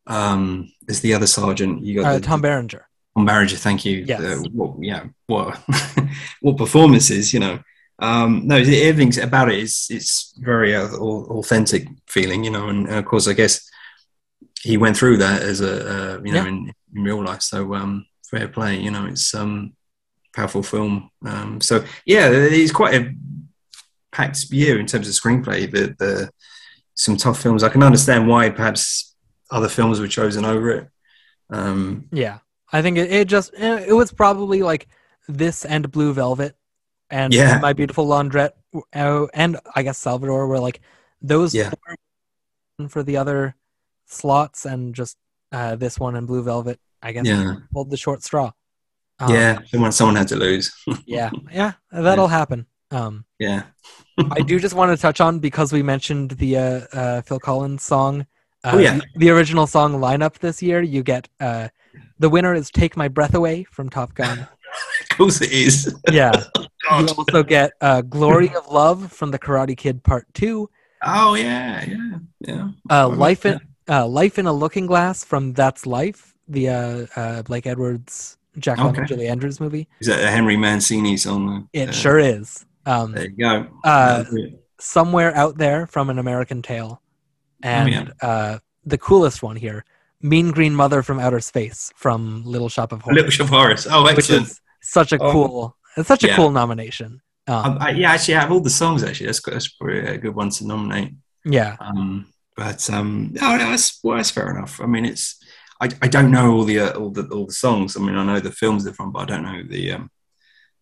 um, 0.06 0.70
there's 0.86 1.00
the 1.00 1.14
other 1.14 1.26
sergeant. 1.26 1.84
You 1.84 2.00
got 2.02 2.06
uh, 2.06 2.14
the, 2.18 2.20
Tom 2.20 2.40
Berenger. 2.42 2.86
Tom 3.16 3.26
Berenger, 3.26 3.56
thank 3.56 3.84
you. 3.84 4.04
Yes. 4.06 4.20
Uh, 4.20 4.42
what, 4.52 4.70
yeah, 4.80 5.04
what 5.26 5.58
what 6.40 6.56
performances, 6.56 7.32
you 7.34 7.40
know. 7.40 7.58
um, 8.00 8.46
no, 8.46 8.56
everything's 8.56 9.18
about 9.18 9.48
it 9.52 9.58
is 9.58 9.86
it's 9.90 10.34
very 10.38 10.74
uh, 10.74 10.88
authentic 11.40 11.86
feeling, 12.08 12.44
you 12.44 12.50
know, 12.50 12.68
and, 12.68 12.86
and 12.88 12.96
of 12.98 13.04
course, 13.04 13.28
I 13.28 13.32
guess 13.34 13.60
he 14.62 14.76
went 14.76 14.96
through 14.96 15.18
that 15.18 15.42
as 15.42 15.60
a 15.60 15.74
uh, 15.94 16.20
you 16.24 16.32
know 16.32 16.42
Yeah. 16.42 16.48
in, 16.48 16.72
in 16.94 17.02
real 17.04 17.22
life. 17.24 17.42
So 17.42 17.74
um, 17.74 18.06
fair 18.30 18.48
play, 18.48 18.80
you 18.80 18.90
know, 18.90 19.06
it's 19.06 19.34
um 19.34 19.72
powerful 20.34 20.62
film. 20.62 21.10
Um, 21.24 21.60
so 21.60 21.84
yeah, 22.04 22.28
it's 22.30 22.72
quite 22.72 22.94
a 22.94 23.14
packed 24.14 24.44
year 24.50 24.78
in 24.78 24.86
terms 24.86 25.08
of 25.08 25.14
screenplay. 25.14 25.70
The 25.70 25.94
the 25.98 26.30
some 26.94 27.16
tough 27.16 27.42
films. 27.42 27.62
I 27.62 27.68
can 27.68 27.82
understand 27.82 28.28
why 28.28 28.50
perhaps 28.50 29.14
other 29.50 29.68
films 29.68 29.98
were 30.00 30.08
chosen 30.08 30.44
over 30.44 30.70
it. 30.70 30.88
Um, 31.50 32.06
Yeah, 32.12 32.38
I 32.72 32.82
think 32.82 32.96
it, 32.98 33.12
it 33.12 33.28
just 33.28 33.52
it 33.54 33.94
was 33.94 34.12
probably 34.12 34.62
like 34.62 34.86
this 35.28 35.64
and 35.64 35.90
Blue 35.90 36.12
Velvet 36.12 36.56
and 37.10 37.34
Yeah. 37.34 37.58
My 37.58 37.72
Beautiful 37.72 38.06
Laundrette 38.06 38.52
uh, 38.94 39.26
and 39.34 39.58
I 39.74 39.82
guess 39.82 39.98
Salvador 39.98 40.46
were 40.46 40.60
like 40.60 40.80
those 41.20 41.54
Yeah. 41.54 41.70
for 42.88 43.02
the 43.02 43.16
other 43.16 43.56
slots 44.06 44.64
and 44.66 44.94
just 44.94 45.16
uh, 45.52 45.76
this 45.76 45.98
one 45.98 46.16
and 46.16 46.26
Blue 46.26 46.42
Velvet. 46.42 46.78
I 47.02 47.12
guess 47.12 47.26
yeah, 47.26 47.56
pulled 47.72 47.90
the 47.90 47.96
short 47.96 48.22
straw. 48.22 48.52
Um, 49.18 49.34
yeah. 49.34 49.58
Someone 49.66 49.92
someone 49.92 50.16
had 50.16 50.28
to 50.28 50.36
lose. 50.36 50.72
yeah, 51.06 51.30
yeah. 51.52 51.72
That'll 51.92 52.28
happen. 52.28 52.66
Um, 52.94 53.24
yeah, 53.40 53.64
I 54.30 54.40
do 54.40 54.58
just 54.60 54.74
want 54.74 54.96
to 54.96 55.00
touch 55.00 55.20
on 55.20 55.40
because 55.40 55.72
we 55.72 55.82
mentioned 55.82 56.30
the 56.32 56.56
uh, 56.56 56.80
uh, 56.92 57.20
Phil 57.22 57.40
Collins 57.40 57.82
song. 57.82 58.26
Uh, 58.62 58.72
Oh, 58.74 58.78
yeah. 58.78 58.94
the, 58.98 59.04
the 59.26 59.30
original 59.30 59.66
song 59.66 59.94
lineup 60.00 60.38
this 60.38 60.62
year. 60.62 60.80
You 60.80 61.02
get 61.02 61.28
uh, 61.40 61.68
the 62.18 62.30
winner 62.30 62.54
is 62.54 62.70
"Take 62.70 62.96
My 62.96 63.08
Breath 63.08 63.34
Away" 63.34 63.64
from 63.64 63.90
Top 63.90 64.14
Gun. 64.14 64.38
of 65.10 65.16
course 65.16 65.40
it 65.40 65.52
is. 65.52 65.94
Yeah. 66.10 66.32
You 67.00 67.06
also 67.16 67.42
get 67.42 67.72
uh, 67.80 68.02
"Glory 68.02 68.54
of 68.54 68.68
Love" 68.68 69.10
from 69.10 69.30
the 69.30 69.38
Karate 69.38 69.74
Kid 69.74 70.02
Part 70.04 70.26
Two. 70.34 70.68
Oh 71.02 71.32
yeah, 71.34 71.82
yeah, 71.88 72.18
yeah. 72.40 72.68
Uh, 72.90 73.08
"Life 73.08 73.46
in 73.46 73.58
uh, 73.88 74.06
Life 74.06 74.38
in 74.38 74.44
a 74.46 74.52
Looking 74.52 74.84
Glass" 74.86 75.24
from 75.24 75.54
"That's 75.54 75.86
Life," 75.86 76.34
the 76.46 76.68
uh, 76.68 77.06
uh, 77.16 77.42
Blake 77.42 77.66
Edwards, 77.66 78.36
Jack 78.58 78.78
Okay. 78.78 79.02
Julie 79.06 79.28
Andrews 79.28 79.60
movie. 79.60 79.88
Is 80.00 80.08
that 80.08 80.22
a 80.22 80.30
Henry 80.30 80.58
Mancini 80.58 81.16
song? 81.16 81.70
It 81.72 81.88
Uh, 81.88 81.92
sure 81.92 82.18
is. 82.18 82.66
Um, 82.86 83.12
There 83.12 83.24
you 83.24 83.36
go. 83.36 83.66
Uh, 83.84 84.24
somewhere 84.80 85.34
out 85.36 85.56
there 85.58 85.86
from 85.86 86.10
an 86.10 86.18
American 86.18 86.62
Tail, 86.62 87.00
and 87.62 87.92
yeah. 87.92 88.08
uh, 88.28 88.58
the 88.84 88.98
coolest 88.98 89.42
one 89.42 89.56
here, 89.56 89.84
Mean 90.20 90.50
Green 90.50 90.74
Mother 90.74 91.02
from 91.02 91.18
Outer 91.18 91.40
Space 91.40 91.92
from 91.96 92.42
Little 92.44 92.68
Shop 92.68 92.92
of 92.92 93.02
Horrors, 93.02 93.16
Little 93.16 93.30
Shop 93.30 93.44
of 93.46 93.50
Horrors. 93.50 93.86
Oh, 93.90 94.02
which 94.04 94.30
is 94.30 94.60
such 94.82 95.12
a 95.12 95.18
Oh. 95.22 95.32
cool, 95.32 95.76
it's 95.96 96.08
such 96.08 96.24
a 96.24 96.28
Yeah. 96.28 96.36
cool 96.36 96.50
nomination. 96.50 97.20
Um, 97.46 97.54
Um, 97.72 97.78
I, 97.80 97.90
yeah, 97.90 98.12
actually, 98.12 98.34
out 98.36 98.46
of 98.46 98.52
all 98.52 98.60
the 98.60 98.70
songs, 98.70 99.02
actually, 99.02 99.26
that's, 99.26 99.40
that's 99.42 99.68
probably 99.68 99.98
a 100.00 100.18
good 100.18 100.34
one 100.34 100.50
to 100.50 100.66
nominate. 100.66 101.12
yeah, 101.44 101.76
Um, 101.80 102.26
but 102.56 102.88
um, 102.90 103.30
no, 103.32 103.56
no, 103.56 103.70
that's 103.70 104.00
well, 104.02 104.16
that's 104.16 104.30
fair 104.30 104.50
enough. 104.50 104.80
I 104.80 104.86
mean, 104.86 105.04
it's 105.04 105.36
I, 105.80 105.88
I 106.00 106.08
don't 106.08 106.30
know 106.30 106.52
all 106.52 106.64
the 106.64 106.80
uh, 106.80 106.92
all 106.98 107.10
the 107.10 107.24
all 107.28 107.46
the 107.46 107.52
songs. 107.52 107.96
I 107.96 108.00
mean, 108.00 108.14
I 108.16 108.24
know 108.24 108.40
the 108.40 108.52
films 108.52 108.84
they're 108.84 108.94
from, 108.94 109.12
but 109.12 109.22
I 109.22 109.24
don't 109.26 109.42
know 109.42 109.62
the 109.68 109.92
um, 109.92 110.10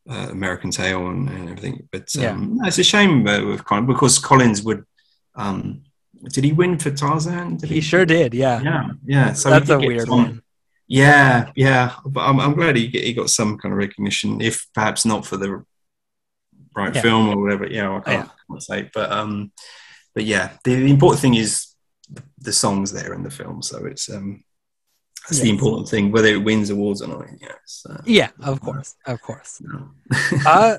uh, 0.09 0.29
American 0.31 0.71
Tail 0.71 1.09
and, 1.09 1.29
and 1.29 1.49
everything. 1.51 1.89
But 1.93 2.15
um, 2.17 2.59
Yeah. 2.61 2.69
it's 2.69 2.79
a 2.79 2.85
shame 2.85 3.27
uh, 3.27 3.45
with 3.45 3.65
Collins 3.65 3.87
because 3.87 4.19
Collins 4.19 4.63
would. 4.63 4.85
Um, 5.35 5.83
did 6.29 6.45
he 6.45 6.53
win 6.53 6.79
for 6.79 6.91
Tarzan? 6.91 7.57
Did 7.57 7.71
he 7.71 7.81
sure 7.81 8.05
did. 8.05 8.33
Yeah, 8.35 8.61
Yeah, 8.63 8.89
yeah. 9.05 9.33
So 9.33 9.51
that's 9.51 9.71
a 9.71 9.79
weird 9.79 10.03
some- 10.09 10.11
one. 10.17 10.43
Yeah, 10.89 11.51
yeah. 11.57 11.95
But 12.05 12.21
I'm, 12.29 12.39
I'm 12.39 12.55
glad 12.55 12.77
he, 12.77 12.87
he 12.89 13.13
got 13.15 13.31
some 13.31 13.57
kind 13.59 13.73
of 13.73 13.79
recognition, 13.79 14.41
if 14.41 14.67
perhaps 14.75 15.05
not 15.07 15.25
for 15.27 15.37
the 15.39 15.65
right 16.77 16.95
Yeah. 16.95 17.01
film 17.01 17.29
or 17.31 17.41
whatever. 17.41 17.67
Yeah, 17.67 17.97
I 17.97 18.01
can't, 18.01 18.07
Yeah. 18.27 18.29
can't 18.51 18.63
say. 18.63 18.91
But 18.93 19.11
um, 19.11 19.53
but 20.15 20.25
yeah, 20.25 20.51
the, 20.65 20.75
the 20.75 20.91
important 20.91 21.21
thing 21.23 21.35
is 21.35 21.69
the, 22.11 22.23
the 22.39 22.53
songs 22.53 22.93
there 22.93 23.15
in 23.15 23.23
the 23.23 23.31
film. 23.31 23.63
So 23.63 23.87
it's 23.87 24.11
um, 24.11 24.45
that's 25.29 25.41
the 25.41 25.51
important 25.51 25.89
thing. 25.89 26.11
Whether 26.13 26.29
it 26.29 26.43
wins 26.45 26.71
awards 26.71 27.03
or 27.03 27.09
not, 27.09 27.27
you 27.41 27.49
know, 27.49 27.55
it's, 27.63 27.85
uh, 27.87 28.03
Yeah, 28.05 28.31
of 28.41 28.61
course, 28.61 28.97
of 29.07 29.21
course. 29.23 29.61
you 29.61 29.91
uh, 30.47 30.79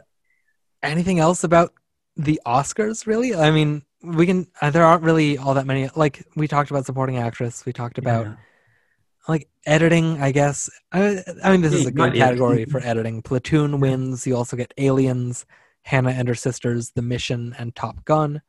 anything 0.82 1.20
else 1.20 1.44
about 1.44 1.74
the 2.18 2.40
Oscars? 2.46 3.08
Really? 3.08 3.34
I 3.36 3.52
mean, 3.52 3.84
we 4.02 4.26
can. 4.26 4.48
Uh, 4.62 4.70
there 4.70 4.84
aren't 4.84 5.04
really 5.04 5.38
all 5.38 5.54
that 5.56 5.66
many. 5.66 5.90
Like 5.96 6.26
we 6.36 6.48
talked 6.48 6.72
about 6.72 6.86
supporting 6.86 7.18
actress. 7.18 7.66
We 7.66 7.74
talked 7.74 7.98
about 7.98 8.26
Yeah. 8.26 8.36
like 9.28 9.48
editing. 9.66 10.22
I 10.22 10.32
guess. 10.32 10.70
I, 10.92 11.24
I 11.44 11.52
mean, 11.52 11.62
this 11.62 11.74
Yeah, 11.74 11.80
is 11.80 11.86
a 11.88 11.92
good 11.92 12.14
category 12.14 12.66
for 12.72 12.82
editing. 12.82 13.22
Platoon 13.22 13.80
wins. 13.80 14.28
You 14.28 14.36
also 14.36 14.58
get 14.58 14.74
Aliens, 14.78 15.46
Hannah 15.84 16.12
and 16.12 16.28
her 16.28 16.36
sisters, 16.36 16.92
The 16.96 17.02
Mission, 17.02 17.56
and 17.58 17.74
Top 17.76 18.04
Gun. 18.06 18.42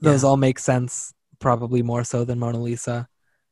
Those 0.00 0.24
all 0.24 0.36
make 0.38 0.58
sense. 0.58 1.12
Probably 1.40 1.82
more 1.82 2.04
so 2.04 2.24
than 2.24 2.38
Mona 2.38 2.60
Lisa. 2.60 3.08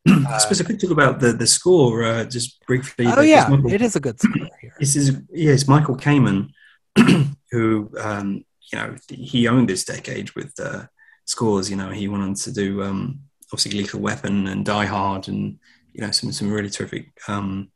I 0.08 0.38
suppose 0.38 0.60
I 0.60 0.64
could 0.64 0.80
talk 0.80 0.90
about 0.90 1.20
the 1.20 1.32
the 1.32 1.46
score 1.46 2.04
uh, 2.04 2.24
just 2.24 2.64
briefly. 2.66 3.06
Oh 3.06 3.20
yeah, 3.20 3.48
Michael- 3.48 3.72
it 3.72 3.82
is 3.82 3.96
a 3.96 4.00
good 4.00 4.20
score 4.20 4.48
here. 4.60 4.74
This 4.78 4.96
is 4.96 5.20
yes, 5.32 5.68
Michael 5.68 5.96
Kamen, 5.96 6.50
who 7.50 7.90
um, 7.98 8.44
you 8.72 8.78
know 8.78 8.96
he 9.08 9.48
owned 9.48 9.68
this 9.68 9.84
decade 9.84 10.30
with 10.32 10.52
uh, 10.60 10.84
scores. 11.24 11.70
You 11.70 11.76
know, 11.76 11.90
he 11.90 12.08
went 12.08 12.22
on 12.22 12.34
to 12.34 12.52
do 12.52 12.82
um, 12.82 13.20
obviously 13.52 13.78
Lethal 13.78 14.00
Weapon 14.00 14.46
and 14.46 14.64
Die 14.64 14.86
Hard, 14.86 15.28
and 15.28 15.58
you 15.92 16.00
know 16.00 16.10
some 16.10 16.32
some 16.32 16.50
really 16.50 16.70
terrific 16.70 17.10
um, 17.28 17.70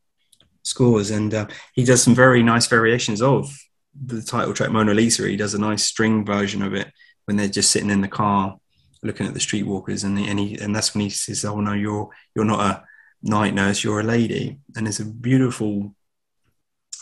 scores. 0.62 1.10
And 1.10 1.32
uh, 1.34 1.46
he 1.74 1.84
does 1.84 2.02
some 2.02 2.14
very 2.14 2.42
nice 2.42 2.66
variations 2.66 3.20
of 3.22 3.54
the 3.94 4.22
title 4.22 4.54
track 4.54 4.70
Mona 4.70 4.94
Lisa. 4.94 5.28
He 5.28 5.36
does 5.36 5.54
a 5.54 5.60
nice 5.60 5.84
string 5.84 6.24
version 6.24 6.62
of 6.62 6.74
it 6.74 6.90
when 7.26 7.36
they're 7.36 7.48
just 7.48 7.70
sitting 7.70 7.90
in 7.90 8.00
the 8.00 8.08
car 8.08 8.58
looking 9.02 9.26
at 9.26 9.34
the 9.34 9.40
streetwalkers, 9.40 10.04
and 10.04 10.18
and 10.18 10.38
he 10.38 10.58
and 10.58 10.74
that's 10.74 10.94
when 10.94 11.02
he 11.02 11.10
says, 11.10 11.44
"Oh 11.44 11.60
no, 11.60 11.72
you're 11.72 12.10
you're 12.34 12.44
not 12.44 12.60
a 12.60 12.84
night 13.22 13.54
nurse, 13.54 13.82
you're 13.82 14.00
a 14.00 14.04
lady," 14.04 14.58
and 14.76 14.86
it's 14.86 15.00
a 15.00 15.04
beautiful 15.04 15.94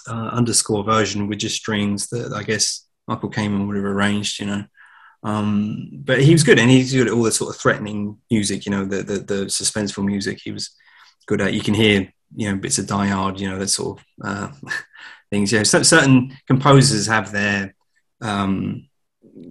uh, 0.09 0.31
underscore 0.33 0.85
version 0.85 1.29
with 1.29 1.39
just 1.39 1.57
strings 1.57 2.09
that 2.09 2.33
I 2.33 2.43
guess 2.43 2.87
Michael 3.07 3.31
Kamen 3.31 3.67
would 3.67 3.77
have 3.77 3.85
arranged, 3.85 4.41
you 4.41 4.47
know. 4.47 4.65
Um, 5.23 5.91
but 5.93 6.23
he 6.23 6.33
was 6.33 6.45
good, 6.45 6.59
and 6.59 6.71
he's 6.71 6.93
good 6.93 7.09
at 7.09 7.13
all 7.13 7.23
the 7.23 7.33
sort 7.33 7.55
of 7.55 7.61
threatening 7.61 8.19
music, 8.31 8.65
you 8.65 8.73
know, 8.73 8.85
the, 8.85 9.03
the 9.03 9.19
the 9.19 9.45
suspenseful 9.47 10.05
music. 10.05 10.41
He 10.43 10.53
was 10.53 10.71
good 11.27 11.41
at. 11.41 11.53
You 11.53 11.61
can 11.61 11.75
hear, 11.75 12.13
you 12.35 12.51
know, 12.51 12.57
bits 12.57 12.79
of 12.79 12.87
Die 12.87 13.07
Hard, 13.07 13.39
you 13.39 13.49
know, 13.49 13.59
that 13.59 13.69
sort 13.69 13.99
of 13.99 14.05
uh, 14.25 14.53
things. 15.31 15.53
Yeah, 15.53 15.65
so, 15.65 15.83
certain 15.83 16.37
composers 16.47 17.07
have 17.07 17.33
their, 17.33 17.75
um, 18.23 18.89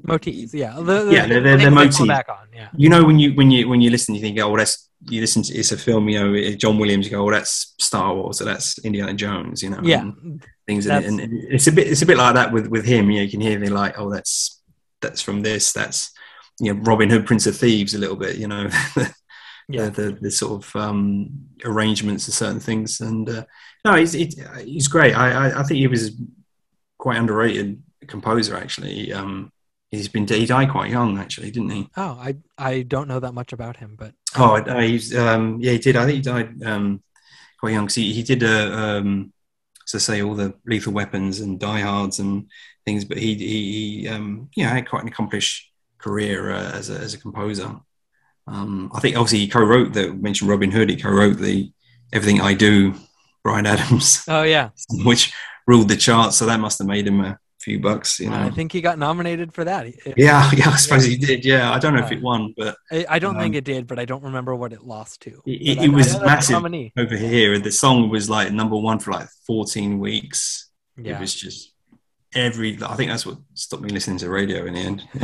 Motifs, 0.03 0.53
yeah. 0.53 0.73
The, 0.75 0.83
the 1.05 1.13
Yeah, 1.13 1.27
they're- 1.27 1.41
they're- 1.41 1.57
they're 1.57 1.71
motifs. 1.71 2.05
Back 2.05 2.29
on, 2.29 2.47
yeah. 2.53 2.69
you 2.75 2.89
know, 2.89 3.03
when 3.03 3.19
you 3.19 3.33
when 3.35 3.51
you 3.51 3.67
when 3.69 3.81
you 3.81 3.89
listen, 3.89 4.15
you 4.15 4.21
think, 4.21 4.39
oh, 4.39 4.55
that's 4.57 4.89
you 5.09 5.21
listen 5.21 5.41
to 5.43 5.53
it's 5.53 5.71
a 5.71 5.77
film, 5.77 6.09
you 6.09 6.19
know, 6.19 6.51
John 6.55 6.77
Williams. 6.77 7.05
You 7.05 7.11
go, 7.11 7.27
oh, 7.27 7.31
that's 7.31 7.73
Star 7.79 8.13
Wars, 8.15 8.41
or 8.41 8.45
that's 8.45 8.77
Indiana 8.79 9.13
Jones, 9.13 9.61
you 9.63 9.69
know. 9.69 9.79
Yeah, 9.83 10.01
and- 10.01 10.43
things 10.67 10.85
in 10.85 10.91
it. 10.95 11.05
And 11.05 11.19
it's 11.49 11.67
a 11.67 11.71
bit 11.71 11.87
it's 11.87 12.01
a 12.01 12.05
bit 12.05 12.17
like 12.17 12.35
that 12.35 12.51
with 12.53 12.67
with 12.67 12.85
him. 12.85 13.09
You, 13.09 13.17
know, 13.19 13.23
you 13.23 13.31
can 13.31 13.41
hear 13.41 13.59
me 13.59 13.69
like, 13.69 13.97
oh, 13.97 14.11
that's 14.11 14.61
that's 15.01 15.21
from 15.21 15.41
this. 15.41 15.71
That's 15.73 16.11
you 16.59 16.73
know, 16.73 16.81
Robin 16.81 17.09
Hood, 17.09 17.25
Prince 17.25 17.47
of 17.47 17.55
Thieves, 17.57 17.93
a 17.93 17.97
little 17.99 18.17
bit. 18.17 18.35
You 18.37 18.47
know, 18.47 18.69
Yeah. 19.71 19.89
the, 19.89 20.01
the 20.01 20.17
the 20.21 20.31
sort 20.31 20.63
of 20.63 20.75
um, 20.75 21.47
arrangements 21.63 22.27
of 22.27 22.33
certain 22.33 22.59
things. 22.59 22.99
And 23.01 23.29
uh, 23.29 23.45
no, 23.85 23.95
he's 23.95 24.13
he's, 24.13 24.35
he's 24.63 24.87
great. 24.87 25.13
I, 25.13 25.49
I 25.49 25.59
I 25.59 25.63
think 25.63 25.77
he 25.79 25.87
was 25.87 26.11
quite 26.97 27.17
underrated 27.17 27.81
composer 28.07 28.57
actually. 28.57 29.13
Um, 29.13 29.51
he's 29.91 30.07
been 30.07 30.27
he 30.27 30.45
died 30.45 30.69
quite 30.71 30.91
young 30.91 31.17
actually, 31.17 31.51
didn't 31.51 31.71
he? 31.71 31.89
Oh, 31.97 32.17
I 32.21 32.35
I 32.57 32.81
don't 32.83 33.07
know 33.07 33.19
that 33.19 33.33
much 33.33 33.53
about 33.53 33.77
him, 33.77 33.95
but 33.97 34.13
Oh, 34.37 34.55
uh, 34.57 34.79
he's 34.81 35.15
um, 35.15 35.59
yeah, 35.59 35.71
he 35.73 35.79
did. 35.79 35.95
I 35.95 36.05
think 36.05 36.15
he 36.17 36.21
died 36.21 36.63
um, 36.63 37.01
quite 37.59 37.73
young. 37.73 37.87
'cause 37.87 37.95
he, 37.95 38.13
he 38.13 38.23
did 38.23 38.43
uh, 38.43 38.71
um, 38.71 39.33
as 39.87 39.95
I 39.95 39.97
say, 39.97 40.21
all 40.21 40.35
the 40.35 40.53
Lethal 40.65 40.93
Weapons 40.93 41.39
and 41.39 41.59
Die 41.59 41.79
Hards 41.81 42.19
and 42.19 42.47
things. 42.85 43.05
But 43.05 43.17
he 43.17 43.33
he, 43.35 44.01
he 44.01 44.07
um, 44.07 44.49
yeah 44.55 44.69
had 44.69 44.87
quite 44.89 45.01
an 45.01 45.07
accomplished 45.07 45.71
career 45.97 46.51
uh, 46.51 46.71
as 46.73 46.89
a 46.89 46.97
as 46.99 47.13
a 47.13 47.17
composer. 47.19 47.75
Um, 48.47 48.91
I 48.95 48.99
think 48.99 49.15
obviously 49.15 49.39
he 49.39 49.47
co-wrote 49.47 49.93
the 49.93 50.13
mentioned 50.13 50.49
Robin 50.49 50.71
Hood. 50.71 50.89
He 50.89 50.95
co-wrote 50.95 51.37
the 51.37 51.71
Everything 52.11 52.41
I 52.41 52.55
Do, 52.55 52.95
Bryan 53.43 53.67
Adams, 53.67 54.23
oh 54.27 54.41
yeah, 54.41 54.69
which 55.05 55.31
ruled 55.67 55.87
the 55.89 55.95
charts. 55.95 56.37
So 56.37 56.47
that 56.47 56.59
must 56.59 56.79
have 56.79 56.87
made 56.87 57.05
him 57.07 57.19
a 57.19 57.37
few 57.59 57.79
bucks, 57.79 58.19
you 58.19 58.29
know. 58.29 58.37
I 58.39 58.49
think 58.51 58.71
he 58.71 58.81
got 58.81 58.97
nominated 58.97 59.53
for 59.53 59.63
that. 59.65 59.87
It- 59.87 60.13
yeah, 60.17 60.49
yeah, 60.53 60.69
I 60.69 60.75
suppose 60.77 61.03
he 61.05 61.17
did. 61.17 61.43
Yeah, 61.45 61.71
I 61.71 61.79
don't 61.79 61.93
know 61.95 62.03
if 62.03 62.11
it 62.11 62.21
won, 62.21 62.53
but 62.57 62.75
I, 62.91 63.05
I 63.09 63.19
don't 63.19 63.35
think 63.37 63.53
Um, 63.55 63.57
it 63.57 63.63
did, 63.65 63.87
but 63.87 63.99
I 63.99 64.05
don't 64.05 64.23
remember 64.23 64.55
what 64.55 64.73
it 64.73 64.83
lost 64.83 65.21
to. 65.21 65.41
It- 65.45 65.79
it 65.83 65.89
was 65.89 66.19
massive. 66.21 66.63
over 66.97 67.15
here 67.17 67.59
the 67.59 67.71
song 67.71 68.09
was 68.09 68.29
like 68.29 68.51
number 68.51 68.75
one 68.77 68.99
for 68.99 69.11
like 69.11 69.27
14 69.47 69.99
weeks 69.99 70.69
Yeah. 70.97 71.17
it 71.17 71.21
was 71.21 71.33
just 71.35 71.73
every 72.35 72.77
i 72.83 72.95
think 72.95 73.09
that's 73.09 73.25
what 73.25 73.37
stopped 73.55 73.81
me 73.81 73.89
listening 73.89 74.19
to 74.19 74.29
radio 74.29 74.65
in 74.67 74.73
the 74.75 74.79
end 74.81 75.01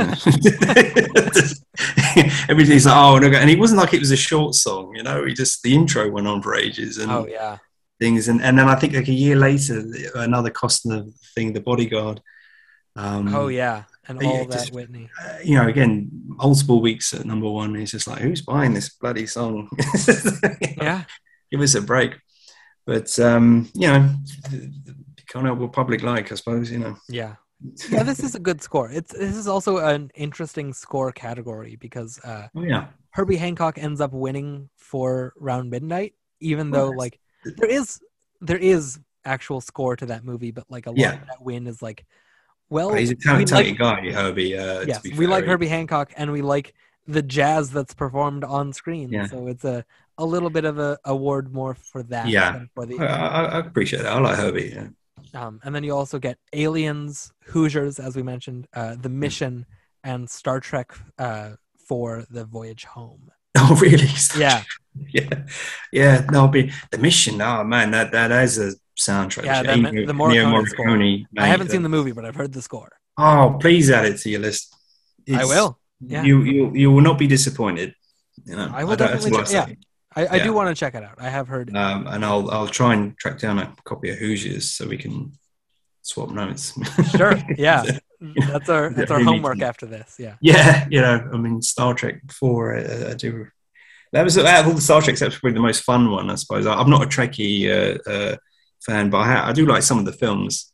everything's 2.48 2.86
like 2.86 2.96
oh 2.96 3.18
no 3.18 3.28
and 3.28 3.48
it 3.50 3.58
wasn't 3.58 3.78
like 3.78 3.94
it 3.94 4.00
was 4.00 4.10
a 4.10 4.16
short 4.16 4.54
song 4.54 4.92
you 4.96 5.02
know 5.04 5.24
he 5.24 5.32
just 5.32 5.62
the 5.62 5.72
intro 5.74 6.10
went 6.10 6.26
on 6.26 6.42
for 6.42 6.54
ages 6.56 6.98
and 6.98 7.10
oh 7.12 7.26
yeah, 7.30 7.58
things 7.98 8.28
and, 8.28 8.42
and 8.42 8.58
then 8.58 8.68
i 8.68 8.74
think 8.74 8.92
like 8.94 9.08
a 9.08 9.12
year 9.12 9.36
later 9.36 9.82
another 10.14 10.50
Costner 10.50 11.10
thing 11.34 11.52
the 11.52 11.60
bodyguard 11.60 12.20
um 12.96 13.34
oh 13.34 13.48
yeah. 13.48 13.84
and 14.08 14.22
all 14.22 14.42
it 14.42 14.48
that 14.50 14.58
just- 14.60 14.72
Whitney. 14.72 15.10
uh, 15.22 15.36
you 15.44 15.54
know, 15.56 15.66
again, 15.68 16.08
multiple 16.26 16.80
weeks 16.80 17.12
at 17.12 17.24
number 17.26 17.50
one. 17.50 17.76
It's 17.76 17.90
just 17.90 18.06
like, 18.06 18.20
who's 18.22 18.40
buying 18.40 18.72
this 18.72 18.88
bloody 18.90 19.26
song? 19.26 19.68
Yeah, 20.78 21.04
give 21.50 21.60
us 21.60 21.74
a 21.74 21.82
break. 21.82 22.16
But 22.86 23.18
um, 23.18 23.68
you 23.74 23.88
know, 23.88 24.14
you 24.52 24.70
can't 25.28 25.44
help 25.44 25.58
what 25.58 25.72
public 25.72 26.02
like, 26.02 26.30
I 26.32 26.36
suppose. 26.36 26.70
You 26.70 26.78
know. 26.78 26.96
yeah, 27.10 27.34
yeah. 27.90 28.02
This 28.04 28.20
is 28.20 28.34
a 28.34 28.38
good 28.40 28.62
score. 28.62 28.88
It's 28.90 29.12
this 29.12 29.36
is 29.36 29.48
also 29.48 29.78
an 29.78 30.10
interesting 30.14 30.72
score 30.72 31.12
category 31.12 31.76
because 31.76 32.18
uh, 32.24 32.48
Oh 32.56 32.62
yeah. 32.62 32.86
Herbie 33.10 33.36
Hancock 33.36 33.76
ends 33.76 34.00
up 34.00 34.12
winning 34.12 34.70
for 34.76 35.32
Round 35.36 35.68
Midnight, 35.70 36.14
even 36.40 36.70
though 36.70 36.90
Nice. 36.90 36.98
like 36.98 37.20
there 37.56 37.68
is 37.70 38.00
there 38.40 38.58
is 38.58 38.98
actual 39.24 39.60
score 39.60 39.96
to 39.96 40.06
that 40.06 40.24
movie, 40.24 40.50
but 40.50 40.64
like 40.70 40.86
a 40.86 40.90
lot 40.90 40.98
Yeah. 40.98 41.14
of 41.14 41.26
that 41.26 41.42
win 41.42 41.66
is 41.66 41.82
like, 41.82 42.04
well, 42.68 42.92
he's 42.94 43.10
a 43.10 43.14
talented, 43.14 43.54
like, 43.54 43.78
guy, 43.78 44.10
Herbie. 44.10 44.56
Uh, 44.58 44.82
yes, 44.86 45.02
we 45.16 45.26
like. 45.26 45.44
Herbie 45.44 45.68
Hancock, 45.68 46.12
and 46.16 46.32
we 46.32 46.42
like 46.42 46.74
the 47.06 47.22
jazz 47.22 47.70
that's 47.70 47.94
performed 47.94 48.42
on 48.42 48.72
screen. 48.72 49.10
Yeah. 49.10 49.26
So 49.26 49.46
it's 49.46 49.64
a 49.64 49.84
a 50.18 50.24
little 50.24 50.50
bit 50.50 50.64
of 50.64 50.78
a 50.78 50.98
award 51.04 51.52
more 51.52 51.74
for 51.74 52.02
that. 52.04 52.28
Yeah. 52.28 52.52
than 52.52 52.70
for 52.74 52.86
the 52.86 52.98
I, 52.98 53.44
I, 53.44 53.58
appreciate 53.60 54.02
that. 54.02 54.12
I 54.12 54.18
like 54.18 54.36
Herbie. 54.36 54.72
Yeah. 54.74 54.88
Um, 55.46 55.60
and 55.64 55.74
then 55.74 55.84
you 55.84 55.94
also 55.94 56.18
get 56.18 56.38
Aliens, 56.52 57.32
Hoosiers, 57.46 57.98
as 58.00 58.16
we 58.16 58.22
mentioned, 58.22 58.66
uh. 58.74 58.96
The 58.96 59.08
Mission, 59.10 59.66
and 60.02 60.28
Star 60.28 60.58
Trek 60.60 60.92
uh, 61.18 61.50
for 61.78 62.24
the 62.30 62.44
Voyage 62.44 62.84
Home. 62.84 63.30
Oh 63.60 63.74
really? 63.80 64.08
Yeah, 64.38 64.62
yeah, 65.08 65.44
yeah. 65.92 66.26
No, 66.30 66.48
be 66.48 66.72
the 66.90 66.98
mission. 66.98 67.40
Oh 67.40 67.64
man, 67.64 67.90
that 67.92 68.12
that 68.12 68.30
is 68.44 68.58
a 68.58 68.72
soundtrack. 68.98 69.44
Yeah, 69.44 69.62
the- 69.62 69.72
Ennio- 69.72 70.06
the 70.06 70.12
Morricone 70.12 70.66
score. 70.66 71.42
I 71.44 71.46
haven't 71.46 71.68
uh, 71.68 71.72
seen 71.72 71.82
the 71.82 71.88
movie, 71.88 72.12
but 72.12 72.24
I've 72.24 72.34
heard 72.36 72.52
the 72.52 72.62
score. 72.62 72.90
Oh, 73.18 73.56
please 73.60 73.90
add 73.90 74.04
it 74.06 74.18
to 74.22 74.30
your 74.30 74.40
list. 74.40 74.74
I 75.32 75.44
will. 75.44 75.78
Yeah. 76.00 76.22
You 76.22 76.42
you 76.42 76.72
you 76.74 76.90
will 76.92 77.02
not 77.02 77.18
be 77.18 77.26
disappointed. 77.26 77.94
You 78.44 78.56
know, 78.56 78.70
I 78.72 78.84
will 78.84 78.96
don't- 78.96 79.12
definitely 79.12 79.38
I 79.38 79.44
check- 79.44 79.68
say. 79.68 79.76
I, 80.18 80.26
I 80.36 80.38
do 80.38 80.54
want 80.54 80.68
to 80.70 80.74
check 80.74 80.94
it 80.94 81.02
out. 81.02 81.16
I 81.18 81.28
have 81.28 81.46
heard. 81.46 81.68
Um, 81.76 82.06
and 82.06 82.24
I'll 82.24 82.50
I'll 82.50 82.68
try 82.68 82.94
and 82.94 83.16
track 83.18 83.38
down 83.38 83.58
a 83.58 83.74
copy 83.84 84.08
of 84.10 84.16
Hoosiers 84.18 84.70
so 84.70 84.86
we 84.88 84.96
can 84.96 85.32
swap 86.06 86.30
notes. 86.30 86.72
Sure. 87.16 87.34
Yeah. 87.56 87.84
That's 88.48 88.70
our 88.70 88.90
that's 88.90 89.10
our 89.10 89.22
homework 89.22 89.58
to- 89.58 89.66
after 89.66 89.84
this. 89.84 90.16
Yeah. 90.18 90.36
Yeah, 90.40 90.86
you 90.90 91.02
know, 91.02 91.28
I 91.32 91.36
mean, 91.36 91.60
Star 91.60 91.92
Trek 91.92 92.22
Four. 92.32 92.74
I, 92.74 93.10
I 93.10 93.14
do. 93.14 93.48
That 94.12 94.24
was 94.24 94.38
out 94.38 94.60
of 94.60 94.66
all 94.68 94.72
the 94.72 94.80
Star 94.80 95.02
Trek, 95.02 95.18
That's 95.18 95.38
probably 95.38 95.52
the 95.52 95.60
most 95.60 95.82
fun 95.82 96.10
one, 96.10 96.30
I 96.30 96.36
suppose. 96.36 96.66
I, 96.66 96.74
I'm 96.74 96.88
not 96.88 97.02
a 97.02 97.06
Trekkie 97.06 97.68
uh, 97.68 98.10
uh, 98.10 98.36
fan, 98.80 99.10
but 99.10 99.18
I, 99.18 99.48
I 99.48 99.52
do 99.52 99.66
like 99.66 99.82
some 99.82 99.98
of 99.98 100.06
the 100.06 100.12
films. 100.12 100.72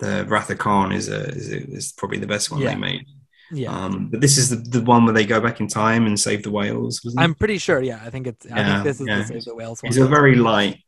The 0.00 0.24
Wrath 0.26 0.50
of 0.50 0.58
Khan 0.58 0.90
is 0.90 1.08
a, 1.08 1.28
is, 1.28 1.52
a, 1.52 1.70
is 1.70 1.92
probably 1.92 2.18
the 2.18 2.26
best 2.26 2.50
one 2.50 2.60
Yeah. 2.60 2.70
they 2.74 2.80
made. 2.80 3.06
Yeah. 3.52 3.72
Um, 3.72 4.08
but 4.08 4.20
this 4.20 4.36
is 4.36 4.48
the, 4.50 4.56
the 4.56 4.82
one 4.82 5.04
where 5.04 5.14
they 5.14 5.26
go 5.26 5.40
back 5.40 5.60
in 5.60 5.68
time 5.68 6.06
and 6.06 6.18
save 6.18 6.42
the 6.42 6.50
whales. 6.50 7.02
Wasn't 7.04 7.20
it? 7.20 7.24
I'm 7.24 7.34
pretty 7.34 7.58
sure. 7.58 7.80
Yeah. 7.80 8.00
I 8.04 8.10
think 8.10 8.26
it's. 8.26 8.46
I 8.50 8.64
think 8.64 8.84
this 8.84 9.00
is 9.00 9.06
yeah. 9.06 9.18
the 9.18 9.24
Save 9.26 9.44
the 9.44 9.54
Whales 9.54 9.82
one. 9.82 9.90
It's 9.90 9.98
a 9.98 10.06
very 10.08 10.34
light 10.34 10.78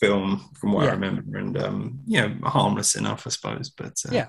film, 0.00 0.50
from 0.58 0.72
what 0.72 0.84
Yeah. 0.84 0.90
I 0.90 0.94
remember, 0.94 1.38
and 1.38 1.56
um, 1.58 2.00
you 2.06 2.20
know, 2.20 2.48
harmless 2.48 2.94
enough, 2.94 3.26
I 3.26 3.30
suppose. 3.30 3.70
But 3.70 3.94
uh, 4.08 4.12
Yeah. 4.12 4.28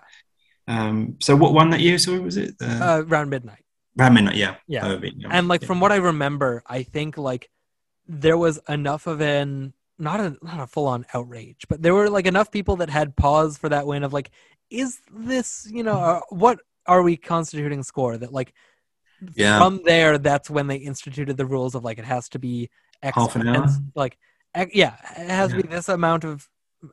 Um, 0.68 1.18
so 1.22 1.36
what 1.36 1.54
one 1.54 1.70
that 1.72 1.80
year? 1.82 1.98
Sorry, 1.98 2.20
was 2.20 2.38
it 2.38 2.56
uh, 2.62 2.66
uh, 2.66 3.04
around 3.08 3.30
midnight. 3.30 3.64
Round 3.98 4.14
Midnight? 4.16 4.36
Yeah, 4.36 4.56
Yeah. 4.68 4.98
And 5.32 5.48
like 5.48 5.62
Yeah. 5.62 5.68
from 5.68 5.80
what 5.80 5.92
I 5.92 5.98
remember, 5.98 6.64
I 6.68 6.84
think 6.84 7.18
like 7.18 7.50
there 8.08 8.38
was 8.38 8.60
enough 8.68 9.08
of 9.08 9.22
an 9.22 9.74
not 9.98 10.20
a 10.20 10.36
not 10.42 10.60
a 10.60 10.68
full 10.68 10.88
on 10.88 11.06
outrage, 11.14 11.66
but 11.70 11.82
there 11.82 11.94
were 11.94 12.10
like 12.10 12.26
enough 12.28 12.52
people 12.52 12.76
that 12.78 12.90
had 12.90 13.16
pause 13.16 13.58
for 13.58 13.70
that 13.70 13.88
win 13.88 14.04
of 14.04 14.12
like, 14.12 14.32
is 14.70 15.00
this 15.12 15.68
you 15.72 15.84
know 15.84 15.98
uh, 16.00 16.22
what 16.30 16.60
are 16.88 17.02
we 17.04 17.16
constituting 17.16 17.84
score 17.84 18.18
that 18.18 18.34
like 18.34 18.54
Yeah. 19.34 19.58
from 19.60 19.82
there 19.86 20.18
that's 20.18 20.50
when 20.50 20.68
they 20.68 20.78
instituted 20.78 21.38
the 21.38 21.46
rules 21.46 21.74
of 21.76 21.84
like 21.86 21.98
it 21.98 22.06
has 22.06 22.28
to 22.30 22.40
be 22.40 22.70
X 23.02 23.16
Half 23.16 23.36
an 23.38 23.48
hour? 23.48 23.68
like 23.96 24.18
yeah 24.74 24.96
it 25.18 25.30
has 25.30 25.52
to 25.52 25.62
be 25.62 25.68
this 25.68 25.90
amount 25.90 26.24
of 26.24 26.48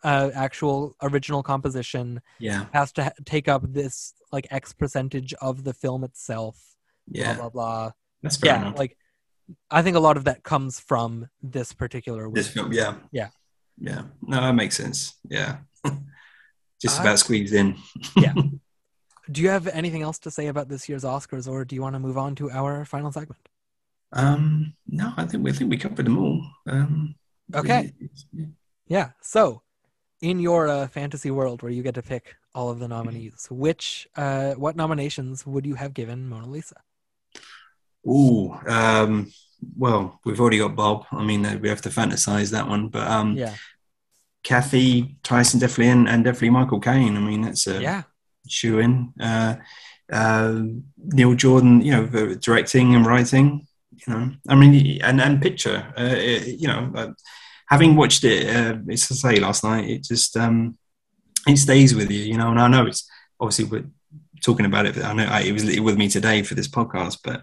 uh, 0.05 0.31
actual 0.35 0.97
original 1.03 1.43
composition 1.43 2.21
yeah, 2.39 2.65
has 2.73 2.93
to 2.93 3.05
ha- 3.05 3.11
take 3.27 3.47
up 3.49 3.63
this 3.73 4.15
like 4.33 4.47
X 4.51 4.73
percentage 4.73 5.35
of 5.35 5.65
the 5.65 5.75
film 5.75 6.03
itself 6.05 6.57
yeah. 7.11 7.35
blah 7.35 7.43
blah 7.43 7.51
blah 7.51 7.93
That's 8.23 8.37
fair 8.39 8.53
yeah 8.55 8.61
enough. 8.63 8.79
like 8.79 8.97
i 9.71 9.83
think 9.83 9.97
a 9.97 10.01
lot 10.01 10.17
of 10.17 10.25
that 10.25 10.43
comes 10.45 10.81
from 10.81 11.29
this 11.43 11.73
particular 11.75 12.31
this 12.33 12.49
film, 12.49 12.73
yeah, 12.73 12.95
Yeah. 13.11 13.29
yeah. 13.79 14.03
No, 14.23 14.41
that 14.41 14.55
makes 14.55 14.77
sense. 14.77 15.15
Yeah, 15.29 15.59
just 16.81 16.99
Uh, 16.99 17.03
about 17.03 17.19
squeezed 17.19 17.53
in. 17.55 17.77
Yeah. 18.17 18.35
Do 19.31 19.41
you 19.43 19.51
have 19.51 19.67
anything 19.69 20.03
else 20.03 20.19
to 20.21 20.31
say 20.31 20.47
about 20.49 20.69
this 20.69 20.89
year's 20.89 21.05
oscars 21.05 21.47
or 21.49 21.65
do 21.65 21.75
you 21.77 21.83
want 21.83 21.95
to 21.95 22.01
move 22.01 22.19
on 22.19 22.35
to 22.37 22.51
our 22.51 22.85
final 22.85 23.13
segment 23.13 23.49
Um, 24.13 24.75
no, 24.87 25.13
I 25.17 25.25
think 25.27 25.45
we 25.45 25.51
I 25.51 25.55
think 25.55 25.71
we 25.71 25.77
covered 25.77 26.07
them 26.07 26.19
all. 26.19 26.39
Um, 26.69 27.15
Okay. 27.55 27.93
yeah. 28.89 29.11
so 29.21 29.63
in 30.21 30.39
your 30.41 30.69
uh, 30.69 30.87
fantasy 30.89 31.31
world 31.31 31.63
where 31.63 31.73
you 31.73 31.83
get 31.83 31.95
to 31.95 32.03
pick 32.03 32.35
all 32.55 32.69
of 32.71 32.79
the 32.79 32.89
nominees 32.89 33.49
which 33.51 34.07
uh 34.17 34.53
what 34.55 34.77
nominations 34.77 35.47
would 35.47 35.67
you 35.67 35.75
have 35.75 35.93
given 35.95 36.29
mona 36.29 36.47
lisa 36.47 36.77
Ooh, 38.07 38.53
um, 38.67 39.33
well, 39.79 40.19
we've 40.25 40.41
already 40.41 40.59
got 40.59 40.75
Bob. 40.75 41.07
I 41.13 41.23
mean, 41.23 41.47
uh, 41.47 41.57
we 41.63 41.69
have 41.69 41.83
to 41.83 41.89
fantasize 41.89 42.51
that 42.51 42.67
one, 42.67 42.89
but 42.89 43.07
um, 43.07 43.37
yeah 43.37 43.55
Cathy 44.43 45.17
Tyson 45.23 45.61
definitely, 45.61 45.89
and, 45.93 46.09
and 46.09 46.25
definitely 46.25 46.51
Michael 46.51 46.81
Caine. 46.81 47.17
I 47.17 47.21
mean, 47.21 47.43
that's 47.43 47.67
a 47.69 47.81
yeah 47.81 48.03
shoe 48.49 48.81
in. 48.81 49.13
Uh, 49.21 49.55
uh, 50.13 50.63
Neil 50.99 51.35
Jordan, 51.35 51.81
you 51.81 51.93
know, 51.93 52.35
directing 52.35 52.95
and 52.97 53.07
writing. 53.07 53.67
You 53.93 54.13
know, 54.13 54.31
I 54.49 54.57
mean, 54.57 55.01
and 55.03 55.21
and 55.21 55.41
picture. 55.41 55.87
Uh, 55.97 56.15
it- 56.17 56.59
you 56.61 56.67
know, 56.67 56.91
uh, 56.97 57.13
having 57.73 57.97
watched 57.97 58.25
it, 58.33 58.41
uh, 58.57 58.77
it's 58.93 59.09
to 59.09 59.15
say 59.15 59.35
last 59.47 59.65
night, 59.65 59.87
it 59.95 60.03
just 60.13 60.37
um, 60.45 60.57
it 61.53 61.57
stays 61.67 61.95
with 61.99 62.11
you. 62.11 62.23
You 62.31 62.37
know, 62.39 62.51
and 62.53 62.61
I 62.61 62.69
know 62.69 62.87
it's 62.87 63.03
obviously 63.41 63.65
we're 63.73 63.89
talking 64.47 64.67
about 64.67 64.87
it. 64.87 64.95
I 64.99 65.13
know 65.15 65.25
I, 65.37 65.41
it 65.49 65.53
was 65.53 65.65
with 65.89 65.97
me 66.03 66.09
today 66.09 66.43
for 66.43 66.55
this 66.55 66.69
podcast, 66.69 67.19
but 67.25 67.39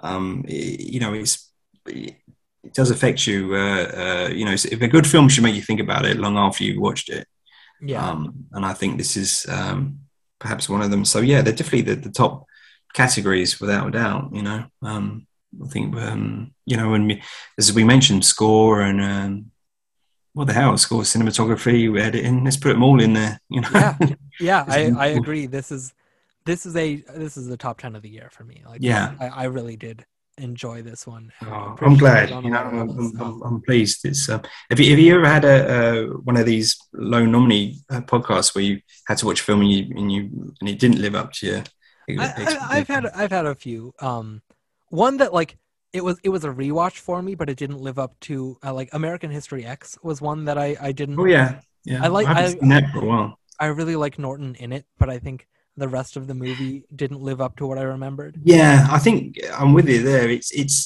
um, 0.00 0.44
it- 0.48 0.80
you 0.94 1.00
know, 1.00 1.12
it's 1.14 1.34
it 1.86 2.72
does 2.78 2.90
affect 2.90 3.26
you. 3.26 3.54
Uh, 3.54 3.86
uh, 4.04 4.28
you 4.38 4.44
know, 4.46 4.52
if 4.52 4.80
a 4.82 4.88
good 4.88 5.06
film 5.06 5.28
should 5.28 5.44
make 5.44 5.54
you 5.58 5.62
think 5.62 5.80
about 5.80 6.04
it 6.10 6.16
long 6.24 6.36
after 6.36 6.64
you've 6.64 6.80
watched 6.88 7.08
it. 7.18 7.26
yeah 7.92 8.02
Um, 8.10 8.20
and 8.52 8.64
I 8.64 8.72
think 8.80 8.96
this 8.96 9.16
is 9.16 9.46
um, 9.58 9.80
perhaps 10.38 10.68
one 10.68 10.82
of 10.84 10.90
them. 10.90 11.04
So 11.04 11.18
yeah, 11.20 11.42
they're 11.42 11.58
definitely 11.60 11.94
the, 11.94 11.96
the 12.08 12.14
top 12.22 12.46
categories 12.94 13.60
without 13.60 13.88
a 13.88 13.90
doubt. 13.90 14.24
You 14.32 14.42
know, 14.48 14.60
um, 14.82 15.26
I 15.64 15.68
think 15.68 15.94
um, 15.96 16.52
you 16.70 16.76
know 16.78 16.88
when 16.92 17.06
we, 17.08 17.14
as 17.58 17.72
we 17.72 17.84
mentioned, 17.84 18.24
score 18.24 18.80
and 18.88 19.00
um, 19.00 19.50
what 20.34 20.46
the 20.46 20.52
hell, 20.52 20.76
score, 20.76 21.02
cinematography, 21.02 21.98
editing. 22.00 22.44
Let's 22.44 22.56
put 22.56 22.72
them 22.74 22.82
all 22.82 23.00
in 23.00 23.12
there. 23.14 23.40
You 23.48 23.62
know, 23.62 23.68
Yeah. 23.72 23.96
yeah 24.40 24.64
i 24.68 24.90
i 24.98 25.06
agree 25.06 25.46
this 25.46 25.70
is 25.70 25.94
this 26.44 26.66
is 26.66 26.76
a 26.76 26.96
this 27.16 27.36
is 27.36 27.46
the 27.46 27.56
top 27.56 27.78
10 27.80 27.96
of 27.96 28.02
the 28.02 28.08
year 28.08 28.28
for 28.30 28.44
me 28.44 28.62
like 28.66 28.80
Yeah. 28.82 29.14
i, 29.20 29.28
I 29.28 29.44
really 29.44 29.76
did 29.76 30.04
enjoy 30.36 30.82
this 30.82 31.06
one 31.06 31.32
Oh, 31.42 31.76
I'm 31.80 31.96
glad. 31.96 32.30
You 32.30 32.50
know, 32.50 32.58
I'm. 32.58 32.90
I'm, 32.90 33.20
I'm, 33.20 33.42
I'm 33.42 33.60
pleased. 33.62 34.04
It's 34.04 34.28
um, 34.28 34.42
have 34.70 34.80
you 34.80 34.90
have 34.90 34.98
you 34.98 35.14
ever 35.14 35.26
had 35.26 35.44
a 35.44 35.56
uh, 35.76 36.02
one 36.24 36.36
of 36.36 36.44
these 36.46 36.76
low 36.92 37.24
nominee 37.24 37.78
uh, 37.88 38.00
podcasts 38.00 38.52
where 38.54 38.64
you 38.64 38.80
had 39.06 39.18
to 39.18 39.26
watch 39.26 39.40
a 39.40 39.44
film 39.44 39.60
and 39.60 39.70
you 39.70 39.82
and 39.96 40.10
you 40.10 40.20
and 40.60 40.68
it 40.68 40.80
didn't 40.80 41.00
live 41.00 41.14
up 41.14 41.32
to 41.34 41.46
your? 41.46 41.62
I, 42.18 42.66
I've 42.68 42.88
had 42.88 43.06
I've 43.06 43.30
had 43.30 43.46
a 43.46 43.54
few. 43.54 43.94
Um, 44.00 44.42
one 44.88 45.18
that 45.18 45.32
like 45.32 45.56
it 45.94 46.02
was 46.04 46.16
it 46.22 46.28
was 46.28 46.44
a 46.44 46.48
rewatch 46.62 46.98
for 46.98 47.22
me, 47.22 47.34
but 47.34 47.48
it 47.48 47.56
didn't 47.56 47.78
live 47.88 47.98
up 48.04 48.12
to 48.28 48.58
uh, 48.64 48.74
like 48.74 48.88
American 48.92 49.30
History 49.30 49.64
X 49.64 49.96
was 50.02 50.20
one 50.20 50.44
that 50.46 50.58
I 50.58 50.76
I 50.88 50.92
didn't. 50.92 51.18
Oh 51.18 51.24
yeah, 51.24 51.60
yeah. 51.84 52.04
I 52.04 52.08
like- 52.08 52.26
I 52.26 52.44
I- 52.44 52.48
seen 52.48 52.68
that 52.68 52.90
for 52.92 53.00
a 53.00 53.06
while. 53.06 53.38
I 53.60 53.66
really 53.66 53.94
like 54.04 54.18
Norton 54.18 54.56
in 54.64 54.72
it, 54.72 54.84
but 54.98 55.08
I 55.08 55.18
think 55.20 55.46
the 55.76 55.88
rest 55.88 56.16
of 56.16 56.26
the 56.26 56.34
movie 56.34 56.84
didn't 56.94 57.20
live 57.20 57.40
up 57.40 57.56
to 57.58 57.66
what 57.68 57.78
I 57.78 57.82
remembered. 57.96 58.34
Yeah, 58.42 58.86
I 58.90 58.98
think 58.98 59.38
I'm 59.58 59.72
with 59.72 59.88
you 59.88 60.02
there. 60.02 60.28
It's 60.28 60.50
it's 60.52 60.76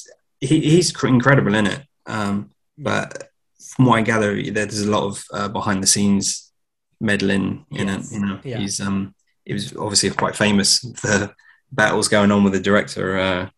he, 0.41 0.61
he's 0.61 0.89
incredible 1.03 1.55
in 1.55 1.67
it. 1.67 1.81
Um, 2.07 2.51
but 2.77 3.31
from 3.75 3.87
what 3.87 3.99
I 3.99 4.03
gather, 4.03 4.31
there's 4.57 4.83
a 4.83 4.91
lot 4.97 5.05
of 5.11 5.25
uh, 5.33 5.49
behind 5.49 5.83
the 5.83 5.87
scenes 5.95 6.53
meddling 7.01 7.65
in 7.71 7.89
Yes. 7.89 8.13
it. 8.13 8.15
You 8.15 8.21
know, 8.27 8.39
Yeah. 8.45 8.59
he's 8.59 8.81
um 8.81 9.15
he 9.45 9.53
was 9.55 9.75
obviously 9.77 10.11
quite 10.11 10.37
famous. 10.37 10.81
The 10.81 11.33
battles 11.73 12.09
going 12.09 12.31
on 12.33 12.45
with 12.45 12.53
the 12.55 12.61
director, 12.61 13.19
uh, 13.19 13.49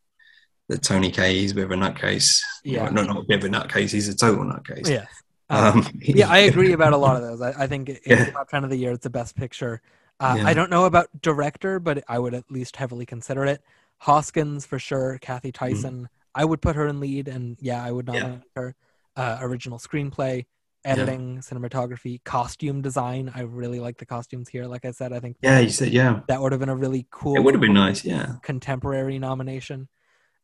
the 0.70 0.78
Tony 0.78 1.10
Kaye. 1.10 1.34
He's 1.34 1.52
a 1.52 1.54
bit 1.56 1.64
of 1.64 1.72
a 1.72 1.74
nutcase. 1.74 2.40
Yeah. 2.64 2.88
no, 2.90 3.02
not 3.02 3.16
a 3.18 3.22
bit 3.24 3.44
of 3.44 3.44
a 3.44 3.48
nutcase. 3.48 3.90
He's 3.90 4.08
a 4.08 4.14
total 4.16 4.44
nutcase. 4.44 4.88
Yes. 4.88 5.08
Um, 5.50 5.78
Um, 5.80 5.88
yeah, 6.00 6.28
I 6.30 6.38
agree 6.38 6.72
about 6.78 6.92
a 6.92 6.96
lot 6.96 7.16
of 7.16 7.22
those. 7.22 7.40
I, 7.42 7.64
I 7.64 7.66
think 7.66 7.88
it's 7.88 8.06
Yeah. 8.06 8.24
the 8.26 8.30
top 8.32 8.48
ten 8.48 8.62
of 8.64 8.70
the 8.70 8.76
year. 8.76 8.92
It's 8.92 9.02
the 9.02 9.10
best 9.10 9.34
picture. 9.36 9.82
Uh, 10.20 10.36
Yeah. 10.38 10.46
I 10.46 10.54
don't 10.54 10.70
know 10.70 10.84
about 10.84 11.08
director, 11.20 11.80
but 11.80 12.04
I 12.08 12.18
would 12.20 12.34
at 12.34 12.44
least 12.50 12.76
heavily 12.76 13.04
consider 13.04 13.44
it. 13.46 13.62
Hoskins 13.98 14.64
for 14.64 14.78
sure. 14.78 15.18
Cathy 15.20 15.50
Tyson. 15.52 16.08
I 16.34 16.44
would 16.44 16.62
put 16.62 16.76
her 16.76 16.86
in 16.86 17.00
lead, 17.00 17.26
and 17.26 17.56
yeah, 17.60 17.84
I 17.84 17.90
would 17.90 18.06
Mm. 18.06 18.14
Yeah. 18.14 18.36
her. 18.56 18.74
Uh, 19.16 19.38
original 19.42 19.78
screenplay. 19.78 20.46
editing, 20.82 21.36
cinematography, 21.40 22.24
costume 22.24 22.80
design. 22.80 23.30
I 23.34 23.42
really 23.42 23.80
like 23.80 23.98
the 23.98 24.06
costumes 24.06 24.48
here. 24.48 24.64
Like 24.64 24.86
I 24.86 24.92
said, 24.92 25.12
I 25.12 25.20
think 25.20 25.36
Yeah, 25.42 25.58
you 25.58 25.68
said 25.68 25.92
yeah. 25.92 26.20
that 26.28 26.40
would 26.40 26.52
have 26.52 26.58
been 26.58 26.70
a 26.70 26.74
really 26.74 27.06
cool 27.10 27.36
It 27.36 27.40
would 27.40 27.52
have 27.52 27.60
been 27.60 27.74
nice. 27.74 28.02
Yeah, 28.02 28.36
contemporary 28.42 29.18
nomination. 29.18 29.88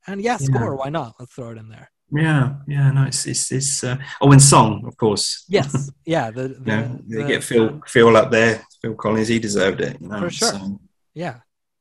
And 0.07 0.21
yeah, 0.23 0.37
Yeah. 0.41 0.47
score, 0.47 0.77
why 0.77 0.89
not? 0.91 1.15
Let's 1.19 1.33
throw 1.35 1.51
it 1.51 1.59
in 1.59 1.69
there. 1.69 1.91
yeah, 2.13 2.55
yeah. 2.69 2.91
No, 2.93 3.05
it's 3.05 3.27
it's, 3.27 3.51
it's 3.53 3.83
uh, 3.85 3.97
oh, 4.21 4.31
and 4.33 4.41
song, 4.43 4.85
of 4.87 4.97
course. 4.97 5.45
Yes. 5.49 5.91
Yeah. 6.05 6.31
The, 6.31 6.49
the, 6.49 6.55
You 6.59 6.77
know, 6.77 7.01
they 7.09 7.23
the 7.23 7.29
get 7.29 7.45
Phil 7.45 7.81
Phil 7.87 8.17
up 8.17 8.31
there. 8.31 8.63
Phil 8.81 8.95
Collins, 8.95 9.29
he 9.29 9.39
deserved 9.39 9.81
it. 9.81 10.01
You 10.01 10.09
know, 10.09 10.21
For 10.21 10.31
sure. 10.31 10.51
so, 10.53 10.81
Yeah. 11.15 11.41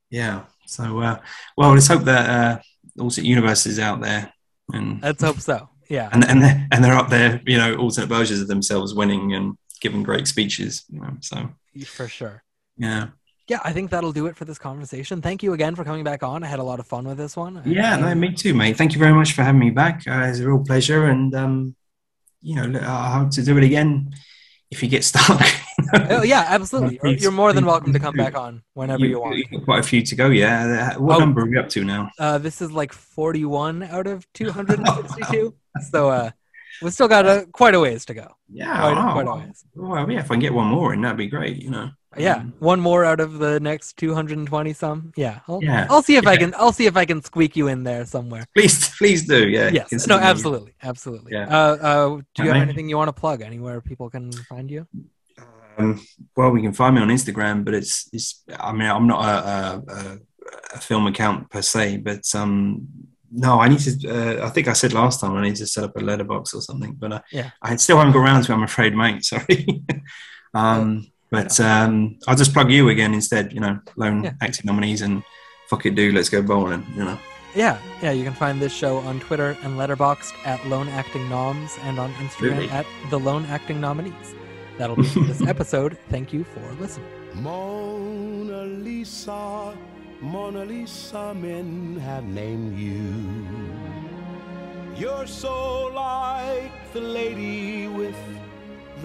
yeah. 0.09 0.45
So, 0.65 0.99
uh, 0.99 1.17
well, 1.57 1.73
let's 1.73 1.87
hope 1.87 2.03
that 2.05 2.25
uh, 2.29 3.01
alternate 3.03 3.27
universe 3.27 3.67
is 3.67 3.77
out 3.79 4.01
there, 4.01 4.33
and 4.73 4.99
Let's 5.01 5.21
hope 5.21 5.39
so. 5.39 5.69
Yeah. 5.89 6.09
and 6.11 6.23
and 6.25 6.41
they're, 6.41 6.67
and 6.71 6.83
they're 6.83 6.97
up 6.97 7.09
there. 7.09 7.39
You 7.45 7.57
know, 7.59 7.75
alternate 7.75 8.09
versions 8.09 8.41
of 8.41 8.47
themselves 8.47 8.95
winning 8.95 9.33
and 9.35 9.55
giving 9.81 10.01
great 10.01 10.27
speeches. 10.27 10.83
You 10.89 11.01
know, 11.01 11.17
so 11.21 11.37
For 11.85 12.07
sure. 12.07 12.43
yeah, 12.77 13.09
Yeah, 13.47 13.59
I 13.63 13.73
think 13.73 13.91
that'll 13.91 14.11
do 14.11 14.25
it 14.25 14.35
for 14.35 14.43
this 14.45 14.57
conversation. 14.57 15.21
Thank 15.21 15.43
you 15.43 15.53
again 15.53 15.75
for 15.75 15.83
coming 15.83 16.03
back 16.03 16.23
on. 16.23 16.43
I 16.43 16.47
had 16.47 16.59
a 16.59 16.63
lot 16.63 16.79
of 16.79 16.87
fun 16.87 17.05
with 17.05 17.17
this 17.17 17.37
one. 17.37 17.61
yeah. 17.65 17.95
No, 17.95 18.13
me 18.15 18.33
too, 18.33 18.53
mate. 18.55 18.75
Thank 18.75 18.93
you 18.93 18.99
very 18.99 19.13
much 19.13 19.33
for 19.33 19.43
having 19.43 19.59
me 19.59 19.69
back. 19.69 20.03
Uh, 20.07 20.25
it's 20.27 20.39
a 20.39 20.47
real 20.47 20.63
pleasure, 20.63 21.05
and 21.05 21.33
um, 21.35 21.75
you 22.41 22.55
know, 22.55 22.79
I 22.81 23.19
hope 23.19 23.29
to 23.31 23.43
do 23.43 23.55
it 23.57 23.63
again 23.63 24.15
if 24.71 24.81
you 24.81 24.89
get 24.89 25.03
stuck. 25.03 25.41
Oh, 26.09 26.23
yeah, 26.23 26.45
absolutely. 26.47 26.97
Please, 27.01 27.21
You're 27.21 27.31
more 27.31 27.53
than 27.53 27.65
welcome 27.65 27.93
to 27.93 27.99
come 27.99 28.15
back 28.15 28.35
on 28.35 28.63
whenever 28.73 29.05
you, 29.05 29.19
want. 29.19 29.37
You've 29.37 29.51
got 29.51 29.65
quite 29.65 29.79
a 29.79 29.83
few 29.83 30.01
to 30.01 30.15
go. 30.15 30.29
Yeah. 30.29 30.97
What 30.97 31.17
Oh. 31.17 31.19
number 31.19 31.41
are 31.41 31.45
we 31.45 31.57
up 31.59 31.69
to 31.69 31.83
now? 31.83 32.09
Uh, 32.17 32.37
this 32.37 32.61
is 32.61 32.71
like 32.71 32.91
41 32.91 33.83
out 33.83 34.07
of 34.07 34.25
262. 34.33 35.53
so 35.91 36.09
uh, 36.09 36.31
we've 36.81 36.93
still 36.93 37.07
got 37.07 37.25
a, 37.25 37.45
quite 37.51 37.75
a 37.75 37.79
ways 37.79 38.05
to 38.05 38.13
go. 38.13 38.35
Yeah. 38.49 38.79
Quite, 38.79 38.93
wow. 38.93 39.13
quite 39.13 39.27
a 39.27 39.35
ways. 39.45 39.65
Well, 39.75 40.11
yeah. 40.11 40.19
If 40.19 40.25
I 40.31 40.35
can 40.35 40.39
get 40.39 40.53
one 40.53 40.67
more 40.67 40.93
in, 40.93 41.01
that'd 41.01 41.17
be 41.17 41.27
great. 41.27 41.61
You 41.61 41.69
know. 41.71 41.89
Yeah, 42.17 42.35
Um, 42.37 42.53
one 42.59 42.79
more 42.79 43.03
out 43.05 43.19
of 43.19 43.39
the 43.39 43.59
next 43.59 43.97
220 43.97 44.73
some. 44.73 45.11
Yeah, 45.17 45.39
I'll, 45.47 45.59
Yeah. 45.63 45.87
I'll 45.89 46.01
see 46.01 46.15
if 46.15 46.25
I 46.27 46.37
can. 46.37 46.53
I'll 46.57 46.71
see 46.71 46.85
if 46.85 46.95
I 46.95 47.05
can 47.05 47.21
squeak 47.21 47.55
you 47.55 47.67
in 47.67 47.83
there 47.83 48.05
somewhere. 48.05 48.45
please, 48.55 48.89
please 48.97 49.27
do. 49.27 49.47
Yeah. 49.49 49.69
yes, 49.73 50.07
no, 50.07 50.17
absolutely, 50.17 50.73
absolutely. 50.83 51.33
Yeah. 51.33 51.47
Uh, 51.49 51.77
uh, 51.89 52.07
do 52.33 52.43
you 52.43 52.49
have 52.49 52.55
Okay. 52.57 52.61
anything 52.61 52.89
you 52.89 52.97
want 52.97 53.09
to 53.09 53.13
plug? 53.13 53.41
Anywhere 53.41 53.81
people 53.81 54.09
can 54.09 54.31
find 54.31 54.71
you? 54.71 54.87
Um, 55.77 55.99
well, 56.37 56.51
we 56.51 56.61
can 56.61 56.71
find 56.73 56.95
me 56.95 57.01
on 57.01 57.09
Instagram, 57.09 57.65
but 57.65 57.73
it's 57.73 58.07
it's. 58.13 58.43
I 58.57 58.71
mean, 58.71 58.89
I'm 58.89 59.07
not 59.07 59.21
a, 59.25 59.49
a, 59.49 59.93
a, 59.93 60.17
a 60.75 60.79
film 60.79 61.05
account 61.07 61.49
per 61.49 61.61
se, 61.61 61.97
but 61.97 62.23
um, 62.33 62.87
no, 63.29 63.59
I 63.59 63.67
need 63.67 63.79
to. 63.79 63.91
Uh, 64.41 64.45
I 64.47 64.49
think 64.51 64.69
I 64.69 64.73
said 64.73 64.93
last 64.93 65.19
time 65.19 65.33
I 65.33 65.41
need 65.43 65.57
to 65.57 65.67
set 65.67 65.83
up 65.83 65.97
a 65.97 65.99
Letterboxd 65.99 66.55
or 66.55 66.61
something, 66.61 66.93
but 66.93 67.11
uh, 67.11 67.21
Yeah. 67.29 67.49
I 67.61 67.75
still 67.75 67.97
haven't 67.97 68.13
got 68.13 68.19
around 68.23 68.43
to. 68.43 68.53
it, 68.53 68.55
I'm 68.55 68.63
afraid, 68.63 68.95
mate. 68.95 69.25
Sorry. 69.31 69.83
um, 70.53 71.07
but 71.31 71.59
um, 71.59 72.17
I'll 72.27 72.35
just 72.35 72.53
plug 72.53 72.71
you 72.71 72.89
again 72.89 73.13
instead. 73.13 73.51
You 73.53 73.59
know, 73.59 73.79
lone 73.95 74.23
Yeah. 74.23 74.33
acting 74.41 74.65
nominees 74.65 75.01
and 75.01 75.23
fuck 75.69 75.85
it, 75.85 75.95
dude. 75.95 76.15
Let's 76.15 76.29
go 76.29 76.41
bowling. 76.41 76.85
You 76.95 77.05
know. 77.05 77.19
Yeah, 77.55 77.77
yeah. 78.01 78.11
You 78.11 78.23
can 78.23 78.33
find 78.33 78.61
this 78.61 78.73
show 78.73 78.97
on 78.97 79.19
Twitter 79.21 79.57
and 79.63 79.77
Letterboxd 79.77 80.33
at 80.45 80.65
Lone 80.67 80.89
Acting 80.89 81.27
Noms 81.29 81.77
and 81.83 81.99
on 81.99 82.11
Instagram 82.15 82.51
Absolutely. 82.57 82.69
at 82.69 82.85
the 83.09 83.19
Lone 83.19 83.45
Acting 83.45 83.79
Nominees. 83.79 84.35
That'll 84.77 84.97
be 84.97 85.03
for 85.07 85.21
this 85.21 85.41
episode. 85.47 85.97
Thank 86.09 86.33
you 86.33 86.43
for 86.43 86.59
listening. 86.81 87.07
Mona 87.35 88.65
Lisa, 88.65 89.77
Mona 90.21 90.65
Lisa, 90.65 91.33
men 91.33 91.97
have 92.03 92.25
named 92.25 92.77
you. 92.77 93.47
You're 94.97 95.27
so 95.27 95.87
like 95.93 96.71
the 96.93 97.01
lady 97.01 97.87
with 97.87 98.15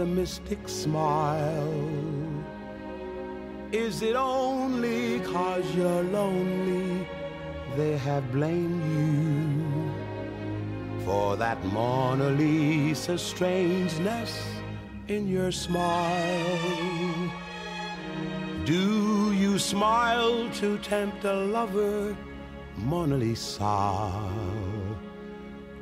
the 0.00 0.06
mystic 0.06 0.66
smile. 0.66 1.74
Is 3.70 4.00
it 4.00 4.16
only 4.16 5.20
cause 5.20 5.66
you're 5.76 6.04
lonely 6.04 7.06
they 7.76 7.98
have 7.98 8.24
blamed 8.32 8.82
you 8.96 9.92
for 11.04 11.36
that 11.36 11.62
Mona 11.66 12.30
Lisa 12.30 13.18
strangeness 13.18 14.32
in 15.08 15.28
your 15.28 15.52
smile? 15.52 17.30
Do 18.64 19.34
you 19.34 19.58
smile 19.58 20.48
to 20.60 20.78
tempt 20.78 21.26
a 21.26 21.34
lover, 21.56 22.16
Mona 22.78 23.18
Lisa? 23.18 24.08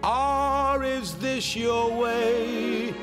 Or 0.03 0.83
is 0.83 1.15
this 1.15 1.55
your 1.55 1.87
way 1.97 2.95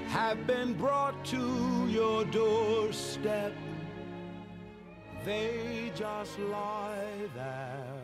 have 0.08 0.46
been 0.46 0.74
brought 0.74 1.24
to 1.26 1.88
your 1.90 2.26
doorstep. 2.26 3.54
They 5.24 5.92
just 5.96 6.40
lie 6.40 7.30
there 7.36 8.01